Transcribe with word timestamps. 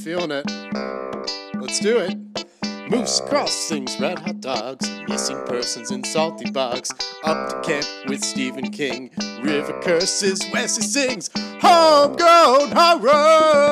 feeling 0.00 0.30
it. 0.30 0.50
Let's 1.60 1.78
do 1.80 1.98
it. 1.98 2.16
Moose 2.90 3.20
crossings, 3.28 4.00
red 4.00 4.18
hot 4.18 4.40
dogs, 4.40 4.90
missing 5.06 5.36
persons 5.46 5.90
in 5.90 6.02
salty 6.04 6.50
bogs. 6.50 6.90
Up 7.22 7.50
to 7.50 7.60
camp 7.68 7.86
with 8.08 8.24
Stephen 8.24 8.70
King. 8.70 9.10
River 9.42 9.78
curses, 9.82 10.40
Wesley 10.52 10.84
sings. 10.84 11.28
Homegrown 11.60 12.70
horror. 12.72 13.70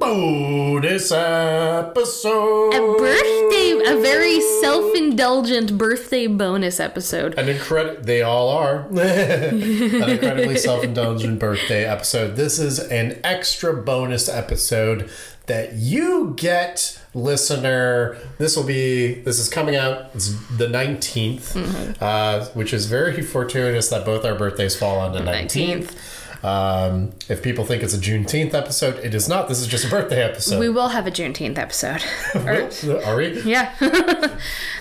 Bonus 0.00 1.12
episode. 1.12 2.74
A 2.74 2.80
birthday, 2.98 3.80
a 3.86 4.00
very 4.00 4.40
self-indulgent 4.40 5.76
birthday 5.76 6.26
bonus 6.26 6.80
episode. 6.80 7.38
An 7.38 7.48
incredible, 7.48 8.02
they 8.02 8.22
all 8.22 8.48
are. 8.48 8.86
An 8.90 10.10
incredibly 10.10 10.56
self 10.56 10.82
indulgent 10.82 11.38
birthday 11.38 11.84
episode. 11.84 12.36
This 12.36 12.58
is 12.58 12.78
an 12.78 13.20
extra 13.22 13.74
bonus 13.74 14.28
episode 14.28 15.10
that 15.46 15.74
you 15.74 16.34
get, 16.36 17.00
listener. 17.12 18.16
This 18.38 18.56
will 18.56 18.64
be, 18.64 19.14
this 19.14 19.38
is 19.38 19.48
coming 19.48 19.76
out 19.76 20.10
it's 20.14 20.28
the 20.56 20.66
19th, 20.66 22.00
uh, 22.00 22.46
which 22.54 22.72
is 22.72 22.86
very 22.86 23.20
fortuitous 23.20 23.88
that 23.88 24.04
both 24.04 24.24
our 24.24 24.34
birthdays 24.36 24.76
fall 24.76 24.98
on 24.98 25.12
the 25.12 25.20
19th. 25.20 25.94
Um, 26.42 27.10
if 27.28 27.42
people 27.42 27.64
think 27.66 27.82
it's 27.82 27.92
a 27.92 27.98
Juneteenth 27.98 28.54
episode, 28.54 29.02
it 29.04 29.14
is 29.14 29.28
not. 29.28 29.48
This 29.48 29.60
is 29.60 29.66
just 29.66 29.84
a 29.84 29.88
birthday 29.90 30.22
episode. 30.22 30.58
We 30.58 30.68
will 30.70 30.88
have 30.88 31.06
a 31.06 31.10
Juneteenth 31.10 31.58
episode. 31.58 32.02
Or- 32.34 33.04
Are 33.04 33.16
we? 33.16 33.42
yeah. 33.42 33.74
uh, 33.80 34.38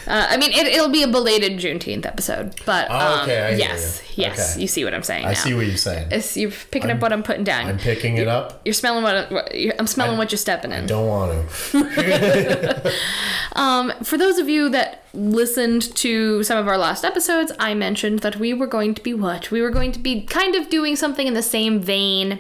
I 0.08 0.38
mean, 0.38 0.52
it, 0.54 0.68
it'll 0.68 0.90
be 0.90 1.04
a 1.04 1.08
belated 1.08 1.60
Juneteenth 1.60 2.06
episode, 2.06 2.54
but 2.66 2.88
Oh, 2.90 2.96
um, 2.96 3.22
okay, 3.24 3.42
I 3.42 3.50
hear 3.50 3.58
yes, 3.60 4.02
you. 4.16 4.24
yes, 4.24 4.54
Okay. 4.54 4.62
you 4.62 4.68
see 4.68 4.86
what 4.86 4.94
I'm 4.94 5.04
saying 5.04 5.26
I 5.26 5.30
now. 5.30 5.34
see 5.36 5.54
what 5.54 5.66
you're 5.66 5.76
saying. 5.78 6.08
It's- 6.08 6.38
you're 6.38 6.52
picking 6.72 6.92
up 6.92 7.00
what 7.02 7.12
I'm 7.12 7.24
putting 7.24 7.44
down. 7.44 7.68
I'm 7.68 7.78
picking 7.78 8.18
it 8.18 8.28
up. 8.28 8.62
you're 8.64 8.74
smelling 8.74 9.04
what, 9.04 9.54
you're, 9.56 9.74
I'm 9.78 9.88
smelling 9.88 10.18
what 10.18 10.32
you're 10.32 10.38
stepping 10.40 10.72
in. 10.72 10.86
Don't 10.86 11.08
want 11.08 11.50
to. 11.50 12.94
Um, 13.56 13.92
for 14.04 14.18
those 14.18 14.38
of 14.38 14.48
you 14.48 14.70
that 14.70 15.04
listened 15.14 15.96
to 15.96 16.44
some 16.44 16.58
of 16.58 16.68
our 16.68 16.78
last 16.78 17.04
episodes, 17.04 17.52
I 17.60 17.74
mentioned 17.74 18.20
that 18.20 18.38
we 18.38 18.54
were 18.54 18.68
going 18.68 18.94
to 18.96 19.04
be 19.04 19.14
what? 19.14 19.52
We 19.52 19.62
were 19.62 19.72
going 19.72 19.92
to 19.94 20.00
be 20.00 20.26
kind 20.26 20.56
of 20.56 20.70
doing 20.70 20.96
something 20.96 21.28
in 21.28 21.34
the 21.34 21.42
same 21.42 21.80
vein 21.80 22.40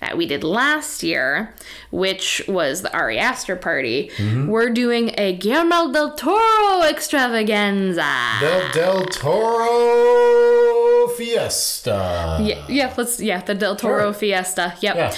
that 0.00 0.16
we 0.16 0.26
did 0.26 0.44
last 0.44 1.02
year, 1.02 1.54
which 1.90 2.42
was 2.48 2.82
the 2.82 2.92
Ari 2.92 3.18
Aster 3.18 3.56
party. 3.56 4.10
Mm-hmm. 4.16 4.48
We're 4.48 4.70
doing 4.70 5.12
a 5.18 5.36
Guillermo 5.36 5.92
del 5.92 6.14
Toro 6.14 6.82
extravaganza. 6.82 8.38
Del 8.40 8.70
Del 8.72 9.04
Toro 9.06 11.08
Fiesta. 11.16 12.38
yeah, 12.42 12.64
yeah, 12.68 12.94
let's 12.96 13.20
yeah, 13.20 13.40
the 13.40 13.54
Del 13.54 13.76
Toro. 13.76 14.12
Fiesta. 14.12 14.74
Yep. 14.80 14.96
Yeah. 14.96 15.14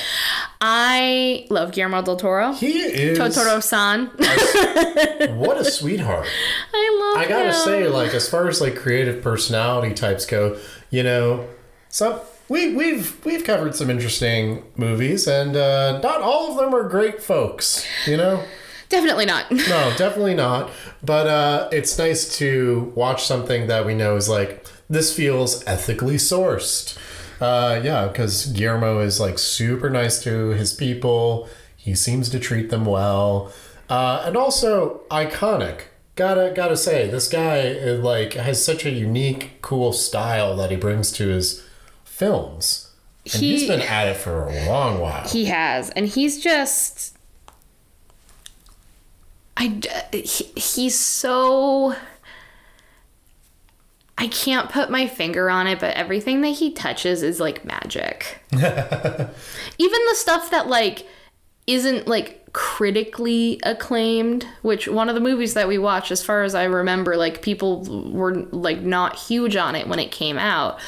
I 0.60 1.46
love 1.48 1.72
Guillermo 1.72 2.02
del 2.02 2.16
Toro. 2.16 2.52
He 2.52 2.80
is 2.80 3.18
Totoro-san. 3.18 4.06
what 5.38 5.58
a 5.58 5.64
sweetheart. 5.64 6.26
I 6.74 7.12
love 7.14 7.24
I 7.24 7.28
gotta 7.28 7.48
him. 7.48 7.52
say, 7.54 7.88
like 7.88 8.12
as 8.14 8.28
far 8.28 8.48
as 8.48 8.60
like 8.60 8.76
creative 8.76 9.22
personality 9.22 9.94
types 9.94 10.26
go, 10.26 10.58
you 10.90 11.02
know, 11.02 11.48
some 11.88 12.20
we 12.50 12.74
we've 12.74 13.24
we've 13.24 13.44
covered 13.44 13.74
some 13.74 13.88
interesting 13.88 14.62
movies, 14.76 15.26
and 15.26 15.56
uh, 15.56 16.00
not 16.02 16.20
all 16.20 16.50
of 16.50 16.58
them 16.58 16.74
are 16.74 16.86
great 16.86 17.22
folks. 17.22 17.86
You 18.06 18.18
know, 18.18 18.44
Definitely 18.90 19.24
not. 19.24 19.50
no, 19.52 19.94
definitely 19.96 20.34
not. 20.34 20.70
But 21.02 21.28
uh, 21.28 21.68
it's 21.72 21.96
nice 21.96 22.36
to 22.38 22.92
watch 22.96 23.24
something 23.24 23.68
that 23.68 23.86
we 23.86 23.94
know 23.94 24.16
is 24.16 24.28
like 24.28 24.66
this 24.90 25.16
feels 25.16 25.64
ethically 25.66 26.16
sourced. 26.16 26.98
Uh, 27.40 27.80
yeah, 27.82 28.08
because 28.08 28.46
Guillermo 28.46 28.98
is 28.98 29.18
like 29.20 29.38
super 29.38 29.88
nice 29.88 30.22
to 30.24 30.48
his 30.48 30.74
people. 30.74 31.48
He 31.76 31.94
seems 31.94 32.28
to 32.30 32.40
treat 32.40 32.68
them 32.68 32.84
well, 32.84 33.52
uh, 33.88 34.24
and 34.26 34.36
also 34.36 35.02
iconic. 35.10 35.82
Gotta 36.16 36.52
gotta 36.54 36.76
say, 36.76 37.08
this 37.08 37.28
guy 37.28 37.78
uh, 37.78 37.94
like 37.94 38.34
has 38.34 38.62
such 38.62 38.84
a 38.84 38.90
unique, 38.90 39.62
cool 39.62 39.92
style 39.92 40.56
that 40.56 40.72
he 40.72 40.76
brings 40.76 41.12
to 41.12 41.28
his 41.28 41.64
films. 42.20 42.90
And 43.24 43.34
He- 43.34 43.56
he's 43.58 43.68
been 43.68 43.80
at 43.80 44.06
it 44.08 44.16
for 44.16 44.46
a 44.48 44.66
long 44.66 45.00
while. 45.00 45.26
He 45.26 45.46
has, 45.46 45.90
and 45.90 46.06
he's 46.06 46.40
just. 46.40 47.16
I. 49.56 49.80
He, 50.12 50.44
he's 50.58 50.98
so. 50.98 51.94
I 54.16 54.26
can't 54.28 54.68
put 54.70 54.90
my 54.90 55.06
finger 55.06 55.48
on 55.48 55.66
it, 55.66 55.80
but 55.80 55.94
everything 55.96 56.42
that 56.42 56.50
he 56.50 56.72
touches 56.72 57.22
is 57.22 57.40
like 57.40 57.64
magic. 57.64 58.38
Even 58.52 58.68
the 60.08 60.14
stuff 60.14 60.50
that 60.50 60.66
like 60.68 61.06
isn't 61.66 62.06
like 62.06 62.52
critically 62.52 63.58
acclaimed, 63.62 64.46
which 64.60 64.88
one 64.88 65.08
of 65.08 65.14
the 65.14 65.20
movies 65.22 65.54
that 65.54 65.68
we 65.68 65.78
watched, 65.78 66.10
as 66.10 66.22
far 66.22 66.42
as 66.42 66.54
I 66.54 66.64
remember, 66.64 67.16
like 67.16 67.40
people 67.40 67.82
were 68.12 68.34
like 68.50 68.80
not 68.82 69.16
huge 69.18 69.56
on 69.56 69.74
it 69.74 69.88
when 69.88 69.98
it 69.98 70.10
came 70.10 70.36
out. 70.38 70.78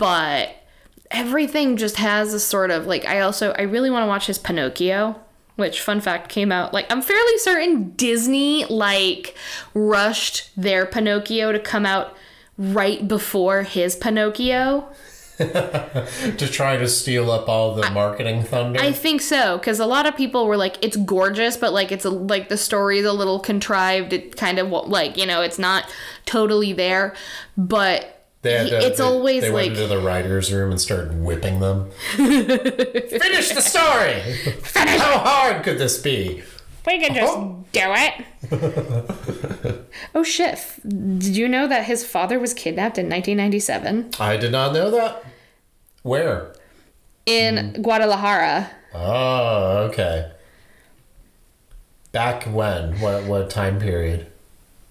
But 0.00 0.56
everything 1.10 1.76
just 1.76 1.96
has 1.96 2.32
a 2.32 2.40
sort 2.40 2.70
of 2.70 2.86
like 2.86 3.04
I 3.04 3.20
also 3.20 3.52
I 3.52 3.62
really 3.62 3.90
want 3.90 4.04
to 4.04 4.08
watch 4.08 4.26
his 4.26 4.38
Pinocchio, 4.38 5.20
which 5.56 5.82
fun 5.82 6.00
fact 6.00 6.30
came 6.30 6.50
out 6.50 6.72
like 6.72 6.90
I'm 6.90 7.02
fairly 7.02 7.36
certain 7.36 7.90
Disney 7.90 8.64
like 8.64 9.36
rushed 9.74 10.50
their 10.56 10.86
Pinocchio 10.86 11.52
to 11.52 11.60
come 11.60 11.84
out 11.84 12.16
right 12.56 13.06
before 13.06 13.62
his 13.62 13.94
Pinocchio. 13.94 14.88
to 15.40 16.48
try 16.50 16.76
to 16.76 16.86
steal 16.86 17.30
up 17.30 17.48
all 17.48 17.74
the 17.74 17.90
marketing 17.92 18.42
thunder. 18.42 18.78
I 18.78 18.92
think 18.92 19.22
so 19.22 19.56
because 19.56 19.80
a 19.80 19.86
lot 19.86 20.06
of 20.06 20.14
people 20.14 20.46
were 20.46 20.58
like, 20.58 20.76
"It's 20.82 20.98
gorgeous," 20.98 21.56
but 21.56 21.72
like 21.72 21.90
it's 21.90 22.04
a, 22.04 22.10
like 22.10 22.50
the 22.50 22.58
story's 22.58 23.06
a 23.06 23.12
little 23.12 23.40
contrived. 23.40 24.12
It 24.12 24.36
kind 24.36 24.58
of 24.58 24.70
like 24.70 25.16
you 25.16 25.24
know, 25.24 25.40
it's 25.40 25.58
not 25.58 25.90
totally 26.26 26.74
there, 26.74 27.14
but 27.56 28.19
They 28.42 28.52
had 28.54 28.68
to, 28.68 28.86
it's 28.86 28.98
they, 28.98 29.04
always 29.04 29.42
they 29.42 29.50
like 29.50 29.68
went 29.68 29.78
into 29.78 29.86
the 29.86 29.98
writer's 30.00 30.50
room 30.52 30.70
and 30.70 30.80
started 30.80 31.22
whipping 31.22 31.60
them. 31.60 31.90
Finish 32.16 33.50
the 33.50 33.60
story. 33.60 34.14
Finish. 34.62 34.98
How 35.00 35.18
hard 35.18 35.62
could 35.62 35.78
this 35.78 35.98
be? 36.00 36.42
we 36.86 36.98
can 36.98 37.14
just 37.14 37.32
Oh. 37.36 37.62
do 37.72 37.80
it. 37.84 39.84
oh 40.14 40.22
shit! 40.22 40.58
Did 40.88 41.36
you 41.36 41.48
know 41.48 41.66
that 41.68 41.84
his 41.84 42.06
father 42.06 42.38
was 42.38 42.54
kidnapped 42.54 42.96
in 42.96 43.06
1997 43.10 44.12
I 44.18 44.38
did 44.38 44.52
not 44.52 44.72
know 44.72 44.90
that. 44.90 45.22
Where? 46.02 46.54
in 47.26 47.74
Hmm. 47.74 47.82
Guadalajara? 47.82 48.70
Oh, 48.94 49.88
okay. 49.90 50.32
Back 52.12 52.44
when? 52.44 52.98
What 53.00 53.24
what 53.24 53.50
time 53.50 53.78
period? 53.78 54.29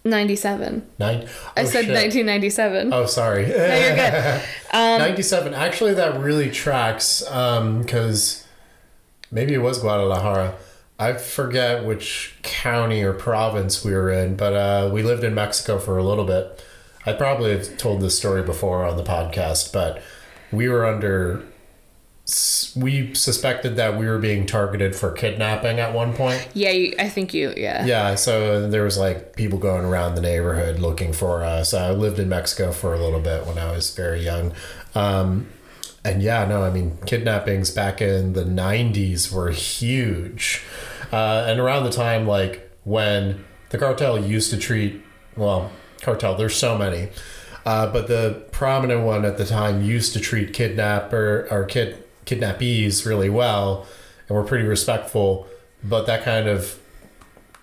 97. 0.04 0.88
Nine. 0.98 1.28
I 1.58 1.62
oh, 1.62 1.66
said 1.66 1.86
shit. 1.86 1.94
1997. 1.94 2.94
Oh, 2.94 3.06
sorry. 3.06 3.48
No, 3.48 3.56
you're 3.56 3.96
good. 3.96 4.42
97. 4.74 5.54
Actually, 5.54 5.94
that 5.96 6.20
really 6.20 6.50
tracks 6.50 7.22
because 7.22 8.48
maybe 9.32 9.54
it 9.54 9.59
was 9.59 9.80
Guadalajara. 9.80 10.56
I 10.98 11.14
forget 11.14 11.86
which 11.86 12.38
county 12.42 13.04
or 13.04 13.14
province 13.14 13.86
we 13.86 13.94
were 13.94 14.12
in, 14.12 14.36
but 14.36 14.54
uh, 14.54 14.90
we 14.92 15.02
lived 15.02 15.24
in 15.24 15.34
Mexico 15.34 15.80
for 15.80 15.98
a 15.98 16.04
little 16.04 16.26
bit. 16.26 16.64
I 17.06 17.14
probably 17.14 17.52
have 17.52 17.78
told 17.78 18.02
this 18.02 18.18
story 18.18 18.44
before 18.44 18.86
on 18.86 18.98
the 18.98 19.04
podcast, 19.04 19.72
but 19.72 20.02
we 20.52 20.68
were 20.68 20.85
under. 20.85 21.44
We 22.76 23.14
suspected 23.16 23.76
that 23.78 23.97
we 23.97 24.08
were 24.08 24.20
being 24.20 24.46
targeted 24.46 24.96
for 24.96 25.11
kidnapping 25.11 25.79
at 25.79 25.93
one 25.93 26.14
point. 26.14 26.47
Yeah, 26.53 26.72
you, 26.72 26.96
I 26.99 27.09
think 27.09 27.34
you. 27.34 27.53
Yeah. 27.55 27.85
Yeah, 27.85 28.16
so 28.16 28.67
there 28.67 28.84
was 28.84 28.97
like 28.97 29.35
people 29.35 29.59
going 29.59 29.85
around 29.85 30.16
the 30.16 30.22
neighborhood 30.22 30.79
looking 30.79 31.14
for 31.14 31.43
us. 31.43 31.73
I 31.73 31.91
lived 31.91 32.20
in 32.20 32.29
Mexico 32.29 32.72
for 32.72 32.93
a 32.93 32.99
little 32.99 33.20
bit 33.20 33.46
when 33.46 33.58
I 33.58 33.72
was 33.72 33.96
very 33.96 34.23
young. 34.23 34.53
Um, 34.96 35.47
and 36.03 36.22
yeah, 36.22 36.46
no, 36.46 36.64
I 36.64 36.70
mean, 36.70 36.97
kidnappings 37.05 37.72
back 37.72 38.02
in 38.02 38.34
the 38.34 38.43
90s 38.43 39.32
were 39.32 39.52
huge. 39.52 40.64
Uh, 41.11 41.46
and 41.47 41.59
around 41.59 41.84
the 41.84 41.91
time, 41.91 42.28
like, 42.28 42.72
when 42.84 43.43
the 43.70 43.78
cartel 43.78 44.17
used 44.17 44.49
to 44.52 44.58
treat, 44.58 45.02
well, 45.35 45.72
cartel, 46.02 46.35
there's 46.35 46.55
so 46.55 46.78
many. 46.78 47.09
Uh, 47.66 47.91
but 47.91 48.08
the 48.08 48.43
prominent 48.52 49.02
one 49.02 49.25
at 49.25 49.37
the 49.37 49.46
time 49.46 49.84
used 49.84 50.14
to 50.14 50.20
treat 50.20 50.53
kidnapper 50.53 51.47
or 51.52 51.66
kid 51.66 52.03
kidnappees 52.29 53.05
really 53.05 53.29
well 53.29 53.87
and 54.28 54.37
were 54.37 54.43
pretty 54.43 54.66
respectful. 54.66 55.47
But 55.84 56.05
that 56.08 56.23
kind 56.23 56.47
of 56.47 56.79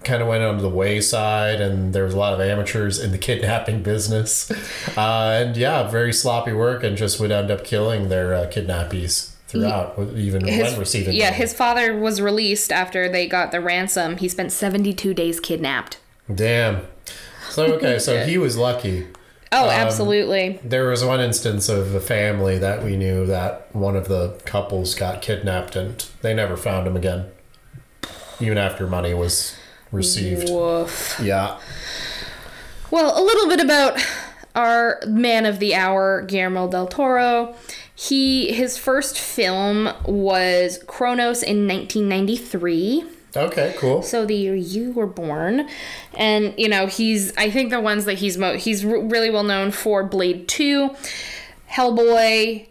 kind 0.05 0.23
of 0.23 0.29
went 0.29 0.43
on 0.43 0.59
the 0.59 0.69
wayside, 0.69 1.61
and 1.61 1.93
there 1.93 2.05
was 2.05 2.15
a 2.15 2.17
lot 2.17 2.33
of 2.33 2.41
amateurs 2.41 2.99
in 2.99 3.11
the 3.13 3.19
kidnapping 3.29 3.83
business. 3.83 4.51
Uh, 4.97 5.43
and 5.43 5.59
yeah, 5.59 5.87
very 5.91 6.13
sloppy 6.13 6.55
work, 6.55 6.83
and 6.83 6.97
just 6.97 7.21
would 7.21 7.31
end 7.31 7.51
up 7.51 7.65
killing 7.65 8.09
their 8.09 8.33
uh, 8.33 8.47
kidnappies 8.47 9.35
throughout, 9.47 9.99
even 10.15 10.43
when 10.43 10.79
receiving. 10.79 11.15
yeah, 11.15 11.27
money. 11.27 11.37
his 11.37 11.53
father 11.53 11.95
was 11.95 12.23
released 12.23 12.73
after 12.73 13.07
they 13.07 13.29
got 13.29 13.53
the 13.53 13.61
ransom. 13.61 14.17
He 14.17 14.27
spent 14.27 14.53
72 14.53 15.13
days 15.13 15.39
kidnapped. 15.39 15.99
Damn. 16.35 16.87
So 17.51 17.75
okay, 17.75 17.99
so 17.99 18.25
he 18.27 18.39
was 18.39 18.57
lucky. 18.57 19.07
Oh, 19.53 19.65
um, 19.65 19.71
absolutely. 19.71 20.61
There 20.65 20.89
was 20.89 21.05
one 21.05 21.21
instance 21.21 21.69
of 21.69 21.95
a 21.95 22.01
family 22.01 22.59
that 22.59 22.83
we 22.83 22.97
knew 22.97 23.27
that 23.27 23.75
one 23.75 23.97
of 23.97 24.09
the 24.09 24.41
couples 24.45 24.95
got 24.95 25.23
kidnapped 25.23 25.77
and 25.77 26.05
they 26.21 26.35
never 26.35 26.57
found 26.57 26.87
him 26.87 26.97
again. 26.97 27.27
Even 28.41 28.59
after 28.59 28.87
money 28.87 29.15
was 29.15 29.57
received. 29.93 30.51
Woof. 30.51 31.19
Yeah. 31.23 31.59
Well, 32.91 33.19
a 33.19 33.23
little 33.23 33.49
bit 33.49 33.61
about 33.61 34.05
our 34.55 35.01
man 35.07 35.47
of 35.47 35.59
the 35.59 35.75
hour, 35.75 36.23
Guillermo 36.23 36.69
del 36.69 36.87
Toro. 36.87 37.55
He 37.95 38.53
his 38.53 38.77
first 38.77 39.19
film 39.19 39.91
was 40.05 40.79
Cronos 40.87 41.43
in 41.43 41.67
1993. 41.67 43.05
Okay, 43.37 43.75
cool. 43.79 44.03
So 44.03 44.25
the 44.25 44.35
year 44.35 44.55
you 44.55 44.93
were 44.93 45.07
born, 45.07 45.69
and 46.17 46.55
you 46.57 46.69
know 46.69 46.87
he's 46.87 47.37
I 47.37 47.51
think 47.51 47.71
the 47.71 47.81
ones 47.81 48.05
that 48.07 48.15
he's 48.15 48.39
mo- 48.39 48.57
he's 48.57 48.85
r- 48.85 48.99
really 49.01 49.31
well 49.31 49.43
known 49.45 49.71
for 49.71 50.03
Blade 50.05 50.49
Two, 50.49 50.91
Hellboy, 51.71 52.67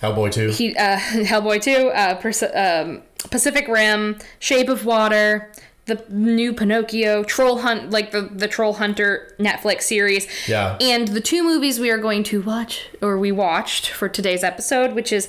Hellboy 0.00 0.32
2. 0.32 0.50
he 0.50 0.76
uh, 0.76 0.96
Hellboy 0.98 1.60
Two, 1.62 1.88
uh, 1.90 2.14
Pers- 2.16 2.42
um, 2.42 3.02
Pacific 3.30 3.66
Rim, 3.68 4.18
Shape 4.38 4.68
of 4.68 4.84
Water, 4.84 5.50
the 5.86 6.02
new 6.08 6.54
Pinocchio, 6.54 7.24
Troll 7.24 7.58
Hunt, 7.58 7.90
like 7.90 8.10
the 8.10 8.22
the 8.22 8.48
Troll 8.48 8.74
Hunter 8.74 9.34
Netflix 9.38 9.82
series. 9.82 10.26
Yeah. 10.48 10.78
And 10.80 11.08
the 11.08 11.20
two 11.20 11.42
movies 11.42 11.78
we 11.78 11.90
are 11.90 11.98
going 11.98 12.22
to 12.24 12.40
watch, 12.40 12.88
or 13.02 13.18
we 13.18 13.32
watched 13.32 13.90
for 13.90 14.08
today's 14.08 14.42
episode, 14.42 14.94
which 14.94 15.12
is 15.12 15.28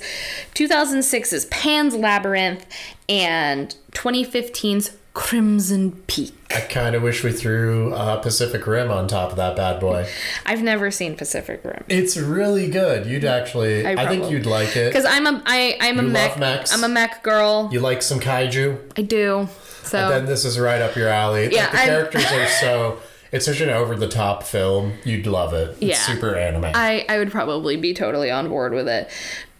2006's 0.54 1.44
Pan's 1.46 1.94
Labyrinth 1.94 2.66
and 3.08 3.76
2015's 3.92 4.96
Crimson 5.16 5.92
Peak. 6.08 6.34
I 6.54 6.60
kind 6.60 6.94
of 6.94 7.02
wish 7.02 7.24
we 7.24 7.32
threw 7.32 7.94
uh, 7.94 8.18
Pacific 8.20 8.66
Rim 8.66 8.90
on 8.90 9.08
top 9.08 9.30
of 9.30 9.36
that 9.36 9.56
bad 9.56 9.80
boy. 9.80 10.06
I've 10.44 10.62
never 10.62 10.90
seen 10.90 11.16
Pacific 11.16 11.62
Rim. 11.64 11.84
It's 11.88 12.18
really 12.18 12.68
good. 12.68 13.06
You'd 13.06 13.24
actually, 13.24 13.86
I 13.86 13.92
I, 14.04 14.08
think 14.08 14.30
you'd 14.30 14.44
like 14.44 14.76
it. 14.76 14.90
Because 14.90 15.06
I'm 15.06 15.26
a 15.26 15.42
I 15.46 15.78
I'm 15.80 15.98
a 15.98 16.02
mech, 16.02 16.38
mechs? 16.38 16.70
I'm 16.74 16.84
a 16.84 16.88
mech 16.88 17.22
girl. 17.22 17.70
You 17.72 17.80
like 17.80 18.02
some 18.02 18.20
kaiju? 18.20 18.78
I 18.98 19.02
do. 19.02 19.48
So 19.84 20.10
Then 20.10 20.26
this 20.26 20.44
is 20.44 20.58
right 20.58 20.82
up 20.82 20.94
your 20.94 21.08
alley. 21.08 21.48
Yeah, 21.50 21.62
like 21.62 21.72
the 21.72 21.78
I'm- 21.78 21.86
characters 21.88 22.32
are 22.32 22.46
so. 22.60 22.98
It's 23.32 23.46
such 23.46 23.60
an 23.62 23.70
over 23.70 23.96
the 23.96 24.08
top 24.08 24.42
film. 24.42 24.92
You'd 25.02 25.26
love 25.26 25.54
it. 25.54 25.70
It's 25.80 25.82
Yeah. 25.82 25.94
super 25.96 26.36
anime. 26.36 26.66
I, 26.74 27.06
I 27.08 27.16
would 27.18 27.30
probably 27.30 27.76
be 27.76 27.94
totally 27.94 28.30
on 28.30 28.48
board 28.50 28.74
with 28.74 28.86
it. 28.86 29.10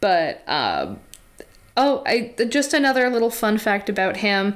But 0.01 0.43
um, 0.47 1.01
oh, 1.79 2.03
I 2.07 2.35
just 2.51 2.75
another 2.75 3.09
little 3.09 3.31
fun 3.31 3.57
fact 3.57 3.89
about 3.89 4.19
him. 4.19 4.55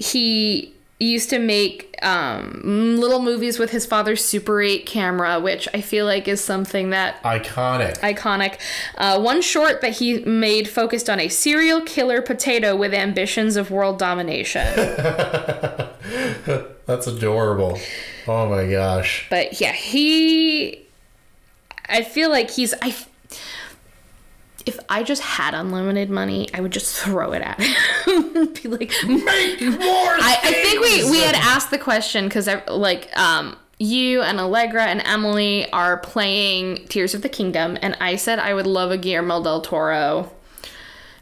He 0.00 0.74
used 1.00 1.30
to 1.30 1.38
make 1.38 1.96
um, 2.02 2.96
little 2.98 3.22
movies 3.22 3.58
with 3.58 3.70
his 3.70 3.86
father's 3.86 4.24
Super 4.24 4.60
8 4.60 4.84
camera, 4.84 5.38
which 5.38 5.68
I 5.72 5.80
feel 5.80 6.06
like 6.06 6.26
is 6.26 6.42
something 6.42 6.90
that 6.90 7.22
Iconic. 7.22 7.98
iconic. 8.00 8.58
Uh, 8.96 9.20
one 9.20 9.40
short 9.40 9.80
that 9.80 9.98
he 9.98 10.20
made 10.24 10.68
focused 10.68 11.08
on 11.08 11.20
a 11.20 11.28
serial 11.28 11.80
killer 11.82 12.20
potato 12.20 12.74
with 12.74 12.92
ambitions 12.92 13.56
of 13.56 13.70
world 13.70 13.98
domination. 13.98 14.66
That's 16.86 17.06
adorable. 17.06 17.78
Oh 18.26 18.48
my 18.48 18.68
gosh. 18.68 19.26
but 19.30 19.60
yeah, 19.60 19.72
he. 19.72 20.84
I 21.88 22.02
feel 22.02 22.30
like 22.30 22.50
he's. 22.50 22.74
I. 22.82 22.94
If 24.68 24.78
I 24.88 25.02
just 25.02 25.22
had 25.22 25.54
unlimited 25.54 26.10
money, 26.10 26.48
I 26.52 26.60
would 26.60 26.72
just 26.72 26.94
throw 27.02 27.32
it 27.32 27.42
at 27.42 27.58
him. 27.60 28.52
Be 28.62 28.68
like, 28.68 28.92
Make 29.06 29.60
more. 29.62 30.14
I, 30.20 30.38
I 30.42 30.52
think 30.52 30.80
we 30.80 31.10
we 31.10 31.20
had 31.20 31.34
asked 31.34 31.70
the 31.70 31.78
question 31.78 32.26
because 32.26 32.48
like 32.68 33.16
um 33.18 33.56
you 33.78 34.22
and 34.22 34.40
Allegra 34.40 34.86
and 34.86 35.00
Emily 35.02 35.70
are 35.72 35.98
playing 35.98 36.86
Tears 36.88 37.14
of 37.14 37.22
the 37.22 37.28
Kingdom, 37.28 37.78
and 37.80 37.96
I 38.00 38.16
said 38.16 38.38
I 38.38 38.52
would 38.52 38.66
love 38.66 38.90
a 38.90 38.98
Guillermo 38.98 39.42
del 39.42 39.60
Toro 39.60 40.32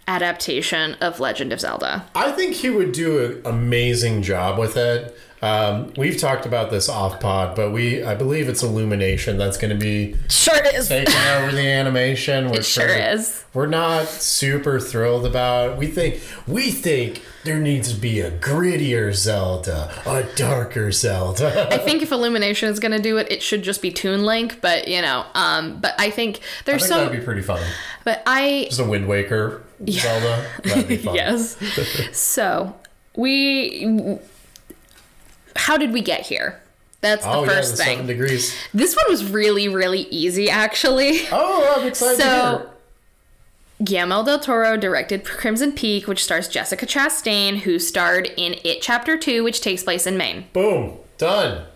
adaptation 0.09 0.95
of 1.01 1.21
Legend 1.21 1.53
of 1.53 1.61
Zelda. 1.61 2.07
I 2.15 2.33
think 2.33 2.55
he 2.55 2.71
would 2.71 2.93
do 2.93 3.25
an 3.25 3.43
amazing 3.45 4.23
job 4.23 4.59
with 4.59 4.77
it. 4.77 5.17
Um, 5.43 5.93
we've 5.99 6.19
talked 6.19 6.47
about 6.47 6.71
this 6.71 6.89
off 6.89 7.21
pod, 7.21 7.55
but 7.55 7.71
we 7.71 8.03
I 8.03 8.15
believe 8.15 8.49
it's 8.49 8.63
Illumination 8.63 9.37
that's 9.37 9.59
going 9.59 9.71
to 9.71 9.77
be 9.81 10.17
Sure 10.31 10.65
is. 10.75 10.89
taking 10.89 11.15
over 11.15 11.53
the 11.53 11.69
animation. 11.69 12.51
Which 12.51 12.65
sure 12.65 12.87
we're- 12.87 13.13
is. 13.15 13.45
We're 13.53 13.67
not 13.67 14.07
super 14.09 14.81
thrilled 14.81 15.25
about. 15.27 15.77
We 15.79 15.87
think 15.87 16.21
we 16.47 16.71
think 16.71 17.23
there 17.45 17.59
needs 17.59 17.93
to 17.93 17.99
be 17.99 18.21
a 18.21 18.31
grittier 18.31 19.15
Zelda, 19.15 19.91
a 20.07 20.25
darker 20.37 20.91
Zelda. 20.93 21.69
I 21.73 21.79
think 21.79 22.03
if 22.03 22.13
Illumination 22.13 22.69
is 22.71 22.81
gonna 22.81 22.99
do 22.99 23.17
it, 23.19 23.31
it 23.31 23.43
should 23.43 23.63
just 23.63 23.81
be 23.83 23.91
Toon 23.91 24.25
Link. 24.25 24.61
But 24.61 24.89
you 24.89 25.01
know, 25.03 25.25
um, 25.35 25.81
but 25.81 25.95
I 25.99 26.11
think 26.11 26.39
I 26.39 26.41
there's 26.67 26.83
think 26.83 26.93
so. 26.95 27.05
that'd 27.05 27.19
be 27.19 27.25
pretty 27.25 27.43
fun. 27.43 27.63
but 28.05 28.23
I 28.27 28.67
Just 28.69 28.81
a 28.81 28.85
Wind 28.85 29.07
Waker 29.07 29.63
Zelda. 29.89 30.47
That'd 30.65 30.89
be 30.89 30.97
fun. 30.97 31.15
yes. 31.15 31.57
so 32.13 32.75
we. 33.17 34.19
How 35.57 35.77
did 35.77 35.93
we 35.93 36.01
get 36.01 36.27
here? 36.27 36.61
That's 37.01 37.25
the 37.25 37.31
Oh 37.31 37.41
yeah, 37.43 37.49
the 37.49 37.55
first 37.57 37.77
thing. 37.77 37.87
seven 37.87 38.07
degrees. 38.07 38.55
This 38.73 38.97
one 38.97 39.05
was 39.09 39.31
really, 39.31 39.69
really 39.69 40.03
easy, 40.11 40.49
actually. 40.51 41.21
Oh, 41.31 41.77
I'm 41.79 41.87
excited 41.87 42.21
So. 42.21 42.71
Guillermo 43.85 44.25
del 44.25 44.39
Toro 44.39 44.77
directed 44.79 45.25
Crimson 45.25 45.73
Peak, 45.73 46.09
which 46.09 46.25
stars 46.25 46.49
Jessica 46.49 46.87
Chastain, 46.87 47.59
who 47.59 47.79
starred 47.79 48.31
in 48.39 48.55
It 48.65 48.81
Chapter 48.81 49.19
2, 49.19 49.45
which 49.45 49.61
takes 49.61 49.83
place 49.83 50.07
in 50.07 50.17
Maine. 50.17 50.47
Boom, 50.55 50.97
done. 51.19 51.67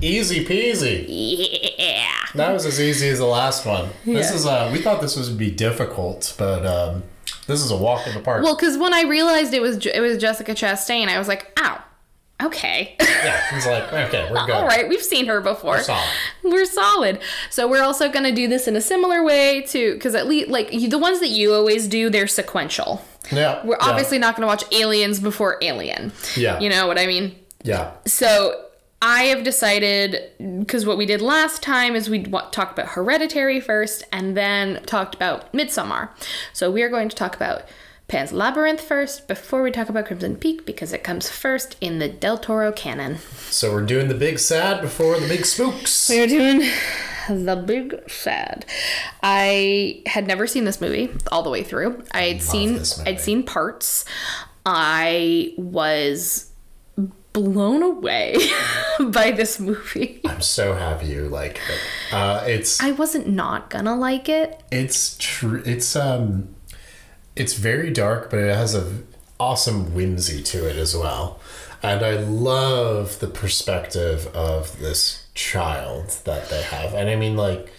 Easy 0.00 0.44
peasy. 0.44 1.04
Yeah. 1.08 2.06
That 2.36 2.52
was 2.52 2.64
as 2.64 2.80
easy 2.80 3.08
as 3.08 3.18
the 3.18 3.24
last 3.26 3.66
one. 3.66 3.88
This 4.04 4.30
Yeah. 4.30 4.36
is 4.36 4.46
uh 4.46 4.70
we 4.72 4.80
thought 4.80 5.00
this 5.00 5.16
would 5.16 5.36
be 5.36 5.50
difficult, 5.50 6.34
but 6.38 6.64
um 6.64 7.02
this 7.48 7.60
is 7.60 7.72
a 7.72 7.76
walk 7.76 8.06
in 8.06 8.14
the 8.14 8.20
park. 8.20 8.44
Well, 8.44 8.54
because 8.54 8.78
when 8.78 8.94
I 8.94 9.02
realized 9.02 9.52
it 9.54 9.60
was 9.62 9.84
it 9.84 10.00
was 10.00 10.18
Jessica 10.18 10.52
Chastain, 10.54 11.08
I 11.08 11.18
was 11.18 11.26
like, 11.26 11.50
ow, 11.58 11.82
okay. 12.42 12.96
yeah, 13.00 13.40
it's 13.52 13.66
like 13.66 13.92
okay, 13.92 14.28
we're 14.30 14.46
good. 14.46 14.54
All 14.54 14.66
right, 14.66 14.88
we've 14.88 15.02
seen 15.02 15.26
her 15.26 15.40
before. 15.40 15.76
We're 15.76 15.82
solid. 15.82 16.08
We're 16.44 16.64
solid. 16.64 17.20
So 17.50 17.68
we're 17.68 17.82
also 17.82 18.10
going 18.10 18.24
to 18.24 18.32
do 18.32 18.48
this 18.48 18.68
in 18.68 18.76
a 18.76 18.80
similar 18.80 19.24
way 19.24 19.62
to 19.68 19.94
because 19.94 20.14
at 20.14 20.26
least 20.26 20.48
like 20.48 20.72
you, 20.72 20.88
the 20.88 20.98
ones 20.98 21.20
that 21.20 21.28
you 21.28 21.52
always 21.54 21.86
do, 21.88 22.10
they're 22.10 22.26
sequential. 22.26 23.04
Yeah, 23.30 23.64
We're 23.64 23.76
yeah, 23.76 23.86
obviously 23.86 24.18
not 24.18 24.36
going 24.36 24.42
to 24.42 24.46
watch 24.46 24.64
Aliens 24.72 25.20
before 25.20 25.58
Alien. 25.60 26.12
Yeah. 26.36 26.58
You 26.60 26.70
know 26.70 26.86
what 26.86 26.98
I 26.98 27.06
mean? 27.06 27.36
yeah. 27.62 27.92
So 28.06 28.64
I 29.02 29.24
have 29.24 29.44
decided 29.44 30.30
because 30.58 30.84
what 30.86 30.96
we 30.98 31.06
did 31.06 31.20
last 31.20 31.62
time 31.62 31.94
is 31.94 32.10
we 32.10 32.22
talked 32.24 32.72
about 32.72 32.88
Hereditary 32.88 33.60
first, 33.60 34.02
and 34.12 34.36
then 34.36 34.82
talked 34.86 35.14
about 35.14 35.52
Midsommar. 35.52 36.10
So 36.52 36.70
we 36.70 36.82
are 36.82 36.88
going 36.88 37.08
to 37.08 37.16
talk 37.16 37.36
about 37.36 37.62
Pan's 38.08 38.32
Labyrinth 38.32 38.80
first 38.80 39.28
before 39.28 39.62
we 39.62 39.70
talk 39.70 39.90
about 39.90 40.06
Crimson 40.06 40.34
Peak 40.36 40.64
because 40.64 40.94
it 40.94 41.04
comes 41.04 41.28
first 41.28 41.76
in 41.78 41.98
the 41.98 42.08
Del 42.08 42.38
Toro 42.38 42.72
canon. 42.72 43.18
So 43.50 43.70
we're 43.70 43.84
doing 43.84 44.08
the 44.08 44.14
big 44.14 44.38
sad 44.38 44.80
before 44.80 45.20
the 45.20 45.28
big 45.28 45.44
spooks. 45.44 46.08
We 46.08 46.20
are 46.20 46.26
doing 46.26 46.60
the 47.28 47.56
Big 47.56 48.10
Sad. 48.10 48.64
I 49.22 50.02
had 50.06 50.26
never 50.26 50.46
seen 50.46 50.64
this 50.64 50.80
movie 50.80 51.10
all 51.30 51.42
the 51.42 51.50
way 51.50 51.62
through. 51.62 52.02
I 52.12 52.22
had 52.22 52.42
seen. 52.42 52.80
I'd 53.04 53.20
seen 53.20 53.42
parts. 53.42 54.06
I 54.64 55.52
was 55.58 56.50
blown 57.34 57.82
away 57.82 58.36
by 59.10 59.32
this 59.32 59.60
movie. 59.60 60.22
I'm 60.26 60.40
so 60.40 60.72
happy 60.72 61.08
you 61.08 61.28
like 61.28 61.60
it. 61.68 62.14
Uh, 62.14 62.42
it's 62.46 62.80
I 62.80 62.92
wasn't 62.92 63.28
not 63.28 63.68
gonna 63.68 63.94
like 63.94 64.30
it. 64.30 64.62
it's 64.72 65.18
true. 65.18 65.62
It's 65.66 65.94
um, 65.94 66.54
it's 67.38 67.54
very 67.54 67.90
dark, 67.90 68.30
but 68.30 68.40
it 68.40 68.54
has 68.54 68.74
a 68.74 69.02
awesome 69.40 69.94
whimsy 69.94 70.42
to 70.42 70.68
it 70.68 70.76
as 70.76 70.96
well. 70.96 71.40
And 71.82 72.04
I 72.04 72.16
love 72.16 73.20
the 73.20 73.28
perspective 73.28 74.26
of 74.34 74.78
this 74.80 75.26
child 75.34 76.08
that 76.24 76.48
they 76.50 76.62
have. 76.62 76.92
And 76.92 77.08
I 77.08 77.14
mean, 77.14 77.36
like, 77.36 77.72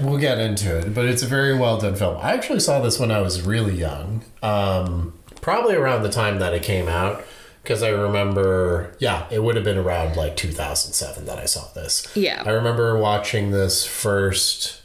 we'll 0.00 0.18
get 0.18 0.38
into 0.38 0.78
it, 0.78 0.94
but 0.94 1.06
it's 1.06 1.22
a 1.22 1.26
very 1.26 1.56
well 1.56 1.78
done 1.78 1.96
film. 1.96 2.18
I 2.18 2.34
actually 2.34 2.60
saw 2.60 2.80
this 2.80 3.00
when 3.00 3.10
I 3.10 3.20
was 3.20 3.42
really 3.42 3.74
young, 3.74 4.22
um, 4.42 5.12
probably 5.40 5.74
around 5.74 6.02
the 6.02 6.10
time 6.10 6.38
that 6.38 6.54
it 6.54 6.62
came 6.62 6.88
out. 6.88 7.24
Because 7.62 7.82
I 7.82 7.88
remember, 7.88 8.94
yeah, 9.00 9.26
it 9.28 9.42
would 9.42 9.56
have 9.56 9.64
been 9.64 9.76
around 9.76 10.14
like 10.14 10.36
2007 10.36 11.26
that 11.26 11.38
I 11.38 11.46
saw 11.46 11.66
this. 11.72 12.06
Yeah. 12.14 12.44
I 12.46 12.50
remember 12.50 12.96
watching 12.96 13.50
this 13.50 13.84
first 13.84 14.82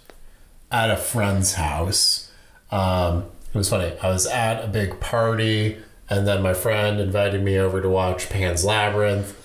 at 0.71 0.89
a 0.89 0.97
friend's 0.97 1.53
house. 1.53 2.20
Um, 2.71 3.25
it 3.53 3.57
was 3.57 3.69
funny. 3.69 3.93
I 4.01 4.09
was 4.09 4.25
at 4.27 4.63
a 4.63 4.67
big 4.67 4.99
party 4.99 5.77
And 6.09 6.27
then 6.27 6.41
my 6.41 6.53
friend 6.53 6.99
invited 6.99 7.41
me 7.43 7.57
over 7.57 7.81
to 7.81 7.89
watch 7.89 8.29
Pan's 8.29 8.63
Labyrinth. 8.65 9.37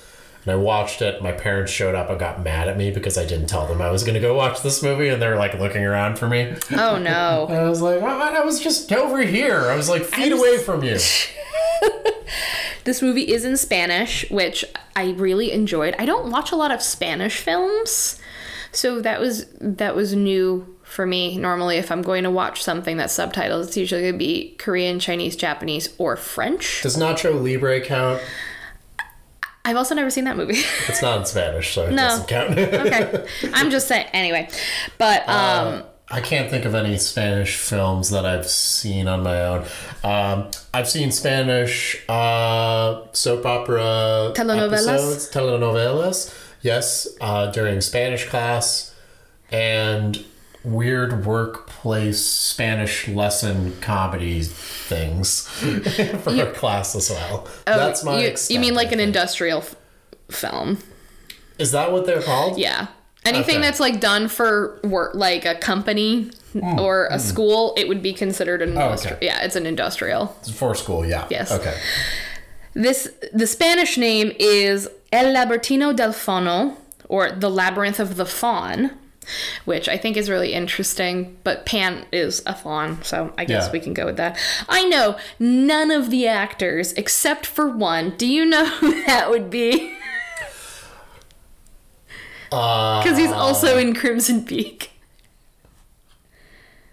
And 0.44 0.52
I 0.52 0.56
watched 0.56 1.02
it. 1.02 1.20
My 1.22 1.32
parents 1.32 1.72
showed 1.72 1.94
up 1.96 2.08
and 2.08 2.18
got 2.20 2.42
mad 2.42 2.68
at 2.68 2.76
me 2.76 2.90
because 2.92 3.18
I 3.18 3.24
didn't 3.26 3.48
tell 3.48 3.66
them 3.66 3.80
I 3.82 3.90
was 3.90 4.02
going 4.04 4.14
to 4.14 4.20
go 4.20 4.34
watch 4.34 4.62
this 4.62 4.80
movie. 4.82 5.08
And 5.08 5.20
they 5.20 5.28
were 5.28 5.36
like 5.36 5.54
looking 5.54 5.84
around 5.84 6.18
for 6.18 6.28
me. 6.28 6.54
Oh 6.72 6.98
no. 6.98 7.46
And 7.50 7.58
I 7.58 7.68
was 7.68 7.82
like, 7.82 8.00
"Oh, 8.00 8.06
I 8.06 8.40
was 8.44 8.60
just 8.60 8.92
over 8.92 9.22
here. 9.22 9.62
I 9.70 9.76
was 9.76 9.88
like 9.88 10.04
feet 10.04 10.32
away 10.32 10.58
from 10.58 10.82
you. 10.84 10.98
This 12.84 13.02
movie 13.02 13.32
is 13.32 13.44
in 13.44 13.56
Spanish, 13.56 14.30
which 14.30 14.64
I 14.94 15.10
really 15.10 15.50
enjoyed. 15.50 15.96
I 15.98 16.06
don't 16.06 16.30
watch 16.30 16.52
a 16.52 16.56
lot 16.56 16.70
of 16.70 16.80
Spanish 16.80 17.38
films, 17.38 18.20
so 18.70 19.00
that 19.00 19.20
was 19.20 19.46
that 19.60 19.96
was 19.96 20.14
new 20.14 20.75
for 20.86 21.04
me. 21.06 21.36
Normally, 21.36 21.76
if 21.76 21.90
I'm 21.92 22.00
going 22.02 22.24
to 22.24 22.30
watch 22.30 22.62
something 22.62 22.96
that's 22.96 23.14
subtitled, 23.16 23.64
it's 23.66 23.76
usually 23.76 24.00
going 24.02 24.14
to 24.14 24.18
be 24.18 24.54
Korean, 24.58 24.98
Chinese, 24.98 25.36
Japanese, 25.36 25.94
or 25.98 26.16
French. 26.16 26.82
Does 26.82 26.96
Nacho 26.96 27.34
Libre 27.42 27.80
count? 27.80 28.22
I've 29.64 29.76
also 29.76 29.94
never 29.96 30.10
seen 30.10 30.24
that 30.24 30.36
movie. 30.36 30.54
It's 30.88 31.02
not 31.02 31.18
in 31.18 31.26
Spanish, 31.26 31.74
so 31.74 31.86
it 31.86 31.90
No. 31.90 31.96
doesn't 32.08 32.28
count. 32.28 32.50
okay, 32.58 33.26
I'm 33.52 33.70
just 33.70 33.88
saying. 33.88 34.06
Anyway, 34.12 34.48
but 34.96 35.28
um, 35.28 35.82
I 36.08 36.20
can't 36.20 36.48
think 36.48 36.64
of 36.64 36.74
any 36.76 36.96
Spanish 36.98 37.56
films 37.56 38.10
that 38.10 38.24
I've 38.24 38.46
seen 38.46 39.08
on 39.08 39.24
my 39.24 39.42
own. 39.44 39.64
Um, 40.04 40.50
I've 40.72 40.88
seen 40.88 41.10
Spanish 41.10 42.00
uh, 42.08 43.02
soap 43.12 43.44
opera 43.44 44.32
Telenovelas? 44.36 44.72
episodes, 44.88 45.30
telenovelas. 45.32 46.32
Yes, 46.62 47.08
uh, 47.20 47.50
during 47.50 47.80
Spanish 47.80 48.26
class 48.28 48.94
and 49.50 50.24
weird 50.66 51.24
workplace 51.24 52.20
Spanish 52.20 53.06
lesson 53.08 53.78
comedy 53.80 54.42
things 54.42 55.46
for 56.22 56.30
a 56.30 56.52
class 56.52 56.94
as 56.96 57.08
well. 57.08 57.46
Oh, 57.66 57.76
that's 57.76 58.04
my. 58.04 58.14
Oh, 58.14 58.18
you, 58.18 58.26
extent, 58.26 58.54
you 58.54 58.60
mean 58.60 58.74
like 58.74 58.92
an 58.92 59.00
industrial 59.00 59.60
f- 59.60 59.76
film? 60.28 60.78
Is 61.58 61.72
that 61.72 61.92
what 61.92 62.04
they're 62.04 62.22
called? 62.22 62.58
Yeah. 62.58 62.88
Anything 63.24 63.56
Okay. 63.56 63.62
that's 63.62 63.80
like 63.80 64.00
done 64.00 64.28
for 64.28 64.78
work, 64.84 65.14
like 65.14 65.44
a 65.44 65.54
company 65.54 66.30
hmm. 66.52 66.78
or 66.78 67.06
a 67.06 67.14
hmm. 67.14 67.18
school, 67.18 67.74
it 67.76 67.88
would 67.88 68.02
be 68.02 68.12
considered 68.12 68.60
an 68.60 68.76
Oh, 68.76 68.80
okay. 68.80 68.92
industrial. 68.92 69.18
Yeah, 69.22 69.44
it's 69.44 69.56
an 69.56 69.66
industrial. 69.66 70.26
For 70.52 70.74
school, 70.74 71.06
yeah. 71.06 71.26
Yes. 71.30 71.50
Okay. 71.50 71.76
This 72.74 73.10
the 73.32 73.46
Spanish 73.46 73.96
name 73.96 74.32
is 74.38 74.88
El 75.12 75.32
Laberinto 75.34 75.96
del 75.96 76.12
Fauno, 76.12 76.76
or 77.08 77.30
the 77.30 77.48
Labyrinth 77.48 77.98
of 77.98 78.16
the 78.16 78.26
Fawn, 78.26 78.90
which 79.64 79.88
I 79.88 79.96
think 79.96 80.16
is 80.16 80.28
really 80.30 80.52
interesting. 80.52 81.36
But 81.44 81.66
Pan 81.66 82.06
is 82.12 82.42
a 82.46 82.54
fawn, 82.54 83.02
so 83.02 83.32
I 83.38 83.44
guess 83.44 83.66
Yeah. 83.66 83.72
we 83.72 83.80
can 83.80 83.92
go 83.94 84.06
with 84.06 84.16
that. 84.16 84.38
I 84.68 84.84
know 84.84 85.16
none 85.38 85.90
of 85.90 86.10
the 86.10 86.26
actors 86.26 86.92
except 86.94 87.46
for 87.46 87.68
one. 87.68 88.10
Do 88.16 88.26
you 88.26 88.44
know 88.44 88.66
who 88.80 89.04
that 89.06 89.30
would 89.30 89.50
be? 89.50 89.92
Uh, 92.52 93.02
Because 93.02 93.18
he's 93.18 93.32
also 93.32 93.76
in 93.76 93.94
Crimson 93.94 94.44
Peak. 94.44 94.92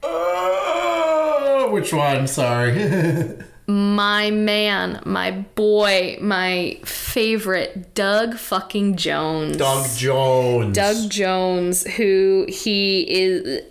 uh, 0.02 1.68
which 1.70 1.94
one? 1.94 2.28
Sorry. 2.28 2.74
My 3.66 4.30
man, 4.30 5.02
my 5.06 5.32
boy, 5.32 6.18
my 6.20 6.80
favorite, 6.84 7.94
Doug 7.96 8.36
fucking 8.36 8.98
Jones. 8.98 9.56
Doug 9.58 9.88
Jones. 9.96 10.76
Doug 10.76 11.10
Jones, 11.10 11.88
who 11.96 12.46
he 12.50 13.02
is. 13.10 13.64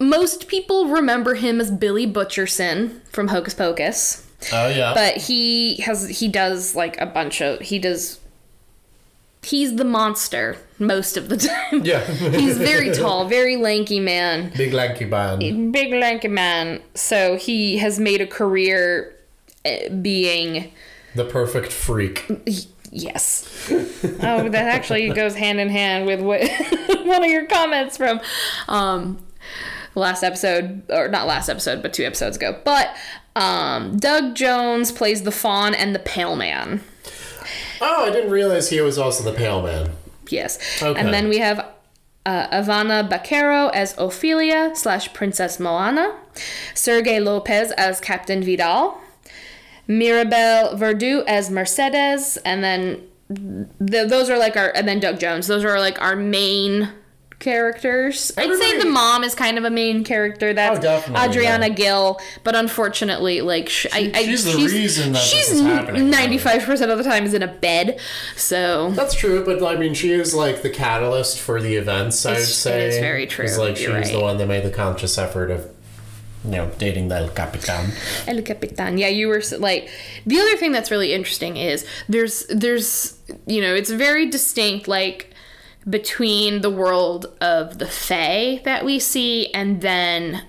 Most 0.00 0.48
people 0.48 0.88
remember 0.88 1.34
him 1.34 1.60
as 1.60 1.70
Billy 1.70 2.06
Butcherson 2.06 3.00
from 3.10 3.28
Hocus 3.28 3.54
Pocus, 3.54 4.26
Oh 4.52 4.68
yeah. 4.68 4.92
but 4.94 5.16
he 5.16 5.76
has 5.82 6.08
he 6.20 6.28
does 6.28 6.74
like 6.74 6.98
a 7.00 7.06
bunch 7.06 7.40
of 7.42 7.60
he 7.60 7.78
does. 7.78 8.20
He's 9.46 9.76
the 9.76 9.84
monster 9.84 10.56
most 10.78 11.16
of 11.16 11.28
the 11.28 11.36
time. 11.70 11.82
yeah. 11.84 12.04
He's 12.04 12.58
very 12.58 12.90
tall, 12.92 13.28
very 13.28 13.56
lanky 13.56 14.00
man. 14.00 14.50
Big 14.56 14.72
lanky 14.72 15.04
man. 15.04 15.70
big 15.70 15.92
lanky 15.92 16.28
man. 16.28 16.82
So 16.94 17.36
he 17.36 17.78
has 17.78 17.98
made 18.00 18.20
a 18.20 18.26
career 18.26 19.14
uh, 19.64 19.88
being 20.02 20.72
The 21.14 21.24
perfect 21.24 21.72
freak. 21.72 22.26
yes. 22.90 23.46
oh, 23.70 24.48
that 24.48 24.66
actually 24.76 25.08
goes 25.10 25.34
hand 25.36 25.60
in 25.60 25.68
hand 25.68 26.06
with 26.06 26.20
what 26.20 26.40
one 27.06 27.22
of 27.24 27.30
your 27.30 27.46
comments 27.46 27.96
from 27.96 28.20
um 28.68 29.18
last 29.94 30.22
episode 30.22 30.82
or 30.90 31.08
not 31.08 31.26
last 31.26 31.48
episode 31.48 31.82
but 31.82 31.94
two 31.94 32.04
episodes 32.04 32.36
ago. 32.36 32.58
But 32.64 32.94
um 33.36 33.96
Doug 33.98 34.34
Jones 34.34 34.90
plays 34.92 35.22
the 35.22 35.30
fawn 35.32 35.74
and 35.74 35.94
the 35.94 35.98
pale 36.00 36.36
man. 36.36 36.82
Oh, 37.80 38.06
I 38.06 38.10
didn't 38.10 38.30
realize 38.30 38.70
he 38.70 38.80
was 38.80 38.98
also 38.98 39.22
the 39.28 39.36
pale 39.36 39.62
man. 39.62 39.90
Yes. 40.28 40.58
Okay. 40.82 40.98
And 40.98 41.12
then 41.12 41.28
we 41.28 41.38
have 41.38 41.58
uh, 42.24 42.48
Ivana 42.48 43.08
Baquero 43.08 43.70
as 43.72 43.94
Ophelia 43.98 44.72
slash 44.74 45.12
Princess 45.14 45.60
Moana, 45.60 46.18
Sergi 46.74 47.18
López 47.18 47.70
as 47.76 48.00
Captain 48.00 48.42
Vidal, 48.42 49.00
Maribel 49.88 50.76
Verdú 50.76 51.24
as 51.26 51.50
Mercedes, 51.50 52.36
and 52.38 52.64
then 52.64 53.06
th- 53.86 54.08
those 54.08 54.28
are 54.28 54.38
like 54.38 54.56
our, 54.56 54.72
and 54.74 54.88
then 54.88 54.98
Doug 54.98 55.20
Jones. 55.20 55.46
Those 55.46 55.64
are 55.64 55.78
like 55.78 56.00
our 56.02 56.16
main 56.16 56.88
characters. 57.38 58.32
I'd 58.36 58.56
say 58.58 58.78
the 58.78 58.86
mom 58.86 59.22
is 59.22 59.34
kind 59.34 59.58
of 59.58 59.64
a 59.64 59.70
main 59.70 60.04
character. 60.04 60.52
That's 60.54 60.84
Oh, 60.84 61.14
Adriana 61.16 61.68
yeah. 61.68 61.74
Gil, 61.74 62.20
but 62.44 62.54
unfortunately, 62.54 63.40
like 63.42 63.68
sh- 63.68 63.86
I, 63.92 64.10
I, 64.14 64.24
she's 64.24 64.44
the 64.44 64.56
reason 64.56 65.12
that 65.12 65.18
this 65.20 65.28
she's 65.30 65.50
is 65.50 65.60
happening. 65.60 66.10
ninety 66.10 66.38
five 66.38 66.62
percent 66.64 66.90
of 66.90 66.98
the 66.98 67.04
time 67.04 67.24
is 67.24 67.34
in 67.34 67.42
a 67.42 67.48
bed. 67.48 67.98
So 68.36 68.90
That's 68.92 69.14
true, 69.14 69.44
but 69.44 69.62
I 69.64 69.76
mean, 69.76 69.94
she 69.94 70.12
is 70.12 70.34
like 70.34 70.62
the 70.62 70.70
catalyst 70.70 71.38
for 71.38 71.60
the 71.60 71.76
events. 71.76 72.24
I'd 72.24 72.32
It's- 72.32 72.54
say 72.54 72.86
it's 72.86 72.98
very 72.98 73.26
true, 73.26 73.44
It's 73.44 73.58
like 73.58 73.80
you're 73.80 74.02
she's 74.02 74.12
the 74.12 74.20
one 74.20 74.38
that 74.38 74.46
made 74.46 74.64
the 74.64 74.70
conscious 74.70 75.18
effort 75.18 75.50
of, 75.50 75.68
you 76.44 76.52
know, 76.52 76.70
dating 76.78 77.08
the 77.08 77.16
El 77.16 77.28
Capitan. 77.28 77.92
El 78.26 78.42
Capitan. 78.42 78.98
Yeah, 78.98 79.08
you 79.08 79.28
were 79.28 79.42
like 79.58 79.88
the 80.24 80.38
other 80.40 80.56
thing 80.56 80.72
that's 80.72 80.90
really 80.90 81.12
interesting 81.12 81.56
is 81.56 81.84
there's 82.08 82.46
there's 82.48 83.18
you 83.46 83.60
know 83.60 83.74
it's 83.74 83.90
very 83.90 84.26
distinct 84.26 84.88
like 84.88 85.32
between 85.88 86.62
the 86.62 86.70
world 86.70 87.26
of 87.40 87.78
the 87.78 87.86
Fae 87.86 88.60
that 88.64 88.84
we 88.84 88.98
see 88.98 89.52
and 89.52 89.80
then 89.80 90.42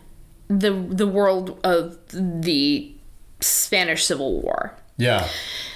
the 0.47 0.71
the 0.71 1.07
world 1.07 1.59
of 1.63 1.97
the 2.09 2.95
Spanish 3.39 4.05
Civil 4.05 4.41
War. 4.41 4.75
Yeah, 4.97 5.27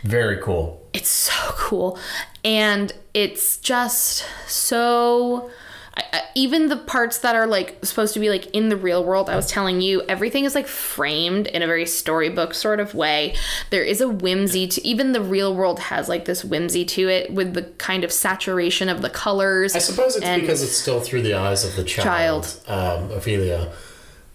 very 0.03 0.37
cool. 0.41 0.81
It's 0.93 1.09
so 1.09 1.33
cool, 1.55 1.99
and 2.43 2.91
it's 3.13 3.57
just 3.57 4.25
so. 4.47 5.51
I, 5.95 6.03
I, 6.13 6.21
even 6.35 6.69
the 6.69 6.77
parts 6.77 7.17
that 7.19 7.35
are 7.35 7.47
like 7.47 7.83
supposed 7.85 8.13
to 8.13 8.19
be 8.19 8.29
like 8.29 8.45
in 8.51 8.69
the 8.69 8.77
real 8.77 9.03
world, 9.03 9.29
I 9.29 9.35
was 9.35 9.47
telling 9.47 9.81
you, 9.81 10.01
everything 10.03 10.45
is 10.45 10.55
like 10.55 10.67
framed 10.67 11.47
in 11.47 11.61
a 11.61 11.67
very 11.67 11.85
storybook 11.85 12.53
sort 12.53 12.79
of 12.79 12.93
way. 12.93 13.35
There 13.71 13.83
is 13.83 13.99
a 13.99 14.07
whimsy 14.07 14.67
to 14.67 14.87
even 14.87 15.11
the 15.11 15.21
real 15.21 15.53
world 15.53 15.79
has 15.79 16.07
like 16.07 16.25
this 16.25 16.45
whimsy 16.45 16.85
to 16.85 17.09
it 17.09 17.33
with 17.33 17.53
the 17.53 17.63
kind 17.63 18.03
of 18.03 18.11
saturation 18.11 18.87
of 18.87 19.01
the 19.01 19.09
colors. 19.09 19.75
I 19.75 19.79
suppose 19.79 20.15
it's 20.15 20.25
because 20.39 20.63
it's 20.63 20.77
still 20.77 21.01
through 21.01 21.23
the 21.23 21.33
eyes 21.33 21.65
of 21.65 21.75
the 21.75 21.83
child, 21.83 22.57
Um, 22.67 23.11
Ophelia. 23.11 23.73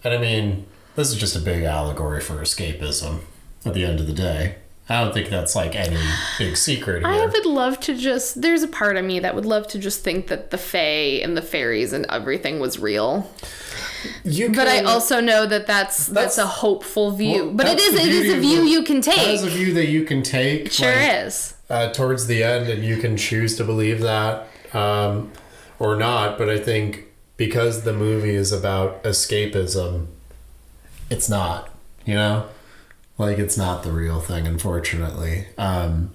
And 0.05 0.13
I 0.13 0.19
mean, 0.19 0.67
this 0.95 1.11
is 1.11 1.17
just 1.17 1.37
a 1.37 1.41
big 1.41 1.63
allegory 1.65 2.21
for 2.21 2.35
escapism 2.35 3.21
at 3.65 3.75
the 3.75 3.85
end 3.85 4.01
of 4.01 4.07
the 4.07 4.13
day. 4.13 4.57
I 4.89 5.03
don't 5.03 5.13
think 5.13 5.31
that's 5.31 5.57
like 5.57 5.75
any 5.75 5.99
big 6.39 6.57
secret 6.57 7.01
here. 7.05 7.09
I 7.11 7.27
would 7.27 7.45
love 7.47 7.81
to 7.81 7.95
just. 7.97 8.41
There's 8.41 8.63
a 8.63 8.69
part 8.69 8.97
of 8.97 9.05
me 9.05 9.19
that 9.21 9.35
would 9.35 9.45
love 9.45 9.67
to 9.69 9.79
just 9.81 10.05
think 10.05 10.29
that 10.29 10.51
the 10.51 10.59
Fae 10.59 11.21
and 11.25 11.37
the 11.37 11.43
fairies 11.43 11.93
and 11.93 12.07
everything 12.09 12.61
was 12.61 12.79
real. 12.79 13.29
you 14.23 14.51
But 14.51 14.69
I 14.69 14.83
also 14.85 15.21
know 15.21 15.45
that 15.47 15.67
that's 15.67 16.07
that's, 16.07 16.37
That's- 16.37 16.39
a 16.39 16.47
hopeful 16.47 17.11
view. 17.11 17.47
Well, 17.47 17.55
but 17.55 17.67
it 17.67 17.81
is 17.81 17.95
it 17.95 18.09
is 18.09 18.33
a 18.33 18.39
view 18.39 18.63
you 18.63 18.85
can 18.85 19.01
That 19.01 19.19
is 19.27 19.43
take. 19.43 19.51
a 19.51 19.55
view 19.55 19.75
that 19.75 19.89
you 19.89 20.05
can 20.05 20.23
take. 20.23 20.71
sure 20.71 20.89
like, 20.89 21.27
is. 21.27 21.55
uh, 21.69 21.91
towards 21.93 22.29
the 22.29 22.45
end, 22.45 22.69
and 22.69 22.85
you 22.85 22.97
can 22.99 23.17
choose 23.17 23.57
to 23.57 23.65
believe 23.65 24.01
that 24.03 24.47
um, 24.73 25.33
or 25.81 25.97
not. 25.97 26.39
But 26.39 26.49
I 26.49 26.59
think 26.61 27.07
because 27.37 27.83
the 27.83 27.93
movie 27.93 28.37
is 28.37 28.53
about 28.53 29.03
escapism, 29.03 30.07
it's 31.11 31.29
not. 31.29 31.71
You 32.05 32.15
know, 32.15 32.47
like 33.19 33.39
it's 33.39 33.57
not 33.57 33.83
the 33.83 33.93
real 33.93 34.21
thing, 34.21 34.47
unfortunately. 34.47 35.47
Um, 35.57 36.11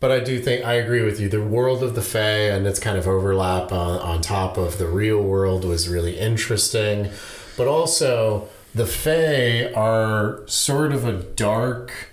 but 0.00 0.10
I 0.10 0.20
do 0.20 0.38
think 0.40 0.64
I 0.64 0.74
agree 0.74 1.02
with 1.02 1.20
you. 1.20 1.28
The 1.28 1.42
world 1.42 1.82
of 1.82 1.94
the 1.94 2.02
Fae 2.02 2.48
and 2.50 2.66
its 2.66 2.78
kind 2.78 2.98
of 2.98 3.06
overlap 3.06 3.72
on, 3.72 3.98
on 4.00 4.20
top 4.20 4.56
of 4.56 4.78
the 4.78 4.86
real 4.86 5.22
world 5.22 5.64
was 5.64 5.88
really 5.88 6.18
interesting. 6.18 7.10
But 7.56 7.66
also, 7.66 8.48
the 8.74 8.86
Fae 8.86 9.72
are 9.74 10.42
sort 10.46 10.92
of 10.92 11.04
a 11.06 11.14
dark 11.14 12.10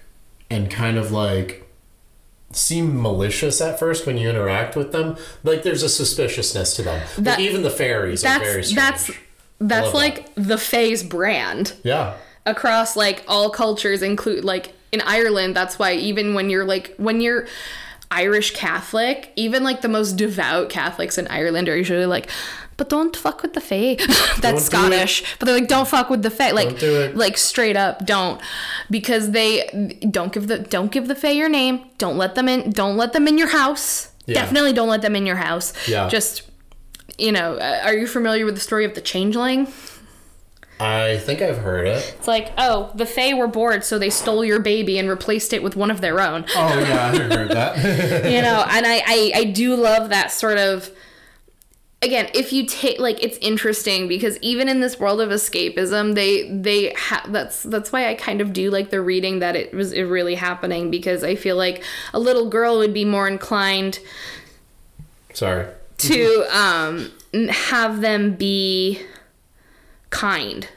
and 0.50 0.72
kind 0.72 0.98
of 0.98 1.12
like 1.12 1.70
seem 2.52 3.02
malicious 3.02 3.60
at 3.60 3.80
first 3.80 4.06
when 4.06 4.18
you 4.18 4.30
interact 4.30 4.76
with 4.76 4.92
them. 4.92 5.18
Like 5.44 5.64
there's 5.64 5.84
a 5.84 5.90
suspiciousness 5.90 6.76
to 6.78 6.84
them. 6.84 7.06
That- 7.18 7.38
like 7.38 7.40
even 7.40 7.64
the 7.64 7.70
fairies 7.70 8.24
are 8.24 8.40
very 8.40 8.62
That's 8.62 8.74
that's 8.74 9.12
that's 9.60 9.94
like 9.94 10.34
the 10.36 10.58
Fae's 10.58 11.04
brand 11.04 11.74
yeah. 11.84 12.16
Across 12.46 12.96
like 12.96 13.24
all 13.28 13.50
cultures 13.50 14.02
include 14.02 14.44
like 14.44 14.74
in 14.92 15.02
Ireland, 15.02 15.56
that's 15.56 15.80
why 15.80 15.94
even 15.94 16.34
when 16.34 16.50
you're 16.50 16.66
like 16.66 16.94
when 16.98 17.22
you're 17.22 17.48
Irish 18.12 18.52
Catholic, 18.52 19.32
even 19.36 19.64
like 19.64 19.82
the 19.82 19.88
most 19.90 20.14
devout 20.14 20.70
Catholics 20.70 21.18
in 21.18 21.28
Ireland 21.30 21.68
are 21.68 21.76
usually 21.76 22.06
like, 22.06 22.30
but 22.78 22.90
don't 22.90 23.16
fuck 23.16 23.42
with 23.42 23.54
the 23.54 23.62
fae. 23.62 23.96
That's 24.40 24.42
Don't 24.42 24.60
Scottish. 24.60 25.24
But 25.40 25.46
they're 25.46 25.60
like, 25.60 25.68
don't 25.68 25.88
fuck 25.88 26.10
with 26.10 26.22
the 26.24 26.30
fae. 26.32 26.52
Like, 26.52 26.70
Don't 26.70 26.80
do 26.80 27.02
it. 27.02 27.16
like 27.16 27.38
straight 27.38 27.76
up, 27.78 28.06
don't, 28.06 28.42
because 28.90 29.32
they 29.32 30.00
don't 30.10 30.34
give 30.34 30.48
the 30.48 30.60
don't 30.60 30.92
give 30.92 31.08
the 31.08 31.16
fae 31.16 31.32
your 31.32 31.50
name. 31.50 31.86
Don't 31.98 32.18
let 32.18 32.36
them 32.36 32.48
in. 32.50 32.72
Don't 32.72 32.98
let 32.98 33.14
them 33.14 33.28
in 33.28 33.38
your 33.38 33.50
house. 33.50 34.12
Yeah. 34.26 34.36
Definitely 34.42 34.74
don't 34.74 34.90
let 34.90 35.02
them 35.02 35.16
in 35.16 35.26
your 35.26 35.36
house. 35.36 35.74
Yeah. 35.88 36.08
Just, 36.08 36.44
you 37.18 37.32
know, 37.32 37.56
uh, 37.58 37.82
are 37.84 37.94
you 37.94 38.08
familiar 38.08 38.46
with 38.46 38.56
the 38.56 38.62
story 38.62 38.86
of 38.86 38.96
the 38.96 39.02
changeling? 39.02 39.68
I 40.84 41.18
think 41.18 41.42
I've 41.42 41.60
heard 41.60 41.88
it. 41.88 42.16
It's 42.18 42.28
like, 42.28 42.52
oh, 42.58 42.92
the 42.94 43.06
fae 43.06 43.34
were 43.34 43.48
bored, 43.48 43.84
so 43.84 43.98
they 43.98 44.10
stole 44.10 44.44
your 44.44 44.60
baby 44.60 44.98
and 45.00 45.10
replaced 45.10 45.54
it 45.54 45.64
with 45.64 45.76
one 45.76 45.90
of 45.90 46.02
their 46.02 46.20
own. 46.20 46.46
Oh 46.56 46.80
yeah, 46.80 47.12
I've 47.14 47.32
heard 47.32 47.50
that. 47.52 47.78
you 48.32 48.42
know 48.42 48.66
and 48.70 48.86
I, 48.86 49.02
I 49.06 49.32
i 49.36 49.44
do 49.46 49.76
love 49.76 50.10
that 50.10 50.32
sort 50.32 50.58
of 50.58 50.90
again 52.02 52.30
if 52.34 52.52
you 52.52 52.66
take 52.66 53.00
like 53.00 53.24
it's 53.24 53.38
interesting 53.38 54.08
because 54.08 54.38
even 54.42 54.68
in 54.68 54.80
this 54.80 55.00
world 55.00 55.22
of 55.22 55.30
escapism 55.30 56.16
they 56.16 56.50
they 56.50 56.92
ha- 56.94 57.26
that's 57.30 57.64
that's 57.64 57.92
why 57.92 58.10
i 58.10 58.16
kind 58.16 58.42
of 58.42 58.54
do 58.54 58.70
like 58.70 58.90
the 58.90 59.02
reading 59.02 59.40
that 59.40 59.56
it 59.56 59.74
was 59.74 59.92
it 59.94 60.04
really 60.04 60.36
happening 60.36 60.92
because 60.92 61.24
i 61.24 61.36
feel 61.36 61.56
like 61.56 61.84
a 62.14 62.20
little 62.20 62.50
girl 62.50 62.78
would 62.78 62.94
be 62.94 63.06
more 63.06 63.28
inclined 63.28 64.00
Sorry. 65.34 65.68
to 66.00 66.46
um 66.58 67.12
have 67.50 68.02
them 68.02 68.36
be 68.36 69.02
kind 70.14 70.68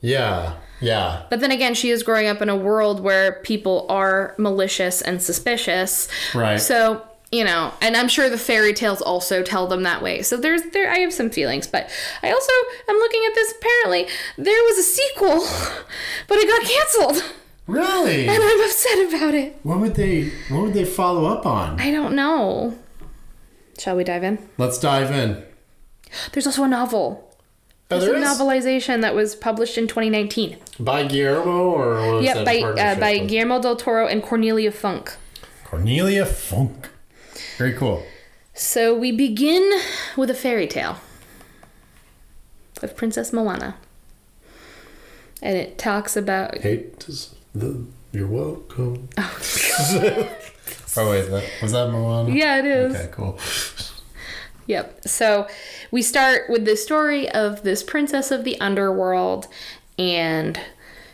Yeah. 0.00 0.54
Yeah. 0.80 1.24
But 1.28 1.40
then 1.40 1.50
again, 1.50 1.74
she 1.74 1.90
is 1.90 2.02
growing 2.02 2.28
up 2.28 2.40
in 2.40 2.48
a 2.48 2.56
world 2.56 3.00
where 3.00 3.40
people 3.42 3.86
are 3.88 4.34
malicious 4.38 5.02
and 5.02 5.20
suspicious. 5.20 6.08
Right. 6.34 6.60
So, 6.60 7.02
you 7.32 7.44
know, 7.44 7.72
and 7.80 7.96
I'm 7.96 8.08
sure 8.08 8.30
the 8.30 8.38
fairy 8.38 8.72
tales 8.72 9.02
also 9.02 9.42
tell 9.42 9.66
them 9.66 9.82
that 9.82 10.02
way. 10.02 10.22
So 10.22 10.36
there's 10.36 10.62
there 10.72 10.90
I 10.90 10.98
have 10.98 11.12
some 11.12 11.30
feelings, 11.30 11.66
but 11.66 11.90
I 12.22 12.30
also 12.30 12.52
I'm 12.88 12.96
looking 12.96 13.22
at 13.28 13.34
this 13.34 13.52
apparently 13.58 14.06
there 14.36 14.62
was 14.64 14.78
a 14.78 14.82
sequel, 14.82 15.38
but 16.28 16.38
it 16.38 16.46
got 16.48 16.62
canceled. 16.62 17.34
Really? 17.66 18.28
And 18.28 18.42
I'm 18.42 18.60
upset 18.62 19.08
about 19.08 19.34
it. 19.34 19.58
What 19.62 19.80
would 19.80 19.94
they 19.94 20.30
what 20.48 20.62
would 20.62 20.74
they 20.74 20.84
follow 20.84 21.26
up 21.26 21.44
on? 21.44 21.80
I 21.80 21.90
don't 21.90 22.14
know. 22.14 22.78
Shall 23.78 23.96
we 23.96 24.04
dive 24.04 24.24
in? 24.24 24.48
Let's 24.56 24.78
dive 24.78 25.10
in. 25.10 25.44
There's 26.32 26.46
also 26.46 26.64
a 26.64 26.68
novel. 26.68 27.27
Oh, 27.90 27.98
There's 27.98 28.04
there 28.10 28.16
a 28.16 28.20
is? 28.20 28.38
novelization 28.38 29.00
that 29.00 29.14
was 29.14 29.34
published 29.34 29.78
in 29.78 29.86
2019. 29.88 30.58
By 30.78 31.04
Guillermo 31.06 31.70
or 31.70 31.94
what 31.94 32.14
was 32.16 32.24
Yep, 32.24 32.34
that 32.36 32.44
by 32.44 32.60
uh, 32.60 33.00
by 33.00 33.18
with? 33.20 33.28
Guillermo 33.30 33.62
del 33.62 33.76
Toro 33.76 34.06
and 34.06 34.22
Cornelia 34.22 34.70
Funk. 34.70 35.16
Cornelia 35.64 36.26
Funk. 36.26 36.90
Very 37.56 37.72
cool. 37.72 38.04
So 38.52 38.94
we 38.94 39.10
begin 39.12 39.70
with 40.16 40.28
a 40.28 40.34
fairy 40.34 40.66
tale 40.66 40.98
of 42.82 42.94
Princess 42.96 43.32
Moana. 43.32 43.76
And 45.40 45.56
it 45.56 45.78
talks 45.78 46.16
about 46.16 46.58
Hate 46.58 47.04
is 47.08 47.34
the 47.54 47.86
you're 48.12 48.26
welcome. 48.26 49.08
oh 49.16 49.38
wait, 50.96 51.30
that, 51.30 51.44
was 51.62 51.72
that 51.72 51.90
Moana? 51.90 52.30
Yeah, 52.34 52.58
it 52.58 52.64
is. 52.66 52.94
Okay, 52.94 53.08
cool. 53.12 53.38
Yep. 54.68 55.08
So 55.08 55.48
we 55.90 56.00
start 56.02 56.48
with 56.48 56.64
the 56.64 56.76
story 56.76 57.28
of 57.30 57.62
this 57.64 57.82
princess 57.82 58.30
of 58.30 58.44
the 58.44 58.58
underworld 58.60 59.48
and 59.98 60.60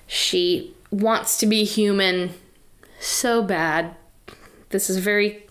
she 0.07 0.75
wants 0.91 1.39
to 1.39 1.47
be 1.47 1.65
human 1.65 2.35
so 3.01 3.43
bad. 3.43 3.95
This 4.71 4.91
is 4.91 4.99
very 4.99 5.47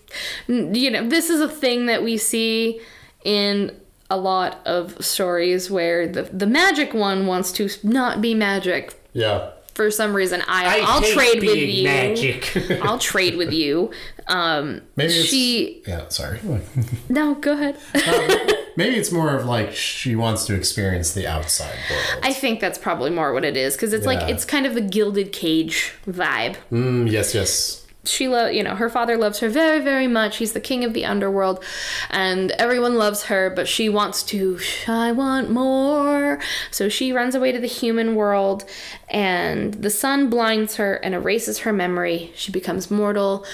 you 0.46 0.90
know, 0.92 1.08
this 1.08 1.28
is 1.28 1.40
a 1.40 1.48
thing 1.48 1.86
that 1.86 2.04
we 2.04 2.16
see 2.16 2.80
in 3.24 3.74
a 4.10 4.16
lot 4.16 4.60
of 4.66 5.04
stories 5.04 5.70
where 5.70 6.06
the 6.06 6.22
the 6.24 6.46
magic 6.46 6.94
one 6.94 7.26
wants 7.26 7.50
to 7.52 7.68
not 7.82 8.20
be 8.20 8.34
magic 8.34 8.94
Yeah. 9.12 9.50
for 9.74 9.90
some 9.90 10.14
reason. 10.14 10.42
I, 10.46 10.80
I'll 10.84 11.00
hate 11.00 11.14
trade 11.14 11.42
with 11.42 11.56
you. 11.56 11.84
magic. 11.84 12.54
I'll 12.84 12.98
trade 12.98 13.36
with 13.36 13.52
you. 13.52 13.90
Um, 14.26 14.82
Maybe 14.96 15.12
it's, 15.12 15.28
she 15.28 15.82
Yeah, 15.86 16.08
sorry. 16.08 16.40
no, 17.08 17.34
go 17.36 17.52
ahead. 17.52 17.76
Maybe 18.76 18.96
it's 18.96 19.12
more 19.12 19.36
of 19.36 19.44
like 19.44 19.72
she 19.72 20.16
wants 20.16 20.46
to 20.46 20.54
experience 20.54 21.12
the 21.12 21.26
outside 21.26 21.78
world. 21.90 22.24
I 22.24 22.32
think 22.32 22.60
that's 22.60 22.78
probably 22.78 23.10
more 23.10 23.32
what 23.32 23.44
it 23.44 23.56
is 23.56 23.74
because 23.74 23.92
it's 23.92 24.06
like 24.06 24.28
it's 24.28 24.44
kind 24.44 24.66
of 24.66 24.74
the 24.74 24.80
gilded 24.80 25.32
cage 25.32 25.92
vibe. 26.06 26.56
Mm, 26.72 27.10
yes, 27.10 27.34
yes. 27.34 27.86
She 28.06 28.28
lo- 28.28 28.48
you 28.48 28.62
know, 28.62 28.74
her 28.74 28.90
father 28.90 29.16
loves 29.16 29.38
her 29.38 29.48
very, 29.48 29.80
very 29.80 30.06
much. 30.06 30.36
He's 30.36 30.52
the 30.52 30.60
king 30.60 30.84
of 30.84 30.92
the 30.92 31.06
underworld, 31.06 31.64
and 32.10 32.50
everyone 32.52 32.96
loves 32.96 33.24
her. 33.24 33.48
But 33.48 33.68
she 33.68 33.88
wants 33.88 34.22
to. 34.24 34.58
I 34.88 35.12
want 35.12 35.50
more. 35.50 36.38
So 36.70 36.88
she 36.88 37.12
runs 37.12 37.34
away 37.34 37.52
to 37.52 37.60
the 37.60 37.66
human 37.68 38.14
world, 38.14 38.64
and 39.08 39.74
the 39.74 39.88
sun 39.90 40.28
blinds 40.28 40.76
her 40.76 40.96
and 40.96 41.14
erases 41.14 41.60
her 41.60 41.72
memory. 41.72 42.32
She 42.34 42.52
becomes 42.52 42.90
mortal, 42.90 43.46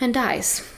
and 0.00 0.14
dies. 0.14 0.68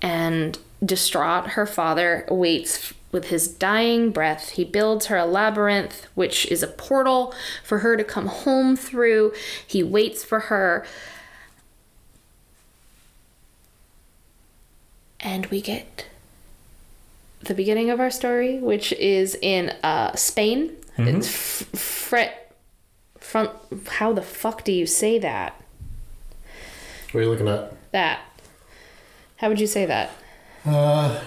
And 0.00 0.58
distraught, 0.84 1.48
her 1.50 1.66
father 1.66 2.26
waits 2.30 2.94
with 3.10 3.26
his 3.26 3.48
dying 3.48 4.10
breath. 4.10 4.50
He 4.50 4.64
builds 4.64 5.06
her 5.06 5.16
a 5.16 5.24
labyrinth, 5.26 6.06
which 6.14 6.46
is 6.46 6.62
a 6.62 6.66
portal 6.66 7.34
for 7.64 7.78
her 7.78 7.96
to 7.96 8.04
come 8.04 8.26
home 8.26 8.76
through. 8.76 9.32
He 9.66 9.82
waits 9.82 10.24
for 10.24 10.40
her. 10.40 10.86
And 15.20 15.46
we 15.46 15.60
get 15.60 16.06
the 17.40 17.54
beginning 17.54 17.90
of 17.90 17.98
our 18.00 18.10
story, 18.10 18.58
which 18.58 18.92
is 18.92 19.36
in 19.40 19.70
uh, 19.82 20.14
Spain. 20.16 20.72
It's 20.96 21.28
f- 21.28 21.68
fret. 21.78 22.52
Front. 23.18 23.50
How 23.88 24.12
the 24.12 24.22
fuck 24.22 24.64
do 24.64 24.72
you 24.72 24.86
say 24.86 25.18
that? 25.18 25.60
What 27.12 27.20
are 27.20 27.22
you 27.24 27.30
looking 27.30 27.48
at? 27.48 27.74
That. 27.92 28.20
How 29.36 29.48
would 29.48 29.60
you 29.60 29.66
say 29.66 29.86
that? 29.86 30.10
Uh, 30.64 31.20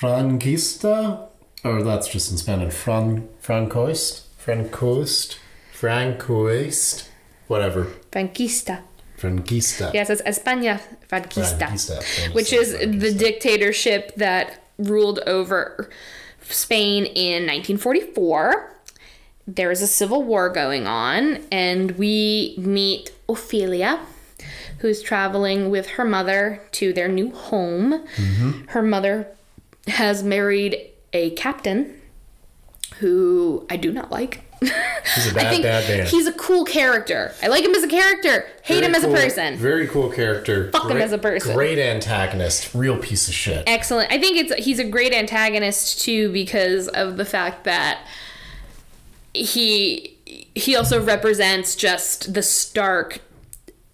Franquista? 0.00 1.28
Or 1.64 1.82
that's 1.82 2.08
just 2.08 2.30
in 2.30 2.36
Spanish. 2.36 2.74
Fran, 2.74 3.28
Francoist? 3.42 4.22
Francoist? 4.44 5.38
Francoist? 5.72 7.08
Whatever. 7.46 7.86
Franquista. 8.12 8.82
Franquista. 9.18 9.92
Yes, 9.94 10.10
it's 10.10 10.22
España 10.22 10.80
Franquista, 11.08 11.68
Franquista. 11.68 12.34
which 12.34 12.52
is 12.52 12.72
the 12.72 13.12
dictatorship 13.12 14.14
that 14.16 14.62
ruled 14.78 15.20
over 15.20 15.88
Spain 16.42 17.04
in 17.04 17.46
1944. 17.46 18.72
There 19.46 19.70
is 19.70 19.82
a 19.82 19.86
civil 19.86 20.22
war 20.22 20.48
going 20.48 20.86
on, 20.86 21.44
and 21.52 21.92
we 21.92 22.54
meet 22.58 23.12
Ophelia, 23.28 24.00
who's 24.84 25.00
traveling 25.00 25.70
with 25.70 25.86
her 25.86 26.04
mother 26.04 26.60
to 26.70 26.92
their 26.92 27.08
new 27.08 27.30
home. 27.32 28.04
Mm-hmm. 28.16 28.66
Her 28.68 28.82
mother 28.82 29.26
has 29.86 30.22
married 30.22 30.90
a 31.14 31.30
captain 31.30 31.98
who 32.98 33.66
I 33.70 33.78
do 33.78 33.90
not 33.92 34.10
like. 34.12 34.42
He's 34.60 34.70
a 35.26 35.30
I 35.30 35.32
bad, 35.32 35.50
think 35.50 35.62
bad 35.62 35.88
man. 35.88 36.06
he's 36.06 36.26
a 36.26 36.34
cool 36.34 36.66
character. 36.66 37.32
I 37.42 37.46
like 37.46 37.64
him 37.64 37.74
as 37.74 37.82
a 37.82 37.88
character. 37.88 38.46
Hate 38.62 38.74
Very 38.80 38.86
him 38.88 38.94
as 38.94 39.04
cool- 39.04 39.14
a 39.14 39.18
person. 39.18 39.56
Very 39.56 39.88
cool 39.88 40.10
character. 40.10 40.70
Fuck 40.70 40.90
him 40.90 40.98
as 40.98 41.12
a 41.12 41.18
person. 41.18 41.54
Great 41.54 41.78
antagonist. 41.78 42.74
Real 42.74 42.98
piece 42.98 43.26
of 43.26 43.32
shit. 43.32 43.64
excellent. 43.66 44.12
I 44.12 44.18
think 44.18 44.36
it's 44.36 44.54
he's 44.62 44.78
a 44.78 44.84
great 44.84 45.14
antagonist 45.14 46.02
too 46.02 46.30
because 46.30 46.88
of 46.88 47.16
the 47.16 47.24
fact 47.24 47.64
that 47.64 48.06
he 49.32 50.18
he 50.54 50.76
also 50.76 51.02
represents 51.02 51.74
just 51.74 52.34
the 52.34 52.42
stark 52.42 53.20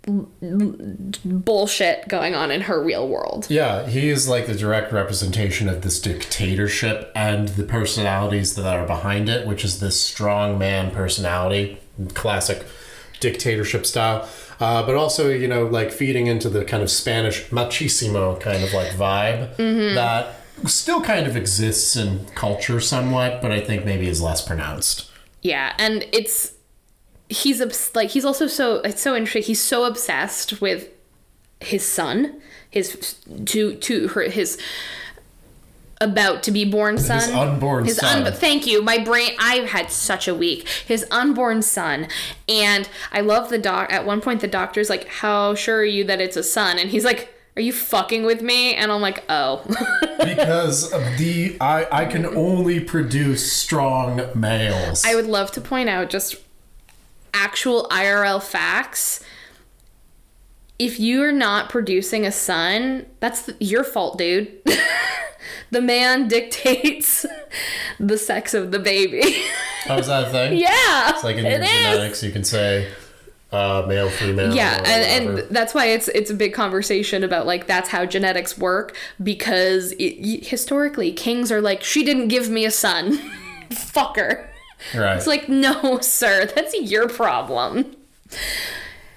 bullshit 0.07 2.09
going 2.09 2.35
on 2.35 2.51
in 2.51 2.63
her 2.63 2.83
real 2.83 3.09
world. 3.09 3.47
Yeah, 3.51 3.87
he 3.87 4.09
is 4.09 4.29
like 4.29 4.47
the 4.47 4.55
direct 4.55 4.93
representation 4.93 5.69
of 5.69 5.83
this 5.83 6.01
dictatorship 6.01 7.13
and 7.15 7.49
the 7.49 7.65
personalities 7.65 8.55
that 8.55 8.79
are 8.79 8.87
behind 8.87 9.29
it, 9.29 9.47
which 9.47 9.65
is 9.65 9.81
this 9.81 10.01
strong 10.01 10.59
man 10.59 10.91
personality, 10.91 11.79
classic 12.15 12.65
dictatorship 13.21 13.85
style. 13.85 14.29
Uh, 14.59 14.85
but 14.85 14.95
also, 14.95 15.29
you 15.29 15.49
know, 15.49 15.67
like 15.67 15.91
feeding 15.91 16.27
into 16.27 16.49
the 16.49 16.65
kind 16.65 16.83
of 16.83 16.91
Spanish 16.91 17.49
machismo 17.49 18.39
kind 18.41 18.63
of 18.63 18.73
like 18.73 18.93
vibe 18.93 19.57
that 19.95 20.37
still 20.67 21.01
kind 21.01 21.27
of 21.27 21.37
exists 21.37 21.97
in 21.97 22.27
culture 22.35 22.81
somewhat, 22.81 23.41
but 23.41 23.51
I 23.51 23.61
think 23.61 23.85
maybe 23.85 24.09
is 24.09 24.21
less 24.21 24.47
pronounced. 24.47 25.11
Yeah, 25.43 25.75
and 25.79 26.07
it's 26.13 26.53
he's 27.31 27.61
obs- 27.63 27.95
like 27.95 28.11
he's 28.11 28.25
also 28.25 28.47
so 28.47 28.77
it's 28.83 29.01
so 29.01 29.15
interesting. 29.17 29.43
He's 29.45 29.63
so 29.63 29.85
obsessed 29.85 30.61
with 30.61 30.89
his 31.61 31.87
son, 31.87 32.41
his 32.69 33.17
to 33.47 33.75
to 33.77 34.09
her 34.09 34.23
his 34.23 34.59
about 36.03 36.43
to 36.45 36.51
be 36.51 36.65
born 36.65 36.97
son. 36.99 37.21
His 37.21 37.31
unborn 37.31 37.85
His 37.85 37.97
son. 37.99 38.27
un- 38.27 38.33
thank 38.33 38.67
you. 38.67 38.83
My 38.83 38.99
brain. 38.99 39.33
I've 39.39 39.69
had 39.69 39.91
such 39.91 40.27
a 40.27 40.35
week. 40.35 40.67
His 40.69 41.07
unborn 41.11 41.63
son, 41.63 42.09
and 42.49 42.89
I 43.13 43.21
love 43.21 43.51
the 43.51 43.59
doc. 43.59 43.93
At 43.93 44.07
one 44.07 44.21
point, 44.21 44.41
the 44.41 44.49
doctor's 44.49 44.89
like, 44.91 45.07
"How 45.09 45.55
sure 45.55 45.79
are 45.81 45.85
you 45.85 46.05
that 46.05 46.21
it's 46.21 46.37
a 46.37 46.43
son?" 46.43 46.79
And 46.79 46.89
he's 46.91 47.05
like, 47.05 47.35
"Are 47.57 47.61
you 47.63 47.73
fucking 47.75 48.25
with 48.25 48.41
me?" 48.41 48.75
And 48.75 48.91
I'm 48.91 49.03
like, 49.03 49.25
"Oh." 49.29 49.63
because 50.25 50.91
of 50.91 51.03
the 51.19 51.59
I 51.61 51.87
I 51.93 52.05
can 52.07 52.25
only 52.25 52.81
produce 52.81 53.53
strong 53.53 54.23
males. 54.35 55.05
I 55.05 55.15
would 55.15 55.27
love 55.27 55.53
to 55.53 55.61
point 55.61 55.91
out 55.91 56.09
just 56.09 56.37
actual 57.35 57.87
IRL 57.91 58.43
facts. 58.43 59.23
If 60.79 60.99
you're 60.99 61.33
not 61.33 61.69
producing 61.69 62.25
a 62.25 62.33
son, 62.33 63.07
that's 63.21 63.47
th- 63.47 63.59
your 63.61 63.85
fault, 63.85 64.17
dude. 64.17 64.51
the 65.71 65.81
man 65.83 66.27
dictates 66.29 67.27
the 68.01 68.17
sex 68.17 68.55
of 68.55 68.71
the 68.73 68.79
baby. 68.79 69.23
oh, 69.89 69.99
is 69.99 70.07
that 70.07 70.29
a 70.29 70.31
thing? 70.31 70.59
yeah, 70.59 71.11
It's 71.11 71.23
like 71.25 71.37
in 71.37 71.45
it 71.45 71.51
your 71.51 71.63
is. 71.63 71.69
genetics, 71.69 72.23
you 72.23 72.33
can 72.33 72.45
say 72.45 72.89
uh, 73.53 73.85
male, 73.87 74.09
female. 74.09 74.55
Yeah, 74.55 74.77
and, 74.87 75.27
whatever. 75.27 75.41
and 75.47 75.55
that's 75.55 75.75
why 75.75 75.87
it's 75.87 76.09
it's 76.09 76.31
a 76.31 76.35
big 76.35 76.55
conversation 76.55 77.25
about 77.25 77.47
like 77.47 77.67
that's 77.67 77.89
how 77.91 78.07
genetics 78.07 78.57
work 78.57 78.97
because 79.23 79.93
it, 79.99 80.45
historically 80.47 81.13
kings 81.13 81.51
are 81.53 81.61
like 81.61 81.83
she 81.83 82.05
didn't 82.05 82.29
give 82.29 82.49
me 82.49 82.65
a 82.65 82.71
son, 82.71 83.19
fuck 83.71 84.17
her. 84.17 84.47
Right. 84.95 85.17
It's 85.17 85.27
like 85.27 85.49
no, 85.49 86.01
sir, 86.01 86.47
that's 86.47 86.75
your 86.75 87.09
problem. 87.09 87.97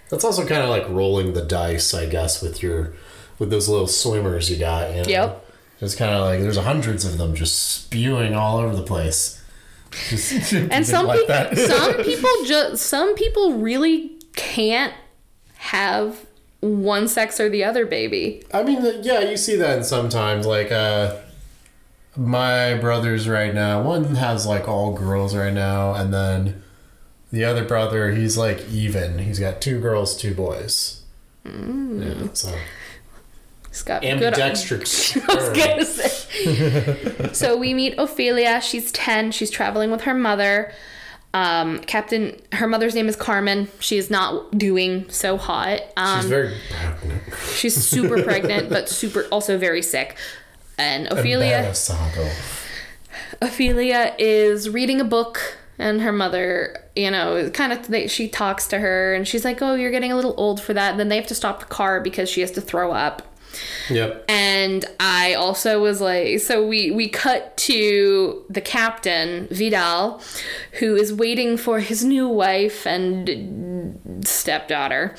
That's 0.10 0.24
also 0.24 0.46
kind 0.46 0.62
of 0.62 0.70
like 0.70 0.88
rolling 0.90 1.34
the 1.34 1.42
dice, 1.42 1.94
I 1.94 2.06
guess, 2.06 2.42
with 2.42 2.62
your 2.62 2.94
with 3.40 3.50
those 3.50 3.68
little 3.68 3.88
swimmers 3.88 4.50
you 4.50 4.58
got. 4.58 4.90
You 4.92 5.04
know? 5.04 5.10
Yep. 5.10 5.50
It's 5.82 5.96
kind 5.96 6.14
of 6.14 6.22
like 6.22 6.40
there's 6.40 6.58
hundreds 6.58 7.04
of 7.06 7.18
them 7.18 7.36
just 7.36 7.60
spewing 7.60 8.34
all 8.36 8.58
over 8.58 8.76
the 8.76 8.84
place. 8.84 9.44
Just 10.10 10.54
And 10.72 10.86
some 10.86 11.08
like 11.08 11.28
people, 11.28 11.56
some 11.68 12.04
people 12.04 12.30
just 12.46 12.86
some 12.86 13.16
people 13.16 13.54
really 13.58 14.12
can't 14.36 14.94
have 15.56 16.26
one 16.62 17.08
sex 17.08 17.40
or 17.40 17.50
the 17.50 17.64
other 17.64 17.86
baby. 17.86 18.44
I 18.54 18.64
mean, 18.64 18.82
yeah, 19.04 19.20
you 19.20 19.38
see 19.38 19.56
that 19.58 19.86
sometimes. 19.86 20.46
Like, 20.46 20.72
uh, 20.72 21.18
my 22.16 22.76
brothers 22.76 23.28
right 23.28 23.54
now, 23.54 23.82
one 23.82 24.16
has 24.16 24.46
like 24.46 24.68
all 24.68 24.94
girls 24.94 25.36
right 25.36 25.54
now, 25.54 25.94
and 25.94 26.14
then 26.14 26.62
the 27.32 27.44
other 27.44 27.64
brother, 27.66 28.12
he's 28.12 28.38
like 28.38 28.68
even. 28.70 29.20
He's 29.20 29.40
got 29.40 29.62
two 29.62 29.80
girls, 29.80 30.16
two 30.16 30.34
boys. 30.36 31.02
Mm. 31.46 32.22
Yeah, 32.26 32.28
so 32.34 32.56
It's 33.70 33.82
got 33.84 34.02
good. 34.02 34.12
ambidextrous. 34.12 35.18
I 35.30 35.34
was 35.36 35.50
gonna 35.58 35.86
say. 35.86 37.34
so 37.34 37.58
we 37.58 37.74
meet 37.74 37.96
Ophelia. 37.98 38.62
She's 38.62 38.92
ten. 38.92 39.32
She's 39.32 39.50
traveling 39.50 39.92
with 39.92 40.02
her 40.02 40.14
mother. 40.14 40.72
Um, 41.36 41.80
Captain, 41.80 42.40
her 42.52 42.68
mother's 42.68 42.94
name 42.94 43.10
is 43.10 43.16
Carmen. 43.16 43.68
She 43.80 43.98
is 43.98 44.12
not 44.12 44.56
doing 44.56 45.10
so 45.10 45.36
hot. 45.38 45.82
Um, 45.98 46.20
She's 46.22 46.30
very 46.30 46.54
pregnant. 46.70 47.24
she's 47.56 47.76
super 47.88 48.22
pregnant, 48.22 48.70
but 48.76 48.88
super 48.88 49.24
also 49.32 49.58
very 49.58 49.82
sick. 49.82 50.16
And 50.78 51.08
Ophelia, 51.12 51.74
Ophelia 53.42 54.16
is 54.18 54.70
reading 54.70 55.00
a 55.00 55.04
book, 55.04 55.58
and 55.78 56.02
her 56.02 56.12
mother, 56.12 56.84
you 56.96 57.12
know, 57.12 57.50
kind 57.52 57.72
of 57.74 57.88
they, 57.88 58.08
she 58.08 58.28
talks 58.28 58.68
to 58.68 58.80
her, 58.80 59.14
and 59.14 59.28
she's 59.28 59.46
like, 59.46 59.62
"Oh, 59.62 59.76
you're 59.76 59.92
getting 59.92 60.12
a 60.12 60.16
little 60.16 60.34
old 60.38 60.62
for 60.62 60.74
that." 60.74 60.92
And 60.92 61.00
then 61.00 61.10
they 61.10 61.16
have 61.18 61.28
to 61.28 61.36
stop 61.36 61.60
the 61.60 61.66
car 61.66 62.02
because 62.02 62.30
she 62.30 62.42
has 62.42 62.52
to 62.52 62.62
throw 62.62 62.92
up. 62.92 63.34
Yep. 63.90 64.26
And 64.28 64.86
I 65.00 65.34
also 65.34 65.82
was 65.82 66.02
like, 66.02 66.40
so 66.40 66.66
we 66.66 66.92
we 66.92 67.08
cut 67.08 67.56
to 67.58 68.44
the 68.50 68.62
captain 68.62 69.48
Vidal, 69.52 70.22
who 70.80 70.96
is 70.96 71.14
waiting 71.14 71.58
for 71.58 71.80
his 71.80 72.04
new 72.04 72.28
wife 72.28 72.88
and 72.88 74.24
stepdaughter. 74.26 75.16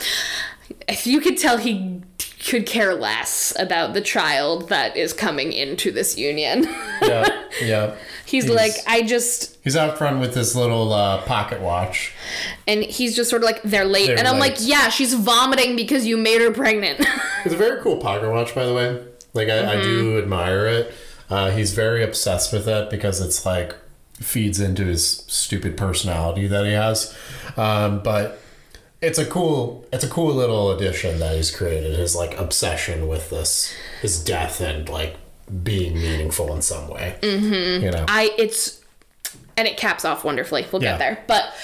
If 0.89 1.07
you 1.07 1.21
could 1.21 1.39
tell, 1.39 1.59
he 1.59 2.03
could 2.47 2.67
care 2.67 2.95
less 2.95 3.53
about 3.59 3.95
the 3.95 4.01
child 4.01 4.69
that 4.69 4.97
is 4.97 5.13
coming 5.13 5.53
into 5.53 5.91
this 5.91 6.19
union. 6.19 6.65
Yep. 7.03 7.33
Yep. 7.63 7.99
He's, 8.27 8.45
He's- 8.45 8.57
like, 8.57 8.73
I 8.89 9.03
just, 9.03 9.57
He's 9.63 9.77
out 9.77 9.97
front 9.97 10.19
with 10.21 10.35
this 10.35 10.55
little 10.57 10.93
uh, 10.93 11.23
pocket 11.23 11.61
watch. 11.61 12.13
and 12.67 12.83
he's 12.83 13.15
just 13.15 13.31
sort 13.31 13.43
of 13.43 13.47
like, 13.47 13.63
they're 13.63 13.85
late, 13.85 14.09
They're 14.09 14.19
and 14.19 14.27
I'm 14.27 14.41
like, 14.41 14.57
yeah, 14.59 14.89
she's 14.89 15.15
vomiting 15.15 15.77
because 15.77 16.05
you 16.05 16.17
made 16.17 16.41
her 16.41 16.51
pregnant. 16.51 17.01
It's 17.45 17.55
a 17.55 17.59
very 17.59 17.81
cool 17.83 17.99
pocket 17.99 18.31
watch, 18.31 18.55
by 18.55 18.65
the 18.67 18.75
way. 18.75 19.05
Like 19.35 19.49
I, 19.49 19.59
I 19.73 19.77
Mm-hmm. 19.77 19.83
do 19.83 20.19
admire 20.19 20.67
it. 20.67 20.93
Uh, 21.31 21.51
he's 21.51 21.73
very 21.75 22.03
obsessed 22.03 22.53
with 22.53 22.67
it 22.69 22.91
because 22.91 23.21
it's 23.21 23.45
like 23.47 23.75
feeds 24.15 24.59
into 24.61 24.85
his 24.87 25.07
stupid 25.29 25.77
personality 25.77 26.47
that 26.47 26.65
he 26.65 26.73
has. 26.73 27.17
Um, 27.57 28.03
but 28.03 28.41
it's 29.05 29.19
a 29.19 29.27
cool, 29.27 29.85
it's 29.93 30.05
a 30.05 30.09
cool 30.09 30.35
little 30.35 30.71
addition 30.73 31.19
that 31.21 31.37
he's 31.37 31.51
created. 31.51 31.99
His 31.99 32.17
like 32.17 32.39
obsession 32.39 33.07
with 33.09 33.31
this, 33.31 33.73
his 34.03 34.23
death 34.23 34.61
and 34.61 34.89
like 34.89 35.17
being 35.63 35.95
meaningful 35.95 36.55
in 36.55 36.63
some 36.63 36.89
way. 36.89 37.17
Mm-hmm. 37.21 37.85
You 37.85 37.91
know. 37.91 38.05
I 38.09 38.31
it's 38.39 38.81
and 39.57 39.69
it 39.69 39.77
caps 39.77 40.05
off 40.05 40.25
wonderfully. 40.25 40.67
We'll 40.73 40.83
Yeah. 40.83 40.93
get 40.93 40.99
there. 40.99 41.25
But 41.27 41.55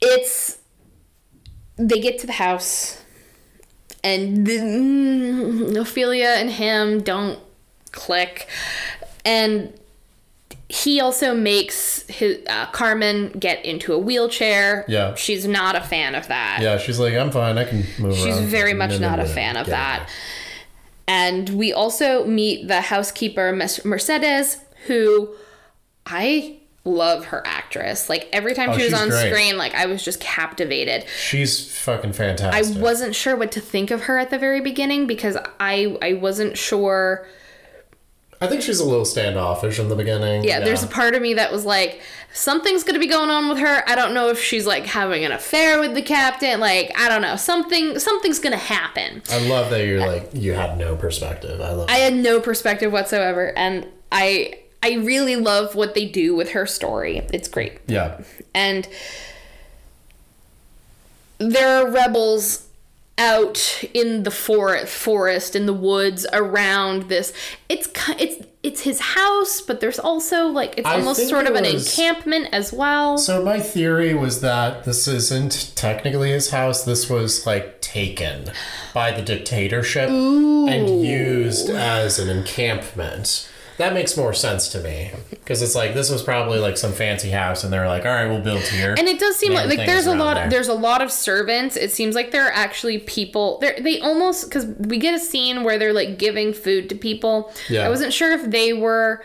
it's 0.00 0.58
they 1.76 2.00
get 2.00 2.18
to 2.20 2.26
the 2.26 2.32
house 2.34 3.00
and 4.04 4.46
then 4.46 5.76
Ophelia 5.76 6.28
and 6.36 6.50
him 6.50 7.00
don't 7.02 7.38
click 7.92 8.48
and 9.24 9.72
he 10.68 11.00
also 11.00 11.34
makes 11.34 12.02
his 12.08 12.38
uh, 12.46 12.66
Carmen 12.66 13.30
get 13.38 13.64
into 13.64 13.92
a 13.94 13.98
wheelchair. 13.98 14.84
Yeah. 14.86 15.14
She's 15.14 15.46
not 15.46 15.76
a 15.76 15.80
fan 15.80 16.14
of 16.14 16.28
that. 16.28 16.58
yeah, 16.60 16.76
she's 16.78 16.98
like, 16.98 17.14
I'm 17.14 17.30
fine. 17.30 17.56
I 17.56 17.64
can 17.64 17.84
move 17.98 18.14
She's 18.16 18.26
around." 18.36 18.46
very 18.48 18.74
much 18.74 18.90
no, 19.00 19.08
not 19.08 19.18
a 19.18 19.24
no, 19.24 19.28
fan 19.28 19.56
of 19.56 19.66
that. 19.68 20.08
And 21.06 21.48
we 21.50 21.72
also 21.72 22.26
meet 22.26 22.68
the 22.68 22.82
housekeeper, 22.82 23.50
Mercedes, 23.84 24.58
who 24.86 25.34
I 26.04 26.58
love 26.84 27.26
her 27.26 27.42
actress. 27.46 28.08
Like 28.10 28.28
every 28.32 28.54
time 28.54 28.70
Oh, 28.70 28.76
she 28.78 28.84
was 28.84 28.92
on 28.94 29.08
great. 29.08 29.30
screen, 29.30 29.56
like 29.56 29.74
I 29.74 29.86
was 29.86 30.04
just 30.04 30.20
captivated. 30.20 31.04
She's 31.18 31.74
fucking 31.78 32.12
fantastic. 32.12 32.76
I 32.76 32.80
wasn't 32.80 33.14
sure 33.14 33.36
what 33.36 33.52
to 33.52 33.60
think 33.60 33.90
of 33.90 34.02
her 34.02 34.18
at 34.18 34.28
the 34.30 34.38
very 34.38 34.60
beginning 34.60 35.06
because 35.06 35.36
I 35.58 35.96
I 36.02 36.12
wasn't 36.14 36.58
sure. 36.58 37.26
I 38.40 38.46
think 38.46 38.62
she's 38.62 38.78
a 38.78 38.84
little 38.84 39.04
standoffish 39.04 39.78
in 39.78 39.88
the 39.88 39.96
beginning. 39.96 40.44
Yeah, 40.44 40.60
there's 40.60 40.84
a 40.84 40.86
part 40.86 41.14
of 41.14 41.22
me 41.22 41.34
that 41.34 41.50
was 41.50 41.64
like 41.64 42.00
something's 42.32 42.84
going 42.84 42.94
to 42.94 43.00
be 43.00 43.08
going 43.08 43.30
on 43.30 43.48
with 43.48 43.58
her. 43.58 43.82
I 43.88 43.96
don't 43.96 44.14
know 44.14 44.28
if 44.28 44.40
she's 44.40 44.64
like 44.64 44.86
having 44.86 45.24
an 45.24 45.32
affair 45.32 45.80
with 45.80 45.94
the 45.94 46.02
captain. 46.02 46.60
Like 46.60 46.92
I 46.96 47.08
don't 47.08 47.22
know. 47.22 47.34
Something 47.34 47.98
something's 47.98 48.38
going 48.38 48.52
to 48.52 48.58
happen. 48.58 49.22
I 49.30 49.48
love 49.48 49.70
that 49.70 49.84
you're 49.84 50.06
like 50.06 50.30
you 50.34 50.52
had 50.52 50.78
no 50.78 50.94
perspective. 50.94 51.60
I 51.60 51.72
love. 51.72 51.90
I 51.90 51.96
had 51.96 52.14
no 52.14 52.40
perspective 52.40 52.92
whatsoever, 52.92 53.52
and 53.56 53.88
I 54.12 54.60
I 54.84 54.94
really 54.94 55.34
love 55.34 55.74
what 55.74 55.94
they 55.94 56.06
do 56.06 56.36
with 56.36 56.52
her 56.52 56.64
story. 56.64 57.26
It's 57.32 57.48
great, 57.48 57.80
yeah. 57.88 58.20
and 58.54 58.88
there 61.38 61.68
are 61.68 61.90
rebels 61.90 62.67
out 63.18 63.84
in 63.92 64.22
the 64.22 64.30
forest, 64.30 64.92
forest 64.92 65.56
in 65.56 65.66
the 65.66 65.72
woods 65.72 66.26
around 66.32 67.08
this. 67.08 67.32
It's 67.68 67.88
it's 68.18 68.46
it's 68.62 68.80
his 68.82 69.00
house, 69.00 69.60
but 69.60 69.80
there's 69.80 69.98
also 69.98 70.46
like 70.46 70.74
it's 70.78 70.86
I 70.86 70.94
almost 70.94 71.28
sort 71.28 71.46
of 71.46 71.54
an 71.54 71.64
was- 71.64 71.88
encampment 71.98 72.48
as 72.52 72.72
well. 72.72 73.18
So 73.18 73.44
my 73.44 73.60
theory 73.60 74.14
was 74.14 74.40
that 74.40 74.84
this 74.84 75.06
isn't 75.08 75.72
technically 75.74 76.30
his 76.30 76.50
house. 76.50 76.84
This 76.84 77.08
was 77.10 77.46
like 77.46 77.80
taken 77.80 78.50
by 78.94 79.10
the 79.12 79.22
dictatorship 79.22 80.08
and 80.10 81.04
used 81.04 81.70
as 81.70 82.18
an 82.18 82.28
encampment. 82.28 83.47
That 83.78 83.94
makes 83.94 84.16
more 84.16 84.34
sense 84.34 84.68
to 84.70 84.80
me 84.80 85.12
because 85.30 85.62
it's 85.62 85.76
like 85.76 85.94
this 85.94 86.10
was 86.10 86.22
probably 86.22 86.58
like 86.58 86.76
some 86.76 86.92
fancy 86.92 87.30
house, 87.30 87.62
and 87.62 87.72
they're 87.72 87.86
like, 87.86 88.04
"All 88.04 88.12
right, 88.12 88.26
we'll 88.26 88.40
build 88.40 88.62
here." 88.62 88.94
And 88.98 89.06
it 89.06 89.20
does 89.20 89.36
seem 89.36 89.52
like 89.52 89.68
like 89.68 89.86
there's 89.86 90.06
a 90.06 90.14
lot 90.14 90.34
there. 90.34 90.50
there's 90.50 90.68
a 90.68 90.74
lot 90.74 91.00
of 91.00 91.12
servants. 91.12 91.76
It 91.76 91.92
seems 91.92 92.16
like 92.16 92.32
there 92.32 92.46
are 92.46 92.52
actually 92.52 92.98
people. 92.98 93.58
They 93.60 93.80
they 93.80 94.00
almost 94.00 94.50
because 94.50 94.66
we 94.66 94.98
get 94.98 95.14
a 95.14 95.20
scene 95.20 95.62
where 95.62 95.78
they're 95.78 95.92
like 95.92 96.18
giving 96.18 96.52
food 96.52 96.88
to 96.88 96.96
people. 96.96 97.52
Yeah. 97.68 97.86
I 97.86 97.88
wasn't 97.88 98.12
sure 98.12 98.32
if 98.32 98.50
they 98.50 98.72
were 98.72 99.24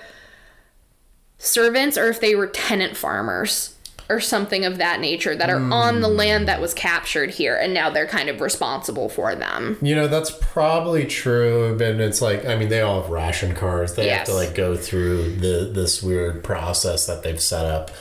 servants 1.39 1.97
or 1.97 2.07
if 2.09 2.21
they 2.21 2.35
were 2.35 2.47
tenant 2.47 2.95
farmers 2.95 3.72
or 4.09 4.19
something 4.19 4.65
of 4.65 4.77
that 4.77 4.99
nature 4.99 5.35
that 5.35 5.49
are 5.49 5.59
on 5.71 6.01
the 6.01 6.07
land 6.07 6.47
that 6.47 6.59
was 6.59 6.73
captured 6.73 7.29
here 7.31 7.55
and 7.55 7.73
now 7.73 7.89
they're 7.89 8.07
kind 8.07 8.29
of 8.29 8.41
responsible 8.41 9.09
for 9.09 9.35
them. 9.35 9.77
You 9.81 9.95
know, 9.95 10.07
that's 10.07 10.31
probably 10.31 11.05
true, 11.05 11.77
but 11.77 11.99
it's 11.99 12.21
like 12.21 12.45
I 12.45 12.55
mean, 12.55 12.69
they 12.69 12.81
all 12.81 13.01
have 13.01 13.09
ration 13.09 13.55
cards. 13.55 13.95
They 13.95 14.09
have 14.09 14.25
to 14.27 14.33
like 14.33 14.55
go 14.55 14.75
through 14.75 15.35
the 15.35 15.69
this 15.73 16.03
weird 16.03 16.43
process 16.43 17.07
that 17.07 17.23
they've 17.23 17.41
set 17.41 17.65
up 17.65 17.91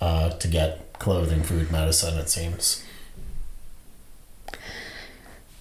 uh, 0.00 0.30
to 0.30 0.48
get 0.48 0.92
clothing, 0.98 1.42
food, 1.42 1.70
medicine. 1.70 2.18
It 2.18 2.28
seems. 2.28 2.84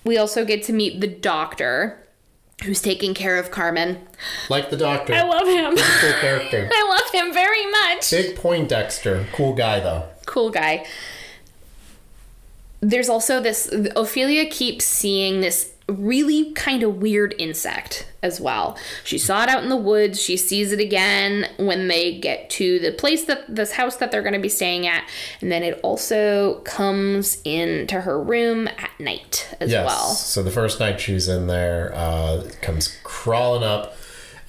We 0.03 0.17
also 0.17 0.45
get 0.45 0.63
to 0.63 0.73
meet 0.73 1.01
the 1.01 1.07
doctor 1.07 2.07
who's 2.63 2.82
taking 2.82 3.13
care 3.13 3.38
of 3.38 3.52
Carmen. 3.52 4.00
Like 4.50 4.70
the 4.70 4.78
doctor. 4.78 5.13
I 5.13 5.24
love 5.24 5.48
him. 5.48 5.76
cool 5.76 6.13
character. 6.20 6.70
I 6.74 6.89
love 6.89 7.13
him 7.13 7.34
very 7.34 7.70
much. 7.70 8.12
Big 8.12 8.36
Poindexter. 8.36 9.26
Cool 9.34 9.54
guy 9.54 9.80
though. 9.80 10.06
Cool 10.26 10.50
guy. 10.50 10.86
There's 12.80 13.10
also 13.10 13.41
this 13.41 13.72
Ophelia 13.96 14.50
keeps 14.50 14.86
seeing 14.86 15.41
this 15.41 15.74
really 15.88 16.52
kind 16.54 16.84
of 16.84 16.95
weird 16.97 17.34
insect 17.38 18.08
as 18.21 18.41
well. 18.41 18.78
She 19.06 19.17
saw 19.17 19.43
it 19.43 19.50
out 19.50 19.63
in 19.63 19.69
the 19.69 19.78
woods. 19.78 20.21
She 20.21 20.36
sees 20.36 20.71
it 20.73 20.80
again 20.82 21.47
when 21.58 21.88
they 21.88 22.19
get 22.19 22.50
to 22.52 22.80
the 22.80 22.91
place 22.91 23.23
that 23.26 23.43
this 23.54 23.71
house 23.71 23.95
that 23.97 24.12
they're 24.12 24.21
going 24.21 24.34
to 24.34 24.39
be 24.39 24.50
staying 24.50 24.86
at, 24.86 25.08
and 25.41 25.52
then 25.52 25.63
it 25.63 25.80
also 25.84 26.60
comes 26.65 27.41
into 27.45 28.02
her 28.02 28.21
room 28.21 28.67
at 28.67 28.91
night 29.00 29.47
as 29.62 29.71
Yes. 29.71 29.86
well. 29.86 30.10
So 30.10 30.43
the 30.43 30.52
first 30.52 30.80
night 30.80 31.00
she's 31.00 31.28
in 31.30 31.47
there, 31.47 31.93
uh, 31.95 32.43
it 32.45 32.62
comes 32.62 32.97
crawling 33.04 33.63
up, 33.63 33.95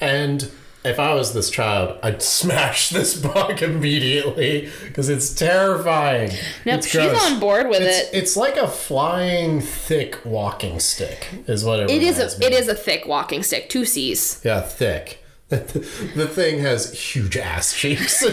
and 0.01 0.51
if 0.89 0.99
I 0.99 1.15
was 1.15 1.33
this 1.35 1.51
child, 1.51 1.99
I'd 2.03 2.23
smash 2.23 2.91
this 2.91 3.15
bug 3.21 3.63
immediately 3.71 4.69
because 4.87 5.09
it's 5.09 5.33
terrifying. 5.35 6.31
Nope, 6.67 6.79
It's 6.79 6.87
she's 6.89 7.03
gross. 7.11 7.31
on 7.33 7.41
board 7.41 7.69
with 7.69 7.83
it's, 7.83 8.09
it. 8.09 8.17
It's 8.17 8.37
like 8.37 8.57
a 8.57 8.67
flying 8.69 9.61
thick 9.61 10.19
walking 10.25 10.81
stick, 10.81 11.29
is 11.47 11.65
what 11.65 11.81
it, 11.81 11.91
It 11.91 12.03
is 12.03 12.19
a 12.19 12.39
me 12.39 12.47
it 12.47 12.53
is 12.53 12.69
a 12.69 12.75
thick 12.75 13.07
walking 13.07 13.43
stick, 13.43 13.69
two 13.69 13.85
C's. 13.85 14.41
Yeah, 14.45 14.61
thick. 14.61 15.23
the 15.49 16.29
thing 16.31 16.59
has 16.61 16.93
huge 16.93 17.37
ass 17.37 17.73
cheeks. 17.75 18.23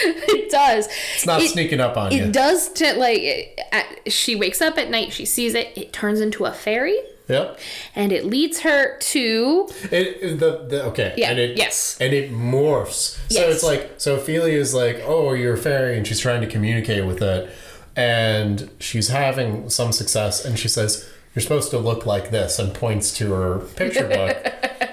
it 0.00 0.50
does. 0.50 0.88
it's 1.14 1.26
not 1.26 1.42
It- 1.42 1.50
sneaking 1.50 1.80
up 1.80 1.96
on 1.96 2.12
It 2.12 2.16
you. 2.16 2.24
It 2.24 2.32
does 2.32 2.68
to 2.74 2.94
like 2.94 3.20
it- 3.20 3.58
at, 3.72 4.12
she 4.12 4.34
wakes 4.36 4.60
up 4.60 4.78
at 4.78 4.90
night, 4.90 5.12
she 5.12 5.24
sees 5.24 5.54
it, 5.54 5.72
it 5.76 5.92
turns 5.92 6.20
into 6.20 6.44
a 6.44 6.52
fairy 6.52 6.96
Yep. 7.28 7.58
and 7.94 8.10
it 8.12 8.24
leads 8.24 8.60
her 8.60 8.96
to 8.98 9.68
It, 9.92 10.38
the, 10.40 10.64
the 10.68 10.84
okay. 10.86 11.14
Yeah, 11.16 11.30
And 11.30 11.38
it, 11.38 11.58
yes. 11.58 11.96
And 12.00 12.12
it 12.14 12.32
morphs. 12.32 13.18
So 13.30 13.40
Yes. 13.40 13.54
it's 13.56 13.62
like 13.64 13.94
so 13.98 14.16
Ophelia 14.16 14.58
is 14.58 14.72
like, 14.74 15.02
oh, 15.04 15.32
you're 15.34 15.54
a 15.54 15.58
fairy, 15.58 15.96
and 15.96 16.06
she's 16.06 16.20
trying 16.20 16.40
to 16.40 16.46
communicate 16.46 17.04
with 17.04 17.20
it, 17.22 17.50
and 17.96 18.70
she's 18.80 19.08
having 19.08 19.68
some 19.70 19.92
success, 19.92 20.44
and 20.44 20.58
she 20.58 20.68
says, 20.68 21.08
"You're 21.34 21.42
supposed 21.42 21.70
to 21.72 21.78
look 21.78 22.06
like 22.06 22.30
this," 22.30 22.58
and 22.58 22.72
points 22.72 23.12
to 23.18 23.32
her 23.32 23.58
picture 23.76 24.08
book. 24.18 24.36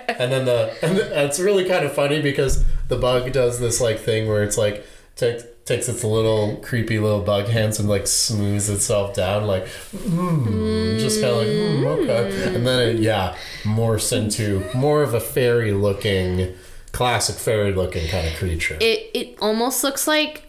and 0.07 0.31
then 0.31 0.45
the 0.45 0.73
and 0.81 0.97
it's 0.97 1.39
really 1.39 1.65
kind 1.67 1.85
of 1.85 1.93
funny 1.93 2.21
because 2.21 2.63
the 2.87 2.97
bug 2.97 3.31
does 3.31 3.59
this 3.59 3.79
like 3.79 3.99
thing 3.99 4.27
where 4.27 4.43
it's 4.43 4.57
like 4.57 4.85
takes 5.15 5.43
takes 5.65 5.89
its 5.89 6.03
little 6.03 6.57
creepy 6.57 6.99
little 6.99 7.21
bug 7.21 7.47
hands 7.47 7.79
and 7.79 7.89
like 7.89 8.05
smooths 8.05 8.69
itself 8.69 9.15
down 9.15 9.47
like 9.47 9.65
mm, 9.65 10.99
just 10.99 11.19
kind 11.19 11.31
of 11.33 11.37
like 11.39 11.47
mm, 11.47 11.85
okay 12.09 12.55
and 12.55 12.65
then 12.67 12.89
it 12.89 12.99
yeah 12.99 13.35
morphs 13.63 14.15
into 14.15 14.63
more 14.77 15.01
of 15.01 15.13
a 15.15 15.19
fairy 15.19 15.71
looking 15.71 16.53
classic 16.91 17.35
fairy 17.35 17.73
looking 17.73 18.07
kind 18.09 18.27
of 18.27 18.35
creature 18.35 18.77
it 18.79 19.09
it 19.15 19.35
almost 19.41 19.83
looks 19.83 20.07
like 20.07 20.43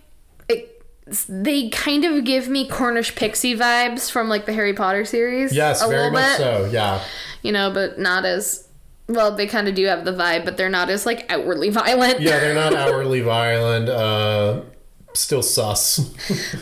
it, 0.51 0.83
they 1.29 1.71
kind 1.71 2.05
of 2.05 2.23
give 2.25 2.49
me 2.49 2.69
Cornish 2.69 3.15
pixie 3.15 3.57
vibes 3.57 4.11
from 4.11 4.29
like 4.29 4.45
the 4.45 4.53
Harry 4.53 4.75
Potter 4.75 5.05
series. 5.07 5.53
yes 5.55 5.83
a 5.83 5.89
very 5.89 6.11
little 6.11 6.13
much 6.13 6.37
bit, 6.37 6.37
so 6.37 6.69
yeah 6.71 7.01
You 7.43 7.53
know, 7.53 7.71
but 7.71 7.99
not 7.99 8.25
as 8.25 8.67
well. 9.09 9.37
They 9.37 9.47
kind 9.47 9.69
of 9.69 9.75
do 9.77 9.87
have 9.87 10.05
the 10.05 10.11
vibe, 10.13 10.45
but 10.45 10.57
they're 10.57 10.69
not 10.69 10.91
as 10.91 11.07
like 11.07 11.25
outwardly 11.31 11.71
violent. 11.83 12.21
yeah 12.21 12.39
they're 12.41 12.55
not 12.55 12.75
outwardly 12.75 13.21
violent 13.23 13.89
uh 13.89 14.63
still 15.17 15.43
sus 15.43 15.99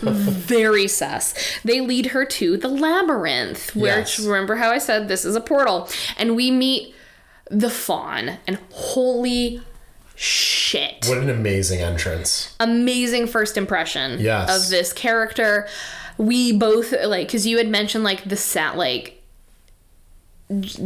very 0.02 0.88
sus. 0.88 1.34
They 1.64 1.80
lead 1.80 2.06
her 2.06 2.24
to 2.24 2.56
the 2.56 2.68
labyrinth, 2.68 3.74
which 3.76 3.84
Yes. 4.18 4.20
remember 4.20 4.56
how 4.56 4.70
I 4.70 4.78
said 4.78 5.08
this 5.08 5.24
is 5.24 5.36
a 5.36 5.40
portal, 5.40 5.88
and 6.16 6.34
we 6.36 6.50
meet 6.50 6.94
the 7.50 7.70
fawn, 7.70 8.38
and 8.46 8.58
holy 8.72 9.60
shit. 10.16 11.06
what 11.08 11.18
an 11.18 11.28
amazing 11.28 11.80
entrance 11.80 12.54
Amazing 12.60 13.26
first 13.26 13.56
impression 13.56 14.20
Yes. 14.20 14.48
of 14.64 14.70
this 14.70 14.92
character. 14.92 15.66
We 16.16 16.52
both 16.52 16.92
like 17.04 17.26
because 17.26 17.46
you 17.46 17.58
had 17.58 17.68
mentioned 17.68 18.04
like 18.04 18.24
the 18.24 18.36
sound, 18.36 18.78
like 18.78 19.20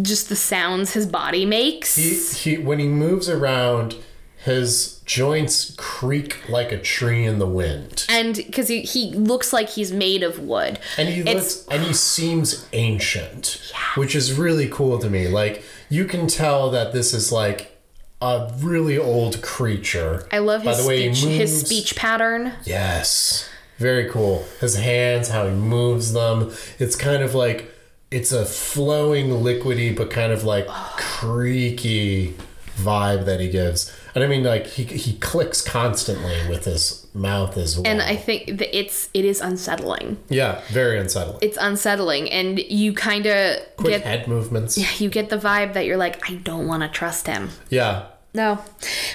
just 0.01 0.29
the 0.29 0.37
sounds 0.37 0.93
his 0.95 1.07
body 1.07 1.45
makes. 1.45 1.97
he, 1.97 2.15
he 2.55 2.59
when 2.63 2.79
he 2.79 2.87
moves 2.87 3.29
around 3.29 3.97
his 4.45 4.98
joints 5.09 5.75
creak 5.79 6.49
like 6.51 6.71
a 6.71 6.79
tree 6.79 7.25
in 7.25 7.39
the 7.39 7.47
wind. 7.47 8.05
And 8.11 8.37
because 8.37 8.69
he, 8.69 8.83
he 8.83 9.11
looks 9.13 9.53
like 9.55 9.71
he's 9.71 9.91
made 9.91 10.23
of 10.23 10.39
wood. 10.39 10.79
and 10.99 11.09
he 11.09 11.21
It's- 11.23 11.35
looks 11.35 11.65
and 11.71 11.83
he 11.83 11.93
seems 11.95 12.67
ancient 12.73 13.73
which 13.95 14.15
is 14.15 14.35
really 14.35 14.69
cool 14.69 14.99
to 14.99 15.09
me. 15.11 15.27
Like 15.27 15.65
you 15.89 16.05
can 16.05 16.27
tell 16.29 16.71
that 16.71 16.93
this 16.93 17.13
is 17.15 17.33
like 17.33 17.75
a 18.21 18.53
really 18.61 18.99
old 18.99 19.41
creature. 19.43 20.29
I 20.31 20.39
love 20.39 20.63
By 20.63 20.73
his 20.75 20.83
the 20.83 20.89
way 20.89 21.13
speech, 21.15 21.25
his 21.31 21.61
speech 21.67 21.97
pattern. 21.97 22.53
yes. 22.65 23.49
Very 23.79 24.11
cool. 24.11 24.45
His 24.61 24.75
hands 24.77 25.29
how 25.29 25.47
he 25.47 25.53
moves 25.55 26.13
them. 26.13 26.53
It's 26.79 26.97
kind 26.97 27.23
of 27.23 27.35
like 27.35 27.73
it's 28.11 28.33
a 28.33 28.45
flowing 28.45 29.29
liquidy 29.29 29.97
but 29.97 30.11
kind 30.11 30.33
of 30.33 30.43
like 30.45 30.67
creaky 30.97 32.35
vibe 32.77 33.25
that 33.25 33.41
he 33.41 33.49
gives 33.49 33.93
and 34.15 34.25
i 34.25 34.27
mean 34.27 34.43
like 34.45 34.67
he, 34.67 34.85
he 34.85 35.13
clicks 35.19 35.61
constantly 35.63 36.37
with 36.49 36.65
his 36.65 37.07
mouth 37.15 37.57
as 37.57 37.77
well 37.77 37.87
And 37.87 38.01
I 38.03 38.17
think 38.17 38.59
that 38.59 38.77
it's 38.77 39.09
it 39.15 39.25
is 39.25 39.41
unsettling. 39.41 40.19
yeah 40.29 40.61
very 40.71 40.99
unsettling 40.99 41.39
It's 41.43 41.59
unsettling, 41.61 42.31
and 42.31 42.59
you 42.59 42.93
kind 42.93 43.27
of 43.27 43.59
quick 43.77 43.93
get 43.95 44.03
head 44.03 44.29
movements 44.29 44.77
Yeah, 44.79 44.89
you 44.99 45.11
get 45.11 45.29
the 45.31 45.39
vibe 45.39 45.73
that 45.75 45.85
you're 45.87 45.97
like, 45.97 46.29
I 46.31 46.35
don't 46.37 46.67
want 46.67 46.83
to 46.85 46.89
trust 46.89 47.27
him. 47.27 47.51
yeah 47.71 48.07
No, 48.35 48.59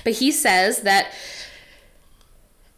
but 0.03 0.13
he 0.13 0.31
says 0.31 0.81
that 0.81 1.07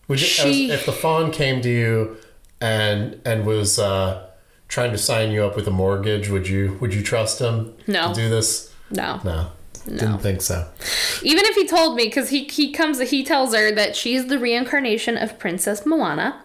Would 0.07 0.19
you, 0.21 0.27
She- 0.27 0.71
as- 0.71 0.79
if 0.81 0.85
the 0.85 0.91
fawn 0.91 1.31
came 1.31 1.61
to 1.61 1.69
you 1.69 2.17
and 2.61 3.19
and 3.25 3.45
was 3.45 3.79
uh, 3.79 4.27
trying 4.67 4.91
to 4.91 4.97
sign 4.97 5.31
you 5.31 5.43
up 5.43 5.55
with 5.55 5.67
a 5.67 5.71
mortgage, 5.71 6.29
would 6.29 6.47
you 6.47 6.77
would 6.79 6.93
you 6.93 7.01
trust 7.01 7.39
him 7.39 7.73
No. 7.87 8.09
to 8.09 8.13
do 8.13 8.29
this? 8.29 8.71
no, 8.91 9.19
No, 9.23 9.47
didn't 9.85 10.19
think 10.19 10.41
so. 10.41 10.67
even 11.23 11.45
if 11.45 11.55
he 11.55 11.67
told 11.67 11.95
me, 11.95 12.05
because 12.05 12.29
he 12.29 12.45
he 12.45 12.71
comes 12.71 12.99
he 13.09 13.23
tells 13.23 13.53
her 13.53 13.71
that 13.71 13.95
she's 13.95 14.27
the 14.27 14.39
reincarnation 14.39 15.17
of 15.17 15.37
Princess 15.39 15.85
Moana. 15.85 16.41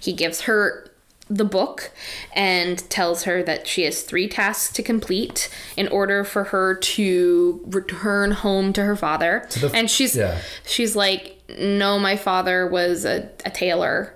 He 0.00 0.12
gives 0.12 0.42
her 0.42 0.84
the 1.30 1.44
book 1.44 1.90
and 2.34 2.78
tells 2.90 3.24
her 3.24 3.42
that 3.42 3.66
she 3.66 3.82
has 3.82 4.02
three 4.02 4.28
tasks 4.28 4.72
to 4.72 4.82
complete 4.82 5.50
in 5.76 5.86
order 5.88 6.24
for 6.24 6.44
her 6.44 6.74
to 6.74 7.60
return 7.66 8.30
home 8.30 8.72
to 8.72 8.82
her 8.84 8.96
father. 8.96 9.46
the- 9.60 9.70
and 9.74 9.90
she's 9.90 10.16
yeah. 10.16 10.40
she's 10.66 10.96
like, 10.96 11.42
no, 11.58 11.98
my 11.98 12.16
father 12.16 12.66
was 12.66 13.04
a, 13.04 13.28
a 13.44 13.50
tailor. 13.50 14.14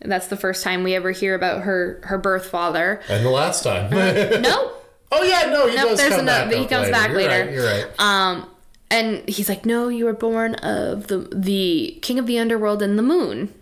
That's 0.00 0.26
the 0.26 0.36
first 0.36 0.64
time 0.64 0.82
we 0.82 0.94
ever 0.96 1.12
hear 1.12 1.36
about 1.36 1.62
her 1.62 2.00
her 2.04 2.18
birth 2.18 2.46
father. 2.46 3.00
And 3.08 3.24
the 3.24 3.30
last 3.30 3.62
time. 3.62 3.92
Uh, 3.92 4.38
no, 4.40 4.72
oh 5.12 5.22
yeah, 5.22 5.50
no, 5.50 5.68
he 5.68 5.76
Nope, 5.76 5.90
does 5.90 5.98
there's 5.98 6.10
come 6.10 6.20
another- 6.20 6.50
back. 6.50 6.58
he 6.60 6.66
comes 6.66 6.82
later. 6.88 6.92
back 6.92 7.08
You're 7.10 7.16
later. 7.18 7.44
Right, 7.44 7.52
you're 7.52 7.64
right. 7.64 7.86
Um, 8.00 8.48
and 8.90 9.28
he's 9.28 9.48
like, 9.48 9.64
"No, 9.64 9.88
you 9.88 10.04
were 10.04 10.12
born 10.12 10.54
of 10.56 11.06
the 11.06 11.28
the 11.32 11.98
king 12.02 12.18
of 12.18 12.26
the 12.26 12.38
underworld 12.38 12.82
and 12.82 12.98
the 12.98 13.02
moon." 13.02 13.52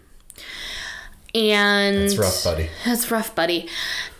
And 1.34 1.96
it's 1.96 2.16
rough, 2.16 2.42
buddy. 2.44 2.68
That's 2.84 3.10
rough, 3.10 3.34
buddy. 3.34 3.68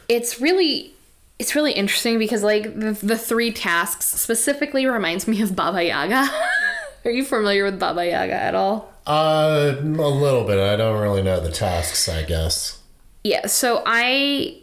It's 0.09 0.41
really 0.41 0.95
it's 1.39 1.55
really 1.57 1.73
interesting 1.73 2.19
because 2.19 2.43
like 2.43 2.65
the, 2.79 2.93
the 3.03 3.19
three 3.19 3.51
tasks 3.51 4.07
specifically 4.07 4.87
reminds 4.87 5.27
me 5.27 5.43
of 5.43 5.57
Baba 5.57 5.83
Yaga. 5.85 6.31
Are 7.05 7.11
you 7.11 7.25
familiar 7.25 7.65
with 7.65 7.81
Baba 7.81 8.07
Yaga 8.07 8.35
at 8.35 8.55
all? 8.55 8.93
Uh, 9.07 9.75
a 9.79 9.81
little 9.83 10.45
bit. 10.45 10.59
I 10.59 10.77
don't 10.77 11.01
really 11.01 11.23
know 11.23 11.41
the 11.41 11.51
tasks. 11.51 12.09
I 12.09 12.23
guess 12.23 12.79
Yeah. 13.25 13.47
So 13.47 13.83
I 13.87 14.60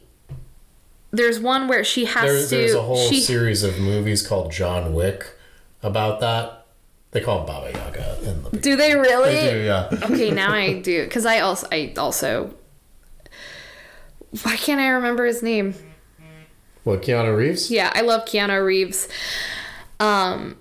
there's 1.12 1.39
one 1.39 1.67
where 1.67 1.84
she 1.84 2.06
has 2.06 2.24
there's 2.24 2.50
to 2.50 2.56
there's 2.56 2.74
a 2.74 2.82
whole 2.82 3.10
she 3.10 3.20
series 3.22 3.63
of 3.63 3.80
movies 3.80 4.26
called 4.26 4.52
John 4.52 4.93
Wick 4.93 5.26
about 5.84 6.20
that. 6.20 6.65
They 7.12 7.22
call 7.22 7.39
him 7.39 7.46
Baba 7.46 7.72
Yaga 7.72 8.30
in 8.30 8.43
the. 8.43 8.58
do 8.58 8.76
they 8.76 8.96
really? 8.96 9.34
They 9.34 9.52
do, 9.52 9.60
yeah. 9.63 9.89
okay, 10.04 10.32
now 10.32 10.52
I 10.52 10.80
do 10.82 11.04
because 11.06 11.26
I 11.26 11.39
also 11.39 11.67
I 11.72 11.93
also 11.98 12.54
why 14.43 14.56
can't 14.58 14.80
I 14.80 14.89
remember 14.89 15.26
his 15.26 15.41
name? 15.41 15.74
What 16.84 17.02
Keanu 17.02 17.36
Reeves? 17.36 17.70
Yeah, 17.72 17.91
I 17.93 18.02
love 18.02 18.26
Keanu 18.26 18.63
Reeves. 18.65 19.08
Um, 20.00 20.58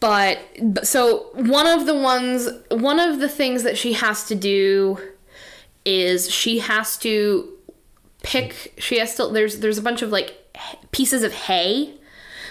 but- 0.00 0.38
so 0.82 1.30
one 1.34 1.66
of 1.66 1.86
the 1.86 1.94
ones, 1.94 2.48
one 2.70 2.98
of 2.98 3.20
the 3.20 3.28
things 3.28 3.62
that 3.62 3.76
she 3.78 3.92
has 3.94 4.26
to 4.28 4.34
do 4.34 4.98
is 5.84 6.30
she 6.30 6.58
has 6.60 6.96
to 6.98 7.48
pick. 8.22 8.74
She 8.78 8.98
has 8.98 9.14
to. 9.16 9.26
There's 9.28 9.58
there's 9.60 9.78
a 9.78 9.82
bunch 9.82 10.02
of 10.02 10.10
like 10.10 10.36
pieces 10.92 11.22
of 11.22 11.32
hay 11.32 11.94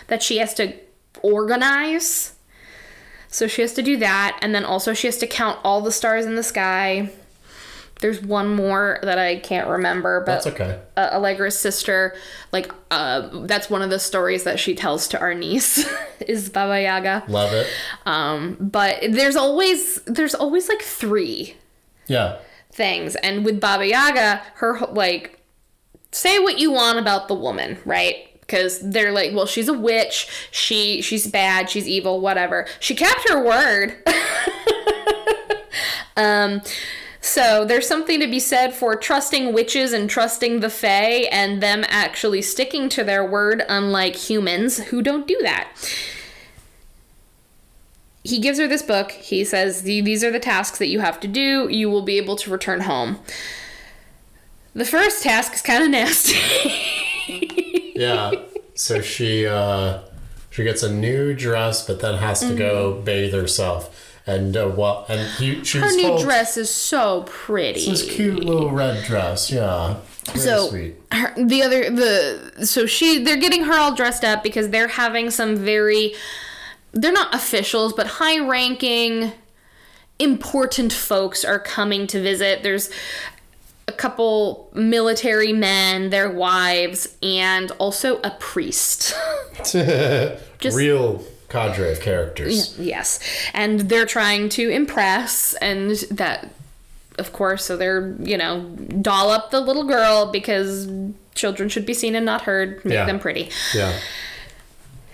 that 0.07 0.21
she 0.23 0.37
has 0.37 0.53
to 0.55 0.73
organize. 1.21 2.35
So 3.31 3.47
she 3.47 3.61
has 3.61 3.73
to 3.75 3.83
do 3.83 3.97
that, 3.97 4.39
and 4.41 4.55
then 4.55 4.65
also 4.65 4.93
she 4.93 5.05
has 5.07 5.17
to 5.19 5.27
count 5.27 5.59
all 5.63 5.81
the 5.81 5.91
stars 5.91 6.25
in 6.25 6.35
the 6.35 6.41
sky. 6.43 7.11
there's 8.01 8.21
one 8.23 8.55
more 8.55 8.97
that 9.03 9.19
I 9.19 9.35
can't 9.39 9.67
remember, 9.67 10.21
but 10.21 10.41
That's 10.43 10.47
okay. 10.47 10.79
uh, 10.97 11.09
Allegra's 11.11 11.59
sister, 11.59 12.15
like 12.51 12.71
uh, 12.89 13.45
that's 13.45 13.69
one 13.69 13.81
of 13.83 13.89
the 13.91 13.99
stories 13.99 14.45
that 14.45 14.57
she 14.59 14.73
tells 14.73 15.07
to 15.09 15.19
our 15.19 15.33
niece 15.45 15.87
is 16.21 16.49
Baba 16.49 16.81
Yaga. 16.81 17.23
Love 17.27 17.53
it. 17.53 17.67
Um, 18.05 18.55
but 18.59 18.99
there's 19.11 19.35
always 19.35 20.01
there's 20.05 20.33
always 20.33 20.67
like 20.69 20.81
three 20.81 21.55
Yeah. 22.07 22.39
things, 22.71 23.15
and 23.17 23.45
with 23.45 23.59
Baba 23.61 23.85
Yaga, 23.85 24.41
her 24.55 24.79
like 24.91 25.38
say 26.11 26.39
what 26.39 26.59
you 26.59 26.71
want 26.71 26.99
about 26.99 27.27
the 27.27 27.35
woman, 27.35 27.77
right? 27.85 28.15
Because 28.41 28.79
they're 28.81 29.11
like, 29.11 29.33
well, 29.33 29.45
she's 29.45 29.67
a 29.67 29.73
witch. 29.73 30.27
She 30.51 31.01
she's 31.01 31.27
bad. 31.27 31.69
She's 31.69 31.87
evil. 31.87 32.19
Whatever. 32.19 32.67
She 32.79 32.95
kept 32.95 33.29
her 33.29 33.43
word. 33.43 33.95
um. 36.17 36.61
So 37.21 37.65
there's 37.65 37.87
something 37.87 38.19
to 38.21 38.27
be 38.27 38.39
said 38.39 38.73
for 38.73 38.95
trusting 38.95 39.53
witches 39.53 39.91
and 39.91 40.09
trusting 40.09 40.61
the 40.61 40.69
fae 40.69 41.27
and 41.31 41.61
them 41.61 41.83
actually 41.87 42.41
sticking 42.41 42.87
to 42.89 43.03
their 43.03 43.25
word, 43.25 43.63
unlike 43.67 44.15
humans 44.15 44.79
who 44.85 45.01
don't 45.01 45.27
do 45.27 45.37
that. 45.43 45.69
He 48.23 48.39
gives 48.39 48.59
her 48.59 48.67
this 48.67 48.81
book. 48.81 49.11
He 49.11 49.43
says, 49.43 49.83
These 49.83 50.23
are 50.23 50.31
the 50.31 50.39
tasks 50.39 50.79
that 50.79 50.87
you 50.87 51.01
have 51.01 51.19
to 51.19 51.27
do. 51.27 51.67
You 51.69 51.89
will 51.89 52.01
be 52.01 52.17
able 52.17 52.35
to 52.37 52.51
return 52.51 52.81
home. 52.81 53.19
The 54.79 54.85
first 54.85 55.21
task 55.23 55.53
is 55.53 55.61
kind 55.61 55.83
of 55.83 55.89
nasty. 55.89 56.37
Yeah. 57.95 58.31
so 58.75 59.01
she 59.01 59.45
uh 59.45 59.99
she 60.51 60.63
gets 60.63 60.83
a 60.83 60.91
new 60.91 61.33
dress 61.33 61.85
but 61.85 61.99
then 61.99 62.15
has 62.17 62.39
to 62.39 62.55
go 62.55 62.93
bathe 62.93 63.33
herself. 63.33 63.93
And 64.25 64.55
uh, 64.55 64.71
well 64.73 65.05
and 65.09 65.19
he 65.31 65.61
she 65.65 65.79
Mm-hmm. 65.79 65.87
Her 65.87 65.95
new 65.95 66.01
told 66.03 66.21
dress 66.21 66.55
is 66.55 66.73
so 66.73 67.23
pretty. 67.27 67.81
It's 67.81 68.03
this 68.03 68.15
cute 68.15 68.41
little 68.45 68.71
red 68.71 69.03
dress, 69.03 69.51
yeah. 69.51 69.97
Very 70.27 70.39
so 70.39 70.69
sweet. 70.69 70.95
her, 71.11 71.33
the 71.35 71.61
other 71.61 71.89
the 71.89 72.65
so 72.65 72.85
she 72.85 73.21
they're 73.21 73.35
getting 73.35 73.65
her 73.65 73.73
all 73.77 73.93
dressed 73.93 74.23
up 74.23 74.43
because 74.43 74.69
they're 74.69 74.87
having 74.87 75.29
some 75.29 75.57
very 75.57 76.15
they're 76.93 77.11
not 77.11 77.35
officials 77.35 77.91
but 77.91 78.07
high 78.07 78.39
ranking 78.39 79.33
important 80.19 80.93
folks 80.93 81.43
are 81.43 81.59
coming 81.59 82.07
to 82.07 82.21
visit 82.21 82.63
there's 82.63 82.89
a 83.89 83.91
couple 83.91 84.69
military 84.73 85.51
men 85.51 86.09
their 86.11 86.29
wives 86.29 87.15
and 87.23 87.71
also 87.79 88.19
a 88.21 88.31
priest 88.39 89.13
Just- 89.63 90.77
Real 90.77 91.23
cadre 91.49 91.91
of 91.91 91.99
characters. 91.99 92.77
yes 92.79 93.19
and 93.53 93.81
they're 93.89 94.05
trying 94.05 94.49
to 94.49 94.69
impress 94.69 95.55
and 95.55 95.95
that 96.11 96.47
of 97.17 97.33
course 97.33 97.65
so 97.65 97.75
they're 97.75 98.15
you 98.19 98.37
know 98.37 98.61
doll 99.01 99.29
up 99.31 99.49
the 99.49 99.59
little 99.59 99.85
girl 99.85 100.31
because 100.31 100.87
children 101.33 101.67
should 101.67 101.85
be 101.87 101.93
seen 101.95 102.13
and 102.15 102.25
not 102.25 102.41
heard 102.43 102.85
make 102.85 102.93
Yeah. 102.93 103.05
them 103.05 103.19
pretty 103.19 103.49
Yeah. 103.73 103.97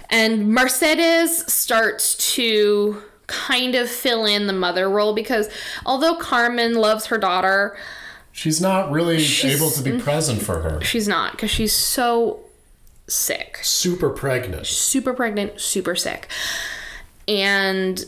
and 0.09 0.49
mercedes 0.53 1.51
starts 1.51 2.15
to 2.35 3.01
kind 3.27 3.73
of 3.75 3.89
fill 3.89 4.25
in 4.25 4.45
the 4.47 4.53
mother 4.53 4.89
role 4.89 5.13
because 5.13 5.49
although 5.85 6.15
carmen 6.15 6.75
loves 6.75 7.05
her 7.07 7.17
daughter 7.17 7.75
She's 8.37 8.59
not 8.59 8.91
really 8.91 9.19
She's- 9.19 9.55
able 9.55 9.71
to 9.71 9.81
be 9.81 9.91
mm-hmm. 9.91 10.01
present 10.01 10.41
for 10.41 10.59
her. 10.61 10.81
she's 10.81 11.07
not 11.07 11.31
because 11.31 11.49
she's 11.49 11.73
so 11.73 12.41
sick 13.07 13.59
Super 13.63 14.09
pregnant. 14.09 14.67
super 14.67 15.13
pregnant, 15.13 15.61
super 15.61 15.95
sick. 15.95 16.27
And 17.27 18.03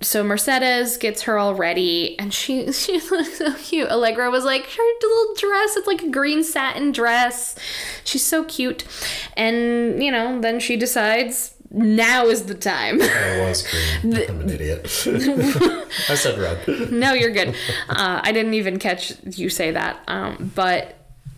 so 0.00 0.24
Mercedes 0.24 0.96
gets 0.96 1.22
her 1.22 1.38
all 1.38 1.54
ready, 1.54 2.18
and 2.18 2.34
she 2.34 2.72
she 2.82 3.00
looks 3.10 3.38
so 3.38 3.52
cute. 3.54 3.88
Allegra 3.88 4.30
was 4.30 4.44
like, 4.44 4.64
her 4.66 4.82
little 5.02 5.34
dress, 5.36 5.76
it's 5.76 5.86
like 5.86 6.02
a 6.02 6.10
green 6.10 6.42
satin 6.42 6.90
dress. 6.90 7.54
She's 8.04 8.24
so 8.24 8.42
cute. 8.44 8.84
And, 9.36 10.02
you 10.02 10.10
know, 10.10 10.40
then 10.40 10.58
she 10.58 10.76
decides 10.76 11.54
now 11.76 12.26
is 12.26 12.44
the 12.44 12.54
time. 12.54 13.00
I 13.02 13.40
was 13.40 13.62
green. 14.02 14.16
I'm 14.28 14.40
an 14.40 14.50
idiot. 14.50 14.84
I 16.08 16.14
said 16.14 16.38
red. 16.38 16.90
no, 16.90 17.12
you're 17.12 17.30
good. 17.30 17.50
Uh, 17.88 18.20
I 18.22 18.32
didn't 18.32 18.54
even 18.54 18.78
catch 18.78 19.12
you 19.36 19.48
say 19.50 19.70
that. 19.72 20.00
Um, 20.08 20.50
but 20.54 20.96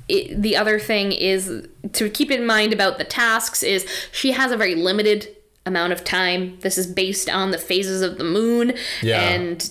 it, 0.08 0.40
the 0.40 0.56
other 0.56 0.78
thing 0.78 1.12
is 1.12 1.66
to 1.92 2.08
keep 2.08 2.30
in 2.30 2.46
mind 2.46 2.72
about 2.72 2.98
the 2.98 3.04
tasks 3.04 3.62
is 3.62 3.86
she 4.12 4.32
has 4.32 4.52
a 4.52 4.56
very 4.56 4.74
limited 4.74 5.28
amount 5.66 5.92
of 5.92 6.04
time. 6.04 6.56
This 6.60 6.78
is 6.78 6.86
based 6.86 7.28
on 7.28 7.50
the 7.50 7.58
phases 7.58 8.00
of 8.00 8.16
the 8.16 8.24
moon, 8.24 8.74
Yeah. 9.02 9.20
and 9.20 9.68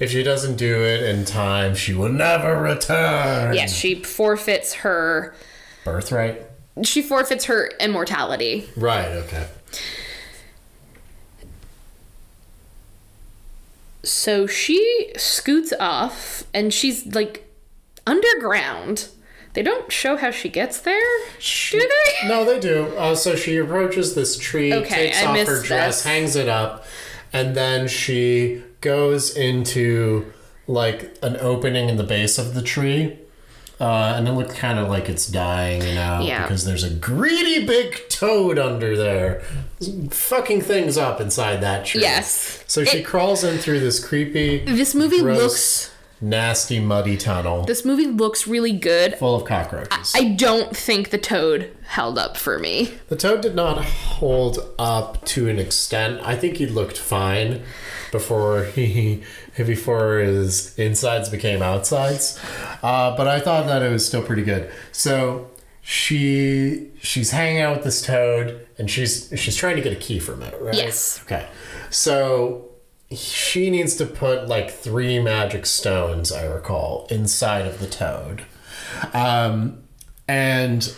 If 0.00 0.10
she 0.10 0.22
doesn't 0.22 0.56
do 0.56 0.82
it 0.84 1.02
in 1.04 1.24
time, 1.24 1.74
she 1.74 1.94
will 1.94 2.10
never 2.10 2.60
return. 2.60 3.54
yes, 3.54 3.72
she 3.72 4.02
forfeits 4.02 4.74
her. 4.74 5.34
Birthright? 5.84 6.42
She 6.82 7.00
forfeits 7.02 7.46
her 7.46 7.70
immortality. 7.80 8.68
Right, 8.76 9.08
okay. 9.08 9.46
So 14.08 14.46
she 14.46 15.12
scoots 15.16 15.72
off, 15.78 16.44
and 16.54 16.72
she's 16.72 17.06
like 17.14 17.46
underground. 18.06 19.08
They 19.54 19.62
don't 19.62 19.90
show 19.90 20.16
how 20.16 20.30
she 20.30 20.48
gets 20.48 20.80
there, 20.80 21.00
do 21.70 21.78
they? 21.80 22.28
No, 22.28 22.44
they 22.44 22.60
do. 22.60 22.86
Uh, 22.96 23.14
so 23.14 23.34
she 23.34 23.56
approaches 23.56 24.14
this 24.14 24.38
tree, 24.38 24.72
Okay, 24.72 25.06
takes 25.08 25.22
I 25.22 25.26
off 25.26 25.46
her 25.46 25.62
dress, 25.62 25.96
this. 25.96 26.04
hangs 26.04 26.36
it 26.36 26.48
up, 26.48 26.84
and 27.32 27.56
then 27.56 27.88
she 27.88 28.62
goes 28.80 29.36
into 29.36 30.32
like 30.66 31.16
an 31.22 31.36
opening 31.40 31.88
in 31.88 31.96
the 31.96 32.04
base 32.04 32.38
of 32.38 32.54
the 32.54 32.62
tree. 32.62 33.18
Uh, 33.80 34.14
and 34.16 34.26
it 34.26 34.32
looks 34.32 34.54
kind 34.54 34.78
of 34.78 34.88
like 34.88 35.08
it's 35.08 35.26
dying, 35.28 35.80
you 35.82 35.94
know, 35.94 36.20
Yeah. 36.20 36.42
because 36.42 36.64
there's 36.64 36.82
a 36.82 36.90
greedy 36.90 37.64
big 37.64 38.08
toad 38.08 38.58
under 38.58 38.96
there, 38.96 39.42
fucking 40.10 40.60
things 40.62 40.96
up 40.98 41.20
inside 41.20 41.60
that 41.62 41.84
tree. 41.86 42.00
Yes. 42.02 42.64
So 42.66 42.84
she 42.84 42.98
It- 42.98 43.04
crawls 43.04 43.44
in 43.44 43.58
through 43.58 43.80
this 43.80 44.00
creepy, 44.04 44.64
This 44.66 44.94
movie 44.94 45.20
gross, 45.20 45.38
looks. 45.40 45.90
nasty, 46.20 46.80
muddy 46.80 47.16
tunnel 47.16 47.64
This 47.64 47.84
movie 47.84 48.06
looks 48.06 48.46
really 48.48 48.72
good. 48.72 49.14
full 49.18 49.36
of 49.36 49.44
cockroaches. 49.44 50.12
I 50.16 50.24
don't 50.24 50.76
think 50.76 51.10
the 51.10 51.18
toad 51.18 51.70
held 51.86 52.18
up 52.18 52.36
for 52.36 52.58
me. 52.58 52.94
The 53.08 53.16
toad 53.16 53.40
did 53.40 53.54
not 53.54 53.84
hold 53.84 54.58
up 54.78 55.24
to 55.26 55.48
an 55.48 55.58
extent. 55.58 56.20
I 56.24 56.34
think 56.36 56.56
he 56.56 56.66
looked 56.66 56.98
fine 56.98 57.62
before 58.10 58.64
he 58.64 59.22
before 59.56 60.18
his 60.18 60.76
insides 60.78 61.28
became 61.28 61.62
outsides. 61.62 62.38
Uh, 62.82 63.16
but 63.16 63.26
I 63.28 63.38
thought 63.40 63.66
that 63.66 63.82
it 63.82 63.90
was 63.92 64.04
still 64.06 64.22
pretty 64.22 64.42
good. 64.42 64.70
So 64.92 65.48
she 65.82 66.88
she's 67.02 67.30
hanging 67.30 67.60
out 67.62 67.76
with 67.76 67.84
this 67.84 68.02
toad 68.02 68.66
and 68.78 68.90
she's 68.90 69.32
she's 69.36 69.56
trying 69.56 69.76
to 69.76 69.82
get 69.82 69.92
a 69.92 69.96
key 69.96 70.18
from 70.18 70.42
it, 70.42 70.60
right? 70.60 70.74
Yes. 70.74 71.20
Okay. 71.24 71.46
So 71.90 72.64
she 73.10 73.70
needs 73.70 73.96
to 73.96 74.06
put 74.06 74.48
like 74.48 74.70
three 74.70 75.18
magic 75.18 75.66
stones, 75.66 76.30
I 76.30 76.44
recall, 76.44 77.06
inside 77.10 77.66
of 77.66 77.80
the 77.80 77.86
toad. 77.86 78.44
Um, 79.12 79.82
and 80.26 80.92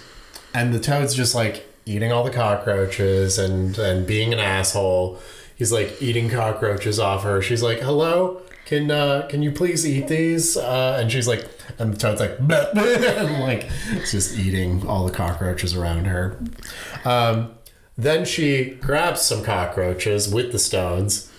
and 0.54 0.74
the 0.74 0.80
toad's 0.80 1.14
just 1.14 1.34
like 1.34 1.66
eating 1.86 2.12
all 2.12 2.24
the 2.24 2.30
cockroaches 2.30 3.38
and 3.38 3.78
and 3.78 4.06
being 4.06 4.32
an 4.32 4.38
asshole. 4.40 5.18
He's 5.56 5.72
like 5.72 6.00
eating 6.00 6.30
cockroaches 6.30 6.98
off 6.98 7.22
her. 7.22 7.40
She's 7.42 7.62
like, 7.62 7.80
"Hello, 7.80 8.42
can 8.64 8.90
uh, 8.90 9.26
can 9.28 9.42
you 9.42 9.52
please 9.52 9.86
eat 9.86 10.08
these?" 10.08 10.56
Uh, 10.56 10.98
and 11.00 11.12
she's 11.12 11.28
like, 11.28 11.48
and 11.78 11.92
the 11.94 11.98
toad's 11.98 12.20
like, 12.20 12.38
"Bleh, 12.38 12.72
bleh," 12.74 13.18
and 13.18 13.40
like 13.40 13.68
just 14.10 14.38
eating 14.38 14.86
all 14.86 15.06
the 15.06 15.12
cockroaches 15.12 15.74
around 15.76 16.06
her. 16.06 16.38
Um, 17.04 17.54
then 18.02 18.24
she 18.24 18.70
grabs 18.80 19.22
some 19.22 19.42
cockroaches 19.42 20.32
with 20.32 20.52
the 20.52 20.58
stones, 20.58 21.30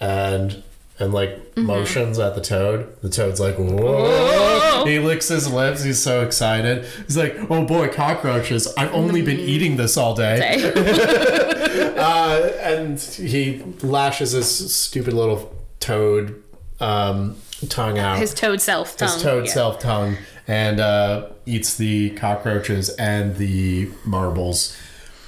and 0.00 0.62
and 0.98 1.14
like 1.14 1.56
motions 1.56 2.18
at 2.18 2.34
the 2.34 2.40
toad. 2.40 3.00
The 3.02 3.08
toad's 3.08 3.40
like, 3.40 3.56
whoa. 3.56 4.84
He 4.84 4.98
licks 4.98 5.28
his 5.28 5.50
lips. 5.50 5.84
He's 5.84 6.02
so 6.02 6.24
excited. 6.24 6.84
He's 7.06 7.16
like, 7.16 7.36
oh 7.50 7.64
boy, 7.64 7.88
cockroaches. 7.88 8.72
I've 8.76 8.92
only 8.92 9.22
been 9.22 9.38
eating 9.38 9.76
this 9.76 9.96
all 9.96 10.14
day. 10.14 11.54
Uh, 11.98 12.52
and 12.60 13.00
he 13.00 13.60
lashes 13.82 14.30
his 14.30 14.74
stupid 14.74 15.12
little 15.12 15.54
toad 15.80 16.42
um, 16.80 17.36
tongue 17.68 17.98
out. 17.98 18.18
His 18.18 18.32
toad 18.32 18.60
self 18.60 18.96
tongue. 18.96 19.08
his 19.12 19.22
toad 19.22 19.46
yeah. 19.46 19.52
self 19.52 19.80
tongue 19.80 20.16
and 20.46 20.78
uh, 20.78 21.28
eats 21.44 21.76
the 21.76 22.10
cockroaches 22.10 22.88
and 22.90 23.36
the 23.36 23.90
marbles. 24.04 24.76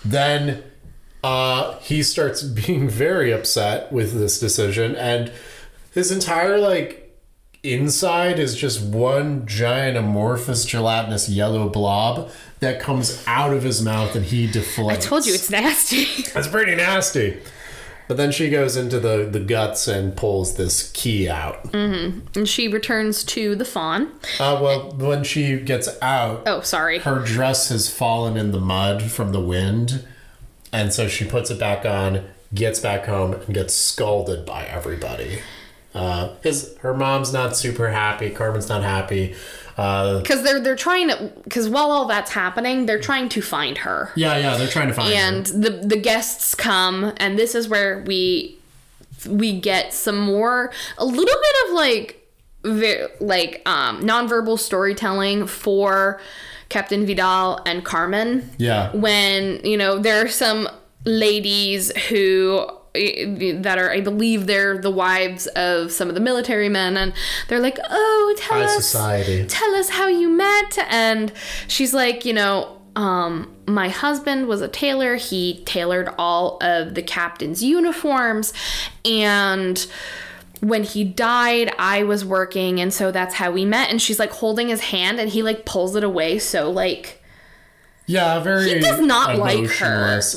Then 0.05 0.63
uh, 1.23 1.79
he 1.81 2.03
starts 2.03 2.43
being 2.67 2.89
very 2.89 3.33
upset 3.33 3.93
with 3.93 4.15
this 4.19 4.39
decision, 4.41 4.95
and 4.97 5.33
his 5.93 6.11
entire 6.11 6.59
like 6.59 6.97
inside 7.63 8.39
is 8.39 8.57
just 8.57 8.83
one 8.83 9.47
giant 9.47 9.97
amorphous 9.97 10.65
gelatinous 10.65 11.29
yellow 11.29 11.69
blob 11.69 12.31
that 12.61 12.81
comes 12.81 13.23
out 13.27 13.53
of 13.53 13.63
his 13.63 13.83
mouth 13.83 14.17
and 14.17 14.25
he 14.25 14.49
deflates. 14.49 14.91
I 14.91 14.97
told 14.97 15.27
you 15.27 15.35
it's 15.35 15.51
nasty. 15.51 16.07
It's 16.35 16.49
pretty 16.49 16.75
nasty. 16.75 17.39
But 18.11 18.17
then 18.17 18.33
she 18.33 18.51
goes 18.51 18.77
into 18.77 18.99
the, 18.99 19.19
the 19.31 19.39
guts 19.39 19.87
and 19.87 20.17
pulls 20.17 20.57
this 20.57 20.91
key 20.91 21.29
out. 21.29 21.73
and 21.73 22.49
she 22.49 22.67
returns 22.67 23.23
to 23.23 23.55
the 23.55 23.65
faun. 23.65 24.09
Uh, 24.41 24.59
well, 24.61 24.91
when 24.99 25.23
she 25.23 25.61
gets 25.61 25.89
out, 26.03 26.43
Oh, 26.45 26.61
sorry. 26.61 26.99
her 26.99 27.21
dress 27.21 27.69
has 27.69 27.89
fallen 27.89 28.37
in 28.37 28.51
the 28.51 28.59
mud 28.59 29.05
from 29.05 29.31
the 29.31 29.39
wind. 29.41 30.05
And 30.73 30.93
so 30.93 31.07
she 31.07 31.25
puts 31.25 31.53
it 31.53 31.61
back 31.61 31.87
on, 31.87 32.25
gets 32.53 32.81
back 32.81 33.07
home, 33.07 33.35
and 33.35 33.55
gets 33.55 33.75
scolded 33.75 34.45
by 34.45 34.65
everybody. 34.65 35.43
Because 35.93 36.77
her 36.79 36.95
mom's 36.95 37.33
not 37.33 37.57
super 37.57 37.91
happy, 37.91 38.31
Carmen's 38.31 38.69
not 38.69 38.83
happy. 38.83 39.35
Uh, 39.77 40.21
Because 40.21 40.43
they're 40.43 40.61
they're 40.61 40.77
trying 40.77 41.09
to 41.09 41.33
because 41.45 41.69
while 41.69 41.91
all 41.91 42.05
that's 42.07 42.31
happening, 42.33 42.87
they're 42.87 43.01
trying 43.01 43.29
to 43.31 43.41
find 43.41 43.79
her. 43.79 44.11
yeah, 44.15 44.37
yeah, 44.37 44.57
they're 44.57 44.69
trying 44.69 44.89
to 44.89 44.95
find 44.95 45.13
and 45.13 45.47
her. 45.49 45.53
the 45.59 45.71
the 45.89 45.97
guests 45.97 46.55
come 46.55 47.13
and 47.17 47.39
this 47.39 47.55
is 47.55 47.69
where 47.69 48.03
we 48.07 48.59
we 49.27 49.59
get 49.59 49.93
some 49.95 50.19
more 50.21 50.71
a 50.99 51.05
little 51.05 51.25
bit 51.25 51.57
of 51.69 51.75
like 51.75 52.17
like 53.21 53.63
um 53.67 54.03
nonverbal 54.03 54.59
storytelling 54.59 55.47
for 55.47 56.21
Captain 56.69 57.07
Vidal 57.07 57.61
and 57.67 57.85
Carmen 57.85 58.51
Yeah. 58.59 58.93
when 58.95 59.65
you 59.65 59.77
know 59.77 59.99
there 59.99 60.23
are 60.25 60.29
some 60.29 60.69
ladies 61.05 61.91
who 62.09 62.69
that 62.95 63.77
are 63.79 63.91
I 63.91 64.01
believe 64.01 64.47
they're 64.47 64.77
the 64.79 64.91
wives 64.91 65.47
of 65.49 65.93
some 65.93 66.09
of 66.09 66.15
the 66.15 66.21
military 66.21 66.69
men 66.69 66.97
and 66.97 67.13
they're 67.49 67.61
like 67.61 67.79
oh 67.89 68.35
tell 68.37 68.59
High 68.59 68.65
us 68.65 68.75
society. 68.87 69.47
tell 69.47 69.75
us 69.75 69.91
how 69.91 70.09
you 70.09 70.29
met 70.29 70.79
and 70.89 71.33
she's 71.69 71.95
like 71.95 72.25
you 72.25 72.33
know 72.33 72.81
um 72.97 73.55
my 73.67 73.89
husband 73.89 74.49
was 74.49 74.61
a 74.61 74.67
tailor 74.69 75.15
he 75.15 75.63
tailored 75.65 76.13
all 76.19 76.59
of 76.61 76.95
the 76.97 77.03
captain's 77.03 77.63
uniforms 77.63 78.53
and 79.05 79.87
when 80.59 80.83
he 80.83 81.05
died 81.05 81.73
i 81.79 82.03
was 82.03 82.25
working 82.25 82.81
and 82.81 82.93
so 82.93 83.13
that's 83.13 83.35
how 83.37 83.53
we 83.53 83.65
met 83.65 83.89
and 83.89 84.03
she's 84.03 84.19
like 84.19 84.33
holding 84.33 84.69
his 84.69 84.81
hand 84.81 85.21
and 85.21 85.31
he 85.31 85.43
like 85.45 85.65
pulls 85.65 85.95
it 85.95 86.03
away 86.03 86.41
so 86.41 86.69
like 86.69 87.23
Yeah, 88.07 88.41
very. 88.41 88.69
He 88.75 88.81
does 88.81 88.99
not 89.01 89.39
like 89.39 89.71
her. 89.79 90.17
It's 90.19 90.35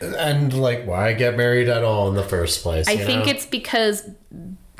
and 0.00 0.52
like 0.54 0.86
why 0.86 1.12
get 1.12 1.36
married 1.36 1.68
at 1.68 1.84
all 1.84 2.08
in 2.08 2.14
the 2.14 2.22
first 2.22 2.62
place? 2.62 2.88
i 2.88 2.96
think 2.96 3.26
know? 3.26 3.30
it's 3.32 3.46
because 3.46 4.08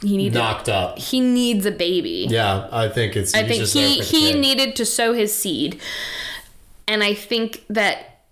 he 0.02 0.16
needed 0.16 0.34
knocked 0.34 0.68
up. 0.68 0.98
he 0.98 1.20
needs 1.20 1.64
a 1.64 1.70
baby 1.70 2.26
Yeah, 2.28 2.68
I 2.70 2.88
think 2.88 3.16
it's. 3.16 3.34
I 3.34 3.46
think 3.46 3.64
he 3.64 4.00
he 4.00 4.32
kid. 4.32 4.40
needed 4.40 4.76
to 4.76 4.84
sow 4.84 5.12
his 5.14 5.34
seed, 5.34 5.80
and 6.86 7.02
I 7.02 7.14
think 7.14 7.64
that 7.70 8.24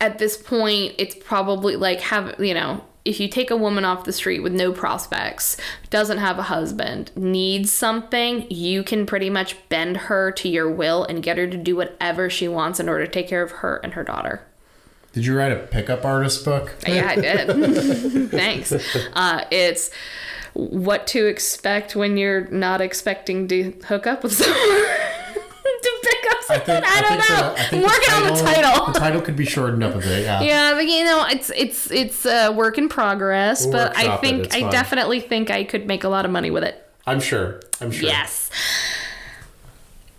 at 0.00 0.18
this 0.18 0.36
point 0.36 0.94
it's 0.98 1.14
probably 1.14 1.76
like 1.76 2.00
have 2.00 2.38
you 2.38 2.54
know 2.54 2.84
if 3.04 3.18
you 3.18 3.26
take 3.26 3.50
a 3.50 3.56
woman 3.56 3.86
off 3.86 4.04
the 4.04 4.12
street 4.12 4.40
with 4.40 4.52
no 4.52 4.70
prospects, 4.70 5.56
doesn't 5.88 6.18
have 6.18 6.38
a 6.38 6.42
husband, 6.42 7.10
needs 7.16 7.72
something, 7.72 8.46
you 8.50 8.82
can 8.82 9.06
pretty 9.06 9.30
much 9.30 9.56
bend 9.70 9.96
her 9.96 10.30
to 10.32 10.46
your 10.46 10.70
will 10.70 11.04
and 11.04 11.22
get 11.22 11.38
her 11.38 11.46
to 11.46 11.56
do 11.56 11.74
whatever 11.74 12.28
she 12.28 12.48
wants 12.48 12.78
in 12.78 12.86
order 12.86 13.06
to 13.06 13.10
take 13.10 13.26
care 13.26 13.42
of 13.42 13.50
her 13.50 13.80
and 13.82 13.94
her 13.94 14.04
daughter. 14.04 14.42
Did 15.12 15.24
you 15.26 15.36
write 15.36 15.52
a 15.52 15.56
pickup 15.56 16.04
artist 16.04 16.44
book? 16.44 16.74
Yeah, 16.86 17.08
I 17.08 17.14
did. 17.16 17.46
Thanks. 18.30 18.72
Uh, 19.14 19.44
it's 19.50 19.90
what 20.54 21.06
to 21.08 21.26
expect 21.26 21.96
when 21.96 22.16
you're 22.16 22.46
not 22.48 22.80
expecting 22.80 23.48
to 23.48 23.72
hook 23.86 24.06
up 24.06 24.22
with 24.22 24.32
someone. 24.36 24.58
to 24.58 26.00
pick 26.02 26.30
up 26.32 26.42
someone. 26.44 26.84
I, 26.84 27.00
don't 27.00 27.08
think 27.18 27.30
know. 27.30 27.36
the- 27.36 27.42
I 27.42 27.62
I'm 27.64 27.70
think 27.70 27.86
working 27.86 28.14
on 28.14 28.22
the 28.34 28.40
title. 28.42 28.92
The 28.92 28.98
title 28.98 29.20
could 29.22 29.36
be 29.36 29.44
shortened 29.46 29.82
up 29.82 29.94
a 29.94 29.98
bit. 29.98 30.22
Yeah. 30.24 30.40
yeah, 30.42 30.74
but 30.74 30.86
you 30.86 31.04
know, 31.04 31.26
it's 31.28 31.50
it's 31.56 31.90
it's 31.90 32.26
a 32.26 32.50
work 32.50 32.76
in 32.78 32.88
progress. 32.88 33.62
We'll 33.64 33.72
but 33.72 33.96
I 33.96 34.04
workshop 34.04 34.24
it, 34.24 34.26
think 34.26 34.54
I 34.54 34.60
fine. 34.62 34.70
definitely 34.72 35.20
think 35.20 35.50
I 35.50 35.64
could 35.64 35.86
make 35.86 36.04
a 36.04 36.08
lot 36.08 36.24
of 36.24 36.30
money 36.30 36.50
with 36.50 36.64
it. 36.64 36.84
I'm 37.06 37.20
sure. 37.20 37.60
I'm 37.80 37.90
sure. 37.90 38.08
Yes. 38.08 38.50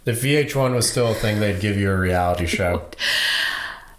If 0.05 0.23
VH1 0.23 0.73
was 0.73 0.89
still 0.89 1.11
a 1.11 1.13
thing, 1.13 1.39
they'd 1.39 1.59
give 1.59 1.77
you 1.77 1.91
a 1.91 1.97
reality 1.97 2.47
show. 2.47 2.85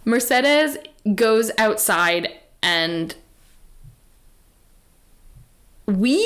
Mercedes 0.04 0.76
goes 1.14 1.50
outside 1.58 2.28
and 2.62 3.14
we 5.86 6.16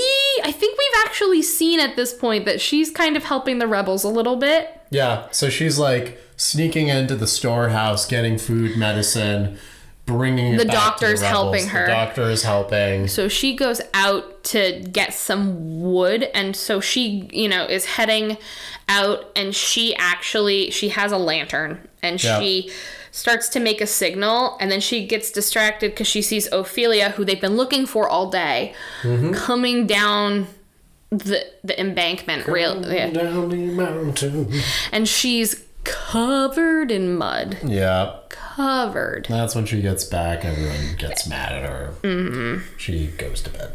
I 0.44 0.52
think 0.52 0.76
we've 0.78 1.04
actually 1.06 1.42
seen 1.42 1.80
at 1.80 1.96
this 1.96 2.12
point 2.12 2.44
that 2.44 2.60
she's 2.60 2.90
kind 2.90 3.16
of 3.16 3.24
helping 3.24 3.58
the 3.58 3.66
rebels 3.66 4.04
a 4.04 4.08
little 4.08 4.36
bit. 4.36 4.68
Yeah. 4.90 5.26
So 5.30 5.48
she's 5.48 5.78
like 5.78 6.18
sneaking 6.36 6.88
into 6.88 7.16
the 7.16 7.26
storehouse, 7.26 8.06
getting 8.06 8.36
food, 8.36 8.76
medicine, 8.76 9.56
bringing 10.04 10.58
The 10.58 10.66
doctor's 10.66 11.22
rebels. 11.22 11.30
helping 11.30 11.68
her. 11.68 11.86
The 11.86 11.92
doctor 11.92 12.22
is 12.24 12.42
helping. 12.42 13.08
So 13.08 13.28
she 13.28 13.56
goes 13.56 13.80
out 13.94 14.44
to 14.44 14.80
get 14.92 15.14
some 15.14 15.80
wood 15.80 16.24
and 16.34 16.54
so 16.54 16.80
she, 16.80 17.28
you 17.32 17.48
know, 17.48 17.64
is 17.64 17.86
heading 17.86 18.36
out 18.88 19.30
and 19.34 19.54
she 19.54 19.96
actually 19.96 20.70
she 20.70 20.90
has 20.90 21.10
a 21.10 21.16
lantern 21.18 21.88
and 22.02 22.22
Yeah. 22.22 22.38
she 22.40 22.70
starts 23.14 23.48
to 23.48 23.60
make 23.60 23.80
a 23.80 23.86
signal 23.86 24.56
and 24.60 24.70
then 24.72 24.80
she 24.80 25.06
gets 25.06 25.30
distracted 25.30 25.94
cuz 25.94 26.06
she 26.06 26.20
sees 26.20 26.48
Ophelia 26.50 27.10
who 27.10 27.24
they've 27.24 27.40
been 27.40 27.56
looking 27.56 27.86
for 27.86 28.08
all 28.08 28.28
day 28.30 28.74
Mm-hmm. 29.02 29.32
coming 29.32 29.86
down 29.86 30.48
the 31.10 31.38
the 31.62 31.78
embankment 31.80 32.46
real 32.48 32.74
yeah. 32.92 33.08
Down 33.10 33.48
the 33.50 33.66
mountain. 33.84 34.52
and 34.90 35.08
she's 35.08 35.62
covered 35.84 36.90
in 36.90 37.14
mud. 37.16 37.58
Yeah. 37.64 38.16
Covered. 38.30 39.26
That's 39.28 39.54
when 39.54 39.66
she 39.66 39.80
gets 39.82 40.04
back. 40.04 40.44
Everyone 40.44 40.96
gets 40.98 41.26
mad 41.28 41.52
at 41.52 41.62
her. 41.68 41.94
Mm-hmm. 42.02 42.66
She 42.78 43.08
goes 43.18 43.40
to 43.42 43.50
bed. 43.50 43.72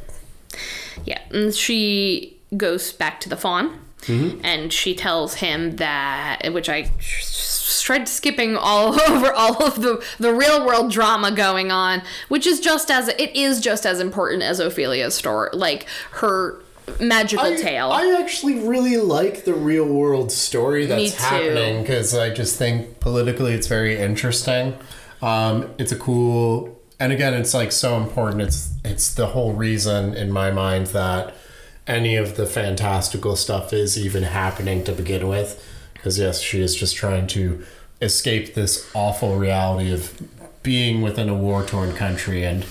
Yeah, 1.06 1.22
and 1.32 1.54
she 1.54 2.38
goes 2.58 2.92
back 2.92 3.20
to 3.22 3.30
the 3.30 3.38
faun, 3.38 3.80
Mm-hmm. 4.02 4.40
and 4.44 4.74
she 4.74 4.96
tells 4.96 5.36
him 5.36 5.76
that, 5.76 6.54
which 6.54 6.70
I 6.70 6.90
tried 7.82 8.08
skipping 8.08 8.56
all 8.56 9.00
over 9.10 9.34
all 9.34 9.64
of 9.66 9.82
the 9.82 10.04
the 10.20 10.34
real 10.34 10.66
world 10.66 10.92
drama 10.92 11.32
going 11.32 11.72
on, 11.72 12.02
which 12.28 12.48
is 12.48 12.60
just 12.60 12.90
as 12.90 13.10
it 13.10 13.36
is 13.36 13.60
just 13.60 13.86
as 13.86 14.00
important 14.00 14.44
as 14.44 14.60
Ophelia's 14.60 15.16
story, 15.16 15.50
like 15.54 15.86
her 16.12 16.62
magical 17.00 17.56
tale. 17.58 17.92
I 17.92 18.18
actually 18.20 18.60
really 18.60 18.98
like 18.98 19.46
the 19.46 19.54
real 19.54 19.86
world 19.86 20.32
story 20.32 20.86
that's 20.86 21.16
happening 21.16 21.82
because 21.82 22.16
I 22.16 22.30
just 22.30 22.58
think 22.58 23.00
politically 23.00 23.54
it's 23.54 23.68
very 23.68 23.98
interesting. 23.98 24.76
Um, 25.22 25.72
it's 25.78 25.92
a 25.92 25.98
cool, 25.98 26.80
and 27.00 27.12
again, 27.12 27.34
it's 27.34 27.54
like 27.54 27.72
so 27.72 27.98
important. 27.98 28.42
It's 28.42 28.72
it's 28.84 29.14
the 29.14 29.28
whole 29.28 29.54
reason 29.54 30.14
in 30.14 30.32
my 30.32 30.52
mind 30.52 30.88
that 30.88 31.36
any 31.90 32.16
of 32.16 32.38
the 32.38 32.46
fantastical 32.46 33.36
stuff 33.36 33.74
is 33.74 33.98
even 33.98 34.24
happening 34.24 34.84
to 34.86 34.92
begin 34.94 35.28
with. 35.28 35.66
Because 35.94 36.18
yes, 36.18 36.40
she 36.40 36.62
is 36.62 36.76
just 36.76 36.96
trying 36.96 37.28
to 37.28 37.64
escape 38.02 38.54
this 38.54 38.90
awful 38.94 39.36
reality 39.36 39.92
of 39.92 40.18
being 40.64 41.02
within 41.02 41.28
a 41.28 41.36
war 41.36 41.66
torn 41.66 41.94
country 41.94 42.46
and 42.46 42.66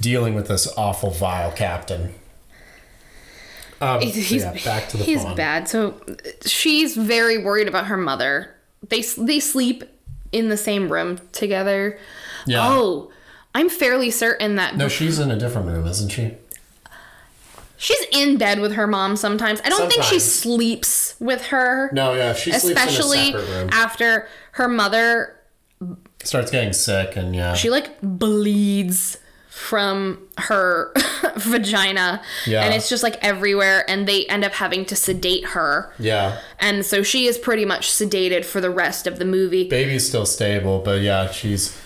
dealing 0.00 0.34
with 0.34 0.48
this 0.48 0.68
awful 0.76 1.10
vile 1.10 1.52
captain. 1.52 2.14
Um, 3.80 4.00
he's 4.00 4.32
yeah, 4.42 4.52
back 4.64 4.88
to 4.88 4.96
the 4.96 5.04
he's 5.04 5.22
faun. 5.22 5.36
bad. 5.36 5.68
So 5.68 6.00
she's 6.44 6.96
very 6.96 7.38
worried 7.38 7.68
about 7.68 7.86
her 7.86 7.96
mother. 7.96 8.54
They 8.86 9.02
they 9.02 9.40
sleep 9.40 9.84
in 10.32 10.48
the 10.48 10.56
same 10.56 10.90
room 10.90 11.20
together. 11.32 11.98
Yeah. 12.44 12.66
Oh, 12.68 13.12
I'm 13.54 13.68
fairly 13.68 14.10
certain 14.10 14.56
that 14.56 14.76
No, 14.76 14.88
she's 14.88 15.18
in 15.18 15.30
a 15.30 15.38
different 15.38 15.68
room, 15.68 15.86
isn't 15.86 16.10
she? 16.10 16.34
She's 17.78 18.04
in 18.12 18.36
bed 18.38 18.60
with 18.60 18.72
her 18.72 18.86
mom 18.86 19.16
sometimes. 19.16 19.60
I 19.64 19.68
don't 19.68 19.88
think 19.90 20.02
she 20.02 20.18
sleeps 20.18 21.14
with 21.20 21.46
her. 21.46 21.90
No, 21.92 22.14
yeah, 22.14 22.34
she 22.34 22.50
sleeps 22.52 22.64
especially 22.78 23.28
in 23.28 23.36
a 23.36 23.38
separate 23.38 23.58
room. 23.60 23.68
after 23.72 24.28
her 24.52 24.68
mother 24.68 25.34
Starts 26.24 26.50
getting 26.50 26.72
sick, 26.72 27.14
and 27.16 27.34
yeah, 27.36 27.54
she 27.54 27.70
like 27.70 28.00
bleeds 28.02 29.18
from 29.48 30.26
her 30.36 30.92
vagina 31.36 32.22
Yeah. 32.46 32.62
and 32.64 32.72
it's 32.72 32.88
just 32.88 33.02
like 33.02 33.16
everywhere 33.24 33.84
and 33.90 34.06
they 34.06 34.24
end 34.26 34.44
up 34.44 34.52
having 34.52 34.84
to 34.84 34.94
sedate 34.94 35.46
her 35.46 35.92
yeah. 35.98 36.38
and 36.60 36.86
so 36.86 37.02
she 37.02 37.26
is 37.26 37.36
pretty 37.38 37.64
much 37.64 37.88
sedated 37.90 38.44
for 38.44 38.60
the 38.60 38.70
rest 38.70 39.08
of 39.08 39.18
the 39.18 39.24
movie 39.24 39.68
Baby's 39.68 40.06
still 40.06 40.26
stable, 40.26 40.78
but 40.78 41.00
yeah, 41.00 41.28
she's 41.32 41.76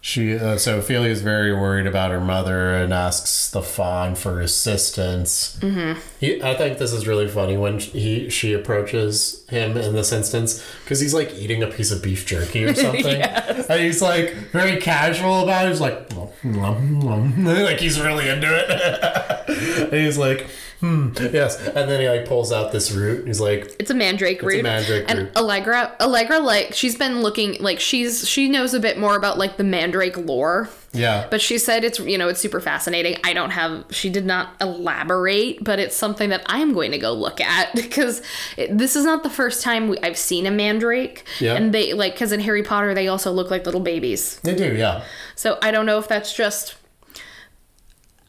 she. 0.00 0.38
Uh, 0.38 0.56
so 0.56 0.78
is 0.78 1.22
very 1.22 1.52
worried 1.52 1.86
about 1.86 2.10
her 2.10 2.20
mother 2.20 2.74
and 2.74 2.92
asks 2.92 3.50
the 3.50 3.62
faun 3.62 4.14
for 4.14 4.40
assistance. 4.40 5.58
Mm-hmm. 5.60 6.00
He, 6.20 6.42
I 6.42 6.54
think 6.54 6.78
this 6.78 6.92
is 6.92 7.06
really 7.06 7.28
funny 7.28 7.56
when 7.56 7.78
he 7.78 8.28
she 8.30 8.52
approaches 8.52 9.44
him 9.48 9.76
in 9.76 9.94
this 9.94 10.12
instance 10.12 10.64
because 10.84 11.00
he's 11.00 11.14
like 11.14 11.34
eating 11.34 11.62
a 11.62 11.68
piece 11.68 11.90
of 11.90 12.02
beef 12.02 12.26
jerky 12.26 12.64
or 12.64 12.74
something, 12.86 13.22
and 13.22 13.80
he's 13.80 14.02
like 14.02 14.32
very 14.52 14.80
casual 14.80 15.42
about 15.42 15.66
it. 15.66 15.70
He's 15.70 15.80
like, 15.80 16.14
"Nom, 16.44 16.98
nom, 17.00 17.44
nom." 17.44 17.44
like 17.64 17.78
he's 17.78 18.00
really 18.00 18.28
into 18.28 18.48
it, 18.48 19.90
and 19.92 19.92
he's 19.92 20.18
like. 20.18 20.46
Hmm, 20.80 21.08
yes, 21.18 21.58
and 21.66 21.90
then 21.90 22.00
he 22.00 22.08
like 22.08 22.26
pulls 22.26 22.52
out 22.52 22.70
this 22.70 22.92
root. 22.92 23.18
And 23.20 23.26
he's 23.26 23.40
like, 23.40 23.74
It's 23.80 23.90
a 23.90 23.94
mandrake 23.94 24.40
root. 24.42 24.62
mandrake 24.62 25.06
and 25.08 25.18
root. 25.18 25.36
Allegra, 25.36 25.96
Allegra, 26.00 26.38
like 26.38 26.72
she's 26.72 26.96
been 26.96 27.20
looking 27.20 27.56
like 27.60 27.80
she's 27.80 28.28
she 28.28 28.48
knows 28.48 28.74
a 28.74 28.80
bit 28.80 28.96
more 28.98 29.16
about 29.16 29.38
like 29.38 29.56
the 29.56 29.64
mandrake 29.64 30.16
lore. 30.16 30.68
yeah, 30.92 31.26
But 31.30 31.40
she 31.40 31.58
said 31.58 31.82
it's 31.82 31.98
you 31.98 32.16
know 32.16 32.28
it's 32.28 32.38
super 32.40 32.60
fascinating. 32.60 33.16
I 33.24 33.32
don't 33.32 33.50
have 33.50 33.86
she 33.90 34.08
did 34.08 34.24
not 34.24 34.54
elaborate, 34.60 35.62
but 35.64 35.78
it's 35.80 35.96
something 35.96 36.30
that 36.30 36.42
I 36.46 36.58
am 36.60 36.72
going 36.72 36.92
to 36.92 36.98
go 36.98 37.12
look 37.12 37.40
at 37.40 37.74
because 37.74 38.22
it, 38.56 38.76
this 38.78 38.94
is 38.96 39.04
not 39.04 39.22
the 39.24 39.30
first 39.30 39.62
time 39.62 39.88
we, 39.88 39.98
I've 39.98 40.16
seen 40.18 40.46
a 40.46 40.50
mandrake. 40.50 41.24
Yeah. 41.40 41.54
And 41.54 41.74
they 41.74 41.92
like 41.92 42.12
because 42.14 42.30
in 42.32 42.40
Harry 42.40 42.62
Potter 42.62 42.94
they 42.94 43.08
also 43.08 43.32
look 43.32 43.50
like 43.50 43.66
little 43.66 43.80
babies. 43.80 44.38
they 44.40 44.54
do. 44.54 44.76
Yeah, 44.76 45.02
So 45.34 45.58
I 45.60 45.70
don't 45.72 45.86
know 45.86 45.98
if 45.98 46.06
that's 46.08 46.32
just 46.32 46.76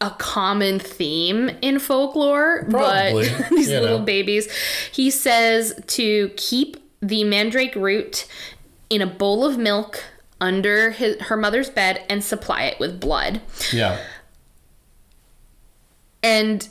a 0.00 0.10
common 0.12 0.78
theme 0.78 1.50
in 1.60 1.78
folklore, 1.78 2.64
Probably, 2.70 3.28
but 3.28 3.48
these 3.50 3.68
you 3.68 3.80
little 3.80 3.98
know. 3.98 4.04
babies. 4.04 4.50
He 4.92 5.10
says 5.10 5.78
to 5.88 6.30
keep 6.36 6.76
the 7.02 7.24
mandrake 7.24 7.74
root 7.74 8.26
in 8.88 9.02
a 9.02 9.06
bowl 9.06 9.44
of 9.44 9.58
milk 9.58 10.02
under 10.40 10.90
his, 10.90 11.20
her 11.22 11.36
mother's 11.36 11.68
bed 11.70 12.02
and 12.08 12.24
supply 12.24 12.62
it 12.64 12.78
with 12.80 12.98
blood. 13.00 13.40
yeah, 13.72 13.98
And 16.22 16.68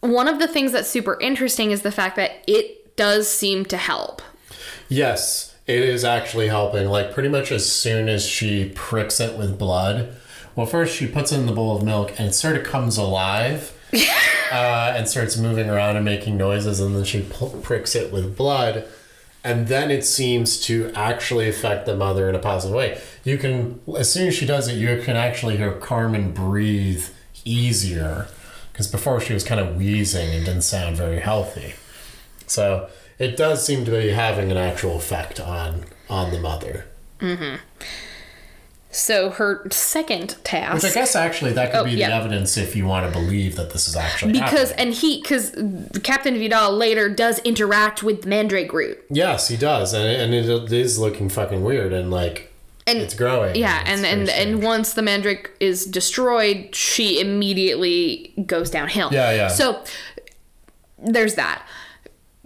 one 0.00 0.28
of 0.28 0.38
the 0.38 0.48
things 0.48 0.72
that's 0.72 0.88
super 0.88 1.18
interesting 1.20 1.70
is 1.70 1.82
the 1.82 1.90
fact 1.92 2.16
that 2.16 2.42
it 2.46 2.96
does 2.96 3.28
seem 3.30 3.64
to 3.66 3.76
help. 3.76 4.22
yes. 4.88 5.54
It 5.66 5.82
is 5.82 6.02
actually 6.02 6.48
helping. 6.48 6.88
Like 6.88 7.12
pretty 7.12 7.28
much 7.28 7.52
as 7.52 7.70
soon 7.70 8.08
as 8.08 8.24
she 8.24 8.72
pricks 8.74 9.20
it 9.20 9.36
with 9.36 9.58
blood. 9.58 10.16
Well, 10.58 10.66
first 10.66 10.96
she 10.96 11.06
puts 11.06 11.30
in 11.30 11.46
the 11.46 11.52
bowl 11.52 11.76
of 11.76 11.84
milk, 11.84 12.18
and 12.18 12.30
it 12.30 12.32
sort 12.32 12.56
of 12.56 12.64
comes 12.64 12.96
alive. 12.98 13.72
uh, 14.52 14.92
and 14.96 15.08
starts 15.08 15.36
moving 15.36 15.70
around 15.70 15.94
and 15.94 16.04
making 16.04 16.36
noises, 16.36 16.80
and 16.80 16.96
then 16.96 17.04
she 17.04 17.22
pl- 17.22 17.60
pricks 17.62 17.94
it 17.94 18.12
with 18.12 18.36
blood, 18.36 18.84
and 19.44 19.68
then 19.68 19.88
it 19.92 20.04
seems 20.04 20.60
to 20.62 20.90
actually 20.96 21.48
affect 21.48 21.86
the 21.86 21.94
mother 21.94 22.28
in 22.28 22.34
a 22.34 22.40
positive 22.40 22.76
way. 22.76 23.00
You 23.22 23.38
can, 23.38 23.80
as 23.96 24.12
soon 24.12 24.26
as 24.26 24.34
she 24.34 24.46
does 24.46 24.66
it, 24.66 24.74
you 24.74 25.00
can 25.00 25.14
actually 25.14 25.58
hear 25.58 25.70
Carmen 25.74 26.32
breathe 26.32 27.04
easier, 27.44 28.26
because 28.72 28.88
before 28.88 29.20
she 29.20 29.34
was 29.34 29.44
kind 29.44 29.60
of 29.60 29.76
wheezing 29.76 30.34
and 30.34 30.44
didn't 30.44 30.62
sound 30.62 30.96
very 30.96 31.20
healthy. 31.20 31.74
So 32.48 32.90
it 33.20 33.36
does 33.36 33.64
seem 33.64 33.84
to 33.84 33.92
be 33.92 34.08
having 34.08 34.50
an 34.50 34.56
actual 34.56 34.96
effect 34.96 35.38
on 35.38 35.84
on 36.10 36.32
the 36.32 36.40
mother. 36.40 36.86
So 38.90 39.30
her 39.30 39.66
second 39.70 40.36
task. 40.44 40.74
Which 40.82 40.90
I 40.92 40.94
guess 40.94 41.14
actually 41.14 41.52
that 41.52 41.72
could 41.72 41.80
Oh, 41.80 41.84
be 41.84 41.90
yeah. 41.92 42.08
the 42.08 42.14
evidence 42.14 42.56
if 42.56 42.74
you 42.74 42.86
want 42.86 43.06
to 43.06 43.12
believe 43.18 43.56
that 43.56 43.70
this 43.70 43.86
is 43.86 43.94
actually 43.96 44.32
because 44.32 44.70
happening. 44.70 44.86
and 44.88 44.94
he 44.94 45.20
because 45.20 45.54
Captain 46.02 46.34
Vidal 46.38 46.72
later 46.72 47.08
does 47.10 47.38
interact 47.40 48.02
with 48.02 48.22
the 48.22 48.28
Mandrake 48.28 48.72
root 48.72 48.98
Yes, 49.10 49.48
he 49.48 49.56
does, 49.58 49.92
and, 49.92 50.04
and 50.06 50.34
it 50.34 50.72
is 50.72 50.98
looking 50.98 51.28
fucking 51.28 51.62
weird, 51.62 51.92
and 51.92 52.10
like 52.10 52.50
and 52.86 52.96
it's 52.98 53.12
growing. 53.12 53.54
yeah 53.56 53.82
It's 53.82 53.90
and 53.90 54.06
and 54.06 54.28
and 54.30 54.62
once 54.62 54.94
the 54.94 55.02
Mandrake 55.02 55.50
is 55.60 55.84
destroyed 55.84 56.74
she 56.74 57.20
immediately 57.20 58.32
goes 58.46 58.70
downhill 58.70 59.10
Yeah, 59.12 59.32
yeah. 59.32 59.48
so 59.48 59.84
there's 60.98 61.34
that 61.34 61.62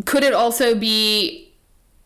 could 0.04 0.24
it 0.24 0.32
also 0.34 0.74
be 0.74 1.41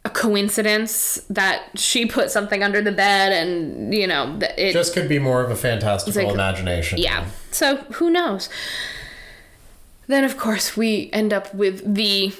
a 0.06 0.08
coincidence 0.08 1.20
that 1.28 1.64
she 1.74 2.06
put 2.06 2.30
something 2.30 2.62
under 2.62 2.80
the 2.80 2.92
bed 2.92 3.32
and 3.32 3.92
you 3.92 4.06
know 4.06 4.38
it 4.56 4.72
just 4.72 4.94
could 4.94 5.08
be 5.08 5.18
more 5.18 5.42
of 5.42 5.50
a 5.50 5.56
fantastical 5.56 6.22
like- 6.22 6.32
imagination. 6.32 6.96
yeah 6.96 7.26
so 7.50 7.78
who 7.98 8.08
knows 8.08 8.48
then 10.06 10.22
of 10.22 10.36
course 10.38 10.76
we 10.76 11.10
end 11.12 11.32
up 11.32 11.52
with 11.52 11.94
the 11.96 12.32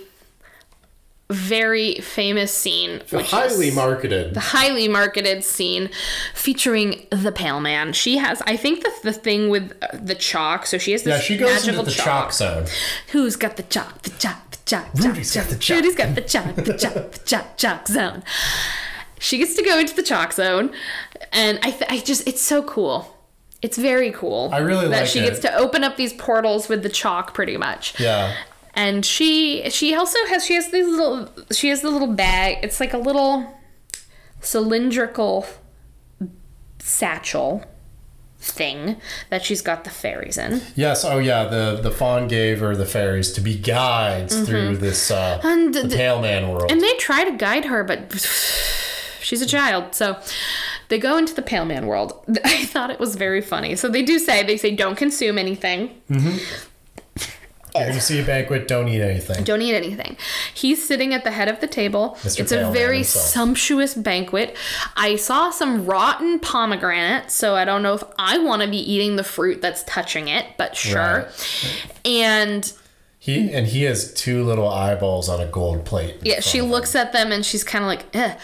very 1.29 1.95
famous 1.97 2.53
scene 2.57 3.03
which 3.11 3.31
highly 3.33 3.71
marketed. 3.73 4.33
the 4.35 4.39
highly 4.41 4.87
marketed 4.87 5.43
scene 5.43 5.91
featuring 6.35 7.05
the 7.11 7.33
pale 7.33 7.59
man 7.59 7.93
she 7.93 8.17
has 8.19 8.41
i 8.43 8.57
think 8.57 8.83
the, 8.85 8.93
the 9.03 9.13
thing 9.13 9.49
with 9.49 9.73
uh, 9.83 9.89
the 9.95 10.15
chalk 10.15 10.65
so 10.67 10.79
she 10.79 10.93
has 10.93 11.03
this 11.03 11.15
Yeah, 11.15 11.21
she 11.21 11.37
goes 11.37 11.51
magical 11.67 11.81
into 11.81 11.91
the 11.91 11.97
chalk 11.97 12.33
zone. 12.33 12.67
who's 13.11 13.35
got 13.35 13.57
the 13.57 13.65
chalk 13.65 14.03
the 14.03 14.11
chalk 14.11 14.51
the 14.53 14.59
chalk 14.67 14.87
Rudy's 14.95 15.35
got 15.35 15.47
the 15.49 15.57
chalk. 15.57 15.75
rudy's 15.77 15.95
got 15.97 16.15
the 16.15 16.21
chalk 16.21 16.55
the 16.55 16.75
chalk 16.79 16.95
the 17.13 17.19
chalk 17.25 17.57
chalk 17.57 17.89
zone 17.89 18.23
she 19.19 19.39
gets 19.39 19.57
to 19.57 19.65
go 19.65 19.79
into 19.81 19.95
the 19.97 20.03
chalk 20.05 20.33
zone 20.33 20.71
and 21.33 21.59
i, 21.63 21.73
th- 21.73 21.91
I 21.91 21.99
just 21.99 22.29
it's 22.29 22.41
so 22.43 22.63
cool 22.63 23.13
it's 23.63 23.79
very 23.79 24.13
cool 24.13 24.51
I 24.53 24.59
really 24.59 24.87
that 24.89 25.01
like 25.01 25.07
she 25.09 25.19
it. 25.21 25.25
gets 25.29 25.41
to 25.41 25.53
open 25.57 25.83
up 25.83 25.97
these 25.97 26.13
portals 26.13 26.69
with 26.69 26.85
the 26.85 26.89
chalk 26.91 27.35
pretty 27.35 27.57
much 27.57 27.99
Yeah, 27.99 28.37
and 28.77 29.05
she 29.05 29.69
she 29.71 29.95
also 29.95 30.19
has 30.29 30.45
she 30.45 30.55
has 30.55 30.71
these 30.71 30.87
little 30.87 31.29
she 31.51 31.69
has 31.71 31.81
the 31.83 31.91
little 31.91 32.13
bag 32.13 32.59
it's 32.63 32.79
like 32.79 32.93
a 32.93 32.99
little 32.99 33.59
cylindrical 34.41 35.47
satchel 36.79 37.65
thing 38.39 38.97
that 39.31 39.43
she's 39.45 39.63
got 39.63 39.83
the 39.85 39.91
fairies 39.91 40.39
in 40.39 40.61
yes. 40.77 41.05
Oh, 41.05 41.19
yeah. 41.19 41.47
The 41.47 41.81
the 41.83 41.91
faun 41.91 42.29
gave 42.29 42.61
her 42.61 42.77
the 42.77 42.87
fairies 42.87 43.33
to 43.33 43.41
be 43.41 43.57
guides 43.59 44.41
through 44.43 44.77
this 44.77 45.11
uh, 45.11 45.39
Mm-hmm. 45.39 45.47
And 45.49 45.75
the 45.75 45.83
the- 45.89 45.97
pale 45.97 46.21
man 46.21 46.49
world. 46.51 46.71
and 46.71 46.81
they 46.81 46.93
try 46.95 47.25
to 47.25 47.33
guide 47.37 47.65
her 47.65 47.83
but 47.83 48.13
she's 49.21 49.43
a 49.43 49.47
child 49.47 49.95
so 49.95 50.21
they 50.89 50.99
go 50.99 51.17
into 51.17 51.35
the 51.35 51.43
pale 51.43 51.65
man 51.65 51.87
world 51.87 52.13
i 52.45 52.65
thought 52.67 52.91
it 52.91 53.01
was 53.01 53.17
very 53.17 53.41
funny 53.41 53.75
so 53.75 53.89
they 53.89 54.03
do 54.03 54.19
say 54.21 54.45
they 54.45 54.57
say 54.57 54.71
don't 54.77 54.97
consume 54.97 55.39
anything 55.39 55.91
if 57.83 57.95
you 57.95 58.01
see 58.01 58.21
a 58.21 58.25
banquet, 58.25 58.67
don't 58.69 58.89
eat 58.89 59.01
anything. 59.03 59.45
don't 59.45 59.63
eat 59.63 59.75
anything. 59.75 60.17
He's 60.55 60.87
sitting 60.87 61.13
at 61.15 61.25
the 61.25 61.31
head 61.31 61.49
of 61.49 61.61
the 61.61 61.67
table. 61.67 62.17
Mr. 62.21 62.41
It's 62.41 62.53
a 62.53 62.57
Pale 62.57 62.65
Man 62.65 62.73
very 62.73 63.03
sumptuous 63.03 63.95
banquet. 63.95 64.57
I 64.97 65.17
saw 65.17 65.51
some 65.51 65.87
rotten 65.87 66.39
pomegranate, 66.39 67.31
so 67.31 67.55
I 67.55 67.65
don't 67.65 67.83
know 67.83 67.95
if 67.95 68.03
I 68.19 68.39
want 68.39 68.63
to 68.63 68.69
be 68.69 68.79
eating 68.79 69.17
the 69.17 69.25
fruit 69.25 69.61
that's 69.63 69.83
touching 69.85 70.29
it, 70.29 70.47
but 70.57 70.77
sure. 70.77 71.29
And 72.05 72.73
He 73.19 73.51
and 73.53 73.67
he 73.67 73.83
has 73.85 74.13
two 74.15 74.45
little 74.45 74.69
eyeballs 74.69 75.29
on 75.29 75.41
a 75.41 75.47
gold 75.47 75.85
plate. 75.85 76.17
yeah, 76.23 76.41
she 76.41 76.61
looks 76.63 76.95
at 76.95 77.13
them 77.13 77.33
and 77.33 77.45
she's 77.45 77.65
kind 77.65 77.85
of 77.85 77.89
like, 77.89 78.05
eh. 78.15 78.37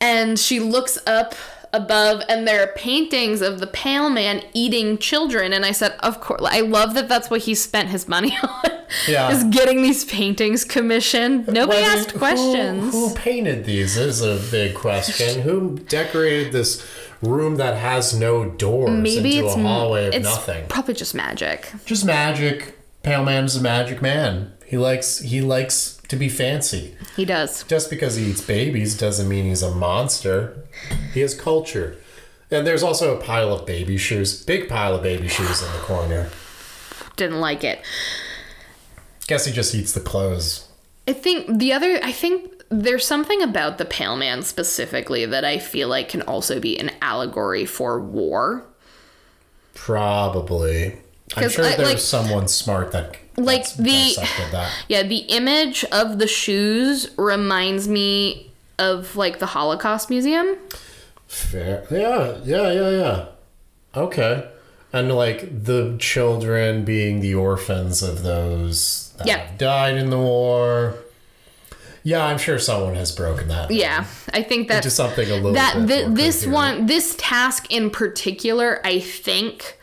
And 0.00 0.38
she 0.38 0.58
looks 0.58 0.98
up 1.06 1.34
above 1.72 2.22
and 2.28 2.46
there 2.46 2.62
are 2.62 2.72
paintings 2.74 3.40
of 3.40 3.58
the 3.60 3.66
pale 3.66 4.10
man 4.10 4.42
eating 4.52 4.98
children 4.98 5.52
and 5.52 5.64
i 5.64 5.72
said 5.72 5.92
of 6.00 6.20
course 6.20 6.42
i 6.44 6.60
love 6.60 6.92
that 6.94 7.08
that's 7.08 7.30
what 7.30 7.40
he 7.42 7.54
spent 7.54 7.88
his 7.88 8.06
money 8.06 8.36
on 8.42 8.70
Yeah. 9.08 9.30
is 9.30 9.42
getting 9.44 9.82
these 9.82 10.04
paintings 10.04 10.64
commissioned 10.64 11.46
nobody 11.48 11.80
asked 11.82 12.10
who- 12.10 12.18
questions 12.18 12.92
Who, 12.92 13.14
painted 13.14 13.64
these 13.64 13.96
is 13.96 14.20
a 14.20 14.38
big 14.50 14.74
question. 14.74 15.42
who 15.42 15.78
decorated 15.78 16.52
this 16.52 16.86
room 17.22 17.56
that 17.56 17.78
has 17.78 18.12
no 18.18 18.44
doors 18.44 18.90
Maybe 18.90 19.36
into 19.38 19.46
it's 19.48 19.56
a 19.56 19.60
hallway 19.62 20.08
of 20.08 20.14
it's 20.14 20.24
nothing? 20.24 20.66
Probably 20.66 20.92
just 20.94 21.14
magic. 21.14 21.72
Just 21.86 22.04
magic. 22.04 22.76
Pale 23.04 23.24
Man's 23.24 23.54
a 23.56 23.60
magic 23.62 24.02
man. 24.02 24.52
He 24.66 24.76
likes 24.76 25.20
he 25.20 25.40
likes 25.40 26.01
to 26.12 26.16
be 26.18 26.28
fancy. 26.28 26.94
He 27.16 27.24
does. 27.24 27.64
Just 27.64 27.88
because 27.88 28.16
he 28.16 28.26
eats 28.26 28.42
babies 28.42 28.94
doesn't 28.98 29.30
mean 29.30 29.46
he's 29.46 29.62
a 29.62 29.74
monster. 29.74 30.62
He 31.14 31.20
has 31.20 31.32
culture. 31.32 31.96
And 32.50 32.66
there's 32.66 32.82
also 32.82 33.16
a 33.16 33.20
pile 33.20 33.50
of 33.50 33.64
baby 33.64 33.96
shoes. 33.96 34.44
Big 34.44 34.68
pile 34.68 34.94
of 34.94 35.02
baby 35.02 35.26
shoes 35.26 35.62
in 35.62 35.72
the 35.72 35.78
corner. 35.78 36.28
Didn't 37.16 37.40
like 37.40 37.64
it. 37.64 37.82
Guess 39.26 39.46
he 39.46 39.52
just 39.54 39.74
eats 39.74 39.92
the 39.92 40.00
clothes. 40.00 40.68
I 41.08 41.14
think 41.14 41.58
the 41.58 41.72
other. 41.72 41.98
I 42.02 42.12
think 42.12 42.62
there's 42.68 43.06
something 43.06 43.40
about 43.40 43.78
the 43.78 43.86
Pale 43.86 44.16
Man 44.16 44.42
specifically 44.42 45.24
that 45.24 45.46
I 45.46 45.56
feel 45.56 45.88
like 45.88 46.10
can 46.10 46.20
also 46.20 46.60
be 46.60 46.78
an 46.78 46.90
allegory 47.00 47.64
for 47.64 47.98
war. 47.98 48.66
Probably. 49.72 50.98
I'm 51.36 51.48
sure 51.50 51.64
I- 51.64 51.76
there's 51.76 51.88
like- 51.88 51.98
someone 51.98 52.48
smart 52.48 52.92
that 52.92 53.16
Like 53.36 53.72
the- 53.74 54.16
that. 54.50 54.70
Yeah, 54.88 55.02
the 55.02 55.18
image 55.18 55.84
of 55.86 56.18
the 56.18 56.26
shoes 56.26 57.08
reminds 57.16 57.88
me 57.88 58.50
of 58.78 59.16
like 59.16 59.38
the 59.38 59.46
Holocaust 59.46 60.10
Museum. 60.10 60.56
Fair. 61.28 61.84
Yeah, 61.90 62.36
yeah, 62.44 62.70
yeah, 62.72 62.90
yeah. 62.90 63.24
Okay. 63.96 64.48
And 64.92 65.10
like 65.14 65.64
the 65.64 65.96
children 65.98 66.84
being 66.84 67.20
the 67.20 67.34
orphans 67.34 68.02
of 68.02 68.22
those 68.22 69.12
that 69.18 69.26
Yeah. 69.26 69.46
died 69.56 69.96
in 69.96 70.10
the 70.10 70.18
war. 70.18 70.96
Yeah, 72.04 72.24
I'm 72.26 72.36
sure 72.38 72.58
someone 72.58 72.96
has 72.96 73.12
broken 73.12 73.48
that. 73.48 73.70
Yeah, 73.70 74.04
I 74.34 74.42
think 74.42 74.68
that's 74.68 74.84
Into 74.84 74.94
something 74.94 75.30
a 75.30 75.34
little 75.36 75.52
that 75.52 75.86
bit 75.86 76.02
thi- 76.02 76.08
more 76.08 76.16
this 76.16 76.46
one 76.46 76.86
this 76.86 77.14
task 77.16 77.66
in 77.70 77.90
particular 77.90 78.80
i 78.84 78.98
think 78.98 79.78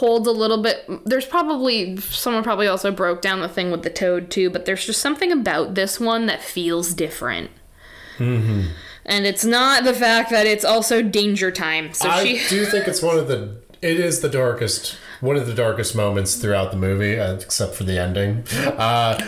holds 0.00 0.26
a 0.26 0.32
little 0.32 0.60
bit 0.62 0.84
there's 1.06 1.26
probably 1.26 1.96
someone 1.98 2.42
probably 2.42 2.66
also 2.66 2.90
broke 2.90 3.20
down 3.22 3.40
the 3.40 3.48
thing 3.48 3.70
with 3.70 3.82
the 3.82 3.90
toad 3.90 4.30
too 4.30 4.50
but 4.50 4.64
there's 4.64 4.84
just 4.86 5.00
something 5.00 5.30
about 5.32 5.74
this 5.74 5.98
one 6.00 6.26
that 6.26 6.42
feels 6.42 6.92
different 6.94 7.50
Mm-hmm. 8.18 8.68
and 9.06 9.26
it's 9.26 9.44
not 9.44 9.82
the 9.84 9.92
fact 9.94 10.30
that 10.30 10.46
it's 10.46 10.64
also 10.64 11.02
danger 11.02 11.50
time 11.50 11.92
so 11.92 12.08
I 12.08 12.24
she 12.24 12.48
do 12.48 12.64
think 12.64 12.86
it's 12.86 13.02
one 13.02 13.18
of 13.18 13.26
the. 13.28 13.60
It 13.82 14.00
is 14.00 14.20
the 14.20 14.28
darkest 14.28 14.96
one 15.20 15.36
of 15.36 15.46
the 15.46 15.52
darkest 15.54 15.94
moments 15.96 16.36
throughout 16.36 16.70
the 16.70 16.76
movie, 16.76 17.18
uh, 17.18 17.34
except 17.34 17.74
for 17.74 17.82
the 17.84 18.00
ending. 18.00 18.44
Uh, 18.64 19.18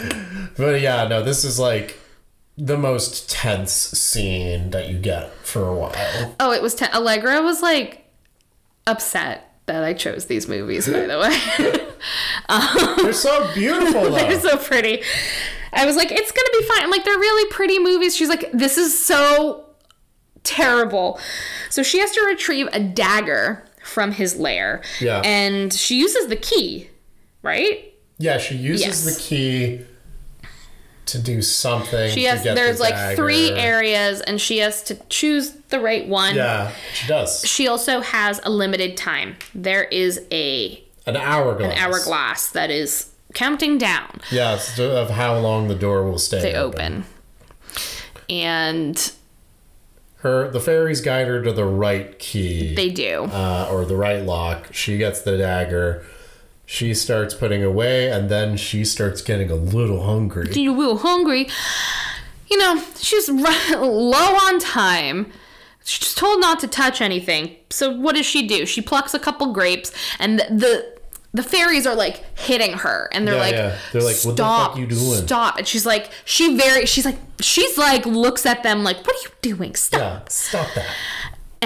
but 0.57 0.81
yeah, 0.81 1.07
no, 1.09 1.23
this 1.23 1.45
is 1.45 1.59
like 1.59 1.99
the 2.57 2.79
most 2.79 3.29
tense 3.29 3.73
scene 3.73 4.71
that 4.71 4.89
you 4.89 4.99
get 4.99 5.33
for 5.45 5.67
a 5.69 5.75
while. 5.75 6.37
Oh, 6.41 6.53
it 6.53 6.63
was 6.63 6.75
ten- 6.75 6.95
Allegra 6.95 7.43
was 7.43 7.61
like 7.61 8.07
upset 8.87 9.56
that 9.67 9.85
I 9.85 9.93
chose 9.95 10.27
these 10.27 10.49
movies. 10.49 10.87
By 10.89 11.01
the 11.07 11.19
way, 11.59 11.89
um, 12.49 12.97
They're 13.05 13.13
so 13.13 13.53
beautiful, 13.55 14.03
though. 14.05 14.11
they're 14.11 14.41
so 14.41 14.57
pretty. 14.57 15.03
I 15.73 15.85
was 15.87 15.97
like, 15.97 16.11
it's 16.11 16.33
gonna 16.33 16.49
be 16.53 16.63
fine. 16.67 16.83
I'm 16.85 16.91
like, 16.91 17.05
they're 17.05 17.19
really 17.19 17.51
pretty 17.53 17.79
movies. 17.79 18.17
She's 18.17 18.29
like, 18.29 18.51
this 18.53 18.79
is 18.79 18.99
so 18.99 19.65
terrible. 20.45 21.19
So 21.71 21.83
she 21.83 21.99
has 21.99 22.13
to 22.13 22.21
retrieve 22.23 22.69
a 22.73 22.81
dagger 22.81 23.65
from 23.83 24.13
his 24.13 24.37
lair. 24.37 24.83
Yeah. 25.01 25.21
And 25.25 25.73
she 25.73 25.97
uses 25.99 26.29
the 26.29 26.37
key, 26.37 26.91
right? 27.43 27.93
yeah, 28.19 28.39
she 28.39 28.57
uses 28.57 28.87
Yes. 28.87 29.05
the 29.05 29.21
key 29.21 29.85
to 31.07 31.19
do 31.19 31.41
something. 31.43 32.11
She 32.13 32.25
has 32.25 32.43
get 32.43 32.51
the 32.51 32.61
there's 32.61 32.81
like 32.81 33.17
three 33.17 33.51
areas 33.53 34.21
and 34.21 34.41
she 34.41 34.59
has 34.59 34.83
to 34.85 34.97
choose 35.09 35.53
the 35.71 35.81
right 35.81 36.07
one. 36.07 36.35
Yeah, 36.35 36.73
she 36.95 37.07
does. 37.09 37.45
She 37.47 37.69
also 37.69 38.01
has 38.01 38.41
a 38.45 38.51
limited 38.51 38.97
time. 38.97 39.37
There 39.55 39.85
is 39.85 40.21
a 40.33 40.83
An 41.07 41.17
hourglass. 41.17 41.73
an 41.73 41.79
hourglass 41.79 42.51
that 42.51 42.71
is 42.71 43.13
counting 43.35 43.79
down 43.79 44.21
Yes, 44.31 44.79
of 44.79 45.11
how 45.11 45.39
long 45.39 45.69
the 45.69 45.75
door 45.75 46.03
will 46.05 46.19
stay 46.19 46.41
to 46.53 46.55
open. 46.55 47.05
And 48.29 49.13
Her 50.19 50.51
the 50.51 50.61
fairies 50.61 51.01
guide 51.01 51.29
her 51.29 51.43
to 51.43 51.53
the 51.53 51.65
right 51.65 52.19
key. 52.19 52.75
they 52.75 52.91
do. 52.91 53.25
uh, 53.25 53.69
or 53.71 53.85
the 53.85 53.97
right 53.97 54.23
lock. 54.25 54.73
She 54.73 54.99
gets 54.99 55.21
the 55.23 55.37
dagger. 55.39 56.05
She 56.69 56.95
starts 56.95 57.33
putting 57.33 57.63
away, 57.63 58.11
and 58.11 58.29
then 58.29 58.57
she 58.57 58.85
starts 58.85 59.23
getting 59.23 59.51
a 59.51 59.55
little 59.55 60.03
hungry. 60.05 60.53
you 60.53 60.75
real 60.79 60.99
hungry. 60.99 61.49
You 62.51 62.59
know, 62.59 62.83
she's 62.99 63.29
low 63.71 64.35
on 64.47 64.59
time. 64.59 65.33
She's 65.85 66.15
told 66.15 66.41
not 66.41 66.59
to 66.61 66.67
touch 66.69 67.01
anything. 67.01 67.55
So 67.71 67.91
what 67.91 68.17
does 68.17 68.27
she 68.27 68.47
do? 68.49 68.67
She 68.67 68.81
plucks 68.83 69.15
a 69.15 69.19
couple 69.21 69.53
grapes, 69.53 69.93
and 70.19 70.41
the 70.41 70.45
the, 70.51 70.97
the 71.35 71.43
fairies 71.45 71.87
are 71.87 71.95
like 71.95 72.25
hitting 72.37 72.73
her, 72.79 73.09
and 73.13 73.27
they're 73.29 73.35
Yeah, 73.37 73.41
like, 73.41 73.55
yeah. 73.55 73.79
They're 73.93 74.03
like, 74.03 74.17
"What 74.25 74.37
the 74.37 74.43
"Stop, 74.43 74.71
fuck 74.73 74.79
you 74.81 74.87
doing?" 74.89 75.25
Stop!" 75.27 75.59
And 75.59 75.69
she's 75.69 75.87
like, 75.87 76.11
she 76.25 76.57
very, 76.57 76.87
she's 76.87 77.05
like, 77.05 77.19
she's 77.41 77.79
like, 77.79 78.05
looks 78.07 78.45
at 78.45 78.65
them 78.65 78.83
like, 78.83 78.97
"What 79.07 79.15
are 79.15 79.23
you 79.29 79.31
doing? 79.55 79.77
Stop!" 79.77 80.01
Yeah, 80.01 80.21
stop 80.29 80.67
that. 80.75 80.87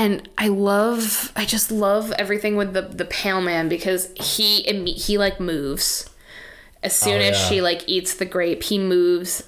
And 0.00 0.28
I 0.38 0.48
love 0.48 1.30
I 1.36 1.44
just 1.44 1.70
love 1.70 2.10
everything 2.12 2.56
with 2.56 2.72
the 2.72 2.82
the 2.82 3.04
pale 3.04 3.40
man 3.42 3.68
because 3.68 4.10
he 4.16 4.62
he 4.62 5.18
like 5.18 5.38
moves 5.40 6.08
as 6.82 7.00
oh, 7.02 7.04
soon 7.06 7.20
Oh, 7.20 7.24
as 7.24 7.38
yeah. 7.38 7.48
she 7.48 7.60
like 7.60 7.82
eats 7.86 8.14
the 8.14 8.24
grape 8.24 8.62
he 8.64 8.78
moves 8.78 9.42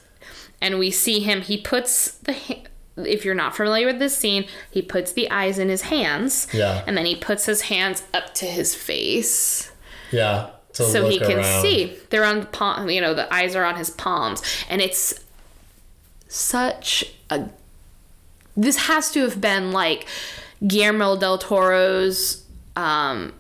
and 0.61 0.79
we 0.79 0.91
see 0.91 1.21
him 1.21 1.41
he 1.41 1.57
puts 1.57 2.11
the 2.19 2.37
if 2.97 3.25
you're 3.25 3.35
not 3.35 3.57
familiar 3.57 3.87
with 3.87 3.99
this 3.99 4.15
scene 4.17 4.45
he 4.71 4.83
puts 4.83 5.13
the 5.13 5.31
eyes 5.31 5.59
in 5.59 5.71
his 5.71 5.83
hands 5.83 6.47
Yeah. 6.53 6.85
and 6.87 6.97
then 6.97 7.07
he 7.07 7.17
puts 7.17 7.47
his 7.47 7.63
hands 7.63 8.03
up 8.13 8.35
to 8.35 8.45
his 8.45 8.75
face 8.75 9.73
Yeah, 10.11 10.51
so 10.73 11.09
he 11.09 11.19
can 11.19 11.39
around. 11.39 11.63
see 11.63 11.97
they're 12.11 12.27
on 12.27 12.41
the 12.41 12.47
palm 12.47 12.91
you 12.91 13.01
know 13.01 13.15
the 13.15 13.33
eyes 13.33 13.57
are 13.57 13.65
on 13.65 13.77
his 13.77 13.89
palms 13.89 14.43
and 14.69 14.83
it's 14.83 15.19
such 16.29 17.05
a 17.31 17.49
this 18.57 18.77
has 18.87 19.11
to 19.13 19.21
have 19.21 19.41
been 19.41 19.73
like 19.73 20.07
guillermo 20.67 21.17
del 21.17 21.39
toro's 21.39 22.45
um 22.77 23.33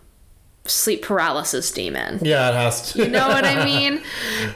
sleep 0.65 1.03
paralysis 1.03 1.71
demon. 1.71 2.19
Yeah, 2.23 2.51
it 2.51 2.55
has 2.55 2.93
to. 2.93 2.99
you 3.01 3.09
know 3.09 3.29
what 3.29 3.45
i 3.45 3.65
mean? 3.73 4.01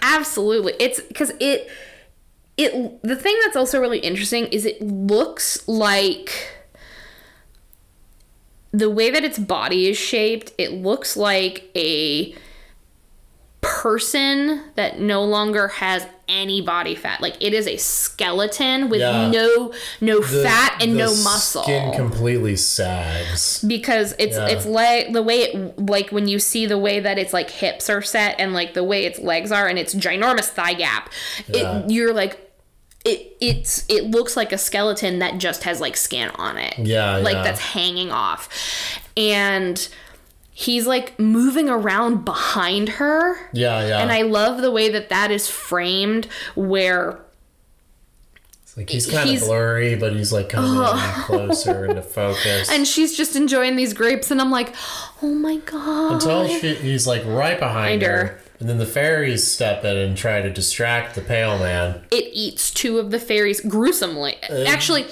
Absolutely. 0.02 0.74
It's 0.78 1.00
because 1.00 1.32
it 1.40 1.68
it 2.56 3.02
the 3.02 3.16
thing 3.16 3.36
that's 3.44 3.56
also 3.56 3.80
really 3.80 3.98
interesting 3.98 4.46
is 4.46 4.64
it 4.64 4.80
looks 4.80 5.66
like 5.68 6.52
the 8.72 8.90
way 8.90 9.10
that 9.10 9.24
its 9.24 9.38
body 9.38 9.88
is 9.88 9.96
shaped 9.96 10.52
it 10.58 10.72
looks 10.72 11.16
like 11.16 11.70
a 11.74 12.34
person 13.60 14.62
that 14.74 15.00
no 15.00 15.24
longer 15.24 15.68
has 15.68 16.06
any 16.28 16.60
body 16.60 16.94
fat 16.96 17.20
like 17.20 17.36
it 17.40 17.54
is 17.54 17.68
a 17.68 17.76
skeleton 17.76 18.88
with 18.88 19.00
Yeah. 19.00 19.30
no 19.30 19.72
no 20.00 20.20
The- 20.20 20.42
fat 20.42 20.82
and 20.82 20.96
no 20.96 21.14
muscle 21.14 21.62
Skin 21.62 21.92
completely 21.92 22.56
sags. 22.56 23.62
because 23.66 24.12
it's 24.18 24.36
Yeah. 24.36 24.46
it's 24.48 24.66
like 24.66 25.12
the 25.12 25.22
way 25.22 25.42
it 25.42 25.78
like 25.78 26.10
when 26.10 26.26
you 26.26 26.38
see 26.40 26.66
the 26.66 26.78
way 26.78 26.98
that 26.98 27.16
its 27.18 27.32
like 27.32 27.50
hips 27.50 27.88
are 27.88 28.02
set 28.02 28.34
and 28.40 28.52
like 28.54 28.74
the 28.74 28.82
way 28.82 29.04
its 29.04 29.20
legs 29.20 29.52
are 29.52 29.68
and 29.68 29.78
its 29.78 29.94
ginormous 29.94 30.46
thigh 30.48 30.74
gap 30.74 31.10
Yeah. 31.48 31.78
it 31.84 31.90
you're 31.90 32.12
like 32.12 32.40
it 33.04 33.36
it's 33.40 33.84
it 33.88 34.10
looks 34.10 34.36
like 34.36 34.50
a 34.52 34.58
skeleton 34.58 35.20
that 35.20 35.38
just 35.38 35.62
has 35.62 35.80
like 35.80 35.96
skin 35.96 36.28
on 36.30 36.58
it 36.58 36.74
Yeah, 36.76 37.18
like 37.18 37.34
that's 37.44 37.60
hanging 37.60 38.10
off 38.10 38.48
and 39.16 39.88
he's 40.58 40.86
like 40.86 41.18
moving 41.20 41.68
around 41.68 42.24
behind 42.24 42.88
her 42.88 43.36
Yeah, 43.52 43.86
yeah. 43.86 43.98
and 44.00 44.10
i 44.10 44.22
love 44.22 44.62
the 44.62 44.70
way 44.70 44.88
that 44.88 45.10
that 45.10 45.30
is 45.30 45.48
framed 45.50 46.26
where 46.54 47.20
It's 48.62 48.74
like 48.74 48.88
he's 48.88 49.06
kind 49.06 49.28
he's- 49.28 49.42
of 49.42 49.48
blurry, 49.48 49.96
but 49.96 50.14
he's 50.14 50.32
like 50.32 50.48
coming 50.48 50.72
in 50.72 51.22
closer 51.24 51.84
into 51.84 52.00
focus. 52.20 52.70
and 52.70 52.86
she's 52.86 53.14
just 53.16 53.36
enjoying 53.36 53.76
these 53.76 53.92
grapes 53.92 54.30
and 54.30 54.40
i'm 54.40 54.50
like 54.50 54.74
oh 55.22 55.34
my 55.34 55.56
god 55.58 56.14
Until 56.14 56.48
she, 56.48 56.74
he's 56.76 57.06
like 57.06 57.22
right 57.26 57.58
behind 57.60 58.00
Behind 58.00 58.02
her. 58.02 58.16
her. 58.28 58.40
And 58.58 58.68
then 58.70 58.78
the 58.78 58.86
fairies 58.86 59.46
step 59.50 59.84
in 59.84 59.96
and 59.98 60.16
try 60.16 60.40
to 60.40 60.48
distract 60.50 61.14
the 61.14 61.20
pale 61.20 61.58
man. 61.58 62.02
it 62.10 62.30
eats 62.32 62.70
two 62.70 62.98
of 62.98 63.10
the 63.10 63.18
fairies 63.18 63.60
gruesomely. 63.60 64.36
Actually, 64.66 65.06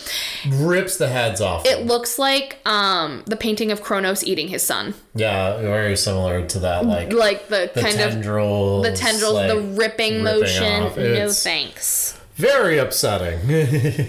Rips 0.48 0.96
the 0.96 1.08
heads 1.08 1.40
off. 1.42 1.66
it 1.66 1.84
looks 1.86 2.18
like 2.18 2.58
um 2.66 3.22
the 3.26 3.36
painting 3.36 3.70
of 3.70 3.82
Kronos 3.82 4.24
eating 4.24 4.48
his 4.48 4.62
son. 4.62 4.94
yeah, 5.14 5.58
very 5.60 5.96
similar 5.96 6.46
to 6.46 6.58
that. 6.60 6.86
Like 6.86 7.12
Like 7.12 7.48
the, 7.48 7.70
the 7.74 7.80
kind 7.82 8.00
of 8.00 8.12
tendrils. 8.12 8.84
the 8.86 8.92
tendrils, 8.92 9.34
like, 9.34 9.48
the 9.48 9.56
ripping, 9.60 9.76
ripping 9.76 10.24
motion. 10.24 10.82
off. 10.84 10.96
No 10.96 11.02
It's- 11.02 11.42
thanks. 11.42 12.18
Very 12.36 12.78
upsetting. 12.78 14.08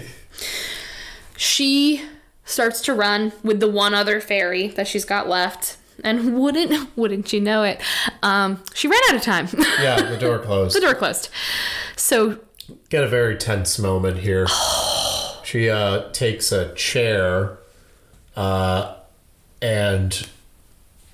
She 1.36 2.02
starts 2.44 2.80
to 2.82 2.94
run 2.94 3.32
with 3.42 3.60
the 3.60 3.68
one 3.68 3.94
other 3.94 4.20
fairy 4.20 4.68
that 4.68 4.86
she's 4.88 5.04
got 5.04 5.28
left. 5.28 5.76
And 6.04 6.38
wouldn't 6.38 6.90
wouldn't 6.96 7.32
you 7.32 7.40
know 7.40 7.62
it? 7.62 7.80
Um, 8.22 8.62
she 8.74 8.88
ran 8.88 9.00
out 9.10 9.16
of 9.16 9.22
time. 9.22 9.48
yeah, 9.80 10.00
the 10.02 10.16
door 10.20 10.38
closed. 10.38 10.76
the 10.76 10.80
door 10.80 10.94
closed. 10.94 11.28
So 11.96 12.38
Get 12.88 13.04
a 13.04 13.08
very 13.08 13.36
tense 13.36 13.78
moment 13.78 14.18
here. 14.18 14.46
she 15.44 15.70
uh, 15.70 16.10
takes 16.10 16.50
a 16.52 16.74
chair 16.74 17.58
uh, 18.36 18.96
and 19.62 20.28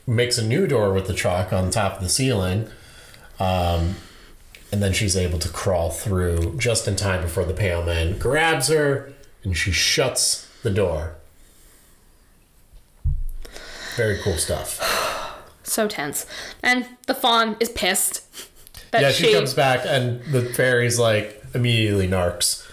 makes 0.07 0.39
a 0.39 0.47
new 0.47 0.67
door 0.67 0.93
with 0.93 1.07
the 1.07 1.15
chalk 1.15 1.53
on 1.53 1.71
top 1.71 1.97
of 1.97 2.03
the 2.03 2.09
ceiling. 2.09 2.69
Um, 3.39 3.97
and 4.73 4.83
then 4.83 4.93
she's 4.95 5.17
able 5.17 5.39
to 5.41 5.49
crawl 5.51 5.91
through 5.91 6.57
just 6.57 6.89
in 6.89 6.97
time 6.97 7.21
before 7.23 7.45
the 7.45 7.53
pale 7.55 7.85
man 7.85 8.19
grabs 8.19 8.69
her 8.69 9.13
and 9.45 9.57
she 9.57 9.71
shuts 9.73 10.49
the 10.63 10.71
door. 10.71 11.17
Very 13.97 14.19
cool 14.19 14.37
stuff. 14.37 14.81
so 15.63 15.89
tense. 15.89 16.27
And 16.63 16.87
the 17.07 17.15
faun 17.15 17.57
is 17.61 17.69
pissed. 17.71 18.23
That 18.91 19.03
yeah, 19.03 19.11
she, 19.11 19.33
comes 19.33 19.55
back 19.55 19.81
and 19.87 20.23
the 20.33 20.43
fairy's 20.45 20.99
like 20.99 21.43
immediately 21.55 22.09
narks. 22.09 22.69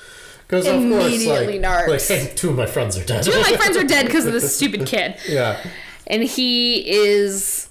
Because 0.48 0.66
of 0.66 0.74
course, 0.74 1.06
Immediately 1.06 1.60
like, 1.60 1.86
narks. 1.86 1.88
like 1.88 2.02
hey, 2.02 2.34
two 2.36 2.50
of 2.50 2.56
my 2.56 2.66
friends 2.66 2.98
are 2.98 3.06
dead. 3.06 3.24
Two 3.24 3.32
of 3.32 3.42
my 3.42 3.56
friends 3.56 3.78
are 3.78 3.84
dead 3.84 4.08
because 4.08 4.26
of 4.26 4.34
this 4.34 4.56
stupid 4.58 4.86
kid. 4.88 5.16
yeah, 5.28 5.64
And 6.08 6.24
he 6.24 6.90
is 6.90 7.70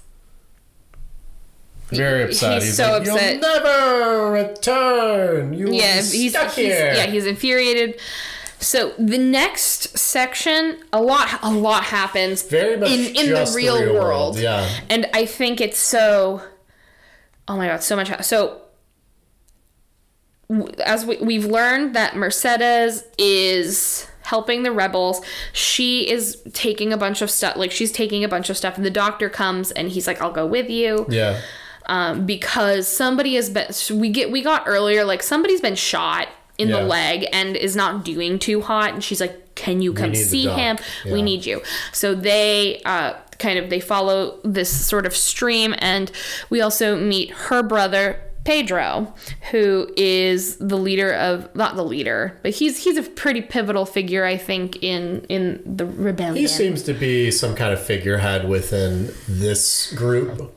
very 1.89 2.23
upset. 2.25 2.63
he's 2.63 2.77
so 2.77 2.85
like, 2.93 3.01
upset. 3.03 3.33
You'll 3.33 3.41
never 3.41 4.31
return. 4.31 5.53
You 5.55 5.73
yeah, 5.73 5.97
will 5.97 6.11
be 6.11 6.19
he's, 6.19 6.31
stuck 6.33 6.53
he's 6.53 6.67
here. 6.67 6.95
yeah, 6.95 7.07
he's 7.07 7.27
infuriated. 7.27 7.99
So 8.61 8.93
the 8.99 9.19
next 9.19 9.97
section, 9.97 10.79
a 10.93 11.01
lot 11.01 11.39
a 11.43 11.53
lot 11.53 11.85
happens 11.85 12.43
very 12.43 12.77
much 12.77 12.91
in 12.91 13.17
in 13.17 13.27
just 13.27 13.53
the 13.53 13.57
real, 13.57 13.95
world. 13.95 14.39
Yeah, 14.39 14.69
And 14.91 15.09
I 15.15 15.27
think 15.27 15.61
it's 15.61 15.79
so 15.79 16.43
Oh 17.47 17.57
my 17.57 17.67
god, 17.67 17.83
so 17.83 17.97
much 17.97 18.25
so 18.25 18.63
as 20.85 21.05
we, 21.05 21.17
we've 21.19 21.45
learned 21.45 21.95
that 21.95 22.17
Mercedes 22.17 23.05
is 23.17 24.07
helping 24.23 24.63
the 24.63 24.73
rebels. 24.73 25.23
She 25.53 26.09
is 26.09 26.43
taking 26.53 26.93
a 26.93 26.97
bunch 26.97 27.23
of 27.23 27.31
stuff, 27.31 27.57
like 27.57 27.71
she's 27.71 27.93
taking 27.93 28.25
a 28.25 28.29
bunch 28.29 28.51
of 28.51 28.57
stuff, 28.57 28.77
and 28.77 28.85
the 28.85 28.91
doctor 28.91 29.29
comes 29.31 29.71
and 29.71 29.89
he's 29.89 30.07
like, 30.07 30.21
"I'll 30.21 30.33
go 30.33 30.47
with 30.47 30.69
you." 30.69 31.07
yeah, 31.09 31.41
um, 31.87 32.27
because 32.27 32.87
somebody 32.87 33.35
has 33.37 33.49
been 33.51 33.69
we 33.99 34.11
get 34.11 34.31
we 34.31 34.43
got 34.43 34.65
earlier 34.67 35.05
like 35.05 35.23
somebody's 35.23 35.61
been 35.61 35.75
shot 35.75 36.29
in 36.59 36.69
Yeah. 36.69 36.81
the 36.81 36.87
leg 36.87 37.27
and 37.33 37.57
is 37.57 37.75
not 37.77 38.05
doing 38.05 38.39
too 38.39 38.61
hot 38.61 38.93
and 38.93 39.03
she's 39.03 39.21
like 39.21 39.55
can 39.55 39.81
you 39.83 39.93
come 39.93 40.15
see 40.15 40.47
him 40.47 40.77
we 41.07 41.23
need 41.23 41.45
you 41.47 41.61
so 41.93 42.15
they 42.15 42.81
uh, 42.85 43.15
kind 43.39 43.59
of 43.59 43.71
they 43.71 43.81
follow 43.81 44.39
this 44.45 44.69
sort 44.87 45.07
of 45.07 45.17
stream 45.17 45.75
and 45.79 46.13
we 46.51 46.61
also 46.61 46.97
meet 46.97 47.31
her 47.31 47.63
brother 47.63 48.21
Pedro, 48.45 49.13
who 49.51 49.93
is 49.95 50.57
the 50.57 50.79
leader 50.79 51.13
of 51.13 51.55
not 51.55 51.77
the 51.77 51.85
leader, 51.85 52.39
but 52.43 52.53
he's 52.53 52.83
he's 52.83 52.97
a 52.97 53.03
pretty 53.03 53.43
pivotal 53.43 53.85
figure, 53.85 54.25
I 54.25 54.39
think, 54.39 54.83
in 54.83 55.27
in 55.29 55.61
the 55.67 55.85
rebellion. 55.85 56.37
He 56.37 56.47
seems 56.47 56.83
to 56.85 56.95
be 56.95 57.31
some 57.31 57.55
kind 57.55 57.75
of 57.75 57.85
figurehead 57.85 58.49
within 58.49 59.13
this 59.29 59.93
group, 59.93 60.55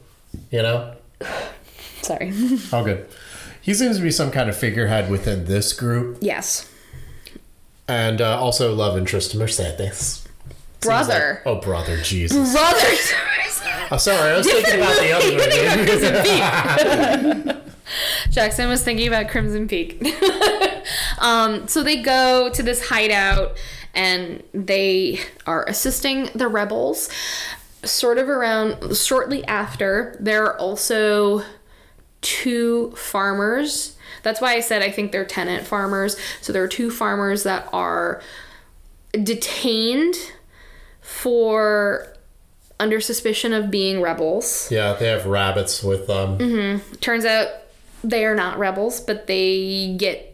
you 0.52 0.62
know? 0.62 0.96
Sorry. 2.02 2.32
Oh, 2.72 2.86
good. 2.86 3.10
He 3.62 3.74
seems 3.74 3.98
to 3.98 4.04
be 4.04 4.12
some 4.12 4.32
kind 4.32 4.50
of 4.50 4.58
figurehead 4.58 5.10
within 5.10 5.46
this 5.46 5.72
group, 5.74 6.18
yes. 6.20 6.70
and 7.88 8.20
uh, 8.20 8.40
also 8.40 8.74
love 8.74 8.98
interest 8.98 9.32
to 9.32 9.38
Mercedes. 9.38 10.28
Brother. 10.80 11.44
Oh, 11.46 11.56
brother, 11.62 11.98
Jesus. 11.98 12.52
Brother. 12.54 12.88
Oh, 13.94 13.98
sorry, 13.98 14.32
I 14.32 14.38
was 14.38 14.48
thinking 14.48 14.76
about 14.76 14.98
the 15.02 15.12
other 15.12 15.32
movie. 17.52 17.62
Jackson 18.32 18.70
was 18.70 18.82
thinking 18.84 19.06
about 19.06 19.28
Crimson 19.28 19.68
Peak. 19.68 20.02
um, 21.20 21.68
so 21.68 21.84
they 21.84 22.02
go 22.02 22.50
to 22.54 22.64
this 22.64 22.88
hideout 22.88 23.58
and 23.94 24.42
they 24.54 25.20
are 25.46 25.66
assisting 25.66 26.30
the 26.34 26.48
rebels. 26.48 27.10
Sort 27.84 28.18
of 28.18 28.30
around 28.30 28.96
shortly 28.96 29.44
after, 29.46 30.16
there 30.22 30.46
are 30.46 30.58
also 30.58 31.44
two 32.22 32.92
farmers. 32.92 33.96
That's 34.24 34.40
why 34.42 34.54
I 34.54 34.60
said 34.60 34.82
I 34.82 34.92
think 34.92 35.12
they're 35.12 35.26
tenant 35.26 35.66
farmers. 35.68 36.18
So 36.42 36.54
there 36.54 36.64
are 36.64 36.68
two 36.68 36.92
farmers 36.92 37.44
that 37.44 37.68
are 37.74 38.22
detained 39.12 40.16
for 41.02 42.08
under 42.80 43.00
suspicion 43.00 43.54
of 43.54 43.70
being 43.70 44.02
rebels. 44.02 44.70
yeah, 44.72 44.94
they 44.94 45.08
have 45.08 45.26
rabbits 45.26 45.84
with 45.84 46.08
them. 46.08 46.38
Mm-hmm. 46.38 46.96
Turns 46.96 47.26
out 47.26 47.48
they 48.04 48.26
are 48.26 48.36
not 48.36 48.58
rebels, 48.58 49.00
but 49.00 49.28
they 49.28 49.96
get 49.98 50.28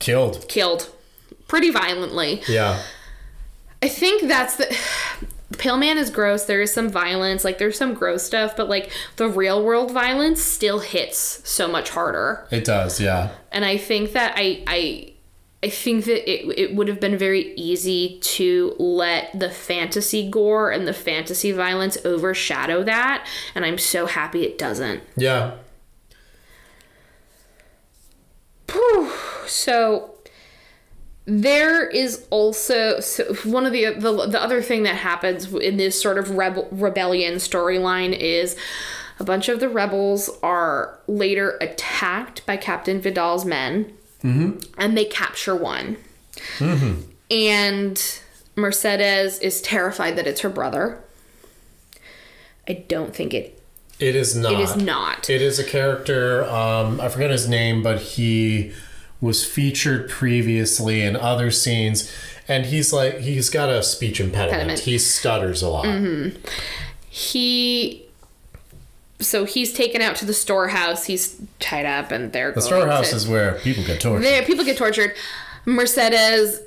Killed. 0.00 0.44
killed 0.48 0.90
pretty 1.46 1.70
violently. 1.70 2.42
Yeah. 2.48 2.82
I 3.82 3.88
think 3.88 4.22
that's 4.22 4.56
the 4.56 4.66
Pale 5.54 5.78
Man 5.78 5.98
is 5.98 6.10
gross. 6.10 6.44
There 6.44 6.60
is 6.60 6.72
some 6.72 6.88
violence, 6.88 7.44
like 7.44 7.58
there's 7.58 7.78
some 7.78 7.94
gross 7.94 8.22
stuff, 8.22 8.56
but 8.56 8.68
like 8.68 8.90
the 9.16 9.28
real 9.28 9.64
world 9.64 9.90
violence 9.90 10.42
still 10.42 10.80
hits 10.80 11.40
so 11.48 11.68
much 11.68 11.90
harder. 11.90 12.46
It 12.50 12.64
does, 12.64 13.00
yeah. 13.00 13.30
And 13.52 13.64
I 13.64 13.76
think 13.76 14.12
that 14.12 14.34
I 14.36 14.62
I 14.66 15.12
I 15.62 15.70
think 15.70 16.04
that 16.04 16.30
it, 16.30 16.58
it 16.58 16.74
would 16.74 16.88
have 16.88 17.00
been 17.00 17.16
very 17.16 17.54
easy 17.54 18.18
to 18.20 18.76
let 18.78 19.38
the 19.38 19.50
fantasy 19.50 20.28
gore 20.28 20.70
and 20.70 20.86
the 20.86 20.92
fantasy 20.92 21.52
violence 21.52 21.96
overshadow 22.04 22.82
that, 22.82 23.26
and 23.54 23.64
I'm 23.64 23.78
so 23.78 24.06
happy 24.06 24.44
it 24.44 24.58
doesn't. 24.58 25.02
Yeah. 25.16 25.56
Whew. 28.70 29.10
So 29.46 30.13
there 31.26 31.88
is 31.88 32.26
also 32.30 33.00
so 33.00 33.24
one 33.44 33.64
of 33.66 33.72
the, 33.72 33.94
the 33.94 34.26
the 34.26 34.42
other 34.42 34.60
thing 34.60 34.82
that 34.82 34.96
happens 34.96 35.52
in 35.54 35.76
this 35.78 36.00
sort 36.00 36.18
of 36.18 36.30
rebel, 36.30 36.68
rebellion 36.70 37.34
storyline 37.36 38.16
is 38.16 38.56
a 39.18 39.24
bunch 39.24 39.48
of 39.48 39.60
the 39.60 39.68
rebels 39.68 40.28
are 40.42 40.98
later 41.06 41.56
attacked 41.60 42.44
by 42.46 42.56
Captain 42.56 43.00
Vidal's 43.00 43.44
men, 43.44 43.92
and 44.22 44.96
they 44.98 45.04
capture 45.04 45.54
one. 45.56 45.96
And 47.30 48.20
Mercedes 48.56 49.38
is 49.38 49.60
terrified 49.62 50.16
that 50.16 50.26
it's 50.26 50.40
her 50.42 50.48
brother. 50.50 51.02
I 52.68 52.84
don't 52.88 53.14
think 53.14 53.34
it 53.34 53.60
It 53.98 54.14
is 54.16 54.34
not. 54.36 54.52
it 54.52 54.60
is 54.60 54.76
not. 54.76 55.30
It 55.30 55.42
is 55.42 55.58
a 55.58 55.64
character. 55.64 56.44
Um, 56.44 57.00
I 57.00 57.08
forget 57.08 57.30
his 57.30 57.48
name, 57.48 57.82
but 57.82 58.00
he 58.00 58.72
was 59.24 59.44
featured 59.44 60.08
previously 60.08 61.02
in 61.02 61.16
other 61.16 61.50
scenes, 61.50 62.12
and 62.46 62.66
he's 62.66 62.92
like 62.92 63.18
he's 63.18 63.50
got 63.50 63.68
a 63.68 63.82
speech 63.82 64.20
impediment. 64.20 64.52
Impediment. 64.62 64.80
He 64.80 64.98
stutters 64.98 65.62
a 65.62 65.68
lot. 65.68 65.86
he 67.08 68.04
so 69.20 69.44
he's 69.44 69.72
taken 69.72 70.02
out 70.02 70.16
to 70.16 70.24
the 70.24 70.34
storehouse. 70.34 71.06
He's 71.06 71.40
tied 71.58 71.86
up, 71.86 72.10
and 72.10 72.32
they're 72.32 72.52
The 72.52 72.60
storehouse 72.60 73.12
is 73.12 73.26
where 73.26 73.54
people 73.60 73.84
get 73.84 74.00
tortured. 74.00 74.24
there. 74.24 74.42
People 74.44 74.64
get 74.64 74.76
tortured. 74.76 75.14
Mercedes 75.64 76.60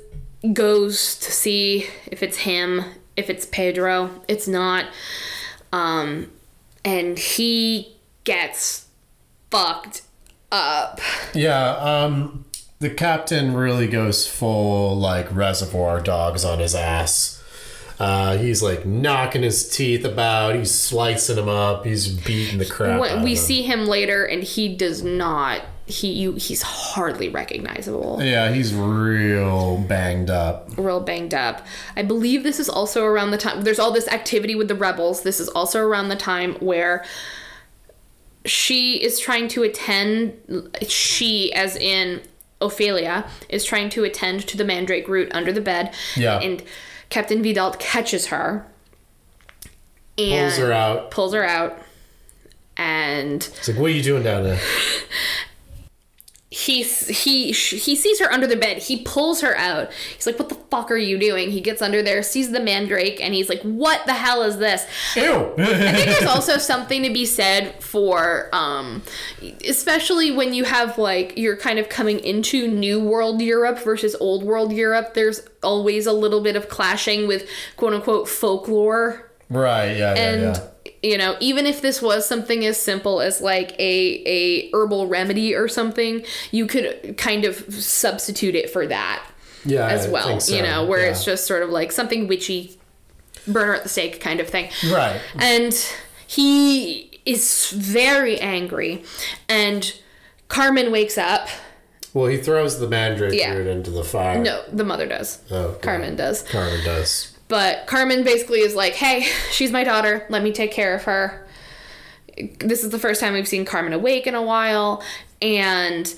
goes 0.52 1.16
to 1.18 1.30
see 1.30 1.86
if 2.06 2.22
it's 2.22 2.38
him, 2.38 2.84
if 3.16 3.30
it's 3.30 3.46
Pedro. 3.46 4.10
It's 4.26 4.48
not. 4.48 4.86
Um, 5.72 6.30
and 6.84 7.18
he 7.18 7.96
gets 8.24 8.86
fucked 9.50 10.02
up. 10.50 11.00
Yeah, 11.34 11.70
um, 11.76 12.44
the 12.80 12.90
captain 12.90 13.54
really 13.54 13.88
goes 13.88 14.26
full 14.26 14.96
like 14.96 15.34
reservoir 15.34 16.00
dogs 16.00 16.44
on 16.44 16.58
his 16.60 16.74
ass. 16.74 17.34
Uh, 17.98 18.36
he's 18.38 18.62
like 18.62 18.86
knocking 18.86 19.42
his 19.42 19.68
teeth 19.68 20.04
about. 20.04 20.54
He's 20.54 20.72
slicing 20.72 21.36
him 21.36 21.48
up. 21.48 21.84
He's 21.84 22.06
beating 22.06 22.58
the 22.58 22.64
crap. 22.66 22.90
out 22.92 23.00
When 23.00 23.16
of 23.18 23.22
we 23.24 23.34
them. 23.34 23.44
see 23.44 23.62
him 23.62 23.86
later, 23.86 24.24
and 24.24 24.42
he 24.44 24.68
does 24.76 25.02
not. 25.02 25.62
He 25.86 26.12
you, 26.12 26.34
he's 26.34 26.62
hardly 26.62 27.28
recognizable. 27.28 28.18
Yeah, 28.22 28.52
he's 28.52 28.72
real 28.74 29.78
banged 29.78 30.30
up. 30.30 30.68
real 30.76 31.00
banged 31.00 31.34
up. 31.34 31.66
I 31.96 32.02
believe 32.02 32.44
this 32.44 32.60
is 32.60 32.68
also 32.68 33.04
around 33.04 33.30
the 33.32 33.38
time 33.38 33.62
there's 33.62 33.78
all 33.80 33.90
this 33.90 34.06
activity 34.08 34.54
with 34.54 34.68
the 34.68 34.74
rebels. 34.76 35.22
This 35.22 35.40
is 35.40 35.48
also 35.48 35.80
around 35.80 36.08
the 36.08 36.16
time 36.16 36.54
where 36.60 37.04
she 38.44 39.02
is 39.02 39.18
trying 39.18 39.48
to 39.48 39.62
attend 39.64 40.34
she 40.86 41.52
as 41.52 41.74
in 41.74 42.20
Ophelia 42.60 43.28
is 43.48 43.64
trying 43.64 43.88
to 43.90 44.04
attend 44.04 44.46
to 44.48 44.56
the 44.56 44.64
mandrake 44.64 45.08
root 45.08 45.30
under 45.32 45.52
the 45.52 45.60
bed. 45.60 45.94
Yeah. 46.16 46.38
And 46.40 46.62
Captain 47.10 47.42
Vidal 47.42 47.72
catches 47.78 48.26
her 48.26 48.66
and 50.18 50.50
Pulls 50.52 50.58
her 50.58 50.72
out. 50.72 51.10
pulls 51.10 51.34
her 51.34 51.44
out 51.44 51.80
and 52.76 53.36
it's 53.56 53.68
like, 53.68 53.78
"What 53.78 53.90
are 53.90 53.94
you 53.94 54.02
doing 54.02 54.22
down 54.22 54.42
there?" 54.44 54.60
he 56.50 56.82
he 56.82 57.52
he 57.52 57.94
sees 57.94 58.20
her 58.20 58.32
under 58.32 58.46
the 58.46 58.56
bed. 58.56 58.78
He 58.78 59.02
pulls 59.02 59.42
her 59.42 59.54
out. 59.58 59.92
He's 60.14 60.26
like, 60.26 60.38
"What 60.38 60.48
the 60.48 60.54
fuck 60.54 60.90
are 60.90 60.96
you 60.96 61.18
doing?" 61.18 61.50
He 61.50 61.60
gets 61.60 61.82
under 61.82 62.02
there, 62.02 62.22
sees 62.22 62.52
the 62.52 62.60
mandrake, 62.60 63.20
and 63.20 63.34
he's 63.34 63.50
like, 63.50 63.60
"What 63.60 64.06
the 64.06 64.14
hell 64.14 64.42
is 64.42 64.56
this?" 64.56 64.86
Ew. 65.14 65.52
I 65.58 65.92
think 65.92 66.06
there's 66.06 66.24
also 66.24 66.56
something 66.56 67.02
to 67.02 67.10
be 67.10 67.26
said 67.26 67.82
for, 67.82 68.48
um, 68.54 69.02
especially 69.66 70.30
when 70.30 70.54
you 70.54 70.64
have 70.64 70.96
like 70.96 71.36
you're 71.36 71.56
kind 71.58 71.78
of 71.78 71.90
coming 71.90 72.18
into 72.20 72.66
New 72.66 72.98
World 72.98 73.42
Europe 73.42 73.80
versus 73.80 74.16
Old 74.18 74.42
World 74.42 74.72
Europe. 74.72 75.12
There's 75.12 75.42
always 75.62 76.06
a 76.06 76.12
little 76.14 76.40
bit 76.40 76.56
of 76.56 76.70
clashing 76.70 77.28
with 77.28 77.46
quote 77.76 77.92
unquote 77.92 78.26
folklore 78.26 79.30
right. 79.50 79.92
Yeah. 79.92 80.14
Yeah. 80.14 80.20
and 80.20 80.42
yeah. 80.42 80.66
You 81.08 81.16
know 81.18 81.36
even 81.40 81.64
if 81.66 81.80
this 81.80 82.00
was 82.02 82.26
something 82.26 82.64
as 82.66 82.76
simple 82.80 83.20
as 83.20 83.40
like 83.40 83.70
a 83.78 84.22
a 84.26 84.70
herbal 84.72 85.06
remedy 85.06 85.54
or 85.54 85.66
something 85.68 86.24
you 86.50 86.66
could 86.66 87.16
kind 87.16 87.44
of 87.44 87.54
substitute 87.74 88.54
it 88.54 88.68
for 88.70 88.86
that 88.86 89.22
Yeah. 89.64 89.88
as 89.88 90.06
I 90.06 90.10
well 90.10 90.40
so, 90.40 90.54
you 90.56 90.62
know 90.62 90.84
where 90.84 91.04
yeah. 91.04 91.10
it's 91.12 91.24
just 91.24 91.46
sort 91.46 91.62
of 91.62 91.70
like 91.70 91.90
something 91.92 92.28
witchy 92.28 92.78
burner 93.46 93.74
at 93.74 93.82
the 93.82 93.88
stake 93.88 94.20
kind 94.20 94.40
of 94.40 94.48
thing 94.48 94.70
right. 94.92 95.20
and 95.38 95.72
he 96.26 97.20
is 97.24 97.70
very 97.70 98.38
angry 98.40 99.02
and 99.48 99.94
carmen 100.48 100.90
wakes 100.92 101.16
up 101.18 101.48
Well, 102.14 102.26
he 102.26 102.36
throws 102.38 102.78
the 102.80 102.88
mandrake 102.88 103.34
Yeah. 103.38 103.54
root 103.54 103.66
into 103.66 103.90
the 103.90 104.04
fire. 104.04 104.38
no 104.42 104.62
the 104.72 104.84
mother 104.84 105.06
does 105.06 105.38
Oh, 105.50 105.56
okay. 105.56 105.80
carmen 105.80 106.16
does 106.16 106.42
Carmen 106.42 106.84
does. 106.84 107.27
But 107.48 107.86
Carmen 107.86 108.24
basically 108.24 108.60
is 108.60 108.74
like, 108.74 108.94
hey, 108.94 109.22
she's 109.50 109.72
my 109.72 109.84
daughter. 109.84 110.26
Let 110.28 110.42
me 110.42 110.52
take 110.52 110.70
care 110.70 110.94
of 110.94 111.04
her. 111.04 111.46
This 112.60 112.84
is 112.84 112.90
the 112.90 112.98
first 112.98 113.20
time 113.20 113.32
we've 113.32 113.48
seen 113.48 113.64
Carmen 113.64 113.92
awake 113.92 114.26
in 114.26 114.34
a 114.34 114.42
while. 114.42 115.02
And 115.42 116.14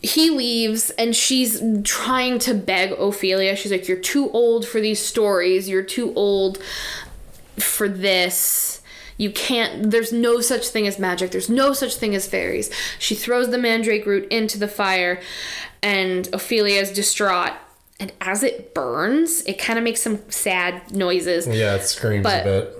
he 0.00 0.30
leaves, 0.30 0.90
and 0.90 1.14
she's 1.14 1.60
trying 1.82 2.38
to 2.40 2.54
beg 2.54 2.92
Ophelia. 2.92 3.56
She's 3.56 3.72
like, 3.72 3.88
You're 3.88 3.98
too 3.98 4.30
old 4.30 4.66
for 4.66 4.80
these 4.80 5.00
stories. 5.00 5.68
You're 5.68 5.82
too 5.82 6.14
old 6.14 6.58
for 7.58 7.88
this. 7.88 8.80
You 9.16 9.32
can't, 9.32 9.90
there's 9.90 10.12
no 10.12 10.40
such 10.40 10.68
thing 10.68 10.86
as 10.86 11.00
magic. 11.00 11.32
There's 11.32 11.50
no 11.50 11.72
such 11.72 11.96
thing 11.96 12.14
as 12.14 12.28
fairies. 12.28 12.70
She 13.00 13.16
throws 13.16 13.50
the 13.50 13.58
mandrake 13.58 14.06
root 14.06 14.28
into 14.30 14.58
the 14.58 14.68
fire, 14.68 15.20
and 15.82 16.28
Ophelia 16.32 16.80
is 16.80 16.92
distraught. 16.92 17.54
And 18.00 18.12
as 18.20 18.42
it 18.44 18.74
burns, 18.74 19.42
it 19.42 19.58
kind 19.58 19.78
of 19.78 19.84
makes 19.84 20.00
some 20.02 20.20
sad 20.30 20.92
noises. 20.94 21.46
Yeah, 21.48 21.74
it 21.74 21.82
screams 21.82 22.22
But- 22.22 22.42
a 22.42 22.44
bit. 22.44 22.74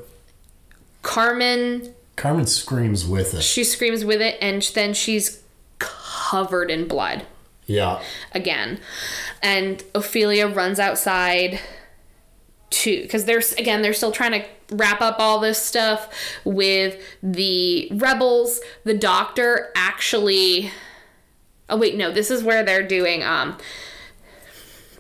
Carmen, 1.03 1.95
Carmen 2.17 2.47
screams 2.47 3.07
with 3.07 3.35
it. 3.35 3.43
she 3.43 3.65
screams 3.65 4.05
with 4.05 4.21
it, 4.21 4.37
and 4.41 4.63
then 4.75 4.93
she's 4.95 5.41
covered 5.79 6.71
in 6.71 6.87
blood 6.89 7.25
Yeah. 7.67 8.01
again. 8.33 8.81
And 9.43 9.83
Ophelia 9.95 10.47
runs 10.49 10.79
outside 10.81 11.61
to 12.71 13.01
because 13.03 13.25
there's 13.25 13.53
again 13.55 13.81
they're 13.81 13.95
still 13.95 14.13
trying 14.13 14.33
to 14.33 14.45
wrap 14.77 15.01
up 15.01 15.17
all 15.19 15.39
this 15.41 15.59
stuff 15.59 16.13
with 16.45 17.03
the 17.23 17.89
rebels 17.95 18.61
the 18.85 18.93
doctor 18.93 19.71
actually 19.75 20.71
oh 21.71 21.79
wait 21.79 21.97
no 21.97 22.13
this 22.13 22.31
is 22.31 22.43
where 22.43 22.63
they're 22.63 22.87
doing 22.87 23.23
um 23.23 23.57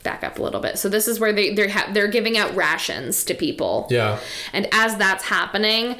back 0.09 0.25
up 0.25 0.39
a 0.39 0.43
little 0.43 0.61
bit. 0.61 0.79
So 0.79 0.89
this 0.89 1.07
is 1.07 1.21
where 1.21 1.33
they 1.35 1.53
they're 1.55 1.69
ha- 1.69 1.91
they're 1.93 2.09
giving 2.09 2.39
out 2.39 2.55
rations 2.57 3.25
to 3.25 3.35
people. 3.35 3.87
Yeah. 3.91 4.19
and 4.55 4.67
as 4.73 4.97
that's 4.97 5.25
happening 5.25 5.97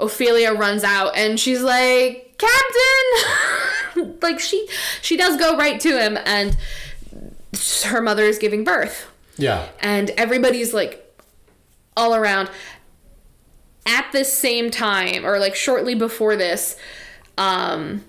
ophelia 0.00 0.52
runs 0.52 0.84
out 0.84 1.16
and 1.16 1.40
she's 1.40 1.60
like 1.62 2.38
captain! 2.38 4.14
Like 4.22 4.38
she 4.38 4.68
she 5.02 5.16
does 5.16 5.36
go 5.36 5.56
right 5.56 5.80
to 5.80 5.98
him 6.00 6.16
and 6.24 6.56
her 7.86 8.00
mother 8.00 8.22
is 8.22 8.38
giving 8.38 8.62
birth. 8.62 9.06
Yeah. 9.36 9.66
and 9.80 10.10
everybody's 10.10 10.72
like 10.72 11.04
all 11.96 12.14
around. 12.14 12.48
At 13.86 14.06
this 14.12 14.32
same 14.32 14.70
time 14.70 15.24
or 15.26 15.38
like 15.40 15.56
shortly 15.56 15.94
before 15.96 16.36
this 16.36 16.76
um 17.38 18.04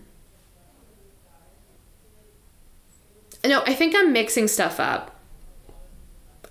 no 3.45 3.61
i 3.65 3.73
think 3.73 3.95
i'm 3.95 4.11
mixing 4.13 4.47
stuff 4.47 4.79
up 4.79 5.15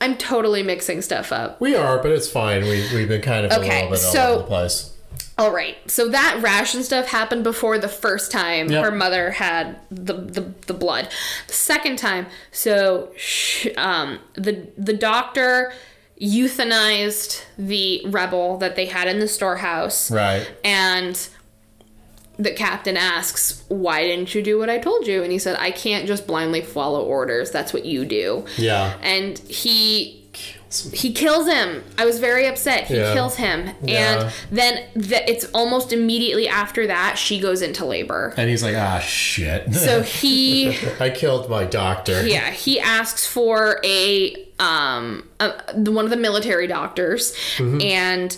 i'm 0.01 0.16
totally 0.16 0.62
mixing 0.62 1.03
stuff 1.03 1.32
up 1.32 1.61
We 1.61 1.74
are, 1.74 2.03
but 2.03 2.12
it's 2.12 2.28
fine. 2.30 2.62
We 2.62 2.86
we've 2.95 3.09
been 3.09 3.22
kind 3.22 3.47
of 3.47 3.53
a 3.53 3.59
Okay, 3.59 3.74
little 3.82 3.91
bit 3.91 3.99
so- 3.99 4.20
all 4.20 4.28
over 4.34 4.39
the 4.43 4.47
place. 4.49 4.93
all 5.36 5.53
right 5.53 5.76
so 5.91 6.09
that 6.09 6.39
ration 6.43 6.82
stuff 6.82 7.07
happened 7.09 7.43
before 7.45 7.78
the 7.78 7.89
first 7.89 8.30
time 8.30 8.70
Yep. 8.70 8.84
her 8.84 8.91
mother 8.91 9.32
had 9.32 9.80
the, 9.91 10.14
the 10.14 10.53
the 10.66 10.74
blood 10.74 11.09
the 11.49 11.53
second 11.53 11.97
time 11.99 12.26
so 12.53 13.11
sh- 13.16 13.66
um 13.76 14.18
the 14.34 14.68
the 14.78 14.93
doctor 14.95 15.72
euthanized 16.20 17.45
the 17.57 18.03
rebel 18.07 18.57
that 18.59 18.74
they 18.76 18.86
had 18.86 19.07
in 19.09 19.18
the 19.20 19.28
storehouse 19.28 20.11
Right. 20.11 20.51
and 20.64 21.28
the 22.39 22.53
captain 22.53 22.97
asks 22.97 23.64
why 23.68 24.03
didn't 24.05 24.34
you 24.34 24.43
do 24.43 24.59
what 24.59 24.70
i 24.70 24.78
told 24.78 25.07
you 25.07 25.22
and 25.24 25.32
he 25.32 25.39
said 25.39 25.57
i 25.59 25.70
can't 25.70 26.07
just 26.07 26.26
blindly 26.26 26.61
follow 26.61 27.03
orders 27.05 27.51
that's 27.51 27.72
what 27.72 27.84
you 27.84 28.05
do 28.05 28.45
Yeah. 28.57 28.97
and 29.03 29.39
he 29.41 30.14
he 30.93 31.14
kills 31.14 31.49
him. 31.49 31.82
I 31.97 32.05
was 32.05 32.20
very 32.20 32.47
upset. 32.47 32.89
He 32.89 32.97
Yeah. 32.97 33.14
kills 33.14 33.36
him, 33.36 33.70
Yeah. 33.82 34.20
and 34.24 34.32
then 34.53 34.84
the, 34.95 35.28
it's 35.28 35.47
almost 35.55 35.95
immediately 35.95 36.47
after 36.47 36.86
that 36.86 37.16
she 37.16 37.41
goes 37.41 37.62
into 37.62 37.86
labor. 37.86 38.34
And 38.36 38.51
he's 38.51 38.62
like, 38.62 38.76
ah, 38.76 38.99
shit. 38.99 39.72
So 39.72 40.03
he, 40.20 40.76
I 41.01 41.09
killed 41.09 41.49
my 41.49 41.64
doctor. 41.64 42.24
yeah, 42.26 42.51
he 42.51 42.78
asks 42.78 43.26
for 43.26 43.80
a 43.82 44.34
um 44.61 45.26
a, 45.41 45.55
one 45.74 46.05
of 46.05 46.11
the 46.11 46.18
military 46.18 46.66
doctors, 46.66 47.32
Mm-hmm. 47.57 47.80
and 47.80 48.36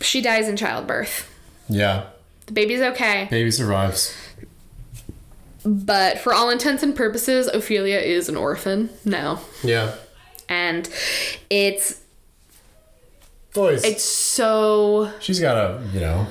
she 0.00 0.22
dies 0.22 0.48
in 0.48 0.56
childbirth. 0.56 1.28
Yeah. 1.68 2.04
The 2.50 2.54
baby's 2.54 2.80
okay, 2.80 3.28
Baby 3.30 3.52
survives. 3.52 4.12
but 5.64 6.18
for 6.18 6.34
all 6.34 6.50
intents 6.50 6.82
and 6.82 6.96
purposes, 6.96 7.46
Ophelia 7.46 7.98
is 8.00 8.28
an 8.28 8.36
orphan 8.36 8.90
now, 9.04 9.40
Yeah. 9.62 9.94
and 10.48 10.88
it's 11.48 12.00
Boys. 13.54 13.84
it's 13.84 14.02
so 14.02 15.12
she's 15.20 15.38
got 15.38 15.56
a, 15.56 15.80
you 15.92 16.00
know, 16.00 16.26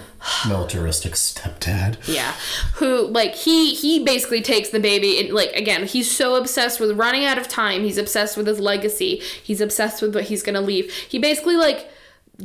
militaristic 0.46 1.14
stepdad. 1.14 1.98
Yeah. 2.06 2.34
Who 2.76 3.08
like 3.08 3.34
he 3.36 3.74
he 3.74 4.04
basically 4.04 4.42
takes 4.42 4.70
the 4.70 4.80
baby 4.82 5.20
and 5.22 5.34
like 5.34 5.54
again, 5.54 5.86
he's 5.86 6.10
so 6.12 6.36
obsessed 6.36 6.80
with 6.82 6.98
running 6.98 7.24
out 7.24 7.38
of 7.38 7.48
time. 7.48 7.84
He's 7.84 7.98
obsessed 7.98 8.36
with 8.36 8.46
his 8.48 8.60
legacy. 8.60 9.22
He's 9.42 9.62
obsessed 9.62 10.02
with 10.02 10.14
what 10.16 10.26
he's 10.26 10.44
going 10.44 10.56
to 10.56 10.62
leave. 10.62 10.92
He 10.94 11.18
basically 11.20 11.56
like 11.56 11.90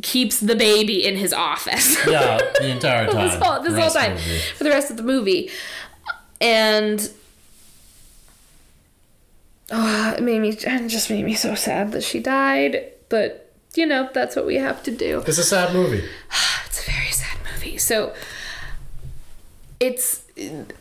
keeps 0.03 0.41
the 0.41 0.57
baby 0.57 1.05
in 1.07 1.17
his 1.17 1.33
office. 1.33 1.97
Yeah, 2.07 2.39
the 2.59 2.69
entire 2.69 3.07
time. 3.07 3.27
this 3.27 3.35
whole 3.43 3.61
this 3.63 3.79
whole 3.79 3.91
time 3.91 4.17
for 4.57 4.65
the 4.65 4.71
rest 4.71 4.91
of 4.91 4.97
the 4.97 5.03
movie. 5.03 5.51
And 6.41 7.09
oh, 9.71 10.15
it 10.17 10.23
made 10.23 10.41
me 10.41 10.51
it 10.51 10.89
just 10.89 11.11
made 11.11 11.25
me 11.25 11.35
so 11.35 11.55
sad 11.55 11.93
that 11.93 12.03
she 12.03 12.21
died, 12.21 12.93
but 13.09 13.53
you 13.75 13.87
know, 13.87 14.09
that's 14.13 14.37
what 14.37 14.47
we 14.47 14.57
have 14.57 14.83
to 14.85 14.91
do. 14.91 15.23
It's 15.27 15.39
a 15.39 15.45
sad 15.45 15.73
movie. 15.75 16.05
It's 16.67 16.89
a 16.89 16.91
very 16.91 17.11
sad 17.13 17.39
movie. 17.53 17.79
So 17.79 18.13
it's 19.79 20.23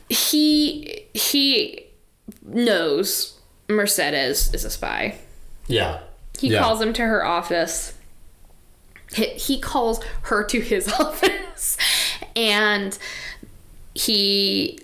he 0.09 1.05
he 1.13 1.85
knows 2.41 3.39
Mercedes 3.69 4.51
is 4.55 4.65
a 4.65 4.69
spy. 4.71 5.19
Yeah. 5.67 5.99
He 6.39 6.47
Yeah. 6.49 6.61
calls 6.63 6.81
him 6.81 6.93
to 6.93 7.03
her 7.03 7.23
office. 7.23 7.92
He, 9.13 9.25
he 9.25 9.59
calls 9.59 10.03
her 10.23 10.43
to 10.45 10.59
his 10.59 10.87
office 10.99 11.77
and 12.35 12.97
he 13.93 14.79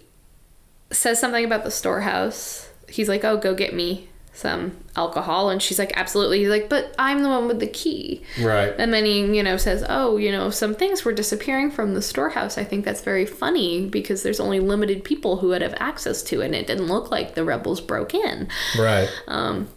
says 0.91 1.19
something 1.19 1.45
about 1.45 1.63
the 1.63 1.71
storehouse. 1.71 2.69
He's 2.87 3.09
like, 3.09 3.23
"Oh, 3.23 3.37
go 3.37 3.53
get 3.53 3.73
me 3.73 4.07
some 4.33 4.77
alcohol." 4.95 5.49
And 5.49 5.61
she's 5.61 5.79
like, 5.79 5.91
"Absolutely." 5.95 6.39
He's 6.39 6.49
like, 6.49 6.69
"But 6.69 6.93
I'm 6.97 7.23
the 7.23 7.29
one 7.29 7.47
with 7.47 7.59
the 7.59 7.67
key." 7.67 8.23
Right. 8.41 8.73
And 8.77 8.93
then 8.93 9.05
he, 9.05 9.19
you 9.35 9.43
know, 9.43 9.57
says, 9.57 9.83
"Oh, 9.87 10.17
you 10.17 10.31
know, 10.31 10.49
some 10.49 10.75
things 10.75 11.05
were 11.05 11.13
disappearing 11.13 11.71
from 11.71 11.93
the 11.93 12.01
storehouse. 12.01 12.57
I 12.57 12.63
think 12.63 12.85
that's 12.85 13.01
very 13.01 13.25
funny 13.25 13.87
because 13.87 14.23
there's 14.23 14.39
only 14.39 14.59
limited 14.59 15.03
people 15.03 15.37
who 15.37 15.49
would 15.49 15.61
have 15.61 15.75
access 15.77 16.23
to 16.23 16.41
it, 16.41 16.45
and 16.45 16.55
it 16.55 16.67
didn't 16.67 16.87
look 16.87 17.11
like 17.11 17.35
the 17.35 17.43
rebels 17.43 17.81
broke 17.81 18.13
in. 18.13 18.47
Right. 18.77 19.09
Um, 19.27 19.69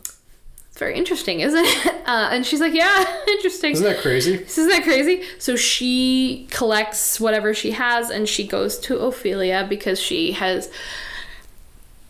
It's 0.72 0.78
very 0.78 0.96
interesting, 0.96 1.40
isn't 1.40 1.64
it?" 1.64 1.94
Uh, 2.02 2.28
and 2.32 2.44
she's 2.44 2.60
like, 2.60 2.74
"Yeah, 2.74 3.04
interesting." 3.28 3.72
Isn't 3.72 3.84
that 3.86 3.98
crazy? 4.02 4.34
Isn't 4.34 4.68
that 4.68 4.82
crazy? 4.82 5.22
So 5.38 5.54
she 5.54 6.48
collects 6.50 7.20
whatever 7.20 7.54
she 7.54 7.70
has, 7.70 8.10
and 8.10 8.28
she 8.28 8.46
goes 8.46 8.76
to 8.80 8.98
Ophelia 8.98 9.64
because 9.68 10.00
she 10.00 10.32
has 10.32 10.68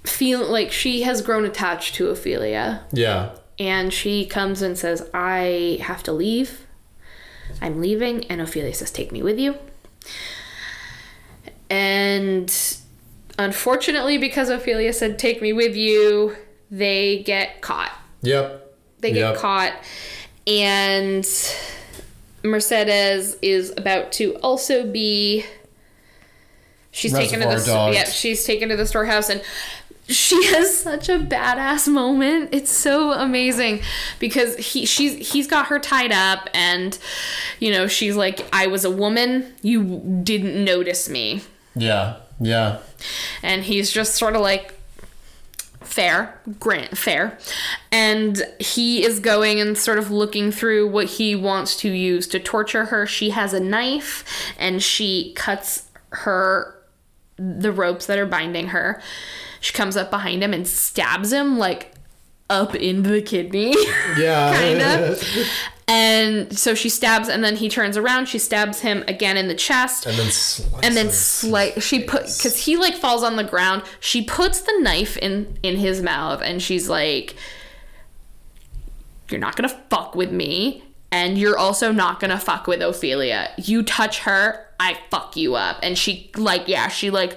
feel 0.04 0.44
like 0.50 0.72
she 0.72 1.02
has 1.02 1.22
grown 1.22 1.44
attached 1.44 1.94
to 1.94 2.08
Ophelia 2.08 2.84
Yeah. 2.92 3.30
and 3.58 3.92
she 3.92 4.26
comes 4.26 4.60
and 4.60 4.76
says, 4.76 5.08
I 5.14 5.78
have 5.82 6.02
to 6.04 6.12
leave. 6.12 6.66
I'm 7.60 7.80
leaving. 7.80 8.24
And 8.24 8.40
Ophelia 8.40 8.74
says, 8.74 8.90
Take 8.90 9.12
me 9.12 9.22
with 9.22 9.38
you. 9.38 9.54
And 11.70 12.52
unfortunately, 13.38 14.18
because 14.18 14.48
Ophelia 14.48 14.92
said, 14.92 15.18
Take 15.18 15.40
me 15.40 15.52
with 15.52 15.76
you, 15.76 16.36
they 16.70 17.22
get 17.22 17.60
caught. 17.60 17.92
Yep. 18.22 18.74
They 19.00 19.12
get 19.12 19.20
Yep. 19.32 19.36
caught. 19.36 19.72
And 20.46 21.26
Mercedes 22.42 23.36
is 23.42 23.72
about 23.76 24.12
to 24.12 24.34
also 24.36 24.84
be. 24.84 25.44
She's 26.90 27.12
taken 27.12 27.40
to 27.40 27.46
the 27.46 27.64
dogs. 27.64 27.96
yeah, 27.96 28.04
she's 28.04 28.44
taken 28.44 28.68
to 28.68 28.76
the 28.76 28.84
storehouse 28.86 29.30
and 29.30 29.42
she 30.08 30.44
has 30.52 30.76
such 30.78 31.08
a 31.08 31.18
badass 31.18 31.88
moment. 31.88 32.50
It's 32.52 32.70
so 32.70 33.12
amazing 33.12 33.80
because 34.18 34.56
he 34.56 34.84
she's 34.84 35.32
he's 35.32 35.46
got 35.46 35.66
her 35.66 35.78
tied 35.78 36.12
up 36.12 36.50
and 36.52 36.98
you 37.60 37.70
know, 37.72 37.86
she's 37.86 38.14
like 38.14 38.46
I 38.52 38.66
was 38.66 38.84
a 38.84 38.90
woman, 38.90 39.54
you 39.62 40.02
didn't 40.22 40.62
notice 40.64 41.08
me. 41.08 41.40
Yeah. 41.74 42.16
Yeah. 42.40 42.80
And 43.42 43.62
he's 43.64 43.90
just 43.90 44.16
sort 44.16 44.34
of 44.36 44.42
like 44.42 44.74
fair, 45.92 46.40
grant 46.58 46.96
fair. 46.96 47.38
And 47.90 48.42
he 48.58 49.04
is 49.04 49.20
going 49.20 49.60
and 49.60 49.76
sort 49.76 49.98
of 49.98 50.10
looking 50.10 50.50
through 50.50 50.88
what 50.88 51.06
he 51.06 51.36
wants 51.36 51.76
to 51.78 51.90
use 51.90 52.26
to 52.28 52.40
torture 52.40 52.86
her. 52.86 53.06
She 53.06 53.30
has 53.30 53.52
a 53.52 53.60
knife 53.60 54.24
and 54.58 54.82
she 54.82 55.34
cuts 55.34 55.88
her 56.10 56.78
the 57.36 57.72
ropes 57.72 58.06
that 58.06 58.18
are 58.18 58.26
binding 58.26 58.68
her. 58.68 59.02
She 59.60 59.72
comes 59.72 59.96
up 59.96 60.10
behind 60.10 60.42
him 60.42 60.54
and 60.54 60.66
stabs 60.66 61.32
him 61.32 61.58
like 61.58 61.92
up 62.48 62.74
into 62.74 63.10
the 63.10 63.22
kidney. 63.22 63.74
Yeah. 64.18 64.54
kind 64.54 64.80
of. 64.80 65.22
And 65.94 66.58
so 66.58 66.74
she 66.74 66.88
stabs 66.88 67.28
and 67.28 67.44
then 67.44 67.56
he 67.56 67.68
turns 67.68 67.98
around, 67.98 68.26
she 68.26 68.38
stabs 68.38 68.80
him 68.80 69.04
again 69.06 69.36
in 69.36 69.48
the 69.48 69.54
chest. 69.54 70.06
And 70.06 70.16
then 70.18 70.30
slices. 70.30 70.80
and 70.82 70.96
then 70.96 71.10
slight 71.10 71.82
she 71.82 72.02
put 72.04 72.22
because 72.22 72.64
he 72.64 72.76
like 72.78 72.94
falls 72.94 73.22
on 73.22 73.36
the 73.36 73.44
ground. 73.44 73.82
She 74.00 74.22
puts 74.24 74.62
the 74.62 74.72
knife 74.80 75.18
in 75.18 75.58
in 75.62 75.76
his 75.76 76.00
mouth 76.00 76.40
and 76.42 76.62
she's 76.62 76.88
like 76.88 77.34
you're 79.28 79.40
not 79.40 79.54
gonna 79.56 79.68
fuck 79.90 80.14
with 80.14 80.30
me 80.32 80.82
and 81.10 81.36
you're 81.36 81.58
also 81.58 81.92
not 81.92 82.20
gonna 82.20 82.38
fuck 82.38 82.66
with 82.66 82.80
ophelia. 82.80 83.50
You 83.58 83.82
touch 83.82 84.20
her 84.20 84.66
i 84.80 84.98
fuck 85.10 85.36
you 85.36 85.54
up. 85.56 85.78
And 85.82 85.98
she 85.98 86.30
like 86.36 86.68
yeah 86.68 86.88
she 86.88 87.10
like 87.10 87.36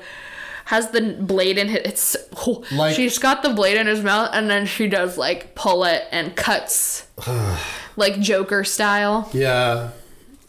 has 0.65 0.91
the 0.91 1.01
blade 1.19 1.57
in 1.57 1.67
his 1.67 1.81
it's 1.83 2.15
Like- 2.71 2.95
she's 2.95 3.19
got 3.19 3.43
the 3.43 3.49
blade 3.49 3.77
in 3.77 3.85
his 3.87 4.01
mouth 4.01 4.29
and 4.33 4.49
then 4.49 4.65
she 4.65 4.87
does 4.87 5.17
like 5.17 5.55
pull 5.55 5.83
it 5.83 6.03
and 6.11 6.35
cuts 6.37 7.05
like 7.95 8.19
joker 8.19 8.63
style 8.63 9.29
Yeah. 9.33 9.91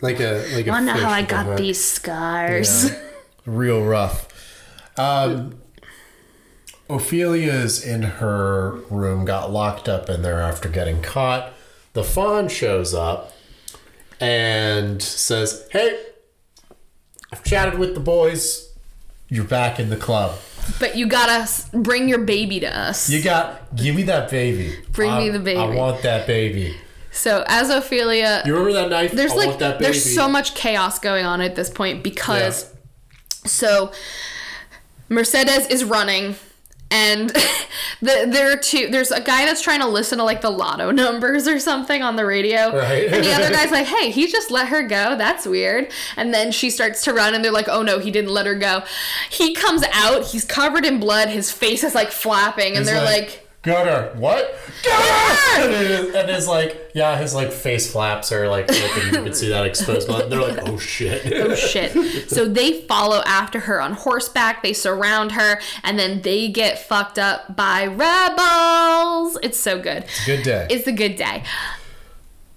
Like 0.01 0.21
a 0.21 0.47
like 0.55 0.67
a 0.67 0.71
wonder 0.71 0.93
fish 0.93 1.03
how 1.03 1.11
i 1.11 1.23
got 1.23 1.47
hook. 1.47 1.57
these 1.59 1.83
scars 1.83 2.91
Yeah. 2.91 2.99
Real 3.47 3.83
rough. 3.85 4.29
Um 4.99 5.59
Ophelia's 6.89 7.85
in 7.85 8.03
her 8.03 8.73
room, 8.91 9.25
got 9.25 9.51
locked 9.51 9.89
up 9.89 10.09
in 10.09 10.23
there 10.23 10.41
after 10.41 10.69
getting 10.69 11.03
caught. 11.03 11.53
the 11.95 12.05
faun 12.05 12.49
shows 12.49 12.95
up 12.95 13.33
and 14.21 15.03
says, 15.03 15.67
Hey, 15.73 15.99
I've 17.33 17.43
chatted 17.43 17.79
with 17.79 17.95
the 17.95 18.01
boys. 18.01 18.73
You're 19.29 19.45
back 19.45 19.81
in 19.81 19.91
the 19.91 19.97
club. 19.97 20.39
But 20.79 20.97
you 20.97 21.07
gotta 21.09 21.51
bring 21.77 22.09
your 22.09 22.19
baby 22.21 22.61
to 22.61 22.67
us. 22.79 23.11
You 23.11 23.21
got, 23.23 23.75
give 23.75 23.97
me 23.97 24.05
that 24.05 24.31
baby. 24.31 24.77
Bring 24.93 25.11
I- 25.11 25.19
me 25.21 25.31
the 25.31 25.41
baby. 25.41 25.59
I 25.59 25.67
want 25.75 26.03
that 26.03 26.27
baby. 26.27 26.77
So 27.17 27.45
as 27.47 27.71
Ophelia, 27.71 28.43
You 28.45 28.53
remember 28.53 28.73
that 28.75 28.91
knife? 28.91 29.13
there's 29.13 29.33
I 29.33 29.37
like 29.37 29.47
want 29.49 29.59
that 29.61 29.79
baby. 29.79 29.85
there's 29.93 30.15
so 30.15 30.29
much 30.29 30.55
chaos 30.55 30.99
going 30.99 31.25
on 31.27 31.41
at 31.41 31.55
this 31.57 31.71
point 31.71 32.03
because 32.03 32.73
so 33.45 33.91
Mercedes 35.09 35.67
is 35.69 35.85
running 35.85 36.35
and 36.91 37.31
the, 38.01 38.27
there 38.29 38.53
are 38.53 38.57
two 38.57 38.89
there's 38.91 39.11
a 39.11 39.21
guy 39.21 39.45
that's 39.45 39.61
trying 39.61 39.81
to 39.81 39.89
listen 39.89 40.19
to 40.19 40.25
like 40.25 40.41
the 40.41 40.51
lotto 40.51 40.91
numbers 40.93 41.49
or 41.49 41.59
something 41.59 42.03
on 42.03 42.15
the 42.17 42.25
radio. 42.25 42.77
Right. 42.77 43.09
and 43.13 43.25
the 43.25 43.33
other 43.33 43.51
guy's 43.51 43.71
like 43.79 43.87
hey 43.87 44.11
he 44.11 44.27
just 44.31 44.51
let 44.51 44.69
her 44.69 44.83
go. 44.87 45.17
That's 45.17 45.47
weird. 45.47 45.91
And 46.17 46.33
then 46.33 46.53
she 46.53 46.71
starts 46.71 47.03
to 47.05 47.13
run 47.13 47.35
and 47.35 47.45
they're 47.45 47.51
like 47.53 47.69
oh 47.69 47.83
no 47.83 47.99
he 47.99 48.11
didn't 48.11 48.31
let 48.31 48.47
her 48.47 48.55
go. 48.55 48.83
He 49.31 49.53
comes 49.55 49.85
out. 49.93 50.27
He's 50.27 50.45
covered 50.45 50.85
in 50.85 51.01
blood. 51.01 51.29
His 51.29 51.51
face 51.51 51.83
is 51.83 51.95
like 51.95 52.11
flapping 52.11 52.77
and 52.77 52.79
He's 52.79 52.87
they're 52.87 53.05
like, 53.05 53.29
Got 53.29 53.46
her. 53.75 54.13
What? 54.17 54.55
Got 54.85 55.03
her! 55.03 55.37
And, 55.57 56.15
and 56.15 56.29
his 56.29 56.47
like, 56.47 56.91
yeah, 56.95 57.17
his 57.17 57.35
like 57.35 57.51
face 57.51 57.91
flaps 57.91 58.31
are 58.31 58.47
like, 58.49 58.71
open. 58.71 59.07
you 59.07 59.23
can 59.23 59.35
see 59.35 59.49
that 59.49 59.65
exposed 59.65 60.07
But 60.07 60.29
They're 60.29 60.41
like, 60.41 60.69
oh 60.69 60.79
shit. 60.79 61.33
oh 61.33 61.55
shit. 61.55 62.31
So 62.31 62.47
they 62.47 62.83
follow 62.83 63.23
after 63.25 63.61
her 63.61 63.81
on 63.81 63.95
horseback, 63.95 64.63
they 64.63 64.73
surround 64.75 65.33
her, 65.33 65.61
and 65.83 65.99
then 65.99 66.21
they 66.23 66.49
get 66.49 66.79
fucked 66.79 67.19
up 67.19 67.57
by 67.57 67.87
rebels. 67.87 69.39
It's 69.43 69.59
so 69.59 69.81
good. 69.81 70.05
It's 70.05 70.23
a 70.29 70.37
good 70.37 70.43
day. 70.45 70.67
It's 70.71 70.87
a 70.87 70.93
good 70.93 71.17
day. 71.17 71.43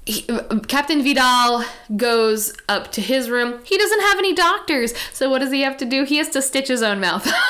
He- 0.06 0.28
Captain 0.68 1.02
Vidal 1.04 1.64
goes 1.96 2.54
up 2.68 2.92
to 2.94 3.02
his 3.02 3.30
room. 3.30 3.60
He 3.64 3.78
doesn't 3.78 4.02
have 4.02 4.18
any 4.18 4.34
doctors. 4.34 4.94
So 5.14 5.30
what 5.30 5.40
does 5.40 5.52
he 5.52 5.62
have 5.62 5.78
to 5.78 5.86
do? 5.86 6.04
He 6.04 6.18
has 6.18 6.30
to 6.30 6.42
stitch 6.42 6.68
his 6.68 6.82
own 6.82 7.00
mouth. 7.00 7.32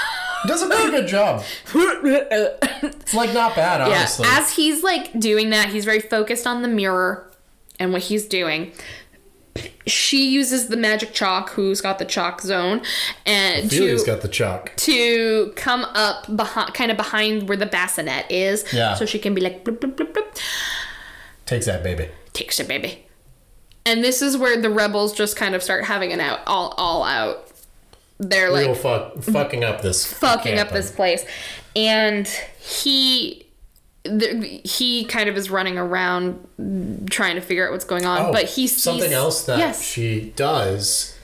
Does 0.47 0.61
a 0.61 0.67
pretty 0.67 0.91
good 0.91 1.07
job. 1.07 1.43
It's 1.73 3.13
like 3.13 3.33
not 3.33 3.55
bad, 3.55 3.81
honestly. 3.81 4.25
Yeah, 4.27 4.39
as 4.39 4.55
he's 4.55 4.83
like 4.83 5.19
doing 5.19 5.49
that, 5.49 5.69
he's 5.69 5.83
very 5.85 5.99
focused 5.99 6.45
on 6.47 6.61
the 6.61 6.67
mirror 6.67 7.29
and 7.79 7.91
what 7.91 8.03
he's 8.03 8.25
doing. 8.27 8.71
She 9.87 10.29
uses 10.29 10.67
the 10.67 10.77
magic 10.77 11.11
chalk, 11.13 11.49
who's 11.51 11.81
got 11.81 11.97
the 11.99 12.05
chalk 12.05 12.41
zone, 12.41 12.81
and 13.25 13.69
Ofelia's 13.69 14.03
to 14.03 14.11
got 14.11 14.21
the 14.21 14.27
chalk. 14.27 14.73
to 14.77 15.51
come 15.55 15.83
up 15.95 16.33
behind, 16.35 16.73
kind 16.73 16.91
of 16.91 16.97
behind 16.97 17.49
where 17.49 17.57
the 17.57 17.65
bassinet 17.65 18.29
is, 18.31 18.63
Yeah. 18.71 18.93
so 18.93 19.05
she 19.05 19.19
can 19.19 19.33
be 19.33 19.41
like, 19.41 19.65
bloop, 19.65 19.79
bloop, 19.79 19.95
bloop, 19.95 20.13
bloop, 20.13 20.39
Takes 21.45 21.65
that 21.65 21.83
baby. 21.83 22.09
takes 22.33 22.59
it, 22.59 22.67
baby. 22.67 23.05
And 23.85 24.03
this 24.03 24.21
is 24.21 24.37
where 24.37 24.61
the 24.61 24.69
rebels 24.69 25.13
just 25.13 25.35
kind 25.35 25.55
of 25.55 25.63
start 25.63 25.85
having 25.85 26.13
an 26.13 26.21
out, 26.21 26.39
all, 26.45 26.75
all 26.77 27.03
out. 27.03 27.48
They're 28.19 28.51
like 28.51 28.75
fuck, 28.75 29.21
fucking 29.23 29.63
up 29.63 29.81
this. 29.81 30.05
fucking 30.05 30.59
up 30.59 30.69
this 30.69 30.91
place 30.91 31.25
and 31.75 32.27
he 32.59 33.45
he 34.63 35.05
kind 35.05 35.29
of 35.29 35.37
is 35.37 35.49
running 35.49 35.77
around 35.77 37.07
trying 37.09 37.35
to 37.35 37.41
figure 37.41 37.65
out 37.65 37.71
what's 37.71 37.85
going 37.85 38.05
on 38.05 38.27
Oh, 38.27 38.31
but 38.33 38.45
he 38.45 38.67
sees 38.67 38.83
something 38.83 39.13
else 39.13 39.45
that 39.45 39.59
yes 39.59 39.81
she 39.81 40.33
does 40.35 41.17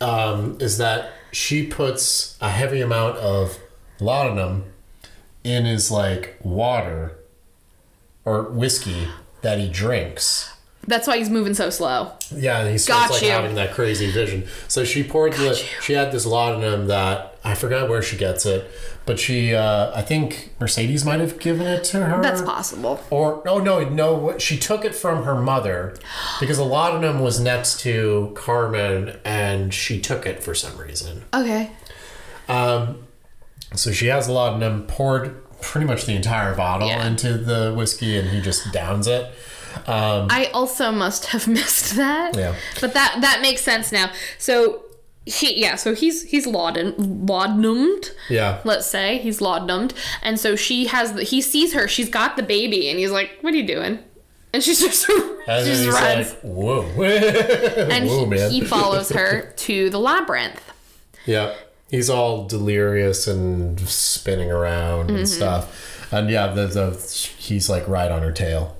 um, 0.00 0.56
is 0.60 0.78
that 0.78 1.12
she 1.32 1.66
puts 1.66 2.36
a 2.40 2.50
heavy 2.50 2.80
amount 2.80 3.16
of 3.18 3.58
laudanum 4.00 4.64
in 5.44 5.64
his 5.64 5.90
like 5.90 6.38
water 6.42 7.18
or 8.24 8.42
whiskey 8.44 9.08
that 9.42 9.58
he 9.58 9.68
drinks. 9.68 10.52
That's 10.88 11.06
why 11.06 11.16
he's 11.18 11.30
moving 11.30 11.54
so 11.54 11.70
slow 11.70 12.10
Yeah, 12.34 12.60
and 12.60 12.70
he 12.70 12.78
starts 12.78 13.04
Got 13.08 13.10
like 13.14 13.22
you. 13.22 13.30
having 13.30 13.54
that 13.54 13.72
crazy 13.74 14.10
vision. 14.10 14.44
So 14.66 14.84
she 14.84 15.04
poured 15.04 15.34
the 15.34 15.48
you. 15.50 15.54
she 15.82 15.92
had 15.92 16.10
this 16.10 16.26
laudanum 16.26 16.88
that 16.88 17.36
I 17.44 17.54
forgot 17.54 17.88
where 17.88 18.02
she 18.02 18.16
gets 18.16 18.44
it, 18.44 18.68
but 19.06 19.18
she 19.20 19.54
uh, 19.54 19.92
I 19.94 20.02
think 20.02 20.52
Mercedes 20.60 21.04
might 21.04 21.20
have 21.20 21.38
given 21.38 21.66
it 21.66 21.84
to 21.84 22.04
her. 22.04 22.20
that's 22.20 22.42
possible 22.42 23.00
Or 23.10 23.46
oh 23.48 23.58
no 23.58 23.88
no 23.88 24.14
what- 24.14 24.42
she 24.42 24.58
took 24.58 24.84
it 24.84 24.94
from 24.94 25.22
her 25.24 25.34
mother 25.40 25.94
because 26.40 26.56
the 26.58 26.64
laudanum 26.64 27.20
was 27.20 27.38
next 27.38 27.80
to 27.80 28.32
Carmen 28.34 29.18
and 29.24 29.72
she 29.72 30.00
took 30.00 30.26
it 30.26 30.42
for 30.42 30.54
some 30.54 30.76
reason. 30.78 31.24
okay 31.32 31.70
So 32.48 33.92
she 33.92 34.06
has 34.06 34.28
laudanum 34.28 34.86
poured 34.86 35.44
pretty 35.60 35.86
much 35.86 36.06
the 36.06 36.14
entire 36.14 36.54
bottle 36.54 36.88
Yeah. 36.88 37.06
into 37.06 37.34
the 37.36 37.74
whiskey 37.76 38.16
and 38.18 38.28
he 38.30 38.40
just 38.40 38.72
downs 38.72 39.06
it. 39.06 39.30
Um, 39.86 40.26
i 40.30 40.50
also 40.54 40.90
must 40.92 41.26
have 41.26 41.46
missed 41.58 41.96
that 41.96 42.36
Yeah. 42.36 42.54
but 42.80 42.94
that 42.94 43.18
that 43.20 43.40
makes 43.42 43.60
sense 43.62 43.92
now 43.92 44.10
so 44.38 44.82
he 45.26 45.60
yeah 45.60 45.76
so 45.76 45.94
he's 45.94 46.22
he's 46.24 46.46
laudan 46.46 46.92
laudanumed 47.26 48.10
yeah. 48.30 48.60
let's 48.64 48.86
say 48.86 49.18
he's 49.18 49.40
laudanumed 49.40 49.92
and 50.22 50.40
so 50.40 50.56
she 50.56 50.86
has 50.86 51.12
the, 51.12 51.22
he 51.22 51.40
sees 51.42 51.74
her 51.74 51.86
she's 51.86 52.08
got 52.08 52.36
the 52.36 52.42
baby 52.42 52.88
and 52.88 52.98
he's 52.98 53.10
like 53.10 53.32
what 53.42 53.52
are 53.52 53.56
you 53.56 53.66
doing 53.66 53.98
and 54.54 54.62
she's 54.62 54.80
just 54.86 55.04
she 55.04 55.12
just 55.46 55.86
runs 55.88 56.32
like, 56.32 56.40
"Whoa, 56.42 56.82
and 57.02 58.08
whoa, 58.08 58.20
he, 58.20 58.26
man!" 58.26 58.50
he 58.50 58.62
follows 58.62 59.10
her 59.10 59.52
to 59.56 59.90
the 59.90 59.98
labyrinth. 59.98 60.72
Yeah, 61.26 61.54
he's 61.90 62.08
all 62.08 62.46
delirious 62.46 63.26
and 63.26 63.78
spinning 63.80 64.50
around 64.50 65.08
Mm-hmm. 65.08 65.16
and 65.18 65.28
stuff. 65.28 66.12
And 66.12 66.30
yeah, 66.30 66.46
the, 66.46 66.66
the 66.66 67.34
he's 67.36 67.68
like 67.68 67.86
right 67.86 68.10
on 68.10 68.22
her 68.22 68.32
tail. 68.32 68.74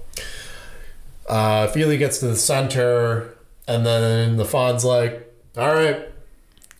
Uh, 1.28 1.66
Feely 1.68 1.98
gets 1.98 2.18
to 2.18 2.28
the 2.28 2.36
center, 2.36 3.34
and 3.66 3.84
then 3.84 4.36
the 4.36 4.44
faun's 4.44 4.84
like, 4.84 5.32
"All 5.56 5.74
right, 5.74 6.08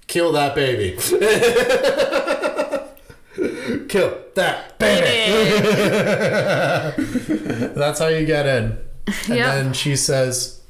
kill 0.07 0.33
that 0.33 0.55
baby. 0.55 0.97
kill 3.89 4.19
that 4.35 4.79
baby." 4.79 5.09
That's 7.75 7.99
how 7.99 8.09
you 8.09 8.27
get 8.27 8.47
in. 8.47 8.79
And 9.07 9.39
Yep. 9.39 9.47
then 9.47 9.73
she 9.73 9.97
says, 9.97 10.61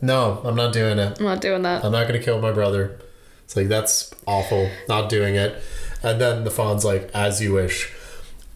"No, 0.00 0.40
I'm 0.44 0.56
not 0.56 0.72
doing 0.72 0.98
it." 0.98 1.18
I'm 1.18 1.24
not 1.26 1.40
doing 1.40 1.62
that. 1.62 1.84
I'm 1.84 1.92
not 1.92 2.06
gonna 2.06 2.18
kill 2.22 2.40
my 2.40 2.52
brother. 2.52 2.98
It's 3.44 3.56
like 3.56 3.68
that's 3.68 4.12
awful, 4.26 4.70
not 4.88 5.08
doing 5.08 5.34
it. 5.36 5.60
And 6.02 6.20
then 6.20 6.44
the 6.44 6.50
faun's 6.50 6.84
like, 6.84 7.10
as 7.14 7.40
you 7.40 7.52
wish. 7.52 7.92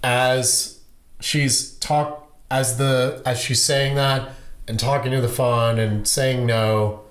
As 0.02 0.80
she's 1.20 1.72
talk 1.78 2.30
as 2.50 2.76
the 2.78 3.22
as 3.26 3.38
she's 3.40 3.62
saying 3.62 3.96
that 3.96 4.30
and 4.68 4.78
talking 4.78 5.12
to 5.12 5.20
the 5.20 5.28
faun 5.28 5.78
and 5.78 6.06
saying 6.06 6.46
no, 6.46 7.02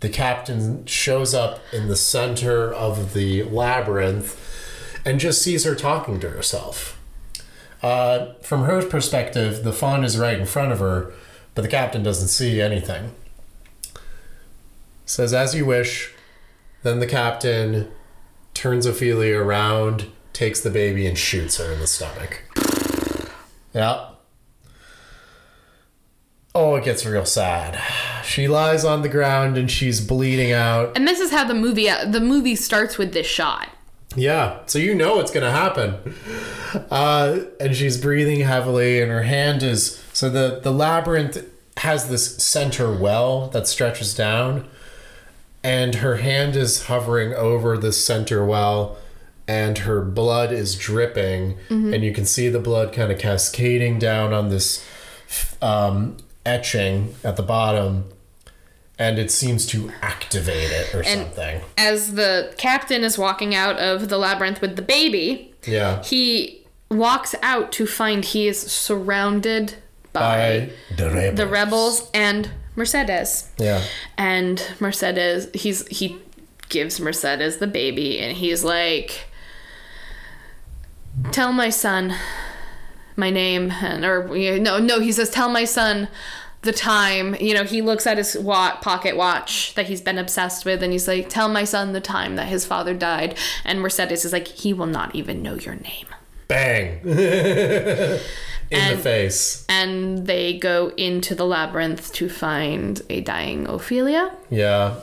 the 0.00 0.08
captain 0.08 0.84
shows 0.86 1.34
up 1.34 1.60
in 1.72 1.88
the 1.88 1.96
center 1.96 2.72
of 2.72 3.14
the 3.14 3.42
labyrinth 3.44 4.38
and 5.04 5.20
just 5.20 5.42
sees 5.42 5.64
her 5.64 5.74
talking 5.74 6.20
to 6.20 6.30
herself. 6.30 6.98
Uh, 7.82 8.34
from 8.42 8.64
her 8.64 8.84
perspective, 8.86 9.64
the 9.64 9.72
faun 9.72 10.04
is 10.04 10.16
right 10.16 10.38
in 10.38 10.46
front 10.46 10.72
of 10.72 10.78
her, 10.78 11.12
but 11.54 11.62
the 11.62 11.68
captain 11.68 12.02
doesn't 12.02 12.28
see 12.28 12.60
anything. 12.60 13.12
Says 15.04 15.34
as 15.34 15.54
you 15.54 15.66
wish. 15.66 16.12
Then 16.82 16.98
the 16.98 17.06
captain 17.06 17.92
turns 18.54 18.86
ofelia 18.86 19.38
around 19.38 20.06
takes 20.32 20.60
the 20.60 20.70
baby 20.70 21.06
and 21.06 21.16
shoots 21.16 21.58
her 21.58 21.72
in 21.72 21.78
the 21.78 21.86
stomach. 21.86 22.42
Yeah 23.72 24.11
oh 26.54 26.74
it 26.76 26.84
gets 26.84 27.04
real 27.06 27.24
sad. 27.24 27.80
She 28.24 28.46
lies 28.48 28.84
on 28.84 29.02
the 29.02 29.08
ground 29.08 29.56
and 29.58 29.70
she's 29.70 30.00
bleeding 30.00 30.52
out. 30.52 30.96
And 30.96 31.06
this 31.08 31.18
is 31.20 31.30
how 31.30 31.44
the 31.44 31.54
movie 31.54 31.88
the 32.06 32.20
movie 32.20 32.56
starts 32.56 32.98
with 32.98 33.12
this 33.12 33.26
shot. 33.26 33.68
yeah 34.14 34.58
so 34.66 34.78
you 34.78 34.94
know 34.94 35.20
it's 35.20 35.30
gonna 35.30 35.50
happen. 35.52 36.14
Uh, 36.90 37.40
and 37.60 37.74
she's 37.76 37.96
breathing 38.00 38.40
heavily 38.40 39.00
and 39.00 39.10
her 39.10 39.22
hand 39.24 39.62
is 39.62 40.02
so 40.12 40.28
the 40.30 40.60
the 40.62 40.72
labyrinth 40.72 41.44
has 41.78 42.08
this 42.08 42.36
center 42.36 42.92
well 42.94 43.48
that 43.48 43.66
stretches 43.66 44.14
down 44.14 44.68
and 45.64 45.96
her 45.96 46.16
hand 46.16 46.54
is 46.56 46.84
hovering 46.84 47.32
over 47.34 47.76
the 47.78 47.92
center 47.92 48.44
well 48.44 48.96
and 49.48 49.78
her 49.78 50.00
blood 50.02 50.52
is 50.52 50.76
dripping. 50.76 51.58
And 51.68 52.04
you 52.04 52.12
can 52.12 52.24
see 52.24 52.48
the 52.48 52.60
blood 52.60 52.92
kind 52.92 53.10
of 53.10 53.18
cascading 53.18 53.98
down 53.98 54.32
on 54.32 54.48
this 54.50 54.84
um, 55.60 56.16
etching 56.44 57.14
at 57.24 57.36
the 57.36 57.42
bottom 57.42 58.04
and 58.98 59.18
it 59.18 59.30
seems 59.30 59.66
to 59.66 59.90
activate 60.02 60.70
it 60.70 60.94
or 60.94 61.02
And- 61.02 61.22
something 61.26 61.60
As 61.78 62.14
the 62.14 62.52
captain 62.58 63.02
is 63.04 63.16
walking 63.18 63.54
out 63.54 63.78
of 63.78 64.08
the 64.08 64.18
labyrinth 64.18 64.60
with 64.60 64.76
the 64.76 64.82
baby, 64.82 65.54
yeah 65.66 66.02
he 66.02 66.64
walks 66.90 67.34
out 67.42 67.72
to 67.72 67.86
find 67.86 68.24
he 68.24 68.48
is 68.48 68.60
surrounded 68.60 69.74
by, 70.12 70.20
by 70.90 70.94
the 70.96 71.10
rebels. 71.10 71.36
the 71.36 71.46
rebels 71.46 72.10
and 72.12 72.50
Mercedes. 72.76 73.48
yeah 73.58 73.82
And 74.18 74.62
Mercedes, 74.80 75.48
he's 75.54 75.86
he 75.88 76.18
gives 76.68 76.98
Mercedes 77.00 77.58
the 77.58 77.66
baby, 77.66 78.18
and 78.18 78.36
he's 78.36 78.64
like, 78.64 79.26
"Tell 81.30 81.52
my 81.52 81.68
son 81.70 82.14
my 83.22 83.30
name," 83.30 83.70
and 83.70 84.04
or 84.04 84.36
you 84.36 84.58
know, 84.58 84.78
no, 84.78 84.84
no, 84.96 85.00
he 85.00 85.12
says, 85.12 85.30
"Tell 85.30 85.48
my 85.48 85.64
son 85.64 86.08
the 86.62 86.72
time. 86.72 87.36
You 87.40 87.54
know, 87.54 87.64
he 87.64 87.80
looks 87.82 88.06
at 88.06 88.18
his 88.18 88.36
wa- 88.36 88.76
pocket 88.76 89.16
watch 89.16 89.74
that 89.74 89.86
he's 89.86 90.00
been 90.00 90.18
obsessed 90.18 90.64
with, 90.64 90.82
and 90.82 90.92
he's 90.92 91.08
like, 91.08 91.28
"Tell 91.28 91.48
my 91.48 91.64
son 91.64 91.92
the 91.92 92.00
time 92.00 92.36
that 92.36 92.48
his 92.48 92.66
father 92.66 92.94
died." 92.94 93.38
And 93.64 93.80
Mercedes 93.80 94.24
is 94.24 94.32
like, 94.32 94.48
"He 94.48 94.72
will 94.72 94.92
not 94.98 95.14
even 95.14 95.42
know 95.42 95.54
your 95.54 95.76
name." 95.76 96.08
Bang. 96.48 97.00
In 98.72 98.96
the 98.96 99.02
face. 99.02 99.66
And 99.68 100.26
they 100.26 100.58
go 100.58 100.92
into 100.96 101.34
the 101.34 101.44
labyrinth 101.44 102.12
to 102.14 102.28
find 102.30 103.02
a 103.10 103.20
dying 103.20 103.66
Ofelia. 103.66 104.34
Yeah. 104.48 105.00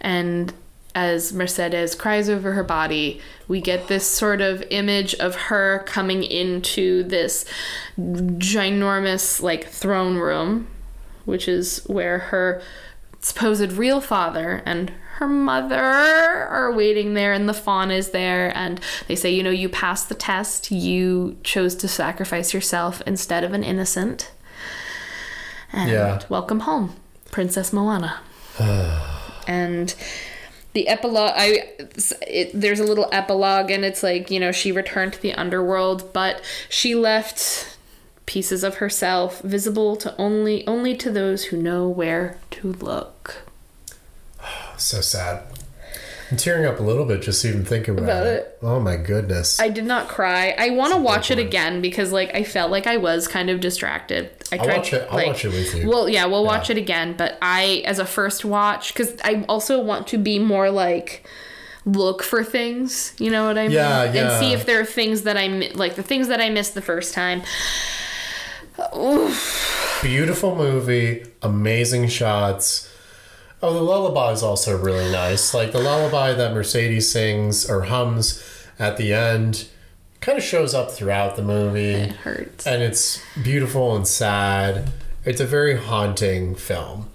And 0.00 0.54
as 0.96 1.30
Mercedes 1.30 1.94
cries 1.94 2.30
over 2.30 2.52
her 2.54 2.64
body, 2.64 3.20
we 3.46 3.60
get 3.60 3.86
this 3.86 4.06
sort 4.06 4.40
of 4.40 4.64
image 4.70 5.14
of 5.16 5.34
her 5.34 5.84
coming 5.86 6.24
into 6.24 7.02
this 7.02 7.44
ginormous, 7.98 9.42
like, 9.42 9.68
throne 9.68 10.16
room, 10.16 10.68
which 11.26 11.48
is 11.48 11.84
where 11.86 12.18
her 12.18 12.62
supposed 13.20 13.72
real 13.72 14.00
father 14.00 14.62
and 14.64 14.90
her 15.16 15.26
mother 15.28 15.82
are 15.82 16.72
waiting 16.72 17.12
there, 17.12 17.34
and 17.34 17.46
the 17.46 17.54
faun 17.54 17.90
is 17.90 18.10
there. 18.10 18.56
And 18.56 18.80
they 19.06 19.16
say, 19.16 19.30
you 19.30 19.42
know, 19.42 19.50
you 19.50 19.68
passed 19.68 20.08
the 20.08 20.14
test, 20.14 20.70
you 20.70 21.36
chose 21.42 21.74
to 21.76 21.88
sacrifice 21.88 22.54
yourself 22.54 23.02
instead 23.06 23.44
of 23.44 23.52
an 23.52 23.62
innocent. 23.62 24.32
And 25.74 25.90
Yeah. 25.90 26.20
welcome 26.30 26.60
home, 26.60 26.96
Princess 27.30 27.70
Moanna. 27.70 28.14
and 29.46 29.94
the 30.76 30.88
epilogue 30.88 31.32
i 31.34 31.66
it, 32.20 32.50
there's 32.52 32.78
a 32.78 32.84
little 32.84 33.08
epilogue 33.10 33.70
and 33.70 33.82
it's 33.82 34.02
like 34.02 34.30
you 34.30 34.38
know 34.38 34.52
she 34.52 34.70
returned 34.70 35.10
to 35.14 35.22
the 35.22 35.32
underworld 35.32 36.12
but 36.12 36.42
she 36.68 36.94
left 36.94 37.78
pieces 38.26 38.62
of 38.62 38.74
herself 38.74 39.40
visible 39.40 39.96
to 39.96 40.14
only 40.18 40.66
only 40.66 40.94
to 40.94 41.10
those 41.10 41.44
who 41.44 41.56
know 41.56 41.88
where 41.88 42.38
to 42.50 42.72
look 42.74 43.46
So 44.76 45.00
sad. 45.00 45.55
I'm 46.30 46.36
tearing 46.36 46.64
up 46.66 46.80
a 46.80 46.82
little 46.82 47.04
bit 47.04 47.22
just 47.22 47.44
even 47.44 47.64
thinking 47.64 47.94
about, 47.94 48.04
About 48.04 48.26
it. 48.26 48.30
it. 48.42 48.58
Oh 48.62 48.80
my 48.80 48.96
goodness. 48.96 49.60
i 49.60 49.68
did 49.68 49.84
not 49.84 50.08
cry 50.08 50.54
i 50.58 50.70
want 50.70 50.92
to 50.92 50.98
watch 50.98 51.30
it 51.30 51.38
again 51.38 51.80
because 51.80 52.10
like 52.12 52.34
i 52.34 52.42
felt 52.42 52.70
like 52.70 52.86
i 52.88 52.96
was 52.96 53.28
kind 53.28 53.48
of 53.48 53.60
distracted 53.60 54.30
I 54.52 54.56
I'll 54.58 54.66
watch 54.68 54.92
it- 54.92 55.06
I'll 55.10 55.16
like- 55.16 55.26
watch 55.28 55.44
it 55.44 55.48
with 55.48 55.74
you. 55.74 55.88
Well, 55.88 56.08
yeah, 56.08 56.26
we'll 56.26 56.44
watch 56.44 56.70
it 56.70 56.76
again. 56.76 57.14
But 57.18 57.36
I, 57.42 57.82
as 57.84 57.98
a 57.98 58.04
first 58.06 58.44
watch, 58.44 58.92
because 58.94 59.16
I 59.24 59.44
also 59.48 59.80
want 59.82 60.06
to 60.08 60.18
be 60.18 60.38
more 60.38 60.70
like 60.70 61.26
look 61.84 62.22
for 62.22 62.44
things. 62.44 63.12
You 63.18 63.32
know 63.32 63.46
what 63.48 63.58
I 63.58 63.62
mean? 63.62 63.72
Yeah, 63.72 64.12
yeah. 64.12 64.30
And 64.30 64.40
see 64.40 64.52
if 64.52 64.64
there 64.64 64.78
are 64.80 64.84
things 64.84 65.22
that 65.22 65.36
I 65.36 65.48
like 65.74 65.96
the 65.96 66.04
things 66.04 66.28
that 66.28 66.40
I 66.40 66.48
missed 66.48 66.74
the 66.74 66.80
first 66.82 67.12
time. 67.12 67.42
Oof. 68.96 69.98
Beautiful 70.02 70.54
movie, 70.54 71.24
amazing 71.42 72.08
shots. 72.08 72.88
Oh, 73.62 73.72
the 73.72 73.80
lullaby 73.82 74.32
is 74.32 74.42
also 74.42 74.76
really 74.78 75.10
nice. 75.10 75.54
Like 75.54 75.72
the 75.72 75.78
lullaby 75.78 76.32
that 76.34 76.52
Mercedes 76.54 77.10
sings 77.10 77.68
or 77.68 77.82
hums 77.82 78.42
at 78.78 78.96
the 78.98 79.12
end 79.14 79.66
kind 80.20 80.36
of 80.38 80.44
shows 80.44 80.74
up 80.74 80.90
throughout 80.90 81.36
the 81.36 81.42
movie. 81.42 81.92
It 81.92 82.12
hurts. 82.12 82.66
and 82.66 82.82
it's 82.82 83.20
beautiful 83.42 83.96
and 83.96 84.06
sad. 84.06 84.90
It's 85.24 85.40
a 85.40 85.46
very 85.46 85.76
haunting 85.76 86.54
film. 86.54 87.08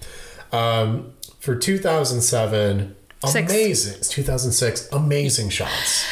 Um, 0.51 1.13
for 1.39 1.55
2007, 1.55 2.95
Six. 3.25 3.51
amazing. 3.51 4.01
2006, 4.09 4.89
amazing 4.91 5.49
shots. 5.49 6.05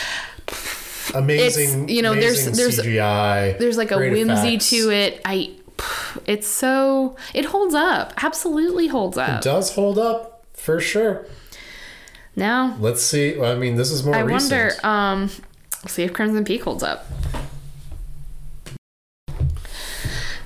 Amazing, 1.16 1.84
It's- 1.84 1.96
you 1.96 2.02
know, 2.04 2.14
there's- 2.14 2.46
amazing 2.46 2.54
there's- 2.54 2.76
CGI. 2.80 3.56
There's 3.60 3.78
like 3.78 3.92
a 3.92 3.98
whimsy 3.98 4.50
effects. 4.56 4.70
to 4.70 4.92
it. 4.92 5.22
I. 5.26 5.50
It's 6.30 6.48
so. 6.48 7.16
It 7.34 7.46
holds 7.46 7.74
up. 7.74 8.14
Absolutely 8.24 8.86
holds 8.86 9.18
up. 9.18 9.40
It 9.40 9.44
does 9.44 9.74
hold 9.74 9.98
up 9.98 10.46
for 10.54 10.80
sure. 10.80 11.26
Now, 12.36 12.78
Let's 12.80 13.02
see. 13.02 13.36
Well, 13.36 13.52
I 13.52 13.56
mean, 13.56 13.76
this 13.78 13.90
is 13.90 14.04
more 14.04 14.14
I 14.14 14.20
recent. 14.20 14.52
wonder. 14.52 14.88
Um, 14.88 15.30
see 15.88 16.04
if 16.04 16.14
Crimson 16.14 16.46
Peak 16.46 16.62
holds 16.62 16.84
up. 16.84 17.08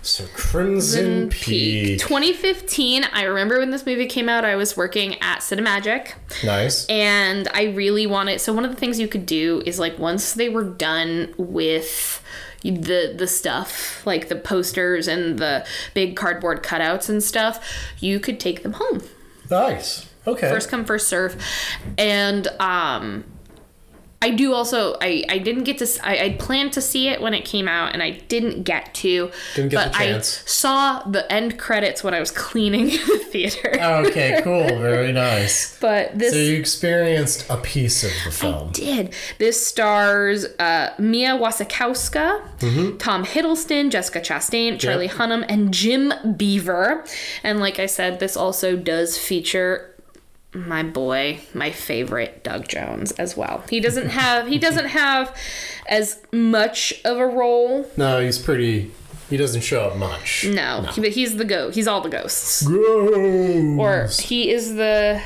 so 0.01 0.25
Crimson 0.33 1.29
Peak, 1.29 1.99
2015. 1.99 3.05
I 3.13 3.23
remember 3.23 3.59
when 3.59 3.71
this 3.71 3.85
movie 3.85 4.05
came 4.05 4.29
out. 4.29 4.45
I 4.45 4.55
was 4.55 4.75
working 4.77 5.15
at 5.21 5.39
Cinemagic. 5.39 6.13
nice. 6.45 6.85
and 6.87 7.47
I 7.53 7.65
really 7.65 8.07
wanted. 8.07 8.39
So 8.41 8.53
one 8.53 8.63
of 8.65 8.71
the 8.71 8.77
things 8.77 8.99
you 8.99 9.07
could 9.09 9.25
do 9.25 9.61
is 9.65 9.79
like 9.79 9.97
once 9.99 10.33
they 10.33 10.49
were 10.49 10.63
done 10.63 11.33
with 11.37 12.21
the 12.63 13.13
the 13.15 13.27
stuff 13.27 14.05
like 14.05 14.29
the 14.29 14.35
posters 14.35 15.07
and 15.07 15.37
the 15.39 15.65
big 15.93 16.15
cardboard 16.15 16.63
cutouts 16.63 17.09
and 17.09 17.21
stuff, 17.21 17.63
you 17.99 18.19
could 18.19 18.39
take 18.39 18.63
them 18.63 18.73
home. 18.73 19.01
Nice. 19.49 20.09
Okay. 20.25 20.49
First 20.49 20.69
come 20.69 20.85
first 20.85 21.07
serve, 21.07 21.41
and 21.97 22.47
um. 22.59 23.25
I 24.23 24.29
do 24.29 24.53
also. 24.53 24.95
I, 25.01 25.25
I 25.27 25.37
didn't 25.37 25.63
get 25.63 25.77
to. 25.79 25.87
I 26.01 26.35
planned 26.39 26.71
to 26.73 26.81
see 26.81 27.09
it 27.09 27.19
when 27.21 27.33
it 27.33 27.43
came 27.43 27.67
out, 27.67 27.93
and 27.93 28.01
I 28.01 28.11
didn't 28.11 28.63
get 28.63 28.93
to. 28.95 29.31
Didn't 29.55 29.69
get 29.69 29.75
but 29.77 29.91
the 29.91 29.97
chance. 30.05 30.43
I 30.45 30.47
saw 30.47 31.03
the 31.03 31.29
end 31.31 31.59
credits 31.59 32.03
when 32.05 32.13
I 32.13 32.19
was 32.21 32.31
cleaning 32.31 32.85
the 33.07 33.25
theater. 33.29 33.75
okay. 34.07 34.31
Cool. 34.43 34.67
Very 34.79 35.11
nice. 35.13 35.77
but 35.79 36.17
this 36.17 36.33
So 36.33 36.39
you 36.39 36.57
experienced 36.57 37.45
a 37.49 37.57
piece 37.57 38.03
of 38.03 38.11
the 38.25 38.31
film. 38.31 38.71
did. 38.71 39.13
This 39.37 39.65
stars 39.65 40.45
uh, 40.59 40.93
Mia 40.97 41.31
Wasikowska, 41.37 42.41
Tom 42.99 43.25
Hiddleston, 43.25 43.89
Jessica 43.89 44.19
Chastain, 44.19 44.79
Charlie 44.79 45.07
Hunnam, 45.09 45.45
and 45.47 45.73
Jim 45.73 46.13
Beaver. 46.35 47.05
And 47.43 47.59
like 47.59 47.79
I 47.79 47.85
said, 47.85 48.19
this 48.19 48.35
also 48.35 48.75
does 48.75 49.17
feature 49.17 49.92
my 50.53 50.83
boy, 50.83 51.39
my 51.53 51.71
favorite 51.71 52.43
Doug 52.43 52.67
Jones 52.67 53.11
as 53.13 53.35
well. 53.35 53.63
He 53.69 53.79
doesn't 53.79 54.09
have 54.09 54.47
he 54.47 54.59
doesn't 54.59 54.87
have 54.87 55.35
as 55.87 56.19
much 56.31 57.01
of 57.03 57.17
a 57.17 57.25
role. 57.25 57.89
No, 57.97 58.21
he's 58.21 58.39
pretty. 58.39 58.91
He 59.29 59.37
doesn't 59.37 59.61
show 59.61 59.85
up 59.85 59.97
much. 59.97 60.45
No, 60.45 60.87
but 60.95 61.09
he's 61.09 61.37
the 61.37 61.45
go. 61.45 61.71
He's 61.71 61.87
all 61.87 62.01
the 62.01 62.09
ghosts. 62.09 62.61
Gross. 62.63 63.79
Or 63.79 64.23
he 64.23 64.51
is 64.51 64.75
the 64.75 65.21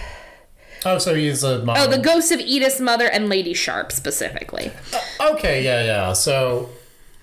oh, 0.85 0.97
so 0.97 1.13
he's 1.13 1.43
a 1.43 1.63
mom. 1.65 1.75
oh 1.77 1.87
the 1.87 1.97
ghost 1.97 2.31
of 2.31 2.39
Edith's 2.39 2.79
mother 2.79 3.07
and 3.09 3.27
Lady 3.27 3.53
Sharpe 3.53 3.91
specifically. 3.91 4.71
Uh, 4.93 5.31
okay, 5.33 5.63
yeah, 5.63 5.83
yeah. 5.83 6.13
So, 6.13 6.69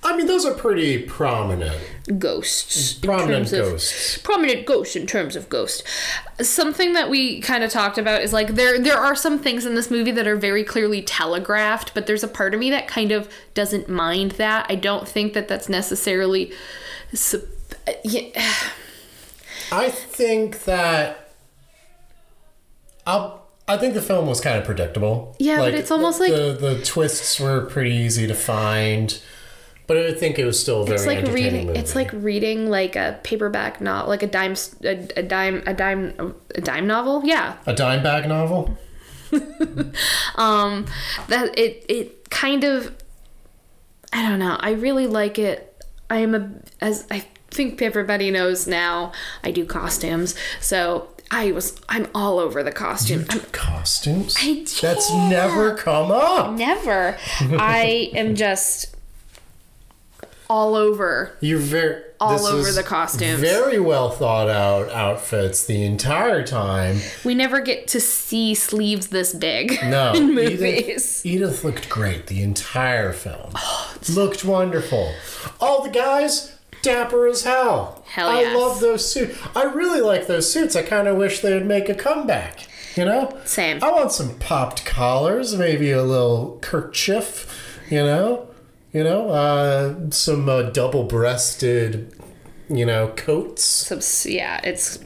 I 0.06 0.16
mean, 0.16 0.26
those 0.26 0.44
are 0.44 0.52
pretty 0.52 0.98
prominent, 1.02 1.80
Ghosts. 2.18 2.92
prominent 2.94 3.48
terms 3.48 3.52
of- 3.54 3.70
ghosts. 3.72 4.18
prominent 4.18 4.66
ghosts 4.66 4.96
in 4.96 5.06
terms 5.06 5.34
of 5.34 5.48
ghosts. 5.48 5.82
Something 6.42 6.92
that 6.92 7.08
we 7.08 7.40
kind 7.40 7.64
of 7.64 7.70
talked 7.70 7.96
about 7.96 8.20
is 8.22 8.32
like 8.32 8.48
there 8.54 8.78
there 8.78 8.98
are 8.98 9.14
some 9.16 9.38
things 9.38 9.64
in 9.64 9.74
this 9.74 9.90
movie 9.90 10.10
that 10.10 10.26
are 10.26 10.36
very 10.36 10.62
clearly 10.62 11.00
telegraphed, 11.00 11.94
but 11.94 12.06
there's 12.06 12.22
a 12.22 12.28
part 12.28 12.52
of 12.52 12.60
me 12.60 12.68
that 12.70 12.86
kind 12.86 13.12
of 13.12 13.28
doesn't 13.54 13.88
mind 13.88 14.32
that. 14.32 14.66
I 14.68 14.74
don't 14.74 15.08
think 15.08 15.32
that 15.32 15.48
that's 15.48 15.68
necessarily 15.70 16.52
yeah, 18.02 18.42
I 19.72 19.88
think 19.90 20.64
that. 20.64 21.30
I'll, 23.06 23.42
I 23.68 23.76
think 23.76 23.94
the 23.94 24.02
film 24.02 24.26
was 24.26 24.40
kind 24.40 24.58
of 24.58 24.64
predictable. 24.64 25.34
Yeah, 25.38 25.58
but 25.58 25.74
it's 25.74 25.90
almost 25.90 26.20
like- 26.20 26.32
the 26.32 26.56
the 26.58 26.82
twists 26.84 27.38
were 27.40 27.62
pretty 27.62 27.92
easy 27.94 28.26
to 28.26 28.34
find, 28.34 29.18
but 29.86 29.96
I 29.96 30.12
think 30.14 30.38
it 30.38 30.44
was 30.44 30.58
still 30.60 30.84
very 30.84 30.96
it's 30.96 31.06
like 31.06 31.26
reading 31.32 31.66
movie. 31.66 31.78
it's 31.78 31.94
like 31.94 32.10
reading 32.12 32.70
like 32.70 32.96
a 32.96 33.18
paperback 33.22 33.80
novel, 33.80 34.08
like 34.08 34.22
a 34.22 34.26
dime 34.26 34.54
a, 34.82 35.08
a 35.16 35.22
dime 35.22 35.62
a 35.66 35.74
dime 35.74 36.34
a 36.54 36.60
dime 36.60 36.86
novel. 36.86 37.22
Yeah. 37.24 37.56
a 37.66 37.74
dime 37.74 38.02
bag 38.02 38.28
novel. 38.28 38.78
Um 40.36 40.86
that 41.28 41.58
it 41.58 41.84
it 41.88 42.30
kind 42.30 42.64
of 42.64 42.94
I 44.12 44.22
don't 44.28 44.38
know. 44.38 44.56
I 44.60 44.70
really 44.72 45.06
like 45.06 45.38
it. 45.38 45.82
I 46.08 46.18
am 46.18 46.34
a 46.34 46.50
as 46.80 47.06
I 47.10 47.24
think 47.50 47.82
everybody 47.82 48.30
knows 48.30 48.66
now, 48.66 49.12
I 49.42 49.50
do 49.50 49.64
costumes. 49.64 50.34
So 50.60 51.08
I 51.30 51.50
was 51.52 51.80
I'm 51.88 52.06
all 52.14 52.38
over 52.38 52.62
the 52.62 52.72
costume. 52.72 53.24
I'm 53.30 53.40
Costumes. 53.52 54.36
I 54.38 54.64
That's 54.80 55.12
never 55.12 55.74
come 55.76 56.10
up. 56.12 56.52
never. 56.56 57.16
I 57.40 58.10
am 58.14 58.34
just 58.34 58.93
all 60.48 60.74
over. 60.74 61.36
You're 61.40 61.58
very 61.58 62.02
All 62.20 62.46
over 62.46 62.70
the 62.70 62.82
costumes. 62.82 63.40
Very 63.40 63.78
well 63.78 64.10
thought 64.10 64.48
out 64.48 64.90
outfits 64.90 65.66
the 65.66 65.84
entire 65.84 66.46
time. 66.46 66.98
We 67.24 67.34
never 67.34 67.60
get 67.60 67.88
to 67.88 68.00
see 68.00 68.54
sleeves 68.54 69.08
this 69.08 69.32
big 69.34 69.78
No, 69.84 70.12
in 70.12 70.30
Edith, 70.38 70.60
movies. 70.60 71.26
Edith 71.26 71.64
looked 71.64 71.88
great 71.88 72.26
the 72.26 72.42
entire 72.42 73.12
film. 73.12 73.52
Oh, 73.66 73.96
looked 74.12 74.44
wonderful. 74.44 75.14
All 75.60 75.82
the 75.82 75.88
guys, 75.88 76.54
dapper 76.82 77.26
as 77.26 77.44
hell. 77.44 78.04
Hell 78.06 78.28
I 78.28 78.42
yes. 78.42 78.56
love 78.56 78.80
those 78.80 79.10
suits. 79.10 79.38
I 79.56 79.64
really 79.64 80.02
like 80.02 80.26
those 80.26 80.52
suits. 80.52 80.76
I 80.76 80.82
kind 80.82 81.08
of 81.08 81.16
wish 81.16 81.40
they 81.40 81.54
would 81.54 81.64
make 81.66 81.88
a 81.88 81.94
comeback. 81.94 82.66
You 82.96 83.06
know? 83.06 83.40
Same. 83.46 83.82
I 83.82 83.90
want 83.90 84.12
some 84.12 84.38
popped 84.38 84.84
collars, 84.84 85.56
maybe 85.56 85.90
a 85.90 86.02
little 86.02 86.58
kerchief. 86.60 87.80
You 87.90 88.04
know? 88.04 88.48
You 88.94 89.02
know, 89.02 89.28
uh, 89.28 90.10
some 90.10 90.48
uh, 90.48 90.70
double-breasted, 90.70 92.14
you 92.70 92.76
you 92.78 92.86
know, 92.86 93.08
coats. 93.16 93.64
Subs- 93.64 94.24
yeah, 94.24 94.60
it's 94.62 95.00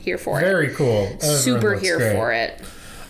here 0.00 0.16
for 0.16 0.38
it. 0.38 0.44
Very 0.44 0.74
cool. 0.74 1.20
Super 1.20 1.76
here 1.76 1.98
great. 1.98 2.16
for 2.16 2.32
it. 2.32 2.62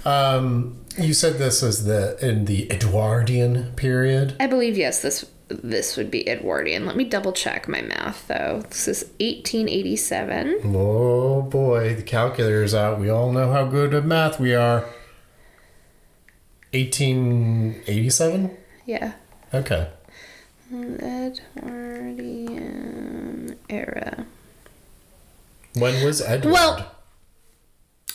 Um, 0.05 0.85
you 0.99 1.15
said 1.15 1.39
this 1.39 1.63
is 1.63 1.85
the 1.85 2.19
in 2.21 2.47
the 2.47 2.71
Edwardian 2.73 3.73
period. 3.75 4.35
I 4.41 4.49
believe 4.49 4.77
yes. 4.77 5.03
This 5.03 5.25
this 5.49 5.97
would 5.97 6.11
be 6.11 6.29
Edwardian. 6.29 6.85
Let 6.85 6.97
me 6.97 7.05
double 7.05 7.33
check 7.33 7.69
my 7.69 7.81
math 7.81 8.27
though. 8.27 8.63
This 8.69 8.89
is 8.89 9.03
1887. 9.21 10.63
Oh 10.65 11.43
boy, 11.43 11.95
the 11.95 12.03
calculator's 12.03 12.75
out. 12.75 12.99
We 12.99 13.09
all 13.09 13.31
know 13.33 13.53
how 13.53 13.65
good 13.67 13.95
at 13.95 14.05
math 14.05 14.41
we 14.41 14.55
are. 14.55 14.81
1887? 16.73 18.57
Yeah. 18.85 19.13
Okay. 19.53 19.89
Edwardian 22.39 23.57
era. 23.71 24.27
When 25.75 26.05
was 26.05 26.21
Edward? 26.21 26.53
Well, 26.53 26.95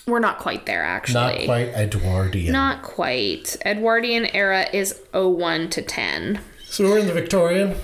we're 0.06 0.20
not 0.20 0.38
quite 0.40 0.66
there 0.66 0.84
actually. 0.84 1.14
not 1.14 1.46
quite 1.46 1.70
Edwardian. 1.70 2.52
Not 2.52 2.84
quite. 2.84 3.56
Edwardian 3.66 4.26
era 4.28 4.68
is 4.74 5.00
01 5.14 5.70
to 5.72 5.82
10. 5.82 6.40
so 6.66 6.84
we're 6.84 7.00
in 7.00 7.08
the 7.08 7.14
Victorian. 7.14 7.76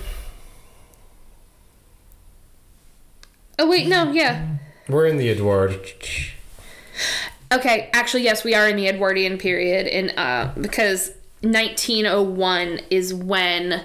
Oh 3.58 3.68
wait, 3.68 3.88
no, 3.88 4.10
yeah. 4.12 4.56
We're 4.88 5.06
in 5.06 5.16
the 5.18 5.28
Edward. 5.28 5.78
Okay, 7.52 7.90
actually 7.92 8.22
yes, 8.22 8.44
we 8.44 8.54
are 8.54 8.68
in 8.68 8.76
the 8.76 8.86
Edwardian 8.88 9.36
period 9.38 9.86
in 9.86 10.10
uh 10.10 10.52
because 10.60 11.12
1901 11.42 12.80
is 12.90 13.14
when 13.14 13.84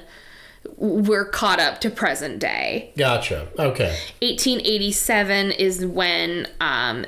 we're 0.78 1.26
caught 1.26 1.60
up 1.60 1.80
to 1.82 1.90
present 1.90 2.40
day. 2.40 2.92
Gotcha. 2.98 3.48
Okay. 3.58 3.98
1887 4.22 5.52
is 5.52 5.86
when 5.86 6.48
um 6.60 7.06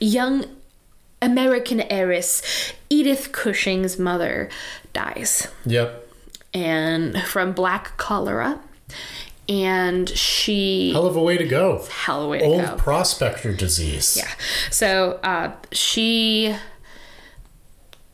young 0.00 0.44
American 1.20 1.80
heiress 1.82 2.72
Edith 2.88 3.32
Cushing's 3.32 3.98
mother 3.98 4.48
dies. 4.92 5.48
Yep. 5.66 6.08
and 6.54 7.20
from 7.24 7.52
black 7.52 7.96
cholera 7.98 8.60
and 9.48 10.08
she 10.10 10.92
Hell 10.92 11.06
of 11.06 11.16
a 11.16 11.22
way 11.22 11.36
to 11.36 11.46
go. 11.46 11.84
hell 11.90 12.20
of 12.20 12.26
a 12.26 12.28
way 12.28 12.38
to 12.38 12.44
Old 12.44 12.64
go 12.64 12.76
prospector 12.76 13.52
disease. 13.52 14.16
yeah 14.16 14.30
so 14.70 15.18
uh, 15.22 15.52
she 15.72 16.54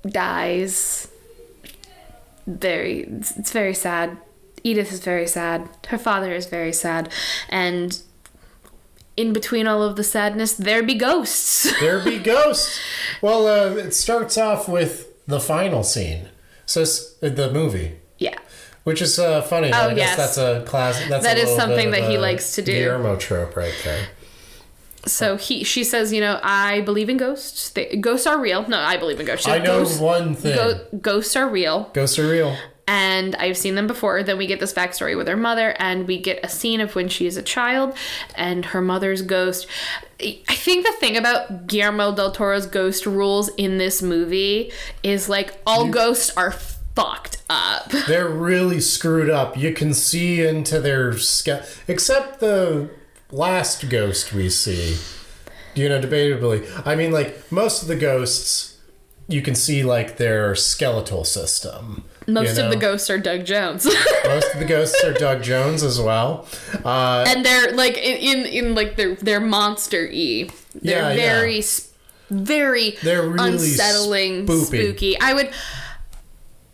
dies 0.08 1.08
very 2.46 3.00
it's 3.00 3.50
very 3.52 3.74
sad 3.74 4.16
edith 4.62 4.92
is 4.92 5.00
very 5.00 5.26
sad 5.26 5.68
her 5.88 5.98
father 5.98 6.32
is 6.32 6.46
very 6.46 6.72
sad 6.72 7.10
and 7.48 8.02
in 9.16 9.32
between 9.32 9.66
all 9.66 9.82
of 9.82 9.96
the 9.96 10.04
sadness 10.04 10.54
there 10.54 10.82
be 10.82 10.94
ghosts 10.94 11.72
There 11.80 12.00
be 12.04 12.18
ghosts. 12.18 12.80
Well, 13.22 13.46
uh, 13.46 13.76
it 13.76 13.92
starts 13.94 14.36
off 14.36 14.68
with 14.68 15.24
the 15.26 15.40
final 15.40 15.82
scene. 15.82 16.28
So 16.66 16.84
the 17.20 17.50
movie. 17.52 17.98
yeah 18.18 18.38
Which 18.84 19.00
is 19.00 19.18
uh, 19.18 19.42
funny. 19.42 19.70
Oh, 19.72 19.88
I 19.88 19.94
yes. 19.94 19.96
guess 19.96 20.16
that's 20.16 20.38
a 20.38 20.64
class. 20.66 20.98
That's 21.08 21.24
That 21.24 21.36
a 21.38 21.42
is 21.42 21.56
something 21.56 21.90
that 21.92 22.10
he 22.10 22.18
likes 22.18 22.54
to 22.56 22.62
do. 22.62 22.72
Guillermo 22.72 23.16
trope 23.16 23.56
right 23.56 23.74
there. 23.84 24.08
So 25.06 25.36
he 25.36 25.62
she 25.64 25.84
says 25.84 26.12
you 26.12 26.20
know 26.20 26.40
i 26.42 26.80
believe 26.82 27.08
in 27.08 27.16
ghosts 27.16 27.70
they, 27.70 27.96
ghosts 27.96 28.26
are 28.26 28.40
real 28.40 28.66
no 28.68 28.78
i 28.78 28.96
believe 28.96 29.20
in 29.20 29.26
ghosts 29.26 29.46
I 29.46 29.58
know 29.58 29.80
ghosts, 29.80 29.98
one 30.00 30.34
thing. 30.34 30.54
Go- 30.56 30.80
ghosts 31.00 31.36
are 31.36 31.48
real 31.48 31.90
Ghosts 31.92 32.18
are 32.18 32.28
real. 32.28 32.56
and 32.86 33.34
I've 33.36 33.56
seen 33.56 33.74
them 33.76 33.86
before. 33.86 34.22
Then 34.22 34.36
we 34.38 34.46
get 34.46 34.60
this 34.60 34.72
backstory 34.74 35.16
with 35.16 35.26
her 35.28 35.36
mother, 35.38 35.74
and 35.78 36.06
we 36.06 36.20
get 36.20 36.40
a 36.44 36.48
scene 36.50 36.80
of 36.82 36.94
when 36.94 37.08
she 37.08 37.26
is 37.26 37.36
a 37.38 37.42
child 37.42 37.96
and 38.34 38.66
her 38.66 38.82
mother's 38.82 39.22
ghost. 39.22 39.66
I 40.20 40.54
think 40.54 40.84
the 40.86 40.92
thing 40.92 41.16
about 41.16 41.66
Guillermo 41.66 42.14
del 42.14 42.30
Toro's 42.32 42.66
ghost 42.66 43.06
rules 43.06 43.48
in 43.56 43.78
this 43.78 44.02
movie 44.02 44.70
is 45.02 45.28
like 45.30 45.54
all 45.66 45.88
ghosts 45.88 46.30
are 46.36 46.50
fucked 46.52 47.42
up. 47.48 47.90
They're 48.06 48.28
really 48.28 48.80
screwed 48.80 49.30
up. 49.30 49.56
You 49.56 49.72
can 49.72 49.94
see 49.94 50.44
into 50.46 50.78
their 50.78 51.16
ske- 51.16 51.64
except 51.88 52.40
the 52.40 52.90
last 53.34 53.88
ghost 53.88 54.32
we 54.32 54.48
see. 54.48 54.96
You 55.74 55.88
know, 55.88 56.00
debatably. 56.00 56.64
I 56.86 56.94
mean, 56.94 57.10
like 57.10 57.50
most 57.50 57.82
of 57.82 57.88
the 57.88 57.96
ghosts, 57.96 58.78
you 59.26 59.42
can 59.42 59.54
see 59.54 59.82
like 59.82 60.16
their 60.18 60.54
skeletal 60.54 61.24
system. 61.24 62.04
Most 62.26 62.56
you 62.56 62.64
of 62.64 62.70
the 62.70 62.76
ghosts 62.76 63.10
are 63.10 63.18
Doug 63.18 63.44
Jones. 63.44 63.84
Most 64.24 64.54
of 64.54 64.58
the 64.60 64.64
ghosts 64.64 65.02
are 65.04 65.12
Doug 65.12 65.42
Jones 65.42 65.82
as 65.82 66.00
well. 66.00 66.46
Uh, 66.84 67.24
and 67.28 67.44
they're 67.44 67.72
like 67.72 67.98
in 67.98 68.46
in, 68.46 68.74
like 68.74 68.96
they're 68.96 69.16
they're 69.16 69.40
monster 69.40 70.08
y. 70.10 70.48
They're 70.74 71.00
Yeah, 71.00 71.12
yeah. 71.12 71.14
very 71.40 71.62
very 72.30 72.92
They're 73.02 73.28
really 73.28 73.52
unsettling, 73.54 74.46
spoopy. 74.46 74.64
spooky. 74.66 75.20
I 75.20 75.34
would, 75.34 75.50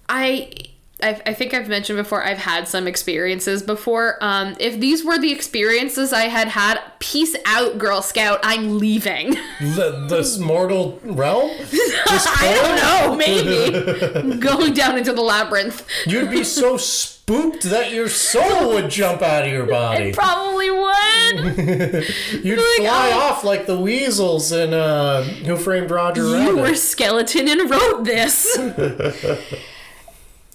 I. 0.09 0.53
I, 1.03 1.21
I 1.27 1.35
think 1.35 1.55
I've 1.55 1.69
mentioned 1.69 1.97
before 1.97 2.25
I've 2.25 2.39
had 2.39 2.69
some 2.69 2.87
experiences 2.87 3.63
before. 3.63 4.17
Um, 4.21 4.57
if 4.59 4.79
these 4.81 5.05
were 5.05 5.19
the 5.19 5.33
experiences 5.33 6.13
I 6.13 6.25
had 6.25 6.49
had, 6.49 6.81
peace 6.99 7.37
out, 7.47 7.79
Girl 7.79 8.03
Scout. 8.03 8.41
I'm 8.43 8.79
leaving. 8.79 9.31
the, 9.61 10.07
this 10.09 10.39
mortal 10.39 11.01
realm? 11.03 11.51
I 12.07 12.61
don't 12.63 12.77
know, 12.77 13.17
maybe 13.17 14.39
going 14.39 14.73
down 14.73 14.99
into 14.99 15.13
the 15.13 15.23
labyrinth. 15.23 15.87
You'd 16.07 16.31
be 16.31 16.45
so 16.45 16.77
spooked 16.77 17.65
that 17.65 17.93
your 17.93 18.09
soul 18.09 18.75
would 18.75 18.91
jump 18.91 19.23
out 19.23 19.47
of 19.47 19.53
your 19.53 19.67
body. 19.67 20.11
It 20.11 20.15
Probably 20.15 20.71
would. 20.71 22.09
You'd 22.45 22.59
like, 22.59 22.77
fly 22.77 23.11
oh. 23.15 23.21
off 23.21 23.45
like 23.45 23.67
the 23.67 23.79
weasels 23.79 24.53
in 24.53 24.75
uh, 24.75 25.23
Who 25.23 25.57
Framed 25.57 25.91
Roger 25.91 26.23
You 26.23 26.35
Rabbit. 26.35 26.57
were 26.57 26.75
skeleton 26.75 27.49
and 27.49 27.71
wrote 27.71 28.05
this. 28.05 28.59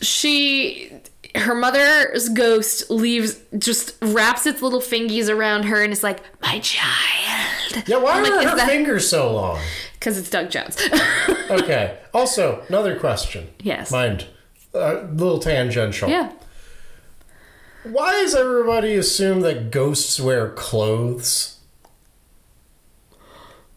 She 0.01 0.91
her 1.35 1.53
mother's 1.55 2.29
ghost 2.29 2.89
leaves 2.89 3.37
just 3.57 3.95
wraps 4.01 4.45
its 4.45 4.61
little 4.61 4.79
fingies 4.79 5.29
around 5.29 5.63
her 5.63 5.83
and 5.83 5.91
is 5.91 6.01
like, 6.03 6.21
My 6.41 6.59
child. 6.59 7.83
yeah, 7.87 7.97
why 7.97 8.13
I'm 8.13 8.25
are 8.25 8.35
like, 8.37 8.47
her 8.49 8.55
that- 8.55 8.67
fingers 8.69 9.09
so 9.09 9.33
long? 9.33 9.59
Because 9.93 10.17
it's 10.17 10.29
Doug 10.29 10.49
Jones. 10.49 10.77
Okay. 11.47 11.99
Also, 12.11 12.63
another 12.69 12.97
question. 12.97 13.47
Yes. 13.61 13.91
Mind, 13.91 14.25
a 14.73 15.03
little 15.13 15.37
tangential. 15.37 16.09
yeah. 16.09 16.31
Why 17.83 18.11
does 18.13 18.33
everybody 18.33 18.95
assume 18.95 19.41
that 19.41 19.69
ghosts 19.69 20.19
wear 20.19 20.49
clothes? 20.49 21.54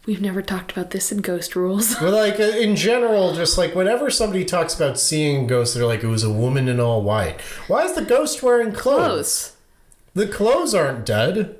We've 0.05 0.21
never 0.21 0.41
talked 0.41 0.71
about 0.71 0.91
this 0.91 1.11
in 1.11 1.19
Ghost 1.19 1.55
Rules. 1.55 1.95
But 1.95 2.13
like 2.13 2.39
in 2.39 2.75
general, 2.75 3.33
just 3.33 3.57
like 3.57 3.75
whenever 3.75 4.09
somebody 4.09 4.45
talks 4.45 4.73
about 4.75 4.99
seeing 4.99 5.45
ghosts, 5.47 5.75
they're 5.75 5.85
like 5.85 6.03
it 6.03 6.07
was 6.07 6.23
a 6.23 6.31
woman 6.31 6.67
in 6.67 6.79
all 6.79 7.01
white. 7.03 7.39
Why 7.67 7.83
is 7.83 7.93
the 7.93 8.01
ghost 8.03 8.41
wearing 8.41 8.71
clothes? 8.71 9.05
Close. 9.05 9.55
The 10.15 10.27
clothes 10.27 10.73
aren't 10.73 11.05
dead. 11.05 11.57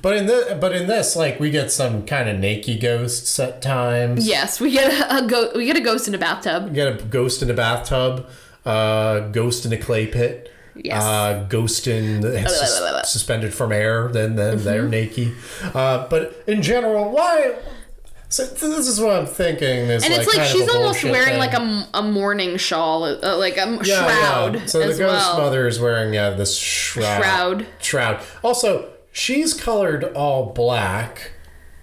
But 0.00 0.16
in 0.16 0.26
the 0.26 0.58
but 0.60 0.74
in 0.74 0.86
this, 0.86 1.16
like 1.16 1.38
we 1.40 1.50
get 1.50 1.70
some 1.70 2.04
kind 2.06 2.28
of 2.28 2.38
naked 2.38 2.80
ghosts 2.80 3.38
at 3.38 3.62
times. 3.62 4.26
Yes, 4.26 4.60
we 4.60 4.70
get 4.70 4.92
a, 4.92 5.18
a 5.24 5.26
go- 5.26 5.52
we 5.54 5.66
get 5.66 5.76
a 5.76 5.80
ghost 5.80 6.08
in 6.08 6.14
a 6.14 6.18
bathtub. 6.18 6.68
We 6.68 6.74
get 6.74 6.88
a 7.00 7.04
ghost 7.04 7.42
in 7.42 7.50
a 7.50 7.54
bathtub, 7.54 8.28
uh, 8.64 9.20
ghost 9.28 9.64
in 9.66 9.72
a 9.72 9.78
clay 9.78 10.06
pit. 10.06 10.51
Yes. 10.74 11.02
Uh, 11.02 11.46
Ghostin 11.50 12.22
sus- 12.48 13.12
suspended 13.12 13.52
from 13.52 13.72
air. 13.72 14.08
Then 14.08 14.36
then 14.36 14.54
Mm-hmm. 14.56 14.64
they're 14.64 14.88
naked. 14.88 15.34
Uh, 15.74 16.06
but 16.08 16.42
in 16.46 16.62
general, 16.62 17.10
why? 17.10 17.56
So 18.28 18.46
this 18.46 18.88
is 18.88 18.98
what 18.98 19.14
I'm 19.14 19.26
thinking. 19.26 19.66
Is 19.68 20.04
And 20.04 20.14
like 20.14 20.26
it's 20.26 20.36
like 20.36 20.46
she's 20.48 20.68
almost 20.70 21.04
wearing 21.04 21.30
thing. 21.30 21.38
like 21.38 21.52
a, 21.52 21.88
a 21.92 22.02
mourning 22.02 22.56
shawl, 22.56 23.04
uh, 23.04 23.36
like 23.36 23.58
a 23.58 23.78
Yeah, 23.84 24.06
shroud 24.06 24.54
yeah. 24.54 24.66
So 24.66 24.78
the 24.80 24.86
ghost 24.86 24.98
well. 24.98 25.38
mother 25.38 25.66
is 25.68 25.78
wearing 25.78 26.14
yeah 26.14 26.30
this 26.30 26.56
shroud. 26.56 27.20
Shroud. 27.22 27.66
Shroud. 27.80 28.20
Also, 28.42 28.88
she's 29.12 29.52
colored 29.52 30.04
all 30.14 30.46
black, 30.54 31.32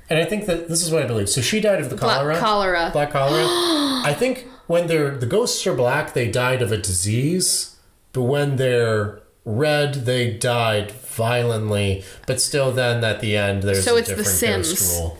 and 0.09 0.17
I 0.17 0.25
think 0.25 0.47
that 0.47 0.67
this 0.69 0.81
is 0.83 0.91
what 0.91 1.03
I 1.03 1.05
believe. 1.05 1.29
So 1.29 1.41
she 1.41 1.61
died 1.61 1.79
of 1.81 1.91
the 1.91 1.95
Black 1.95 2.17
cholera. 2.17 2.39
cholera. 2.39 2.89
Black 2.93 3.11
cholera. 3.11 3.45
I 4.03 4.15
think 4.17 4.47
when 4.65 4.87
they're 4.87 5.11
the 5.15 5.27
ghosts 5.27 5.67
are 5.67 5.75
black, 5.75 6.15
they 6.15 6.31
died 6.31 6.63
of 6.63 6.71
a 6.71 6.77
disease, 6.77 7.75
but 8.13 8.23
when 8.23 8.55
they're 8.57 9.21
red, 9.45 9.93
they 10.05 10.31
died 10.31 10.91
violently. 10.91 12.03
But 12.27 12.39
still, 12.41 12.71
then 12.71 13.03
at 13.03 13.19
the 13.19 13.35
end, 13.37 13.63
there's 13.63 13.83
So 13.85 13.95
a 13.95 13.99
it's 13.99 14.09
the 14.09 14.15
different 14.15 14.37
Sims. 14.37 14.69
ghost 14.69 14.99
rule. 14.99 15.17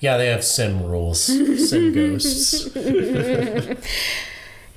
Yeah, 0.00 0.16
they 0.16 0.26
have 0.28 0.42
sim 0.44 0.82
rules, 0.82 1.22
sim 1.22 1.92
ghosts. 1.94 2.68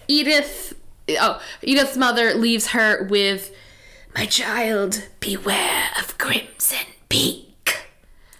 Edith, 0.07 0.73
oh, 1.09 1.41
Edith's 1.63 1.97
mother 1.97 2.33
leaves 2.35 2.67
her 2.67 3.03
with, 3.05 3.51
"My 4.15 4.25
child, 4.27 5.07
beware 5.19 5.89
of 5.99 6.17
Crimson 6.17 6.85
Peak." 7.09 7.44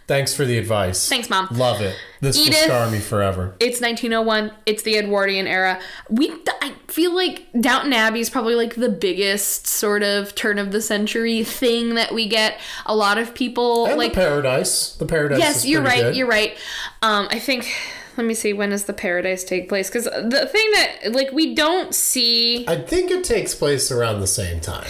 Thanks 0.08 0.36
for 0.36 0.46
the 0.46 0.58
advice. 0.60 1.10
Thanks, 1.10 1.32
Mom. 1.32 1.48
Love 1.52 1.82
it. 1.82 1.96
This 2.22 2.38
Edith- 2.38 2.54
will 2.62 2.68
scar 2.68 2.92
me 2.92 3.00
forever. 3.00 3.56
It's 3.60 3.82
1901. 3.82 4.52
It's 4.68 4.84
the 4.84 4.98
Edwardian 5.00 5.48
era. 5.48 5.80
We, 6.12 6.32
I 6.62 6.74
feel 6.88 7.16
like 7.16 7.48
Downton 7.60 7.92
Abbey 7.92 8.20
is 8.20 8.30
probably 8.30 8.54
like 8.54 8.76
the 8.76 8.90
biggest 8.90 9.66
sort 9.66 10.04
of 10.04 10.36
turn 10.36 10.60
of 10.60 10.72
the 10.72 10.80
century 10.82 11.44
thing 11.44 11.96
that 11.96 12.14
we 12.14 12.28
get. 12.28 12.60
A 12.86 12.96
lot 12.96 13.18
of 13.18 13.34
people 13.34 13.88
And 13.88 13.98
like. 13.98 14.12
the 14.14 14.20
paradise. 14.20 14.96
The 14.96 15.08
paradise. 15.08 15.40
yes, 15.40 15.66
you're 15.66 15.82
right. 15.82 16.02
good. 16.04 16.16
You're 16.16 16.28
right. 16.28 16.56
Um, 17.02 17.28
I 17.32 17.40
think. 17.40 17.74
Let 18.18 18.26
me 18.28 18.34
see. 18.36 18.54
When 18.54 18.70
does 18.70 18.86
the 18.86 18.94
paradise 18.94 19.44
take 19.44 19.68
place? 19.68 19.90
Because 19.90 20.06
the 20.06 20.48
thing 20.50 20.72
that 20.76 21.14
like 21.14 21.32
we 21.32 21.54
don't 21.56 21.94
see 21.96 22.66
I 22.68 22.78
think 22.78 23.10
it 23.12 23.24
takes 23.26 23.54
place 23.56 23.92
around 23.92 24.20
the 24.22 24.28
same 24.28 24.62
time. 24.62 24.88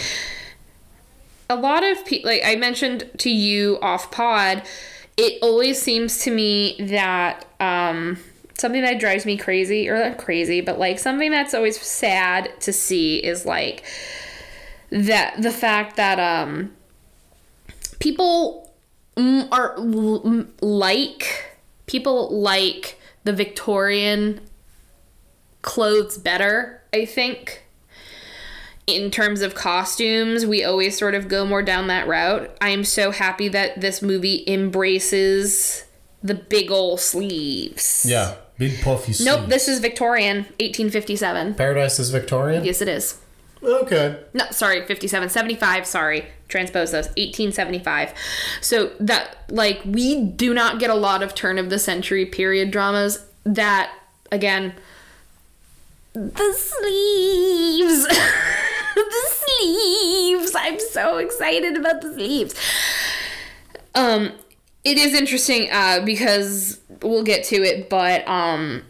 a 1.49 1.55
lot 1.55 1.83
of 1.83 2.03
people 2.05 2.29
like 2.29 2.41
i 2.43 2.55
mentioned 2.55 3.09
to 3.19 3.29
you 3.29 3.77
off 3.81 4.11
pod 4.11 4.63
it 5.17 5.39
always 5.41 5.81
seems 5.81 6.19
to 6.19 6.31
me 6.31 6.75
that 6.79 7.45
um 7.59 8.17
something 8.57 8.81
that 8.81 8.99
drives 8.99 9.25
me 9.25 9.37
crazy 9.37 9.89
or 9.89 9.97
not 9.97 10.17
crazy 10.17 10.61
but 10.61 10.79
like 10.79 10.99
something 10.99 11.31
that's 11.31 11.53
always 11.53 11.79
sad 11.79 12.49
to 12.61 12.71
see 12.71 13.17
is 13.17 13.45
like 13.45 13.83
that 14.91 15.41
the 15.41 15.51
fact 15.51 15.97
that 15.97 16.19
um 16.19 16.71
people 17.99 18.73
are 19.17 19.77
like 20.61 21.57
people 21.85 22.29
like 22.39 22.99
the 23.23 23.33
victorian 23.33 24.39
clothes 25.61 26.17
better 26.17 26.81
i 26.93 27.05
think 27.05 27.64
in 28.87 29.09
terms 29.09 29.41
of 29.41 29.55
costumes, 29.55 30.45
we 30.45 30.63
always 30.63 30.97
sort 30.97 31.15
of 31.15 31.27
go 31.27 31.45
more 31.45 31.63
down 31.63 31.87
that 31.87 32.07
route. 32.07 32.55
I 32.61 32.69
am 32.69 32.83
so 32.83 33.11
happy 33.11 33.47
that 33.49 33.81
this 33.81 34.01
movie 34.01 34.43
embraces 34.47 35.85
the 36.21 36.35
big 36.35 36.71
ol' 36.71 36.97
sleeves. 36.97 38.05
Yeah. 38.07 38.35
Big 38.57 38.81
puffy 38.81 39.11
sleeve. 39.13 39.25
Nope, 39.25 39.49
this 39.49 39.67
is 39.67 39.79
Victorian, 39.79 40.37
1857. 40.59 41.55
Paradise 41.55 41.99
is 41.99 42.09
Victorian? 42.09 42.63
Yes, 42.63 42.81
it 42.81 42.87
is. 42.87 43.19
Okay. 43.61 44.17
No, 44.33 44.45
sorry, 44.51 44.85
57, 44.85 45.29
75, 45.29 45.85
sorry. 45.85 46.27
Transpose 46.47 46.91
those, 46.91 47.07
1875. 47.07 48.13
So 48.61 48.91
that, 48.99 49.37
like, 49.49 49.81
we 49.83 50.23
do 50.23 50.53
not 50.53 50.79
get 50.79 50.89
a 50.89 50.95
lot 50.95 51.23
of 51.23 51.35
turn 51.35 51.57
of 51.57 51.69
the 51.69 51.79
century 51.79 52.25
period 52.25 52.71
dramas 52.71 53.25
that, 53.43 53.91
again, 54.31 54.73
the 56.13 56.53
sleeves. 56.53 58.07
the 59.09 59.29
sleeves. 59.29 60.53
I'm 60.55 60.79
so 60.79 61.17
excited 61.17 61.77
about 61.77 62.01
the 62.01 62.13
sleeves. 62.13 62.55
Um, 63.93 64.31
it 64.83 64.97
is 64.97 65.13
interesting 65.13 65.69
uh, 65.71 66.01
because 66.05 66.79
we'll 67.01 67.23
get 67.23 67.43
to 67.45 67.55
it, 67.57 67.89
but 67.89 68.27
um, 68.27 68.83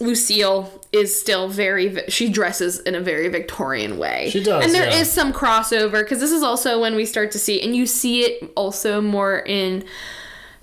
Lucille 0.00 0.82
is 0.92 1.18
still 1.18 1.48
very. 1.48 2.02
She 2.08 2.28
dresses 2.28 2.80
in 2.80 2.94
a 2.94 3.00
very 3.00 3.28
Victorian 3.28 3.98
way. 3.98 4.30
She 4.30 4.42
does, 4.42 4.64
and 4.64 4.74
there 4.74 4.88
is 4.88 4.96
yeah. 4.96 5.04
some 5.04 5.32
crossover 5.32 6.02
because 6.02 6.20
this 6.20 6.32
is 6.32 6.42
also 6.42 6.80
when 6.80 6.94
we 6.94 7.04
start 7.04 7.30
to 7.32 7.38
see, 7.38 7.60
and 7.60 7.76
you 7.76 7.86
see 7.86 8.22
it 8.22 8.52
also 8.56 9.00
more 9.00 9.40
in 9.40 9.84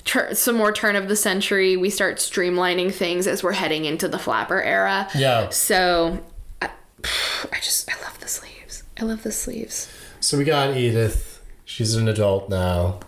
tur- 0.03 0.33
some 0.33 0.55
more 0.55 0.71
turn 0.71 0.95
of 0.95 1.07
the 1.07 1.15
century. 1.15 1.77
We 1.77 1.89
start 1.89 2.17
streamlining 2.17 2.93
things 2.93 3.27
as 3.27 3.43
we're 3.43 3.53
heading 3.53 3.85
into 3.85 4.07
the 4.07 4.19
flapper 4.19 4.61
era. 4.61 5.07
Yeah. 5.15 5.49
So, 5.49 6.23
I, 7.51 7.57
just 7.57 7.89
I 7.91 8.01
love 8.03 8.19
the 8.19 8.27
sleeves. 8.27 8.83
I 8.99 9.03
love 9.03 9.23
the 9.23 9.31
sleeves. 9.31 9.91
So 10.19 10.37
we 10.37 10.43
got 10.43 10.75
Edith. 10.75 11.43
She's 11.65 11.95
an 11.95 12.07
adult 12.07 12.49
now. 12.49 12.99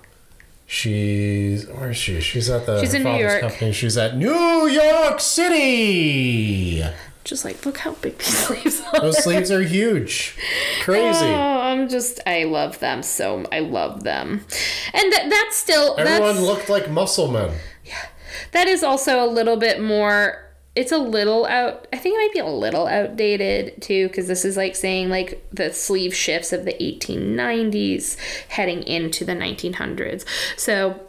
She's 0.65 1.67
where 1.67 1.91
is 1.91 1.97
she? 1.97 2.19
She's 2.21 2.49
at 2.49 2.65
the 2.65 2.79
She's 2.79 2.93
in 2.93 3.03
New 3.03 3.09
father's 3.11 3.31
York. 3.31 3.41
company. 3.41 3.71
She's 3.73 3.97
at 3.97 4.17
New 4.17 4.67
York 4.67 5.19
City. 5.19 6.83
Just 7.23 7.45
like 7.45 7.65
look 7.65 7.77
how 7.77 7.91
big 7.93 8.17
these 8.17 8.37
sleeves 8.47 8.81
are. 8.91 9.01
Those 9.01 9.23
sleeves 9.23 9.51
are 9.51 9.61
huge. 9.61 10.35
Crazy. 10.81 11.25
Oh, 11.25 11.59
I'm 11.61 11.89
just 11.89 12.19
I 12.25 12.45
love 12.45 12.79
them 12.79 13.03
so 13.03 13.45
I 13.51 13.59
love 13.59 14.03
them, 14.03 14.45
and 14.93 15.13
that 15.13 15.27
that's 15.29 15.55
still 15.57 15.95
Everyone 15.97 16.35
that's, 16.35 16.45
looked 16.45 16.69
like 16.69 16.89
muscle 16.89 17.29
men. 17.29 17.55
Yeah. 17.85 18.07
That 18.51 18.67
is 18.67 18.83
also 18.83 19.23
a 19.23 19.27
little 19.27 19.57
bit 19.57 19.81
more. 19.81 20.42
It's 20.75 20.91
a 20.91 20.97
little 20.97 21.45
out. 21.45 21.87
I 21.93 21.97
think 21.97 22.15
it 22.15 22.17
might 22.17 22.33
be 22.33 22.39
a 22.39 22.47
little 22.47 22.87
outdated 22.87 23.81
too, 23.81 24.07
because 24.07 24.27
this 24.27 24.43
is 24.43 24.57
like 24.57 24.75
saying 24.75 25.09
like 25.09 25.45
the 25.51 25.71
sleeve 25.71 26.15
shifts 26.15 26.51
of 26.51 26.65
the 26.65 26.73
1890s 26.73 28.17
heading 28.49 28.81
into 28.83 29.23
the 29.23 29.33
1900s. 29.33 30.25
So, 30.57 30.99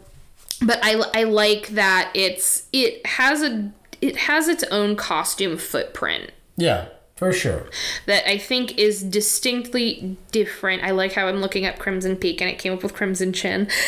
but 0.60 0.78
I 0.82 1.02
I 1.14 1.24
like 1.24 1.68
that 1.68 2.10
it's 2.14 2.66
it 2.72 3.04
has 3.06 3.42
a 3.42 3.72
it 4.02 4.16
has 4.18 4.48
its 4.48 4.64
own 4.64 4.96
costume 4.96 5.56
footprint 5.56 6.30
Yeah, 6.56 6.88
for 7.16 7.32
sure. 7.32 7.70
that 8.04 8.28
I 8.30 8.36
think 8.36 8.76
is 8.76 9.02
distinctly 9.02 10.18
different. 10.30 10.82
I 10.84 10.90
like 10.90 11.12
how 11.14 11.26
I'm 11.26 11.40
looking 11.40 11.64
up 11.64 11.78
Crimson 11.78 12.16
Peak 12.16 12.42
and 12.42 12.50
it 12.50 12.58
came 12.58 12.74
up 12.74 12.82
with 12.82 12.92
Crimson 12.92 13.32
Chin. 13.32 13.68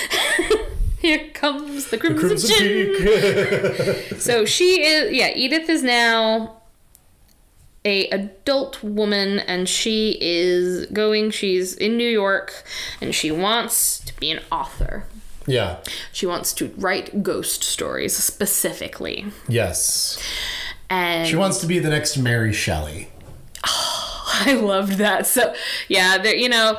Here 0.99 1.29
comes 1.35 1.87
the 1.91 1.99
Crimson, 1.99 2.29
Crimson 2.29 2.51
Chin. 2.57 2.95
Peak. 4.09 4.21
So 4.21 4.45
she 4.45 4.83
is 4.85 5.13
yeah, 5.13 5.33
Edith 5.35 5.69
is 5.69 5.83
now 5.83 6.57
a 7.85 8.09
adult 8.09 8.83
woman 8.83 9.39
and 9.41 9.69
she 9.69 10.19
is 10.21 10.87
going 10.87 11.31
she's 11.31 11.75
in 11.75 11.97
New 11.97 12.09
York 12.09 12.65
and 13.01 13.15
she 13.15 13.31
wants 13.31 14.01
to 14.01 14.19
be 14.19 14.31
an 14.31 14.41
author. 14.51 15.05
yeah. 15.47 15.77
She 16.13 16.27
wants 16.27 16.53
to 16.55 16.73
write 16.77 17.23
ghost 17.23 17.63
stories 17.63 18.17
specifically. 18.17 19.27
Yes. 19.49 20.19
And 20.91 21.29
She 21.29 21.37
wants 21.37 21.59
to 21.61 21.67
be 21.67 21.79
the 21.79 21.91
next 21.91 22.17
Mary 22.17 22.53
Shelley. 22.53 23.11
I 23.65 24.55
loved 24.61 24.95
that. 24.95 25.27
So, 25.27 25.55
yeah, 25.89 26.19
there, 26.19 26.35
you 26.35 26.49
know, 26.49 26.79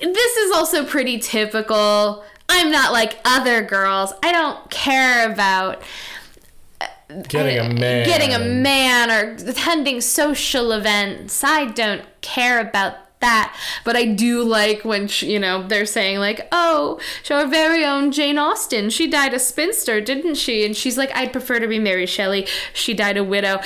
this 0.00 0.36
is 0.36 0.52
also 0.52 0.84
pretty 0.84 1.18
typical. 1.18 2.24
I'm 2.52 2.70
not 2.70 2.92
like 2.92 3.18
other 3.24 3.62
girls. 3.62 4.12
I 4.22 4.30
don't 4.30 4.70
care 4.70 5.30
about 5.30 5.82
uh, 6.80 6.86
Getting 7.28 7.58
a 7.58 7.72
man. 7.72 8.06
getting 8.06 8.34
a 8.34 8.38
man 8.38 9.10
or 9.10 9.32
attending 9.48 10.00
social 10.00 10.72
events. 10.72 11.42
I 11.42 11.66
don't 11.66 12.02
care 12.20 12.60
about 12.60 12.96
that. 13.20 13.56
But 13.84 13.96
I 13.96 14.04
do 14.04 14.42
like 14.42 14.84
when, 14.84 15.08
sh 15.08 15.22
you 15.22 15.38
know, 15.38 15.66
they're 15.66 15.86
saying, 15.86 16.18
like, 16.18 16.46
oh, 16.52 17.00
our 17.30 17.46
very 17.46 17.84
own 17.84 18.12
Jane 18.12 18.36
Austen, 18.36 18.90
she 18.90 19.08
died 19.08 19.32
a 19.32 19.38
spinster, 19.38 20.00
didn't 20.02 20.34
she? 20.34 20.66
And 20.66 20.76
she's 20.76 20.98
like, 20.98 21.10
I'd 21.14 21.32
prefer 21.32 21.58
to 21.58 21.66
be 21.66 21.78
Mary 21.78 22.06
Shelley. 22.06 22.46
She 22.74 22.92
died 22.92 23.16
a 23.16 23.24
widow. 23.24 23.60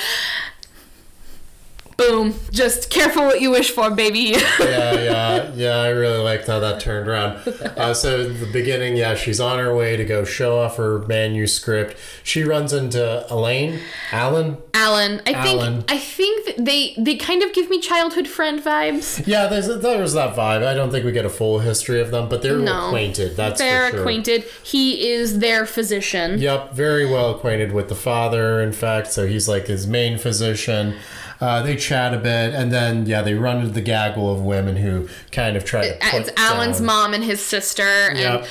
Boom. 1.97 2.35
Just 2.51 2.91
careful 2.91 3.23
what 3.25 3.41
you 3.41 3.51
wish 3.51 3.71
for, 3.71 3.91
baby. 3.91 4.19
yeah, 4.61 4.93
yeah, 4.93 5.53
yeah. 5.55 5.77
I 5.79 5.89
really 5.89 6.19
liked 6.23 6.47
how 6.47 6.61
that 6.61 6.79
turned 6.79 7.09
around. 7.09 7.37
Uh, 7.49 7.95
so 7.95 8.29
the 8.29 8.45
beginning, 8.53 8.97
yeah, 8.97 9.15
she's 9.15 9.41
on 9.41 9.59
her 9.59 9.75
way 9.75 9.97
to 9.97 10.05
go 10.05 10.23
show 10.25 10.59
off 10.59 10.77
her 10.77 10.99
manuscript. 11.07 11.97
She 12.23 12.45
runs 12.45 12.75
into 12.75 13.27
Elaine, 13.33 13.81
Alan. 14.13 14.59
Alan. 14.75 15.23
I 15.27 15.43
think 15.43 15.85
I 15.91 15.99
think 15.99 16.57
they 16.59 16.95
they 16.99 17.17
kind 17.17 17.43
of 17.43 17.55
give 17.55 17.71
me 17.71 17.81
childhood 17.81 18.29
friend 18.29 18.61
vibes. 18.61 19.27
Yeah, 19.27 19.47
there's 19.47 19.67
there 19.81 20.01
was 20.01 20.13
that 20.13 20.37
vibe. 20.37 20.67
I 20.67 20.75
don't 20.75 20.91
think 20.91 21.05
we 21.07 21.13
get 21.13 21.25
a 21.25 21.31
full 21.31 21.61
history 21.61 22.01
of 22.03 22.11
them, 22.11 22.29
but 22.29 22.43
they're 22.43 22.59
No. 22.59 22.89
acquainted. 22.89 23.37
That's 23.37 23.59
They're 23.59 23.87
for 23.87 23.91
sure. 23.93 24.01
acquainted. 24.01 24.45
He 24.63 25.09
is 25.09 25.39
their 25.39 25.65
physician. 25.65 26.39
Yep, 26.41 26.75
very 26.75 27.07
well 27.07 27.31
acquainted 27.35 27.73
with 27.73 27.89
the 27.89 27.95
father. 27.95 28.61
In 28.61 28.73
fact, 28.73 29.13
so 29.13 29.27
he's 29.27 29.49
like 29.49 29.67
his 29.67 29.87
main 29.87 30.19
physician. 30.19 30.97
Uh, 31.41 31.63
they 31.63 31.77
chat 31.77 32.15
a 32.15 32.19
bit, 32.19 32.55
and 32.55 32.73
then 32.73 33.05
yeah, 33.07 33.21
they 33.23 33.35
run 33.35 33.59
into 33.59 33.71
the 33.71 33.81
gaggle 33.83 34.33
of 34.33 34.41
women 34.41 34.77
who 34.77 35.09
kind 35.33 35.57
of 35.57 35.65
try 35.65 35.83
to. 35.89 35.99
It's 36.17 36.31
Alan's 36.37 36.79
down- 36.79 36.87
mom 36.87 37.15
and 37.15 37.23
his 37.25 37.45
sister, 37.45 37.83
and 37.83 38.19
Yep. 38.19 38.47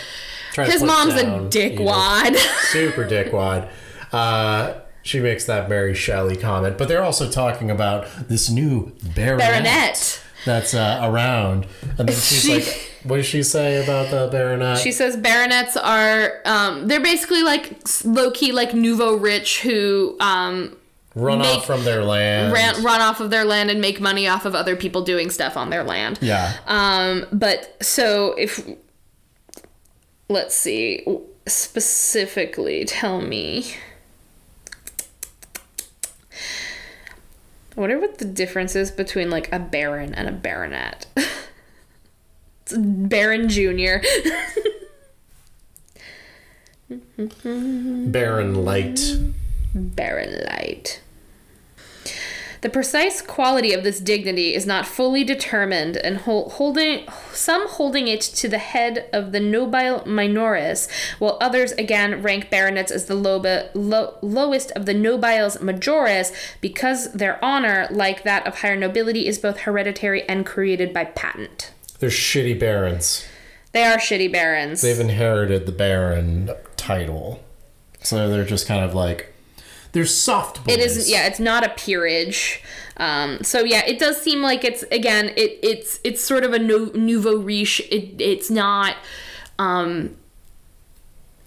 Try 0.53 0.66
his 0.66 0.84
mom's 0.84 1.16
a 1.16 1.24
down 1.24 1.49
dickwad. 1.49 2.36
super 2.72 3.03
dickwad. 3.06 3.70
Uh, 4.14 4.76
she 5.02 5.20
makes 5.20 5.45
that 5.45 5.68
Mary 5.70 5.94
Shelley 5.94 6.38
comment, 6.38 6.78
but 6.78 6.88
they're 6.88 7.03
also 7.03 7.30
talking 7.30 7.70
about 7.70 8.07
this 8.30 8.49
new 8.49 8.94
baronet, 9.16 9.40
Baronet. 9.48 10.22
that's 10.45 10.74
uh, 10.74 11.02
around. 11.03 11.68
And 11.98 12.07
then 12.07 12.16
she's 12.16 12.41
She- 12.44 12.53
like, 12.56 12.91
"What 13.03 13.18
does 13.18 13.26
she 13.26 13.44
say 13.44 13.84
about 13.84 14.12
the 14.12 14.30
baronet?" 14.32 14.78
She 14.78 14.91
says 14.91 15.18
baronets 15.18 15.76
are 15.76 16.41
um, 16.45 16.88
they're 16.88 16.99
basically 17.02 17.44
like 17.44 17.74
low 18.06 18.32
key 18.32 18.52
like 18.52 18.74
nouveau 18.74 19.16
rich 19.16 19.62
who 19.62 20.16
um, 20.20 20.76
run 21.15 21.39
make- 21.39 21.47
off 21.47 21.65
from 21.65 21.83
their 21.85 22.03
land. 22.03 22.51
ran, 22.53 22.83
run 22.83 23.01
off 23.01 23.19
of 23.19 23.29
their 23.31 23.43
land 23.45 23.71
and 23.71 23.81
make 23.81 23.99
money 23.99 24.27
off 24.27 24.45
of 24.45 24.53
other 24.53 24.75
people 24.75 25.01
doing 25.01 25.29
stuff 25.29 25.55
on 25.57 25.69
their 25.69 25.83
land. 25.83 26.19
yeah, 26.21 26.53
Um, 26.67 27.25
but 27.31 27.77
so 27.81 28.33
if 28.37 28.67
let's 30.29 30.55
see 30.55 31.05
specifically, 31.47 32.85
tell 32.85 33.21
me. 33.21 33.75
I 37.77 37.81
wonder 37.81 37.99
what 37.99 38.17
the 38.19 38.25
difference 38.25 38.75
is 38.75 38.89
between 38.89 39.29
like 39.29 39.51
a 39.51 39.59
baron 39.59 40.13
and 40.13 40.27
a 40.29 40.31
baronet. 40.31 41.07
it's 42.61 42.71
a 42.73 42.79
Baron 42.79 43.49
Junior. 43.49 44.01
Baron 47.17 48.63
Light. 48.65 49.17
Baron 49.73 50.45
Light. 50.45 51.01
The 52.65 52.71
precise 52.71 53.21
quality 53.21 53.73
of 53.73 53.83
this 53.83 53.99
dignity 53.99 54.55
is 54.55 54.65
not 54.65 54.87
fully 54.87 55.23
determined, 55.23 55.97
and 55.97 56.17
hol- 56.17 56.49
holding 56.49 57.07
some 57.31 57.67
holding 57.67 58.07
it 58.07 58.21
to 58.21 58.47
the 58.47 58.57
head 58.57 59.07
of 59.13 59.31
the 59.33 59.39
nobile 59.39 60.01
minores, 60.07 60.87
while 61.19 61.37
others 61.39 61.73
again 61.73 62.23
rank 62.23 62.49
baronets 62.49 62.91
as 62.91 63.05
the 63.05 63.13
lo- 63.13 64.17
lowest 64.23 64.71
of 64.71 64.87
the 64.87 64.95
nobiles 64.95 65.61
majoris, 65.61 66.31
because 66.59 67.13
their 67.13 67.37
honor, 67.45 67.87
like 67.91 68.23
that 68.23 68.47
of 68.47 68.61
higher 68.61 68.75
nobility, 68.75 69.27
is 69.27 69.37
both 69.37 69.59
hereditary 69.59 70.27
and 70.27 70.43
created 70.43 70.91
by 70.91 71.05
patent. 71.05 71.71
They're 71.99 72.09
shitty 72.09 72.59
barons. 72.59 73.27
They 73.73 73.83
are 73.83 73.99
shitty 73.99 74.31
barons. 74.31 74.81
They've 74.81 74.99
inherited 74.99 75.67
the 75.67 75.71
baron 75.71 76.49
title. 76.77 77.43
So 78.01 78.27
they're 78.27 78.43
just 78.43 78.67
kind 78.67 78.83
of 78.83 78.95
like 78.95 79.35
they're 79.95 80.05
soft 80.05 80.65
boys. 80.65 80.76
It 80.76 80.81
isn't. 80.81 81.07
Yeah, 81.07 81.26
it's 81.26 81.39
not 81.39 81.65
a 81.65 81.69
peerage. 81.69 82.61
Um, 82.97 83.41
so 83.43 83.63
yeah, 83.63 83.81
it 83.85 83.97
does 83.97 84.22
seem 84.22 84.41
like 84.41 84.65
it's 84.65 84.84
again. 84.91 85.30
It 85.38 85.57
it's 85.63 86.01
it's 86.03 86.22
sort 86.22 86.43
of 86.43 86.51
a 86.51 86.59
no, 86.59 86.91
nouveau 86.93 87.38
riche. 87.38 87.80
It 87.89 88.19
it's 88.19 88.51
not. 88.51 88.97
Um, 89.57 90.17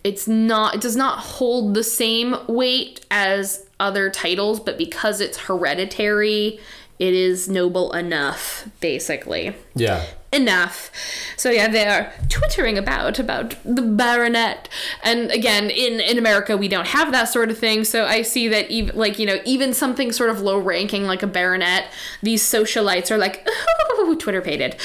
it's 0.02 0.26
not. 0.26 0.76
It 0.76 0.80
does 0.80 0.96
not 0.96 1.18
hold 1.18 1.74
the 1.74 1.84
same 1.84 2.36
weight 2.48 3.04
as 3.10 3.66
other 3.78 4.08
titles, 4.08 4.60
but 4.60 4.78
because 4.78 5.20
it's 5.20 5.36
hereditary, 5.36 6.58
it 6.98 7.12
is 7.12 7.50
noble 7.50 7.92
enough. 7.92 8.66
Basically 8.80 9.54
Yeah. 9.74 10.06
Enough. 10.32 10.90
So 11.36 11.50
yeah, 11.50 11.68
they 11.68 11.86
are 11.86 12.12
twittering 12.28 12.76
about 12.76 13.18
about 13.18 13.56
the 13.64 13.82
baronet, 13.82 14.68
and 15.02 15.30
again, 15.30 15.70
in 15.70 16.00
in 16.00 16.18
America 16.18 16.56
we 16.56 16.68
don't 16.68 16.88
have 16.88 17.12
that 17.12 17.26
sort 17.26 17.50
of 17.50 17.58
thing. 17.58 17.84
So 17.84 18.04
I 18.04 18.22
see 18.22 18.48
that 18.48 18.70
even 18.70 18.96
like 18.96 19.18
you 19.18 19.26
know 19.26 19.40
even 19.44 19.72
something 19.72 20.12
sort 20.12 20.30
of 20.30 20.40
low 20.40 20.58
ranking 20.58 21.04
like 21.04 21.22
a 21.22 21.26
baronet, 21.26 21.86
these 22.22 22.42
socialites 22.42 23.10
are 23.10 23.18
like 23.18 23.46
oh, 23.90 24.16
Twitter 24.18 24.42
pated. 24.42 24.76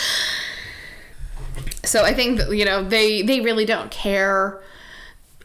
So 1.83 2.05
I 2.05 2.13
think 2.13 2.37
that 2.37 2.55
you 2.55 2.65
know 2.65 2.83
they 2.83 3.21
they 3.21 3.41
really 3.41 3.65
don't 3.65 3.91
care 3.91 4.61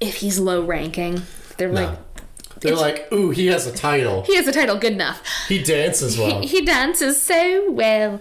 if 0.01 0.17
he's 0.17 0.39
low 0.39 0.65
ranking. 0.65 1.23
They're 1.57 1.73
like. 1.73 1.99
They're 2.61 2.77
like, 2.77 3.09
ooh, 3.13 3.31
he 3.31 3.47
has 3.49 3.67
a 3.67 3.73
title. 3.73 4.23
He 4.23 4.37
has 4.37 4.47
a 4.49 4.53
title, 4.53 4.77
good 4.79 4.93
enough. 4.93 5.23
He 5.49 5.63
dances 5.63 6.19
well. 6.19 6.41
He 6.43 6.65
dances 6.65 7.21
so 7.21 7.71
well. 7.71 8.21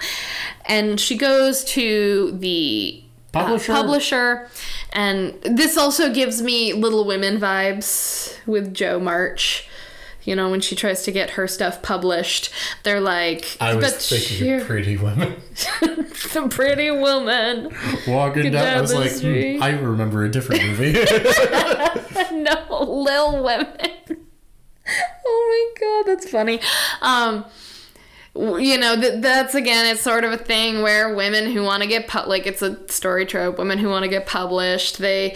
And 0.65 0.99
she 0.99 1.17
goes 1.17 1.63
to 1.65 2.31
the 2.39 3.03
uh, 3.33 3.43
Publisher? 3.43 3.71
publisher. 3.73 4.49
And 4.93 5.33
this 5.43 5.77
also 5.77 6.13
gives 6.13 6.41
me 6.41 6.73
Little 6.73 7.05
Women 7.05 7.39
vibes 7.39 8.35
with 8.45 8.73
Jo 8.73 8.99
March. 8.99 9.67
You 10.23 10.35
know, 10.35 10.49
when 10.49 10.59
she 10.59 10.75
tries 10.75 11.03
to 11.03 11.11
get 11.13 11.31
her 11.31 11.47
stuff 11.47 11.81
published, 11.81 12.49
they're 12.83 12.99
like, 12.99 13.55
I 13.61 13.75
was 13.75 13.85
"But 13.85 13.93
thinking 14.01 14.45
you're 14.47 14.57
of 14.59 14.67
Pretty 14.67 14.97
woman. 14.97 15.35
the 15.81 16.47
pretty 16.49 16.91
woman. 16.91 17.73
Walking 18.05 18.51
down, 18.51 18.77
I 18.77 18.81
was 18.81 18.93
like, 18.93 19.13
hmm, 19.21 19.63
I 19.63 19.69
remember 19.69 20.25
a 20.25 20.29
different 20.29 20.63
movie. 20.63 20.91
no, 22.33 22.83
Little 22.83 23.41
Women. 23.41 24.16
Oh 25.29 25.71
my 25.75 25.81
god, 25.81 26.11
that's 26.11 26.29
funny. 26.29 26.59
Um, 27.01 27.45
you 28.59 28.77
know, 28.77 28.95
th- 28.99 29.21
that's 29.21 29.55
again, 29.55 29.85
it's 29.87 30.01
sort 30.01 30.23
of 30.23 30.31
a 30.31 30.37
thing 30.37 30.81
where 30.81 31.13
women 31.15 31.51
who 31.51 31.63
want 31.63 31.83
to 31.83 31.89
get 31.89 32.07
pu- 32.07 32.27
like 32.27 32.45
it's 32.45 32.61
a 32.61 32.77
story 32.91 33.25
trope. 33.25 33.57
Women 33.57 33.77
who 33.77 33.89
want 33.89 34.03
to 34.03 34.09
get 34.09 34.25
published, 34.25 34.97
they 34.99 35.35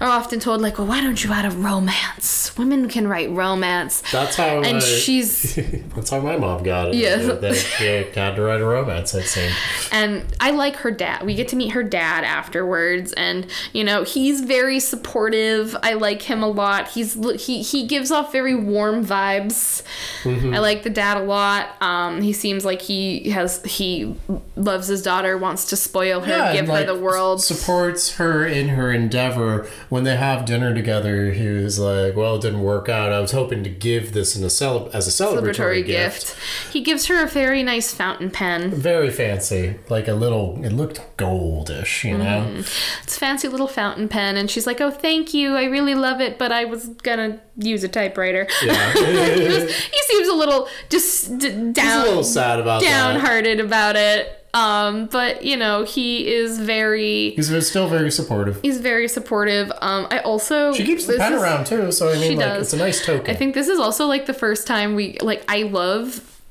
are 0.00 0.08
often 0.08 0.40
told 0.40 0.60
like, 0.60 0.78
"Well, 0.78 0.86
why 0.86 1.00
don't 1.00 1.22
you 1.22 1.30
write 1.30 1.44
a 1.44 1.50
romance? 1.50 2.56
Women 2.58 2.88
can 2.88 3.06
write 3.08 3.30
romance." 3.30 4.02
That's 4.12 4.36
how. 4.36 4.62
and 4.62 4.78
uh, 4.78 4.80
she's 4.80 5.54
That's 5.94 6.10
how 6.10 6.20
my 6.20 6.36
mom 6.36 6.62
got 6.62 6.88
it. 6.88 6.94
Yes. 6.96 7.26
That- 7.26 7.40
that 7.40 7.54
she 7.56 7.86
had 7.86 8.36
to 8.36 8.42
write 8.42 8.60
a 8.60 8.66
romance. 8.66 9.14
It 9.14 9.24
seemed. 9.26 9.54
and 9.92 10.24
I 10.40 10.50
like 10.50 10.76
her 10.76 10.90
dad. 10.90 11.24
We 11.24 11.34
get 11.34 11.48
to 11.48 11.56
meet 11.56 11.70
her 11.70 11.82
dad 11.82 12.24
afterwards, 12.24 13.12
and 13.14 13.46
you 13.72 13.84
know 13.84 14.02
he's 14.04 14.40
very 14.40 14.80
supportive. 14.80 15.76
I 15.82 15.94
like 15.94 16.22
him 16.22 16.42
a 16.42 16.48
lot. 16.48 16.88
He's 16.88 17.14
he 17.46 17.62
he 17.62 17.86
gives 17.86 18.10
off 18.10 18.32
very 18.32 18.54
warm 18.54 19.04
vibes. 19.04 19.82
I 20.24 20.58
like 20.58 20.82
the 20.82 20.90
dad 20.90 21.16
a 21.16 21.22
lot. 21.22 21.80
Um, 21.80 22.22
he 22.22 22.32
seems 22.40 22.64
like 22.64 22.82
he 22.82 23.30
has 23.30 23.62
he 23.64 24.16
loves 24.56 24.88
his 24.88 25.02
daughter, 25.02 25.36
wants 25.38 25.66
to 25.66 25.76
spoil 25.76 26.20
her, 26.22 26.32
and, 26.32 26.58
give 26.58 26.68
like, 26.68 26.86
her 26.86 26.94
the 26.94 27.00
world. 27.00 27.42
Supports 27.42 28.16
her 28.16 28.46
in 28.46 28.70
her 28.70 28.90
endeavor. 28.92 29.68
When 29.88 30.04
they 30.04 30.16
have 30.16 30.44
dinner 30.44 30.74
together, 30.74 31.32
he 31.32 31.46
was 31.48 31.78
like, 31.78 32.16
"Well, 32.16 32.36
it 32.36 32.42
didn't 32.42 32.62
work 32.62 32.88
out. 32.88 33.12
I 33.12 33.20
was 33.20 33.32
hoping 33.32 33.62
to 33.64 33.70
give 33.70 34.12
this 34.12 34.34
in 34.36 34.42
a 34.42 34.50
cele- 34.50 34.90
as 34.92 35.06
a 35.06 35.10
celebratory, 35.10 35.54
Celebratory 35.54 35.86
gift. 35.86 36.26
gift. 36.36 36.72
He 36.72 36.80
gives 36.80 37.06
her 37.06 37.22
a 37.22 37.26
very 37.26 37.62
nice 37.62 37.92
fountain 37.92 38.30
pen. 38.30 38.70
Very 38.70 39.10
fancy, 39.10 39.76
like 39.88 40.08
a 40.08 40.14
little. 40.14 40.58
It 40.64 40.72
looked 40.72 41.00
goldish, 41.16 42.04
you 42.04 42.16
know. 42.18 42.46
Mm-hmm. 42.48 42.60
It's 43.04 43.16
a 43.16 43.20
fancy 43.20 43.48
little 43.48 43.68
fountain 43.68 44.08
pen, 44.08 44.36
and 44.36 44.50
she's 44.50 44.66
like, 44.66 44.80
"Oh, 44.80 44.90
thank 44.90 45.34
you. 45.34 45.54
I 45.56 45.64
really 45.64 45.94
love 45.94 46.20
it, 46.20 46.38
but 46.38 46.52
I 46.52 46.64
was 46.64 46.86
gonna 46.88 47.40
use 47.60 47.84
a 47.84 47.88
typewriter." 47.88 48.46
Yeah, 48.64 48.92
he 49.66 50.02
seems 50.02 50.28
a 50.28 50.34
little 50.34 50.68
just 50.88 51.38
d- 51.38 51.48
down, 51.72 51.74
He's 51.74 51.94
a 51.94 52.02
little 52.02 52.24
sad 52.24 52.58
about 52.60 52.82
that. 52.82 52.88
downhearted 52.88 53.60
about 53.60 53.96
it. 53.96 54.36
Um, 54.52 55.06
but 55.06 55.44
you 55.44 55.56
know, 55.56 55.84
he 55.84 56.28
is 56.28 56.58
very 56.58 57.30
He's 57.36 57.66
still 57.68 57.88
very 57.88 58.10
supportive. 58.10 58.60
he's 58.62 58.78
very 58.80 59.06
supportive. 59.06 59.70
Um, 59.80 60.08
I 60.10 60.18
also 60.18 60.72
She 60.72 60.84
keeps 60.84 61.06
the 61.06 61.16
pen 61.18 61.34
is- 61.34 61.40
around 61.42 61.66
too, 61.66 61.92
so 61.92 62.08
I 62.10 62.18
mean, 62.18 62.36
like, 62.36 62.46
does. 62.46 62.62
it's 62.64 62.72
a 62.72 62.76
nice 62.84 63.04
token. 63.06 63.30
I 63.32 63.38
think 63.38 63.54
this 63.54 63.68
is 63.68 63.78
also 63.78 64.06
like 64.06 64.26
the 64.26 64.34
first 64.34 64.66
time 64.66 64.96
we 64.96 65.18
like. 65.20 65.44
I 65.48 65.62
love, 65.62 66.42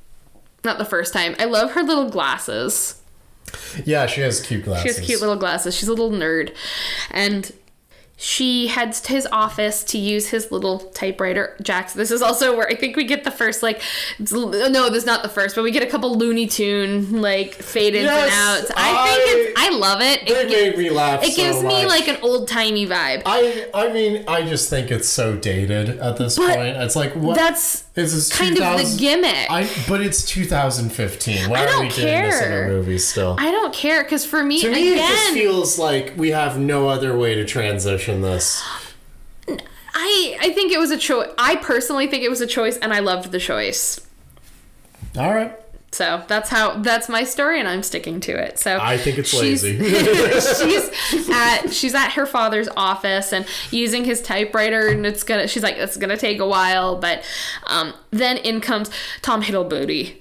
not 0.63 0.77
the 0.77 0.85
first 0.85 1.11
time. 1.13 1.35
I 1.39 1.45
love 1.45 1.71
her 1.71 1.83
little 1.83 2.09
glasses. 2.09 3.01
yeah, 3.83 4.05
she 4.05 4.21
has 4.21 4.39
cute 4.39 4.63
glasses. 4.63 4.83
She 4.83 4.87
has 4.99 5.05
cute 5.05 5.19
little 5.19 5.35
glasses. 5.35 5.75
She's 5.75 5.89
a 5.89 5.93
little 5.93 6.11
nerd, 6.11 6.53
and 7.11 7.51
she 8.21 8.67
heads 8.67 8.99
to 8.99 9.13
his 9.13 9.25
office 9.31 9.81
to 9.85 9.97
use 9.97 10.27
his 10.27 10.51
little 10.51 10.79
typewriter. 10.91 11.55
Jax. 11.61 11.93
This 11.93 12.11
is 12.11 12.21
also 12.21 12.53
where 12.57 12.67
I 12.67 12.75
think 12.75 12.97
we 12.97 13.05
get 13.05 13.23
the 13.23 13.31
first 13.31 13.63
like. 13.63 13.81
No, 14.19 14.89
this 14.89 15.03
is 15.03 15.05
not 15.05 15.23
the 15.23 15.29
first, 15.29 15.55
but 15.55 15.63
we 15.63 15.71
get 15.71 15.83
a 15.83 15.85
couple 15.87 16.17
Looney 16.17 16.45
Tune 16.45 17.21
like 17.21 17.53
fade 17.53 17.95
ins 17.95 18.03
Yes, 18.07 18.29
and 18.29 18.67
outs. 18.67 18.71
I, 18.75 19.07
think 19.07 19.47
it's. 19.47 19.61
I 19.61 19.69
love 19.69 20.01
it. 20.01 20.25
They 20.27 20.33
It, 20.33 20.49
gives, 20.49 20.77
made 20.77 20.83
me 20.83 20.89
laugh. 20.89 21.23
it 21.23 21.33
gives 21.33 21.61
so 21.61 21.65
me 21.67 21.85
like 21.85 22.09
an 22.09 22.17
old 22.21 22.49
timey 22.49 22.85
vibe. 22.85 23.21
I 23.25 23.69
I 23.73 23.93
mean, 23.93 24.25
I 24.27 24.41
just 24.41 24.69
think 24.69 24.91
it's 24.91 25.07
so 25.07 25.37
dated 25.37 25.97
at 25.99 26.17
this 26.17 26.37
But 26.37 26.57
point. 26.57 26.75
It's 26.75 26.97
like 26.97 27.15
what 27.15 27.37
That's 27.37 27.85
this 27.99 28.13
is 28.13 28.31
kind 28.31 28.57
of 28.57 28.77
the 28.77 28.95
gimmick. 28.97 29.47
I 29.49 29.69
but 29.87 30.01
it's 30.01 30.23
2015. 30.25 31.49
Why 31.49 31.59
I 31.59 31.63
are 31.63 31.67
don't 31.67 31.87
we 31.87 31.89
doing 31.89 32.05
this 32.23 32.41
in 32.41 32.47
care. 32.47 32.63
our 32.63 32.67
movies 32.69 33.07
still? 33.07 33.35
I 33.37 33.51
don't 33.51 33.73
care 33.73 34.03
because 34.03 34.25
for 34.25 34.43
me, 34.43 34.61
to 34.61 34.71
me, 34.71 34.93
it 34.93 34.97
just 34.97 35.31
again, 35.31 35.33
feels 35.33 35.77
like 35.77 36.13
we 36.17 36.29
have 36.31 36.57
no 36.59 36.87
other 36.87 37.17
way 37.17 37.35
to 37.35 37.45
transition 37.45 38.21
this. 38.21 38.63
I 39.93 40.37
I 40.41 40.49
think 40.53 40.71
it 40.71 40.79
was 40.79 40.91
a 40.91 40.97
choice. 40.97 41.29
I 41.37 41.55
personally 41.57 42.07
think 42.07 42.23
it 42.23 42.29
was 42.29 42.41
a 42.41 42.47
choice, 42.47 42.77
and 42.77 42.93
I 42.93 42.99
loved 42.99 43.31
the 43.31 43.39
choice. 43.39 43.99
All 45.17 45.33
right, 45.33 45.53
So 45.91 46.23
that's 46.27 46.49
how 46.49 46.81
that's 46.81 47.09
my 47.09 47.23
story, 47.23 47.59
and 47.59 47.67
I'm 47.67 47.83
sticking 47.83 48.19
to 48.21 48.31
it. 48.31 48.59
So 48.59 48.77
I 48.79 48.97
think 48.97 49.17
it's 49.17 49.29
she's- 49.29 49.63
lazy. 49.63 49.77
she's 51.09 51.29
at 51.29 51.67
she's 51.73 51.95
at 51.95 52.09
her 52.11 52.25
father's 52.25 52.69
office 52.77 53.33
and 53.33 53.45
using 53.71 54.05
his 54.05 54.21
typewriter, 54.21 54.87
and 54.87 55.05
it's 55.05 55.23
gonna. 55.23 55.47
She's 55.47 55.63
like, 55.63 55.75
it's 55.77 55.97
gonna 55.97 56.17
take 56.17 56.39
a 56.39 56.47
while, 56.47 56.97
but 56.97 57.23
um, 57.65 57.93
then 58.11 58.37
in 58.37 58.61
comes 58.61 58.91
Tom 59.21 59.41
Hiddlebooty, 59.41 60.17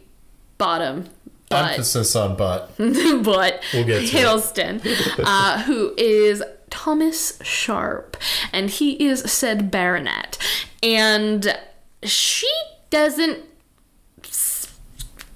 bottom. 0.57 1.09
But 1.51 1.73
Emphasis 1.73 2.15
on 2.15 2.37
butt. 2.37 2.73
but 2.79 3.63
We'll 3.73 3.85
get 3.85 4.01
to 4.01 4.05
it. 4.05 4.11
Hiddleston, 4.11 5.25
uh, 5.25 5.63
who 5.63 5.95
is 5.97 6.43
Thomas 6.71 7.39
Sharpe, 7.43 8.17
and 8.53 8.69
he 8.69 8.93
is 9.07 9.21
said 9.31 9.71
baronet, 9.71 10.39
and 10.83 11.59
she 12.03 12.51
doesn't. 12.91 13.45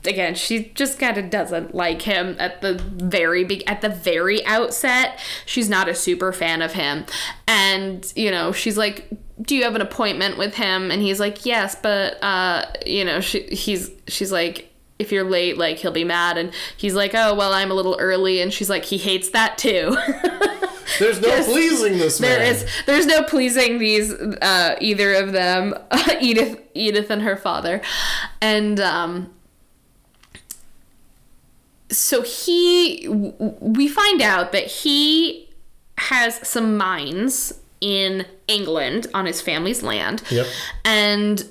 Again, 0.04 0.34
she 0.34 0.72
just 0.74 0.98
kind 0.98 1.16
of 1.16 1.30
doesn't 1.30 1.74
like 1.74 2.02
him 2.02 2.36
at 2.38 2.60
the 2.60 2.74
very 2.74 3.44
big 3.44 3.62
at 3.66 3.80
the 3.80 3.88
very 3.88 4.44
outset. 4.46 5.18
She's 5.46 5.68
not 5.68 5.88
a 5.88 5.94
super 5.94 6.32
fan 6.32 6.62
of 6.62 6.72
him, 6.72 7.06
and 7.46 8.12
you 8.16 8.30
know 8.30 8.52
she's 8.52 8.76
like, 8.76 9.08
"Do 9.40 9.54
you 9.54 9.62
have 9.64 9.74
an 9.76 9.80
appointment 9.80 10.38
with 10.38 10.54
him?" 10.54 10.90
And 10.90 11.02
he's 11.02 11.20
like, 11.20 11.46
"Yes, 11.46 11.76
but 11.80 12.22
uh, 12.22 12.66
you 12.84 13.04
know 13.04 13.20
she 13.20 13.42
he's 13.42 13.90
she's 14.08 14.32
like, 14.32 14.72
if 15.02 15.12
you're 15.12 15.24
late, 15.24 15.58
like 15.58 15.78
he'll 15.78 15.92
be 15.92 16.04
mad. 16.04 16.38
And 16.38 16.52
he's 16.76 16.94
like, 16.94 17.12
oh, 17.14 17.34
well, 17.34 17.52
I'm 17.52 17.70
a 17.70 17.74
little 17.74 17.96
early. 17.98 18.40
And 18.40 18.52
she's 18.52 18.70
like, 18.70 18.84
he 18.84 18.96
hates 18.96 19.30
that 19.30 19.58
too. 19.58 19.96
There's 20.98 21.20
no 21.20 21.42
pleasing 21.44 21.98
this 21.98 22.20
man. 22.20 22.38
there 22.38 22.52
is, 22.52 22.66
there's 22.86 23.06
no 23.06 23.22
pleasing 23.22 23.78
these, 23.78 24.12
uh, 24.12 24.76
either 24.80 25.14
of 25.14 25.32
them, 25.32 25.74
Edith, 26.20 26.60
Edith 26.74 27.10
and 27.10 27.22
her 27.22 27.36
father. 27.36 27.80
And, 28.40 28.78
um, 28.78 29.32
so 31.92 32.22
he, 32.22 33.06
we 33.08 33.88
find 33.88 34.22
out 34.22 34.52
that 34.52 34.66
he 34.66 35.48
has 35.98 36.46
some 36.46 36.76
mines 36.76 37.52
in 37.80 38.26
England 38.48 39.06
on 39.12 39.26
his 39.26 39.40
family's 39.40 39.82
land. 39.82 40.22
Yep. 40.30 40.46
And 40.84 41.48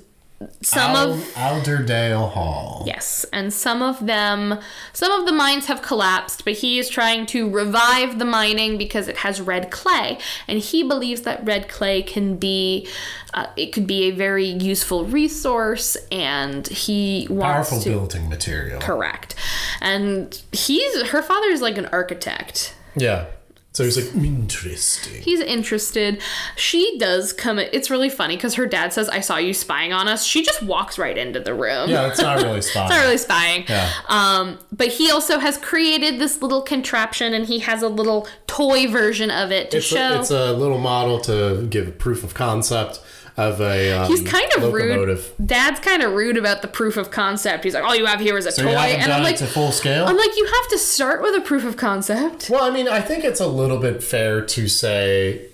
some 0.62 0.96
Al- 0.96 1.14
of 1.14 1.38
Allerdale 1.38 2.28
Hall. 2.28 2.84
Yes, 2.86 3.26
and 3.32 3.54
some 3.54 3.82
of 3.82 4.06
them, 4.06 4.60
some 4.94 5.12
of 5.12 5.26
the 5.26 5.32
mines 5.32 5.68
have 5.68 5.82
collapsed, 5.82 6.44
but 6.46 6.54
he 6.54 6.80
is 6.80 6.90
trying 6.90 7.26
to 7.28 7.50
revive 7.50 8.20
the 8.20 8.26
mining 8.26 8.78
because 8.78 9.08
it 9.08 9.18
has 9.18 9.42
red 9.42 9.72
clay, 9.72 10.18
and 10.48 10.60
he 10.60 10.84
believes 10.84 11.22
that 11.22 11.44
red 11.46 11.68
clay 11.68 12.02
can 12.02 12.38
be, 12.38 12.88
uh, 13.34 13.48
it 13.56 13.74
could 13.74 13.88
be 13.88 14.04
a 14.06 14.12
very 14.12 14.46
useful 14.48 15.06
resource, 15.06 15.96
and 16.12 16.68
he 16.68 17.28
wants 17.30 17.70
Powerful 17.70 17.80
to 17.82 17.90
building 17.90 18.30
material. 18.30 18.80
correct, 18.82 19.36
and 19.82 20.42
he's 20.52 21.10
her 21.10 21.22
father 21.22 21.48
is 21.48 21.62
like 21.62 21.78
an 21.78 21.88
architect. 21.88 22.76
Yeah. 22.96 23.26
So 23.74 23.86
he's 23.86 23.96
like, 23.96 24.14
interesting. 24.22 25.22
He's 25.22 25.40
interested. 25.40 26.22
She 26.58 26.98
does 27.00 27.32
come. 27.32 27.58
It's 27.58 27.90
really 27.90 28.10
funny 28.10 28.36
because 28.36 28.56
her 28.56 28.66
dad 28.66 28.92
says, 28.92 29.08
"I 29.08 29.22
saw 29.22 29.38
you 29.38 29.54
spying 29.54 29.94
on 29.94 30.10
us." 30.10 30.26
She 30.26 30.44
just 30.44 30.62
walks 30.62 31.00
right 31.00 31.18
into 31.18 31.40
the 31.40 31.54
room. 31.54 31.90
Yeah, 31.90 32.08
it's 32.10 32.20
not 32.22 32.42
really 32.44 32.62
spying. 32.62 32.88
It's 32.88 32.96
not 32.98 33.02
really 33.02 33.18
spying. 33.18 33.64
Yeah. 33.70 33.90
Um, 34.10 34.60
but 34.74 34.88
he 34.90 35.10
also 35.10 35.40
has 35.40 35.58
created 35.58 36.20
this 36.20 36.42
little 36.42 36.62
contraption, 36.62 37.34
and 37.34 37.46
he 37.46 37.60
has 37.60 37.82
a 37.82 37.88
little 37.88 38.28
toy 38.46 38.88
version 38.90 39.32
of 39.32 39.52
it 39.52 39.72
to 39.72 39.78
It's 39.78 39.86
show. 39.86 40.16
a, 40.16 40.20
it's 40.20 40.32
a 40.32 40.52
little 40.52 40.80
model 40.80 41.20
to 41.22 41.66
give 41.70 41.98
proof 41.98 42.26
of 42.26 42.34
concept 42.34 43.00
of 43.42 43.62
a. 43.62 43.92
Um, 43.94 44.08
He's 44.08 44.22
kind 44.22 44.50
of 44.56 44.64
locomotive. 44.64 45.34
rude. 45.40 45.48
Dad's 45.48 45.80
kind 45.80 46.02
of 46.04 46.14
rude 46.14 46.38
about 46.38 46.62
the 46.62 46.68
proof 46.68 46.98
of 46.98 47.12
concept. 47.12 47.64
He's 47.64 47.74
like, 47.74 47.84
"All 47.84 47.96
you 47.96 48.06
have 48.06 48.20
here 48.20 48.38
is 48.38 48.46
a 48.46 48.52
So 48.52 48.64
toy," 48.64 48.72
you 48.72 48.76
and 48.78 49.02
done 49.04 49.12
I'm 49.12 49.22
it 49.22 49.24
like, 49.26 49.38
to 49.38 49.48
full 49.48 49.72
scale? 49.72 50.06
"I'm 50.06 50.18
like, 50.18 50.36
you 50.38 50.46
have 50.46 50.68
to 50.70 50.78
start 50.78 51.22
with 51.22 51.36
a 51.36 51.42
proof 51.42 51.64
of 51.66 51.78
concept." 51.78 52.50
Well, 52.50 52.64
I 52.64 52.70
mean, 52.70 52.88
I 52.88 53.02
think 53.02 53.24
it's 53.24 53.40
a 53.40 53.48
little 53.48 53.78
bit 53.78 54.04
fair 54.04 54.42
to 54.42 54.68
say 54.68 55.48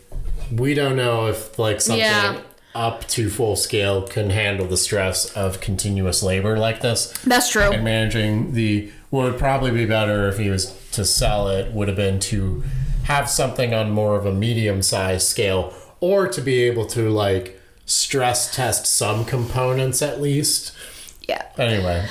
we 0.51 0.73
don't 0.73 0.95
know 0.95 1.27
if 1.27 1.57
like 1.59 1.81
something 1.81 1.99
Yeah. 2.05 2.37
up 2.73 3.07
to 3.09 3.29
full 3.29 3.55
scale 3.55 4.03
can 4.03 4.29
handle 4.29 4.65
the 4.67 4.77
stress 4.77 5.25
of 5.33 5.59
continuous 5.61 6.23
labor 6.23 6.57
like 6.57 6.81
this. 6.81 7.07
That's 7.25 7.49
true. 7.49 7.63
And 7.71 7.83
managing 7.83 8.53
the 8.53 8.91
what 9.09 9.23
would 9.23 9.37
probably 9.39 9.71
be 9.71 9.85
better 9.85 10.27
if 10.27 10.37
he 10.37 10.49
was 10.49 10.73
to 10.91 11.03
sell 11.05 11.47
it 11.49 11.73
would 11.73 11.87
have 11.87 11.97
been 11.97 12.19
to 12.19 12.63
have 13.03 13.29
something 13.29 13.73
on 13.73 13.89
more 13.91 14.15
of 14.17 14.25
a 14.25 14.33
medium 14.33 14.81
sized 14.81 15.25
scale 15.27 15.73
or 16.01 16.27
to 16.27 16.41
be 16.41 16.63
able 16.63 16.85
to 16.85 17.09
like 17.09 17.56
stress 17.87 18.53
test 18.55 18.85
some 18.85 19.25
components 19.25 20.03
at 20.03 20.21
least. 20.21 20.73
Yeah. 21.27 21.41
Anyway, 21.57 22.05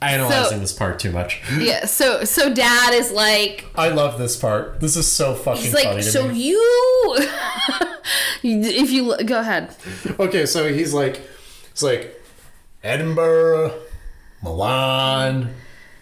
analyzing 0.00 0.58
So- 0.58 0.58
this 0.60 0.72
part 0.72 1.00
too 1.00 1.10
much. 1.10 1.42
Yeah. 1.58 1.86
So 1.86 2.22
so 2.24 2.52
dad 2.54 2.94
is 2.94 3.10
like, 3.10 3.64
I 3.74 3.88
love 3.88 4.18
this 4.18 4.36
part. 4.36 4.78
This 4.80 4.96
is 4.96 5.10
so 5.10 5.34
fucking 5.34 5.62
he's 5.64 5.72
funny 5.72 5.94
like, 5.96 6.04
so 6.04 6.28
me. 6.28 6.38
you. 6.38 7.16
if 8.42 8.90
you 8.92 9.16
go 9.24 9.40
ahead. 9.40 9.74
Okay, 10.20 10.46
so 10.46 10.72
he's 10.72 10.94
like, 10.94 11.20
it's 11.70 11.82
like 11.82 12.20
Edinburgh, 12.84 13.74
Milan, 14.42 15.54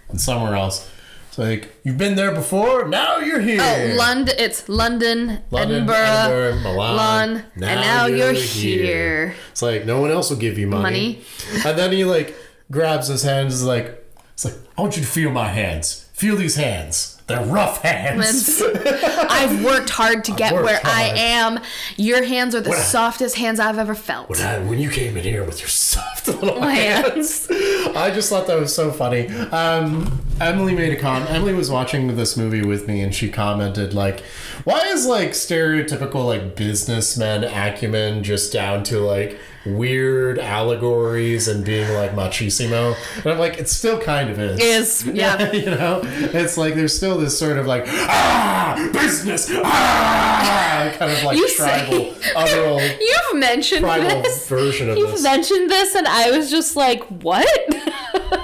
and 0.08 0.20
somewhere 0.20 0.54
else. 0.54 0.90
It's 1.34 1.38
like 1.40 1.74
you've 1.82 1.98
been 1.98 2.14
there 2.14 2.30
before. 2.32 2.86
Now 2.86 3.18
you're 3.18 3.40
here. 3.40 3.60
Oh, 3.60 3.96
London. 3.98 4.36
It's 4.38 4.68
London, 4.68 5.42
London, 5.50 5.82
Edinburgh, 5.82 5.96
Edinburgh, 5.96 6.60
Milan, 6.60 6.96
Lon, 6.96 7.44
and 7.54 7.80
now 7.80 8.06
you're 8.06 8.32
here. 8.32 9.34
It's 9.50 9.60
like 9.60 9.84
no 9.84 10.00
one 10.00 10.12
else 10.12 10.30
will 10.30 10.36
give 10.36 10.58
you 10.58 10.68
money. 10.68 10.84
Money. 10.84 11.24
And 11.66 11.76
then 11.76 11.90
he 11.90 12.04
like 12.04 12.36
grabs 12.70 13.08
his 13.08 13.24
hands. 13.24 13.52
Is 13.52 13.64
like, 13.64 14.00
it's 14.34 14.44
like 14.44 14.54
I 14.78 14.82
want 14.82 14.96
you 14.96 15.02
to 15.02 15.08
feel 15.08 15.32
my 15.32 15.48
hands. 15.48 16.08
Feel 16.12 16.36
these 16.36 16.54
hands. 16.54 17.13
They're 17.26 17.44
rough 17.46 17.80
hands. 17.80 18.60
I've 18.84 19.64
worked 19.64 19.88
hard 19.88 20.24
to 20.24 20.32
get 20.32 20.52
where 20.52 20.78
I 20.84 21.04
am. 21.16 21.58
Your 21.96 22.22
hands 22.22 22.54
are 22.54 22.60
the 22.60 22.68
When 22.70 22.78
I- 22.78 22.82
softest 22.82 23.36
hands 23.36 23.58
I've 23.58 23.78
ever 23.78 23.94
felt. 23.94 24.28
When 24.28 24.40
I- 24.42 24.58
when 24.58 24.78
you 24.78 24.90
came 24.90 25.16
in 25.16 25.24
here 25.24 25.42
with 25.42 25.60
your 25.60 25.68
soft 25.70 26.28
little 26.28 26.60
Hands. 26.60 27.46
hands, 27.48 27.96
I 27.96 28.10
just 28.10 28.28
thought 28.28 28.46
that 28.48 28.58
was 28.60 28.74
so 28.74 28.90
funny. 28.92 29.28
Um, 29.28 30.20
Emily 30.40 30.74
made 30.74 30.92
a 30.92 30.96
comment. 31.00 31.30
Emily 31.30 31.54
was 31.54 31.70
watching 31.70 32.14
this 32.16 32.36
movie 32.36 32.62
with 32.62 32.86
me, 32.88 33.00
and 33.00 33.14
she 33.14 33.30
commented 33.30 33.94
like, 33.94 34.20
"Why 34.64 34.80
is 34.88 35.06
like 35.06 35.30
stereotypical 35.30 36.26
like 36.26 36.56
businessman 36.56 37.44
acumen 37.44 38.22
just 38.22 38.52
down 38.52 38.82
to 38.84 38.98
like 39.00 39.38
weird 39.66 40.38
allegories 40.38 41.48
and 41.48 41.64
being 41.64 41.92
like 41.94 42.12
machismo?" 42.12 42.96
And 43.16 43.26
I'm 43.26 43.38
like, 43.38 43.58
it 43.58 43.68
still 43.68 44.00
kind 44.00 44.30
of 44.30 44.38
is. 44.38 44.60
Is 44.60 45.06
yeah. 45.06 45.52
you 45.52 45.66
know, 45.66 46.00
it's 46.04 46.56
like 46.56 46.74
there's 46.74 46.96
still 46.96 47.18
this 47.18 47.38
sort 47.38 47.56
of 47.58 47.66
like 47.66 47.84
ah 47.88 48.90
business 48.92 49.50
ah 49.64 50.92
kind 50.98 51.10
of 51.12 51.22
like 51.24 51.36
you 51.36 51.48
tribal, 51.56 52.14
other 52.36 52.96
You've 53.00 53.34
mentioned 53.40 53.80
tribal 53.80 54.22
this. 54.22 54.48
version 54.48 54.90
of 54.90 54.98
You've 54.98 55.12
this. 55.12 55.22
mentioned 55.22 55.70
this, 55.70 55.94
and 55.94 56.06
I 56.06 56.30
was 56.36 56.50
just 56.50 56.76
like, 56.76 57.04
"What?" 57.22 57.48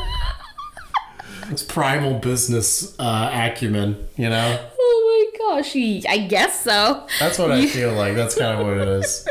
It's 1.51 1.65
primal 1.65 2.15
business 2.21 2.95
uh, 3.01 3.29
acumen, 3.33 4.07
you 4.17 4.29
know? 4.31 4.69
oh 4.79 5.33
my 5.43 5.57
gosh! 5.57 5.75
I 5.75 6.19
guess 6.29 6.61
so. 6.63 7.09
That's 7.19 7.41
what 7.41 7.51
I 7.51 7.67
feel 7.67 7.93
like. 7.93 8.15
That's 8.15 8.37
kind 8.39 8.61
of 8.61 8.65
what 8.65 8.77
it 8.79 8.87
is. 8.87 9.27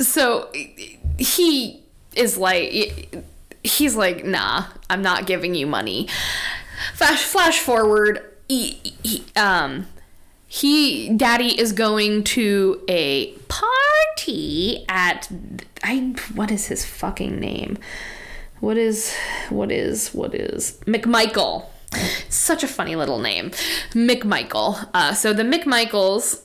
So 0.00 0.50
he 1.18 1.82
is 2.14 2.38
like, 2.38 3.24
he's 3.62 3.96
like, 3.96 4.24
"Nah, 4.24 4.64
I'm 4.88 5.02
not 5.02 5.26
giving 5.26 5.54
you 5.54 5.66
money." 5.66 6.08
Flash, 6.94 7.22
flash 7.22 7.58
forward. 7.58 8.24
He, 8.48 8.94
he, 9.02 9.24
um, 9.36 9.86
he, 10.46 11.10
daddy 11.10 11.58
is 11.60 11.72
going 11.72 12.24
to 12.24 12.82
a 12.88 13.32
party 13.48 14.84
at, 14.88 15.28
I, 15.82 16.14
what 16.34 16.50
is 16.50 16.66
his 16.66 16.84
fucking 16.84 17.38
name? 17.38 17.78
What 18.60 18.76
is, 18.76 19.14
what 19.50 19.70
is, 19.70 20.10
what 20.14 20.34
is 20.34 20.78
McMichael? 20.86 21.66
Such 22.28 22.62
a 22.62 22.68
funny 22.68 22.96
little 22.96 23.18
name, 23.18 23.50
McMichael. 23.92 24.88
Uh, 24.92 25.14
so 25.14 25.32
the 25.32 25.42
McMichaels 25.42 26.42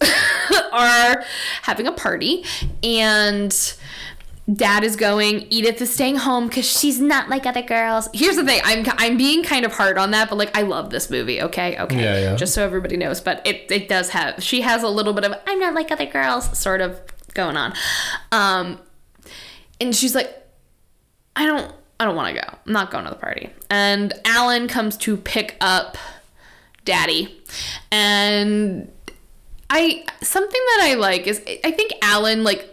are 0.72 1.24
having 1.64 1.86
a 1.86 1.91
party, 1.91 2.45
and 2.82 3.76
dad 4.52 4.84
is 4.86 4.95
going. 4.95 5.45
Edith 5.49 5.82
is 5.82 5.94
staying 5.94 6.15
home 6.18 6.48
because 6.48 6.65
she's 6.65 6.99
not 6.99 7.28
like 7.28 7.45
other 7.45 7.61
girls. 7.61 8.07
Here's 8.14 8.38
the 8.38 8.45
thing: 8.45 8.61
I'm 8.64 8.86
I'm 8.98 9.18
being 9.18 9.44
kind 9.44 9.65
of 9.65 9.74
hard 9.74 9.98
on 9.98 10.11
that, 10.11 10.30
but 10.30 10.38
like 10.38 10.57
I 10.57 10.61
love 10.61 10.91
this 10.91 11.10
movie. 11.10 11.41
Okay, 11.41 11.78
okay, 11.78 12.02
Yeah, 12.02 12.20
yeah. 12.20 12.36
Just 12.36 12.53
so 12.53 12.64
everybody 12.64 12.95
knows, 12.95 13.20
but 13.20 13.45
it 13.45 13.70
it 13.70 13.90
does 13.90 14.10
have 14.10 14.41
she 14.41 14.61
has 14.61 14.82
a 14.82 14.90
little 14.90 15.14
bit 15.14 15.26
of 15.26 15.34
I'm 15.45 15.60
not 15.60 15.74
like 15.74 15.91
other 15.91 16.06
girls 16.06 16.57
sort 16.57 16.80
of 16.80 17.02
going 17.34 17.57
on, 17.57 17.74
um, 18.32 18.80
and 19.82 19.94
she's 19.94 20.15
like, 20.15 20.34
I 21.36 21.45
don't 21.45 21.74
I 22.04 22.06
don't 22.06 22.18
want 22.18 22.36
to 22.36 22.42
go. 22.42 22.58
I'm 22.68 22.74
not 22.74 22.92
going 22.92 23.06
to 23.06 23.12
the 23.12 23.16
party. 23.16 23.50
And 23.70 24.14
Alan 24.26 24.68
comes 24.68 24.98
to 24.98 25.16
pick 25.16 25.56
up 25.62 25.98
Daddy. 26.84 27.42
And 27.94 28.92
I 29.70 30.04
something 30.22 30.62
that 30.76 30.80
I 30.84 30.96
like 30.96 31.28
is 31.28 31.42
I 31.64 31.72
think 31.72 31.94
Alan 32.02 32.44
like 32.44 32.70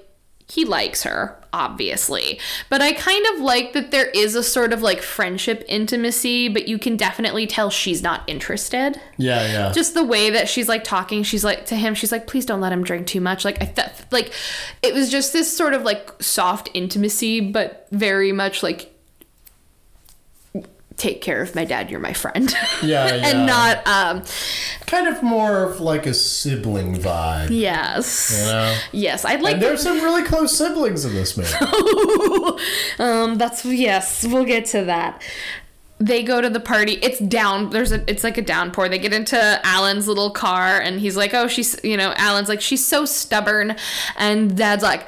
he 0.49 0.65
likes 0.65 1.05
her 1.05 1.37
obviously 1.53 2.39
but 2.69 2.81
i 2.83 2.93
kind 2.93 3.25
of 3.35 3.41
like 3.41 3.73
that 3.73 3.91
there 3.93 4.07
is 4.11 4.35
a 4.35 4.43
sort 4.43 4.73
of 4.73 4.83
like 4.83 5.01
friendship 5.01 5.65
intimacy 5.69 6.49
but 6.49 6.67
you 6.69 6.77
can 6.79 6.97
definitely 6.97 7.47
tell 7.47 7.71
she's 7.71 8.03
not 8.03 8.23
interested 8.29 9.01
Yeah, 9.17 9.47
yeah. 9.47 9.73
just 9.73 9.95
the 9.95 10.03
way 10.05 10.31
that 10.31 10.49
she's 10.49 10.69
like 10.69 10.83
talking 10.85 11.23
she's 11.23 11.45
like 11.45 11.67
to 11.67 11.77
him 11.77 11.95
she's 11.95 12.11
like 12.13 12.27
please 12.27 12.47
don't 12.47 12.61
let 12.61 12.73
him 12.73 12.83
drink 12.85 13.07
too 13.07 13.21
much 13.21 13.45
like 13.45 13.61
i 13.63 13.65
th- 13.67 13.89
like 14.11 14.33
it 14.83 14.93
was 14.95 15.09
just 15.11 15.33
this 15.33 15.57
sort 15.57 15.73
of 15.75 15.83
like 15.83 16.11
soft 16.21 16.69
intimacy 16.75 17.41
but 17.41 17.87
very 17.93 18.33
much 18.33 18.63
like 18.63 18.90
take 21.01 21.23
care 21.23 21.41
of 21.41 21.55
my 21.55 21.65
dad 21.65 21.91
you're 21.91 21.99
my 21.99 22.13
friend 22.13 22.51
Yeah, 22.83 23.07
yeah. 23.15 23.27
and 23.29 23.47
not 23.47 23.87
um 23.87 24.23
kind 24.87 25.09
of 25.09 25.23
more 25.23 25.65
of 25.65 25.81
like 25.81 26.05
a 26.05 26.13
sibling 26.13 26.95
vibe. 26.97 27.49
yes 27.51 28.37
You 28.39 28.53
know? 28.53 28.79
yes 28.93 29.25
i'd 29.25 29.41
like 29.41 29.55
And 29.55 29.63
there's 29.63 29.83
some 29.83 29.97
really 30.03 30.23
close 30.25 30.55
siblings 30.57 31.05
in 31.07 31.15
this 31.15 31.37
movie. 31.39 31.55
um 32.99 33.39
that's 33.39 33.65
yes 33.65 34.27
we'll 34.27 34.45
get 34.45 34.67
to 34.67 34.85
that 34.85 35.23
they 35.99 36.23
go 36.23 36.41
to 36.41 36.49
the 36.51 36.61
party 36.61 36.93
it's 37.03 37.19
down 37.19 37.71
there's 37.71 37.93
a 37.93 38.09
it's 38.11 38.25
like 38.25 38.37
a 38.39 38.43
downpour 38.43 38.89
they 38.89 38.99
get 38.99 39.13
into 39.13 39.39
alan's 39.65 40.07
little 40.09 40.31
car 40.31 40.79
and 40.81 41.01
he's 41.01 41.17
like 41.17 41.33
oh 41.35 41.47
she's 41.47 41.79
you 41.85 41.97
know 41.97 42.13
alan's 42.17 42.49
like 42.49 42.61
she's 42.61 42.87
so 42.87 43.05
stubborn 43.05 43.75
and 44.17 44.57
dad's 44.57 44.83
like 44.83 45.07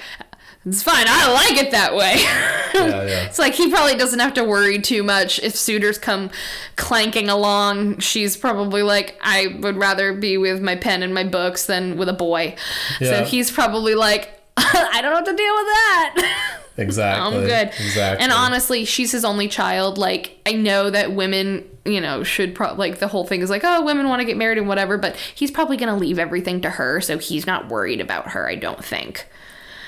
it's 0.64 0.82
fine 0.82 1.04
i 1.08 1.32
like 1.32 1.56
it 1.62 1.70
that 1.72 1.94
way 1.94 2.14
Yeah, 2.18 2.72
yeah. 3.04 3.26
it's 3.26 3.38
like 3.38 3.54
he 3.54 3.70
probably 3.70 3.96
doesn't 3.96 4.20
have 4.20 4.34
to 4.34 4.44
worry 4.44 4.80
too 4.80 5.02
much 5.02 5.38
if 5.40 5.56
suitors 5.56 5.98
come 5.98 6.30
clanking 6.76 7.28
along 7.28 7.98
she's 7.98 8.36
probably 8.36 8.82
like 8.82 9.18
i 9.22 9.48
would 9.60 9.76
rather 9.76 10.12
be 10.12 10.38
with 10.38 10.60
my 10.62 10.76
pen 10.76 11.02
and 11.02 11.12
my 11.12 11.24
books 11.24 11.66
than 11.66 11.96
with 11.96 12.08
a 12.08 12.12
boy 12.12 12.54
Yeah. 13.00 13.08
so 13.20 13.24
he's 13.24 13.50
probably 13.50 13.94
like 13.94 14.40
i 14.56 15.00
don't 15.02 15.10
know 15.12 15.18
what 15.20 15.26
to 15.26 15.34
deal 15.36 15.54
with 15.54 15.66
that 15.66 16.58
exactly. 16.78 17.38
I'm 17.38 17.44
good. 17.46 17.68
Exactly. 17.68 18.22
And 18.24 18.32
honestly, 18.32 18.86
she's 18.86 19.12
his 19.12 19.26
only 19.26 19.46
child. 19.46 19.98
Like, 19.98 20.38
I 20.46 20.52
know 20.52 20.88
that 20.88 21.12
women, 21.12 21.68
you 21.84 22.00
know, 22.00 22.22
should 22.24 22.54
probably, 22.54 22.88
like, 22.88 22.98
the 22.98 23.08
whole 23.08 23.26
thing 23.26 23.42
is 23.42 23.50
like, 23.50 23.60
oh, 23.62 23.84
women 23.84 24.08
want 24.08 24.20
to 24.20 24.24
get 24.24 24.38
married 24.38 24.56
and 24.56 24.66
whatever, 24.66 24.96
but 24.96 25.14
he's 25.16 25.50
probably 25.50 25.76
going 25.76 25.90
to 25.92 25.94
leave 26.00 26.18
everything 26.18 26.62
to 26.62 26.70
her, 26.70 27.02
so 27.02 27.18
he's 27.18 27.46
not 27.46 27.68
worried 27.68 28.00
about 28.00 28.30
her, 28.30 28.48
I 28.48 28.54
don't 28.54 28.82
think. 28.82 29.26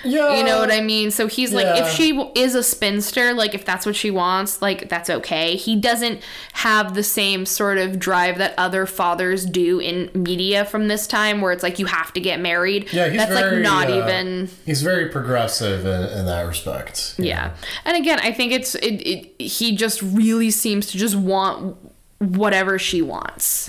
Yeah, 0.04 0.36
You 0.36 0.44
know 0.44 0.58
what 0.58 0.70
I 0.70 0.80
mean? 0.80 1.10
So 1.10 1.26
he's 1.26 1.52
like, 1.52 1.66
if 1.78 1.90
she 1.90 2.18
is 2.34 2.54
a 2.54 2.62
spinster, 2.62 3.32
like, 3.32 3.54
if 3.54 3.64
that's 3.64 3.86
what 3.86 3.96
she 3.96 4.10
wants, 4.10 4.60
like, 4.62 4.88
that's 4.88 5.10
okay. 5.10 5.56
He 5.56 5.76
doesn't 5.76 6.20
have 6.52 6.94
the 6.94 7.02
same 7.02 7.46
sort 7.46 7.78
of 7.78 7.98
drive 7.98 8.38
that 8.38 8.54
other 8.58 8.86
fathers 8.86 9.44
do 9.44 9.80
in 9.80 10.10
media 10.14 10.64
from 10.64 10.88
this 10.88 11.06
time, 11.06 11.40
where 11.40 11.52
it's 11.52 11.62
like, 11.62 11.78
you 11.78 11.86
have 11.86 12.12
to 12.12 12.20
get 12.20 12.40
married. 12.40 12.92
Yeah, 12.92 13.08
he's 13.08 13.18
that's 13.18 13.32
very, 13.32 13.56
like 13.56 13.62
not 13.62 13.90
uh, 13.90 13.98
even. 13.98 14.48
He's 14.66 14.82
very 14.82 15.08
progressive 15.08 15.86
in, 15.86 16.18
in 16.18 16.26
that 16.26 16.42
respect. 16.42 17.14
Yeah. 17.18 17.54
And 17.84 17.96
again, 17.96 18.20
I 18.20 18.32
think 18.32 18.52
it's 18.52 18.74
it, 18.76 19.00
it 19.06 19.40
he 19.40 19.76
just 19.76 20.02
really 20.02 20.50
seems 20.50 20.86
to 20.88 20.98
just 20.98 21.16
want 21.16 21.76
whatever 22.24 22.78
she 22.78 23.02
wants. 23.02 23.68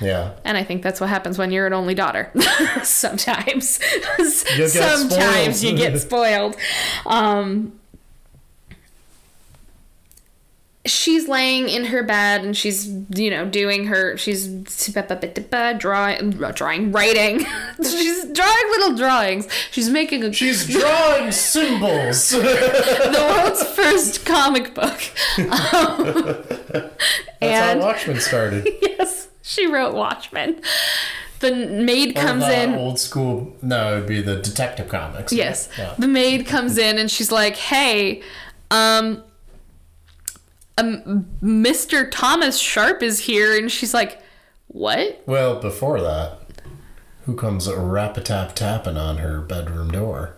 Yeah. 0.00 0.32
And 0.44 0.56
I 0.56 0.62
think 0.64 0.82
that's 0.82 1.00
what 1.00 1.08
happens 1.08 1.38
when 1.38 1.50
you're 1.50 1.66
an 1.66 1.72
only 1.72 1.94
daughter. 1.94 2.30
Sometimes. 2.82 3.80
Sometimes 4.68 5.64
you 5.64 5.76
get 5.76 5.98
spoiled. 6.00 6.56
Um 7.06 7.72
She's 10.86 11.28
laying 11.28 11.68
in 11.68 11.86
her 11.86 12.02
bed 12.02 12.44
and 12.44 12.56
she's, 12.56 12.86
you 13.10 13.30
know, 13.30 13.46
doing 13.46 13.86
her, 13.86 14.16
she's 14.16 14.46
drawing, 15.78 16.30
drawing, 16.30 16.92
writing. 16.92 17.44
she's 17.82 18.24
drawing 18.32 18.70
little 18.70 18.94
drawings. 18.96 19.48
She's 19.70 19.88
making 19.90 20.24
a, 20.24 20.32
She's 20.32 20.66
drawing 20.78 21.32
symbols. 21.32 22.30
the 22.30 23.34
world's 23.36 23.62
first 23.64 24.24
comic 24.24 24.74
book. 24.74 25.00
Um, 25.38 26.44
That's 26.70 26.94
and 27.40 27.80
how 27.80 27.86
Watchmen 27.86 28.20
started. 28.20 28.68
yes, 28.82 29.28
she 29.42 29.66
wrote 29.66 29.94
Watchmen. 29.94 30.60
The 31.40 31.52
maid 31.54 32.14
comes 32.16 32.44
the 32.44 32.62
in. 32.62 32.74
Old 32.74 32.98
school. 32.98 33.54
No, 33.60 33.96
it'd 33.96 34.08
be 34.08 34.22
the 34.22 34.36
Detective 34.36 34.88
Comics. 34.88 35.32
Yes. 35.32 35.68
Yeah. 35.76 35.94
The 35.98 36.08
maid 36.08 36.46
comes 36.46 36.78
in 36.78 36.96
and 36.98 37.10
she's 37.10 37.30
like, 37.30 37.56
"Hey, 37.56 38.22
um 38.70 39.22
um, 40.78 41.26
Mr. 41.42 42.08
Thomas 42.10 42.58
Sharpe 42.58 43.02
is 43.02 43.20
here." 43.20 43.56
And 43.56 43.70
she's 43.70 43.94
like, 43.94 44.20
"What?" 44.68 45.22
Well, 45.26 45.60
before 45.60 46.00
that, 46.00 46.38
who 47.24 47.34
comes 47.34 47.70
rap 47.72 48.16
a 48.16 48.20
tap 48.20 48.54
tapping 48.54 48.96
on 48.96 49.18
her 49.18 49.40
bedroom 49.40 49.90
door? 49.90 50.36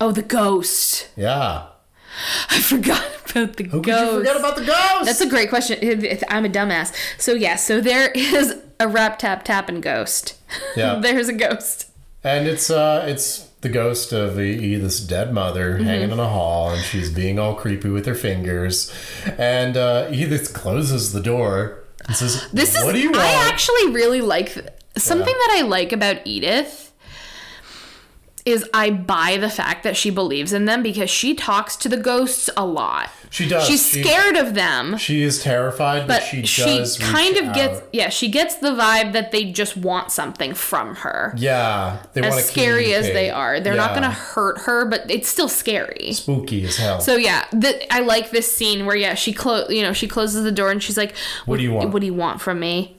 Oh, 0.00 0.12
the 0.12 0.22
ghost. 0.22 1.08
Yeah. 1.16 1.66
I 2.50 2.60
forgot 2.60 3.04
about 3.30 3.56
the 3.56 3.64
Who 3.64 3.82
ghost. 3.82 4.10
could 4.10 4.18
forget 4.18 4.36
about 4.36 4.56
the 4.56 4.64
ghost? 4.64 5.04
That's 5.04 5.20
a 5.20 5.28
great 5.28 5.48
question. 5.48 5.78
I'm 6.28 6.44
a 6.44 6.48
dumbass. 6.48 6.92
So 7.18 7.34
yeah, 7.34 7.56
so 7.56 7.80
there 7.80 8.10
is 8.14 8.56
a 8.80 8.88
rap 8.88 9.18
tap 9.18 9.44
tapping 9.44 9.80
ghost. 9.80 10.36
Yeah. 10.76 10.98
There's 11.02 11.28
a 11.28 11.32
ghost. 11.32 11.87
And 12.24 12.46
it's 12.48 12.70
uh, 12.70 13.04
it's 13.08 13.44
the 13.60 13.68
ghost 13.68 14.12
of 14.12 14.38
Edith's 14.38 15.00
dead 15.00 15.32
mother 15.32 15.74
Mm-hmm. 15.74 15.84
hanging 15.84 16.10
in 16.10 16.18
a 16.20 16.28
hall, 16.28 16.70
and 16.70 16.82
she's 16.82 17.10
being 17.12 17.38
all 17.38 17.54
creepy 17.54 17.88
with 17.88 18.06
her 18.06 18.14
fingers. 18.14 18.92
And 19.38 19.76
uh, 19.76 20.08
Edith 20.12 20.54
closes 20.54 21.12
the 21.12 21.20
door 21.20 21.82
and 22.06 22.14
says, 22.16 22.48
This 22.52 22.76
is 22.76 22.84
"What 22.84 22.92
do 22.94 23.00
you 23.00 23.10
want?" 23.10 23.22
I 23.22 23.48
actually 23.48 23.90
really 23.92 24.20
like 24.20 24.54
th- 24.54 24.66
something 24.96 25.26
Yeah. 25.26 25.46
that 25.46 25.56
I 25.58 25.66
like 25.66 25.92
about 25.92 26.18
Edith 26.24 26.87
is 28.50 28.68
I 28.74 28.90
buy 28.90 29.36
the 29.38 29.50
fact 29.50 29.82
that 29.84 29.96
she 29.96 30.10
believes 30.10 30.52
in 30.52 30.64
them 30.64 30.82
because 30.82 31.10
she 31.10 31.34
talks 31.34 31.76
to 31.76 31.88
the 31.88 31.96
ghosts 31.96 32.48
a 32.56 32.64
lot. 32.64 33.10
She 33.30 33.46
does. 33.46 33.66
She's 33.66 33.86
She- 33.86 34.02
scared 34.02 34.36
of 34.36 34.54
them. 34.54 34.96
She 34.96 35.22
is 35.22 35.42
terrified, 35.42 36.06
but, 36.08 36.20
But 36.20 36.22
she 36.22 36.46
she, 36.46 36.84
kind 37.00 37.36
of 37.36 37.44
out. 37.48 37.54
gets 37.54 37.82
yeah, 37.92 38.08
she 38.08 38.28
gets 38.28 38.54
the 38.56 38.70
vibe 38.70 39.12
that 39.12 39.32
they 39.32 39.44
just 39.52 39.76
want 39.76 40.10
something 40.10 40.54
from 40.54 40.96
her. 40.96 41.34
Yeah, 41.36 41.98
they 42.14 42.22
want 42.22 42.34
as 42.34 42.46
to 42.46 42.50
scary 42.52 42.94
as 42.94 43.06
they 43.06 43.28
are. 43.30 43.60
They're 43.60 43.74
not 43.74 43.90
going 43.90 44.02
to 44.02 44.10
hurt 44.10 44.60
her, 44.60 44.86
but 44.86 45.10
it's 45.10 45.28
still 45.28 45.48
scary. 45.48 46.12
spooky 46.12 46.64
as 46.64 46.76
hell. 46.78 47.00
So 47.00 47.16
yeah, 47.16 47.44
the, 47.52 47.92
I 47.92 48.00
like 48.00 48.30
this 48.30 48.50
scene 48.50 48.86
where 48.86 48.96
yeah, 48.96 49.12
she 49.14 49.32
clo- 49.34 49.68
you 49.68 49.82
know, 49.82 49.92
she 49.92 50.08
closes 50.08 50.42
the 50.44 50.52
door 50.52 50.70
and 50.70 50.82
she's 50.82 50.96
like, 50.96 51.14
What 51.44 51.58
do 51.58 51.62
you 51.62 51.72
want?" 51.72 51.90
What 51.92 52.00
do 52.00 52.06
you 52.06 52.14
want 52.14 52.40
from 52.40 52.60
me?" 52.60 52.96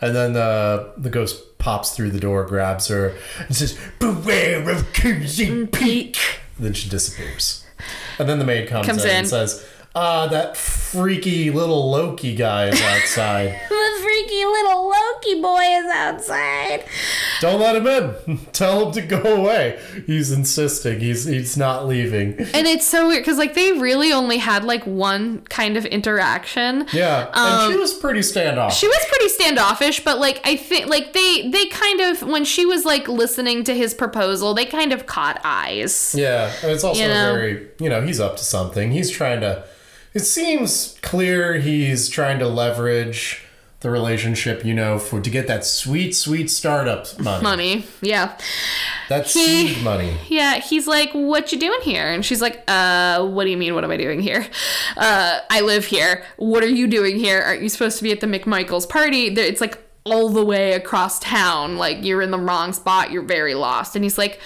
And 0.00 0.14
then 0.16 0.36
uh, 0.36 0.90
the 0.96 1.10
ghost 1.10 1.51
pops 1.62 1.90
through 1.96 2.10
the 2.10 2.20
door, 2.20 2.44
grabs 2.44 2.88
her, 2.88 3.14
and 3.38 3.54
says, 3.56 3.78
"Beware 3.98 4.68
of 4.68 4.92
Crimson 4.92 5.68
Peak." 5.68 6.16
Then 6.58 6.72
she 6.74 6.88
disappears. 6.90 7.64
And 8.18 8.28
then 8.28 8.38
the 8.38 8.44
maid 8.44 8.68
comes, 8.68 8.86
Comes 8.86 9.04
in, 9.04 9.10
in. 9.10 9.16
and 9.16 9.28
says, 9.28 9.64
"Ah, 9.94 10.26
that 10.26 10.56
freaky 10.56 11.50
little 11.50 11.90
Loki 11.90 12.34
guy 12.34 12.66
is 12.66 12.80
outside. 12.94 13.58
The 14.12 14.18
freaky 14.28 14.44
little 14.44 14.88
Loki 14.88 15.40
boy 15.40 15.60
is 15.60 15.86
outside. 15.86 16.84
Don't 17.40 17.60
let 17.60 17.76
him 17.76 17.86
in. 17.86 18.38
Tell 18.52 18.86
him 18.86 18.92
to 18.92 19.02
go 19.02 19.36
away." 19.36 19.80
He's 20.06 20.30
insisting. 20.30 21.00
He's 21.00 21.24
he's 21.24 21.56
not 21.56 21.86
leaving. 21.86 22.38
And 22.38 22.66
it's 22.66 22.86
so 22.86 23.08
weird 23.08 23.22
because 23.22 23.38
like 23.38 23.54
they 23.54 23.72
really 23.72 24.12
only 24.12 24.38
had 24.38 24.64
like 24.64 24.84
one 24.86 25.40
kind 25.42 25.76
of 25.76 25.86
interaction. 25.86 26.86
Yeah, 26.92 27.28
and 27.34 27.36
um, 27.64 27.72
she 27.72 27.78
was 27.78 27.94
pretty 27.94 28.20
standoff. 28.20 28.72
She 28.72 28.86
was 28.86 29.04
pretty 29.08 29.28
standoffish, 29.28 30.04
but 30.04 30.18
like 30.18 30.40
I 30.44 30.56
think 30.56 30.88
like 30.88 31.12
they 31.12 31.48
they 31.50 31.66
kind 31.66 32.00
of 32.00 32.22
when 32.22 32.44
she 32.44 32.66
was 32.66 32.84
like 32.84 33.08
listening 33.08 33.64
to 33.64 33.74
his 33.74 33.94
proposal, 33.94 34.52
they 34.54 34.66
kind 34.66 34.92
of 34.92 35.06
caught 35.06 35.40
eyes. 35.44 36.14
Yeah, 36.16 36.52
and 36.62 36.70
it's 36.70 36.84
also 36.84 37.00
You 37.00 37.08
know? 37.08 37.32
very, 37.34 37.68
you 37.80 37.88
know, 37.88 38.02
he's 38.02 38.20
up 38.20 38.36
to 38.36 38.44
something. 38.44 38.92
He's 38.92 39.10
trying 39.10 39.40
to, 39.40 39.64
it 40.14 40.20
seems 40.20 40.98
clear 41.02 41.54
he's 41.54 42.08
trying 42.08 42.38
to 42.40 42.48
leverage 42.48 43.41
the 43.82 43.90
relationship, 43.90 44.64
you 44.64 44.72
know, 44.74 44.98
for 44.98 45.20
to 45.20 45.28
get 45.30 45.46
that 45.48 45.64
sweet, 45.64 46.14
sweet 46.14 46.50
startup 46.50 47.18
money. 47.18 47.42
Money, 47.42 47.86
yeah, 48.00 48.36
That 49.08 49.26
He- 49.26 49.68
seed 49.68 49.82
money. 49.84 50.16
yeah. 50.28 50.60
He's 50.60 50.86
like, 50.86 51.10
"What 51.12 51.52
you 51.52 51.58
doing 51.58 51.80
here?" 51.82 52.06
And 52.06 52.24
she's 52.24 52.40
like, 52.40 52.62
"Uh, 52.68 53.24
what 53.26 53.44
do 53.44 53.50
you 53.50 53.56
mean? 53.56 53.74
What 53.74 53.84
am 53.84 53.90
I 53.90 53.96
doing 53.96 54.20
here? 54.20 54.46
Uh, 54.96 55.40
I 55.50 55.60
live 55.60 55.84
here. 55.86 56.24
What 56.36 56.62
are 56.62 56.68
you 56.68 56.86
doing 56.86 57.16
here? 57.18 57.40
Aren't 57.40 57.62
you 57.62 57.68
supposed 57.68 57.98
to 57.98 58.04
be 58.04 58.12
at 58.12 58.20
the 58.20 58.26
McMichaels 58.26 58.88
party? 58.88 59.26
It's 59.26 59.60
like 59.60 59.78
all 60.04 60.28
the 60.30 60.44
way 60.44 60.72
across 60.72 61.18
town. 61.20 61.76
Like 61.76 62.04
you're 62.04 62.22
in 62.22 62.30
the 62.30 62.38
wrong 62.38 62.72
spot. 62.72 63.10
You're 63.10 63.22
very 63.22 63.54
lost." 63.54 63.96
And 63.96 64.04
he's 64.04 64.16
like, 64.16 64.40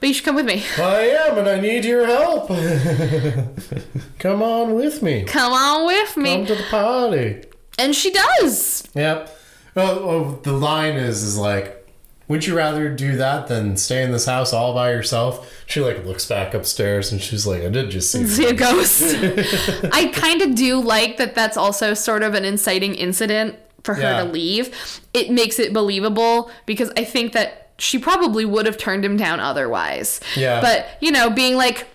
"But 0.00 0.08
you 0.08 0.14
should 0.14 0.24
come 0.24 0.34
with 0.36 0.46
me. 0.46 0.64
I 0.78 1.02
am, 1.26 1.36
and 1.38 1.46
I 1.48 1.60
need 1.60 1.84
your 1.84 2.06
help. 2.06 2.48
Come 4.18 4.42
on 4.42 4.74
with 4.74 5.02
me. 5.02 5.24
Come 5.24 5.52
on 5.52 5.86
with 5.86 6.16
me." 6.16 6.36
Come 6.36 6.46
to 6.46 6.54
the 6.54 6.62
party. 6.70 7.42
And 7.80 7.94
she 7.94 8.10
does. 8.12 8.86
Yep. 8.94 9.36
Well, 9.74 10.06
well, 10.06 10.24
the 10.42 10.52
line 10.52 10.94
is, 10.96 11.22
is 11.22 11.36
like, 11.38 11.76
would 12.28 12.46
you 12.46 12.56
rather 12.56 12.88
do 12.94 13.16
that 13.16 13.48
than 13.48 13.76
stay 13.76 14.02
in 14.04 14.12
this 14.12 14.26
house 14.26 14.52
all 14.52 14.72
by 14.74 14.90
yourself? 14.92 15.50
She 15.66 15.80
like 15.80 16.04
looks 16.04 16.26
back 16.26 16.54
upstairs 16.54 17.10
and 17.10 17.20
she's 17.20 17.46
like, 17.46 17.62
I 17.62 17.68
did 17.68 17.90
just 17.90 18.12
see. 18.12 18.24
see 18.26 18.46
a 18.46 18.52
ghost. 18.54 19.02
I 19.92 20.12
kind 20.14 20.42
of 20.42 20.54
do 20.54 20.80
like 20.80 21.16
that 21.16 21.34
that's 21.34 21.56
also 21.56 21.94
sort 21.94 22.22
of 22.22 22.34
an 22.34 22.44
inciting 22.44 22.94
incident 22.94 23.56
for 23.82 23.94
her 23.94 24.02
Yeah. 24.02 24.24
to 24.24 24.30
leave. 24.30 25.00
It 25.14 25.30
makes 25.30 25.58
it 25.58 25.72
believable 25.72 26.50
because 26.66 26.92
I 26.96 27.04
think 27.04 27.32
that 27.32 27.70
she 27.78 27.98
probably 27.98 28.44
would 28.44 28.66
have 28.66 28.76
turned 28.76 29.04
him 29.04 29.16
down 29.16 29.40
otherwise. 29.40 30.20
Yeah. 30.36 30.60
But, 30.60 30.86
you 31.00 31.10
know, 31.10 31.30
being 31.30 31.56
like, 31.56 31.88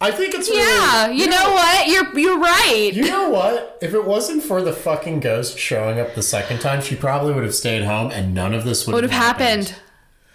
I 0.00 0.10
think 0.10 0.34
it's 0.34 0.48
really, 0.48 0.60
yeah, 0.60 1.08
you 1.08 1.26
know 1.28 1.52
what? 1.52 1.86
You're 1.88 2.18
you're 2.18 2.38
right. 2.38 2.90
You 2.92 3.04
know 3.04 3.30
what? 3.30 3.78
If 3.80 3.94
it 3.94 4.04
wasn't 4.04 4.42
for 4.42 4.60
the 4.60 4.72
fucking 4.72 5.20
ghost 5.20 5.58
showing 5.58 5.98
up 5.98 6.14
the 6.14 6.22
second 6.22 6.60
time, 6.60 6.82
she 6.82 6.96
probably 6.96 7.32
would 7.32 7.44
have 7.44 7.54
stayed 7.54 7.84
home 7.84 8.10
and 8.10 8.34
none 8.34 8.52
of 8.54 8.64
this 8.64 8.86
would, 8.86 8.94
would 8.94 9.04
have 9.04 9.12
happened. 9.12 9.74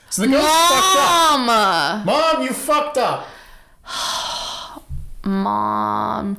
So 0.09 0.23
the 0.23 0.29
ghost 0.29 0.47
fucked 0.47 0.97
up. 0.97 1.39
Mom. 1.45 2.05
Mom, 2.05 2.41
you 2.41 2.53
fucked 2.53 2.97
up. 2.97 3.27
Mom. 5.23 6.37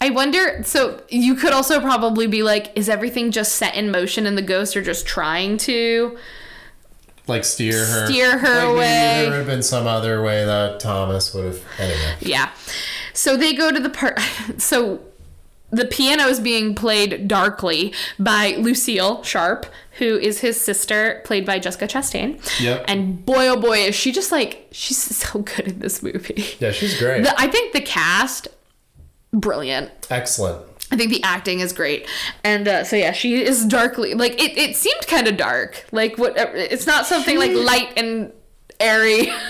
I 0.00 0.10
wonder. 0.10 0.62
So 0.64 1.00
you 1.08 1.36
could 1.36 1.52
also 1.52 1.80
probably 1.80 2.26
be 2.26 2.42
like, 2.42 2.72
is 2.76 2.88
everything 2.88 3.30
just 3.30 3.54
set 3.54 3.76
in 3.76 3.90
motion 3.90 4.26
and 4.26 4.36
the 4.36 4.42
ghosts 4.42 4.76
are 4.76 4.82
just 4.82 5.06
trying 5.06 5.56
to? 5.58 6.18
Like 7.26 7.44
steer 7.44 7.84
her. 7.84 8.06
Steer 8.06 8.38
her 8.38 8.54
Like, 8.66 8.74
away. 8.74 9.20
There 9.22 9.30
would 9.30 9.36
have 9.38 9.46
been 9.46 9.62
some 9.62 9.86
other 9.86 10.22
way 10.22 10.44
that 10.44 10.80
Thomas 10.80 11.32
would 11.34 11.44
have. 11.44 11.60
Anyway. 11.78 12.16
Yeah. 12.20 12.50
So 13.14 13.36
they 13.36 13.52
go 13.54 13.70
to 13.70 13.80
the 13.80 13.90
part. 13.90 14.18
So 14.58 15.00
the 15.70 15.86
piano 15.86 16.24
is 16.24 16.38
being 16.38 16.74
played 16.74 17.26
darkly 17.26 17.94
by 18.18 18.56
Lucille 18.58 19.22
Sharpe, 19.22 19.66
who 19.98 20.18
is 20.18 20.40
his 20.40 20.60
sister, 20.60 21.22
played 21.24 21.46
by 21.46 21.58
Jessica 21.58 21.86
Chastain. 21.86 22.38
Yep. 22.60 22.84
And 22.86 23.24
boy, 23.24 23.48
oh 23.48 23.56
boy, 23.58 23.78
is 23.78 23.94
she 23.94 24.12
just 24.12 24.30
like 24.30 24.68
she's 24.72 24.98
so 25.16 25.40
good 25.40 25.68
in 25.68 25.78
this 25.78 26.02
movie. 26.02 26.44
Yeah, 26.60 26.72
she's 26.72 26.98
great. 26.98 27.22
The, 27.22 27.34
I 27.40 27.46
think 27.46 27.72
the 27.72 27.80
cast, 27.80 28.48
brilliant. 29.32 29.90
Excellent. 30.10 30.66
I 30.92 30.96
think 30.96 31.10
the 31.10 31.22
acting 31.24 31.60
is 31.60 31.72
great, 31.72 32.06
and 32.44 32.68
uh, 32.68 32.84
so 32.84 32.96
yeah, 32.96 33.12
she 33.12 33.42
is 33.42 33.64
darkly 33.64 34.12
like 34.14 34.40
it. 34.40 34.56
It 34.58 34.76
seemed 34.76 35.06
kind 35.08 35.26
of 35.26 35.38
dark, 35.38 35.86
like 35.90 36.18
what? 36.18 36.34
It's 36.36 36.86
not 36.86 37.06
something 37.06 37.38
like 37.38 37.52
light 37.52 37.94
and 37.96 38.32
airy. 38.78 39.32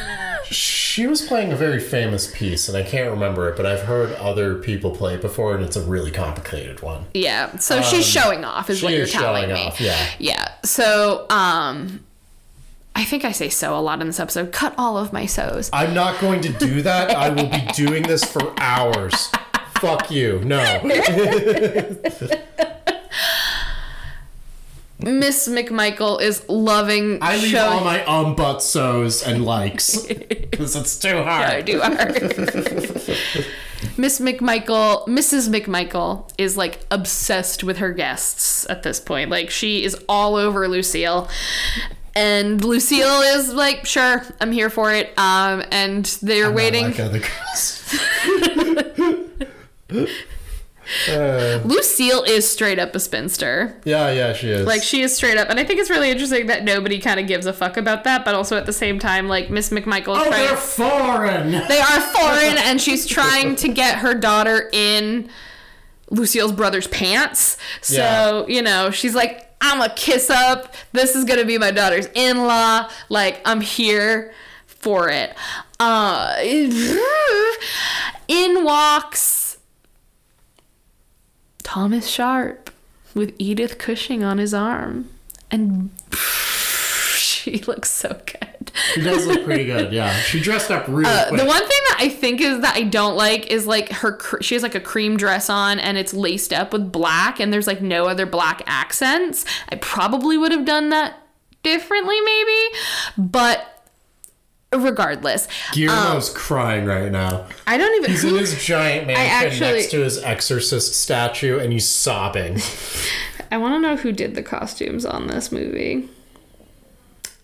She 0.44 1.06
was 1.06 1.22
playing 1.22 1.52
a 1.52 1.56
very 1.56 1.80
famous 1.80 2.30
piece, 2.30 2.68
and 2.68 2.76
I 2.76 2.82
can't 2.82 3.10
remember 3.10 3.48
it, 3.48 3.56
but 3.56 3.64
I've 3.64 3.82
heard 3.82 4.12
other 4.16 4.56
people 4.56 4.90
play 4.90 5.14
it 5.14 5.22
before, 5.22 5.54
and 5.54 5.64
it's 5.64 5.76
a 5.76 5.80
really 5.82 6.10
complicated 6.10 6.82
one. 6.82 7.06
Yeah. 7.14 7.56
So 7.56 7.80
she's 7.80 8.06
showing 8.06 8.44
off, 8.44 8.68
is 8.68 8.80
she 8.80 8.84
what 8.84 8.92
you're 8.92 9.04
is 9.04 9.12
telling 9.12 9.44
showing 9.44 9.54
me. 9.54 9.66
off, 9.68 9.80
yeah. 9.80 10.06
Yeah. 10.18 10.52
So, 10.62 11.24
um, 11.30 12.04
I 12.94 13.04
think 13.04 13.24
I 13.24 13.32
say 13.32 13.48
so 13.48 13.74
a 13.74 13.80
lot 13.80 14.02
in 14.02 14.06
this 14.06 14.20
episode. 14.20 14.52
Cut 14.52 14.74
all 14.76 14.98
of 14.98 15.10
my 15.14 15.24
so's. 15.24 15.70
I'm 15.72 15.94
not 15.94 16.20
going 16.20 16.42
to 16.42 16.52
do 16.52 16.82
that. 16.82 17.10
I 17.16 17.30
will 17.30 17.48
be 17.48 17.64
doing 17.72 18.02
this 18.02 18.22
for 18.24 18.52
hours. 18.60 19.30
Fuck 19.82 20.12
you. 20.12 20.38
No. 20.44 20.80
Miss 25.00 25.48
McMichael 25.48 26.22
is 26.22 26.48
loving 26.48 27.18
I 27.20 27.36
leave 27.36 27.50
showing. 27.50 27.72
all 27.72 27.82
my 27.82 28.04
um, 28.04 28.36
but, 28.36 28.60
so's, 28.60 29.24
and 29.24 29.44
likes. 29.44 30.06
Because 30.52 30.76
it's 30.76 30.96
too 30.98 31.22
hard. 31.24 31.48
I 31.48 31.62
do 31.62 31.80
are. 31.80 32.06
Miss 33.96 34.20
McMichael, 34.20 35.04
Mrs. 35.08 35.48
McMichael 35.48 36.30
is 36.38 36.56
like 36.56 36.78
obsessed 36.92 37.64
with 37.64 37.78
her 37.78 37.92
guests 37.92 38.64
at 38.70 38.84
this 38.84 39.00
point. 39.00 39.30
Like 39.30 39.50
she 39.50 39.82
is 39.82 39.96
all 40.08 40.36
over 40.36 40.68
Lucille. 40.68 41.28
And 42.14 42.62
Lucille 42.62 43.22
is 43.22 43.52
like, 43.52 43.86
sure, 43.86 44.22
I'm 44.40 44.52
here 44.52 44.70
for 44.70 44.92
it. 44.92 45.18
Um, 45.18 45.64
and 45.72 46.04
they're 46.22 46.48
Not 46.48 46.54
waiting. 46.54 46.84
Like 46.84 47.00
other 47.00 47.20
girls. 47.20 49.18
Uh, 51.08 51.60
Lucille 51.64 52.24
is 52.24 52.48
straight 52.50 52.78
up 52.80 52.94
a 52.94 53.00
spinster. 53.00 53.80
yeah, 53.84 54.10
yeah, 54.10 54.32
she 54.32 54.48
is. 54.50 54.66
Like 54.66 54.82
she 54.82 55.02
is 55.02 55.14
straight 55.14 55.38
up, 55.38 55.48
and 55.48 55.60
I 55.60 55.64
think 55.64 55.78
it's 55.80 55.90
really 55.90 56.10
interesting 56.10 56.46
that 56.48 56.64
nobody 56.64 56.98
kind 56.98 57.20
of 57.20 57.26
gives 57.28 57.46
a 57.46 57.52
fuck 57.52 57.76
about 57.76 58.02
that. 58.04 58.24
But 58.24 58.34
also 58.34 58.56
at 58.56 58.66
the 58.66 58.72
same 58.72 58.98
time, 58.98 59.28
like 59.28 59.48
Miss 59.50 59.70
McMichael, 59.70 60.16
is 60.16 60.26
oh, 60.26 60.28
trying- 60.28 60.46
they're 60.46 60.56
foreign. 60.56 61.50
they 61.68 61.80
are 61.80 62.00
foreign, 62.00 62.58
and 62.58 62.80
she's 62.86 63.06
trying 63.06 63.54
to 63.56 63.68
get 63.68 63.98
her 63.98 64.14
daughter 64.14 64.68
in 64.72 65.28
Lucille's 66.10 66.52
brother's 66.52 66.88
pants. 66.88 67.56
So 67.80 68.44
Yeah. 68.48 68.54
you 68.54 68.60
know, 68.62 68.90
she's 68.90 69.14
like, 69.14 69.54
"I'm 69.60 69.80
a 69.80 69.88
kiss 69.94 70.30
up. 70.30 70.74
This 70.92 71.14
is 71.14 71.24
gonna 71.24 71.44
be 71.44 71.58
my 71.58 71.70
daughter's 71.70 72.08
in 72.14 72.38
law. 72.46 72.90
Like 73.08 73.40
I'm 73.44 73.60
here 73.60 74.32
for 74.66 75.08
it." 75.10 75.32
Uh, 75.78 76.34
in 78.28 78.64
walks 78.64 79.41
Thomas 81.72 82.06
Sharpe 82.06 82.68
with 83.14 83.34
Edith 83.38 83.78
Cushing 83.78 84.22
on 84.22 84.36
his 84.36 84.52
arm. 84.52 85.08
And 85.50 85.88
she 87.16 87.56
looks 87.60 87.90
so 87.90 88.20
good. 88.26 88.70
She 88.94 89.00
does 89.00 89.26
look 89.26 89.44
pretty 89.44 89.64
good. 89.64 89.90
Yeah, 89.90 90.12
she 90.20 90.38
dressed 90.38 90.70
up 90.70 90.84
really 90.86 91.06
Uh, 91.08 91.28
quick. 91.28 91.40
the 91.40 91.46
one 91.46 91.60
thing 91.60 91.80
that 91.88 91.96
I 92.00 92.08
think 92.10 92.42
is 92.42 92.60
that 92.60 92.76
I 92.76 92.82
don't 92.82 93.16
like 93.16 93.46
is 93.46 93.66
like 93.66 93.90
her. 93.90 94.12
cr- 94.12 94.42
She 94.42 94.54
has 94.54 94.62
like 94.62 94.74
a 94.74 94.80
cream 94.80 95.16
dress 95.16 95.48
on 95.48 95.78
and 95.78 95.96
it's 95.96 96.12
laced 96.12 96.52
up 96.52 96.74
with 96.74 96.92
black, 96.92 97.40
and 97.40 97.50
there's 97.52 97.66
like 97.66 97.80
no 97.80 98.06
other 98.06 98.26
black 98.26 98.60
accents. 98.66 99.46
I 99.70 99.76
probably 99.76 100.36
would 100.36 100.52
have 100.52 100.66
done 100.66 100.90
that 100.90 101.14
differently, 101.62 102.20
maybe, 102.20 102.76
but 103.16 103.71
regardless, 104.72 105.48
Guillermo's 105.72 106.30
crying 106.30 106.84
right 106.86 107.10
now. 107.10 107.46
I 107.66 107.76
don't 107.76 107.94
even. 107.96 108.10
He's 108.10 108.24
in 108.24 108.36
his 108.36 108.62
giant 108.64 109.06
mansion 109.06 109.48
actually- 109.48 109.80
next 109.80 109.90
to 109.92 110.00
his 110.00 110.18
exorcist 110.22 110.94
statue, 111.00 111.58
and 111.58 111.72
he's 111.72 111.88
sobbing. 111.88 112.58
I 113.50 113.58
want 113.58 113.74
to 113.74 113.80
know 113.80 113.96
who 113.96 114.12
did 114.12 114.34
the 114.34 114.42
costumes 114.42 115.04
on 115.04 115.26
this 115.26 115.52
movie. 115.52 116.08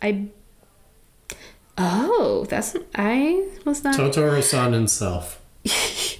I. 0.00 0.26
Oh, 1.76 2.46
that's 2.48 2.76
I 2.94 3.48
was 3.64 3.84
not. 3.84 3.94
Totoro-san 3.94 4.72
himself. 4.72 5.40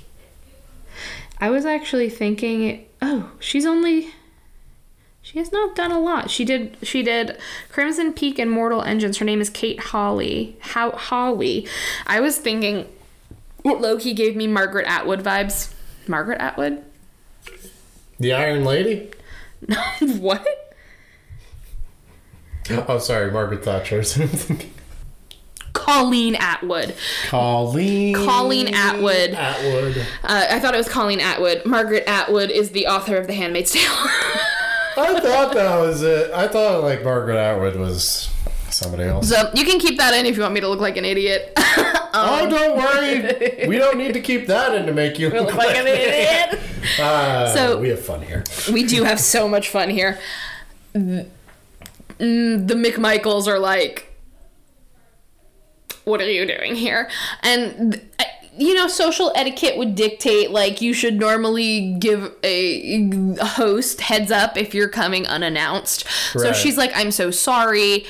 I 1.40 1.51
was 1.51 1.64
actually 1.64 2.10
thinking. 2.10 2.86
Oh, 3.01 3.30
she's 3.40 3.64
only. 3.66 4.12
She 5.30 5.38
has 5.38 5.52
not 5.52 5.76
done 5.76 5.90
a 5.90 6.00
lot. 6.00 6.30
She 6.30 6.46
did. 6.46 6.78
She 6.82 7.02
did 7.02 7.36
Crimson 7.68 8.14
Peak 8.14 8.38
and 8.38 8.50
Mortal 8.50 8.80
Engines. 8.80 9.18
Her 9.18 9.26
name 9.26 9.42
is 9.42 9.50
Kate 9.50 9.78
Hawley. 9.78 10.56
How 10.60 10.92
Hawley? 10.92 11.68
I 12.06 12.18
was 12.18 12.38
thinking. 12.38 12.88
Loki 13.62 14.14
gave 14.14 14.34
me 14.36 14.46
Margaret 14.46 14.86
Atwood 14.86 15.22
vibes. 15.22 15.74
Margaret 16.06 16.40
Atwood? 16.40 16.82
The 18.18 18.32
Iron 18.32 18.64
Lady? 18.64 19.10
what? 20.00 20.46
Oh, 22.70 22.96
sorry, 22.96 23.30
Margaret 23.30 23.62
Thatcher. 23.62 24.02
Colleen 25.74 26.36
Atwood. 26.36 26.94
Colleen. 27.26 28.14
Colleen 28.14 28.74
Atwood. 28.74 29.34
Atwood. 29.34 29.98
Uh, 30.24 30.46
I 30.52 30.59
thought 30.59 30.72
it 30.72 30.78
was 30.78 30.88
Colleen 30.88 31.20
Atwood. 31.20 31.66
Margaret 31.66 32.05
Atwood 32.06 32.50
is 32.50 32.70
the 32.70 32.86
author 32.86 33.18
of 33.18 33.26
The 33.26 33.34
Handmaid's 33.34 33.72
Tale. 33.72 33.92
I 34.99 35.20
thought 35.20 35.55
that 35.55 35.79
was 35.79 36.03
it. 36.03 36.31
I 36.33 36.49
thought 36.49 36.83
like 36.83 37.05
Margaret 37.05 37.37
Atwood 37.37 37.77
was 37.77 38.31
somebody 38.70 39.05
else. 39.05 39.29
so 39.29 39.51
you 39.55 39.65
can 39.65 39.79
keep 39.81 39.97
that 39.99 40.12
in 40.15 40.27
if 40.27 40.37
you 40.37 40.43
want 40.43 40.55
me 40.55 40.61
to 40.61 40.69
look 40.69 40.81
like 40.81 40.97
an 40.97 41.05
idiot. 41.05 41.53
oh, 41.57 42.47
don't 42.51 42.77
worry. 42.77 43.66
We 43.69 43.77
don't 43.79 43.97
need 43.99 44.12
to 44.15 44.20
keep 44.20 44.47
that 44.49 44.75
in 44.75 44.87
to 44.87 44.93
make 44.93 45.19
you 45.19 45.31
look 45.31 45.55
like 45.55 45.77
an 45.77 45.87
idiot. 45.87 46.61
Uh, 47.01 47.53
So- 47.55 47.79
we 47.79 47.89
have 47.91 48.01
fun 48.01 48.23
here. 48.23 48.43
we 48.73 48.85
do 48.85 49.05
have 49.05 49.20
so 49.20 49.49
much 49.49 49.69
fun 49.69 49.91
here. 49.91 50.19
Mm, 50.97 51.27
The 52.19 52.75
McMichaels 52.75 53.47
are 53.47 53.59
like, 53.59 54.11
what 56.05 56.20
are 56.20 56.31
you 56.31 56.47
doing 56.47 56.75
here? 56.75 57.11
And 57.43 57.93
th- 57.93 58.05
you 58.59 58.74
know, 58.74 58.89
social 58.89 59.32
etiquette 59.35 59.76
would 59.78 59.94
dictate 59.94 60.51
like 60.51 60.80
you 60.80 60.93
should 60.93 61.18
normally 61.18 61.94
give 61.98 62.35
a 62.43 63.36
host 63.40 64.01
heads 64.01 64.30
up 64.30 64.56
if 64.56 64.74
you're 64.74 64.89
coming 64.89 65.26
unannounced. 65.26 66.05
So 66.32 66.52
she's 66.52 66.76
like, 66.76 66.90
I'm 66.94 67.10
so 67.10 67.30
sorry. 67.30 68.05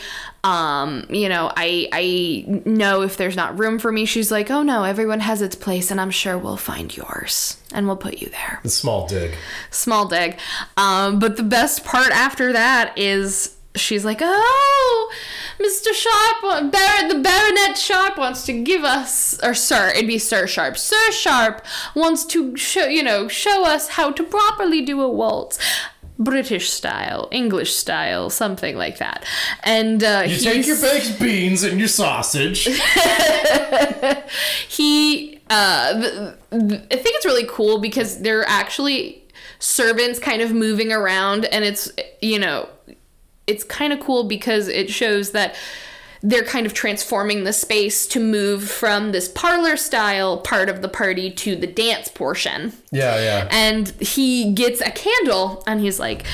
Um, 0.44 1.04
you 1.10 1.28
know, 1.28 1.52
I 1.56 1.88
I 1.92 2.60
know 2.64 3.02
if 3.02 3.16
there's 3.16 3.34
not 3.36 3.58
room 3.58 3.78
for 3.80 3.90
me. 3.90 4.04
She's 4.06 4.30
like, 4.30 4.50
oh 4.50 4.62
no, 4.62 4.84
everyone 4.84 5.18
has 5.20 5.42
its 5.42 5.56
place, 5.56 5.90
and 5.90 6.00
I'm 6.00 6.12
sure 6.12 6.38
we'll 6.38 6.56
find 6.56 6.96
yours, 6.96 7.60
and 7.74 7.86
we'll 7.86 7.96
put 7.96 8.18
you 8.22 8.28
there 8.28 8.60
The 8.62 8.68
small 8.70 9.06
dig. 9.08 9.34
small 9.70 10.06
dig. 10.06 10.38
Um, 10.76 11.18
but 11.18 11.36
the 11.36 11.42
best 11.42 11.84
part 11.84 12.12
after 12.12 12.52
that 12.52 12.96
is 12.96 13.56
she's 13.74 14.04
like, 14.04 14.18
"Oh, 14.20 15.12
Mr. 15.58 15.92
Sharpe, 15.92 16.70
Bar- 16.72 17.08
the 17.08 17.18
Baronet 17.20 17.78
Sharpe 17.78 18.18
wants 18.18 18.44
to 18.46 18.52
give 18.62 18.84
us, 18.84 19.38
or 19.42 19.54
Sir, 19.54 19.90
it'd 19.90 20.06
be 20.06 20.18
Sir 20.18 20.46
Sharpe. 20.46 20.76
Sir 20.76 21.10
Sharpe 21.12 21.64
wants 21.94 22.24
to 22.26 22.56
show, 22.56 22.86
you 22.86 23.02
know, 23.02 23.28
show 23.28 23.64
us 23.64 23.90
how 23.90 24.10
to 24.12 24.22
properly 24.24 24.82
do 24.82 25.00
a 25.00 25.08
waltz." 25.08 25.58
British 26.20 26.70
style, 26.70 27.28
English 27.30 27.76
style, 27.76 28.28
something 28.28 28.76
like 28.76 28.98
that. 28.98 29.24
And 29.62 30.02
uh, 30.02 30.24
You 30.26 30.36
take 30.36 30.66
your 30.66 30.80
baked 30.80 31.20
beans 31.20 31.62
and 31.62 31.78
your 31.78 31.86
sausage. 31.86 32.64
he 34.68 35.40
uh 35.50 36.32
i 36.52 36.58
think 36.58 36.86
it's 36.90 37.24
really 37.24 37.46
cool 37.48 37.80
because 37.80 38.20
they're 38.20 38.46
actually 38.48 39.22
servants 39.58 40.18
kind 40.18 40.42
of 40.42 40.52
moving 40.52 40.92
around 40.92 41.44
and 41.46 41.64
it's 41.64 41.90
you 42.20 42.38
know 42.38 42.68
it's 43.48 43.64
kind 43.64 43.92
of 43.92 44.00
cool 44.00 44.24
because 44.24 44.68
it 44.68 44.90
shows 44.90 45.32
that 45.32 45.54
they're 46.20 46.44
kind 46.44 46.66
of 46.66 46.74
transforming 46.74 47.44
the 47.44 47.52
space 47.52 48.06
to 48.08 48.18
move 48.18 48.68
from 48.68 49.12
this 49.12 49.28
parlor 49.28 49.76
style 49.76 50.38
part 50.38 50.68
of 50.68 50.82
the 50.82 50.88
party 50.88 51.30
to 51.30 51.54
the 51.54 51.66
dance 51.66 52.08
portion 52.08 52.72
yeah, 52.90 53.16
yeah. 53.20 53.48
and 53.50 53.90
he 54.00 54.52
gets 54.52 54.80
a 54.80 54.90
candle 54.90 55.62
and 55.66 55.80
he's 55.80 56.00
like 56.00 56.24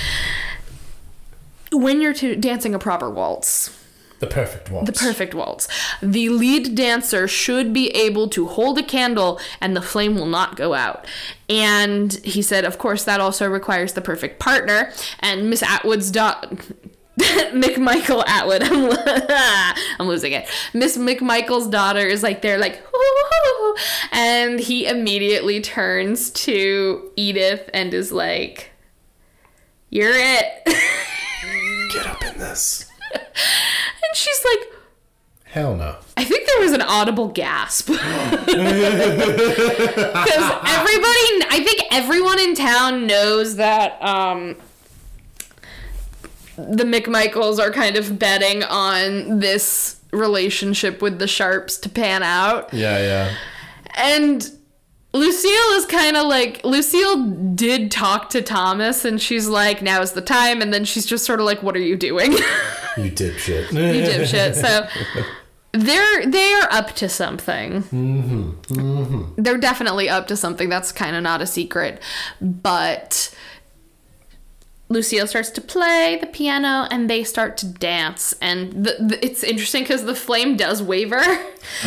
when 1.72 2.00
you're 2.00 2.14
to 2.14 2.36
dancing 2.36 2.74
a 2.74 2.78
proper 2.78 3.10
waltz 3.10 3.76
The 4.20 4.26
perfect 4.28 4.70
waltz. 4.70 4.86
the 4.86 4.92
perfect 5.06 5.34
waltz. 5.34 5.68
The 6.00 6.28
lead 6.30 6.74
dancer 6.74 7.26
should 7.28 7.72
be 7.74 7.88
able 7.90 8.28
to 8.30 8.46
hold 8.46 8.78
a 8.78 8.82
candle 8.82 9.38
and 9.60 9.76
the 9.76 9.82
flame 9.82 10.14
will 10.14 10.24
not 10.26 10.56
go 10.56 10.72
out. 10.72 11.04
And 11.50 12.12
he 12.24 12.40
said, 12.40 12.64
of 12.64 12.78
course, 12.78 13.04
that 13.04 13.20
also 13.20 13.46
requires 13.48 13.92
the 13.92 14.00
perfect 14.00 14.38
partner. 14.38 14.92
And 15.20 15.50
Miss 15.50 15.62
Atwood's 15.62 16.10
daughter. 16.10 16.56
McMichael 17.52 18.24
Atwood. 18.26 18.62
I'm, 18.62 18.90
I'm 20.00 20.06
losing 20.08 20.32
it. 20.32 20.48
Miss 20.72 20.96
McMichael's 20.98 21.68
daughter 21.68 22.00
is 22.00 22.22
like 22.22 22.42
there, 22.42 22.58
like, 22.58 22.82
and 24.12 24.58
he 24.58 24.86
immediately 24.86 25.60
turns 25.60 26.30
to 26.30 27.12
Edith 27.16 27.70
and 27.72 27.94
is 27.94 28.10
like, 28.12 28.72
"You're 29.90 30.12
it." 30.14 30.64
Get 31.92 32.06
up 32.06 32.24
in 32.24 32.38
this. 32.38 32.90
and 33.14 33.22
she's 34.14 34.44
like, 34.44 34.74
Hell 35.54 35.76
no. 35.76 35.94
I 36.16 36.24
think 36.24 36.48
there 36.48 36.58
was 36.58 36.72
an 36.72 36.82
audible 36.82 37.28
gasp. 37.28 37.86
Because 37.86 38.00
everybody, 38.48 38.66
I 41.48 41.62
think 41.64 41.82
everyone 41.92 42.40
in 42.40 42.56
town 42.56 43.06
knows 43.06 43.54
that 43.54 44.02
um, 44.02 44.56
the 46.56 46.84
McMichaels 46.84 47.58
are 47.58 47.70
kind 47.70 47.96
of 47.96 48.18
betting 48.18 48.62
on 48.64 49.40
this 49.40 50.00
relationship 50.12 51.02
with 51.02 51.18
the 51.18 51.24
Sharpes 51.26 51.80
to 51.82 51.88
pan 51.88 52.22
out. 52.22 52.72
Yeah, 52.72 52.98
yeah. 52.98 53.36
And 53.96 54.50
Lucille 55.12 55.70
is 55.76 55.86
kind 55.86 56.16
of 56.16 56.26
like 56.26 56.64
Lucille 56.64 57.24
did 57.54 57.90
talk 57.90 58.30
to 58.30 58.42
Thomas 58.42 59.04
and 59.04 59.20
she's 59.20 59.46
like 59.48 59.80
now 59.80 60.02
is 60.02 60.12
the 60.12 60.20
time 60.20 60.60
and 60.60 60.74
then 60.74 60.84
she's 60.84 61.06
just 61.06 61.24
sort 61.24 61.38
of 61.38 61.46
like 61.46 61.62
what 61.62 61.76
are 61.76 61.80
you 61.80 61.96
doing? 61.96 62.32
you 62.96 63.10
dipshit. 63.10 63.72
You 63.72 64.02
dipshit. 64.02 64.54
So 64.54 64.88
they're 65.72 66.26
they're 66.26 66.72
up 66.72 66.92
to 66.96 67.08
something. 67.08 67.82
Mm-hmm. 67.84 68.50
Mm-hmm. 68.74 69.42
They're 69.42 69.58
definitely 69.58 70.08
up 70.08 70.26
to 70.28 70.36
something. 70.36 70.68
That's 70.68 70.90
kind 70.90 71.14
of 71.14 71.22
not 71.22 71.40
a 71.40 71.46
secret. 71.46 72.02
But 72.40 73.32
Lucille 74.90 75.26
starts 75.26 75.48
to 75.50 75.60
play 75.60 76.18
the 76.20 76.26
piano 76.26 76.86
and 76.90 77.08
they 77.08 77.24
start 77.24 77.56
to 77.58 77.66
dance. 77.66 78.34
And 78.42 78.84
the, 78.84 78.96
the, 79.00 79.24
it's 79.24 79.42
interesting 79.42 79.82
because 79.82 80.04
the 80.04 80.14
flame 80.14 80.56
does 80.56 80.82
waver. 80.82 81.16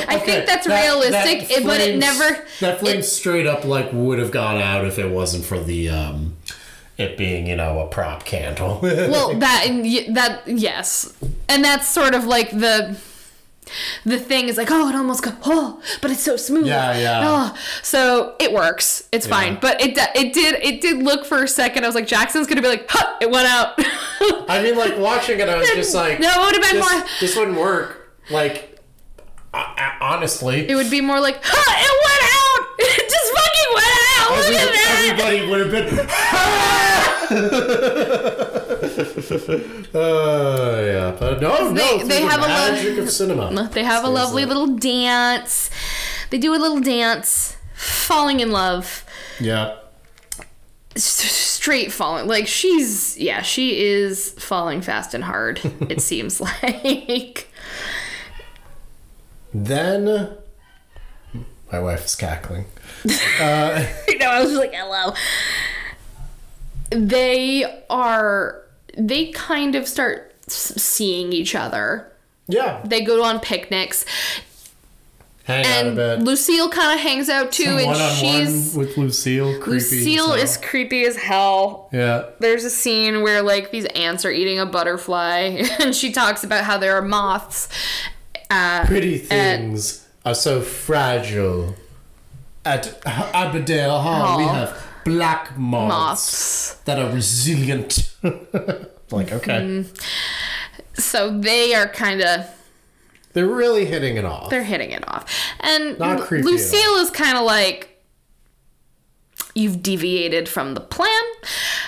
I 0.07 0.15
Okay, 0.17 0.19
think 0.25 0.45
that's 0.47 0.65
that- 0.67 0.83
realistic, 0.83 1.47
that 1.47 1.57
it- 1.59 1.63
but 1.65 1.79
it 1.79 1.97
never. 1.99 2.45
That 2.59 2.79
flame 2.79 2.99
it- 2.99 3.03
straight 3.03 3.45
up 3.47 3.63
like 3.65 3.89
would 3.93 4.19
have 4.19 4.31
gone 4.31 4.57
out 4.61 4.85
if 4.85 4.97
it 4.99 5.11
wasn't 5.11 5.45
for 5.45 5.59
the 5.59 5.89
um, 5.89 6.35
it 6.97 7.15
being 7.17 7.45
you 7.45 7.55
know 7.55 7.79
a 7.81 7.87
prop 7.87 8.25
candle. 8.25 8.79
well, 8.81 9.37
that 9.37 9.65
and 9.67 9.85
that 10.15 10.41
yes, 10.47 11.13
and 11.47 11.63
that's 11.63 11.87
sort 11.87 12.15
of 12.15 12.25
like 12.25 12.49
the. 12.49 12.97
The 14.05 14.19
thing 14.19 14.47
is 14.49 14.57
like, 14.57 14.69
oh, 14.71 14.89
it 14.89 14.95
almost 14.95 15.23
got, 15.23 15.35
oh, 15.45 15.81
but 16.01 16.11
it's 16.11 16.23
so 16.23 16.35
smooth. 16.37 16.67
Yeah, 16.67 16.97
yeah. 16.97 17.21
Oh, 17.23 17.57
so 17.83 18.35
it 18.39 18.51
works. 18.53 19.07
It's 19.11 19.27
fine. 19.27 19.57
But 19.61 19.81
it 19.81 19.97
it 20.15 20.33
did 20.33 20.55
it 20.63 20.81
did 20.81 20.97
look 21.03 21.25
for 21.25 21.43
a 21.43 21.47
second. 21.47 21.83
I 21.83 21.87
was 21.87 21.95
like, 21.95 22.07
Jackson's 22.07 22.47
gonna 22.47 22.61
be 22.61 22.67
like, 22.69 22.85
huh, 22.89 23.15
it 23.21 23.29
went 23.29 23.47
out. 23.47 23.73
I 24.49 24.61
mean, 24.63 24.75
like 24.77 24.97
watching 24.97 25.39
it, 25.39 25.49
I 25.49 25.57
was 25.57 25.69
just 25.71 25.93
like, 25.95 26.19
No, 26.19 26.29
it 26.29 26.39
would've 26.45 26.61
been 26.61 26.75
this, 26.77 26.91
more- 26.91 27.03
This 27.19 27.35
wouldn't 27.35 27.57
work. 27.57 28.13
Like, 28.29 28.79
honestly, 29.53 30.69
it 30.69 30.75
would 30.75 30.89
be 30.91 31.01
more 31.01 31.19
like, 31.19 31.39
huh, 31.43 31.73
it 31.77 31.91
went 32.05 32.23
out. 32.23 32.33
It 32.79 33.09
just 33.09 33.33
fucking 33.33 33.73
went 33.73 33.95
out. 34.19 34.29
Look 34.37 34.53
at 34.53 34.71
that. 34.71 34.89
everybody 35.09 35.39
would 35.49 35.59
have 35.61 35.71
been. 35.71 36.07
Ah! 37.29 38.53
uh, 38.97 39.03
yeah, 39.93 41.15
but 41.19 41.41
no, 41.41 41.71
no. 41.71 41.73
They- 41.73 42.03
they 42.03 42.21
the 42.23 42.27
have 42.29 42.39
a 42.39 42.43
lo- 42.43 42.47
magic 42.47 42.97
of 42.97 43.09
cinema. 43.09 43.69
They 43.73 43.83
have 43.83 44.03
a 44.03 44.09
lovely 44.09 44.45
little 44.45 44.67
dance. 44.77 45.69
They 46.29 46.37
do 46.37 46.53
a 46.53 46.57
little 46.57 46.79
dance, 46.81 47.55
falling 47.75 48.39
in 48.39 48.51
love. 48.51 49.05
Yeah. 49.39 49.75
S- 50.95 51.03
straight 51.31 51.91
falling. 51.91 52.27
Like 52.27 52.47
she's 52.47 53.17
yeah, 53.17 53.41
she 53.43 53.79
is 53.85 54.31
falling 54.31 54.81
fast 54.81 55.13
and 55.13 55.23
hard. 55.23 55.59
it 55.89 56.01
seems 56.01 56.41
like. 56.41 57.47
Then 59.53 60.37
my 61.71 61.79
wife 61.79 62.05
is 62.05 62.15
cackling. 62.15 62.65
you 63.03 63.11
know, 64.19 64.27
I 64.29 64.39
was 64.41 64.49
just 64.49 64.59
like, 64.59 64.73
hello. 64.73 65.13
They 66.89 67.83
are. 67.89 68.63
They 68.97 69.27
kind 69.27 69.75
of 69.75 69.87
start 69.87 70.33
seeing 70.47 71.31
each 71.33 71.55
other. 71.55 72.11
Yeah, 72.49 72.81
They 72.85 73.01
go 73.01 73.21
on 73.23 73.41
picnics, 73.41 74.05
hang 75.43 75.65
and 75.65 75.95
bit. 75.97 76.19
Lucille 76.19 76.69
kind 76.69 76.93
of 76.97 77.01
hangs 77.05 77.27
out 77.27 77.51
too, 77.51 77.77
and 77.77 78.15
she's 78.15 78.73
with 78.73 78.97
Lucille. 78.97 79.59
Creepy. 79.59 79.97
Lucille 79.97 80.31
is 80.33 80.55
creepy 80.55 81.03
as 81.05 81.17
hell. 81.17 81.89
Yeah. 81.91 82.27
There's 82.39 82.63
a 82.63 82.69
scene 82.69 83.21
where 83.21 83.41
like 83.41 83.71
these 83.71 83.83
ants 83.87 84.23
are 84.23 84.31
eating 84.31 84.59
a 84.59 84.65
butterfly, 84.65 85.61
and 85.79 85.93
she 85.93 86.11
talks 86.13 86.45
about 86.45 86.63
how 86.63 86.77
there 86.77 86.95
are 86.95 87.01
moths. 87.01 87.67
Uh, 88.49 88.85
Pretty 88.85 89.17
things 89.17 90.07
are 90.25 90.35
so 90.35 90.61
fragile. 90.61 91.75
At 92.63 93.05
Allerdale 93.05 93.99
Hall, 93.99 94.37
we 94.37 94.43
have 94.45 94.69
black 95.07 95.57
moths, 95.57 95.89
moths. 95.89 96.73
that 96.85 96.99
are 96.99 97.11
resilient. 97.13 98.13
like, 99.11 99.31
okay. 99.31 99.59
Mm-hmm. 99.61 99.95
So 100.93 101.39
they 101.39 101.73
are 101.75 101.87
kind 101.87 102.21
of 102.21 102.45
They're 103.33 103.47
really 103.47 103.85
hitting 103.85 104.17
it 104.17 104.25
off. 104.25 104.49
they're 104.49 104.63
hitting 104.63 104.91
it 104.91 105.07
off, 105.07 105.25
and 105.59 105.97
Not 105.99 106.19
Lu- 106.19 106.25
creepy 106.25 106.43
Lucille 106.45 106.95
is 106.97 107.09
kind 107.09 107.37
of 107.37 107.43
like. 107.45 107.93
You've 109.55 109.81
deviated 109.81 110.47
from 110.47 110.75
the 110.75 110.81
plan. 110.81 111.23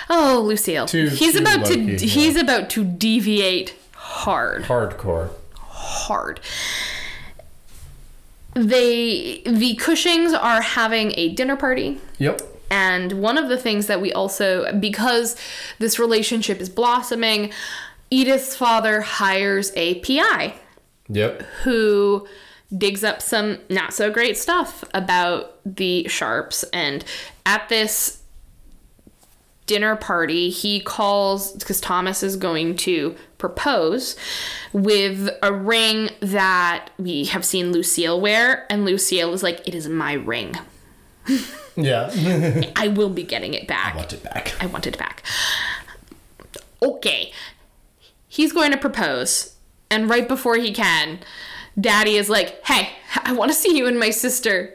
Oh, 0.08 0.42
Lucille. 0.44 0.86
Too- 0.86 1.06
he's 1.08 1.34
too 1.34 1.40
about 1.40 1.66
to 1.66 1.76
low-key, 1.78 1.92
yeah. 1.92 1.98
he's 1.98 2.34
about 2.36 2.68
to 2.70 2.82
deviate 2.84 3.76
hard. 3.94 4.64
Hardcore. 4.64 5.30
hard. 5.54 6.40
They 8.54 9.42
the 9.46 9.76
Cushings 9.76 10.32
are 10.32 10.60
having 10.62 11.12
a 11.16 11.28
dinner 11.28 11.56
party. 11.56 11.98
Yep. 12.18 12.42
And 12.70 13.14
one 13.14 13.36
of 13.36 13.48
the 13.48 13.56
things 13.56 13.86
that 13.88 14.00
we 14.00 14.12
also, 14.12 14.72
because 14.78 15.36
this 15.78 15.98
relationship 15.98 16.60
is 16.60 16.68
blossoming, 16.68 17.52
Edith's 18.10 18.54
father 18.56 19.00
hires 19.00 19.72
a 19.76 19.96
PI 20.00 20.54
Yep. 21.08 21.42
who 21.64 22.26
digs 22.76 23.02
up 23.02 23.20
some 23.20 23.58
not 23.68 23.92
so 23.92 24.10
great 24.12 24.36
stuff 24.38 24.84
about 24.94 25.58
the 25.66 26.06
Sharpes. 26.08 26.64
And 26.72 27.04
at 27.44 27.68
this 27.68 28.22
dinner 29.66 29.96
party, 29.96 30.50
he 30.50 30.80
calls, 30.80 31.52
because 31.52 31.80
Thomas 31.80 32.22
is 32.22 32.36
going 32.36 32.76
to 32.76 33.14
propose 33.38 34.16
with 34.72 35.30
a 35.42 35.52
ring 35.52 36.10
that 36.20 36.90
we 36.98 37.24
have 37.26 37.44
seen 37.44 37.72
Lucille 37.72 38.20
wear. 38.20 38.66
And 38.70 38.84
Lucille 38.84 39.32
is 39.32 39.42
like, 39.42 39.66
It 39.66 39.74
is 39.74 39.88
my 39.88 40.12
ring. 40.12 40.54
Yeah. 41.84 42.70
I 42.76 42.88
will 42.88 43.10
be 43.10 43.22
getting 43.22 43.54
it 43.54 43.66
back. 43.66 43.94
I 43.94 43.96
want 43.96 44.12
it 44.12 44.22
back. 44.22 44.54
I 44.60 44.66
want 44.66 44.86
it 44.86 44.98
back. 44.98 45.22
Okay. 46.82 47.32
He's 48.28 48.52
going 48.52 48.70
to 48.70 48.78
propose. 48.78 49.56
And 49.90 50.08
right 50.08 50.26
before 50.28 50.56
he 50.56 50.72
can, 50.72 51.18
Daddy 51.78 52.16
is 52.16 52.28
like, 52.28 52.64
hey, 52.66 52.90
I 53.24 53.32
want 53.32 53.50
to 53.50 53.56
see 53.56 53.76
you 53.76 53.86
and 53.86 53.98
my 53.98 54.10
sister 54.10 54.74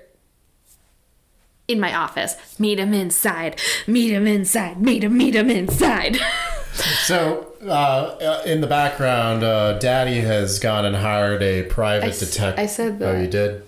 in 1.67 1.79
my 1.79 1.93
office. 1.95 2.35
Meet 2.59 2.79
him 2.79 2.93
inside. 2.93 3.59
Meet 3.87 4.11
him 4.11 4.27
inside. 4.27 4.81
Meet 4.81 5.03
him, 5.03 5.17
meet 5.17 5.35
him 5.35 5.49
inside. 5.49 6.17
So, 7.05 7.53
uh, 7.65 8.41
in 8.45 8.59
the 8.59 8.67
background, 8.67 9.45
uh, 9.45 9.79
Daddy 9.79 10.19
has 10.19 10.59
gone 10.59 10.83
and 10.83 10.93
hired 10.93 11.41
a 11.41 11.63
private 11.63 12.19
detective. 12.19 12.59
I 12.59 12.65
said 12.65 12.99
that. 12.99 13.15
Oh, 13.15 13.21
you 13.21 13.27
did? 13.27 13.63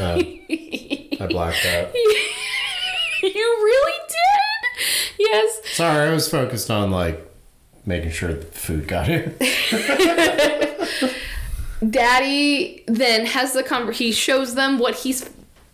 Oh, 0.00 0.16
I 1.20 1.26
blacked 1.28 1.64
out. 1.66 1.94
you 3.34 3.58
really 3.64 3.98
did? 4.08 5.18
Yes. 5.18 5.60
Sorry, 5.74 6.08
I 6.08 6.12
was 6.12 6.28
focused 6.28 6.70
on, 6.70 6.90
like, 6.90 7.24
making 7.86 8.10
sure 8.10 8.34
the 8.34 8.44
food 8.44 8.88
got 8.88 9.06
here. 9.06 9.34
Daddy 11.88 12.84
then 12.86 13.26
has 13.26 13.52
the 13.52 13.62
conver 13.62 13.92
he 13.92 14.12
shows 14.12 14.54
them 14.54 14.78
what 14.78 14.94
he's 14.96 15.28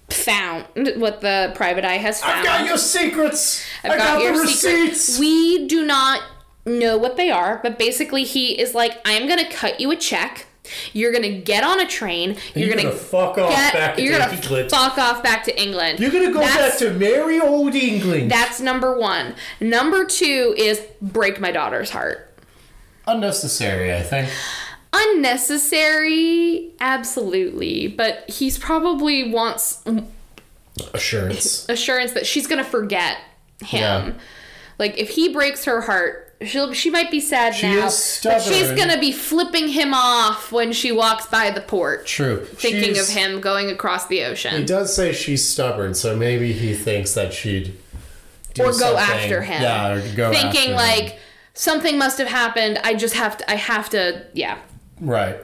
found, 0.08 0.66
what 0.96 1.20
the 1.20 1.52
private 1.54 1.84
eye 1.84 1.98
has 1.98 2.20
found. 2.22 2.40
I've 2.40 2.44
got 2.44 2.66
your 2.66 2.78
secrets! 2.78 3.64
I've 3.84 3.92
I 3.92 3.98
got, 3.98 4.22
your 4.22 4.40
receipts! 4.40 5.18
We 5.18 5.66
do 5.66 5.84
not 5.84 6.22
know 6.66 6.96
what 6.98 7.16
they 7.16 7.30
are, 7.30 7.60
but 7.62 7.78
basically 7.78 8.24
he 8.24 8.58
is 8.58 8.74
like, 8.74 9.00
I'm 9.04 9.28
gonna 9.28 9.50
cut 9.50 9.80
you 9.80 9.90
a 9.90 9.96
check. 9.96 10.47
You're 10.92 11.12
gonna 11.12 11.38
get 11.38 11.64
on 11.64 11.80
a 11.80 11.86
train. 11.86 12.36
You're, 12.54 12.66
You're 12.68 12.76
gonna, 12.76 12.88
gonna 12.90 12.94
fuck 12.96 13.38
off 13.38 13.50
get, 13.50 13.72
back 13.74 13.98
You're 13.98 14.18
gonna 14.18 14.32
England. 14.32 14.70
fuck 14.70 14.98
off 14.98 15.22
back 15.22 15.44
to 15.44 15.62
England. 15.62 16.00
You're 16.00 16.10
gonna 16.10 16.32
go 16.32 16.40
That's- 16.40 16.78
back 16.80 16.88
to 16.90 16.94
merry 16.94 17.40
old 17.40 17.74
England. 17.74 18.30
That's 18.30 18.60
number 18.60 18.98
one. 18.98 19.34
Number 19.60 20.04
two 20.04 20.54
is 20.56 20.80
break 21.02 21.40
my 21.40 21.50
daughter's 21.50 21.90
heart. 21.90 22.24
Unnecessary, 23.06 23.94
I 23.94 24.02
think. 24.02 24.28
Unnecessary, 24.92 26.72
absolutely, 26.80 27.88
but 27.88 28.28
he's 28.28 28.58
probably 28.58 29.30
wants 29.30 29.82
Assurance. 30.94 31.66
assurance 31.68 32.12
that 32.12 32.26
she's 32.26 32.46
gonna 32.46 32.64
forget 32.64 33.18
him. 33.62 33.80
Yeah. 33.80 34.12
Like 34.78 34.96
if 34.98 35.10
he 35.10 35.32
breaks 35.32 35.64
her 35.64 35.80
heart, 35.82 36.27
she'll 36.42 36.72
she 36.72 36.90
might 36.90 37.10
be 37.10 37.20
sad 37.20 37.54
She 37.54 37.66
now, 37.66 37.82
but 38.24 38.40
she's 38.42 38.70
gonna 38.72 38.98
be 38.98 39.12
flipping 39.12 39.68
him 39.68 39.92
off 39.94 40.52
when 40.52 40.72
she 40.72 40.92
walks 40.92 41.26
by 41.26 41.50
the 41.50 41.60
porch, 41.60 42.10
True. 42.12 42.44
thinking 42.44 42.94
She's- 42.94 43.08
of 43.08 43.14
him 43.16 43.40
going 43.40 43.70
across 43.70 44.06
the 44.06 44.24
ocean. 44.24 44.56
He 44.56 44.64
does 44.64 44.94
say 44.94 45.12
she's 45.12 45.46
stubborn, 45.48 45.94
so 45.94 46.16
maybe 46.16 46.52
he 46.52 46.74
thinks 46.74 47.12
that 47.14 47.32
she'd 47.32 47.74
do 48.54 48.62
or 48.62 48.66
go 48.72 48.72
something- 48.78 48.98
after 48.98 49.42
him. 49.42 49.62
Yeah, 49.62 49.88
or 49.94 50.00
go 50.14 50.30
thinking 50.32 50.48
after 50.48 50.70
him. 50.70 50.76
like 50.76 51.18
something 51.54 51.98
must 51.98 52.18
have 52.18 52.28
happened. 52.28 52.78
I 52.84 52.94
just 52.94 53.14
have 53.14 53.38
to. 53.38 53.50
I 53.50 53.54
have 53.56 53.90
to. 53.90 54.22
Yeah. 54.32 54.58
right. 55.00 55.36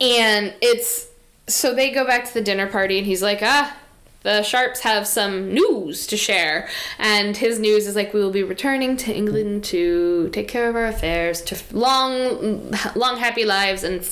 And 0.00 0.52
it's 0.60 1.06
so 1.46 1.74
they 1.74 1.90
go 1.90 2.04
back 2.06 2.24
to 2.26 2.34
the 2.34 2.40
dinner 2.40 2.66
party, 2.66 2.98
and 2.98 3.06
he's 3.06 3.22
like, 3.22 3.40
ah. 3.42 3.76
The 4.22 4.42
Sharpes 4.42 4.80
have 4.80 5.06
some 5.06 5.52
news 5.52 6.06
to 6.08 6.16
share, 6.16 6.68
and 6.98 7.36
his 7.36 7.58
news 7.58 7.86
is 7.86 7.96
like 7.96 8.14
we 8.14 8.20
will 8.20 8.30
be 8.30 8.42
returning 8.42 8.96
to 8.98 9.14
England 9.14 9.64
to 9.64 10.30
take 10.30 10.48
care 10.48 10.68
of 10.68 10.76
our 10.76 10.86
affairs, 10.86 11.42
to 11.42 11.56
long, 11.72 12.70
long 12.94 13.18
happy 13.18 13.44
lives 13.44 13.82
and 13.82 14.06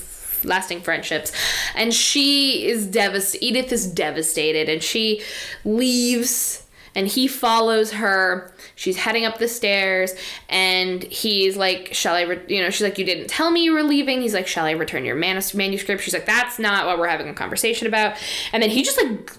lasting 0.44 0.80
friendships. 0.80 1.32
And 1.74 1.94
she 1.94 2.66
is 2.66 2.86
devastated. 2.86 3.44
Edith 3.44 3.72
is 3.72 3.86
devastated, 3.86 4.68
and 4.68 4.82
she 4.82 5.22
leaves. 5.64 6.59
And 6.94 7.06
he 7.06 7.28
follows 7.28 7.92
her. 7.92 8.52
She's 8.74 8.96
heading 8.96 9.24
up 9.24 9.38
the 9.38 9.48
stairs, 9.48 10.14
and 10.48 11.02
he's 11.04 11.56
like, 11.56 11.94
"Shall 11.94 12.14
I?" 12.14 12.22
Re-? 12.22 12.40
You 12.48 12.62
know, 12.62 12.70
she's 12.70 12.82
like, 12.82 12.98
"You 12.98 13.04
didn't 13.04 13.28
tell 13.28 13.50
me 13.50 13.62
you 13.62 13.72
were 13.72 13.82
leaving." 13.82 14.20
He's 14.22 14.34
like, 14.34 14.46
"Shall 14.46 14.66
I 14.66 14.72
return 14.72 15.04
your 15.04 15.16
manus- 15.16 15.54
manuscript?" 15.54 16.02
She's 16.02 16.14
like, 16.14 16.26
"That's 16.26 16.58
not 16.58 16.86
what 16.86 16.98
we're 16.98 17.08
having 17.08 17.28
a 17.28 17.34
conversation 17.34 17.86
about." 17.86 18.16
And 18.52 18.62
then 18.62 18.70
he 18.70 18.82
just 18.82 19.00
like, 19.00 19.30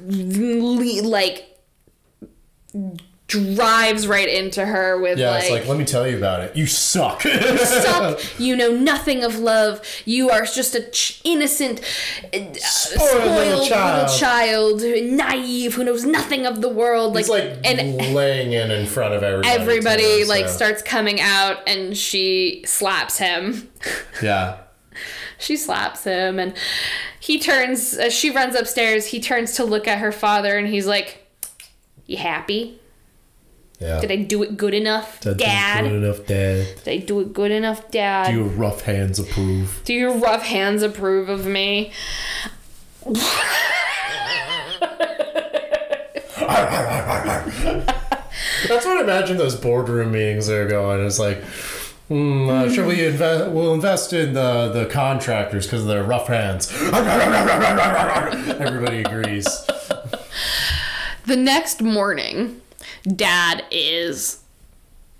like 1.03 1.57
drives 3.31 4.07
right 4.07 4.27
into 4.27 4.65
her 4.65 4.99
with 4.99 5.17
Yeah, 5.17 5.31
like, 5.31 5.43
it's 5.43 5.51
like, 5.51 5.67
let 5.67 5.77
me 5.77 5.85
tell 5.85 6.05
you 6.07 6.17
about 6.17 6.41
it. 6.41 6.55
You 6.55 6.67
suck. 6.67 7.23
You 7.23 7.57
suck. 7.57 8.19
You 8.39 8.55
know 8.57 8.71
nothing 8.71 9.23
of 9.23 9.39
love. 9.39 9.81
You 10.05 10.29
are 10.29 10.43
just 10.43 10.75
a 10.75 10.89
ch- 10.89 11.21
innocent, 11.23 11.79
uh, 12.33 12.53
spoiled, 12.53 13.25
little 13.25 13.65
child. 13.65 14.01
little 14.09 14.17
child, 14.19 14.81
naive, 15.13 15.75
who 15.75 15.83
knows 15.85 16.03
nothing 16.03 16.45
of 16.45 16.61
the 16.61 16.69
world. 16.69 17.15
Like, 17.15 17.29
like 17.29 17.57
and 17.63 17.97
laying 18.13 18.51
in 18.51 18.69
in 18.71 18.85
front 18.85 19.13
of 19.13 19.23
everybody. 19.23 19.49
everybody 19.61 20.23
too, 20.23 20.27
like 20.27 20.47
so- 20.47 20.55
starts 20.55 20.81
coming 20.81 21.21
out, 21.21 21.57
and 21.67 21.95
she 21.97 22.63
slaps 22.65 23.17
him. 23.17 23.69
Yeah. 24.21 24.57
she 25.39 25.55
slaps 25.57 26.03
him, 26.03 26.37
and 26.37 26.53
he 27.19 27.39
turns. 27.39 27.97
Uh, 27.97 28.09
she 28.09 28.29
runs 28.29 28.55
upstairs. 28.55 29.07
He 29.07 29.19
turns 29.21 29.53
to 29.55 29.63
look 29.63 29.87
at 29.87 29.99
her 29.99 30.11
father, 30.11 30.57
and 30.57 30.67
he's 30.67 30.85
like, 30.85 31.25
"You 32.05 32.17
happy? 32.17 32.79
Yeah. 33.81 33.99
Did 33.99 34.11
I 34.11 34.17
do 34.17 34.43
it 34.43 34.57
good 34.57 34.75
enough, 34.75 35.19
didn't 35.21 35.39
Dad? 35.39 35.85
Good 35.85 36.03
enough, 36.03 36.25
Dad. 36.27 36.67
Did 36.83 36.87
I 36.87 36.97
do 37.03 37.19
it 37.21 37.33
good 37.33 37.49
enough, 37.49 37.89
Dad? 37.89 38.27
Do 38.27 38.37
your 38.37 38.47
rough 38.47 38.81
hands 38.81 39.17
approve? 39.17 39.81
Do 39.85 39.93
your 39.95 40.13
rough 40.13 40.43
hands 40.43 40.83
approve 40.83 41.29
of 41.29 41.47
me? 41.47 41.91
That's 48.67 48.85
what 48.85 48.97
I 48.97 49.01
imagine 49.01 49.37
those 49.37 49.55
boardroom 49.55 50.11
meetings 50.11 50.47
are 50.47 50.67
going. 50.67 51.03
It's 51.03 51.17
like, 51.17 51.41
hmm, 52.07 52.49
uh, 52.49 52.69
should 52.69 52.85
we 52.85 53.03
invest? 53.03 53.51
We'll 53.51 53.73
invest 53.73 54.13
in 54.13 54.33
the 54.33 54.69
the 54.71 54.85
contractors 54.85 55.65
because 55.65 55.81
of 55.81 55.87
their 55.87 56.03
rough 56.03 56.27
hands. 56.27 56.71
Everybody 58.59 59.01
agrees. 59.01 59.47
The 61.25 61.35
next 61.35 61.81
morning, 61.81 62.61
Dad 63.15 63.63
is 63.71 64.37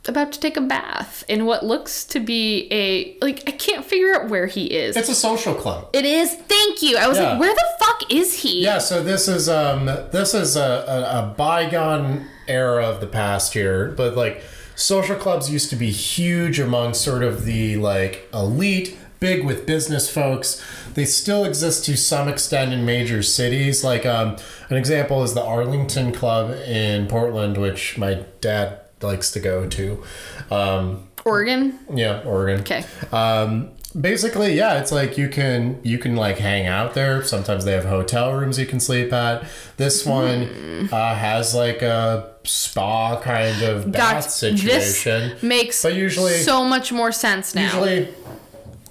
about 0.07 0.31
to 0.31 0.39
take 0.39 0.57
a 0.57 0.61
bath 0.61 1.23
in 1.27 1.45
what 1.45 1.63
looks 1.63 2.03
to 2.05 2.19
be 2.19 2.67
a 2.71 3.15
like 3.23 3.43
I 3.47 3.51
can't 3.51 3.85
figure 3.85 4.15
out 4.15 4.29
where 4.29 4.47
he 4.47 4.65
is. 4.65 4.95
It's 4.97 5.09
a 5.09 5.15
social 5.15 5.53
club. 5.53 5.89
it 5.93 6.05
is. 6.05 6.33
Thank 6.33 6.81
you. 6.81 6.97
I 6.97 7.07
was 7.07 7.17
Yeah. 7.17 7.31
like, 7.33 7.39
where 7.39 7.53
the 7.53 7.65
fuck 7.85 8.11
is 8.11 8.41
he? 8.41 8.63
Yeah, 8.63 8.79
so 8.79 9.03
this 9.03 9.27
is 9.27 9.47
um 9.47 9.85
this 9.85 10.33
is 10.33 10.55
a, 10.55 10.61
a, 10.61 11.19
a 11.19 11.35
bygone 11.37 12.25
era 12.47 12.85
of 12.87 12.99
the 12.99 13.07
past 13.07 13.53
here, 13.53 13.89
but 13.95 14.15
like 14.17 14.43
social 14.75 15.15
clubs 15.15 15.51
used 15.51 15.69
to 15.69 15.75
be 15.75 15.91
huge 15.91 16.59
among 16.59 16.95
sort 16.95 17.21
of 17.23 17.45
the 17.45 17.77
like 17.77 18.27
elite, 18.33 18.97
big 19.22 19.45
with 19.45 19.65
business 19.65 20.10
folks. 20.10 20.61
They 20.95 21.06
still 21.06 21.45
exist 21.45 21.85
to 21.85 21.95
some 21.95 22.27
extent 22.27 22.73
in 22.73 22.85
major 22.85 23.23
cities. 23.23 23.84
Like 23.85 24.06
um 24.06 24.35
an 24.69 24.76
example 24.76 25.23
is 25.23 25.34
the 25.34 25.43
Arlington 25.43 26.11
Club 26.11 26.52
in 26.68 27.07
Portland, 27.07 27.56
which 27.57 27.98
my 27.98 28.26
dad 28.41 28.81
likes 29.02 29.31
to 29.31 29.39
go 29.39 29.69
to. 29.69 30.03
Um 30.52 31.07
Oregon. 31.23 31.77
yeah, 31.93 32.23
Oregon. 32.26 32.61
Okay. 32.61 32.84
Um, 33.11 33.69
basically, 33.99 34.56
yeah, 34.56 34.80
it's 34.80 34.91
like 34.91 35.19
you 35.19 35.30
can 35.30 35.80
you 35.84 35.99
can 35.99 36.15
like 36.15 36.39
hang 36.39 36.65
out 36.65 36.95
there. 36.95 37.23
Sometimes 37.23 37.64
they 37.64 37.73
have 37.73 37.85
hotel 37.85 38.34
rooms 38.34 38.57
you 38.57 38.65
can 38.65 38.80
sleep 38.80 39.14
at. 39.14 39.43
This 39.77 40.03
one 40.03 40.89
uh, 40.91 41.14
has 41.15 41.53
like 41.53 41.84
a 41.84 42.34
spa 42.43 43.22
kind 43.22 43.61
of 43.61 43.91
bath 43.91 44.23
Got 44.23 44.31
situation. 44.31 45.30
this 45.30 45.43
makes 45.43 45.84
But 45.84 45.93
usually- 45.93 46.39
so 46.41 46.64
much 46.65 46.91
more 46.91 47.11
sense 47.11 47.53
now. 47.53 47.65
Usually, 47.65 48.07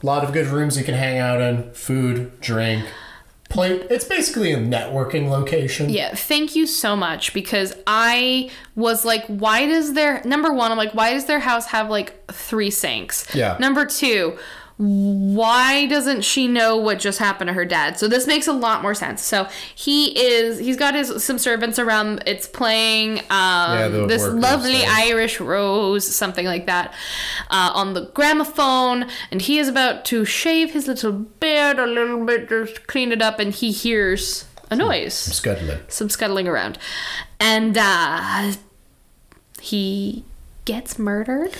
a 0.02 0.06
lot 0.06 0.24
of 0.24 0.32
good 0.32 0.46
rooms 0.46 0.78
you 0.78 0.84
can 0.84 0.94
hang 0.94 1.18
out 1.18 1.40
in. 1.40 1.72
Food, 1.72 2.40
drink, 2.40 2.86
play. 3.48 3.72
It's 3.72 4.04
basically 4.04 4.52
a 4.52 4.56
networking 4.56 5.28
location. 5.28 5.90
Yeah, 5.90 6.14
thank 6.14 6.56
you 6.56 6.66
so 6.66 6.96
much 6.96 7.34
because 7.34 7.74
I 7.86 8.50
was 8.76 9.04
like, 9.04 9.26
why 9.26 9.66
does 9.66 9.92
their 9.94 10.22
number 10.24 10.52
one, 10.52 10.70
I'm 10.70 10.78
like, 10.78 10.94
why 10.94 11.12
does 11.12 11.26
their 11.26 11.40
house 11.40 11.66
have 11.66 11.90
like 11.90 12.26
three 12.32 12.70
sinks? 12.70 13.26
Yeah. 13.34 13.56
Number 13.60 13.84
two, 13.84 14.38
why 14.82 15.84
doesn't 15.88 16.22
she 16.22 16.48
know 16.48 16.74
what 16.74 16.98
just 16.98 17.18
happened 17.18 17.48
to 17.48 17.52
her 17.52 17.66
dad? 17.66 17.98
So 17.98 18.08
this 18.08 18.26
makes 18.26 18.46
a 18.46 18.52
lot 18.54 18.80
more 18.80 18.94
sense. 18.94 19.20
So 19.22 19.46
he 19.74 20.18
is 20.18 20.58
he's 20.58 20.78
got 20.78 20.94
his 20.94 21.22
some 21.22 21.38
servants 21.38 21.78
around. 21.78 22.22
It's 22.24 22.48
playing 22.48 23.20
um 23.28 23.92
the 23.92 24.06
this 24.06 24.26
lovely 24.26 24.72
thing. 24.78 24.88
Irish 24.88 25.38
rose, 25.38 26.06
something 26.06 26.46
like 26.46 26.64
that, 26.64 26.94
uh, 27.50 27.72
on 27.74 27.92
the 27.92 28.06
gramophone, 28.14 29.06
and 29.30 29.42
he 29.42 29.58
is 29.58 29.68
about 29.68 30.06
to 30.06 30.24
shave 30.24 30.70
his 30.72 30.88
little 30.88 31.12
beard 31.12 31.78
a 31.78 31.86
little 31.86 32.24
bit, 32.24 32.48
just 32.48 32.86
clean 32.86 33.12
it 33.12 33.20
up, 33.20 33.38
and 33.38 33.52
he 33.52 33.72
hears 33.72 34.46
a 34.70 34.76
noise—some 34.76 35.34
Scuttling. 35.34 35.78
some 35.88 36.08
scuttling 36.08 36.48
around. 36.48 36.78
And 37.38 37.76
uh 37.76 38.52
he 39.60 40.24
gets 40.64 40.98
murdered. 40.98 41.50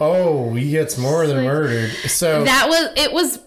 Oh, 0.00 0.54
he 0.54 0.70
gets 0.70 0.96
more 0.98 1.26
than 1.26 1.38
Like- 1.38 1.46
murdered. 1.46 1.90
So 2.08 2.44
That 2.44 2.68
was 2.68 2.90
it 2.96 3.12
was 3.12 3.40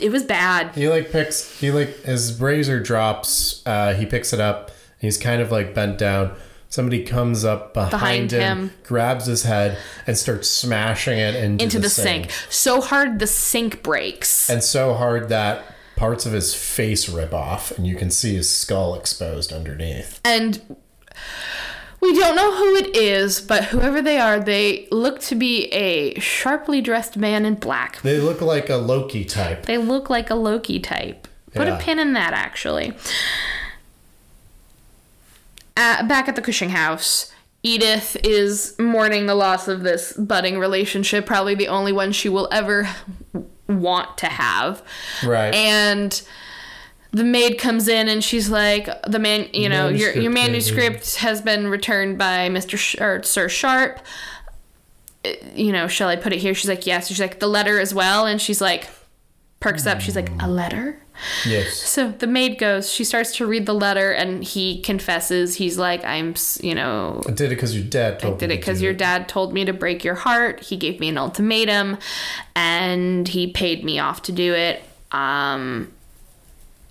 it 0.00 0.10
was 0.10 0.24
bad. 0.24 0.74
He 0.74 0.88
like 0.88 1.10
picks 1.10 1.58
he 1.60 1.70
like 1.70 2.02
his 2.04 2.40
razor 2.40 2.80
drops, 2.80 3.62
uh 3.66 3.94
he 3.94 4.04
picks 4.06 4.32
it 4.32 4.40
up, 4.40 4.70
he's 4.98 5.16
kind 5.18 5.40
of 5.40 5.50
like 5.50 5.74
bent 5.74 5.98
down. 5.98 6.34
Somebody 6.68 7.04
comes 7.04 7.44
up 7.44 7.72
behind, 7.74 7.90
Behind 7.92 8.30
him, 8.32 8.40
him. 8.68 8.70
grabs 8.82 9.26
his 9.26 9.44
head, 9.44 9.78
and 10.06 10.18
starts 10.18 10.50
smashing 10.50 11.16
it 11.18 11.34
into, 11.36 11.62
Into 11.64 11.78
the 11.78 11.88
sink. 11.88 12.30
So 12.50 12.80
hard 12.80 13.20
the 13.20 13.26
sink 13.28 13.82
breaks. 13.84 14.50
And 14.50 14.62
so 14.64 14.92
hard 14.94 15.28
that 15.28 15.64
parts 15.94 16.26
of 16.26 16.32
his 16.32 16.54
face 16.54 17.08
rip 17.08 17.32
off, 17.32 17.70
and 17.78 17.86
you 17.86 17.94
can 17.94 18.10
see 18.10 18.34
his 18.34 18.54
skull 18.54 18.96
exposed 18.96 19.52
underneath. 19.52 20.20
And 20.24 20.76
we 22.12 22.18
don't 22.18 22.36
know 22.36 22.54
who 22.56 22.76
it 22.76 22.96
is, 22.96 23.40
but 23.40 23.64
whoever 23.64 24.00
they 24.00 24.18
are, 24.18 24.38
they 24.38 24.86
look 24.90 25.20
to 25.22 25.34
be 25.34 25.64
a 25.66 26.18
sharply 26.20 26.80
dressed 26.80 27.16
man 27.16 27.44
in 27.44 27.54
black. 27.56 28.00
They 28.02 28.18
look 28.18 28.40
like 28.40 28.68
a 28.70 28.76
Loki 28.76 29.24
type. 29.24 29.66
They 29.66 29.78
look 29.78 30.08
like 30.08 30.30
a 30.30 30.34
Loki 30.34 30.78
type. 30.78 31.26
Put 31.54 31.66
Yeah. 31.66 31.78
a 31.78 31.80
pin 31.80 31.98
in 31.98 32.12
that, 32.12 32.32
actually. 32.32 32.94
Uh, 35.76 36.06
back 36.06 36.28
at 36.28 36.36
the 36.36 36.42
Cushing 36.42 36.70
house, 36.70 37.32
Edith 37.62 38.16
is 38.24 38.74
mourning 38.78 39.26
the 39.26 39.34
loss 39.34 39.68
of 39.68 39.82
this 39.82 40.12
budding 40.14 40.58
relationship, 40.58 41.26
probably 41.26 41.54
the 41.54 41.68
only 41.68 41.92
one 41.92 42.12
she 42.12 42.28
will 42.28 42.48
ever 42.52 42.88
want 43.68 44.16
to 44.18 44.26
have. 44.26 44.82
Right. 45.24 45.52
And 45.54 46.22
the 47.16 47.24
maid 47.24 47.58
comes 47.58 47.88
in 47.88 48.08
and 48.08 48.22
she's 48.22 48.50
like, 48.50 48.88
"The 49.04 49.18
man, 49.18 49.48
you 49.54 49.70
know, 49.70 49.88
your 49.88 50.12
your 50.12 50.30
Manuscript 50.30 50.92
manuscript 50.92 51.16
has 51.16 51.40
been 51.40 51.68
returned 51.68 52.18
by 52.18 52.50
Mister 52.50 52.76
Sh- 52.76 53.00
or 53.00 53.22
Sir 53.22 53.48
Sharpe. 53.48 54.00
Uh, 55.24 55.30
You 55.54 55.72
know, 55.72 55.88
shall 55.88 56.10
I 56.10 56.16
put 56.16 56.32
it 56.34 56.40
here?" 56.40 56.54
She's 56.54 56.68
like, 56.68 56.86
"Yes." 56.86 57.08
She's 57.08 57.20
like, 57.20 57.40
"The 57.40 57.48
letter 57.48 57.80
as 57.80 57.94
well," 57.94 58.26
and 58.26 58.40
she's 58.40 58.60
like, 58.60 58.88
perks 59.60 59.86
up. 59.86 60.00
She's 60.02 60.14
like, 60.14 60.30
"A 60.40 60.48
letter." 60.48 60.98
yes. 61.46 61.78
So 61.78 62.10
the 62.10 62.26
maid 62.26 62.58
goes. 62.58 62.92
She 62.92 63.02
starts 63.02 63.34
to 63.36 63.46
read 63.46 63.64
the 63.64 63.72
letter, 63.72 64.12
and 64.12 64.44
he 64.44 64.82
confesses. 64.82 65.54
He's 65.54 65.78
like, 65.78 66.04
"I'm, 66.04 66.34
you 66.60 66.74
know, 66.74 67.22
I 67.26 67.30
did 67.30 67.46
it 67.46 67.56
because 67.56 67.74
your 67.74 67.84
dad 67.84 68.20
told 68.20 68.38
did 68.38 68.50
me 68.50 68.56
it 68.56 68.58
because 68.58 68.82
your 68.82 68.92
dad 68.92 69.26
told 69.26 69.54
me 69.54 69.64
to 69.64 69.72
break 69.72 70.04
your 70.04 70.16
heart. 70.16 70.60
He 70.64 70.76
gave 70.76 71.00
me 71.00 71.08
an 71.08 71.16
ultimatum, 71.16 71.96
and 72.54 73.26
he 73.26 73.46
paid 73.46 73.84
me 73.84 73.98
off 73.98 74.20
to 74.24 74.32
do 74.32 74.52
it. 74.52 74.82
Um, 75.12 75.92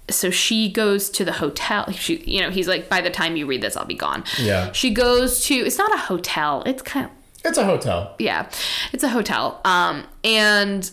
so 0.10 0.30
she 0.30 0.72
goes 0.72 1.10
to 1.12 1.26
the 1.26 1.32
hotel. 1.34 1.90
She, 1.92 2.18
you 2.18 2.42
know, 2.42 2.50
he's 2.52 2.68
like, 2.68 2.88
by 2.90 3.02
the 3.02 3.10
time 3.10 3.36
you 3.36 3.46
read 3.48 3.62
this, 3.62 3.76
I'll 3.76 3.86
be 3.86 3.96
gone. 3.96 4.24
Yeah. 4.40 4.72
She 4.72 4.92
goes 4.92 5.44
to. 5.46 5.56
It's 5.56 5.78
not 5.78 5.94
a 5.94 5.98
hotel. 5.98 6.62
It's 6.66 6.82
kind 6.82 7.06
of 7.08 7.12
It's 7.44 7.58
a 7.58 7.66
hotel. 7.66 8.16
yeah, 8.20 8.50
it's 8.94 9.04
a 9.04 9.10
hotel. 9.10 9.62
Um, 9.66 10.06
and 10.24 10.90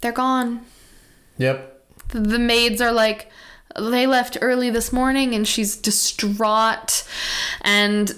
they're 0.00 0.12
gone 0.12 0.60
Yep. 1.38 1.82
the 2.08 2.38
maids 2.38 2.80
are 2.80 2.92
like 2.92 3.30
they 3.78 4.06
left 4.06 4.38
early 4.40 4.70
this 4.70 4.92
morning 4.92 5.34
and 5.34 5.46
she's 5.46 5.76
distraught 5.76 7.04
and 7.62 8.14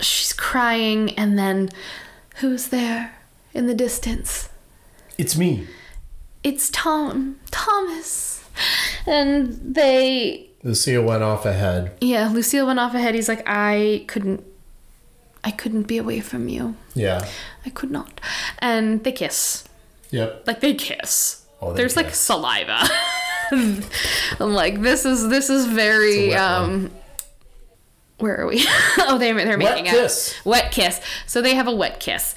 she's 0.00 0.32
crying 0.32 1.10
and 1.18 1.38
then 1.38 1.68
who's 2.36 2.68
there 2.68 3.16
in 3.54 3.66
the 3.66 3.74
distance 3.74 4.48
It's 5.18 5.36
me. 5.36 5.66
It's 6.46 6.70
tom 6.70 7.38
thomas 7.50 8.44
and 9.06 9.58
they 9.74 10.48
Lucille 10.62 11.02
went 11.02 11.22
off 11.22 11.44
ahead. 11.44 11.92
yeah 12.00 12.28
lucille 12.28 12.66
went 12.66 12.78
off 12.78 12.94
ahead 12.94 13.14
he's 13.14 13.28
like 13.28 13.42
i 13.46 14.04
couldn't 14.06 14.42
i 15.44 15.50
couldn't 15.50 15.84
be 15.84 15.98
away 15.98 16.20
from 16.20 16.48
you 16.48 16.74
Yeah. 16.94 17.26
i 17.64 17.70
could 17.70 17.90
not 17.90 18.20
and 18.60 19.02
they 19.04 19.12
kiss 19.12 19.64
Yep. 20.12 20.44
Like 20.46 20.60
they 20.60 20.72
kiss. 20.74 21.44
Oh, 21.60 21.72
they 21.72 21.78
There's 21.78 21.96
like 21.96 22.14
saliva. 22.14 22.78
I'm 23.50 23.82
like, 24.54 24.80
this 24.80 25.04
is 25.04 25.28
this 25.28 25.50
is 25.50 25.66
very 25.66 26.32
um 26.32 26.92
where 28.18 28.40
are 28.40 28.46
we? 28.46 28.64
oh, 28.98 29.18
they 29.18 29.32
they're 29.32 29.58
making 29.58 29.84
Wet 29.86 29.92
kiss. 29.94 30.34
out. 30.38 30.46
Wet 30.46 30.70
kiss. 30.72 31.00
So 31.26 31.42
they 31.42 31.54
have 31.54 31.66
a 31.66 31.74
wet 31.74 31.98
kiss. 31.98 32.36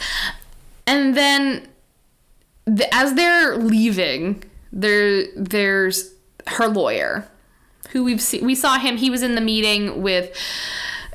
And 0.87 1.15
then 1.15 1.67
the, 2.77 2.87
as 2.93 3.13
they're 3.15 3.57
leaving, 3.57 4.43
there 4.71 5.25
there's 5.35 6.13
her 6.47 6.67
lawyer 6.67 7.27
who 7.91 8.03
we've 8.03 8.21
seen 8.21 8.45
we 8.45 8.53
saw 8.55 8.77
him 8.77 8.97
he 8.97 9.09
was 9.09 9.23
in 9.23 9.35
the 9.35 9.41
meeting 9.41 10.01
with 10.01 10.35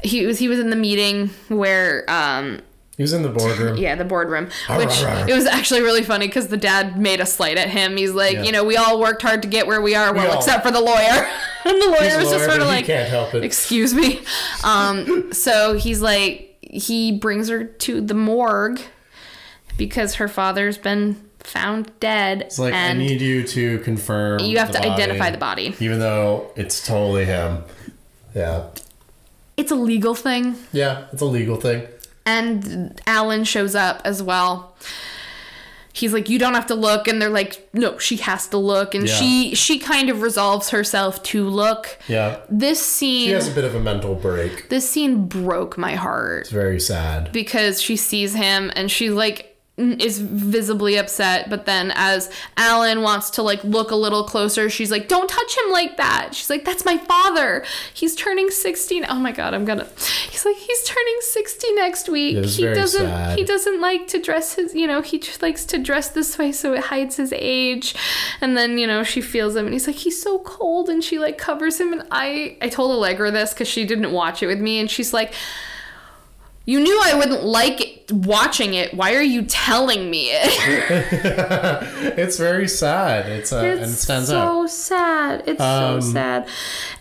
he 0.02 0.26
was 0.26 0.38
he 0.38 0.48
was 0.48 0.58
in 0.58 0.70
the 0.70 0.76
meeting 0.76 1.28
where 1.48 2.04
um 2.10 2.60
He 2.96 3.02
was 3.02 3.12
in 3.12 3.22
the 3.22 3.28
boardroom. 3.28 3.76
yeah, 3.76 3.94
the 3.94 4.04
boardroom, 4.04 4.46
which 4.76 5.02
rah, 5.02 5.12
rah. 5.20 5.26
it 5.26 5.32
was 5.34 5.46
actually 5.46 5.82
really 5.82 6.02
funny 6.02 6.26
because 6.26 6.48
the 6.48 6.56
dad 6.56 6.98
made 6.98 7.20
a 7.20 7.26
slight 7.26 7.56
at 7.58 7.68
him. 7.70 7.96
He's 7.96 8.12
like, 8.12 8.34
Yeah. 8.34 8.42
you 8.42 8.52
know, 8.52 8.64
we 8.64 8.76
all 8.76 9.00
worked 9.00 9.22
hard 9.22 9.42
to 9.42 9.48
get 9.48 9.66
where 9.66 9.80
we 9.80 9.94
are, 9.94 10.12
well, 10.14 10.30
all- 10.32 10.38
except 10.38 10.64
for 10.64 10.70
the 10.72 10.80
lawyer. 10.80 11.26
and 11.64 11.82
the 11.82 11.86
lawyer 11.88 12.10
He's 12.10 12.16
was 12.18 12.30
just 12.30 12.44
sort 12.44 12.60
of 12.60 12.66
like, 12.68 12.84
can't 12.86 13.08
help 13.08 13.34
it. 13.34 13.42
excuse 13.44 13.94
me. 13.94 14.20
Um, 14.64 15.32
so 15.32 15.74
he's 15.74 16.00
like, 16.00 16.56
he 16.60 17.18
brings 17.18 17.48
her 17.48 17.64
to 17.64 18.00
the 18.00 18.14
morgue 18.14 18.80
because 19.76 20.14
her 20.16 20.28
father's 20.28 20.78
been 20.78 21.16
found 21.46 21.90
dead. 22.00 22.42
It's 22.42 22.58
like 22.58 22.74
I 22.74 22.92
need 22.94 23.20
you 23.20 23.42
to 23.48 23.78
confirm. 23.80 24.40
You 24.40 24.58
have 24.58 24.72
the 24.72 24.78
to 24.78 24.88
identify 24.90 25.30
the 25.30 25.38
body. 25.38 25.74
even 25.80 25.98
though 26.00 26.50
it's 26.56 26.84
totally 26.86 27.24
him. 27.26 27.62
Yeah, 28.34 28.64
it's 29.56 29.70
a 29.70 29.76
legal 29.76 30.14
thing. 30.14 30.56
yeah, 30.72 31.06
it's 31.12 31.22
a 31.22 31.26
legal 31.26 31.56
thing. 31.56 31.86
and 32.26 33.00
Alan 33.06 33.44
shows 33.44 33.74
up 33.74 34.00
as 34.04 34.22
well. 34.22 34.74
He's 35.92 36.12
like, 36.12 36.28
"You 36.28 36.40
don't 36.40 36.54
have 36.54 36.66
to 36.66 36.74
look," 36.74 37.06
and 37.06 37.22
they're 37.22 37.28
like, 37.30 37.68
"No, 37.72 37.98
she 37.98 38.16
has 38.16 38.48
to 38.48 38.56
look." 38.56 38.96
And 38.96 39.06
Yeah. 39.06 39.14
she 39.14 39.54
she 39.54 39.78
kind 39.78 40.10
of 40.10 40.22
resolves 40.22 40.70
herself 40.70 41.22
to 41.24 41.48
look. 41.48 41.96
Yeah, 42.08 42.38
This 42.50 42.84
scene. 42.84 43.26
she 43.28 43.32
has 43.32 43.46
a 43.46 43.52
bit 43.52 43.62
of 43.64 43.76
a 43.76 43.80
mental 43.80 44.16
break. 44.16 44.70
this 44.70 44.90
scene 44.90 45.26
broke 45.26 45.78
my 45.78 45.94
heart 45.94 46.40
It's 46.42 46.50
very 46.50 46.80
sad. 46.80 47.30
because 47.30 47.80
she 47.80 47.94
sees 47.96 48.34
him 48.34 48.72
and 48.74 48.90
she 48.90 49.08
like 49.10 49.53
Mm-hmm. 49.76 50.00
is 50.00 50.20
visibly 50.20 50.96
upset 50.96 51.50
but 51.50 51.66
then 51.66 51.90
as 51.96 52.30
alan 52.56 53.02
wants 53.02 53.28
to 53.30 53.42
like 53.42 53.64
look 53.64 53.90
a 53.90 53.96
little 53.96 54.22
closer 54.22 54.70
she's 54.70 54.88
like 54.88 55.08
don't 55.08 55.28
touch 55.28 55.56
him 55.58 55.72
like 55.72 55.96
that. 55.96 56.34
She's 56.34 56.48
like 56.48 56.64
that's 56.64 56.84
my 56.84 56.96
father. 56.96 57.64
He's 57.92 58.14
turning 58.14 58.50
16 58.50 59.04
oh 59.08 59.16
my 59.16 59.32
god 59.32 59.52
i'm 59.52 59.64
gonna 59.64 59.88
he's 60.30 60.44
like 60.44 60.56
he's 60.56 60.82
turning 60.84 61.16
60 61.20 61.72
next 61.72 62.08
week. 62.08 62.44
He 62.44 62.62
doesn't 62.64 63.06
sad. 63.06 63.36
he 63.38 63.44
doesn't 63.44 63.80
like 63.80 64.06
to 64.08 64.20
dress 64.20 64.54
his 64.54 64.74
you 64.74 64.86
know 64.86 65.02
he 65.02 65.18
just 65.18 65.42
likes 65.42 65.64
to 65.66 65.78
dress 65.78 66.08
this 66.08 66.38
way 66.38 66.52
so 66.52 66.72
it 66.72 66.84
hides 66.84 67.16
his 67.16 67.32
age. 67.32 67.96
And 68.40 68.56
then 68.56 68.78
you 68.78 68.86
know 68.86 69.02
she 69.02 69.20
feels 69.20 69.56
him 69.56 69.64
and 69.64 69.72
he's 69.72 69.86
like 69.88 69.96
he's 69.96 70.22
so 70.22 70.38
cold 70.38 70.88
and 70.88 71.02
she 71.02 71.18
like 71.18 71.36
covers 71.36 71.80
him. 71.80 71.92
And 71.92 72.04
i 72.12 72.56
i 72.60 72.68
told 72.68 72.92
allegra 72.92 73.32
this 73.32 73.52
because 73.52 73.68
she 73.68 73.84
didn't 73.84 74.12
watch 74.12 74.40
it 74.40 74.46
with 74.46 74.60
me 74.60 74.78
and 74.78 74.88
she's 74.90 75.12
like 75.12 75.34
you 76.66 76.80
knew 76.80 77.00
I 77.04 77.14
wouldn't 77.14 77.42
like 77.44 77.80
it, 77.80 78.12
watching 78.12 78.74
it. 78.74 78.94
Why 78.94 79.14
are 79.14 79.22
you 79.22 79.42
telling 79.42 80.10
me 80.10 80.30
it? 80.32 80.48
It's 82.18 82.36
very 82.38 82.68
sad. 82.68 83.26
It's 83.30 83.52
uh, 83.52 83.58
and 83.58 83.80
it 83.80 83.82
It's 83.82 83.98
stands 84.00 84.28
so 84.28 84.62
out. 84.62 84.70
sad. 84.70 85.42
It's 85.46 85.60
Um, 85.60 86.00
so 86.00 86.12
sad. 86.12 86.48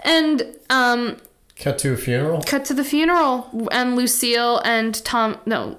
And 0.03 0.55
um, 0.69 1.17
Cut 1.57 1.77
to 1.79 1.93
a 1.93 1.97
funeral. 1.97 2.41
cut 2.45 2.65
to 2.65 2.73
the 2.73 2.83
funeral, 2.83 3.67
and 3.71 3.95
Lucille 3.95 4.59
and 4.65 4.93
Tom. 5.05 5.37
No, 5.45 5.77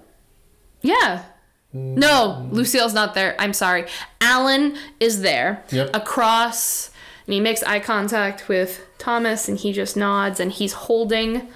yeah. 0.83 1.25
No, 1.73 2.49
Lucille's 2.53 2.95
not 2.95 3.15
there. 3.15 3.35
I'm 3.39 3.53
sorry. 3.53 3.87
Alan 4.21 4.77
is 5.01 5.23
there. 5.23 5.65
Yep. 5.71 5.91
Across, 5.93 6.91
and 7.27 7.35
he 7.35 7.41
makes 7.41 7.65
eye 7.65 7.81
contact 7.81 8.49
with 8.49 8.81
Thomas, 8.99 9.49
and 9.49 9.59
he 9.59 9.73
just 9.73 9.97
nods, 9.97 10.39
and 10.39 10.53
he's 10.53 10.73
holding 10.73 11.49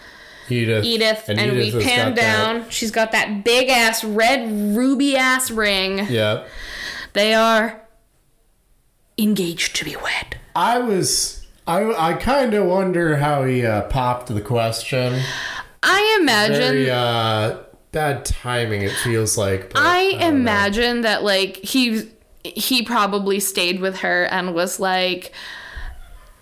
Edith. 0.51 0.85
Edith, 0.85 1.29
and, 1.29 1.39
Edith 1.41 1.75
we 1.75 1.85
pan 1.85 2.09
got 2.09 2.17
that- 2.17 2.55
down. 2.61 2.71
She's 2.71 2.91
got 2.91 3.13
that 3.13 3.45
big 3.45 3.69
ass 3.69 4.03
red 4.05 4.51
ruby 4.77 5.17
ass 5.17 5.51
ring. 5.51 6.07
Yeah. 6.11 6.45
They 7.13 7.35
are 7.35 7.83
engaged 9.17 9.77
to 9.77 9.85
be 9.85 9.97
wed. 9.97 10.39
I 10.55 10.79
was. 10.79 11.47
I, 11.67 12.11
I 12.11 12.13
kind 12.15 12.55
of 12.55 12.65
wonder 12.67 13.17
how 13.17 13.45
he 13.45 13.65
uh, 13.67 13.83
popped 13.83 14.29
the 14.29 14.41
question. 14.41 15.21
I 15.83 16.19
imagine. 16.21 16.61
Very 16.61 16.91
uh, 16.91 17.59
bad 17.93 18.25
timing. 18.25 18.83
It 18.83 18.93
feels 18.93 19.37
like. 19.37 19.73
but 19.73 19.81
I 19.83 20.11
don't 20.13 20.21
know. 20.21 20.29
imagine 20.29 21.01
that 21.03 21.23
like 21.25 21.57
he 21.59 22.09
he 22.43 22.83
probably 22.83 23.41
stayed 23.41 23.81
with 23.81 23.99
her 23.99 24.25
and 24.25 24.55
was 24.55 24.81
like. 24.81 25.33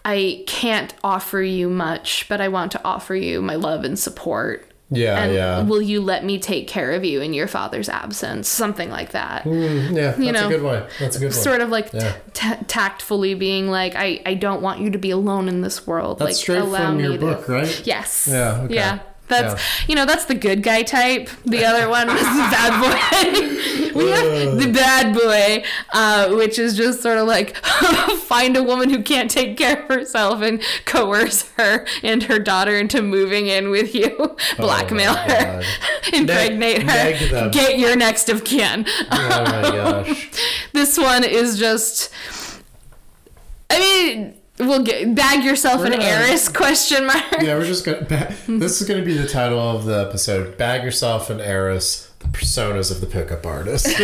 I 0.09 0.45
can't 0.47 0.95
offer 1.03 1.43
you 1.43 1.69
much, 1.69 2.27
but 2.29 2.41
I 2.41 2.47
want 2.47 2.71
to 2.73 2.81
offer 2.85 3.17
you 3.17 3.43
my 3.43 3.57
love 3.57 3.85
and 3.85 3.99
support. 3.99 4.71
Yeah, 4.89 5.19
And 5.21 5.35
yeah, 5.35 5.63
will 5.65 5.83
you 5.83 6.01
let 6.01 6.25
me 6.25 6.39
take 6.39 6.69
care 6.69 6.93
of 6.93 7.05
you 7.05 7.21
in 7.21 7.35
your 7.35 7.49
father's 7.49 7.89
absence? 7.89 8.49
Something 8.49 8.89
like 8.89 9.11
that. 9.11 9.43
Mm, 9.43 9.97
yeah. 9.97 10.13
That's 10.13 10.19
know, 10.21 10.47
a 10.47 10.49
good 10.49 10.63
one. 10.63 10.85
That's 11.01 11.17
a 11.17 11.19
good 11.19 11.33
one. 11.33 11.33
sort 11.33 11.61
of 11.61 11.71
like 11.71 11.93
Yeah. 11.93 12.15
t- 12.35 12.65
tactfully 12.69 13.35
being 13.35 13.69
like, 13.69 13.97
I, 13.97 14.23
I 14.25 14.35
don't 14.35 14.63
want 14.63 14.81
you 14.81 14.91
to 14.91 14.99
be 14.99 15.11
alone 15.11 15.49
in 15.49 15.61
this 15.63 15.89
world. 15.89 16.21
That's 16.21 16.29
like, 16.29 16.37
straight 16.37 16.61
from 16.69 16.99
me 16.99 17.03
your 17.03 17.13
to- 17.15 17.19
book, 17.19 17.49
right? 17.49 17.83
Yes. 17.85 18.29
Yeah, 18.31 18.61
okay. 18.63 18.75
Yeah. 18.77 19.01
That's 19.29 19.61
you 19.89 19.95
know 19.95 20.07
that's 20.07 20.27
the 20.27 20.35
good 20.35 20.63
guy 20.63 20.83
type. 20.83 21.29
The 21.45 21.65
other 21.65 21.89
one 21.89 22.07
was 22.09 22.21
the 22.21 22.49
bad 22.51 22.81
boy. 22.81 23.95
we 23.97 24.11
have 24.11 24.59
the 24.59 24.73
bad 24.73 25.15
boy, 25.15 25.65
uh, 25.93 26.35
which 26.35 26.59
is 26.59 26.77
just 26.77 27.03
sort 27.03 27.19
of 27.19 27.27
like 27.27 27.57
find 28.27 28.57
a 28.57 28.63
woman 28.63 28.91
who 28.91 29.03
can't 29.03 29.31
take 29.31 29.57
care 29.57 29.83
of 29.83 29.89
herself 29.89 30.43
and 30.43 30.63
coerce 30.85 31.51
her 31.57 31.87
and 32.03 32.25
her 32.25 32.39
daughter 32.39 32.77
into 32.77 33.03
moving 33.03 33.47
in 33.47 33.71
with 33.71 33.95
you, 33.95 34.37
blackmail 34.57 35.15
my 35.15 35.21
her, 35.21 35.63
impregnate 36.13 36.85
neg 36.85 37.17
her, 37.17 37.51
get 37.51 37.79
your 37.79 37.97
next 37.97 38.29
of 38.29 38.45
kin. 38.45 38.87
Oh 39.11 39.45
my 39.45 39.63
gosh. 39.63 40.31
This 40.73 40.99
one 40.99 41.25
is 41.25 41.59
just. 41.59 42.13
I 43.69 43.81
mean, 43.81 44.35
we'll 44.59 44.83
get 44.83 45.15
bag 45.15 45.45
yourself 45.45 45.81
an 45.83 45.93
We're 45.93 45.99
gonna- 45.99 46.05
heiress 46.05 46.49
question 46.49 47.07
mark. 47.07 47.23
Yeah, 47.41 47.57
we're 47.57 47.67
just 47.67 47.85
gonna. 47.85 48.03
Ba- 48.05 48.35
this 48.49 48.81
is 48.81 48.89
gonna 48.89 49.05
be 49.05 49.17
the 49.17 49.29
title 49.29 49.59
of 49.59 49.85
the 49.85 50.07
episode. 50.09 50.57
Bag 50.59 50.83
yourself 50.85 51.31
an 51.31 51.41
heiress. 51.41 52.11
The 52.21 52.29
personas 52.29 52.91
of 52.91 53.01
the 53.01 53.07
pickup 53.07 53.47
artist. 53.47 53.87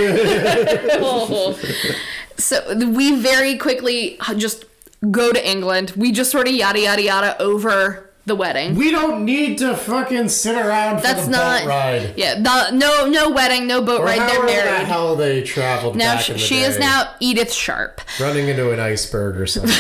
So 2.39 2.75
we 2.89 3.21
very 3.21 3.57
quickly 3.57 4.19
just 4.37 4.65
go 5.11 5.33
to 5.33 5.49
England. 5.51 5.93
We 5.97 6.13
just 6.13 6.31
sort 6.31 6.49
of 6.49 6.55
yada 6.55 6.81
yada 6.81 7.03
yada 7.03 7.43
over 7.43 8.09
the 8.25 8.35
wedding. 8.37 8.77
we 8.77 8.91
don't 8.93 9.25
need 9.25 9.59
to 9.59 9.77
fucking 9.77 10.29
sit 10.29 10.55
around 10.57 10.99
for 10.99 11.03
That's 11.03 11.25
the 11.27 11.31
not 11.33 11.63
boat 11.63 11.69
ride. 11.69 12.15
Yeah, 12.17 12.35
the, 12.37 12.71
no 12.77 13.09
no 13.09 13.31
wedding, 13.31 13.67
no 13.67 13.83
boat 13.83 14.01
Or 14.01 14.05
ride. 14.07 14.19
They're 14.21 14.29
however 14.29 14.47
the 14.79 14.85
hell 14.85 15.17
they 15.17 15.43
traveled 15.43 15.97
Now 15.97 16.15
back 16.15 16.25
she, 16.25 16.33
in 16.33 16.39
the 16.39 16.45
she 16.45 16.61
is 16.61 16.79
now 16.79 17.15
Edith 17.21 17.53
Sharpe. 17.53 18.01
running 18.21 18.49
into 18.49 18.71
an 18.73 18.81
iceberg 18.81 19.41
or 19.41 19.47
something. 19.47 19.75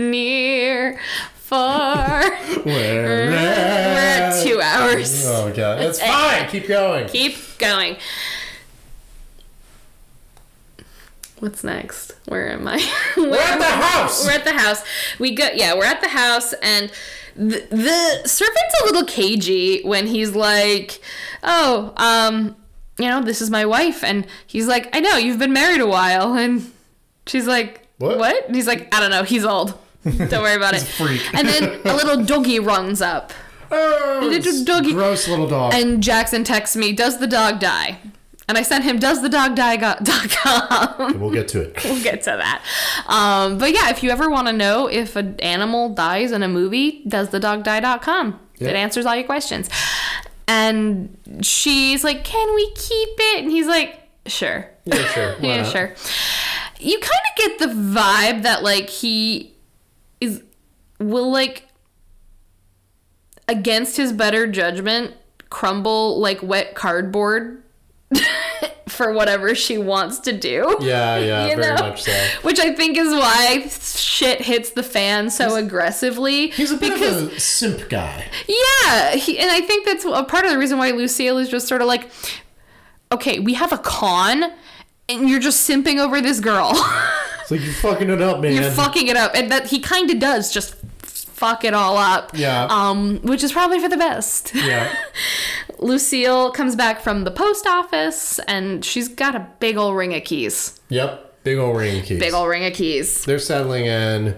Near, 0.00 0.98
far. 1.34 2.22
Where 2.62 3.30
We're 3.30 3.32
at 3.32 4.42
two 4.42 4.60
hours. 4.62 5.26
Oh 5.26 5.52
god, 5.54 5.78
that's 5.78 6.00
fine. 6.04 6.48
Keep 6.48 6.68
going. 6.68 7.08
Keep 7.08 7.58
going. 7.58 7.96
What's 11.40 11.64
next? 11.64 12.14
Where 12.26 12.50
am 12.50 12.66
I? 12.68 12.76
We're 13.16 13.34
at 13.36 13.58
the 13.58 13.64
house. 13.64 14.24
We're 14.24 14.32
at 14.32 14.44
the 14.44 14.52
house. 14.52 14.82
We 15.18 15.34
go. 15.34 15.48
Yeah, 15.54 15.74
we're 15.74 15.84
at 15.86 16.00
the 16.00 16.08
house, 16.08 16.52
and 16.54 16.90
the, 17.36 17.66
the 17.70 18.28
servant's 18.28 18.80
a 18.82 18.86
little 18.86 19.04
cagey 19.04 19.82
when 19.82 20.06
he's 20.06 20.34
like, 20.34 21.00
"Oh, 21.42 21.92
um, 21.96 22.56
you 22.98 23.06
know, 23.06 23.22
this 23.22 23.40
is 23.40 23.50
my 23.50 23.64
wife," 23.64 24.04
and 24.04 24.26
he's 24.46 24.66
like, 24.66 24.94
"I 24.94 25.00
know 25.00 25.16
you've 25.16 25.38
been 25.38 25.52
married 25.54 25.80
a 25.80 25.86
while," 25.86 26.34
and 26.34 26.70
she's 27.26 27.46
like, 27.46 27.86
What? 27.98 28.18
"What?" 28.18 28.46
And 28.46 28.54
he's 28.54 28.66
like, 28.66 28.94
"I 28.94 29.00
don't 29.00 29.10
know. 29.10 29.22
He's 29.24 29.44
old. 29.44 29.78
Don't 30.04 30.30
worry 30.42 30.54
about 30.54 30.74
it." 30.74 30.82
Freak. 30.82 31.22
And 31.34 31.46
then 31.48 31.80
a 31.84 31.94
little 31.94 32.24
doggy 32.24 32.58
runs 32.60 33.00
up, 33.02 33.32
Oh, 33.72 34.20
Little 34.22 34.64
doggy. 34.64 34.92
Gross 34.92 35.28
little 35.28 35.46
dog. 35.48 35.74
and 35.74 36.02
Jackson 36.02 36.42
texts 36.44 36.74
me, 36.76 36.92
"Does 36.92 37.18
the 37.18 37.26
dog 37.26 37.60
die?" 37.60 37.98
And 38.48 38.58
I 38.58 38.62
sent 38.62 38.82
him, 38.82 38.98
"Does 38.98 39.22
the 39.22 39.28
dog 39.28 39.54
die?" 39.54 39.76
dot 40.02 40.04
com. 40.30 41.20
we'll 41.20 41.30
get 41.30 41.46
to 41.48 41.60
it. 41.60 41.78
we'll 41.84 42.02
get 42.02 42.22
to 42.22 42.30
that. 42.30 42.62
Um, 43.06 43.58
but 43.58 43.72
yeah, 43.72 43.90
if 43.90 44.02
you 44.02 44.10
ever 44.10 44.28
want 44.28 44.48
to 44.48 44.52
know 44.52 44.88
if 44.88 45.14
an 45.14 45.38
animal 45.40 45.90
dies 45.90 46.32
in 46.32 46.42
a 46.42 46.48
movie, 46.48 47.02
does 47.06 47.28
the 47.28 47.38
dog 47.38 47.62
doesthedogdie.com. 47.62 48.40
Yeah. 48.58 48.68
It 48.70 48.74
answers 48.76 49.06
all 49.06 49.14
your 49.14 49.24
questions. 49.24 49.70
And 50.48 51.16
she's 51.42 52.02
like, 52.02 52.24
Can 52.24 52.54
we 52.56 52.70
keep 52.74 53.08
it? 53.18 53.42
And 53.44 53.50
he's 53.52 53.66
like, 53.68 54.00
Sure. 54.26 54.66
Yeah, 54.84 55.04
sure. 55.14 55.36
Yeah, 55.40 55.62
sure. 55.62 55.94
You 56.80 56.98
kind 56.98 57.20
of 57.30 57.36
get 57.36 57.58
the 57.60 57.66
vibe 57.74 58.42
that, 58.42 58.62
like, 58.64 58.88
he 58.90 59.54
will, 61.00 61.32
like, 61.32 61.66
against 63.48 63.96
his 63.96 64.12
better 64.12 64.46
judgment, 64.46 65.14
crumble 65.48 66.20
like 66.20 66.40
wet 66.42 66.76
cardboard 66.76 67.60
for 68.88 69.12
whatever 69.12 69.54
she 69.56 69.76
wants 69.78 70.20
to 70.20 70.32
do. 70.32 70.76
Yeah, 70.80 71.16
yeah, 71.18 71.46
You 71.50 71.56
very 71.56 71.74
know? 71.74 71.88
much 71.88 72.02
so. 72.02 72.12
Which 72.42 72.60
I 72.60 72.72
think 72.72 72.96
is 72.96 73.08
why 73.12 73.66
shit 73.68 74.42
hits 74.42 74.70
the 74.70 74.82
fan 74.84 75.30
so 75.30 75.56
aggressively. 75.56 76.48
He's 76.50 76.70
a 76.70 76.76
bit 76.76 76.94
because 76.94 77.22
of 77.22 77.32
a 77.32 77.40
simp 77.40 77.88
guy. 77.88 78.26
yeah, 78.46 79.16
he, 79.16 79.38
and 79.40 79.50
I 79.50 79.60
think 79.62 79.84
that's 79.86 80.04
a 80.04 80.22
part 80.24 80.44
of 80.44 80.52
the 80.52 80.58
reason 80.58 80.78
why 80.78 80.90
Lucille 80.92 81.38
is 81.38 81.48
just 81.48 81.66
sort 81.66 81.82
of 81.82 81.88
like, 81.88 82.08
okay, 83.10 83.40
we 83.40 83.54
have 83.54 83.72
a 83.72 83.78
con, 83.78 84.44
and 85.08 85.28
you're 85.28 85.40
just 85.40 85.68
simping 85.68 85.98
over 85.98 86.20
this 86.20 86.38
girl. 86.40 86.72
It's 87.42 87.50
like 87.50 87.64
you're 87.64 87.72
fucking 87.74 88.10
it 88.10 88.22
up, 88.22 88.38
man. 88.40 88.52
you're 88.54 88.70
fucking 88.70 89.08
it 89.08 89.16
up, 89.16 89.32
and 89.34 89.50
that 89.50 89.66
he 89.66 89.80
kind 89.80 90.08
of 90.08 90.20
does 90.20 90.52
just 90.52 90.76
fuck 91.40 91.64
it 91.64 91.72
all 91.72 91.96
up. 91.96 92.32
Yeah. 92.34 92.66
Um, 92.70 93.18
which 93.22 93.42
is 93.42 93.50
probably 93.50 93.80
for 93.80 93.88
the 93.88 93.96
best. 93.96 94.54
yeah. 94.54 94.94
Lucille 95.78 96.50
comes 96.52 96.76
back 96.76 97.00
from 97.00 97.24
the 97.24 97.30
post 97.30 97.66
office, 97.66 98.38
and 98.40 98.84
she's 98.84 99.08
got 99.08 99.34
a 99.34 99.48
big 99.58 99.78
old 99.78 99.96
ring 99.96 100.14
of 100.14 100.22
keys. 100.22 100.78
Yep. 100.90 101.42
Big 101.42 101.56
old 101.56 101.78
ring 101.78 102.00
of 102.00 102.04
keys. 102.04 102.20
Big 102.20 102.34
old 102.34 102.46
ring 102.48 102.66
of 102.66 102.74
keys. 102.74 103.24
They're 103.24 103.38
settling 103.38 103.86
in, 103.86 104.36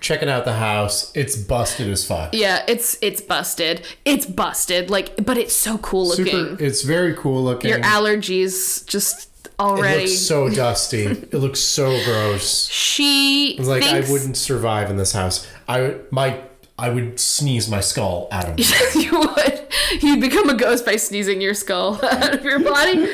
checking 0.00 0.28
out 0.28 0.44
the 0.44 0.52
house. 0.52 1.10
It's 1.16 1.34
busted 1.34 1.88
as 1.88 2.06
fuck. 2.06 2.32
Yeah, 2.32 2.64
it's 2.68 2.96
it's 3.02 3.20
busted. 3.20 3.84
It's 4.04 4.24
busted. 4.24 4.88
Like, 4.88 5.24
but 5.26 5.36
it's 5.36 5.52
so 5.52 5.78
cool 5.78 6.06
looking. 6.06 6.26
Super. 6.26 6.62
It's 6.64 6.82
very 6.82 7.14
cool 7.14 7.42
looking. 7.42 7.70
Your 7.70 7.80
allergies 7.80 8.86
just 8.86 9.30
it 9.46 9.50
already. 9.58 10.02
looks 10.02 10.18
so 10.18 10.48
dusty. 10.54 11.04
it 11.06 11.34
looks 11.34 11.58
so 11.58 11.90
gross. 12.04 12.68
she 12.68 13.58
like 13.60 13.82
thinks 13.82 14.08
I 14.08 14.12
wouldn't 14.12 14.36
survive 14.36 14.90
in 14.90 14.96
this 14.96 15.12
house. 15.12 15.48
I 15.68 15.80
would 15.80 16.12
my 16.12 16.40
I 16.78 16.88
would 16.90 17.20
sneeze 17.20 17.68
my 17.68 17.80
skull 17.80 18.28
out 18.32 18.48
of 18.48 18.54
it. 18.58 18.94
you 18.96 19.18
would. 19.18 19.68
You'd 20.02 20.20
become 20.20 20.48
a 20.48 20.54
ghost 20.54 20.84
by 20.84 20.96
sneezing 20.96 21.40
your 21.40 21.54
skull 21.54 22.00
out 22.04 22.34
of 22.34 22.44
your 22.44 22.58
body. 22.58 23.08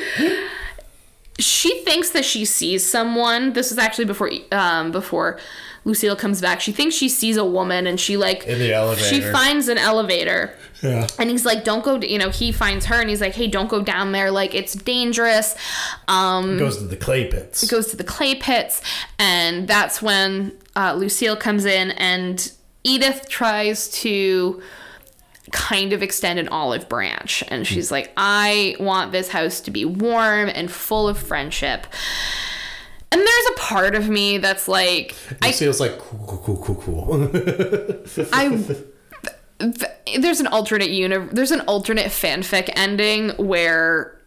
She 1.39 1.83
thinks 1.83 2.09
that 2.11 2.25
she 2.25 2.45
sees 2.45 2.85
someone. 2.85 3.53
This 3.53 3.71
is 3.71 3.77
actually 3.77 4.05
before 4.05 4.31
um 4.51 4.91
before 4.91 5.39
Lucille 5.85 6.15
comes 6.15 6.41
back. 6.41 6.61
She 6.61 6.71
thinks 6.71 6.95
she 6.95 7.09
sees 7.09 7.37
a 7.37 7.45
woman 7.45 7.87
and 7.87 7.99
she 7.99 8.17
like 8.17 8.45
In 8.45 8.59
the 8.59 8.95
She 8.97 9.21
finds 9.21 9.67
an 9.67 9.77
elevator. 9.77 10.55
Yeah. 10.81 11.07
And 11.17 11.29
he's 11.29 11.45
like, 11.45 11.63
"Don't 11.63 11.83
go." 11.83 11.97
You 11.97 12.17
know, 12.17 12.29
he 12.29 12.51
finds 12.51 12.85
her 12.85 13.01
and 13.01 13.09
he's 13.09 13.21
like, 13.21 13.35
"Hey, 13.35 13.47
don't 13.47 13.69
go 13.69 13.81
down 13.81 14.11
there. 14.11 14.31
Like, 14.31 14.55
it's 14.55 14.73
dangerous." 14.73 15.55
Um, 16.07 16.57
Goes 16.57 16.77
to 16.77 16.85
the 16.85 16.95
clay 16.95 17.25
pits. 17.25 17.63
It 17.63 17.69
goes 17.69 17.87
to 17.87 17.97
the 17.97 18.03
clay 18.03 18.35
pits, 18.35 18.81
and 19.17 19.67
that's 19.67 20.01
when 20.01 20.53
uh, 20.75 20.93
Lucille 20.93 21.35
comes 21.35 21.65
in, 21.65 21.91
and 21.91 22.51
Edith 22.83 23.27
tries 23.27 23.89
to 24.01 24.61
kind 25.51 25.93
of 25.93 26.01
extend 26.03 26.39
an 26.39 26.47
olive 26.47 26.87
branch, 26.87 27.43
and 27.49 27.67
she's 27.67 27.91
like, 27.91 28.13
"I 28.15 28.77
want 28.79 29.11
this 29.11 29.29
house 29.29 29.59
to 29.61 29.71
be 29.71 29.83
warm 29.83 30.49
and 30.53 30.71
full 30.71 31.09
of 31.09 31.17
friendship." 31.17 31.87
And 33.11 33.19
there's 33.21 33.45
a 33.51 33.59
part 33.59 33.95
of 33.95 34.07
me 34.07 34.37
that's 34.37 34.67
like, 34.67 35.15
I 35.41 35.51
feels 35.51 35.79
like 35.79 35.97
cool, 35.97 36.25
cool, 36.27 36.57
cool, 36.57 36.75
cool, 36.75 37.05
cool. 37.05 38.25
I 38.33 38.63
there's 40.19 40.39
an 40.39 40.47
alternate 40.47 40.89
uni- 40.89 41.27
there's 41.31 41.51
an 41.51 41.61
alternate 41.61 42.07
fanfic 42.07 42.69
ending 42.75 43.29
where 43.31 44.19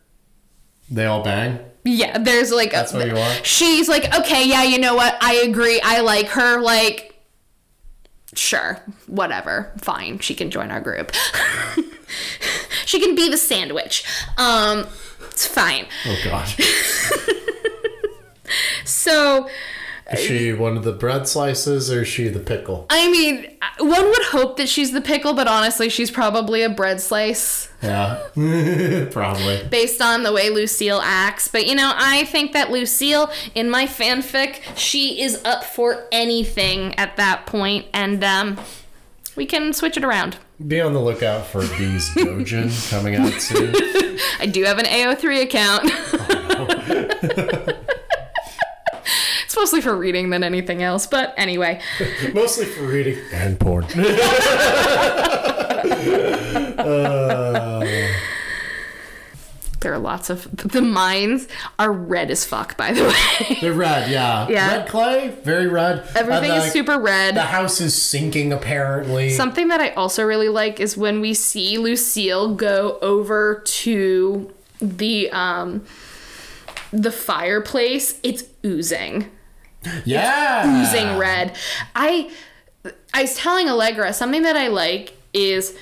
they 0.90 1.06
all 1.06 1.22
bang. 1.22 1.58
yeah, 1.84 2.18
there's 2.18 2.52
like 2.52 2.70
That's 2.72 2.92
what 2.92 3.06
you 3.06 3.16
are. 3.16 3.34
She's 3.44 3.88
like, 3.88 4.14
okay, 4.18 4.46
yeah, 4.46 4.62
you 4.64 4.78
know 4.78 4.94
what? 4.94 5.16
I 5.22 5.34
agree. 5.36 5.80
I 5.82 6.00
like 6.00 6.28
her. 6.28 6.60
Like, 6.60 7.14
sure, 8.34 8.78
whatever, 9.06 9.72
fine. 9.78 10.18
She 10.18 10.34
can 10.34 10.50
join 10.50 10.70
our 10.70 10.80
group. 10.80 11.12
she 12.84 13.00
can 13.00 13.14
be 13.14 13.28
the 13.30 13.38
sandwich. 13.38 14.04
Um, 14.36 14.86
it's 15.30 15.46
fine. 15.46 15.86
Oh 16.06 16.18
god. 16.24 16.48
So, 18.84 19.48
Is 20.12 20.20
she 20.20 20.52
one 20.52 20.76
of 20.76 20.84
the 20.84 20.92
bread 20.92 21.26
slices 21.28 21.90
or 21.90 22.02
is 22.02 22.08
she 22.08 22.28
the 22.28 22.40
pickle? 22.40 22.86
I 22.90 23.10
mean, 23.10 23.46
one 23.78 24.04
would 24.04 24.22
hope 24.24 24.56
that 24.58 24.68
she's 24.68 24.92
the 24.92 25.00
pickle, 25.00 25.32
but 25.34 25.46
honestly, 25.48 25.88
she's 25.88 26.10
probably 26.10 26.62
a 26.62 26.68
bread 26.68 27.00
slice. 27.00 27.68
Yeah. 27.82 28.22
Probably. 29.10 29.66
based 29.70 30.00
on 30.00 30.22
the 30.22 30.32
way 30.32 30.50
Lucille 30.50 31.00
acts. 31.02 31.48
But 31.48 31.66
you 31.66 31.74
know, 31.74 31.92
I 31.96 32.24
think 32.26 32.52
that 32.52 32.70
Lucille, 32.70 33.30
in 33.54 33.68
my 33.70 33.86
fanfic, 33.86 34.60
she 34.76 35.20
is 35.20 35.42
up 35.44 35.64
for 35.64 36.06
anything 36.12 36.94
at 36.94 37.16
that 37.16 37.46
point, 37.46 37.86
and 37.92 38.22
um, 38.22 38.60
we 39.34 39.46
can 39.46 39.72
switch 39.72 39.96
it 39.96 40.04
around. 40.04 40.36
Be 40.64 40.80
on 40.80 40.92
the 40.92 41.00
lookout 41.00 41.44
for 41.46 41.62
Bees 41.76 42.08
Dojin 42.10 42.70
coming 42.90 43.16
out 43.16 43.32
soon. 43.40 43.74
I 44.38 44.46
do 44.46 44.62
have 44.62 44.78
an 44.78 44.84
AO3 44.84 45.42
account. 45.42 45.90
it's 49.52 49.58
mostly 49.58 49.82
for 49.82 49.94
reading 49.94 50.30
than 50.30 50.42
anything 50.42 50.82
else, 50.82 51.06
but 51.06 51.34
anyway. 51.36 51.78
Mostly 52.32 52.64
for 52.64 52.84
reading 52.84 53.18
and 53.34 53.60
porn. 53.60 53.84
There 59.80 59.92
are 59.92 59.98
lots 59.98 60.30
of 60.30 60.48
the 60.56 60.80
mines 60.80 61.48
are 61.78 61.92
red 61.92 62.30
as 62.30 62.44
fuck, 62.44 62.76
by 62.76 62.92
the 62.92 63.02
way. 63.04 63.58
They're 63.60 63.72
red, 63.72 64.10
yeah. 64.10 64.48
Yeah. 64.48 64.76
Red 64.76 64.88
clay, 64.88 65.28
very 65.42 65.66
red. 65.66 66.08
Everything 66.14 66.52
And, 66.52 66.62
is 66.62 66.72
super 66.72 67.00
red. 67.00 67.34
The 67.34 67.42
house 67.42 67.80
is 67.80 68.00
sinking 68.00 68.52
apparently. 68.52 69.30
Something 69.30 69.68
that 69.68 69.80
I 69.80 69.90
also 69.90 70.22
really 70.22 70.48
like 70.48 70.78
is 70.78 70.96
when 70.96 71.20
we 71.20 71.34
see 71.34 71.78
Lucille 71.78 72.54
go 72.54 72.98
over 73.02 73.60
to 73.64 74.52
the 74.80 75.28
um 75.32 75.84
the 76.92 77.10
fireplace. 77.10 78.20
It's 78.22 78.44
oozing, 78.64 79.28
yeah. 80.04 80.82
oozing 80.82 81.18
red. 81.18 81.56
I 81.94 82.30
I 83.14 83.22
was 83.22 83.34
telling 83.36 83.68
Allegra 83.68 84.12
something 84.12 84.42
that 84.42 84.56
I 84.56 84.68
like 84.68 85.16
is 85.32 85.76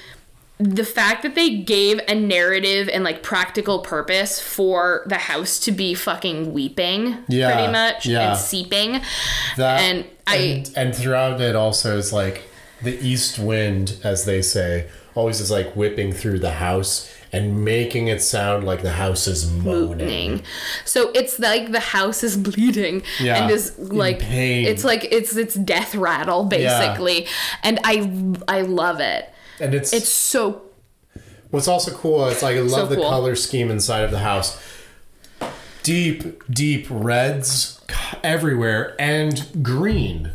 the 0.59 0.85
fact 0.85 1.23
that 1.23 1.35
they 1.35 1.57
gave 1.57 2.01
a 2.07 2.15
narrative 2.15 2.89
and 2.93 3.03
like 3.03 3.23
practical 3.23 3.79
purpose 3.79 4.39
for 4.41 5.03
the 5.07 5.17
house 5.17 5.59
to 5.61 5.73
be 5.73 5.95
fucking 5.95 6.53
weeping 6.53 7.17
Yeah, 7.29 7.55
pretty 7.55 7.73
much 7.73 8.05
yeah. 8.05 8.31
and 8.33 8.39
seeping 8.39 9.01
That, 9.57 9.81
and 9.81 10.05
I- 10.27 10.37
and, 10.37 10.73
and 10.77 10.95
throughout 10.95 11.41
it 11.41 11.57
also 11.57 11.97
is 11.97 12.13
like 12.13 12.43
the 12.83 12.99
east 13.01 13.39
wind, 13.39 13.97
as 14.05 14.27
they 14.27 14.43
say, 14.43 14.89
always 15.15 15.41
is 15.41 15.51
like 15.51 15.75
whipping 15.75 16.13
through 16.13 16.41
the 16.41 16.53
house 16.53 17.11
and 17.33 17.65
making 17.65 18.09
it 18.09 18.21
sound 18.23 18.65
like 18.65 18.83
the 18.83 18.91
house 18.93 19.27
is 19.29 19.51
moaning. 19.51 19.99
moaning. 19.99 20.43
So 20.85 21.11
it's 21.13 21.39
like 21.39 21.71
the 21.73 21.81
house 21.81 22.23
is 22.25 22.37
bleeding 22.37 23.03
Yeah, 23.21 23.43
and 23.43 23.51
is 23.51 23.79
like 23.79 24.19
pain. 24.19 24.67
it's 24.67 24.83
like 24.85 25.07
it's 25.11 25.37
it's 25.37 25.55
death 25.55 25.95
rattle 25.95 26.45
basically. 26.45 27.27
And 27.63 27.79
I 27.85 28.33
I 28.49 28.63
love 28.63 29.01
it. 29.01 29.29
And 29.61 29.75
it's 29.75 29.93
It's 29.93 30.09
so 30.09 30.63
What's 31.51 31.67
also 31.69 31.91
cool 31.93 32.27
is 32.29 32.43
like 32.43 32.57
I 32.57 32.61
love 32.61 32.71
So 32.71 32.87
the 32.87 32.95
cool. 32.97 33.09
color 33.11 33.35
scheme 33.35 33.71
inside 33.71 34.05
of 34.05 34.11
the 34.13 34.21
house. 34.21 34.61
Deep, 35.83 36.43
deep 36.53 36.87
reds 36.91 37.81
everywhere 38.23 38.95
and 39.01 39.47
green. 39.63 40.31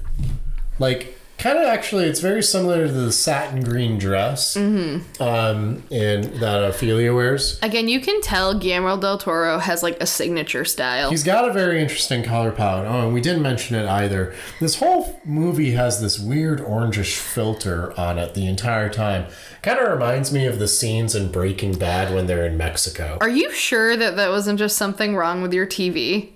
Like 0.80 1.15
kind 1.38 1.58
of 1.58 1.66
actually 1.66 2.06
it's 2.06 2.22
very 2.22 2.42
similar 2.42 2.88
to 2.88 2.92
the 2.94 3.12
satin 3.12 3.62
green 3.64 3.98
dress 3.98 4.56
Mm-hmm. 4.56 5.22
um 5.22 5.84
in 5.90 6.22
that 6.40 6.62
Ofelia 6.74 7.14
wears. 7.14 7.60
again 7.62 7.88
you 7.88 8.00
can 8.00 8.22
tell 8.22 8.58
Guillermo 8.58 8.98
del 9.00 9.18
Toro 9.18 9.60
has 9.60 9.84
like 9.84 9.98
a 10.02 10.06
signature 10.08 10.64
style. 10.66 11.10
He's 11.10 11.24
got 11.24 11.48
a 11.48 11.54
very 11.54 11.82
interesting 11.82 12.24
color 12.24 12.52
palette. 12.52 12.88
Oh, 12.88 13.06
and 13.06 13.14
we 13.14 13.22
didn't 13.22 13.42
mention 13.42 13.76
it 13.76 13.86
either. 13.88 14.34
This 14.60 14.80
whole 14.80 15.20
movie 15.26 15.72
has 15.72 16.02
this 16.02 16.18
weird 16.20 16.60
orangish 16.62 17.18
filter 17.18 17.94
on 18.00 18.18
it 18.18 18.34
the 18.34 18.48
entire 18.48 18.90
time. 18.90 19.28
Kind 19.62 19.80
of 19.80 19.92
reminds 19.92 20.32
me 20.32 20.46
of 20.46 20.60
the 20.60 20.68
scenes 20.68 21.16
in 21.16 21.32
Breaking 21.32 21.74
Bad 21.78 22.14
when 22.14 22.28
they're 22.28 22.46
in 22.46 22.58
Mexico. 22.58 23.18
Are 23.22 23.30
you 23.30 23.52
sure 23.52 23.98
that 23.98 24.16
that 24.16 24.30
wasn't 24.30 24.58
just 24.60 24.78
something 24.78 25.16
wrong 25.16 25.42
with 25.42 25.54
your 25.54 25.66
TV? 25.68 26.32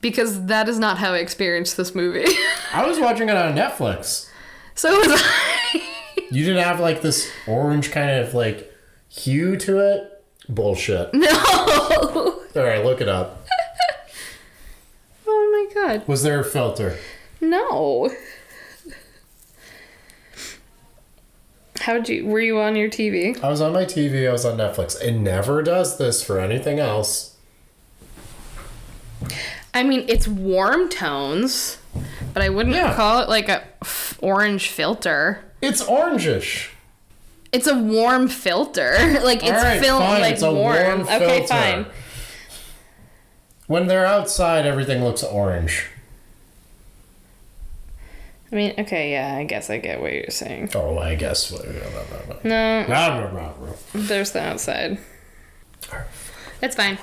Because 0.00 0.46
that 0.46 0.68
is 0.68 0.78
not 0.80 0.98
how 0.98 1.12
I 1.14 1.18
experienced 1.18 1.76
this 1.76 1.94
movie. 1.94 2.24
I 2.72 2.84
was 2.86 2.98
watching 2.98 3.28
it 3.28 3.36
on 3.36 3.54
Netflix. 3.54 4.28
So 4.74 4.96
was 4.98 5.08
I. 5.10 5.82
You 6.30 6.44
didn't 6.46 6.62
have 6.64 6.80
like 6.80 7.02
this 7.02 7.30
orange 7.46 7.90
kind 7.90 8.10
of 8.10 8.32
like 8.32 8.72
hue 9.10 9.56
to 9.58 9.78
it? 9.80 10.24
Bullshit. 10.48 11.12
no. 11.12 11.28
All 12.56 12.62
right, 12.62 12.82
look 12.82 13.02
it 13.02 13.08
up. 13.08 13.46
Oh 15.26 15.68
my 15.74 15.74
god. 15.74 16.08
Was 16.08 16.22
there 16.22 16.40
a 16.40 16.44
filter? 16.44 16.96
No. 17.40 18.10
How'd 21.80 22.08
you 22.08 22.26
were 22.26 22.40
you 22.40 22.60
on 22.60 22.76
your 22.76 22.88
TV? 22.88 23.42
I 23.42 23.48
was 23.48 23.60
on 23.60 23.72
my 23.72 23.84
TV, 23.84 24.28
I 24.28 24.32
was 24.32 24.44
on 24.44 24.56
Netflix. 24.56 25.00
It 25.02 25.12
never 25.12 25.62
does 25.62 25.98
this 25.98 26.22
for 26.22 26.38
anything 26.38 26.78
else. 26.78 27.36
I 29.74 29.82
mean, 29.82 30.04
it's 30.08 30.28
warm 30.28 30.88
tones, 30.88 31.78
but 32.32 32.42
I 32.42 32.48
wouldn't 32.48 32.74
Yeah. 32.74 32.94
call 32.94 33.20
it 33.20 33.28
like 33.28 33.48
a 33.48 33.62
f- 33.82 34.18
orange 34.22 34.68
filter. 34.68 35.44
It's 35.60 35.82
orangish. 35.82 36.68
It's 37.52 37.66
a 37.66 37.76
warm 37.76 38.28
filter. 38.28 38.94
like 39.24 39.42
it's 39.42 39.50
right, 39.52 39.80
film 39.80 40.00
fine, 40.02 40.20
like 40.20 40.34
it's 40.34 40.42
warm. 40.42 40.54
warm 40.54 41.00
Okay, 41.02 41.46
fine. 41.46 41.86
When 43.66 43.86
they're 43.86 44.06
outside, 44.06 44.66
everything 44.66 45.02
looks 45.04 45.22
orange. 45.22 45.86
I 48.50 48.54
mean, 48.54 48.74
okay, 48.78 49.12
yeah, 49.12 49.34
I 49.36 49.44
guess 49.44 49.70
I 49.70 49.78
get 49.78 50.02
what 50.02 50.12
you're 50.12 50.28
saying. 50.28 50.70
Oh, 50.74 50.98
I 50.98 51.14
guess. 51.14 51.50
No, 52.44 52.84
there's 53.94 54.32
the 54.32 54.40
outside. 54.42 54.98
It's 56.60 56.76
fine. 56.76 56.98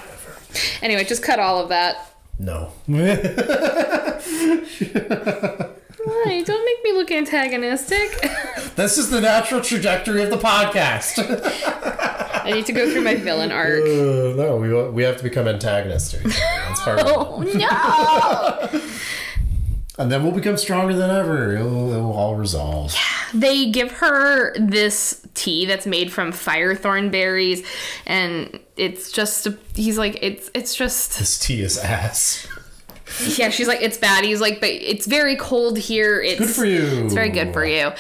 Anyway, 0.83 1.03
just 1.05 1.23
cut 1.23 1.39
all 1.39 1.59
of 1.61 1.69
that. 1.69 2.13
No. 2.39 2.71
Why? 6.05 6.41
Don't 6.45 6.65
make 6.65 6.83
me 6.83 6.93
look 6.93 7.11
antagonistic. 7.11 8.21
this 8.75 8.97
is 8.97 9.09
the 9.09 9.19
natural 9.19 9.61
trajectory 9.61 10.23
of 10.23 10.29
the 10.29 10.37
podcast. 10.37 11.19
I 12.45 12.51
need 12.51 12.65
to 12.67 12.71
go 12.71 12.89
through 12.89 13.01
my 13.01 13.15
villain 13.15 13.51
arc. 13.51 13.81
Uh, 13.83 14.35
no, 14.37 14.55
we, 14.59 14.89
we 14.91 15.03
have 15.03 15.17
to 15.17 15.23
become 15.23 15.47
antagonists. 15.47 16.13
That's 16.23 16.81
part 16.81 16.99
of. 17.01 17.07
Oh 17.07 17.41
no! 17.41 18.81
And 19.97 20.09
then 20.09 20.23
we'll 20.23 20.31
become 20.31 20.55
stronger 20.55 20.93
than 20.95 21.11
ever. 21.11 21.57
It'll, 21.57 21.91
it'll 21.91 22.13
all 22.13 22.35
resolve. 22.37 22.95
they 23.33 23.69
give 23.69 23.91
her 23.91 24.57
this 24.57 25.27
tea 25.33 25.65
that's 25.65 25.85
made 25.85 26.13
from 26.13 26.31
firethorn 26.31 27.11
berries, 27.11 27.67
and 28.05 28.57
it's 28.79 29.11
just 29.11 29.47
he's 29.75 29.97
like 29.97 30.17
it's 30.21 30.49
it's 30.53 30.73
just 30.73 31.19
This 31.19 31.37
tea 31.37 31.61
is 31.61 31.77
ass. 31.77 32.47
yeah. 33.37 33.49
She's 33.49 33.67
like 33.67 33.81
it's 33.81 33.97
bad. 33.97 34.23
He's 34.23 34.41
like 34.41 34.59
but 34.59 34.69
it's 34.69 35.05
very 35.05 35.35
cold 35.35 35.77
here. 35.77 36.21
It's 36.21 36.39
Good 36.39 36.49
for 36.49 36.65
you. 36.65 37.05
It's 37.05 37.13
very 37.13 37.29
good 37.29 37.53
for 37.53 37.65
you. 37.65 37.91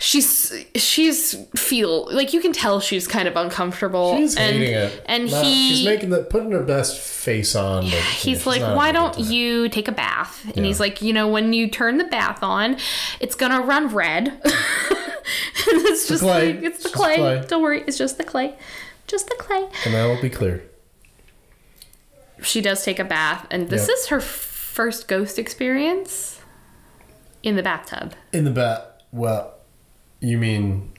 She's 0.00 0.54
she's 0.76 1.34
feel 1.56 2.08
like 2.12 2.32
you 2.32 2.40
can 2.40 2.52
tell 2.52 2.78
she's 2.78 3.08
kind 3.08 3.26
of 3.26 3.34
uncomfortable. 3.34 4.16
She's 4.16 4.36
and, 4.36 4.56
hating 4.56 4.74
it. 4.74 5.02
And 5.06 5.28
he 5.28 5.74
she's 5.74 5.84
making 5.84 6.10
the 6.10 6.22
putting 6.22 6.52
her 6.52 6.62
best 6.62 7.00
face 7.00 7.56
on. 7.56 7.82
But 7.82 7.92
he's 7.92 8.46
like, 8.46 8.62
why 8.62 8.92
don't 8.92 9.18
you 9.18 9.68
take 9.68 9.88
a 9.88 9.92
bath? 9.92 10.44
And 10.56 10.64
he's 10.64 10.78
like, 10.78 11.02
you 11.02 11.12
know, 11.12 11.26
when 11.26 11.52
you 11.52 11.68
turn 11.68 11.98
the 11.98 12.04
bath 12.04 12.44
on, 12.44 12.76
it's 13.18 13.34
gonna 13.34 13.60
run 13.60 13.88
red. 13.88 14.28
and 15.68 15.82
it's 15.86 16.06
just 16.06 16.22
like 16.22 16.62
it's 16.62 16.84
the 16.84 16.90
clay. 16.90 17.16
clay. 17.16 17.44
Don't 17.48 17.62
worry, 17.62 17.82
it's 17.84 17.98
just 17.98 18.18
the 18.18 18.24
clay. 18.24 18.54
Just 19.08 19.28
the 19.28 19.34
clay. 19.36 19.68
And 19.84 19.94
that 19.94 20.06
will 20.06 20.20
be 20.22 20.30
clear. 20.30 20.62
She 22.42 22.60
does 22.60 22.84
take 22.84 22.98
a 23.00 23.04
bath, 23.04 23.46
and 23.50 23.68
this 23.68 23.88
Yep. 23.88 23.96
is 23.96 24.06
her 24.08 24.20
first 24.20 25.08
ghost 25.08 25.38
experience 25.38 26.40
in 27.42 27.56
the 27.56 27.62
bathtub. 27.62 28.14
In 28.32 28.44
the 28.44 28.50
bat. 28.52 29.02
Well, 29.10 29.54
you 30.20 30.38
mean? 30.38 30.92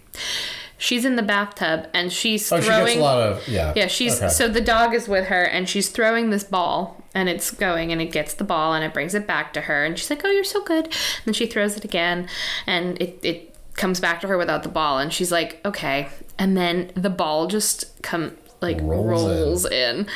She's 0.78 1.04
in 1.06 1.16
the 1.18 1.22
bathtub 1.22 1.88
and 1.94 2.12
she's 2.12 2.50
Oh, 2.52 2.60
she 2.60 2.66
throwing 2.66 2.86
gets 2.86 2.98
a 2.98 3.02
lot 3.02 3.20
of 3.20 3.48
yeah. 3.50 3.74
Yeah, 3.76 3.88
she's 3.88 4.18
Okay. 4.18 4.30
so 4.30 4.48
the 4.48 4.62
dog 4.62 4.94
is 4.94 5.10
with 5.10 5.26
her 5.26 5.44
and 5.44 5.68
she's 5.68 5.90
throwing 5.90 6.30
this 6.30 6.46
ball 6.46 7.04
and 7.14 7.28
it's 7.28 7.52
going 7.52 7.92
and 7.92 8.02
it 8.02 8.14
gets 8.14 8.34
the 8.34 8.46
ball 8.46 8.74
and 8.74 8.84
it 8.86 8.94
brings 8.94 9.14
it 9.14 9.28
back 9.28 9.52
to 9.54 9.62
her 9.62 9.84
and 9.84 10.00
she's 10.00 10.10
like, 10.10 10.22
"Oh, 10.24 10.30
you're 10.32 10.46
so 10.46 10.64
good." 10.64 10.86
And 10.86 10.94
then 11.26 11.34
she 11.34 11.48
throws 11.48 11.76
it 11.76 11.84
again 11.84 12.30
and 12.66 13.00
it 13.02 13.20
it 13.24 13.49
comes 13.80 14.00
back 14.00 14.22
to 14.22 14.28
her 14.28 14.38
without 14.38 14.62
the 14.62 14.70
ball 14.70 15.00
and 15.00 15.12
she's 15.12 15.32
like, 15.32 15.60
"Okay." 15.66 16.10
And 16.38 16.56
then 16.56 16.92
the 16.96 17.10
ball 17.10 17.48
just 17.48 18.00
come 18.04 18.38
like 18.62 18.80
Rolls 18.82 19.26
rolls, 19.26 19.66
in. 19.66 20.08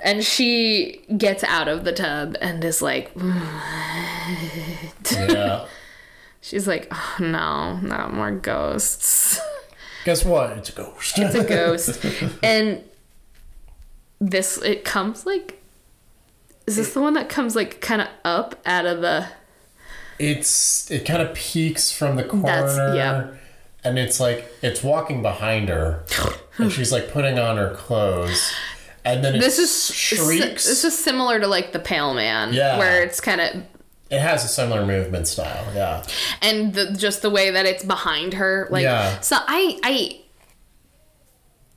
And 0.00 0.24
she 0.24 1.02
gets 1.16 1.42
out 1.44 1.68
of 1.68 1.84
the 1.84 1.92
tub 1.92 2.36
and 2.40 2.62
is 2.64 2.82
like, 2.82 3.10
yeah. 5.10 5.66
she's 6.40 6.68
like, 6.68 6.88
oh, 6.90 7.16
no, 7.20 7.78
not 7.78 8.12
more 8.12 8.30
ghosts. 8.30 9.40
Guess 10.04 10.24
what? 10.24 10.56
It's 10.58 10.68
a 10.68 10.72
ghost. 10.72 11.18
It's 11.18 11.34
a 11.34 11.44
ghost. 11.44 12.04
and 12.42 12.84
this, 14.20 14.58
it 14.58 14.84
comes 14.84 15.26
like, 15.26 15.62
is 16.66 16.76
this 16.76 16.92
the 16.92 17.00
one 17.00 17.14
that 17.14 17.28
comes 17.28 17.56
like 17.56 17.80
kind 17.80 18.02
of 18.02 18.08
up 18.24 18.54
out 18.66 18.86
of 18.86 19.00
the, 19.00 19.26
it's 20.18 20.90
it 20.90 21.04
kind 21.04 21.22
of 21.22 21.34
peeks 21.34 21.92
from 21.92 22.16
the 22.16 22.24
corner. 22.24 22.46
That's- 22.66 22.96
yeah. 22.96 23.28
And 23.84 23.98
it's 23.98 24.18
like 24.18 24.44
it's 24.60 24.82
walking 24.82 25.22
behind 25.22 25.68
her, 25.68 26.02
and 26.58 26.70
she's 26.72 26.90
like 26.90 27.12
putting 27.12 27.38
on 27.38 27.56
her 27.56 27.74
clothes, 27.74 28.52
and 29.04 29.24
then 29.24 29.38
this 29.38 29.58
is, 29.58 29.94
shrieks. 29.94 30.66
this 30.66 30.84
is 30.84 30.98
similar 30.98 31.38
to 31.38 31.46
like 31.46 31.72
the 31.72 31.78
Pale 31.78 32.14
Man. 32.14 32.52
Yeah. 32.52 32.76
Where 32.76 33.02
it's 33.04 33.20
kind 33.20 33.40
of, 33.40 33.62
it 34.10 34.18
has 34.18 34.44
a 34.44 34.48
similar 34.48 34.84
movement 34.84 35.28
style. 35.28 35.64
Yeah. 35.74 36.02
and 36.42 36.74
the, 36.74 36.92
just 36.92 37.22
the 37.22 37.30
way 37.30 37.50
that 37.52 37.66
it's 37.66 37.84
behind 37.84 38.34
her. 38.34 38.66
Like, 38.70 38.82
Yeah. 38.82 39.20
so 39.20 39.36
I, 39.38 39.78
I, 39.84 40.20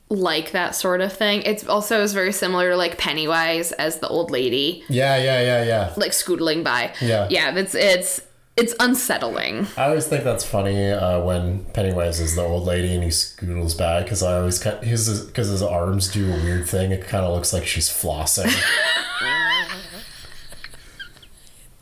like 0.08 0.50
that 0.50 0.74
sort 0.74 1.00
of 1.00 1.12
thing. 1.12 1.42
It's 1.42 1.66
also 1.66 2.02
is 2.02 2.12
very 2.12 2.32
similar 2.32 2.70
to 2.70 2.76
like 2.76 2.98
Pennywise 2.98 3.72
as 3.72 4.00
the 4.00 4.08
old 4.08 4.30
lady. 4.30 4.84
Yeah, 4.88 5.16
yeah, 5.16 5.40
yeah, 5.40 5.64
yeah. 5.64 5.92
like 5.96 6.10
scootling 6.12 6.64
by. 6.64 6.92
Yeah. 7.00 7.28
Yeah, 7.30 7.54
it's 7.56 7.74
it's 7.74 8.20
it's 8.56 8.74
unsettling. 8.80 9.66
I 9.76 9.86
always 9.86 10.06
think 10.06 10.24
that's 10.24 10.44
funny 10.44 10.90
uh, 10.90 11.20
when 11.22 11.64
Pennywise 11.72 12.20
is 12.20 12.34
the 12.34 12.42
old 12.42 12.64
lady 12.64 12.92
and 12.94 13.02
he 13.02 13.08
scoodles 13.08 13.76
back 13.76 14.04
because 14.04 14.22
I 14.22 14.38
always 14.38 14.58
cut 14.58 14.84
his 14.84 15.24
because 15.26 15.48
his 15.48 15.62
arms 15.62 16.08
do 16.08 16.26
a 16.32 16.36
weird 16.36 16.68
thing. 16.68 16.92
It 16.92 17.06
kind 17.06 17.24
of 17.24 17.34
looks 17.34 17.52
like 17.52 17.66
she's 17.66 17.88
flossing. 17.88 18.44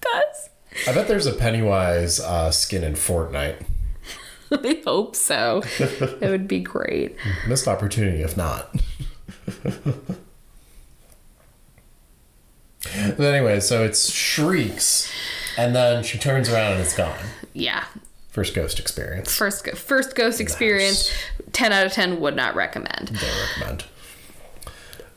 Does. 0.01 0.49
I 0.87 0.93
bet 0.95 1.09
there's 1.09 1.27
a 1.27 1.33
Pennywise 1.33 2.21
uh, 2.21 2.51
skin 2.51 2.85
in 2.85 2.95
Fortnite. 2.95 3.67
I 4.53 4.83
hope 4.85 5.15
so. 5.15 5.63
it 5.79 6.31
would 6.31 6.49
be 6.49 6.61
great. 6.61 7.17
Missed 7.49 7.69
opportunity 7.69 8.23
if 8.23 8.37
not. 8.37 8.75
but 12.83 13.21
anyway, 13.21 13.61
so 13.61 13.85
it's 13.85 14.11
shrieks, 14.11 15.11
and 15.57 15.75
then 15.75 16.03
she 16.03 16.19
turns 16.19 16.49
around 16.49 16.73
and 16.73 16.83
it's 16.83 16.97
gone. 16.97 17.19
Yeah. 17.53 17.85
First 18.29 18.55
ghost 18.55 18.79
experience. 18.79 19.35
First 19.35 19.67
first 19.71 20.15
ghost 20.15 20.41
experience, 20.41 21.13
10 21.53 21.73
out 21.73 21.87
of 21.87 21.93
10 21.93 22.21
would 22.21 22.37
not 22.37 22.55
recommend. 22.55 23.19
Don't 23.21 23.49
recommend. 23.49 23.85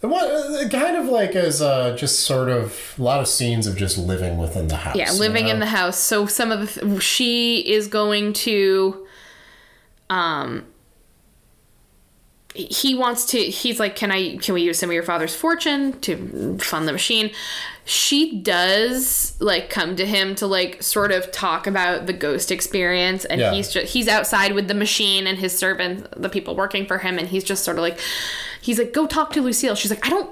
What 0.02 0.28
it 0.62 0.70
kind 0.70 0.98
of 0.98 1.06
like 1.06 1.34
is 1.34 1.62
uh, 1.62 1.96
just 1.96 2.22
sort 2.22 2.50
of 2.50 2.96
a 2.98 3.02
lot 3.02 3.22
of 3.22 3.28
scenes 3.28 3.68
of 3.68 3.78
just 3.78 3.98
living 3.98 4.38
within 4.38 4.68
the 4.68 4.76
house. 4.76 4.98
Yeah, 4.98 5.14
you 5.14 5.20
living 5.20 5.48
in 5.48 5.60
the 5.60 5.66
house. 5.68 5.98
So 5.98 6.26
some 6.26 6.52
of 6.52 6.60
the 6.60 6.82
th- 6.82 7.02
she 7.02 7.60
is 7.60 7.88
going 7.88 8.34
to 8.34 9.08
um 10.10 10.66
he 12.54 12.94
wants 12.94 13.26
to 13.26 13.40
he's 13.40 13.80
like 13.80 13.96
can 13.96 14.12
i 14.12 14.38
can 14.38 14.54
we 14.54 14.62
use 14.62 14.78
some 14.78 14.90
of 14.90 14.94
your 14.94 15.04
father's 15.04 15.36
fortune 15.36 16.00
to 16.02 16.58
fund 16.60 16.88
the 16.88 16.92
machine 16.92 17.32
she 17.86 18.40
does 18.40 19.36
like 19.42 19.70
come 19.70 19.96
to 19.98 20.06
him 20.06 20.36
to 20.36 20.48
like 20.48 20.82
sort 20.82 21.12
of 21.12 21.30
talk 21.34 21.68
about 21.68 22.06
the 22.06 22.14
ghost 22.14 22.50
experience 22.52 23.26
and 23.26 23.42
Yeah. 23.42 23.52
he's 23.54 23.70
just 23.72 23.92
he's 23.94 24.08
outside 24.08 24.54
with 24.54 24.68
the 24.70 24.74
machine 24.74 25.28
and 25.28 25.38
his 25.38 25.58
servants 25.58 26.08
the 26.16 26.30
people 26.30 26.56
working 26.56 26.86
for 26.86 27.00
him 27.00 27.18
and 27.20 27.28
he's 27.28 27.44
just 27.44 27.64
sort 27.66 27.78
of 27.78 27.82
like 27.82 28.00
he's 28.62 28.80
like 28.80 28.94
go 28.94 29.06
talk 29.06 29.34
to 29.34 29.42
lucille 29.42 29.76
she's 29.76 29.92
like 29.92 30.06
i 30.06 30.10
don't 30.10 30.30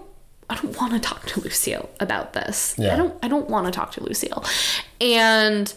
i 0.49 0.55
don't 0.55 0.79
want 0.79 0.93
to 0.93 0.99
talk 0.99 1.25
to 1.25 1.41
lucille 1.41 1.89
about 1.99 2.31
this 2.31 2.73
Yeah. 2.77 2.93
i 2.93 2.97
don't 2.97 3.13
i 3.21 3.27
don't 3.27 3.49
want 3.49 3.65
to 3.65 3.71
talk 3.71 3.91
to 3.93 4.03
lucille 4.03 4.45
and 5.01 5.73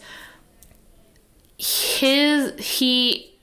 his 1.57 2.57
he 2.59 3.34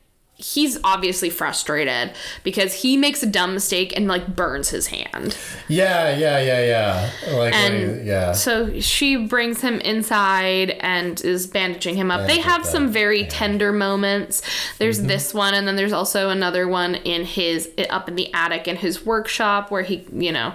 he's 0.43 0.79
obviously 0.83 1.31
frustrated 1.31 2.13
because 2.43 2.83
he 2.83 2.97
makes 2.97 3.23
a 3.23 3.27
dumb 3.27 3.55
mistake 3.55 3.93
and 3.97 4.09
like 4.09 4.35
burns 4.35 4.71
his 4.71 4.89
hand. 4.89 5.37
Yeah, 5.69 6.17
yeah, 6.17 6.41
yeah, 6.41 6.65
yeah. 6.65 7.37
Like, 7.37 7.55
And 7.55 8.07
yeah. 8.07 8.33
so 8.33 8.81
she 8.81 9.17
brings 9.27 9.61
him 9.61 9.81
inside 9.81 10.71
and 10.81 11.21
is 11.25 11.47
bandaging 11.47 11.97
him 11.97 12.11
up. 12.11 12.27
They 12.27 12.41
have 12.41 12.65
some 12.67 12.91
very 12.91 13.23
yeah. 13.23 13.29
tender 13.29 13.73
moments. 13.73 14.43
There's 14.79 14.99
Mm-hmm. 14.99 15.09
this 15.09 15.35
one, 15.35 15.55
and 15.55 15.67
then 15.67 15.77
there's 15.77 15.93
also 15.93 16.29
another 16.29 16.69
one 16.69 16.95
in 16.95 17.25
his 17.25 17.71
up 17.91 18.09
in 18.09 18.15
the 18.17 18.33
attic 18.35 18.69
in 18.69 18.77
his 18.77 19.05
workshop 19.07 19.71
where 19.71 19.83
he, 19.83 20.07
you 20.13 20.31
know, 20.31 20.55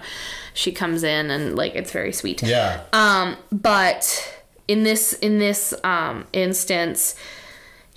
she 0.53 0.71
comes 0.71 1.03
in 1.03 1.29
and 1.31 1.55
like 1.55 1.75
it's 1.75 1.91
very 1.91 2.11
sweet. 2.13 2.43
Yeah. 2.43 2.81
Um, 2.93 3.35
but 3.51 4.35
in 4.67 4.83
this 4.83 5.13
in 5.13 5.39
this 5.39 5.73
um 5.83 6.25
instance, 6.33 7.15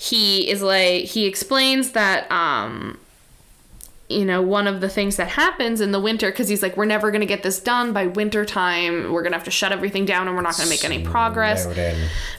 he 0.00 0.48
is 0.48 0.62
like 0.62 1.04
he 1.04 1.26
explains 1.26 1.92
that 1.92 2.30
um 2.32 2.96
you 4.08 4.24
know 4.24 4.40
one 4.40 4.66
of 4.66 4.80
the 4.80 4.88
things 4.88 5.16
that 5.16 5.28
happens 5.28 5.78
in 5.78 5.92
the 5.92 6.00
winter 6.00 6.30
because 6.30 6.48
he's 6.48 6.62
like 6.62 6.74
we're 6.74 6.86
never 6.86 7.10
going 7.10 7.20
to 7.20 7.26
get 7.26 7.42
this 7.42 7.60
done 7.60 7.92
by 7.92 8.06
winter 8.06 8.46
time 8.46 9.12
we're 9.12 9.20
going 9.20 9.32
to 9.32 9.36
have 9.36 9.44
to 9.44 9.50
shut 9.50 9.72
everything 9.72 10.06
down 10.06 10.26
and 10.26 10.34
we're 10.34 10.40
not 10.42 10.56
going 10.56 10.64
to 10.66 10.70
make 10.70 10.86
any 10.86 11.04
progress 11.04 11.66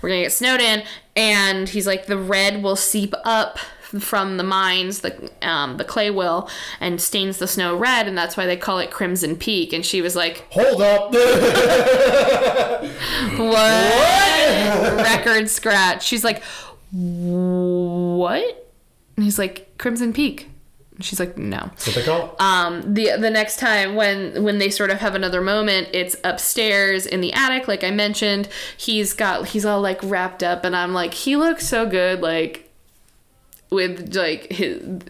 we're 0.02 0.10
going 0.10 0.22
to 0.22 0.26
get 0.26 0.34
snowed 0.34 0.60
in 0.60 0.82
and 1.16 1.70
he's 1.70 1.86
like 1.86 2.08
the 2.08 2.18
red 2.18 2.64
will 2.64 2.76
seep 2.76 3.14
up 3.26 3.60
from 4.00 4.38
the 4.38 4.44
mines 4.44 5.02
the 5.02 5.32
um 5.44 5.78
the 5.78 5.86
clay 5.86 6.10
will 6.10 6.50
and 6.80 7.00
stains 7.00 7.38
the 7.38 7.48
snow 7.48 7.78
red 7.78 8.08
and 8.08 8.18
that's 8.18 8.36
why 8.36 8.48
they 8.48 8.58
call 8.58 8.80
it 8.80 8.90
crimson 8.90 9.36
peak 9.36 9.72
and 9.72 9.86
she 9.86 10.02
was 10.02 10.16
like 10.16 10.48
Hold 10.50 10.82
up. 10.82 11.14
what? 13.38 15.04
Record 15.04 15.50
scratch. 15.50 16.04
She's 16.04 16.24
like, 16.24 16.42
what? 16.92 18.68
And 19.16 19.24
he's 19.24 19.40
like, 19.40 19.78
Crimson 19.78 20.14
Peak. 20.14 20.50
She's 21.00 21.20
like, 21.20 21.38
no. 21.38 21.58
That's 21.58 21.88
what 21.88 21.96
they 21.96 22.04
call 22.04 22.26
it. 22.26 22.42
Um, 22.42 22.94
the 22.94 23.18
the 23.18 23.30
next 23.30 23.58
time 23.58 23.96
when 23.96 24.44
when 24.44 24.60
they 24.60 24.70
sort 24.70 24.92
of 24.92 25.00
have 25.00 25.16
another 25.16 25.42
moment, 25.42 25.90
it's 25.94 26.16
upstairs 26.24 27.06
in 27.06 27.22
the 27.22 27.34
attic, 27.34 27.68
like 27.68 27.84
I 27.84 27.92
mentioned. 27.92 28.48
He's 28.78 29.14
got 29.14 29.48
he's 29.50 29.66
all 29.66 29.82
like 29.82 30.00
wrapped 30.04 30.44
up, 30.44 30.64
and 30.64 30.76
I'm 30.76 30.94
like, 30.94 31.14
he 31.14 31.36
looks 31.36 31.68
so 31.68 31.88
good, 31.88 32.22
like 32.22 32.70
with 33.72 34.16
like 34.16 34.52
his 34.52 35.02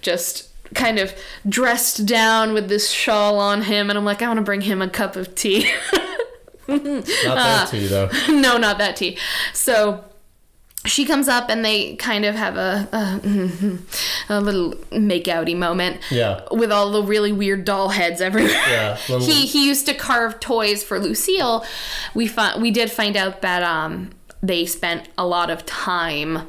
just 0.00 0.50
kind 0.74 0.98
of 0.98 1.14
dressed 1.48 2.06
down 2.06 2.52
with 2.52 2.68
this 2.68 2.90
shawl 2.90 3.40
on 3.40 3.62
him, 3.62 3.90
and 3.90 3.98
I'm 3.98 4.04
like, 4.04 4.22
I 4.22 4.28
want 4.28 4.38
to 4.38 4.44
bring 4.44 4.60
him 4.60 4.82
a 4.82 4.88
cup 4.88 5.16
of 5.16 5.34
tea. 5.34 5.70
Not 6.68 7.04
that 7.04 7.68
tea 7.70 7.86
though. 7.86 8.10
no, 8.28 8.58
not 8.58 8.78
that 8.78 8.96
tea. 8.96 9.16
So 9.52 10.04
she 10.86 11.04
comes 11.04 11.28
up 11.28 11.48
and 11.50 11.64
they 11.64 11.96
kind 11.96 12.24
of 12.24 12.34
have 12.34 12.56
a 12.56 12.88
a, 12.92 13.78
a 14.28 14.40
little 14.40 14.74
make-outy 14.92 15.56
moment. 15.56 16.00
Yeah. 16.10 16.42
With 16.50 16.72
all 16.72 16.90
the 16.92 17.02
really 17.02 17.32
weird 17.32 17.64
doll 17.64 17.90
heads 17.90 18.20
everywhere. 18.20 18.50
Yeah, 18.52 18.98
little- 19.08 19.26
he 19.26 19.46
he 19.46 19.66
used 19.66 19.86
to 19.86 19.94
carve 19.94 20.40
toys 20.40 20.82
for 20.82 20.98
Lucille. 20.98 21.64
We 22.14 22.26
found 22.26 22.62
we 22.62 22.70
did 22.70 22.90
find 22.90 23.16
out 23.16 23.42
that 23.42 23.62
um 23.62 24.10
they 24.42 24.66
spent 24.66 25.08
a 25.18 25.26
lot 25.26 25.50
of 25.50 25.64
time 25.66 26.46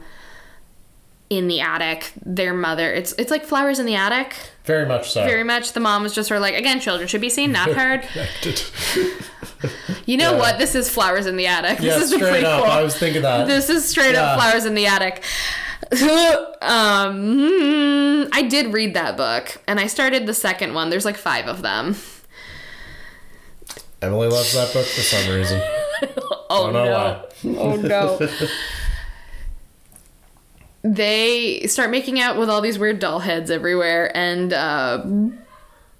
in 1.29 1.47
the 1.47 1.59
attic. 1.61 2.13
Their 2.25 2.53
mother, 2.53 2.93
it's 2.93 3.13
it's 3.13 3.31
like 3.31 3.45
flowers 3.45 3.79
in 3.79 3.85
the 3.85 3.95
attic. 3.95 4.35
Very 4.65 4.85
much 4.85 5.11
so. 5.11 5.23
Very 5.25 5.43
much. 5.43 5.73
The 5.73 5.79
mom 5.79 6.03
was 6.03 6.13
just 6.13 6.27
sort 6.27 6.37
of 6.37 6.41
like, 6.41 6.55
again, 6.55 6.79
children 6.79 7.07
should 7.07 7.21
be 7.21 7.29
seen, 7.29 7.51
not 7.51 7.69
heard. 7.73 8.05
You 10.05 10.17
know 10.17 10.33
Yeah. 10.33 10.39
what? 10.39 10.57
This 10.57 10.75
is 10.75 10.89
flowers 10.89 11.25
in 11.25 11.37
the 11.37 11.47
attic. 11.47 11.79
Yeah, 11.79 11.97
this 11.97 12.11
is 12.11 12.15
straight 12.17 12.43
up. 12.43 12.63
prequel. 12.65 12.69
I 12.69 12.83
was 12.83 12.97
thinking 12.97 13.21
that. 13.21 13.47
This 13.47 13.69
is 13.69 13.87
straight 13.87 14.13
Yeah. 14.13 14.23
up 14.23 14.39
flowers 14.39 14.65
in 14.65 14.75
the 14.75 14.85
attic. 14.87 15.23
um, 16.61 17.37
hmm, 17.37 18.23
I 18.33 18.41
did 18.49 18.73
read 18.73 18.93
that 18.95 19.15
book, 19.15 19.57
and 19.67 19.79
I 19.79 19.87
started 19.87 20.25
the 20.25 20.33
second 20.33 20.73
one. 20.73 20.89
There's 20.89 21.05
like 21.05 21.17
five 21.17 21.47
of 21.47 21.61
them. 21.61 21.95
Emily 24.01 24.27
loves 24.27 24.53
that 24.53 24.73
book 24.73 24.85
for 24.85 25.01
some 25.01 25.33
reason. 25.33 25.61
Oh 26.49 26.71
Don't 26.71 26.73
know 26.73 27.23
no! 27.43 27.59
Oh 27.59 27.75
no! 27.75 28.29
They 30.83 31.65
start 31.67 31.89
making 31.91 32.19
out 32.19 32.37
with 32.37 32.49
all 32.49 32.61
these 32.61 32.77
weird 32.79 32.99
doll 32.99 33.19
heads 33.19 33.49
everywhere, 33.51 34.15
and 34.15 34.53
uh, 34.53 35.03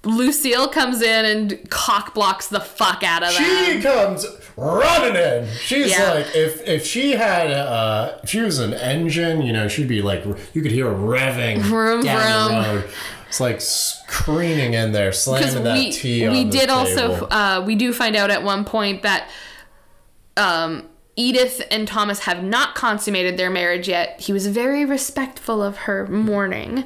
Lucille 0.04 0.68
comes 0.68 1.02
in 1.02 1.24
and 1.24 1.70
cock 1.70 2.14
blocks 2.14 2.48
the 2.48 2.60
fuck 2.60 3.02
out 3.02 3.22
of 3.22 3.34
them. 3.34 3.42
She 3.44 3.82
comes 3.82 4.26
running 4.56 5.16
in. 5.16 5.48
She's 5.60 5.90
Yeah. 5.90 6.12
like, 6.14 6.26
if 6.34 6.66
if 6.66 6.86
she 6.86 7.12
had, 7.12 7.50
uh, 7.50 8.18
if 8.22 8.30
she 8.30 8.40
was 8.40 8.58
an 8.60 8.74
engine, 8.74 9.42
you 9.42 9.52
know, 9.52 9.68
she'd 9.68 9.88
be 9.88 10.00
like, 10.02 10.24
you 10.54 10.62
could 10.62 10.72
hear 10.72 10.86
her 10.88 10.94
revving 10.96 11.58
Vroom, 11.60 12.02
down 12.02 12.50
vroom. 12.50 12.62
the 12.62 12.68
road. 12.80 12.90
It's 13.28 13.40
like 13.40 13.60
screaming 13.60 14.72
in 14.72 14.92
there, 14.92 15.10
because 15.10 15.22
slamming 15.22 15.64
that 15.64 15.74
we 15.74 15.92
tea 15.92 16.26
on 16.26 16.32
we 16.32 16.44
the 16.44 16.50
did 16.50 16.70
also 16.70 17.14
table. 17.14 17.28
uh, 17.30 17.62
we 17.66 17.74
do 17.74 17.92
find 17.92 18.16
out 18.16 18.30
at 18.30 18.42
one 18.42 18.64
point 18.64 19.02
that 19.02 19.28
um, 20.38 20.88
Edith 21.18 21.66
and 21.72 21.88
Thomas 21.88 22.20
have 22.20 22.44
not 22.44 22.76
consummated 22.76 23.36
their 23.36 23.50
marriage 23.50 23.88
yet. 23.88 24.20
He 24.20 24.32
was 24.32 24.46
very 24.46 24.84
respectful 24.84 25.60
of 25.60 25.78
her 25.78 26.06
mourning. 26.06 26.84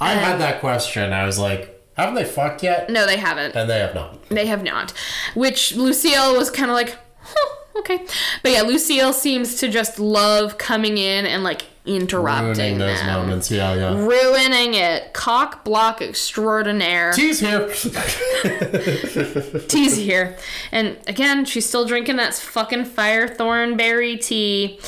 I 0.00 0.12
had 0.12 0.38
that 0.38 0.60
question. 0.60 1.14
I 1.14 1.24
was 1.24 1.38
like, 1.38 1.82
haven't 1.96 2.14
they 2.14 2.26
fucked 2.26 2.62
yet? 2.62 2.90
No, 2.90 3.06
they 3.06 3.16
haven't. 3.16 3.56
And 3.56 3.70
they 3.70 3.78
have 3.78 3.94
not. 3.94 4.22
They 4.28 4.46
have 4.46 4.62
not. 4.62 4.92
Which 5.34 5.74
Lucille 5.74 6.36
was 6.36 6.50
kind 6.50 6.70
of 6.70 6.74
like, 6.74 6.98
huh, 7.22 7.56
okay. 7.76 8.04
But 8.42 8.52
yeah, 8.52 8.62
Lucille 8.62 9.12
seems 9.12 9.56
to 9.56 9.68
just 9.68 9.98
love 9.98 10.58
coming 10.58 10.98
in 10.98 11.26
and 11.26 11.42
like 11.42 11.62
interrupting 11.86 12.56
Ruining 12.58 12.78
those 12.78 12.98
them. 13.00 13.20
moments. 13.20 13.50
Yeah, 13.50 13.74
yeah. 13.74 13.94
Ruining 13.96 14.74
it. 14.74 15.12
Cock 15.12 15.64
block 15.64 16.02
extraordinaire. 16.02 17.12
Tea's 17.12 17.40
here. 17.40 17.68
Tea's 19.68 19.96
here. 19.96 20.36
And 20.72 20.98
again, 21.06 21.44
she's 21.44 21.66
still 21.66 21.86
drinking 21.86 22.16
that 22.16 22.34
fucking 22.34 22.84
fire 22.84 23.26
thornberry 23.28 24.16
tea. 24.18 24.78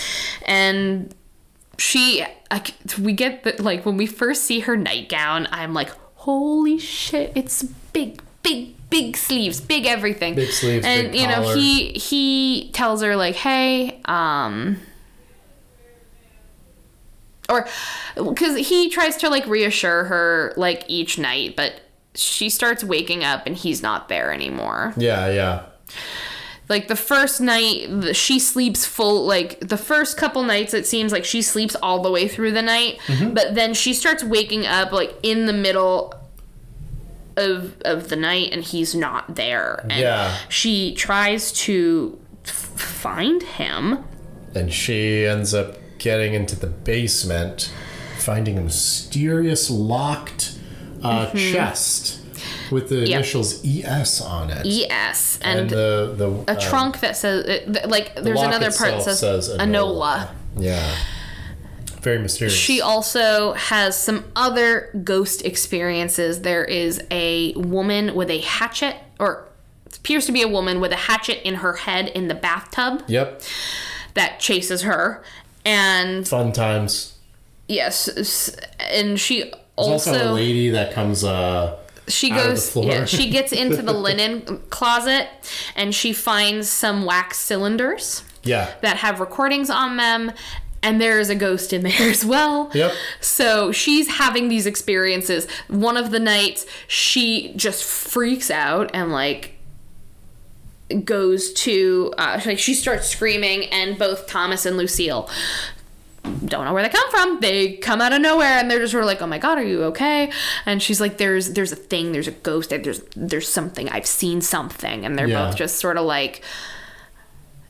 And 0.44 1.14
she, 1.78 2.24
I, 2.50 2.62
we 3.00 3.12
get 3.14 3.44
that, 3.44 3.60
like, 3.60 3.86
when 3.86 3.96
we 3.96 4.06
first 4.06 4.42
see 4.44 4.60
her 4.60 4.76
nightgown, 4.76 5.48
I'm 5.50 5.72
like, 5.74 5.90
holy 6.14 6.78
shit, 6.78 7.32
it's 7.34 7.62
big, 7.62 8.22
big, 8.92 9.16
sleeves, 9.16 9.60
big 9.60 9.86
everything. 9.86 10.36
Big 10.36 10.50
sleeves, 10.50 10.86
And, 10.86 11.10
big 11.10 11.20
you 11.20 11.26
know, 11.26 11.54
he, 11.54 11.92
he 11.92 12.70
tells 12.72 13.02
her, 13.02 13.16
like, 13.16 13.34
hey, 13.34 14.00
um, 14.04 14.78
or 17.48 17.66
because 18.16 18.56
he 18.68 18.88
tries 18.88 19.16
to 19.16 19.28
like 19.28 19.46
reassure 19.46 20.04
her 20.04 20.54
like 20.56 20.84
each 20.88 21.18
night 21.18 21.56
but 21.56 21.80
she 22.14 22.48
starts 22.48 22.84
waking 22.84 23.24
up 23.24 23.46
and 23.46 23.56
he's 23.56 23.82
not 23.82 24.08
there 24.08 24.32
anymore 24.32 24.94
yeah, 24.96 25.28
yeah. 25.30 25.64
like 26.68 26.88
the 26.88 26.96
first 26.96 27.40
night 27.40 28.14
she 28.14 28.38
sleeps 28.38 28.86
full 28.86 29.26
like 29.26 29.58
the 29.60 29.76
first 29.76 30.16
couple 30.16 30.42
nights 30.44 30.72
it 30.72 30.86
seems 30.86 31.10
like 31.12 31.24
she 31.24 31.42
sleeps 31.42 31.74
all 31.82 32.00
the 32.00 32.10
way 32.10 32.28
through 32.28 32.52
the 32.52 32.62
night 32.62 32.98
Mm-hmm. 33.06 33.34
but 33.34 33.54
then 33.54 33.74
she 33.74 33.92
starts 33.92 34.22
waking 34.22 34.64
up 34.64 34.92
like 34.92 35.14
in 35.22 35.46
the 35.46 35.52
middle 35.52 36.14
of 37.36 37.80
of 37.82 38.08
the 38.08 38.16
night 38.16 38.50
and 38.52 38.62
he's 38.62 38.94
not 38.94 39.34
there 39.36 39.80
and 39.88 39.92
Yeah. 39.92 40.36
she 40.48 40.94
tries 40.94 41.52
to 41.52 42.18
f- 42.44 42.52
find 42.76 43.42
him 43.42 44.04
And 44.54 44.72
she 44.72 45.24
ends 45.26 45.54
up 45.54 45.76
getting 45.98 46.34
into 46.34 46.56
the 46.56 46.66
basement, 46.66 47.72
finding 48.18 48.58
a 48.58 48.60
mysterious 48.60 49.70
locked 49.70 50.58
uh, 51.02 51.30
chest 51.32 52.18
with 52.70 52.88
the 52.88 52.96
Mm-hmm. 52.96 53.04
Yep. 53.06 53.16
initials 53.18 53.64
ES 53.64 54.20
on 54.20 54.50
it. 54.50 54.66
ES 54.66 55.38
and 55.42 55.60
and, 55.60 55.70
the 55.70 56.14
the 56.16 56.52
a 56.52 56.56
trunk 56.60 57.00
that 57.00 57.16
says 57.16 57.46
it, 57.46 57.88
like 57.88 58.14
there's 58.16 58.40
another 58.40 58.70
part 58.72 58.92
that 59.04 59.16
says, 59.16 59.20
says 59.46 59.58
Enola. 59.58 60.28
Yeah. 60.56 60.94
Very 62.02 62.18
mysterious. 62.18 62.54
She 62.56 62.80
also 62.80 63.52
has 63.52 63.96
some 63.96 64.24
other 64.34 64.90
ghost 65.04 65.44
experiences. 65.44 66.42
There 66.42 66.64
is 66.64 67.00
a 67.10 67.52
woman 67.54 68.14
with 68.14 68.28
a 68.30 68.40
hatchet, 68.40 68.96
or 69.20 69.46
appears 69.96 70.26
to 70.26 70.32
be 70.32 70.42
a 70.42 70.48
woman 70.48 70.80
with 70.80 70.90
a 70.92 70.96
hatchet 70.96 71.46
in 71.46 71.56
her 71.56 71.74
head 71.74 72.08
in 72.08 72.26
the 72.28 72.34
bathtub 72.34 73.04
Yep. 73.06 73.42
that 74.14 74.40
chases 74.40 74.82
her. 74.82 75.22
And 75.64 76.26
Fun 76.26 76.50
times. 76.52 77.14
yes, 77.68 78.08
and 78.80 79.20
she 79.20 79.42
There's 79.42 79.54
also, 79.76 80.10
also, 80.12 80.32
a 80.32 80.34
lady 80.34 80.70
that 80.70 80.92
comes 80.92 81.22
uh 81.22 81.78
she 82.08 82.32
out 82.32 82.38
of 82.38 82.44
the 82.44 82.50
goes 82.50 82.70
floor. 82.70 82.86
yeah, 82.86 83.04
she 83.04 83.30
gets 83.30 83.52
into 83.62 83.80
the 83.80 83.92
linen 83.92 84.60
closet 84.70 85.28
and 85.76 85.94
she 85.94 86.12
finds 86.12 86.68
some 86.68 87.04
wax 87.04 87.38
cylinders 87.38 88.24
yeah. 88.42 88.74
that 88.82 88.96
have 88.96 89.20
recordings 89.20 89.70
on 89.70 89.96
them 89.98 90.32
and 90.82 91.00
there 91.00 91.20
is 91.20 91.30
a 91.30 91.34
ghost 91.34 91.72
in 91.72 91.82
there 91.82 91.92
as 92.10 92.24
well. 92.24 92.70
Yep. 92.74 92.92
So 93.20 93.70
she's 93.72 94.08
having 94.08 94.48
these 94.48 94.66
experiences. 94.66 95.46
One 95.68 95.96
of 95.96 96.10
the 96.10 96.20
nights 96.20 96.66
she 96.88 97.52
just 97.56 97.84
freaks 97.84 98.50
out 98.50 98.90
and 98.94 99.12
like 99.12 99.54
goes 101.04 101.52
to 101.54 102.12
uh, 102.18 102.40
like 102.44 102.58
she 102.58 102.74
starts 102.74 103.08
screaming 103.08 103.64
and 103.66 103.98
both 103.98 104.26
Thomas 104.26 104.66
and 104.66 104.76
Lucille 104.76 105.28
don't 106.46 106.64
know 106.64 106.72
where 106.72 106.82
they 106.84 106.88
come 106.88 107.10
from. 107.10 107.40
They 107.40 107.76
come 107.78 108.00
out 108.00 108.12
of 108.12 108.20
nowhere 108.20 108.58
and 108.58 108.70
they're 108.70 108.78
just 108.78 108.92
sort 108.92 109.02
of 109.02 109.08
like, 109.08 109.20
"Oh 109.20 109.26
my 109.26 109.38
god, 109.38 109.58
are 109.58 109.62
you 109.64 109.82
okay?" 109.84 110.30
And 110.66 110.80
she's 110.80 111.00
like, 111.00 111.18
"There's 111.18 111.54
there's 111.54 111.72
a 111.72 111.76
thing, 111.76 112.12
there's 112.12 112.28
a 112.28 112.32
ghost, 112.32 112.70
there's 112.70 113.00
there's 113.16 113.48
something. 113.48 113.88
I've 113.88 114.06
seen 114.06 114.40
something." 114.40 115.04
And 115.04 115.18
they're 115.18 115.26
Yeah. 115.26 115.46
both 115.46 115.56
just 115.56 115.78
sort 115.80 115.96
of 115.96 116.04
like 116.04 116.42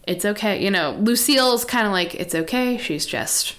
it's 0.06 0.24
okay. 0.24 0.62
You 0.62 0.70
know, 0.70 0.96
Lucille's 1.00 1.64
kind 1.64 1.86
of 1.86 1.92
like, 1.92 2.14
"It's 2.14 2.34
okay." 2.34 2.76
She's 2.78 3.06
just 3.06 3.54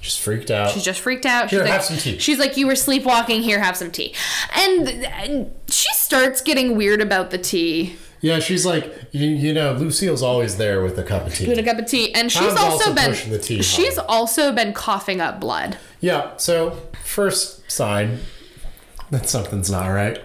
Just 0.00 0.20
freaked 0.20 0.50
out. 0.50 0.70
She's 0.70 0.84
just 0.84 1.00
freaked 1.00 1.24
out. 1.26 1.44
She's 1.48 1.58
Here, 1.58 1.64
like, 1.64 1.72
have 1.72 1.84
some 1.84 1.96
tea. 1.96 2.18
She's 2.18 2.38
like, 2.38 2.56
you 2.58 2.66
were 2.66 2.74
sleepwalking. 2.76 3.42
Here, 3.42 3.58
have 3.60 3.76
some 3.76 3.90
tea. 3.90 4.14
And, 4.54 4.88
and 4.88 5.50
she 5.68 5.88
starts 5.94 6.42
getting 6.42 6.76
weird 6.76 7.00
about 7.00 7.30
the 7.30 7.38
tea. 7.38 7.96
yeah, 8.20 8.38
she's 8.38 8.66
like, 8.66 8.92
you, 9.12 9.28
you 9.28 9.54
know, 9.54 9.72
Lucille's 9.72 10.22
always 10.22 10.58
there 10.58 10.82
with 10.82 10.98
a 10.98 11.02
cup 11.02 11.26
of 11.26 11.34
tea. 11.34 11.48
With 11.48 11.58
a 11.58 11.62
cup 11.62 11.78
of 11.78 11.86
tea, 11.86 12.12
and 12.14 12.30
she's 12.30 12.40
Tom's 12.42 12.58
also, 12.58 12.90
also 12.90 12.94
been 12.94 13.10
pushing 13.10 13.32
the 13.32 13.38
tea 13.38 13.62
she's 13.62 13.96
also 13.98 14.52
been 14.52 14.72
coughing 14.74 15.20
up 15.22 15.40
blood. 15.40 15.78
Yeah, 16.00 16.36
so 16.36 16.78
first 17.02 17.70
sign 17.70 18.18
that 19.10 19.26
something's 19.28 19.70
not 19.70 19.88
right. 19.88 20.20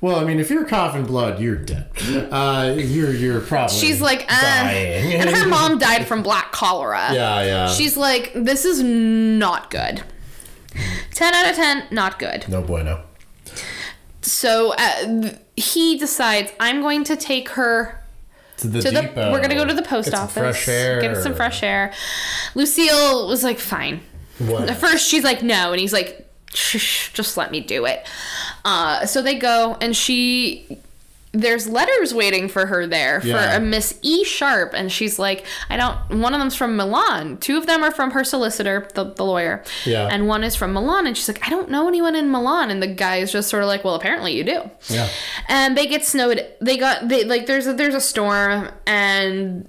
Well, 0.00 0.16
I 0.20 0.24
mean, 0.24 0.38
if 0.38 0.50
you're 0.50 0.64
coughing 0.66 1.04
blood, 1.06 1.40
you're 1.40 1.56
dead. 1.56 1.88
Uh, 2.30 2.74
you're 2.76 3.12
you're 3.12 3.40
probably 3.40 3.76
She's 3.76 4.00
like, 4.00 4.24
uh, 4.28 4.40
dying. 4.42 5.14
and 5.14 5.30
her 5.30 5.46
mom 5.48 5.78
died 5.78 6.06
from 6.06 6.22
black 6.22 6.52
cholera. 6.52 7.12
yeah, 7.12 7.42
yeah. 7.42 7.68
She's 7.68 7.96
like, 7.96 8.32
this 8.34 8.64
is 8.64 8.82
not 8.82 9.70
good. 9.70 10.02
Ten 11.12 11.32
out 11.34 11.48
of 11.48 11.56
ten, 11.56 11.84
not 11.90 12.18
good. 12.18 12.46
no 12.48 12.60
bueno. 12.62 13.02
So 14.22 14.74
uh, 14.76 15.30
he 15.56 15.98
decides, 15.98 16.52
I'm 16.60 16.80
going 16.82 17.04
to 17.04 17.16
take 17.16 17.50
her 17.50 18.02
To 18.58 18.68
the 18.68 18.80
to 18.82 18.90
the 18.90 19.02
depot. 19.02 19.30
we're 19.32 19.40
gonna 19.40 19.54
go 19.54 19.64
to 19.64 19.72
the 19.74 19.82
post 19.82 20.06
Get 20.10 20.14
some 20.16 20.24
office 20.24 20.34
fresh 20.34 20.68
air. 20.68 21.00
get 21.00 21.16
some 21.22 21.34
fresh 21.34 21.62
air 21.62 21.92
lucille 22.54 23.28
was 23.28 23.44
like 23.44 23.58
fine 23.58 24.00
What? 24.38 24.68
at 24.70 24.76
first 24.78 25.06
she's 25.08 25.22
like 25.24 25.42
no 25.42 25.72
and 25.72 25.80
he's 25.80 25.92
like 25.92 26.25
just 26.56 27.36
let 27.36 27.50
me 27.50 27.60
do 27.60 27.84
it. 27.84 28.06
Uh, 28.64 29.04
so 29.06 29.20
they 29.22 29.34
go, 29.36 29.76
and 29.80 29.94
she 29.96 30.78
there's 31.32 31.68
letters 31.68 32.14
waiting 32.14 32.48
for 32.48 32.64
her 32.64 32.86
there 32.86 33.20
for 33.20 33.26
Yeah. 33.26 33.56
a 33.56 33.60
Miss 33.60 33.98
E 34.00 34.24
Sharpe, 34.24 34.72
and 34.72 34.90
she's 34.90 35.18
like, 35.18 35.44
I 35.68 35.76
don't. 35.76 36.20
One 36.22 36.32
of 36.32 36.40
them's 36.40 36.54
from 36.56 36.76
Milan. 36.78 37.36
Two 37.36 37.58
of 37.58 37.66
them 37.66 37.82
are 37.82 37.90
from 37.90 38.12
her 38.12 38.24
solicitor, 38.24 38.88
the, 38.94 39.04
the 39.04 39.22
lawyer. 39.24 39.62
Yeah. 39.84 40.08
And 40.10 40.28
one 40.28 40.42
is 40.42 40.56
from 40.56 40.72
Milan, 40.72 41.06
and 41.06 41.14
she's 41.14 41.28
like, 41.28 41.46
I 41.46 41.50
don't 41.50 41.68
know 41.68 41.88
anyone 41.88 42.16
in 42.16 42.30
Milan. 42.30 42.70
And 42.70 42.82
the 42.82 42.86
guy 42.86 43.16
is 43.16 43.32
just 43.32 43.50
sort 43.50 43.62
of 43.62 43.66
like, 43.66 43.84
Well, 43.84 43.94
apparently 43.96 44.32
you 44.34 44.44
do. 44.44 44.70
Yeah. 44.88 45.08
And 45.48 45.76
they 45.76 45.86
get 45.86 46.06
snowed. 46.06 46.46
They 46.62 46.78
got 46.78 47.08
they 47.08 47.24
like 47.24 47.44
there's 47.44 47.66
a 47.66 47.74
there's 47.74 47.94
a 47.94 48.00
storm, 48.00 48.70
and 48.86 49.68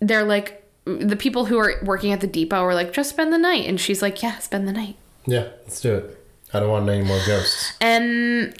they're 0.00 0.24
like 0.24 0.60
the 0.84 1.16
people 1.16 1.46
who 1.46 1.56
are 1.56 1.76
working 1.82 2.12
at 2.12 2.20
the 2.20 2.26
depot 2.26 2.56
are 2.60 2.74
like, 2.74 2.92
just 2.92 3.08
spend 3.08 3.32
the 3.32 3.38
night, 3.38 3.66
and 3.66 3.80
she's 3.80 4.02
like, 4.02 4.22
Yeah, 4.22 4.36
spend 4.40 4.68
the 4.68 4.72
night. 4.72 4.96
Yeah, 5.26 5.48
let's 5.64 5.80
do 5.80 5.94
it. 5.94 6.18
I 6.52 6.60
don't 6.60 6.68
want 6.70 6.88
any 6.88 7.02
more 7.04 7.18
ghosts. 7.26 7.72
And 7.80 8.54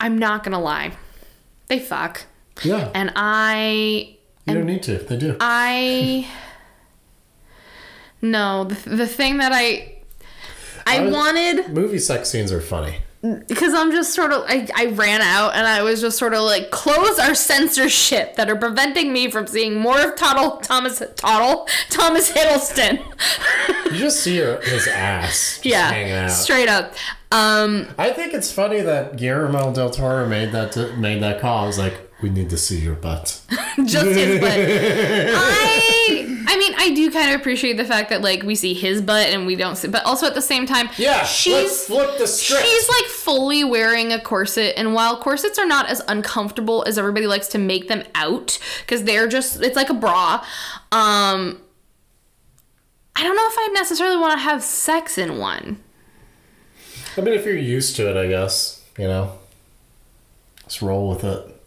I'm 0.00 0.18
not 0.18 0.44
gonna 0.44 0.60
lie, 0.60 0.92
they 1.68 1.78
fuck. 1.78 2.26
Yeah. 2.64 2.90
And 2.94 3.12
I 3.16 4.16
You 4.46 4.54
don't 4.54 4.66
need 4.66 4.82
to. 4.84 4.98
They 4.98 5.16
do. 5.16 5.36
I 5.40 6.28
no 8.22 8.64
the, 8.64 8.90
the 8.96 9.06
thing 9.06 9.38
that 9.38 9.52
I 9.52 9.94
I 10.86 10.98
I 10.98 11.00
was- 11.02 11.12
wanted 11.14 11.68
Movie 11.72 11.98
sex 11.98 12.28
scenes 12.30 12.50
are 12.52 12.60
funny. 12.60 12.98
Because 13.20 13.74
I'm 13.74 13.90
just 13.90 14.14
sort 14.14 14.32
of 14.32 14.44
I, 14.46 14.68
I 14.76 14.86
ran 14.86 15.20
out 15.20 15.56
and 15.56 15.66
I 15.66 15.82
was 15.82 16.00
just 16.00 16.18
sort 16.18 16.34
of 16.34 16.42
like 16.42 16.70
close 16.70 17.18
our 17.18 17.34
censorship 17.34 18.36
that 18.36 18.48
are 18.48 18.56
preventing 18.56 19.12
me 19.12 19.28
from 19.30 19.46
seeing 19.48 19.74
more 19.74 20.00
of 20.00 20.14
Toddle 20.14 20.58
Thomas 20.58 21.02
Toddle 21.16 21.66
Thomas 21.90 22.30
Hiddleston. 22.30 23.04
You 23.86 23.98
just 23.98 24.20
see 24.20 24.36
his 24.36 24.86
ass 24.86 25.60
yeah, 25.64 26.26
out. 26.26 26.30
straight 26.30 26.68
up. 26.68 26.94
Um, 27.30 27.88
I 27.98 28.10
think 28.10 28.34
it's 28.34 28.52
funny 28.52 28.80
that 28.80 29.16
Guillermo 29.16 29.72
del 29.74 29.90
Toro 29.90 30.26
made 30.28 30.52
that 30.52 30.98
made 30.98 31.22
that 31.22 31.40
call. 31.40 31.64
I 31.64 31.66
was 31.66 31.78
like, 31.78 32.10
we 32.22 32.30
need 32.30 32.50
to 32.50 32.56
see 32.56 32.78
your 32.78 32.94
butt. 32.94 33.40
just 33.84 34.06
his 34.06 34.40
butt. 34.40 34.50
I 34.54 36.37
I 36.50 36.56
mean 36.56 36.72
I 36.78 36.94
do 36.94 37.10
kind 37.10 37.34
of 37.34 37.38
appreciate 37.38 37.76
the 37.76 37.84
fact 37.84 38.08
that 38.08 38.22
like 38.22 38.42
we 38.42 38.54
see 38.54 38.72
his 38.72 39.02
butt 39.02 39.26
and 39.28 39.46
we 39.46 39.54
don't 39.54 39.76
see, 39.76 39.86
but 39.86 40.04
also 40.06 40.26
at 40.26 40.34
the 40.34 40.40
same 40.40 40.64
time, 40.64 40.88
Yeah, 40.96 41.18
let's 41.18 41.30
she's 41.30 41.84
flip 41.84 42.16
the 42.16 42.26
script. 42.26 42.64
She's 42.64 42.88
like 42.88 43.04
fully 43.04 43.64
wearing 43.64 44.12
a 44.12 44.20
corset, 44.20 44.72
and 44.78 44.94
while 44.94 45.20
corsets 45.20 45.58
are 45.58 45.66
not 45.66 45.90
as 45.90 46.00
uncomfortable 46.08 46.84
as 46.86 46.96
everybody 46.96 47.26
likes 47.26 47.48
to 47.48 47.58
make 47.58 47.88
them 47.88 48.02
out, 48.14 48.58
because 48.80 49.04
they're 49.04 49.28
just 49.28 49.60
it's 49.62 49.76
like 49.76 49.90
a 49.90 49.94
bra. 49.94 50.42
Um, 50.90 51.60
I 53.14 53.22
don't 53.22 53.36
know 53.36 53.46
if 53.46 53.56
I 53.58 53.68
necessarily 53.74 54.16
want 54.16 54.32
to 54.32 54.38
have 54.38 54.62
sex 54.62 55.18
in 55.18 55.36
one. 55.36 55.82
I 57.18 57.20
mean, 57.20 57.34
if 57.34 57.44
you're 57.44 57.58
used 57.58 57.94
to 57.96 58.08
it, 58.08 58.16
I 58.16 58.26
guess 58.26 58.82
you 58.96 59.06
know. 59.06 59.38
Just 60.64 60.80
roll 60.80 61.10
with 61.10 61.24
it. 61.24 61.57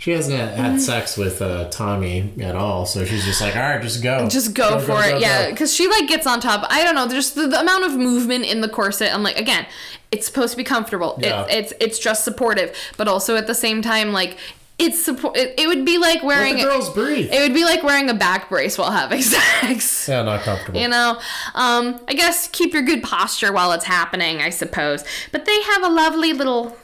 She 0.00 0.12
hasn't 0.12 0.38
had, 0.56 0.80
sex 0.80 1.18
with 1.18 1.42
uh, 1.42 1.68
Tommy 1.68 2.32
at 2.40 2.56
all, 2.56 2.86
so 2.86 3.04
she's 3.04 3.22
just 3.22 3.42
like, 3.42 3.54
all 3.54 3.60
right, 3.60 3.82
just 3.82 4.02
go. 4.02 4.26
Just 4.30 4.54
go, 4.54 4.80
for 4.80 5.04
it, 5.04 5.20
yeah. 5.20 5.50
Because 5.50 5.74
she 5.74 5.88
like 5.88 6.08
gets 6.08 6.26
on 6.26 6.40
top. 6.40 6.64
I 6.70 6.82
don't 6.82 6.94
know. 6.94 7.06
There's 7.06 7.32
the, 7.32 7.46
the 7.46 7.60
amount 7.60 7.84
of 7.84 7.98
movement 7.98 8.46
in 8.46 8.62
the 8.62 8.68
corset. 8.68 9.12
I'm 9.14 9.22
like, 9.22 9.38
again, 9.38 9.66
it's 10.10 10.26
supposed 10.26 10.52
to 10.52 10.56
be 10.56 10.64
comfortable. 10.64 11.18
Yeah. 11.20 11.44
It's 11.50 11.72
it's 11.72 11.84
it's 11.84 11.98
just 11.98 12.24
supportive, 12.24 12.74
but 12.96 13.08
also 13.08 13.36
at 13.36 13.46
the 13.46 13.54
same 13.54 13.82
time, 13.82 14.14
like 14.14 14.38
it's 14.78 15.04
support. 15.04 15.36
It, 15.36 15.54
it 15.58 15.66
would 15.66 15.84
be 15.84 15.98
like 15.98 16.22
Let 16.22 16.24
wearing. 16.24 16.56
the 16.56 16.62
girls 16.62 16.88
breathe. 16.88 17.28
it 17.30 17.42
would 17.42 17.52
be 17.52 17.64
like 17.64 17.82
wearing 17.82 18.08
a 18.08 18.14
back 18.14 18.48
brace 18.48 18.78
while 18.78 18.90
having 18.90 19.20
sex. 19.60 20.08
yeah, 20.08 20.22
not 20.22 20.40
comfortable. 20.40 20.80
You 20.80 20.88
know, 20.88 21.20
um, 21.54 22.00
I 22.08 22.14
guess 22.14 22.48
keep 22.48 22.72
your 22.72 22.82
good 22.82 23.02
posture 23.02 23.52
while 23.52 23.72
it's 23.72 23.84
happening, 23.84 24.40
I 24.40 24.48
suppose. 24.48 25.04
But 25.30 25.44
they 25.44 25.62
have 25.62 25.82
a 25.82 25.90
lovely 25.90 26.32
little, 26.32 26.74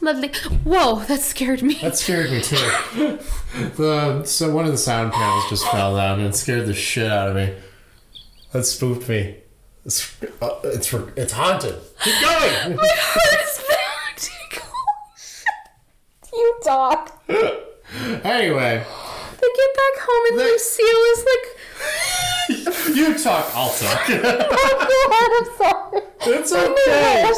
lovely. 0.00 0.28
Whoa, 0.64 1.00
that 1.04 1.20
scared 1.20 1.62
me. 1.62 1.74
That 1.82 1.96
scared 1.96 2.30
me 2.30 2.40
too. 2.42 2.56
the 3.76 4.22
so 4.24 4.50
one 4.52 4.64
of 4.66 4.72
the 4.72 4.78
sound 4.78 5.12
panels 5.12 5.44
just 5.48 5.66
fell 5.68 5.96
down 5.96 6.20
and 6.20 6.34
scared 6.34 6.66
the 6.66 6.74
shit 6.74 7.10
out 7.10 7.28
of 7.30 7.36
me. 7.36 7.54
That 8.52 8.64
spooked 8.64 9.08
me. 9.08 9.36
It's 9.84 10.20
uh, 10.42 10.50
it's 10.64 10.92
it's 10.92 11.32
haunted. 11.32 11.76
Keep 12.02 12.20
going. 12.20 12.76
My 12.76 12.88
heart 12.92 13.40
is 13.44 13.64
pounding. 13.68 14.68
you 16.32 16.60
dog. 16.64 17.10
anyway, 18.24 18.84
They 19.40 19.48
get 19.56 19.72
back 19.76 19.96
home 20.02 20.24
and 20.30 20.40
They- 20.40 20.50
Lucille 20.50 21.04
is 21.12 21.24
like, 21.30 22.96
you 22.96 23.18
talk. 23.18 23.50
I'll 23.54 23.70
talk. 23.72 24.10
oh 24.10 24.76
God, 25.08 25.30
I'm 25.36 25.48
sorry. 25.56 26.00
it's 26.38 26.52
okay. 26.52 27.32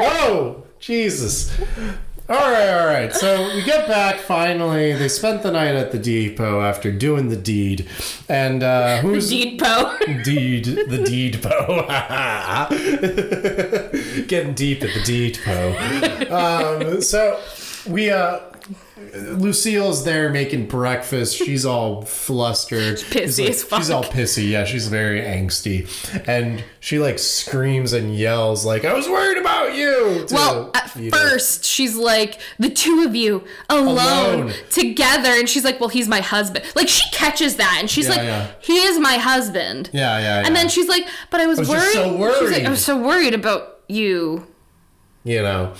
Oh 0.00 0.64
Jesus. 0.90 1.56
All 2.28 2.36
right, 2.36 2.68
all 2.68 2.86
right. 2.86 3.14
So 3.14 3.54
we 3.54 3.62
get 3.62 3.86
back 3.86 4.16
finally. 4.16 4.92
They 4.92 5.06
spent 5.06 5.44
the 5.44 5.52
night 5.52 5.76
at 5.76 5.92
the 5.92 5.98
depot 5.98 6.62
after 6.62 6.90
doing 6.90 7.28
the 7.28 7.36
deed, 7.36 7.86
and 8.28 8.64
uh, 8.64 8.98
who's 8.98 9.28
Deed 9.28 9.60
Po. 9.60 9.96
Deed, 10.24 10.64
the 10.64 11.04
deed 11.06 11.40
po. 11.40 11.86
Getting 14.26 14.54
deep 14.54 14.82
at 14.82 14.92
the 14.94 15.02
deed 15.04 15.38
po. 15.44 15.76
Um, 16.34 17.00
so 17.02 17.40
we, 17.86 18.10
uh, 18.10 18.40
Lucille's 19.14 20.04
there 20.04 20.28
making 20.30 20.66
breakfast. 20.66 21.36
She's 21.36 21.64
all 21.64 22.02
flustered. 22.02 22.96
pissy 22.98 23.26
She's, 23.26 23.38
like- 23.40 23.48
as 23.50 23.62
fuck. 23.64 23.78
She's 23.80 23.90
all 23.90 24.04
pissy. 24.04 24.48
Yeah, 24.50 24.64
she's 24.64 24.88
very 24.88 25.20
angsty, 25.22 25.88
and 26.28 26.62
she 26.80 26.98
like 26.98 27.18
screams 27.18 27.92
and 27.92 28.14
yells 28.14 28.64
like, 28.64 28.84
"I 28.84 28.92
was 28.94 29.08
worried 29.08 29.38
about 29.38 29.74
you." 29.74 30.24
to 30.28 30.34
Well, 30.34 30.70
at 30.74 30.96
Eva. 30.96 31.16
first 31.16 31.64
she's 31.64 31.96
like, 31.96 32.40
the 32.58 32.70
two 32.70 33.04
of 33.06 33.14
you 33.14 33.44
alone, 33.68 33.88
Alone. 34.48 34.52
together, 34.70 35.30
and 35.30 35.48
she's 35.48 35.64
like, 35.64 35.80
well, 35.80 35.88
he's 35.88 36.08
my 36.08 36.20
husband. 36.20 36.64
Like 36.74 36.88
she 36.88 37.08
catches 37.10 37.56
that, 37.56 37.76
and 37.80 37.88
she's 37.90 38.06
Yeah, 38.08 38.14
like, 38.14 38.22
yeah. 38.24 38.50
he 38.60 38.74
is 38.78 38.98
my 38.98 39.16
husband. 39.16 39.90
Yeah, 39.92 40.18
yeah, 40.18 40.40
yeah. 40.40 40.46
And 40.46 40.54
then 40.54 40.68
she's 40.68 40.88
like, 40.88 41.06
but 41.30 41.40
I 41.40 41.46
was, 41.46 41.58
was 41.58 41.68
worried. 41.68 41.92
so 41.92 42.40
She's 42.40 42.50
like. 42.52 42.64
I 42.64 42.70
was 42.70 42.84
so 42.84 43.00
worried 43.00 43.34
about 43.34 43.80
you. 43.88 44.46
you 45.24 45.42
know, 45.42 45.74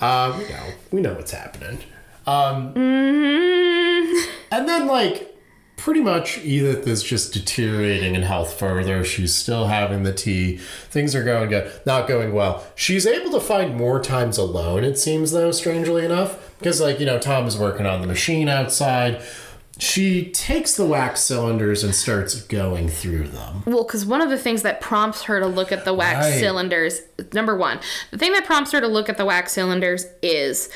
um, 0.00 0.38
we 0.38 0.44
know, 0.48 0.66
we 0.92 1.00
know 1.00 1.14
what's 1.14 1.32
happening. 1.32 1.78
Um, 2.26 2.74
Mm-hmm. 2.74 4.30
And 4.52 4.68
then, 4.68 4.86
like, 4.86 5.36
pretty 5.76 6.00
much 6.00 6.38
Edith 6.38 6.86
is 6.86 7.02
just 7.02 7.32
deteriorating 7.32 8.14
in 8.14 8.22
health 8.22 8.58
further. 8.58 9.04
She's 9.04 9.34
still 9.34 9.66
having 9.68 10.02
the 10.02 10.12
tea. 10.12 10.56
Things 10.56 11.14
are 11.14 11.22
going 11.22 11.48
good, 11.50 11.72
not 11.86 12.08
going 12.08 12.32
well. 12.32 12.66
She's 12.74 13.06
able 13.06 13.30
to 13.32 13.40
find 13.40 13.76
more 13.76 14.00
times 14.02 14.38
alone, 14.38 14.82
it 14.84 14.98
seems, 14.98 15.30
though, 15.32 15.52
strangely 15.52 16.04
enough. 16.04 16.56
Because, 16.58 16.80
like, 16.80 16.98
you 17.00 17.06
know, 17.06 17.18
Tom 17.18 17.46
is 17.46 17.56
working 17.56 17.86
on 17.86 18.00
the 18.00 18.06
machine 18.06 18.48
outside. 18.48 19.22
She 19.78 20.30
takes 20.32 20.76
the 20.76 20.84
wax 20.84 21.20
cylinders 21.22 21.82
and 21.82 21.94
starts 21.94 22.34
going 22.42 22.88
through 22.88 23.28
them. 23.28 23.62
Well, 23.66 23.84
because 23.84 24.04
one 24.04 24.20
of 24.20 24.28
the 24.28 24.36
things 24.36 24.60
that 24.62 24.82
prompts 24.82 25.22
her 25.22 25.40
to 25.40 25.46
look 25.46 25.72
at 25.72 25.86
the 25.86 25.94
wax 25.94 26.26
Right. 26.26 26.38
cylinders, 26.40 27.00
number 27.32 27.56
one, 27.56 27.80
the 28.10 28.18
thing 28.18 28.32
that 28.34 28.44
prompts 28.44 28.72
her 28.72 28.80
to 28.80 28.88
look 28.88 29.08
at 29.08 29.16
the 29.16 29.24
wax 29.24 29.52
cylinders 29.52 30.04
is, 30.22 30.68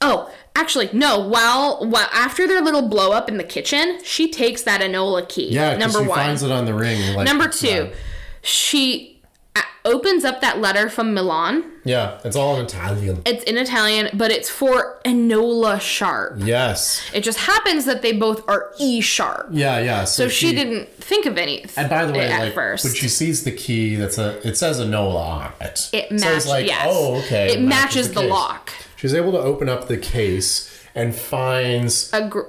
oh, 0.00 0.30
actually, 0.54 0.90
no. 0.92 1.20
While 1.20 1.86
while 1.86 2.08
after 2.12 2.46
their 2.46 2.60
little 2.60 2.88
blow 2.88 3.12
up 3.12 3.28
in 3.28 3.36
the 3.38 3.44
kitchen, 3.44 3.98
she 4.04 4.30
takes 4.30 4.62
that 4.62 4.80
Enola 4.80 5.28
key. 5.28 5.50
Yeah, 5.50 5.76
number 5.76 6.00
she 6.02 6.06
one. 6.08 6.18
finds 6.18 6.42
it 6.42 6.50
on 6.50 6.64
the 6.64 6.74
ring. 6.74 7.14
Like, 7.14 7.26
number 7.26 7.48
two, 7.48 7.66
yeah. 7.68 7.94
she 8.42 9.20
uh, 9.56 9.62
opens 9.84 10.24
up 10.24 10.40
that 10.40 10.60
letter 10.60 10.88
from 10.88 11.14
Milan. 11.14 11.64
Yeah, 11.84 12.20
it's 12.24 12.36
all 12.36 12.56
in 12.58 12.66
Italian. 12.66 13.22
It's 13.24 13.42
in 13.44 13.56
Italian, 13.56 14.10
but 14.12 14.30
it's 14.30 14.50
for 14.50 15.00
Enola 15.06 15.80
Sharpe. 15.80 16.34
Yes. 16.38 17.08
It 17.14 17.22
just 17.22 17.38
happens 17.38 17.86
that 17.86 18.02
they 18.02 18.12
both 18.12 18.46
are 18.48 18.72
E 18.78 19.00
sharp. 19.00 19.48
Yeah, 19.50 19.78
yeah. 19.80 20.04
So, 20.04 20.24
So 20.24 20.28
she, 20.28 20.54
didn't 20.54 20.90
think 20.92 21.24
of 21.24 21.38
any. 21.38 21.64
And 21.76 21.88
by 21.88 22.04
the 22.04 22.12
way, 22.12 22.26
at 22.30 22.40
like 22.40 22.54
first, 22.54 22.84
when 22.84 22.94
she 22.94 23.08
sees 23.08 23.44
the 23.44 23.52
key, 23.52 23.94
that's 23.96 24.18
a 24.18 24.46
it 24.46 24.56
says 24.58 24.78
Enola 24.80 24.90
Nola 24.90 25.20
on 25.28 25.52
it. 25.62 25.88
it 25.94 26.08
So 26.10 26.14
matches. 26.26 26.46
like, 26.46 26.66
yes. 26.66 26.86
oh, 26.88 27.16
okay. 27.24 27.54
It 27.54 27.62
matches 27.62 28.12
the 28.12 28.20
case. 28.20 28.30
lock. 28.30 28.72
She's 28.98 29.14
able 29.14 29.32
to 29.32 29.38
open 29.38 29.68
up 29.68 29.88
the 29.88 29.96
case 29.96 30.70
and 30.94 31.14
finds 31.14 32.10
A 32.12 32.28
gr- 32.28 32.40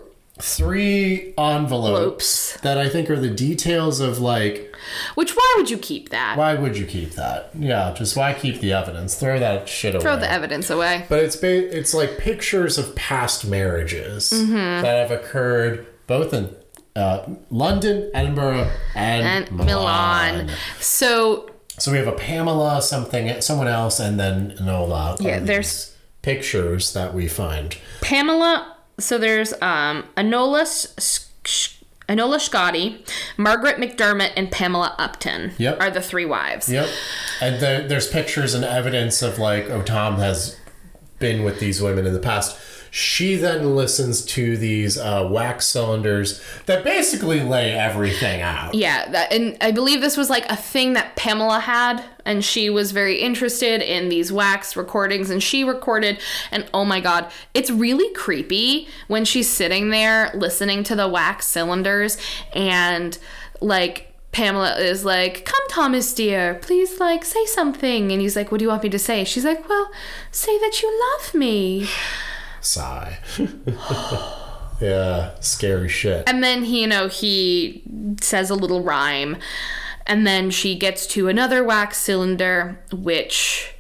three 0.42 1.34
envelopes 1.38 1.38
Envelopes. 1.38 2.58
that 2.62 2.78
I 2.78 2.90
think 2.90 3.10
are 3.10 3.20
the 3.20 3.30
details 3.30 4.00
of 4.00 4.20
like 4.20 4.74
which 5.16 5.36
why 5.36 5.54
would 5.58 5.70
you 5.70 5.78
keep 5.78 6.10
that? 6.10 6.38
why 6.38 6.56
would 6.56 6.78
you 6.78 6.86
keep 6.86 7.12
that? 7.12 7.52
Yeah, 7.54 7.94
just 7.96 8.16
why 8.18 8.34
keep 8.34 8.60
the 8.62 8.74
evidence? 8.74 9.16
Throw 9.16 9.38
that 9.40 9.68
shit 9.70 9.94
away. 9.94 10.02
Throw 10.02 10.16
the 10.18 10.32
evidence 10.32 10.70
away. 10.70 11.06
But 11.10 11.20
it's 11.24 11.36
ba- 11.36 11.78
it's 11.78 11.94
like 11.94 12.18
pictures 12.18 12.78
of 12.78 12.96
past 12.96 13.46
marriages 13.46 14.32
Mm-hmm. 14.34 14.82
that 14.84 15.10
have 15.10 15.12
occurred 15.12 15.86
both 16.08 16.34
in 16.34 16.56
uh, 16.96 17.26
London, 17.52 18.10
Edinburgh, 18.14 18.72
and, 18.96 19.48
And 19.50 19.52
Milan. 19.66 20.50
So 20.80 21.50
So 21.78 21.92
we 21.92 21.98
have 21.98 22.08
a 22.08 22.14
Pamela, 22.14 22.82
something, 22.82 23.40
someone 23.42 23.68
else, 23.68 24.00
and 24.00 24.20
then 24.20 24.56
Nola. 24.62 25.16
Yeah, 25.20 25.40
there's- 25.40 25.96
pictures 26.34 26.94
that 26.94 27.14
we 27.14 27.28
find. 27.28 27.78
Pamela. 28.02 28.76
So 29.00 29.18
there's 29.18 29.54
um 29.62 30.04
Enola 30.18 30.62
S- 30.62 30.94
S- 30.98 31.76
Scotty, 32.40 33.04
Margaret 33.38 33.78
McDermott, 33.78 34.32
and 34.36 34.52
Pamela 34.52 34.96
Upton 34.98 35.52
Yep. 35.58 35.80
are 35.82 35.92
the 35.92 36.02
three 36.02 36.26
wives. 36.26 36.68
Yep. 36.70 36.88
And 37.42 37.60
there, 37.62 37.88
there's 37.88 38.08
pictures 38.08 38.54
and 38.56 38.64
evidence 38.66 39.22
of 39.22 39.38
like, 39.40 39.70
oh, 39.70 39.82
Tom 39.84 40.18
has 40.18 40.58
been 41.20 41.44
with 41.44 41.60
these 41.60 41.82
women 41.82 42.06
in 42.08 42.14
the 42.14 42.20
past. 42.20 42.58
She 42.92 43.36
then 43.36 43.76
listens 43.76 44.26
to 44.26 44.58
these 44.58 44.98
uh, 44.98 45.28
wax 45.30 45.68
cylinders 45.68 46.44
that 46.66 46.84
basically 46.84 47.42
lay 47.42 47.72
everything 47.74 48.42
out. 48.42 48.74
Yeah, 48.74 49.10
that, 49.10 49.32
and 49.32 49.58
I 49.62 49.72
believe 49.72 50.02
this 50.02 50.18
was 50.18 50.30
like 50.30 50.50
a 50.52 50.56
thing 50.56 50.94
that 50.94 51.16
Pamela 51.16 51.60
had, 51.60 52.04
and 52.26 52.44
she 52.44 52.70
was 52.70 52.92
very 52.92 53.20
interested 53.20 53.82
in 53.82 54.10
these 54.10 54.32
wax 54.32 54.76
recordings, 54.76 55.30
and 55.30 55.42
she 55.42 55.64
recorded. 55.64 56.20
And 56.52 56.70
oh 56.74 56.86
my 56.86 57.00
god, 57.00 57.32
it's 57.54 57.70
really 57.70 58.14
creepy 58.14 58.88
when 59.08 59.26
she's 59.26 59.50
sitting 59.50 59.90
there 59.90 60.32
listening 60.34 60.84
to 60.86 60.96
the 60.96 61.08
wax 61.08 61.46
cylinders, 61.46 62.18
and 62.54 63.18
like 63.62 64.14
Pamela 64.32 64.78
is 64.78 65.04
like, 65.06 65.46
"Come, 65.46 65.68
Thomas 65.70 66.14
dear, 66.14 66.56
please 66.62 67.00
like 67.00 67.26
say 67.26 67.46
something." 67.46 68.12
And 68.12 68.22
he's 68.22 68.36
like, 68.36 68.52
"What 68.52 68.60
do 68.60 68.64
you 68.64 68.70
want 68.70 68.84
me 68.84 68.90
to 68.90 69.00
say?" 69.00 69.24
She's 69.24 69.46
like, 69.46 69.68
"Well, 69.68 69.92
say 70.32 70.58
that 70.60 70.82
you 70.82 71.00
love 71.18 71.34
me." 71.34 71.88
Sigh. 72.62 73.18
yeah, 74.82 75.32
scary 75.40 75.90
shit. 75.90 76.28
And 76.28 76.44
then 76.44 76.64
he, 76.64 76.82
you 76.82 76.88
know, 76.88 77.08
he 77.08 77.84
says 78.22 78.50
a 78.50 78.56
little 78.56 78.84
rhyme. 78.84 79.38
And 80.08 80.26
then 80.26 80.50
she 80.50 80.76
gets 80.78 81.06
to 81.08 81.28
another 81.28 81.64
wax 81.64 81.98
cylinder, 81.98 82.80
which 82.92 83.74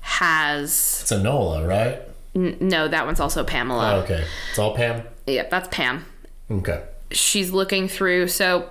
has. 0.00 0.98
It's 1.02 1.12
a 1.12 1.22
Nola, 1.22 1.66
right? 1.66 2.00
N- 2.34 2.56
no, 2.60 2.88
that 2.88 3.04
one's 3.04 3.20
also 3.20 3.44
Pamela. 3.44 3.96
Oh, 3.96 4.00
okay. 4.00 4.24
It's 4.50 4.58
all 4.58 4.74
Pam? 4.74 5.02
Yep, 5.26 5.50
that's 5.50 5.68
Pam. 5.70 6.06
Okay. 6.50 6.82
She's 7.10 7.50
looking 7.50 7.88
through. 7.88 8.28
So 8.28 8.70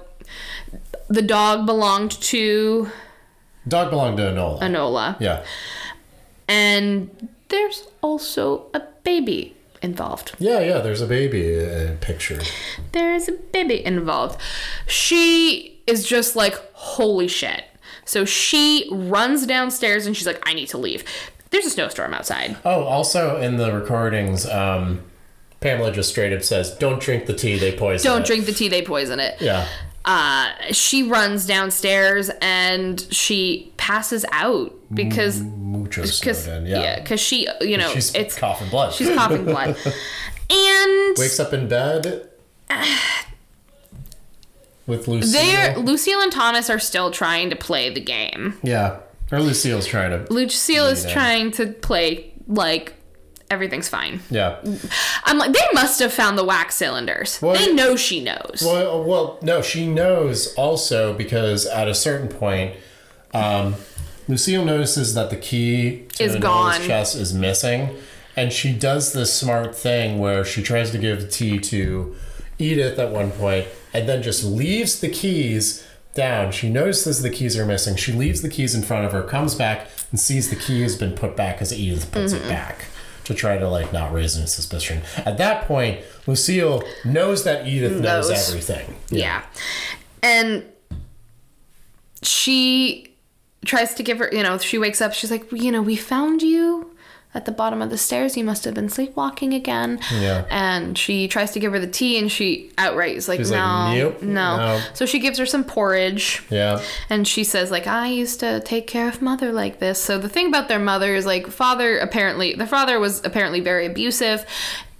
the 1.08 1.22
dog 1.22 1.66
belonged 1.66 2.12
to 2.12 2.90
Dog 3.68 3.90
belonged 3.90 4.18
to 4.18 4.32
Nola. 4.34 4.60
Enola. 4.62 5.20
yeah. 5.20 5.44
And 6.48 7.30
there's 7.50 7.88
also 8.02 8.68
a 8.74 8.82
baby 9.06 9.56
involved. 9.82 10.36
Yeah, 10.40 10.60
yeah, 10.60 10.80
there's 10.80 11.02
a 11.02 11.08
baby 11.08 11.66
uh, 11.66 11.96
picture. 12.02 12.42
there 12.92 13.14
is 13.14 13.30
a 13.30 13.34
baby 13.34 13.86
involved. 13.86 14.42
She 14.88 15.80
is 15.88 16.06
just 16.06 16.36
like, 16.36 16.56
holy 16.74 17.30
shit. 17.30 17.64
So 18.04 18.26
she 18.26 18.88
runs 18.92 19.46
downstairs 19.46 20.06
and 20.06 20.16
she's 20.18 20.28
like, 20.28 20.42
I 20.46 20.54
need 20.54 20.68
to 20.70 20.78
leave. 20.78 21.04
There's 21.52 21.66
a 21.66 21.70
snowstorm 21.70 22.14
outside. 22.14 22.58
Oh, 22.66 22.84
also 22.84 23.40
in 23.40 23.58
the 23.58 23.72
recordings, 23.72 24.46
um, 24.48 25.04
Pamela 25.62 25.92
just 25.92 26.10
straight 26.10 26.34
up 26.34 26.44
says, 26.44 26.72
"Don't 26.78 27.02
drink 27.02 27.28
the 27.28 27.34
tea; 27.34 27.58
they 27.58 27.72
poison." 27.72 28.12
Don't 28.12 28.22
it." 28.22 28.28
drink 28.28 28.46
the 28.46 28.52
tea, 28.52 28.68
they 28.68 28.82
poison 28.84 29.20
it. 29.20 29.42
Yeah, 29.42 29.68
Uh, 30.06 30.52
she 30.72 31.02
runs 31.04 31.46
downstairs 31.48 32.30
and 32.42 33.02
she 33.12 33.74
passes 33.78 34.24
out 34.32 34.72
because 34.94 35.42
mucho 35.42 36.04
in. 36.04 36.66
yeah, 36.68 36.82
Yeah, 36.82 37.00
because 37.02 37.20
she 37.20 37.48
you 37.62 37.78
know 37.78 37.90
she's 37.90 38.14
it's 38.14 38.38
coughing 38.38 38.70
blood. 38.70 38.94
she's 38.94 39.10
coughing 39.16 39.46
blood 39.46 39.76
and 40.50 41.18
wakes 41.18 41.40
up 41.40 41.54
in 41.54 41.68
bed 41.68 42.30
with 44.88 45.08
Lucille. 45.08 45.32
they're 45.42 45.78
Lucille 45.78 46.22
and 46.22 46.32
Thomas 46.32 46.70
are 46.70 46.80
still 46.80 47.12
trying 47.12 47.50
to 47.50 47.56
play 47.56 47.90
the 47.94 48.02
game. 48.02 48.58
Yeah, 48.64 49.00
or 49.32 49.40
Lucille's 49.42 49.88
trying 49.88 50.12
to. 50.12 50.32
Lucille 50.32 50.88
is 50.88 51.06
Yeah. 51.06 51.14
trying 51.14 51.52
to 51.52 51.68
play 51.68 52.32
like 52.48 52.94
everything's 53.52 53.88
fine. 53.90 54.20
Yeah. 54.30 54.58
I'm 55.24 55.38
like, 55.38 55.54
they 55.54 55.66
must 55.74 56.00
have 56.00 56.14
found 56.14 56.38
the 56.38 56.44
wax 56.44 56.76
cylinders. 56.76 57.40
Well, 57.42 57.56
they 57.56 57.74
know 57.74 57.96
she 57.96 58.24
knows. 58.24 58.64
Well, 58.66 59.04
well, 59.04 59.38
no, 59.42 59.62
she 59.62 59.88
knows 59.88 60.54
also 60.56 61.14
because 61.14 61.66
at 61.66 61.88
a 61.88 61.94
certain 61.96 62.28
point, 62.28 62.76
um, 63.34 63.76
Lucille 64.28 64.66
notices 64.66 65.14
that 65.14 65.30
the 65.30 65.36
key 65.38 66.06
to 66.14 66.24
Is 66.24 66.36
gone. 66.38 66.82
chest 66.82 67.16
is 67.16 67.34
missing, 67.34 67.96
and 68.36 68.52
she 68.52 68.74
does 68.74 69.14
this 69.14 69.34
smart 69.34 69.76
thing 69.76 70.18
where 70.20 70.44
she 70.44 70.64
tries 70.64 70.92
to 70.92 70.98
give 70.98 71.30
tea 71.30 71.60
to 71.60 72.16
Edith 72.58 72.98
at 72.98 73.12
one 73.12 73.32
point, 73.32 73.68
and 73.94 74.10
then 74.10 74.24
just 74.24 74.44
leaves 74.44 75.00
the 75.00 75.10
keys 75.10 75.86
down. 76.16 76.52
She 76.52 76.70
notices 76.70 77.22
the 77.22 77.30
keys 77.30 77.58
are 77.58 77.66
missing. 77.66 77.96
She 77.98 78.14
leaves 78.14 78.42
the 78.42 78.50
keys 78.50 78.74
in 78.74 78.82
front 78.82 79.06
of 79.06 79.12
her, 79.12 79.22
comes 79.22 79.54
back, 79.54 79.90
and 80.10 80.20
sees 80.20 80.50
the 80.50 80.56
key 80.56 80.82
has 80.82 80.96
been 80.98 81.12
put 81.14 81.36
back 81.36 81.62
as 81.62 81.72
Edith 81.78 82.12
puts 82.12 82.34
Mm-hmm. 82.34 82.46
it 82.46 82.50
back. 82.50 82.86
To 83.26 83.34
try 83.34 83.58
to 83.58 83.68
like 83.68 83.92
not 83.92 84.14
raise 84.14 84.38
any 84.38 84.46
suspicion. 84.48 85.02
At 85.18 85.38
that 85.40 85.66
point, 85.66 86.02
Lucille 86.28 86.84
knows 87.04 87.44
that 87.44 87.68
Edith 87.68 88.00
knows, 88.00 88.30
Knows. 88.30 88.50
everything. 88.50 88.96
yeah. 89.10 89.44
And 90.24 90.64
she 92.22 93.16
tries 93.66 93.94
to 93.96 94.04
give 94.04 94.20
her, 94.20 94.30
you 94.32 94.44
know, 94.44 94.58
she 94.58 94.78
wakes 94.78 95.02
up, 95.02 95.14
she's 95.14 95.32
like, 95.32 95.52
you 95.52 95.72
know, 95.72 95.82
we 95.82 95.96
found 95.96 96.42
you 96.42 96.85
at 97.36 97.46
the 97.46 97.52
bottom 97.52 97.82
of 97.82 97.90
the 97.92 97.98
stairs. 97.98 98.36
You 98.36 98.44
must 98.44 98.64
have 98.66 98.74
been 98.74 98.90
sleepwalking 98.90 99.54
again. 99.54 100.00
Yeah. 100.12 100.46
And 100.50 100.98
she 100.98 101.28
tries 101.28 101.52
to 101.52 101.60
give 101.60 101.72
her 101.74 101.80
the 101.80 101.86
tea 101.88 102.18
and 102.18 102.32
she 102.32 102.72
outright 102.78 103.16
is 103.16 103.28
like, 103.28 103.40
She's 103.40 103.52
no, 103.52 103.58
like, 103.58 103.98
"Nope, 103.98 104.22
no. 104.24 104.58
no." 104.58 104.82
So 104.94 105.06
she 105.06 105.20
gives 105.20 105.38
her 105.38 105.46
some 105.46 105.64
porridge. 105.66 106.42
Yeah. 106.50 106.82
And 107.10 107.28
she 107.28 107.44
says, 107.44 107.70
like, 107.70 107.86
I 107.88 108.08
used 108.08 108.40
to 108.40 108.62
take 108.62 108.88
care 108.88 109.08
of 109.10 109.22
mother 109.22 109.52
like 109.52 109.80
this. 109.80 110.00
So 110.02 110.18
the 110.18 110.30
thing 110.30 110.48
about 110.48 110.68
their 110.70 110.80
mother 110.80 111.14
is, 111.14 111.26
like, 111.26 111.48
father 111.48 112.00
apparently, 112.00 112.54
the 112.54 112.66
father 112.68 113.00
was 113.00 113.24
apparently 113.26 113.60
very 113.60 113.86
abusive. 113.86 114.46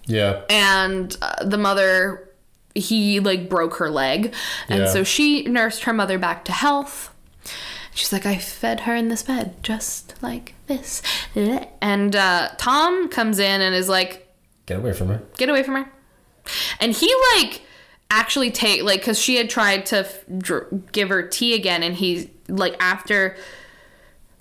Yeah. 0.06 0.42
And 0.50 1.16
uh, 1.22 1.46
the 1.46 1.58
mother, 1.58 2.30
he, 2.76 3.20
like, 3.22 3.48
broke 3.50 3.76
her 3.76 3.90
leg. 3.90 4.34
And 4.68 4.80
Yeah. 4.82 4.88
so 4.90 5.04
she 5.06 5.44
nursed 5.44 5.84
her 5.86 5.94
mother 5.94 6.20
back 6.20 6.44
to 6.46 6.52
health. 6.52 7.12
She's 7.94 8.12
like, 8.12 8.26
I 8.26 8.38
fed 8.38 8.82
her 8.82 8.94
in 8.94 9.08
this 9.08 9.24
bed, 9.24 9.56
just 9.64 10.22
like 10.22 10.55
this. 10.68 11.02
And 11.36 12.16
uh, 12.16 12.50
Tom 12.58 13.10
comes 13.10 13.40
in 13.40 13.62
and 13.62 13.76
is 13.76 13.90
like, 13.90 14.22
Get 14.66 14.78
away 14.80 14.94
from 14.94 15.10
her. 15.10 15.22
get 15.38 15.50
away 15.50 15.62
from 15.64 15.76
her. 15.76 15.92
And 16.80 16.92
he 16.94 17.14
like 17.36 17.62
actually 18.12 18.52
take 18.52 18.84
like 18.84 19.00
because 19.02 19.20
she 19.20 19.36
had 19.36 19.50
tried 19.50 19.86
to 19.88 19.98
f- 20.00 20.24
dr- 20.38 20.92
give 20.92 21.10
her 21.10 21.28
tea 21.28 21.54
again, 21.56 21.82
and 21.84 21.96
he 21.96 22.30
like 22.48 22.76
after 22.80 23.36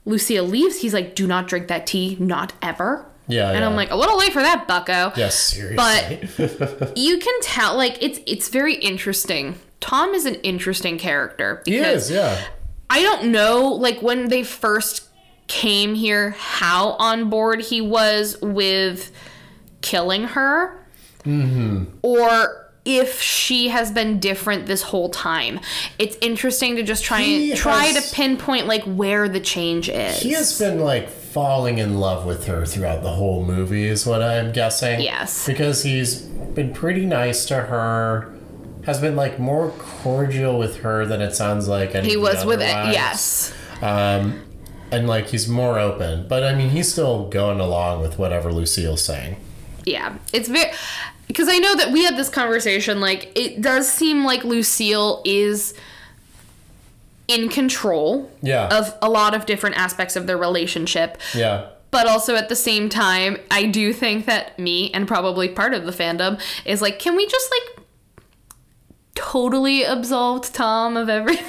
lucia 0.05 0.43
leaves, 0.43 0.81
he's 0.81 0.93
like, 0.95 1.15
"Do 1.15 1.27
not 1.27 1.47
drink 1.49 1.69
that 1.69 1.87
tea, 1.87 2.17
not 2.21 2.53
ever." 2.63 3.07
Yeah, 3.27 3.49
and 3.51 3.61
yeah. 3.61 3.67
I'm 3.67 3.75
like, 3.75 3.91
a 3.91 3.97
little 3.97 4.19
late 4.19 4.33
for 4.35 4.43
that, 4.43 4.69
Bucko. 4.69 5.13
Yes, 5.17 5.39
seriously. 5.39 6.29
But 6.39 6.97
you 6.99 7.19
can 7.19 7.41
tell, 7.41 7.75
like, 7.77 7.97
it's 8.03 8.21
it's 8.27 8.49
very 8.51 8.75
interesting. 8.75 9.59
Tom 9.81 10.13
is 10.15 10.25
an 10.27 10.35
interesting 10.37 10.99
character 10.99 11.63
he 11.67 11.77
is, 11.77 12.11
yeah. 12.11 12.43
I 12.91 13.03
don't 13.03 13.31
know, 13.33 13.69
like 13.69 14.01
when 14.03 14.29
they 14.29 14.43
first 14.43 15.09
came 15.47 15.95
here, 15.95 16.31
how 16.31 16.91
on 16.93 17.29
board 17.31 17.61
he 17.63 17.81
was 17.81 18.37
with 18.41 19.11
killing 19.81 20.25
her, 20.25 20.81
Mm-hmm. 21.25 21.85
or 22.03 22.61
if 22.85 23.19
she 23.23 23.69
has 23.69 23.91
been 23.91 24.21
different 24.21 24.67
this 24.67 24.83
whole 24.83 25.09
time. 25.09 25.59
It's 25.99 26.19
interesting 26.21 26.77
to 26.77 26.83
just 26.83 27.03
try 27.03 27.23
He 27.23 27.53
and 27.53 27.59
try 27.59 27.85
has- 27.87 28.11
to 28.11 28.15
pinpoint 28.15 28.67
like 28.67 28.85
where 28.85 29.27
the 29.27 29.41
change 29.41 29.89
is. 29.89 30.21
He 30.21 30.33
has 30.33 30.59
been 30.59 30.81
like 30.81 31.09
falling 31.09 31.79
in 31.79 31.99
love 31.99 32.27
with 32.27 32.47
her 32.47 32.67
throughout 32.67 33.03
the 33.03 33.09
whole 33.13 33.43
movie, 33.43 33.87
is 33.87 34.05
what 34.07 34.23
I'm 34.23 34.53
guessing. 34.53 35.01
Yes. 35.01 35.47
Because 35.47 35.83
he's 35.83 36.17
been 36.21 36.75
pretty 36.75 37.07
nice 37.07 37.47
to 37.47 37.55
her, 37.57 38.35
has 38.85 39.01
been 39.01 39.17
like 39.17 39.39
more 39.39 39.71
cordial 39.79 40.59
with 40.59 40.81
her 40.81 41.07
than 41.07 41.23
it 41.23 41.35
sounds 41.35 41.67
like. 41.69 41.95
he 42.05 42.19
was 42.19 42.45
with 42.45 42.61
it, 42.61 42.67
yes. 42.93 43.51
Um, 43.81 44.43
and 44.95 45.07
like 45.09 45.29
he's 45.29 45.49
more 45.49 45.79
open. 45.79 46.27
But 46.29 46.43
I 46.45 46.55
mean, 46.55 46.71
he's 46.71 46.91
still 46.93 47.29
going 47.29 47.61
along 47.61 48.01
with 48.03 48.19
whatever 48.19 48.53
Lucille's 48.53 49.03
saying. 49.05 49.37
Yeah, 49.85 50.17
it's 50.33 50.49
very 50.49 50.73
because 51.27 51.49
I 51.49 51.59
know 51.59 51.75
that 51.77 51.91
we 51.93 52.05
had 52.05 52.17
this 52.17 52.29
conversation. 52.29 53.01
Like, 53.01 53.33
it 53.35 53.61
does 53.61 53.91
seem 53.91 54.25
like 54.25 54.45
Lucille 54.45 55.23
is 55.25 55.75
in 57.27 57.49
control 57.49 58.31
Yeah. 58.43 58.69
of 58.69 58.95
a 59.01 59.09
lot 59.09 59.35
of 59.35 59.47
different 59.47 59.77
aspects 59.79 60.15
of 60.17 60.27
their 60.27 60.37
relationship. 60.37 61.19
Yeah. 61.35 61.67
But 61.91 62.07
also 62.07 62.35
at 62.37 62.49
the 62.51 62.57
same 62.57 62.89
time, 62.91 63.39
I 63.51 63.65
do 63.67 63.93
think 63.95 64.27
that 64.27 64.59
me 64.59 64.91
and 64.93 65.09
probably 65.09 65.49
part 65.49 65.73
of 65.73 65.87
the 65.87 65.93
fandom 65.93 66.39
is 66.67 66.83
like, 66.83 66.99
can 66.99 67.17
we 67.17 67.27
just 67.27 67.51
like 67.51 67.85
totally 69.15 69.85
absolve 69.85 70.53
Tom 70.53 70.97
of 70.97 71.09
everything? 71.09 71.47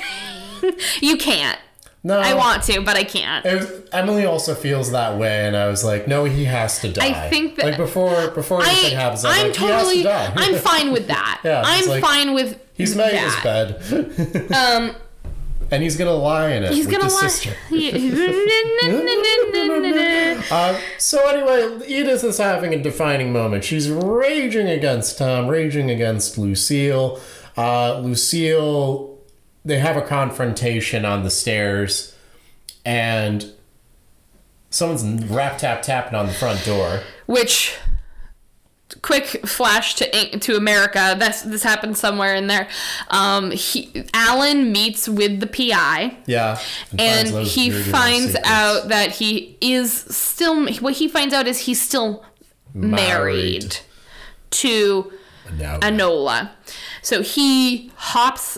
you 1.02 1.18
can't. 1.18 1.60
No. 2.06 2.20
I 2.20 2.36
want 2.36 2.62
to, 2.66 2.82
but 2.82 2.96
I 2.96 3.04
can't. 3.04 3.44
Was, 3.44 3.82
Emily 3.92 4.26
also 4.26 4.54
feels 4.54 4.92
that 4.92 5.18
way, 5.18 5.48
and 5.48 5.58
I 5.58 5.68
was 5.68 5.84
like, 5.84 6.08
no, 6.08 6.26
he 6.26 6.46
has 6.46 6.80
to 6.82 6.92
die. 6.94 7.26
I 7.26 7.30
think 7.32 7.56
that- 7.56 7.66
like 7.66 7.78
before 7.78 8.30
before 8.30 8.62
anything 8.64 8.96
happens, 8.96 9.26
I'm, 9.26 9.32
I'm 9.32 9.44
like, 9.48 9.54
totally, 9.54 9.98
he 9.98 10.04
has 10.04 10.30
to 10.30 10.36
die. 10.36 10.44
I'm 10.46 10.56
fine 10.56 10.92
with 10.92 11.08
that. 11.08 11.42
Yeah, 11.44 11.64
I'm 11.66 11.88
like- 11.90 12.04
fine 12.04 12.34
with 12.36 12.60
He's 12.76 12.96
made 12.96 13.14
his 13.18 13.36
bed, 13.42 13.82
Um, 14.54 14.96
and 15.72 15.82
he's 15.82 15.98
gonna 15.98 16.12
lie 16.14 16.52
in 16.52 16.64
it. 16.64 16.74
he's 16.74 16.86
with 16.86 16.94
gonna 16.94 17.06
his 17.06 17.14
lie. 17.16 17.28
sister. 17.28 17.56
Uh, 20.52 20.80
so 21.00 21.28
anyway, 21.28 21.88
Edith 21.88 22.24
is 22.24 22.38
having 22.38 22.74
a 22.74 22.78
defining 22.82 23.32
moment. 23.34 23.64
She's 23.64 23.90
raging 23.90 24.68
against 24.70 25.18
Tom, 25.18 25.48
raging 25.48 25.90
against 25.90 26.38
Lucille. 26.38 27.20
Uh, 27.58 28.00
Lucille, 28.00 29.15
they 29.66 29.80
have 29.80 29.98
a 29.98 30.02
confrontation 30.02 31.04
on 31.06 31.24
the 31.24 31.30
stairs, 31.32 32.16
and 32.86 33.52
someone's 34.70 35.26
rap 35.26 35.58
tap 35.58 35.82
tapping 35.82 36.16
on 36.16 36.28
the 36.28 36.34
front 36.34 36.64
door. 36.66 37.02
which 37.26 37.76
quick 39.02 39.46
flash 39.48 39.96
to 39.96 40.40
to 40.40 40.56
America. 40.56 41.16
This 41.18 41.42
this 41.42 41.64
happened 41.64 41.98
somewhere 41.98 42.36
in 42.36 42.48
there. 42.48 42.68
Um, 43.10 43.52
he 43.52 44.06
Alan 44.14 44.72
meets 44.72 45.10
with 45.10 45.40
the 45.40 45.48
PI. 45.48 46.18
Yeah, 46.28 46.60
And 46.98 47.30
finds 47.30 47.54
he 47.56 47.72
finds 47.72 48.36
out 48.46 48.90
that 48.90 49.12
he 49.14 49.58
is 49.62 49.92
still. 49.92 50.68
What 50.80 50.94
he 50.96 51.08
finds 51.08 51.34
out 51.34 51.48
is 51.48 51.60
he's 51.60 51.82
still 51.82 52.24
married, 52.74 52.92
Married. 52.94 53.78
to 54.52 55.12
No. 55.58 55.80
Enola. 55.82 56.52
So 57.02 57.22
he 57.22 57.92
hops 57.96 58.58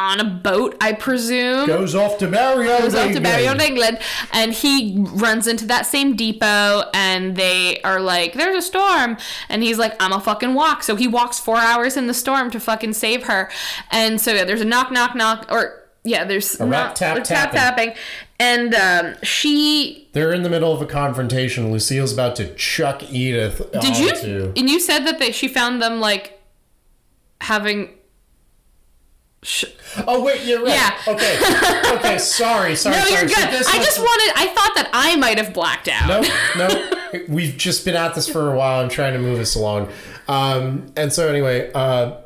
on 0.00 0.18
a 0.18 0.24
boat, 0.24 0.76
I 0.80 0.92
presume. 0.92 1.66
goes 1.66 1.94
off 1.94 2.16
to 2.18 2.28
Mario. 2.28 2.78
goes 2.78 2.94
off 2.94 3.12
to 3.12 3.20
England, 3.60 3.98
and 4.32 4.52
he 4.52 4.96
runs 4.96 5.46
into 5.46 5.66
that 5.66 5.84
same 5.84 6.16
depot, 6.16 6.84
and 6.94 7.36
they 7.36 7.80
are 7.82 8.00
like, 8.00 8.32
"There's 8.32 8.56
a 8.56 8.66
storm," 8.66 9.18
and 9.48 9.62
he's 9.62 9.78
like, 9.78 9.94
"I'm 10.02 10.12
a 10.12 10.20
fucking 10.20 10.54
walk." 10.54 10.82
So 10.82 10.96
he 10.96 11.06
walks 11.06 11.38
four 11.38 11.58
hours 11.58 11.96
in 11.96 12.06
the 12.06 12.14
storm 12.14 12.50
to 12.52 12.60
fucking 12.60 12.94
save 12.94 13.24
her, 13.24 13.50
and 13.90 14.20
so 14.20 14.32
yeah, 14.32 14.44
there's 14.44 14.62
a 14.62 14.64
knock, 14.64 14.90
knock, 14.90 15.14
knock, 15.14 15.46
or 15.50 15.82
yeah, 16.02 16.24
there's 16.24 16.58
a 16.58 16.66
rap, 16.66 16.94
tap, 16.94 17.16
tap 17.24 17.52
tapping. 17.52 17.90
tapping, 17.90 17.94
and 18.38 18.74
um, 18.74 19.16
she. 19.22 20.08
They're 20.12 20.32
in 20.32 20.42
the 20.42 20.50
middle 20.50 20.72
of 20.72 20.80
a 20.80 20.86
confrontation. 20.86 21.70
Lucille's 21.70 22.12
about 22.12 22.36
to 22.36 22.54
chuck 22.54 23.02
Edith 23.12 23.70
Did 23.80 23.98
you? 23.98 24.54
And 24.56 24.70
you 24.70 24.80
said 24.80 25.00
that 25.00 25.18
they, 25.18 25.30
she 25.30 25.46
found 25.46 25.82
them 25.82 26.00
like 26.00 26.40
having. 27.42 27.90
Sh- 29.42 29.64
Oh 30.06 30.22
wait, 30.22 30.42
you're 30.44 30.62
right. 30.62 30.74
Yeah. 30.74 30.94
Okay. 31.12 31.38
Okay. 31.96 32.18
Sorry. 32.18 32.76
Sorry. 32.76 32.96
no, 32.96 33.04
you're 33.06 33.28
So 33.28 33.34
good. 33.36 33.50
this 33.52 33.66
I 33.68 33.78
was- 33.78 33.86
just 33.86 33.98
wanted. 33.98 34.32
I 34.36 34.46
thought 34.48 34.72
that 34.76 34.90
I 34.92 35.16
might 35.16 35.38
have 35.38 35.52
blacked 35.52 35.88
out. 35.88 36.08
no, 36.56 36.68
no. 36.68 36.90
We've 37.28 37.56
just 37.56 37.84
been 37.84 37.96
at 37.96 38.14
this 38.14 38.28
for 38.28 38.52
a 38.52 38.56
while. 38.56 38.80
I'm 38.82 38.88
trying 38.88 39.14
to 39.14 39.18
move 39.18 39.40
us 39.40 39.54
along. 39.56 39.88
Um, 40.28 40.92
and 40.96 41.12
so 41.12 41.28
anyway, 41.28 41.72
uh, 41.74 42.18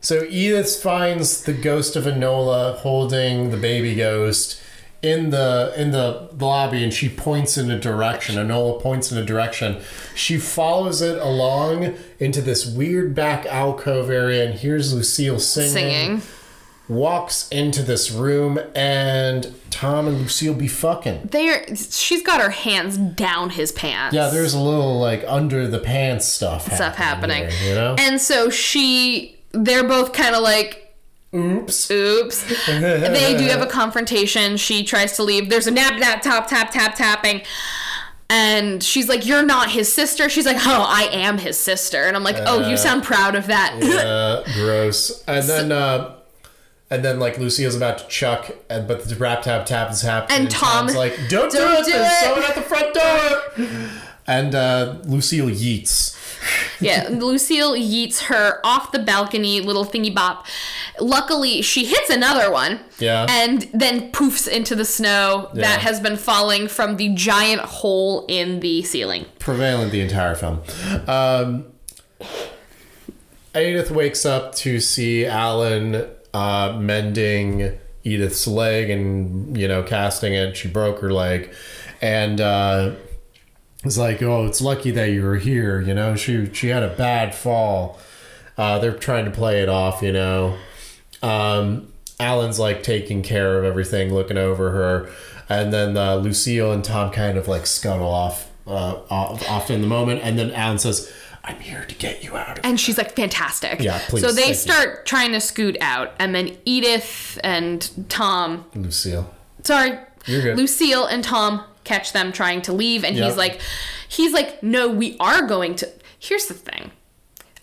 so 0.00 0.24
Edith 0.28 0.82
finds 0.82 1.42
the 1.44 1.52
ghost 1.52 1.96
of 1.96 2.04
Enola 2.04 2.76
holding 2.78 3.50
the 3.50 3.56
baby 3.58 3.94
ghost 3.94 4.60
in 5.02 5.30
the 5.30 5.74
in 5.76 5.90
the 5.90 6.30
lobby, 6.38 6.82
and 6.82 6.94
she 6.94 7.08
points 7.08 7.58
in 7.58 7.70
a 7.70 7.78
direction. 7.78 8.36
Enola 8.36 8.80
points 8.80 9.12
in 9.12 9.18
a 9.18 9.24
direction. 9.24 9.80
She 10.14 10.38
follows 10.38 11.02
it 11.02 11.18
along 11.18 11.94
into 12.18 12.40
this 12.40 12.64
weird 12.66 13.14
back 13.14 13.44
alcove 13.46 14.08
area, 14.10 14.44
and 14.48 14.58
here's 14.58 14.94
Lucille 14.94 15.38
Singing. 15.40 16.22
Walks 16.88 17.48
into 17.48 17.82
this 17.82 18.10
room, 18.10 18.58
and 18.74 19.54
Tom 19.70 20.08
and 20.08 20.18
Lucille 20.18 20.52
be 20.54 20.68
fucking. 20.68 21.28
They're 21.30 21.64
she's 21.74 22.22
got 22.22 22.40
her 22.40 22.50
hands 22.50 22.96
down 22.96 23.50
his 23.50 23.72
pants. 23.72 24.14
Yeah, 24.14 24.28
there's 24.28 24.52
a 24.52 24.60
little 24.60 24.98
like 24.98 25.24
under 25.26 25.66
the 25.68 25.78
pants 25.78 26.26
stuff 26.26 26.72
stuff 26.72 26.96
happening. 26.96 27.48
here, 27.48 27.68
you 27.68 27.74
know? 27.74 27.94
And 27.98 28.20
so 28.20 28.50
she 28.50 29.38
they're 29.52 29.84
both 29.84 30.12
kind 30.12 30.34
of 30.34 30.42
like 30.42 30.94
Oops. 31.34 31.90
oops. 31.90 32.66
they 32.66 33.36
do 33.38 33.44
have 33.46 33.62
a 33.62 33.66
confrontation. 33.66 34.56
She 34.58 34.84
tries 34.84 35.16
to 35.16 35.22
leave. 35.22 35.48
There's 35.48 35.66
a 35.66 35.70
nap 35.70 35.98
nap 35.98 36.20
tap 36.20 36.46
tap 36.46 36.70
tap 36.72 36.94
tapping. 36.94 37.42
And 38.28 38.82
she's 38.82 39.08
like, 39.08 39.24
You're 39.24 39.44
not 39.44 39.70
his 39.70 39.92
sister. 39.92 40.28
She's 40.28 40.46
like, 40.46 40.58
Oh, 40.58 40.84
I 40.86 41.08
am 41.12 41.38
his 41.38 41.58
sister. 41.58 42.04
And 42.04 42.16
I'm 42.16 42.24
like, 42.24 42.36
Oh, 42.46 42.68
you 42.68 42.76
sound 42.76 43.02
proud 43.04 43.34
of 43.34 43.46
that. 43.46 43.82
Uh, 43.82 44.42
gross. 44.54 45.22
And 45.26 45.48
then, 45.48 45.72
uh, 45.72 46.16
and 46.92 47.04
then 47.04 47.18
like 47.18 47.38
Lucille's 47.38 47.74
about 47.74 47.98
to 47.98 48.06
chuck, 48.08 48.50
and 48.70 48.86
but 48.86 49.04
the 49.04 49.16
rap 49.16 49.42
tap 49.42 49.66
tap 49.66 49.90
is 49.90 50.02
happening. 50.02 50.42
And 50.42 50.50
Tom, 50.50 50.86
Tom's 50.86 50.94
like, 50.96 51.14
"Don't, 51.28 51.50
do 51.50 51.58
"Don't 51.58 51.80
it! 51.80 51.84
do 51.86 51.92
There's 51.92 52.12
it." 52.12 52.24
someone 52.24 52.44
at 52.44 52.54
the 52.54 52.62
front 52.62 52.94
door." 52.94 53.88
And 54.24 54.54
uh, 54.54 54.98
Lucille 55.04 55.48
yeets. 55.48 56.16
yeah, 56.80 57.08
Lucille 57.10 57.72
yeets 57.74 58.20
her 58.26 58.60
off 58.64 58.92
the 58.92 59.00
balcony, 59.00 59.60
little 59.60 59.84
thingy 59.84 60.14
bop. 60.14 60.46
Luckily, 61.00 61.60
she 61.60 61.84
hits 61.86 62.08
another 62.08 62.48
one. 62.48 62.78
Yeah. 63.00 63.26
And 63.28 63.62
then 63.74 64.12
poofs 64.12 64.46
into 64.46 64.76
the 64.76 64.84
snow 64.84 65.50
Yeah. 65.54 65.62
that 65.62 65.80
has 65.80 65.98
been 65.98 66.16
falling 66.16 66.68
from 66.68 66.98
the 66.98 67.08
giant 67.16 67.62
hole 67.62 68.24
in 68.28 68.60
the 68.60 68.84
ceiling. 68.84 69.26
prevalent 69.40 69.90
the 69.90 70.00
entire 70.00 70.36
film. 70.36 70.62
Um, 71.08 71.64
Edith 73.56 73.90
wakes 73.90 74.24
up 74.24 74.54
to 74.56 74.78
see 74.78 75.26
Alan 75.26 76.06
uh, 76.34 76.76
mending 76.80 77.78
Edith's 78.04 78.46
leg 78.46 78.90
and 78.90 79.56
you 79.56 79.68
know 79.68 79.82
casting 79.82 80.34
it. 80.34 80.56
She 80.56 80.68
broke 80.68 81.00
her 81.00 81.12
leg, 81.12 81.52
and 82.00 82.40
uh, 82.40 82.94
it's 83.84 83.98
like, 83.98 84.22
oh, 84.22 84.46
it's 84.46 84.60
lucky 84.60 84.90
that 84.92 85.10
you 85.10 85.22
were 85.22 85.36
here. 85.36 85.80
You 85.80 85.94
know, 85.94 86.16
she 86.16 86.52
she 86.52 86.68
had 86.68 86.82
a 86.82 86.94
bad 86.94 87.34
fall. 87.34 87.98
Uh, 88.56 88.78
they're 88.78 88.92
trying 88.92 89.24
to 89.24 89.30
play 89.30 89.62
it 89.62 89.68
off, 89.68 90.02
you 90.02 90.12
know. 90.12 90.56
Um, 91.22 91.92
Alan's 92.20 92.58
like 92.58 92.82
taking 92.82 93.22
care 93.22 93.58
of 93.58 93.64
everything, 93.64 94.12
looking 94.12 94.36
over 94.36 94.70
her, 94.70 95.10
and 95.48 95.72
then 95.72 95.96
uh, 95.96 96.16
Lucille 96.16 96.72
and 96.72 96.84
Tom 96.84 97.10
kind 97.10 97.38
of 97.38 97.48
like 97.48 97.66
scuttle 97.66 98.08
off, 98.08 98.50
uh, 98.66 99.00
off, 99.10 99.48
off 99.48 99.70
in 99.70 99.80
the 99.80 99.86
moment, 99.86 100.20
and 100.22 100.38
then 100.38 100.50
Alan 100.52 100.78
says, 100.78 101.12
"I'm 101.44 101.60
here 101.60 101.84
to 101.86 101.94
get 101.94 102.22
you 102.24 102.36
out 102.36 102.58
of." 102.58 102.64
And 102.64 102.78
she's 102.80 102.96
like, 102.98 103.14
fantastic. 103.16 103.80
Yeah, 103.80 104.00
please, 104.08 104.22
So 104.22 104.28
they 104.32 104.42
thank 104.42 104.48
you. 104.50 104.54
start 104.54 105.06
trying 105.06 105.32
to 105.32 105.40
scoot 105.40 105.76
out. 105.80 106.12
And 106.18 106.34
then 106.34 106.56
Edith 106.64 107.38
and 107.44 107.88
Tom, 108.08 108.64
Lucille. 108.74 109.32
sorry, 109.64 109.98
You're 110.26 110.42
good. 110.42 110.56
Lucille 110.56 111.06
and 111.06 111.22
Tom 111.24 111.64
catch 111.84 112.12
them 112.12 112.32
trying 112.32 112.62
to 112.62 112.72
leave. 112.72 113.02
And 113.04 113.16
Yeah. 113.16 113.26
he's 113.26 113.36
like, 113.36 113.60
he's 114.08 114.32
like, 114.32 114.62
no, 114.62 114.88
we 114.88 115.16
are 115.18 115.42
going 115.46 115.74
to. 115.76 115.88
Here's 116.18 116.46
the 116.46 116.54
thing. 116.54 116.92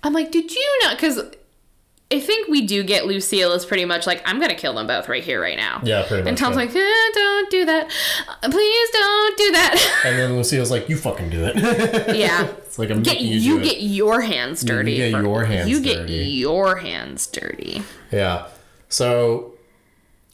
I'm 0.03 0.13
like, 0.13 0.31
did 0.31 0.51
you 0.53 0.79
not? 0.83 0.95
Because 0.97 1.21
I 2.11 2.19
think 2.19 2.47
we 2.47 2.61
do 2.65 2.81
get 2.81 3.05
Lucille 3.05 3.51
is 3.53 3.65
pretty 3.67 3.85
much 3.85 4.07
like, 4.07 4.23
I'm 4.25 4.39
to 4.49 4.55
kill 4.55 4.73
them 4.73 4.87
both 4.87 5.07
right 5.07 5.23
here, 5.23 5.39
right 5.39 5.55
now. 5.57 5.79
Yeah, 5.83 6.07
pretty 6.07 6.27
And 6.27 6.35
Tom's 6.35 6.55
yeah. 6.55 6.61
like, 6.63 6.75
eh, 6.75 7.09
don't 7.13 7.51
do 7.51 7.65
that. 7.65 7.87
Please 8.41 8.89
don't 8.91 9.37
do 9.37 9.51
that. 9.51 10.01
And 10.05 10.17
then 10.17 10.35
Lucille's 10.35 10.71
like, 10.71 10.89
"You 10.89 10.97
fucking 10.97 11.29
do 11.29 11.43
it." 11.45 11.55
yeah. 12.17 12.45
it's 12.57 12.79
like 12.79 12.89
I'm 12.89 13.03
Get, 13.03 13.21
you, 13.21 13.37
you 13.37 13.59
get 13.63 13.77
it. 13.77 13.81
your 13.83 14.21
hands 14.21 14.63
dirty. 14.63 14.95
get 14.95 15.11
for- 15.11 15.21
your 15.21 15.43
hands 15.45 15.69
You 15.69 15.81
get 15.81 16.09
your 16.09 16.77
hands 16.77 17.27
dirty. 17.27 17.83
Yeah. 18.11 18.47
So 18.87 19.53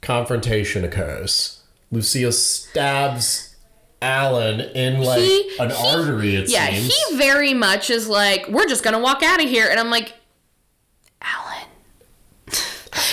confrontation 0.01 0.85
occurs. 0.85 1.61
Lucille 1.91 2.31
stabs 2.31 3.55
Alan 4.01 4.59
in 4.61 5.01
like 5.01 5.19
He- 5.19 5.57
an 5.59 5.71
he- 5.71 5.75
artery. 5.75 6.35
It 6.35 6.49
Yeah, 6.49 6.69
seems. 6.69 6.95
he 6.95 7.17
very 7.17 7.53
much 7.53 7.89
is 7.89 8.07
like, 8.07 8.47
we're 8.47 8.67
just 8.67 8.83
gonna 8.83 8.99
walk 8.99 9.23
out 9.23 9.43
of 9.43 9.49
here, 9.49 9.67
and 9.69 9.79
I'm 9.79 9.89
like, 9.89 10.13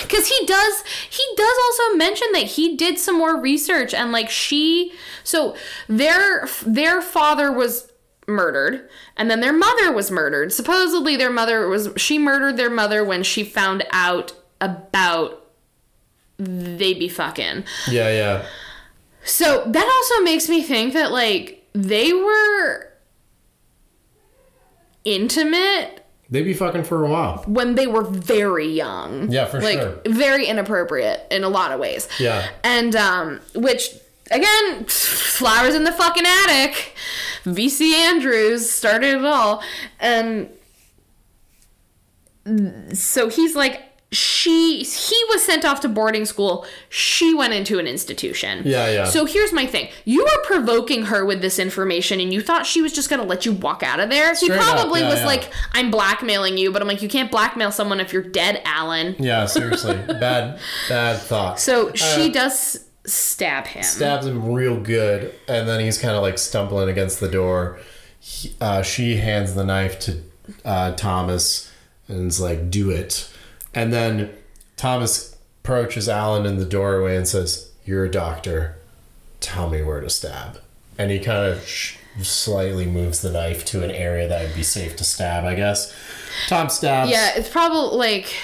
because 0.03 0.29
he 0.29 0.47
does. 0.47 0.85
He 1.11 1.23
does 1.37 1.55
also 1.65 1.97
mention 1.97 2.29
that 2.33 2.45
he 2.45 2.77
did 2.77 2.99
some 2.99 3.17
more 3.19 3.41
research, 3.41 3.95
and 3.95 4.13
like 4.13 4.29
she, 4.31 4.93
so 5.25 5.57
their 5.89 6.49
their 6.67 7.01
father 7.01 7.51
was 7.53 7.91
murdered 8.29 8.89
and 9.17 9.29
then 9.29 9.41
their 9.41 9.53
mother 9.53 9.91
was 9.93 10.09
murdered 10.09 10.53
supposedly 10.53 11.17
their 11.17 11.29
mother 11.29 11.67
was 11.67 11.89
she 11.97 12.21
murdered 12.21 12.57
their 12.57 12.71
mother 12.71 13.05
when 13.05 13.21
she 13.25 13.43
found 13.43 13.85
out 13.91 14.33
about 14.61 15.51
they 16.39 16.95
be 16.95 17.09
fucking 17.09 17.65
Yeah, 17.91 18.09
yeah. 18.13 18.47
so 19.25 19.65
that 19.67 19.85
also 20.13 20.25
makes 20.25 20.49
me 20.49 20.63
think 20.63 20.95
that 20.95 21.11
like 21.11 21.67
they 21.73 22.13
were 22.13 22.93
intimate 25.05 26.02
They 26.33 26.43
be 26.43 26.55
fucking 26.55 26.85
for 26.85 27.05
a 27.05 27.09
while. 27.09 27.45
when 27.47 27.75
they 27.75 27.87
were 27.87 28.03
very 28.05 28.67
young. 28.67 29.31
Yeah, 29.31 29.45
for 29.45 29.61
like, 29.61 29.79
sure. 29.79 30.01
Very 30.07 30.47
inappropriate 30.47 31.27
in 31.31 31.45
a 31.45 31.49
lot 31.49 31.73
of 31.73 31.79
ways. 31.79 32.09
Yeah. 32.19 32.49
And 32.65 32.97
um 32.97 33.41
which 33.55 33.91
again, 34.31 34.85
flowers 34.87 35.75
in 35.75 35.85
the 35.85 35.93
fucking 35.93 36.25
attic. 36.27 36.95
VC 37.45 37.93
Andrews 37.93 38.71
started 38.71 39.17
it 39.17 39.25
all. 39.25 39.63
And 40.01 40.49
so 42.95 43.29
he's 43.29 43.55
like 43.55 43.83
she 44.13 44.83
he 44.85 45.17
was 45.31 45.43
sent 45.43 45.65
off 45.65 45.81
to 45.81 45.89
boarding 45.89 46.25
school. 46.27 46.67
She 46.91 47.35
went 47.35 47.55
into 47.55 47.79
an 47.79 47.87
institution. 47.87 48.63
Yeah, 48.65 48.91
yeah. 48.91 49.05
So 49.07 49.25
here's 49.25 49.53
my 49.53 49.67
thing. 49.67 49.89
You 50.05 50.23
were 50.25 50.45
provoking 50.45 51.07
her 51.07 51.25
with 51.25 51.41
this 51.41 51.59
information 51.59 52.21
and 52.21 52.33
you 52.33 52.41
thought 52.43 52.67
she 52.67 52.83
was 52.83 52.93
just 52.93 53.09
gonna 53.11 53.25
let 53.25 53.47
you 53.47 53.53
walk 53.53 53.83
out 53.83 54.01
of 54.01 54.11
there. 54.11 54.31
He 54.31 54.47
Straight 54.47 54.61
probably 54.61 55.01
yeah, 55.01 55.09
was 55.09 55.21
yeah. 55.21 55.27
like, 55.27 55.51
I'm 55.73 55.91
blackmailing 55.91 56.59
you, 56.59 56.71
but 56.73 56.83
I'm 56.83 56.89
like, 56.89 57.03
you 57.03 57.09
can't 57.09 57.31
blackmail 57.31 57.73
someone 57.73 58.01
if 58.01 58.13
you're 58.13 58.23
dead, 58.23 58.61
Alan. 58.65 59.17
Yeah, 59.19 59.47
seriously. 59.47 59.95
bad 60.07 60.61
bad 60.89 61.19
thought. 61.21 61.59
So 61.59 61.93
she 61.95 62.29
Uh, 62.29 62.33
does 62.33 62.85
stab 63.07 63.67
him. 63.67 63.83
stabs 63.83 64.27
him 64.27 64.53
real 64.53 64.79
good, 64.79 65.35
and 65.49 65.67
then 65.67 65.81
he's 65.81 65.99
kind 65.99 66.15
of 66.15 66.23
like 66.23 66.39
stumbling 66.39 66.89
against 66.89 67.19
the 67.19 67.29
door. 67.29 67.81
He, 68.21 68.55
uh, 68.61 68.83
she 68.83 69.17
hands 69.17 69.55
the 69.55 69.65
knife 69.65 69.99
to 70.01 70.21
uh, 70.65 70.93
Thomas 70.93 71.73
and 72.09 72.29
is 72.29 72.41
like, 72.41 72.71
"Do 72.71 72.91
it." 72.91 73.29
And 73.75 73.93
then 73.93 74.31
Thomas 74.77 75.37
approaches 75.63 76.09
Alan 76.09 76.45
in 76.47 76.59
the 76.59 76.65
doorway 76.65 77.17
and 77.17 77.27
says, 77.27 77.71
You're 77.85 78.05
a 78.05 78.11
doctor. 78.11 78.77
Tell 79.41 79.69
me 79.69 79.83
where 79.83 80.01
to 80.01 80.11
stab. 80.11 80.61
And 80.99 81.11
he 81.11 81.19
kind 81.19 81.47
of 81.53 81.67
sh- 81.67 81.97
slightly 82.21 82.87
moves 82.87 83.23
the 83.23 83.31
knife 83.31 83.65
to 83.67 83.83
an 83.83 83.91
area 83.91 84.29
that 84.29 84.47
would 84.47 84.55
be 84.55 84.63
safe 84.63 84.97
to 84.97 85.05
stab, 85.05 85.45
I 85.45 85.55
guess. 85.55 85.95
Tom 86.49 86.69
stabs. 86.69 87.11
Yeah, 87.11 87.33
it's 87.35 87.49
probably 87.49 87.97
like 87.97 88.35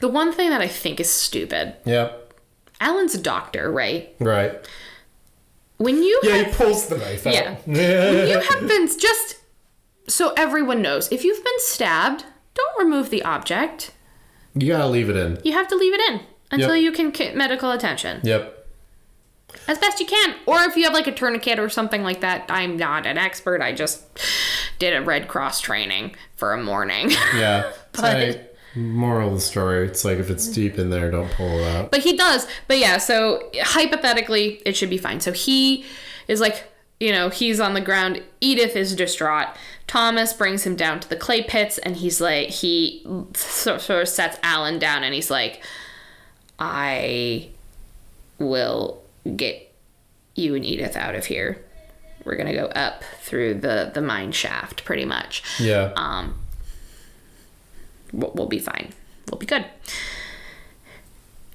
the 0.00 0.08
one 0.08 0.32
thing 0.32 0.50
that 0.50 0.60
I 0.60 0.68
think 0.68 1.00
is 1.00 1.10
stupid. 1.10 1.74
Yep. 1.84 2.34
Alan's 2.80 3.14
a 3.14 3.20
doctor, 3.20 3.70
right? 3.70 4.14
Right. 4.18 4.54
When 5.78 6.02
you 6.02 6.20
Yeah, 6.24 6.36
have, 6.36 6.46
he 6.48 6.52
pulls 6.52 6.86
the 6.88 6.98
knife 6.98 7.26
out. 7.26 7.34
Yeah. 7.34 7.56
when 7.64 8.28
you 8.28 8.40
have 8.40 8.60
been 8.68 8.88
just 8.98 9.36
so 10.08 10.32
everyone 10.36 10.82
knows, 10.82 11.10
if 11.12 11.24
you've 11.24 11.42
been 11.42 11.58
stabbed, 11.60 12.24
don't 12.54 12.84
remove 12.84 13.10
the 13.10 13.22
object. 13.24 13.92
You 14.54 14.68
gotta 14.68 14.86
leave 14.88 15.08
it 15.10 15.16
in. 15.16 15.38
You 15.44 15.52
have 15.52 15.68
to 15.68 15.76
leave 15.76 15.94
it 15.94 16.00
in 16.10 16.20
until 16.50 16.74
Yep. 16.76 16.84
you 16.84 16.92
can 16.92 17.10
get 17.10 17.34
medical 17.36 17.70
attention 17.70 18.20
Yep. 18.22 18.66
as 19.68 19.78
best 19.78 19.98
you 20.00 20.06
can. 20.06 20.34
Or 20.46 20.60
if 20.62 20.76
you 20.76 20.84
have 20.84 20.92
like 20.92 21.06
a 21.06 21.12
tourniquet 21.12 21.58
or 21.58 21.68
something 21.68 22.02
like 22.02 22.20
that, 22.20 22.44
I'm 22.48 22.76
not 22.76 23.06
an 23.06 23.16
expert. 23.18 23.60
I 23.62 23.72
just 23.72 24.02
did 24.78 24.94
a 24.94 25.00
Red 25.02 25.28
Cross 25.28 25.60
training 25.62 26.14
for 26.36 26.52
a 26.52 26.62
morning. 26.62 27.10
Yeah. 27.36 27.72
But- 27.92 28.02
like, 28.28 28.48
moral 28.74 29.28
of 29.28 29.34
the 29.34 29.40
story, 29.40 29.86
it's 29.86 30.02
like 30.04 30.18
if 30.18 30.30
it's 30.30 30.46
deep 30.48 30.78
in 30.78 30.88
there, 30.90 31.10
don't 31.10 31.30
pull 31.32 31.58
it 31.58 31.68
out. 31.76 31.90
But 31.90 32.00
he 32.00 32.16
does. 32.16 32.46
But 32.68 32.78
yeah, 32.78 32.96
so 32.98 33.50
hypothetically, 33.60 34.62
it 34.64 34.76
should 34.76 34.88
be 34.90 34.96
fine. 34.98 35.20
So 35.20 35.32
he 35.32 35.84
is 36.28 36.40
like, 36.40 36.64
you 36.98 37.12
know, 37.12 37.28
he's 37.28 37.60
on 37.60 37.74
the 37.74 37.80
ground. 37.82 38.22
Edith 38.40 38.74
is 38.76 38.94
distraught. 38.96 39.48
Thomas 39.92 40.32
brings 40.32 40.64
him 40.64 40.74
down 40.74 41.00
to 41.00 41.08
the 41.10 41.16
clay 41.16 41.42
pits, 41.42 41.76
and 41.76 41.96
he's 41.96 42.18
like, 42.18 42.48
he 42.48 43.06
sort 43.34 43.90
of 43.90 44.08
sets 44.08 44.38
Alan 44.42 44.78
down, 44.78 45.04
and 45.04 45.12
he's 45.12 45.30
like, 45.30 45.62
I 46.58 47.50
will 48.38 49.02
get 49.36 49.70
you 50.34 50.54
and 50.54 50.64
Edith 50.64 50.96
out 50.96 51.14
of 51.14 51.26
here. 51.26 51.62
We're 52.24 52.36
gonna 52.36 52.54
go 52.54 52.68
up 52.68 53.04
through 53.20 53.60
the 53.60 53.90
the 53.92 54.00
mine 54.00 54.32
shaft, 54.32 54.82
pretty 54.86 55.04
much. 55.04 55.42
Yeah. 55.60 55.92
Um, 55.94 56.38
we'll, 58.14 58.32
we'll 58.34 58.48
be 58.48 58.60
fine. 58.60 58.94
We'll 59.30 59.38
be 59.38 59.44
good. 59.44 59.66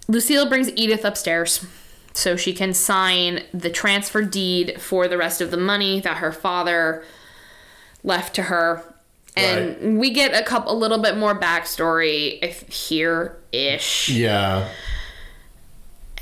Lucille 0.07 0.48
brings 0.48 0.69
Edith 0.75 1.03
upstairs 1.03 1.66
so 2.14 2.35
she 2.35 2.53
can 2.53 2.75
sign 2.75 3.45
the 3.51 3.72
transfer 3.72 4.22
deed 4.22 4.80
for 4.80 5.07
the 5.07 5.17
rest 5.17 5.41
of 5.41 5.49
the 5.49 5.57
money 5.57 5.99
that 6.01 6.17
her 6.17 6.32
father 6.32 7.03
left 8.08 8.34
to 8.36 8.44
her. 8.44 8.84
And 9.36 10.00
we 10.00 10.10
get 10.10 10.34
a 10.34 10.44
couple, 10.44 10.72
a 10.72 10.74
little 10.74 10.98
bit 10.98 11.16
more 11.16 11.40
backstory 11.40 12.40
if 12.42 12.68
here 12.69 13.38
ish. 13.52 14.10
yeah. 14.10 14.68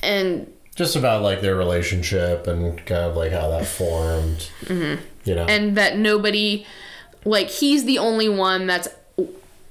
And 0.04 0.52
Just 0.76 0.98
about 0.98 1.22
like 1.22 1.40
their 1.40 1.56
relationship 1.56 2.46
and 2.46 2.78
kind 2.86 3.04
of 3.04 3.16
like 3.16 3.32
how 3.32 3.48
that 3.52 3.66
formed. 3.66 4.50
Mm-hmm. 4.66 5.02
You 5.24 5.34
know. 5.36 5.46
and 5.46 5.76
that 5.78 5.98
nobody 5.98 6.68
like 7.24 7.50
he's 7.50 7.86
the 7.86 7.98
only 7.98 8.30
one 8.30 8.68
that's 8.68 8.90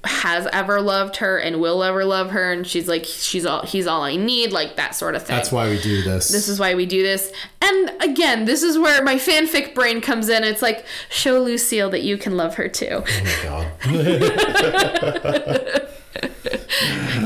has 0.05 0.47
ever 0.53 0.79
loved 0.81 1.17
her 1.17 1.37
and 1.37 1.59
will 1.59 1.83
ever 1.83 2.05
love 2.05 2.31
her 2.31 2.51
and 2.51 2.65
she's 2.65 2.87
like 2.87 3.03
she's 3.05 3.45
all 3.45 3.63
he's 3.65 3.87
all 3.87 4.03
I 4.03 4.15
need 4.15 4.51
like 4.51 4.75
that 4.77 4.95
sort 4.95 5.15
of 5.15 5.23
thing. 5.25 5.35
That's 5.35 5.51
why 5.51 5.69
we 5.69 5.81
do 5.81 6.01
this. 6.03 6.29
this 6.29 6.47
is 6.47 6.59
why 6.59 6.75
we 6.75 6.85
do 6.85 7.03
this. 7.03 7.31
And 7.61 7.91
again, 8.01 8.45
this 8.45 8.63
is 8.63 8.77
where 8.77 9.03
my 9.03 9.15
fanfic 9.15 9.73
brain 9.75 10.01
comes 10.01 10.29
in. 10.29 10.43
It's 10.43 10.61
like 10.61 10.85
show 11.09 11.41
Lucille 11.41 11.89
that 11.89 12.03
you 12.03 12.17
can 12.17 12.37
love 12.37 12.55
her 12.55 12.67
too. 12.67 13.03
Oh 13.03 13.23
my 13.23 13.43
god. 13.43 13.71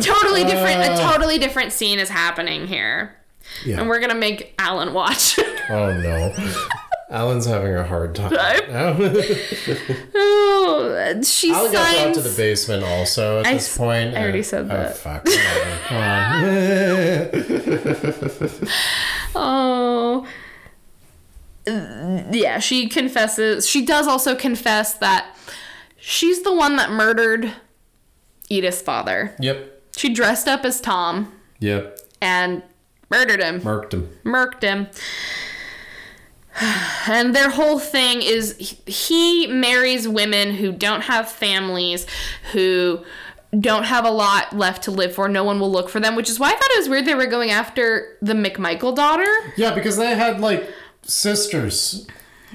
totally 0.01 0.43
different 0.43 0.81
Uh. 0.81 0.93
a 0.93 0.97
totally 1.11 1.37
different 1.37 1.71
scene 1.73 1.99
is 1.99 2.09
happening 2.09 2.67
here. 2.67 3.15
Yeah. 3.65 3.79
And 3.79 3.89
we're 3.89 3.99
going 3.99 4.09
to 4.11 4.15
make 4.15 4.53
Alan 4.59 4.93
watch. 4.93 5.37
Oh 5.71 5.91
no. 6.01 6.33
Alan's 7.09 7.45
having 7.47 7.73
a 7.73 7.83
hard 7.83 8.13
time. 8.13 8.31
oh, 10.15 11.21
she 11.23 11.51
Alan 11.51 11.71
got 11.71 11.91
brought 11.91 11.95
signs 11.95 12.17
to 12.17 12.23
the 12.23 12.33
basement 12.37 12.83
also 12.83 13.39
at 13.39 13.47
I 13.47 13.53
this 13.53 13.67
s- 13.69 13.77
point. 13.77 14.15
I 14.15 14.21
already 14.21 14.39
Uh, 14.39 14.43
said 14.43 14.65
oh, 14.65 14.67
that. 14.67 14.95
fuck. 14.97 15.25
Come 15.87 15.97
on. 18.61 18.69
Oh. 19.35 20.25
Yeah, 21.67 22.59
she 22.59 22.87
confesses. 22.89 23.67
She 23.69 23.85
does 23.85 24.07
also 24.07 24.35
confess 24.35 24.93
that 24.95 25.35
she's 25.97 26.41
the 26.41 26.53
one 26.53 26.75
that 26.77 26.89
murdered 26.91 27.53
Edith's 28.49 28.81
father. 28.81 29.35
Yep. 29.39 29.81
She 29.95 30.11
dressed 30.13 30.47
up 30.47 30.65
as 30.65 30.81
Tom 30.81 31.31
Yep. 31.59 31.99
and 32.21 32.63
murdered 33.11 33.41
him, 33.41 33.61
Marked 33.63 33.93
him. 33.93 34.09
murked 34.23 34.63
him. 34.63 34.87
And 37.07 37.35
their 37.35 37.49
whole 37.49 37.79
thing 37.79 38.21
is 38.21 38.55
he- 38.85 39.47
marries 39.47 40.07
women 40.07 40.51
who 40.55 40.71
don't 40.71 41.01
have 41.01 41.29
families, 41.29 42.05
who 42.51 43.03
don't 43.59 43.83
have 43.85 44.05
a 44.05 44.11
lot 44.11 44.55
left 44.55 44.83
to 44.83 44.91
live 44.91 45.13
for. 45.15 45.27
No 45.29 45.43
one 45.43 45.59
will 45.59 45.71
look 45.71 45.89
for 45.89 45.99
them, 45.99 46.15
which 46.15 46.29
is 46.29 46.39
why 46.39 46.47
I 46.49 46.51
thought 46.51 46.69
it 46.71 46.79
was 46.79 46.89
weird 46.89 47.05
they 47.05 47.15
were 47.15 47.25
going 47.25 47.49
after 47.49 48.17
the 48.21 48.33
McMichael 48.33 48.95
daughter. 48.95 49.25
Yeah, 49.57 49.73
because 49.73 49.97
they 49.97 50.13
had 50.15 50.39
like 50.39 50.69
sisters. 51.01 52.07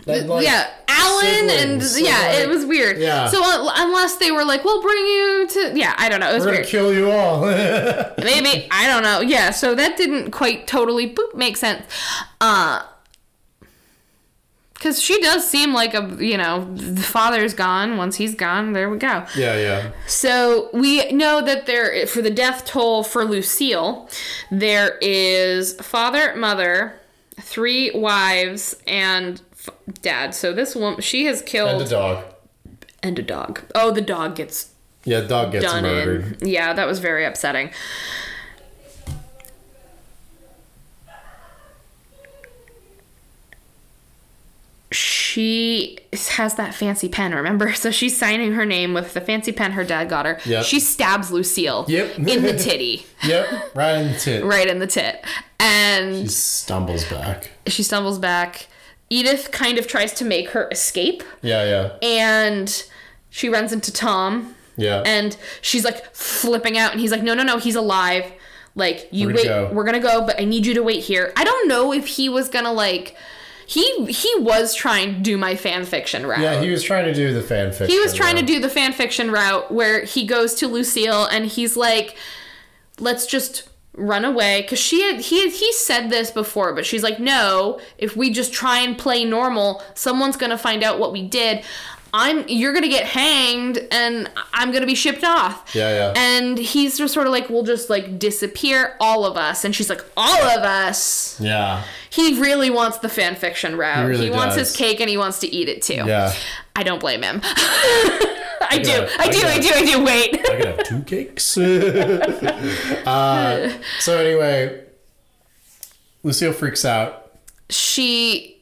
Like, 0.06 0.24
yeah, 0.42 0.70
Alan 0.88 1.50
and. 1.50 1.82
So, 1.82 1.98
yeah, 2.04 2.32
it 2.32 2.48
was 2.48 2.66
weird. 2.66 2.98
yeah. 2.98 3.28
So 3.28 3.42
un- 3.42 3.72
unless 3.76 4.16
they 4.16 4.32
were 4.32 4.44
like, 4.44 4.64
"We'll 4.64 4.82
bring 4.82 4.98
you 5.06 5.46
to," 5.50 5.72
yeah, 5.78 5.94
I 5.96 6.08
don't 6.08 6.18
know. 6.20 6.30
It 6.30 6.34
was 6.34 6.44
We're 6.44 6.52
gonna 6.54 6.64
kill 6.66 6.92
you 6.92 7.10
all. 7.10 7.40
Maybe 8.18 8.66
I 8.70 8.86
don't 8.86 9.02
know. 9.02 9.20
Yeah, 9.20 9.50
so 9.50 9.74
that 9.76 9.96
didn't 9.96 10.32
quite 10.32 10.66
totally 10.66 11.08
boop 11.14 11.34
make 11.36 11.56
sense. 11.56 11.86
Uh 12.40 12.82
because 14.74 15.00
she 15.00 15.18
does 15.20 15.48
seem 15.48 15.72
like 15.72 15.94
a 15.94 16.16
you 16.18 16.36
know 16.36 16.64
the 16.74 17.00
father's 17.02 17.54
gone 17.54 17.96
once 17.96 18.16
he's 18.16 18.34
gone 18.34 18.72
there 18.72 18.90
we 18.90 18.98
go 18.98 19.24
yeah, 19.36 19.56
yeah. 19.56 19.90
so 20.06 20.68
we 20.74 21.10
know 21.12 21.40
that 21.42 21.66
there 21.66 22.06
for 22.06 22.20
the 22.20 22.30
death 22.30 22.64
toll 22.64 23.02
for 23.02 23.24
lucille 23.24 24.08
there 24.50 24.98
is 25.00 25.74
father 25.74 26.34
mother 26.36 26.98
three 27.40 27.90
wives 27.94 28.76
and 28.86 29.40
f- 29.52 29.70
dad 30.02 30.34
so 30.34 30.52
this 30.52 30.74
woman 30.76 31.00
she 31.00 31.24
has 31.26 31.40
killed 31.42 31.70
And 31.70 31.82
a 31.82 31.88
dog. 31.88 32.24
and 33.02 33.18
a 33.18 33.22
dog 33.22 33.62
oh 33.74 33.90
the 33.90 34.00
dog 34.02 34.36
gets 34.36 34.70
Yeah, 35.04 35.20
dog 35.20 35.52
gets 35.52 35.64
murdered. 35.64 36.42
in. 36.42 36.48
Yeah, 36.48 36.72
that 36.74 36.86
was 36.86 36.98
very 36.98 37.24
upsetting. 37.24 37.70
She 44.94 45.98
has 46.30 46.54
that 46.54 46.74
fancy 46.74 47.08
pen, 47.08 47.34
remember? 47.34 47.72
So 47.84 47.90
she's 47.90 48.16
signing 48.16 48.52
her 48.52 48.64
name 48.64 48.94
with 48.94 49.12
the 49.14 49.20
fancy 49.20 49.52
pen 49.52 49.72
her 49.72 49.84
dad 49.84 50.08
got 50.08 50.24
her. 50.26 50.38
Yep. 50.46 50.64
She 50.64 50.80
stabs 50.80 51.30
Lucille 51.30 51.84
Yep. 51.88 52.18
in 52.20 52.42
the 52.42 52.56
titty, 52.58 53.04
Yep, 53.26 53.74
right 53.74 53.96
in 53.98 54.12
the 54.12 54.18
tit. 54.18 54.44
right 54.44 54.66
in 54.68 54.78
the 54.78 54.86
tit. 54.86 55.24
And 55.60 56.22
she 56.22 56.28
stumbles 56.28 57.04
back. 57.04 57.50
she 57.66 57.82
stumbles 57.82 58.18
back. 58.18 58.68
Edith 59.10 59.50
kind 59.52 59.76
of 59.78 59.86
tries 59.86 60.12
to 60.14 60.24
make 60.24 60.50
her 60.50 60.68
escape, 60.70 61.22
Yeah, 61.42 61.64
yeah, 61.64 62.08
and 62.08 62.84
she 63.30 63.48
runs 63.48 63.72
into 63.72 63.92
Tom, 63.92 64.54
yeah. 64.76 65.02
and 65.04 65.36
she's 65.60 65.84
like 65.84 66.14
flipping 66.14 66.78
out 66.78 66.92
and 66.92 67.00
he's 67.00 67.10
like 67.10 67.22
no 67.22 67.34
no 67.34 67.42
no 67.42 67.58
he's 67.58 67.76
alive 67.76 68.32
like 68.76 69.08
you 69.12 69.28
We're 69.28 69.34
wait 69.34 69.44
go. 69.44 69.70
we're 69.72 69.84
gonna 69.84 70.00
go 70.00 70.24
but 70.26 70.40
i 70.40 70.44
need 70.44 70.66
you 70.66 70.74
to 70.74 70.82
wait 70.82 71.02
here 71.04 71.32
i 71.36 71.44
don't 71.44 71.68
know 71.68 71.92
if 71.92 72.06
he 72.08 72.28
was 72.28 72.48
gonna 72.48 72.72
like 72.72 73.14
he 73.66 74.06
he 74.06 74.30
was 74.38 74.74
trying 74.74 75.14
to 75.14 75.20
do 75.20 75.36
my 75.36 75.56
fan 75.56 75.84
fiction 75.84 76.26
route. 76.26 76.40
Yeah, 76.40 76.60
he 76.60 76.70
was 76.70 76.82
trying 76.82 77.04
to 77.06 77.14
do 77.14 77.32
the 77.32 77.42
fan 77.42 77.70
fiction. 77.70 77.88
he 77.88 77.98
was 77.98 78.14
trying 78.14 78.36
to 78.36 78.42
do 78.42 78.60
the 78.60 78.68
fan 78.68 78.92
fiction 78.92 79.30
route 79.30 79.70
where 79.72 80.04
he 80.04 80.26
goes 80.26 80.54
to 80.56 80.68
lucille 80.68 81.24
and 81.26 81.46
he's 81.46 81.76
like 81.76 82.16
let's 83.00 83.26
just 83.26 83.68
run 83.96 84.24
away. 84.24 84.62
Because 84.62 84.80
she 84.80 85.02
had 85.02 85.20
he 85.20 85.50
he 85.50 85.72
said 85.72 86.10
this 86.10 86.30
before 86.30 86.74
but 86.74 86.84
she's 86.84 87.02
like 87.02 87.20
no 87.20 87.80
if 87.98 88.16
we 88.16 88.30
just 88.30 88.52
try 88.52 88.80
and 88.80 88.98
play 88.98 89.24
normal 89.24 89.82
someone's 89.94 90.36
gonna 90.36 90.58
find 90.58 90.82
out 90.82 90.98
what 90.98 91.12
we 91.12 91.26
did 91.26 91.64
i'm 92.16 92.46
you're 92.48 92.72
gonna 92.72 92.88
get 92.88 93.04
hanged 93.04 93.76
and 93.90 94.30
i'm 94.52 94.70
gonna 94.72 94.86
be 94.86 94.94
shipped 94.94 95.24
off. 95.24 95.74
Yeah, 95.74 95.90
yeah. 95.90 96.12
and 96.16 96.56
he's 96.56 96.96
just 96.96 97.12
sort 97.12 97.26
of 97.26 97.32
like 97.32 97.50
we'll 97.50 97.64
just 97.64 97.90
like 97.90 98.18
disappear 98.20 98.96
all 99.00 99.24
of 99.26 99.36
us. 99.36 99.64
And 99.64 99.74
she's 99.74 99.90
like 99.90 100.00
all 100.16 100.42
of 100.56 100.62
us? 100.62 101.38
Yeah, 101.40 101.82
he 102.10 102.40
really 102.40 102.70
wants 102.70 102.98
the 102.98 103.08
fan 103.08 103.34
fiction 103.34 103.76
route. 103.76 104.10
He 104.10 104.16
he, 104.16 104.24
really 104.26 104.30
wants 104.30 104.54
his 104.56 104.74
cake 104.74 105.00
and 105.00 105.10
he 105.10 105.16
wants 105.16 105.40
to 105.40 105.48
eat 105.52 105.68
it 105.68 105.82
too. 105.82 105.94
Yeah. 106.06 106.32
i 106.76 106.82
don't 106.84 107.00
blame 107.00 107.22
him. 107.22 107.40
I 108.66 108.78
do. 108.78 108.84
gotta- 108.84 109.20
i 109.20 109.24
I 109.24 109.28
do 109.28 109.38
i 109.38 109.42
gotta- 109.42 109.62
do 109.62 109.68
i 109.74 109.84
do. 109.84 110.04
Wait. 110.04 110.34
I 110.34 110.56
could 110.56 110.64
have 110.66 110.84
two 110.84 111.02
cakes. 111.02 111.58
uh, 113.06 113.72
so 113.98 114.18
anyway, 114.18 114.84
Lucille 116.22 116.52
freaks 116.52 116.84
out. 116.84 117.32
she 117.70 118.53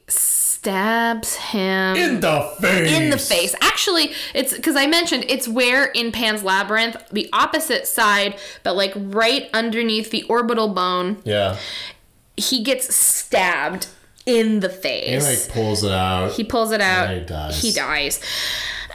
stabs 0.63 1.35
him 1.35 1.97
In 1.97 2.19
the 2.21 2.41
face. 2.61 2.91
in 2.91 3.09
the 3.09 3.17
face. 3.17 3.53
Actually, 3.59 4.13
it's 4.33 4.53
because 4.55 4.77
I 4.77 4.87
mentioned 4.87 5.25
it's 5.27 5.45
where 5.45 5.85
in 5.87 6.13
Pan's 6.13 6.41
Labyrinth, 6.41 6.95
the 7.11 7.29
opposite 7.33 7.85
side, 7.85 8.37
but 8.63 8.75
like 8.77 8.93
right 8.95 9.49
underneath 9.53 10.09
the 10.09 10.23
orbital 10.23 10.69
bone, 10.69 11.21
Yeah. 11.25 11.57
he 12.37 12.63
gets 12.63 12.95
stabbed 12.95 13.87
in 14.25 14.61
the 14.61 14.69
face. 14.69 15.25
He 15.27 15.35
like 15.35 15.49
pulls 15.49 15.83
it 15.83 15.91
out. 15.91 16.31
He 16.31 16.45
pulls 16.45 16.71
it 16.71 16.79
out. 16.79 17.09
And 17.09 17.19
he 17.19 17.25
dies. 17.25 17.61
He 17.61 17.71
dies. 17.73 18.21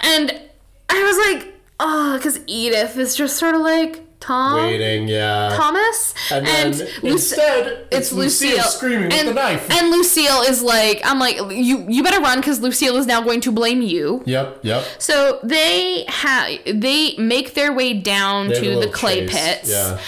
And 0.03 0.41
I 0.89 1.03
was 1.03 1.19
like, 1.43 1.55
oh, 1.79 2.17
because 2.17 2.41
Edith 2.47 2.97
is 2.97 3.15
just 3.15 3.37
sort 3.37 3.55
of 3.55 3.61
like, 3.61 4.01
Tom? 4.29 4.57
waiting, 4.63 5.09
yeah. 5.09 5.55
Thomas? 5.57 6.15
and 6.31 6.47
then 6.47 6.73
Luc- 6.73 7.05
instead, 7.05 7.87
it's 7.91 8.13
Lucille, 8.13 8.63
screaming 8.63 9.05
and, 9.13 9.13
with 9.13 9.27
the 9.29 9.35
knife. 9.35 9.71
And 9.71 9.91
Lucille 9.91 10.43
is 10.43 10.63
like, 10.63 11.01
I'm 11.05 11.19
like, 11.19 11.37
you 11.51 11.87
you 11.89 12.03
better 12.03 12.21
run 12.21 12.39
because 12.39 12.61
Lucille 12.61 12.97
is 12.97 13.07
now 13.07 13.21
going 13.23 13.41
to 13.43 13.53
blame 13.53 13.81
you. 13.83 14.23
yep, 14.27 14.61
yep. 14.63 14.85
So 14.99 15.41
they 15.43 16.05
have 16.09 16.51
they 16.67 17.17
make 17.17 17.55
their 17.55 17.73
way 17.73 17.95
down 17.95 18.49
They 18.49 18.61
to 18.61 18.81
the 18.81 18.89
clay 18.89 19.27
chase, 19.27 19.33
pits 19.35 19.71
Yeah. 19.71 19.99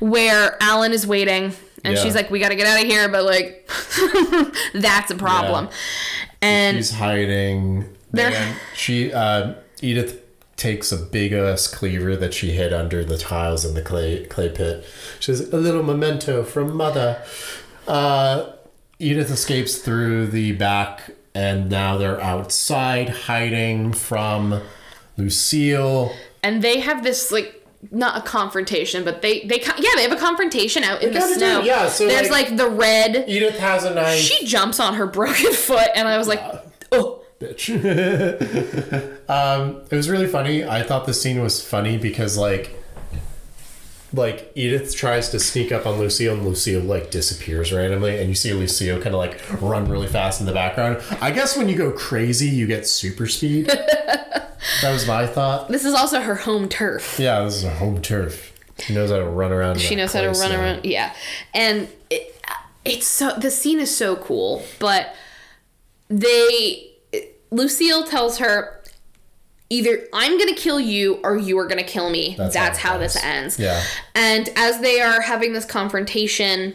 where 0.00 0.56
Alan 0.62 0.92
is 0.92 1.06
waiting 1.06 1.52
and 1.84 1.94
Yeah. 1.96 2.02
she's 2.02 2.14
like, 2.14 2.30
We 2.30 2.38
gotta 2.40 2.54
get 2.54 2.66
out 2.66 2.80
of 2.80 2.86
here, 2.86 3.08
but 3.08 3.24
like 3.24 3.68
that's 4.74 5.10
a 5.10 5.16
problem. 5.16 5.68
And 6.40 6.76
She's 6.76 6.90
hiding. 6.90 7.88
They're- 8.12 8.30
And 8.32 8.56
she, 8.76 9.12
uh, 9.12 9.54
Edith 9.80 10.21
takes 10.62 10.92
a 10.92 10.96
big 10.96 11.32
ass 11.32 11.66
cleaver 11.66 12.14
that 12.16 12.32
she 12.32 12.52
hid 12.52 12.72
under 12.72 13.04
the 13.04 13.18
tiles 13.18 13.64
in 13.64 13.74
the 13.74 13.82
clay 13.82 14.24
clay 14.26 14.48
pit. 14.48 14.84
She 15.18 15.34
says, 15.34 15.52
"A 15.52 15.56
little 15.56 15.82
memento 15.82 16.44
from 16.44 16.76
mother." 16.76 17.20
Uh, 17.88 18.52
Edith 18.98 19.30
escapes 19.30 19.78
through 19.78 20.28
the 20.28 20.52
back, 20.52 21.10
and 21.34 21.68
now 21.68 21.98
they're 21.98 22.20
outside 22.20 23.08
hiding 23.26 23.92
from 23.92 24.60
Lucille. 25.16 26.12
and 26.42 26.62
they 26.62 26.80
have 26.80 27.02
this 27.02 27.30
like 27.32 27.58
not 27.90 28.16
a 28.16 28.20
confrontation, 28.22 29.02
but 29.04 29.22
they 29.22 29.40
they 29.40 29.60
yeah 29.60 29.90
they 29.96 30.02
have 30.02 30.12
a 30.12 30.16
confrontation 30.16 30.84
out 30.84 31.02
in 31.02 31.12
the 31.12 31.18
kinda 31.18 31.34
do, 31.34 31.38
snow. 31.40 31.60
yeah, 31.62 31.88
so, 31.88 32.06
there's 32.06 32.30
like- 32.30 32.48
like, 32.50 32.56
the 32.56 32.68
red. 32.68 33.24
Edith 33.28 33.58
has 33.58 33.84
a 33.84 33.92
knife. 33.94 34.18
She 34.20 34.46
jumps 34.46 34.78
on 34.78 34.94
her 34.94 35.06
broken 35.18 35.52
foot, 35.52 35.88
and 35.96 36.06
I 36.06 36.16
was 36.18 36.28
like, 36.28 36.40
oh. 36.92 37.18
Bitch. 37.42 39.28
um, 39.28 39.82
it 39.90 39.96
was 39.96 40.08
really 40.08 40.26
funny. 40.26 40.64
I 40.64 40.82
thought 40.82 41.06
the 41.06 41.14
scene 41.14 41.40
was 41.42 41.64
funny 41.64 41.98
because 41.98 42.36
like 42.36 42.78
like 44.14 44.52
Edith 44.54 44.94
tries 44.94 45.30
to 45.30 45.40
sneak 45.40 45.72
up 45.72 45.86
on 45.86 45.98
Lucille 45.98 46.34
and 46.34 46.44
Lucille 46.44 46.82
like 46.82 47.10
disappears 47.10 47.72
randomly 47.72 48.18
and 48.18 48.28
you 48.28 48.34
see 48.34 48.52
Lucille 48.52 49.00
kind 49.00 49.14
of 49.14 49.18
like 49.18 49.40
run 49.62 49.88
really 49.88 50.06
fast 50.06 50.40
in 50.40 50.46
the 50.46 50.52
background. 50.52 51.02
I 51.20 51.30
guess 51.30 51.56
when 51.56 51.68
you 51.68 51.76
go 51.76 51.90
crazy 51.92 52.48
you 52.48 52.66
get 52.66 52.86
super 52.86 53.26
speed. 53.26 53.66
that 54.82 54.92
was 54.92 55.06
my 55.06 55.26
thought. 55.26 55.68
This 55.68 55.84
is 55.84 55.94
also 55.94 56.20
her 56.20 56.34
home 56.34 56.68
turf. 56.68 57.18
Yeah, 57.18 57.42
this 57.44 57.56
is 57.56 57.64
a 57.64 57.74
home 57.74 58.02
turf. 58.02 58.52
She 58.78 58.94
knows 58.94 59.10
how 59.10 59.18
to 59.18 59.24
run 59.24 59.52
around. 59.52 59.80
She 59.80 59.94
knows 59.94 60.12
how 60.12 60.22
to 60.22 60.28
run 60.28 60.34
snow. 60.34 60.60
around. 60.60 60.84
Yeah, 60.84 61.14
and 61.54 61.88
it, 62.10 62.36
it's 62.84 63.06
so 63.06 63.32
the 63.36 63.50
scene 63.50 63.78
is 63.78 63.94
so 63.94 64.16
cool. 64.16 64.64
But 64.78 65.14
they, 66.08 66.91
Lucille 67.52 68.04
tells 68.04 68.38
her, 68.38 68.82
either 69.70 70.00
I'm 70.12 70.38
gonna 70.38 70.54
kill 70.54 70.80
you 70.80 71.20
or 71.22 71.36
you 71.36 71.58
are 71.58 71.66
gonna 71.66 71.82
kill 71.84 72.10
me. 72.10 72.34
That's 72.36 72.54
That's, 72.54 72.78
how 72.78 72.92
how, 72.92 72.98
this 72.98 73.16
ends. 73.22 73.58
Yeah. 73.58 73.82
And 74.14 74.48
as 74.56 74.80
they 74.80 75.00
are 75.00 75.20
having 75.20 75.52
this 75.52 75.64
confrontation, 75.64 76.74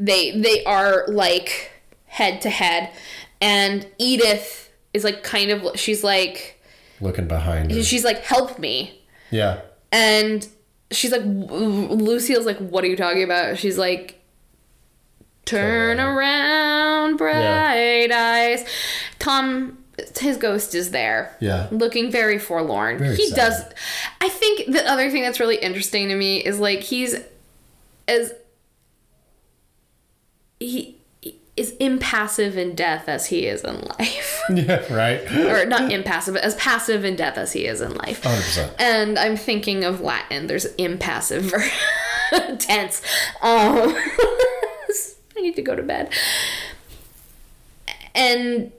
they 0.00 0.38
they 0.40 0.64
are 0.64 1.04
like 1.08 1.70
head 2.06 2.40
to 2.42 2.50
head, 2.50 2.90
and 3.40 3.86
Edith 3.98 4.70
is 4.92 5.04
like 5.04 5.22
kind 5.22 5.50
of 5.50 5.78
she's 5.78 6.02
like 6.04 6.60
Looking 7.00 7.26
behind 7.28 7.70
her. 7.72 7.82
she's 7.82 8.04
like 8.04 8.22
help 8.22 8.58
me 8.58 9.02
Yeah. 9.30 9.60
and 9.92 10.46
she's 10.90 11.10
like, 11.12 11.22
Lucille's 11.24 12.46
like, 12.46 12.58
what 12.58 12.84
are 12.84 12.86
you 12.86 12.96
talking 12.96 13.22
about? 13.24 13.58
She's 13.58 13.76
like, 13.78 14.20
turn 15.44 16.00
around, 16.00 17.16
bright 17.16 18.10
eyes. 18.10 18.66
Tom, 19.18 19.78
his 20.18 20.36
ghost 20.36 20.74
is 20.74 20.90
there. 20.90 21.36
Yeah. 21.40 21.68
Looking 21.70 22.10
very 22.10 22.38
forlorn. 22.38 22.98
Very 22.98 23.16
he 23.16 23.28
sad. 23.28 23.36
does. 23.36 23.62
I 24.20 24.28
think 24.28 24.72
the 24.72 24.88
other 24.90 25.10
thing 25.10 25.22
that's 25.22 25.40
really 25.40 25.56
interesting 25.56 26.08
to 26.08 26.14
me 26.16 26.38
is 26.38 26.58
like, 26.58 26.80
he's 26.80 27.16
as. 28.08 28.32
He 30.60 30.98
is 31.56 31.70
impassive 31.72 32.56
in 32.58 32.74
death 32.74 33.08
as 33.08 33.26
he 33.26 33.46
is 33.46 33.62
in 33.62 33.80
life. 33.82 34.30
Yeah, 34.50 34.92
right. 34.92 35.20
or 35.32 35.64
not 35.64 35.90
impassive, 35.90 36.34
but 36.34 36.44
as 36.44 36.54
passive 36.56 37.02
in 37.02 37.16
death 37.16 37.38
as 37.38 37.52
he 37.54 37.64
is 37.66 37.80
in 37.80 37.94
life. 37.94 38.20
100%. 38.22 38.74
And 38.78 39.18
I'm 39.18 39.36
thinking 39.38 39.84
of 39.84 40.02
Latin. 40.02 40.48
There's 40.48 40.66
impassive 40.74 41.50
tense. 42.58 43.00
Um, 43.40 43.96
need 45.44 45.56
to 45.56 45.62
go 45.62 45.76
to 45.76 45.82
bed. 45.82 46.12
And 48.14 48.72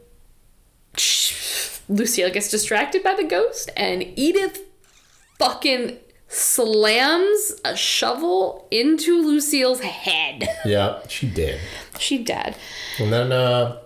Lucille 1.88 2.30
gets 2.32 2.50
distracted 2.50 3.04
by 3.04 3.14
the 3.16 3.24
ghost, 3.24 3.70
and 3.78 4.04
Edith 4.18 4.62
fucking 5.40 5.98
slams 6.28 7.54
a 7.64 7.76
shovel 7.76 8.68
into 8.72 9.22
Lucille's 9.22 9.82
head. 9.82 10.48
Yeah, 10.66 11.00
she 11.08 11.28
did. 11.30 11.60
she 12.00 12.24
did. 12.24 12.56
And 13.00 13.12
then 13.14 13.32
uh 13.32 13.82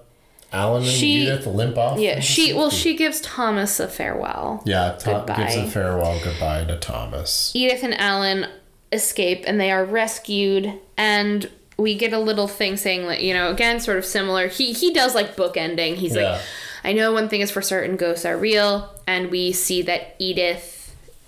Alan 0.52 0.82
and 0.84 0.92
She- 0.92 1.24
Edith 1.24 1.46
limp 1.46 1.78
off. 1.78 2.00
Yeah, 2.00 2.20
she 2.22 2.54
well 2.54 2.70
she 2.70 2.96
gives 2.96 3.22
Thomas 3.22 3.80
a 3.80 3.88
farewell. 3.88 4.64
Yeah, 4.66 4.96
Tom 4.98 5.26
gives 5.26 5.56
a 5.56 5.68
farewell 5.68 6.20
goodbye 6.24 6.66
to 6.66 6.78
Thomas. 6.78 7.52
Edith 7.56 7.84
and 7.84 7.94
Alan 8.00 8.48
escape 8.92 9.44
and 9.46 9.60
they 9.60 9.72
are 9.72 9.86
rescued 9.86 10.74
and 10.98 11.50
we 11.80 11.96
get 11.96 12.14
a 12.14 12.20
little 12.20 12.48
thing 12.48 12.78
saying 12.78 13.08
that 13.08 13.22
you 13.24 13.34
know 13.34 13.50
again 13.50 13.80
sort 13.80 13.98
of 13.98 14.06
similar 14.06 14.48
he 14.48 14.74
he 14.74 14.94
does 14.94 15.16
like 15.16 15.36
book 15.36 15.56
ending 15.58 15.96
he's 15.96 16.16
Yeah. 16.16 16.34
like 16.34 16.42
i 16.84 16.94
know 16.94 17.12
one 17.14 17.30
thing 17.30 17.42
is 17.42 17.50
for 17.52 17.62
certain 17.62 17.96
ghosts 17.96 18.26
are 18.26 18.38
real 18.38 18.94
and 19.08 19.32
we 19.32 19.52
see 19.52 19.82
that 19.84 20.16
edith 20.20 20.76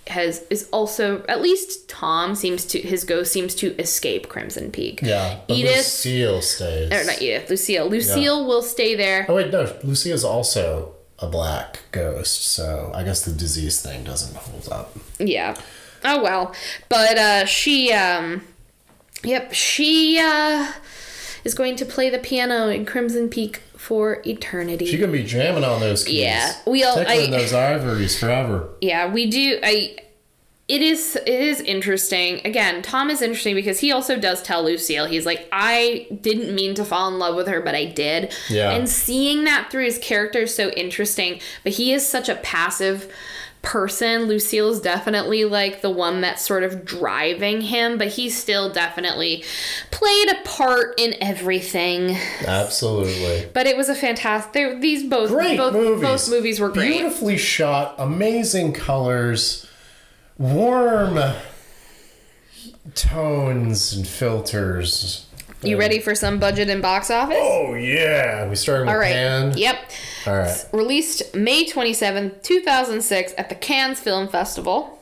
has 0.08 0.44
is 0.50 0.68
also 0.72 1.24
at 1.30 1.42
least 1.42 1.88
tom 1.88 2.36
seems 2.36 2.66
to 2.66 2.80
his 2.82 3.04
ghost 3.04 3.32
seems 3.32 3.56
to 3.56 3.68
escape 3.80 4.28
crimson 4.30 4.72
peak 4.72 5.00
Yeah, 5.02 5.40
but 5.48 5.56
edith 5.58 5.76
Lucille 5.78 6.42
stays. 6.42 6.92
or 6.92 7.04
not 7.06 7.22
edith 7.22 7.50
lucille 7.50 7.88
lucille 7.88 8.46
will 8.46 8.62
stay 8.64 8.96
there 8.96 9.26
Oh 9.30 9.36
wait, 9.36 9.52
no, 9.52 9.74
Lucille's 9.84 10.24
also 10.26 10.94
a 11.20 11.28
black 11.28 11.82
ghost, 11.92 12.46
so 12.46 12.92
I 12.96 13.04
guess 13.04 13.24
the 13.24 13.32
disease 13.32 13.80
thing 13.80 14.04
doesn't 14.04 14.36
hold 14.36 14.68
up. 14.72 14.98
Yeah. 15.20 15.56
Oh 16.04 16.24
well. 16.24 16.56
But 16.90 17.16
uh 17.20 17.46
she 17.46 17.94
um 17.94 18.42
yep, 19.24 19.54
she 19.54 20.20
uh 20.20 20.72
is 21.44 21.54
going 21.54 21.76
to 21.78 21.86
play 21.86 22.10
the 22.10 22.20
piano 22.20 22.68
in 22.68 22.86
Crimson 22.86 23.28
Peak 23.30 23.62
for 23.76 24.22
eternity. 24.28 24.86
She 24.86 24.98
can 25.00 25.12
be 25.12 25.24
jamming 25.24 25.64
on 25.64 25.80
those 25.80 26.04
keys. 26.04 26.16
Yeah, 26.20 26.54
we 26.68 26.84
all- 26.84 26.96
tickling 26.96 27.34
I- 27.34 27.38
those 27.38 27.54
ivories 27.54 28.20
forever. 28.20 28.70
yeah, 28.82 29.12
we 29.12 29.30
do 29.30 29.60
I 29.64 29.98
it 30.68 30.82
is 30.82 31.18
it 31.18 31.28
is 31.28 31.60
interesting. 31.62 32.40
Again, 32.46 32.82
Tom 32.82 33.10
is 33.10 33.22
interesting 33.22 33.56
because 33.56 33.80
he 33.82 33.92
also 33.92 34.18
does 34.18 34.42
tell 34.42 34.64
Lucille 34.64 35.06
he's 35.06 35.26
like 35.26 35.50
I 35.52 36.08
didn't 36.22 36.54
mean 36.56 36.76
to 36.76 36.86
fall 36.86 37.10
in 37.10 37.20
love 37.20 37.36
with 37.36 37.48
her, 37.48 37.60
but 37.60 37.76
I 37.76 37.86
did. 37.86 38.34
Yeah. 38.50 38.72
And 38.72 38.88
seeing 38.88 39.44
that 39.46 39.70
through 39.72 39.86
his 39.86 39.98
character 39.98 40.40
is 40.44 40.56
so 40.56 40.70
interesting, 40.70 41.42
but 41.64 41.74
he 41.74 41.92
is 41.92 42.08
such 42.08 42.30
a 42.30 42.36
passive 42.36 43.12
person. 43.62 44.24
Lucille 44.24 44.70
is 44.70 44.82
definitely 44.82 45.46
like 45.46 45.82
the 45.82 45.90
one 45.90 46.22
that's 46.22 46.42
sort 46.44 46.64
of 46.64 46.84
driving 46.86 47.62
him, 47.62 47.98
but 47.98 48.08
he's 48.08 48.38
still 48.38 48.72
definitely 48.72 49.44
played 49.92 50.30
a 50.30 50.42
part 50.44 51.00
in 51.00 51.16
everything. 51.22 52.18
Absolutely. 52.46 53.50
But 53.54 53.68
it 53.68 53.78
was 53.78 53.90
a 53.90 53.96
fantastic. 53.96 54.82
These 54.82 55.10
both 55.10 55.30
Great 55.30 55.58
both 55.58 55.74
movies. 55.74 56.02
both 56.02 56.30
movies 56.30 56.60
were 56.60 56.70
great. 56.70 56.90
Beautifully 56.92 57.38
shot, 57.38 57.96
amazing 57.98 58.74
colors, 58.74 59.68
warm 60.38 61.20
tones 62.96 63.94
and 63.94 64.08
filters. 64.08 65.28
You 65.64 65.78
ready 65.78 66.00
for 66.00 66.16
some 66.16 66.40
budget 66.40 66.70
and 66.70 66.82
box 66.82 67.12
office? 67.12 67.38
Oh 67.40 67.76
yeah, 67.76 68.48
we 68.50 68.56
starting 68.56 68.88
with 68.88 68.94
All 68.94 69.00
right. 69.00 69.14
Pan. 69.14 69.58
Yep. 69.58 69.92
All 70.26 70.38
right. 70.38 70.66
Released 70.74 71.36
May 71.36 71.66
27th, 71.66 72.42
2006 72.42 73.34
at 73.38 73.50
the 73.50 73.56
Cannes 73.56 74.00
Film 74.00 74.28
Festival. 74.28 75.00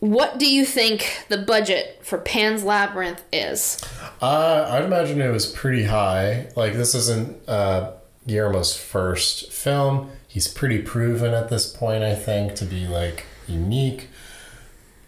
What 0.00 0.38
do 0.38 0.50
you 0.50 0.64
think 0.64 1.24
the 1.28 1.38
budget 1.38 2.00
for 2.02 2.18
Pan's 2.18 2.64
Labyrinth 2.64 3.22
is? 3.32 3.80
Uh, 4.20 4.66
I'd 4.70 4.84
imagine 4.84 5.20
it 5.20 5.30
was 5.30 5.46
pretty 5.46 5.84
high. 5.84 6.48
Like 6.56 6.72
this 6.72 6.94
isn't 6.94 7.48
uh, 7.48 7.92
Guillermo's 8.26 8.76
first 8.76 9.52
film. 9.52 10.10
He's 10.26 10.48
pretty 10.48 10.80
proven 10.82 11.34
at 11.34 11.50
this 11.50 11.70
point, 11.70 12.02
I 12.02 12.14
think, 12.14 12.54
to 12.56 12.64
be 12.64 12.86
like 12.86 13.26
unique. 13.46 14.08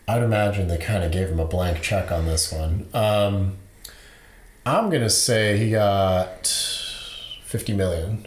I'd 0.07 0.23
imagine 0.23 0.68
they 0.68 0.78
kind 0.78 1.02
of 1.05 1.10
gave 1.12 1.28
him 1.28 1.41
a 1.41 1.47
blank 1.47 1.81
check 1.81 2.10
on 2.12 2.26
this 2.26 2.52
one. 2.52 2.89
Um, 2.92 3.57
I'm 4.65 4.91
gonna 4.91 5.10
say 5.10 5.57
he 5.58 5.70
got 5.73 6.47
50 7.44 7.73
million 7.74 8.26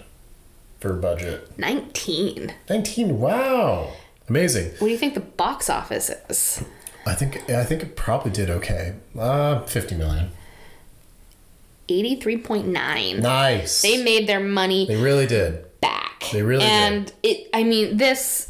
for 0.80 0.94
budget. 0.94 1.58
19. 1.58 2.54
19. 2.70 3.20
Wow. 3.20 3.94
Amazing. 4.28 4.72
What 4.80 4.88
do 4.88 4.90
you 4.90 4.98
think 4.98 5.14
the 5.14 5.20
box 5.22 5.70
office 5.70 6.10
is? 6.30 6.64
I 7.08 7.14
think 7.14 7.50
I 7.50 7.64
think 7.64 7.84
it 7.84 7.96
probably 7.96 8.32
did 8.32 8.50
okay. 8.50 8.96
Uh 9.18 9.62
50 9.62 9.96
million. 9.96 10.32
83.9. 11.88 13.22
Nice. 13.22 13.82
They 13.84 14.04
made 14.04 14.28
their 14.28 14.40
money 14.40 14.88
They 14.88 14.96
really 14.96 15.28
did. 15.28 15.66
back. 15.82 16.26
They 16.34 16.42
really 16.42 16.64
did. 16.64 16.72
and 16.72 17.14
it 17.24 17.48
I 17.54 17.64
mean 17.64 17.98
this 17.98 18.50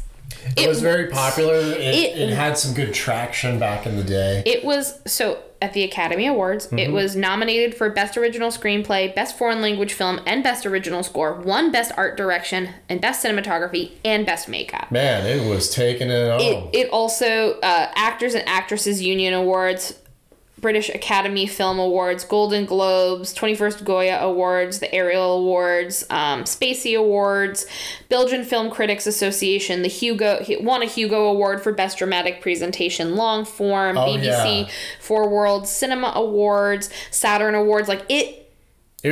It, 0.56 0.66
was 0.68 0.80
very 0.80 1.08
popular. 1.08 1.54
It, 1.54 1.76
it- 1.80 2.18
it, 2.18 2.30
had 2.30 2.56
some 2.56 2.72
good 2.74 2.94
traction 2.94 3.58
back 3.58 3.84
in 3.86 3.96
the 3.96 4.02
day. 4.04 4.42
It 4.46 4.64
was 4.64 4.98
so 5.06 5.42
at 5.62 5.72
the 5.72 5.82
Academy 5.82 6.26
Awards, 6.26 6.66
Mm-hmm. 6.66 6.78
it 6.78 6.92
was 6.92 7.16
nominated 7.16 7.74
for 7.74 7.88
Best 7.90 8.16
Original 8.16 8.50
Screenplay, 8.50 9.14
Best 9.14 9.36
Foreign 9.38 9.60
Language 9.62 9.92
Film, 9.92 10.20
and 10.26 10.42
Best 10.42 10.66
Original 10.66 11.02
Score, 11.02 11.34
won 11.34 11.70
Best 11.72 11.92
Art 11.96 12.16
Direction, 12.16 12.70
and 12.88 13.00
Best 13.00 13.24
Cinematography, 13.24 13.92
and 14.04 14.26
Best 14.26 14.48
Makeup. 14.48 14.90
Man, 14.90 15.26
it 15.26 15.48
was 15.48 15.70
taking 15.70 16.10
it 16.10 16.30
all. 16.30 16.40
It, 16.40 16.74
it 16.86 16.90
also 16.90 17.58
uh, 17.60 17.90
Actors 17.94 18.34
and 18.34 18.46
Actresses 18.48 19.02
Union 19.02 19.32
Awards, 19.34 19.94
British 20.58 20.88
Academy 20.88 21.46
Film 21.46 21.78
Awards, 21.78 22.24
Golden 22.24 22.64
Globes, 22.64 23.34
21st 23.34 23.84
Goya 23.84 24.18
Awards, 24.22 24.78
the 24.78 24.92
Ariel 24.94 25.34
Awards, 25.38 26.04
um, 26.08 26.44
Spacey 26.44 26.98
Awards, 26.98 27.66
Belgian 28.08 28.42
Film 28.42 28.70
Critics 28.70 29.06
Association, 29.06 29.82
the 29.82 29.88
Hugo 29.88 30.42
won 30.60 30.82
a 30.82 30.86
Hugo 30.86 31.26
Award 31.26 31.62
for 31.62 31.72
Best 31.72 31.98
Dramatic 31.98 32.40
Presentation 32.40 33.16
Long 33.16 33.44
Form, 33.44 33.98
Oh, 33.98 34.06
BBC 34.06 34.62
yeah. 34.62 34.68
Four 34.98 35.28
World 35.28 35.68
Cinema 35.68 36.12
Awards, 36.14 36.88
Saturn 37.10 37.54
Awards. 37.54 37.86
Like 37.88 38.04
it 38.08 38.45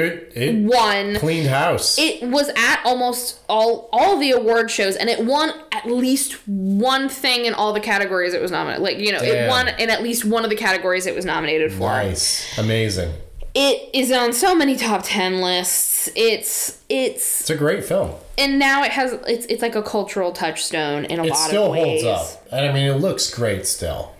it, 0.03 0.33
it 0.35 0.57
won. 0.65 1.17
cleaned 1.17 1.49
house. 1.49 1.99
It 1.99 2.23
was 2.29 2.49
at 2.57 2.81
almost 2.85 3.41
all 3.49 3.89
all 3.93 4.19
the 4.19 4.31
award 4.33 4.71
shows, 4.71 4.97
and 4.97 5.09
it 5.11 5.25
won 5.25 5.51
at 5.73 5.87
least 5.87 6.35
one 6.47 7.09
thing 7.09 7.45
in 7.45 7.55
all 7.55 7.73
the 7.73 7.81
categories 7.81 8.35
it 8.35 8.41
was 8.41 8.51
nominated. 8.51 8.83
Like 8.83 8.99
you 8.99 9.13
know, 9.13 9.21
it 9.21 9.49
won 9.49 9.69
in 9.69 9.91
at 9.91 10.03
least 10.03 10.25
one 10.25 10.45
of 10.45 10.51
the 10.51 10.57
categories 10.57 11.07
it 11.07 11.15
was 11.15 11.25
nominated 11.25 11.73
for. 11.73 11.89
nice. 11.91 12.57
Amazing. 12.59 13.13
It 13.57 13.91
is 13.95 14.11
on 14.11 14.33
so 14.33 14.55
many 14.55 14.75
top 14.75 15.03
ten 15.05 15.41
lists. 15.41 16.09
It's 16.17 16.81
it's 16.89 17.43
It's 17.43 17.51
a 17.51 17.57
great 17.57 17.85
film. 17.85 18.13
and 18.37 18.59
now 18.59 18.83
it 18.83 18.91
has 18.91 19.13
it's 19.29 19.47
it's 19.47 19.63
like 19.63 19.77
a 19.77 19.83
cultural 19.83 20.33
touchstone 20.33 21.05
in 21.05 21.21
a 21.21 21.25
It 21.25 21.31
lot 21.31 21.37
still 21.49 21.67
of 21.67 21.71
ways. 21.73 22.03
holds 22.03 22.35
up. 22.35 22.47
And 22.51 22.67
I 22.67 22.73
mean, 22.73 22.87
it 22.91 22.95
looks 22.97 23.33
great 23.33 23.65
still. 23.67 24.14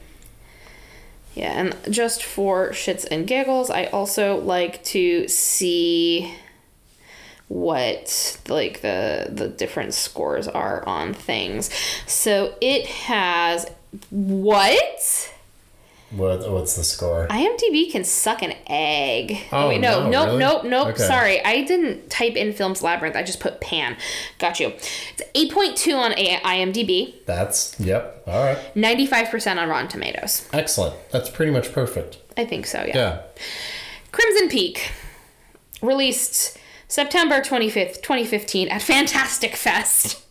Yeah, 1.35 1.53
and 1.53 1.77
just 1.93 2.23
for 2.23 2.71
shits 2.71 3.07
and 3.11 3.27
giggles, 3.27 3.69
I 3.69 3.87
also 3.87 4.37
like 4.37 4.85
to 4.85 5.27
see 5.27 6.33
what 7.49 8.41
like 8.49 8.81
the 8.81 9.29
the 9.31 9.49
different 9.49 9.95
scores 9.95 10.49
are 10.49 10.87
on 10.89 11.13
things. 11.13 11.71
So 12.07 12.55
it 12.61 12.87
has 12.87 13.67
what? 14.11 15.34
What, 16.17 16.51
what's 16.51 16.77
the 16.77 16.85
score? 16.85 17.27
IMDb 17.29 17.91
can 17.91 18.05
suck 18.05 18.43
an 18.43 18.55
egg. 18.67 19.37
Oh, 19.53 19.69
wait, 19.69 19.81
no, 19.81 20.05
no, 20.05 20.11
nope, 20.11 20.27
really? 20.27 20.39
nope, 20.39 20.65
nope. 20.65 20.87
Okay. 20.89 21.03
Sorry, 21.03 21.45
I 21.45 21.63
didn't 21.63 22.11
type 22.11 22.35
in 22.35 22.53
Films 22.53 22.83
Labyrinth. 22.83 23.17
I 23.17 23.23
just 23.23 23.41
put 23.41 23.61
Pan. 23.61 23.97
Got 24.39 24.61
you. 24.61 24.69
It's 24.69 25.23
eight 25.35 25.53
point 25.53 25.77
two 25.77 25.95
on 25.95 26.13
A- 26.19 26.41
IMDb, 26.41 27.15
That's, 27.27 27.79
yep. 27.81 28.23
All 28.27 28.45
right. 28.45 28.77
ninety 28.77 29.07
five 29.07 29.29
percent 29.31 29.59
on 29.59 29.69
Rotten 29.69 29.89
Tomatoes. 29.89 30.49
Excellent. 30.53 30.95
That's 31.11 31.29
pretty 31.31 31.51
much 31.53 31.73
perfect. 31.73 32.19
I 32.37 32.45
think 32.45 32.67
so. 32.67 32.85
yeah. 32.85 32.93
Yeah. 32.95 33.23
Crimson 34.13 34.49
Peak, 34.49 34.93
released 35.83 36.57
September 36.89 37.41
25th, 37.41 38.03
2015 38.03 38.69
at 38.69 38.81
Fantastic 38.83 39.57
Fest. 39.57 40.23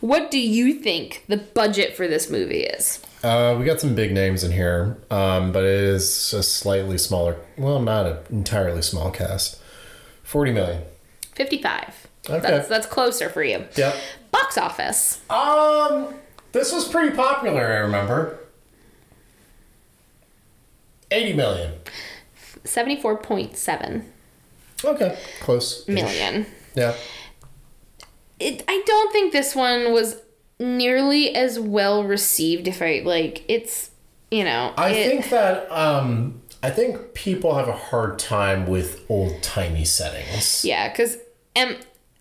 What 0.00 0.30
do 0.30 0.38
you 0.38 0.74
think 0.74 1.24
the 1.28 1.36
budget 1.36 1.96
for 1.96 2.06
this 2.08 2.30
movie 2.30 2.60
is? 2.62 3.00
Uh, 3.22 3.56
we 3.58 3.64
got 3.64 3.80
some 3.80 3.94
big 3.94 4.12
names 4.12 4.44
in 4.44 4.52
here, 4.52 4.96
um, 5.10 5.50
but 5.52 5.64
it 5.64 5.70
is 5.70 6.32
a 6.32 6.42
slightly 6.42 6.96
smaller, 6.96 7.36
well, 7.56 7.80
not 7.80 8.06
an 8.06 8.18
entirely 8.30 8.80
small 8.82 9.10
cast. 9.10 9.60
40 10.22 10.52
million. 10.52 10.82
55. 11.34 12.06
Okay. 12.30 12.40
That's 12.40 12.68
that's 12.68 12.86
closer 12.86 13.28
for 13.30 13.42
you. 13.42 13.64
Yep. 13.76 13.96
Box 14.30 14.58
office. 14.58 15.20
Um, 15.30 16.14
this 16.52 16.72
was 16.72 16.86
pretty 16.86 17.16
popular, 17.16 17.62
I 17.66 17.76
remember. 17.78 18.38
80 21.10 21.32
million. 21.34 21.72
74.7 22.64 24.04
Okay. 24.84 25.18
Close. 25.40 25.88
million. 25.88 26.46
Yeah. 26.74 26.94
It, 28.38 28.62
I 28.68 28.82
don't 28.86 29.10
think 29.12 29.32
this 29.32 29.54
one 29.56 29.92
was 29.92 30.16
nearly 30.58 31.34
as 31.34 31.58
well 31.58 32.04
received 32.04 32.66
if 32.68 32.82
I 32.82 33.02
like 33.04 33.44
it's 33.48 33.90
you 34.30 34.44
know 34.44 34.72
I 34.76 34.90
it- 34.90 35.08
think 35.10 35.30
that, 35.30 35.70
um, 35.70 36.42
I 36.62 36.70
think 36.70 37.14
people 37.14 37.54
have 37.54 37.68
a 37.68 37.72
hard 37.72 38.18
time 38.18 38.66
with 38.66 39.04
old 39.08 39.42
timey 39.42 39.84
settings. 39.84 40.64
Yeah, 40.64 40.88
because 40.90 41.16
um, 41.56 41.76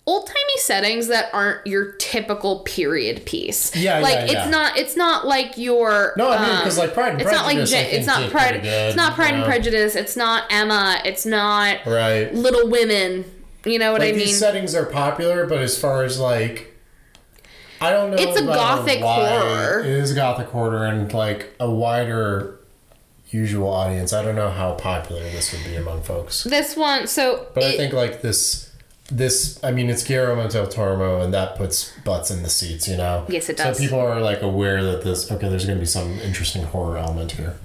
old 0.05 0.27
timey 0.27 0.57
settings 0.57 1.07
that 1.07 1.33
aren't 1.33 1.65
your 1.65 1.93
typical 1.93 2.59
period 2.59 3.25
piece. 3.25 3.75
Yeah, 3.75 3.97
like 3.99 4.13
yeah, 4.13 4.23
it's 4.25 4.33
yeah. 4.33 4.49
not 4.49 4.77
it's 4.77 4.95
not 4.95 5.25
like 5.25 5.57
your. 5.57 6.13
No, 6.17 6.29
I 6.29 6.39
mean, 6.39 6.55
um, 6.55 6.61
'cause, 6.61 6.77
like, 6.77 6.93
Pride 6.93 7.13
and 7.13 7.21
it's 7.21 7.31
not 7.31 7.45
like 7.45 7.55
Prejudice, 7.57 7.73
it's 7.93 8.05
not 8.07 8.29
Pride. 8.29 8.61
good, 8.61 8.65
it's 8.65 8.95
not 8.95 9.15
Pride 9.15 9.29
you 9.31 9.35
and? 9.37 9.45
Prejudice. 9.45 9.95
It's 9.95 10.15
not 10.15 10.43
Emma. 10.51 11.01
It's 11.03 11.25
not 11.25 11.83
Right. 11.87 12.31
Little 12.33 12.69
Women. 12.69 13.25
You 13.65 13.79
know 13.79 13.91
what 13.91 14.01
like 14.01 14.09
I 14.13 14.17
mean? 14.17 14.27
these 14.27 14.39
settings 14.39 14.75
are 14.75 14.85
popular, 14.85 15.45
but 15.47 15.57
as 15.57 15.77
far 15.77 16.03
as 16.03 16.19
like, 16.19 16.76
I 17.79 17.91
don't 17.91 18.11
know. 18.11 18.17
It's 18.17 18.39
a 18.39 18.43
about 18.43 18.55
gothic 18.55 19.03
why 19.03 19.29
horror. 19.29 19.79
It 19.81 19.87
is 19.87 20.11
a 20.11 20.15
gothic 20.15 20.47
horror 20.47 20.85
and 20.85 21.11
like 21.13 21.55
a 21.59 21.69
wider 21.69 22.59
usual 23.29 23.69
audience. 23.69 24.13
I 24.13 24.23
don't 24.23 24.35
know 24.35 24.49
how 24.49 24.73
popular 24.73 25.21
this 25.23 25.51
would 25.51 25.63
be 25.65 25.75
among 25.75 26.03
folks, 26.03 26.43
this 26.43 26.75
one, 26.75 27.07
so 27.07 27.47
but 27.53 27.63
I 27.63 27.77
think 27.77 27.93
like 27.93 28.21
this. 28.21 28.65
This, 29.09 29.57
I 29.63 29.71
mean, 29.71 29.89
it's 29.89 30.03
Guillermo 30.03 30.49
del 30.49 30.67
Toro, 30.67 31.21
and 31.21 31.33
that 31.33 31.55
puts 31.55 31.97
butts 32.03 32.29
in 32.29 32.43
the 32.43 32.49
seats, 32.49 32.89
you 32.89 32.97
know. 32.97 33.25
Yes, 33.29 33.47
it 33.47 33.55
does. 33.55 33.77
So 33.77 33.81
people 33.81 34.01
are 34.01 34.19
like 34.19 34.41
aware 34.41 34.83
that 34.83 35.01
this. 35.05 35.31
Okay, 35.31 35.47
there's 35.47 35.65
going 35.65 35.77
to 35.77 35.81
be 35.81 35.87
some 35.87 36.19
interesting 36.19 36.63
horror 36.63 36.97
element 36.97 37.31
here. 37.31 37.55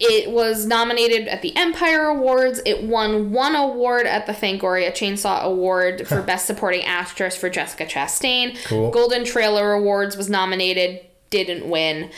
It 0.00 0.30
was 0.30 0.64
nominated 0.64 1.28
at 1.28 1.42
the 1.42 1.54
Empire 1.56 2.06
Awards. 2.06 2.60
It 2.64 2.82
won 2.82 3.32
one 3.32 3.54
award 3.54 4.06
at 4.06 4.26
the 4.26 4.32
Fangoria 4.32 4.90
Chainsaw 4.90 5.42
Award 5.42 6.08
for 6.08 6.22
Best 6.22 6.46
Supporting 6.46 6.84
Actress 6.84 7.36
for 7.36 7.50
Jessica 7.50 7.84
Chastain. 7.84 8.56
Cool. 8.64 8.90
Golden 8.90 9.24
Trailer 9.24 9.72
Awards 9.72 10.16
was 10.16 10.30
nominated, 10.30 11.00
didn't 11.28 11.68
win. 11.68 12.10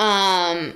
Um, 0.00 0.74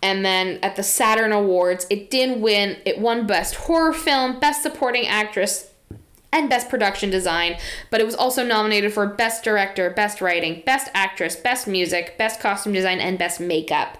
and 0.00 0.24
then 0.24 0.60
at 0.62 0.76
the 0.76 0.84
Saturn 0.84 1.32
Awards, 1.32 1.84
it 1.90 2.10
did 2.10 2.40
win. 2.40 2.76
It 2.86 3.00
won 3.00 3.26
Best 3.26 3.56
Horror 3.56 3.92
Film, 3.92 4.38
Best 4.38 4.62
Supporting 4.62 5.06
Actress, 5.06 5.68
and 6.32 6.48
Best 6.48 6.68
Production 6.68 7.10
Design, 7.10 7.56
but 7.90 8.00
it 8.00 8.04
was 8.04 8.14
also 8.14 8.44
nominated 8.44 8.92
for 8.92 9.06
Best 9.06 9.42
Director, 9.42 9.90
Best 9.90 10.20
Writing, 10.20 10.62
Best 10.64 10.90
Actress, 10.94 11.34
Best 11.34 11.66
Music, 11.66 12.16
Best 12.18 12.38
Costume 12.38 12.72
Design, 12.72 13.00
and 13.00 13.18
Best 13.18 13.40
Makeup. 13.40 13.98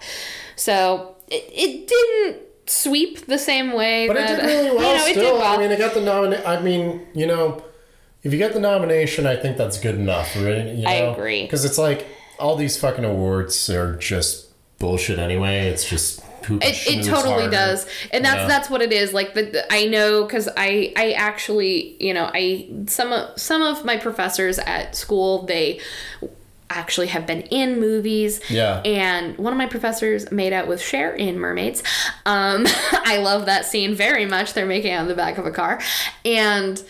So 0.55 1.15
it, 1.29 1.49
it 1.53 1.87
didn't 1.87 2.41
sweep 2.69 3.25
the 3.25 3.37
same 3.37 3.73
way. 3.73 4.07
But 4.07 4.17
it 4.17 4.27
did 4.27 4.45
really 4.45 4.71
well. 4.77 4.91
You 4.93 4.97
know, 4.97 5.05
it 5.05 5.11
still, 5.11 5.23
did 5.23 5.33
well. 5.39 5.55
I 5.55 5.57
mean, 5.57 5.71
it 5.71 5.79
got 5.79 5.93
the 5.93 6.01
nomination. 6.01 6.45
I 6.45 6.61
mean, 6.61 7.07
you 7.13 7.27
know, 7.27 7.63
if 8.23 8.31
you 8.33 8.39
get 8.39 8.53
the 8.53 8.59
nomination, 8.59 9.25
I 9.25 9.35
think 9.35 9.57
that's 9.57 9.79
good 9.79 9.95
enough, 9.95 10.35
right? 10.35 10.67
You 10.67 10.83
know? 10.83 10.89
I 10.89 10.93
agree. 10.93 11.43
Because 11.43 11.65
it's 11.65 11.77
like 11.77 12.07
all 12.37 12.55
these 12.55 12.77
fucking 12.77 13.05
awards 13.05 13.69
are 13.69 13.95
just 13.97 14.47
bullshit 14.79 15.19
anyway. 15.19 15.67
It's 15.67 15.87
just 15.89 16.23
it, 16.49 16.87
it 16.87 17.05
totally 17.05 17.33
harder, 17.33 17.51
does 17.51 17.85
and 18.11 18.23
that's 18.23 18.41
know? 18.41 18.47
that's 18.47 18.69
what 18.69 18.81
it 18.81 18.91
is 18.91 19.13
like 19.13 19.33
the, 19.33 19.43
the- 19.43 19.73
i 19.73 19.85
know 19.85 20.23
because 20.23 20.47
i 20.57 20.91
i 20.95 21.11
actually 21.11 22.01
you 22.03 22.13
know 22.13 22.29
i 22.33 22.67
some 22.87 23.11
of 23.11 23.39
some 23.39 23.61
of 23.61 23.85
my 23.85 23.97
professors 23.97 24.57
at 24.59 24.95
school 24.95 25.45
they 25.45 25.79
actually 26.69 27.07
have 27.07 27.25
been 27.25 27.41
in 27.43 27.79
movies. 27.79 28.39
Yeah. 28.49 28.81
and 28.85 29.37
one 29.37 29.51
of 29.53 29.57
my 29.57 29.65
professors 29.65 30.31
made 30.31 30.53
out 30.53 30.67
with 30.67 30.81
Cher 30.81 31.13
in 31.15 31.39
mermaids. 31.39 31.81
Um 32.25 32.65
i 32.91 33.17
love 33.17 33.45
that 33.47 33.65
scene 33.65 33.95
very 33.95 34.25
much. 34.25 34.53
They're 34.53 34.65
making 34.65 34.91
out 34.93 35.01
on 35.01 35.07
the 35.07 35.15
back 35.15 35.37
of 35.37 35.45
a 35.45 35.51
car. 35.51 35.81
And 36.25 36.81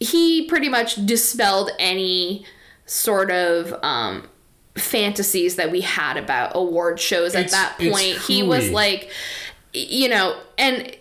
he 0.00 0.46
pretty 0.46 0.68
much 0.68 1.06
dispelled 1.06 1.70
any 1.78 2.44
sort 2.86 3.30
of 3.30 3.72
um 3.82 4.28
fantasies 4.76 5.56
that 5.56 5.70
we 5.70 5.80
had 5.82 6.16
about 6.16 6.52
award 6.56 6.98
shows 7.00 7.34
at 7.34 7.46
It's- 7.46 7.52
that 7.52 7.78
point. 7.78 8.18
He 8.22 8.42
was 8.42 8.70
like 8.70 9.10
you 9.72 10.08
know 10.08 10.38
and 10.58 10.94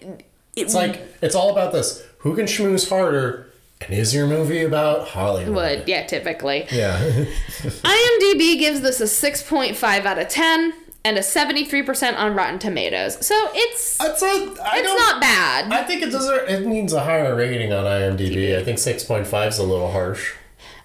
It's 0.55 0.73
like 0.75 1.01
it's 1.21 1.35
all 1.35 1.49
about 1.51 1.73
this: 1.73 2.03
who 2.19 2.35
can 2.35 2.45
schmooze 2.45 2.87
harder, 2.89 3.51
and 3.85 3.93
is 3.93 4.13
your 4.13 4.27
movie 4.27 4.63
about 4.63 5.07
Hollywood? 5.09 5.55
would 5.79 5.87
yeah 5.87 6.05
typically 6.05 6.65
Yeah. 6.71 6.97
imdb 7.61 8.59
gives 8.59 8.81
this 8.81 8.99
a 9.01 9.05
6.5 9.05 9.83
out 10.05 10.19
of 10.19 10.27
10 10.29 10.73
and 11.05 11.17
a 11.17 11.21
73% 11.21 12.17
on 12.17 12.33
Rotten 12.33 12.59
Tomatoes. 12.59 13.25
So 13.25 13.35
it's 13.53 13.99
I'd 13.99 14.17
say 14.17 14.27
I 14.63 14.79
it's 14.79 14.87
not 14.87 15.19
bad. 15.19 15.71
I 15.73 15.83
think 15.83 16.01
it 16.01 16.11
deserves. 16.11 16.49
It 16.49 16.65
needs 16.65 16.93
a 16.93 17.03
higher 17.03 17.35
rating 17.35 17.73
on 17.73 17.83
IMDb. 17.83 18.57
I 18.57 18.63
think 18.63 18.79
six 18.79 19.03
point 19.03 19.27
five 19.27 19.49
is 19.51 19.59
a 19.59 19.63
little 19.63 19.91
harsh. 19.91 20.33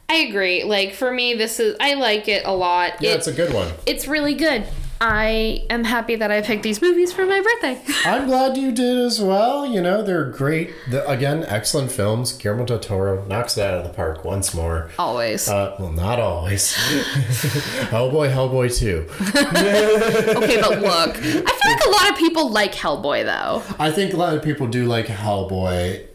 I 0.09 0.17
agree. 0.17 0.65
Like 0.65 0.95
for 0.95 1.13
me, 1.13 1.35
this 1.35 1.61
is 1.61 1.77
I 1.79 1.95
like 1.95 2.27
it 2.27 2.45
a 2.45 2.53
lot. 2.53 2.95
Yeah, 3.01 3.11
It- 3.11 3.19
it's 3.19 3.27
a 3.29 3.33
good 3.33 3.55
one. 3.55 3.73
it's 3.87 4.09
really 4.09 4.35
good. 4.35 4.65
I 5.01 5.65
am 5.71 5.85
happy 5.85 6.17
that 6.17 6.31
I 6.31 6.43
picked 6.43 6.65
these 6.65 6.83
movies 6.83 7.13
for 7.13 7.25
my 7.25 7.41
birthday. 7.41 7.81
I'm 8.05 8.27
glad 8.27 8.57
you 8.57 8.73
did 8.73 8.97
as 8.99 9.21
well. 9.21 9.65
You 9.65 9.81
know, 9.81 10.03
they're 10.03 10.25
great. 10.25 10.73
The, 10.91 11.09
again, 11.09 11.45
excellent 11.47 11.93
films. 11.93 12.33
Guillermo 12.33 12.65
del 12.65 12.81
Toro 12.81 13.25
knocks 13.27 13.57
it 13.57 13.63
out 13.63 13.75
of 13.75 13.85
the 13.85 13.93
park 13.93 14.25
once 14.25 14.53
more. 14.55 14.91
Always. 14.99 15.49
Uh, 15.49 15.77
well, 15.79 15.93
not 15.93 16.19
always. 16.19 16.73
Hellboy, 17.91 18.33
Hellboy 18.33 18.77
2. 18.77 19.07
okay, 20.37 20.61
but 20.61 20.81
look, 20.81 21.17
I 21.17 21.21
feel 21.21 21.73
like 21.73 21.87
a 21.87 21.91
lot 21.91 22.11
of 22.11 22.17
people 22.19 22.51
like 22.51 22.73
Hellboy 22.73 23.25
though. 23.25 23.63
I 23.79 23.93
think 23.93 24.13
a 24.15 24.17
lot 24.17 24.35
of 24.35 24.43
people 24.43 24.67
do 24.67 24.87
like 24.87 25.07
Hellboy. 25.07 26.07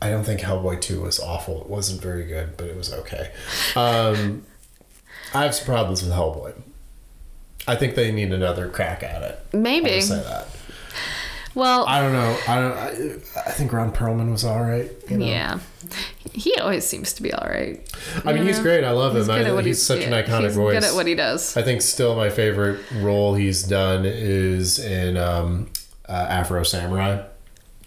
I 0.00 0.10
don't 0.10 0.24
think 0.24 0.40
Hellboy 0.40 0.80
2 0.80 1.00
was 1.00 1.18
awful. 1.18 1.62
It 1.62 1.68
wasn't 1.68 2.02
very 2.02 2.24
good, 2.24 2.56
but 2.56 2.66
it 2.66 2.76
was 2.76 2.92
okay. 2.92 3.32
Um, 3.74 4.44
I 5.34 5.44
have 5.44 5.54
some 5.54 5.66
problems 5.66 6.02
with 6.02 6.12
Hellboy. 6.12 6.54
I 7.68 7.76
think 7.76 7.94
they 7.94 8.10
need 8.10 8.32
another 8.32 8.68
crack 8.68 9.02
at 9.02 9.22
it. 9.22 9.40
Maybe. 9.52 9.94
I'll 9.96 10.00
say 10.02 10.22
that. 10.22 10.48
Well, 11.54 11.86
I 11.86 12.00
don't 12.00 12.12
know. 12.12 12.38
I 12.46 12.60
don't. 12.60 12.76
I, 13.36 13.40
I 13.48 13.50
think 13.52 13.72
Ron 13.72 13.90
Perlman 13.92 14.30
was 14.30 14.44
all 14.44 14.62
right. 14.62 14.90
you 15.08 15.18
know? 15.18 15.26
yeah. 15.26 15.58
He 16.32 16.54
always 16.56 16.86
seems 16.86 17.12
to 17.14 17.22
be 17.22 17.32
all 17.32 17.48
right. 17.48 17.80
I 18.24 18.32
mean, 18.32 18.46
he's 18.46 18.60
great. 18.60 18.84
I 18.84 18.90
love 18.90 19.12
him. 19.12 19.18
He's 19.18 19.26
good 19.26 19.46
I, 19.46 19.56
he's 19.56 19.64
he's 19.64 19.82
such 19.82 20.04
an 20.04 20.12
iconic 20.12 20.44
he's 20.44 20.54
voice. 20.56 20.74
good 20.74 20.84
at 20.84 20.94
what 20.94 21.06
he 21.06 21.14
does. 21.16 21.56
I 21.56 21.62
think 21.62 21.82
still 21.82 22.14
my 22.14 22.30
favorite 22.30 22.80
role 22.96 23.34
he's 23.34 23.62
done 23.64 24.04
is 24.04 24.78
in 24.78 25.16
um, 25.16 25.70
uh, 26.08 26.12
Afro 26.12 26.62
Samurai, 26.62 27.22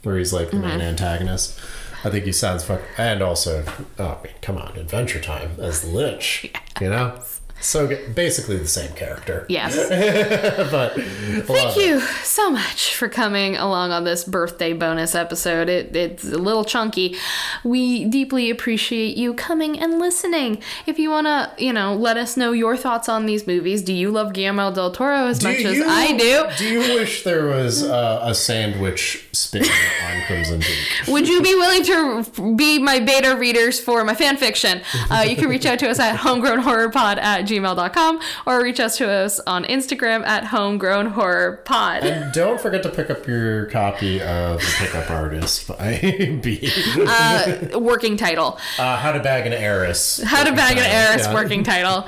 where 0.04 0.18
he's 0.18 0.34
like 0.34 0.50
the 0.52 0.58
Mm-hmm. 0.58 0.68
main 0.68 0.82
antagonist. 0.82 1.58
I 2.04 2.10
think 2.10 2.26
he 2.26 2.32
sounds 2.32 2.64
fuck. 2.64 2.82
And 2.98 3.22
also, 3.22 3.64
oh, 4.00 4.18
I 4.20 4.24
mean, 4.24 4.34
come 4.42 4.58
on, 4.58 4.76
Adventure 4.76 5.22
Time 5.22 5.52
as 5.60 5.86
Lich. 5.86 6.52
You 6.82 6.90
know, 6.90 7.20
so 7.62 7.88
basically 8.14 8.58
the 8.58 8.68
same 8.68 8.92
character. 8.94 9.46
Yes. 9.48 9.76
but 10.72 10.94
Thank 10.96 11.78
you 11.78 12.00
so 12.24 12.50
much 12.50 12.96
for 12.96 13.08
coming 13.08 13.56
along 13.56 13.92
on 13.92 14.04
this 14.04 14.24
birthday 14.24 14.74
bonus 14.74 15.16
episode. 15.16 15.70
It, 15.70 15.96
it's 15.96 16.24
a 16.24 16.38
little 16.38 16.66
chunky. 16.66 17.16
We 17.64 18.06
deeply 18.06 18.50
appreciate 18.50 19.16
you 19.16 19.34
coming 19.34 19.80
and 19.80 20.00
listening. 20.00 20.62
If 20.86 20.98
you 21.00 21.10
want 21.10 21.28
to, 21.28 21.52
you 21.64 21.72
know, 21.72 21.96
let 21.96 22.18
us 22.18 22.36
know 22.36 22.52
your 22.52 22.76
thoughts 22.76 23.08
on 23.08 23.26
these 23.26 23.46
movies. 23.46 23.82
Do 23.84 23.94
you 23.94 24.12
love 24.12 24.34
Guillermo 24.34 24.74
del 24.74 24.92
Toro 24.92 25.28
as 25.28 25.44
much 25.44 25.60
as 25.64 25.82
I 25.86 26.18
do? 26.18 26.46
Do 26.58 26.68
you 26.68 26.80
wish 26.80 27.24
there 27.24 27.48
was 27.48 27.84
uh, 27.84 28.22
a 28.24 28.34
sandwich 28.34 29.30
spin 29.34 29.64
on 29.64 30.22
Crimson 30.26 30.62
Peak? 30.62 31.08
Would 31.08 31.28
you 31.28 31.42
be 31.42 31.54
willing 31.54 31.84
to 31.84 32.56
be 32.56 32.80
my 32.80 33.00
beta 33.00 33.36
readers 33.38 33.80
for 33.80 34.04
my 34.04 34.16
fan 34.16 34.38
fiction? 34.38 34.82
Uh, 35.10 35.26
you 35.28 35.36
can 35.36 35.48
reach 35.48 35.66
out 35.66 35.80
to 35.80 35.90
us 35.90 36.00
at 36.00 36.16
homegrownhorrorpod 36.20 37.18
at 37.18 37.46
gmail.com 37.52 38.20
or 38.48 38.64
reach 38.64 38.80
us 38.80 38.98
to 38.98 39.10
us 39.10 39.40
on 39.42 39.64
Instagram 39.66 40.26
at 40.26 40.46
homegrownhorrorpod. 40.46 42.02
And 42.04 42.34
don't 42.34 42.60
forget 42.60 42.82
to 42.84 42.90
pick 42.90 43.10
up 43.10 43.28
your 43.28 43.66
copy 43.68 44.22
of 44.22 44.60
The 44.62 44.76
Pickup 44.80 45.10
Artist 45.12 45.68
by 45.68 46.00
B. 46.42 46.72
Uh, 46.98 47.80
working 47.80 48.18
title. 48.18 48.58
Uh, 48.80 48.98
How 48.98 49.12
to 49.12 49.20
Bag 49.20 49.46
an 49.46 49.54
Heiress. 49.54 50.22
How 50.24 50.44
to 50.44 50.52
bag 50.54 50.78
an 50.78 50.84
heiress 50.86 51.28
Yeah. 51.28 51.34
working 51.34 51.64
title. 51.74 52.08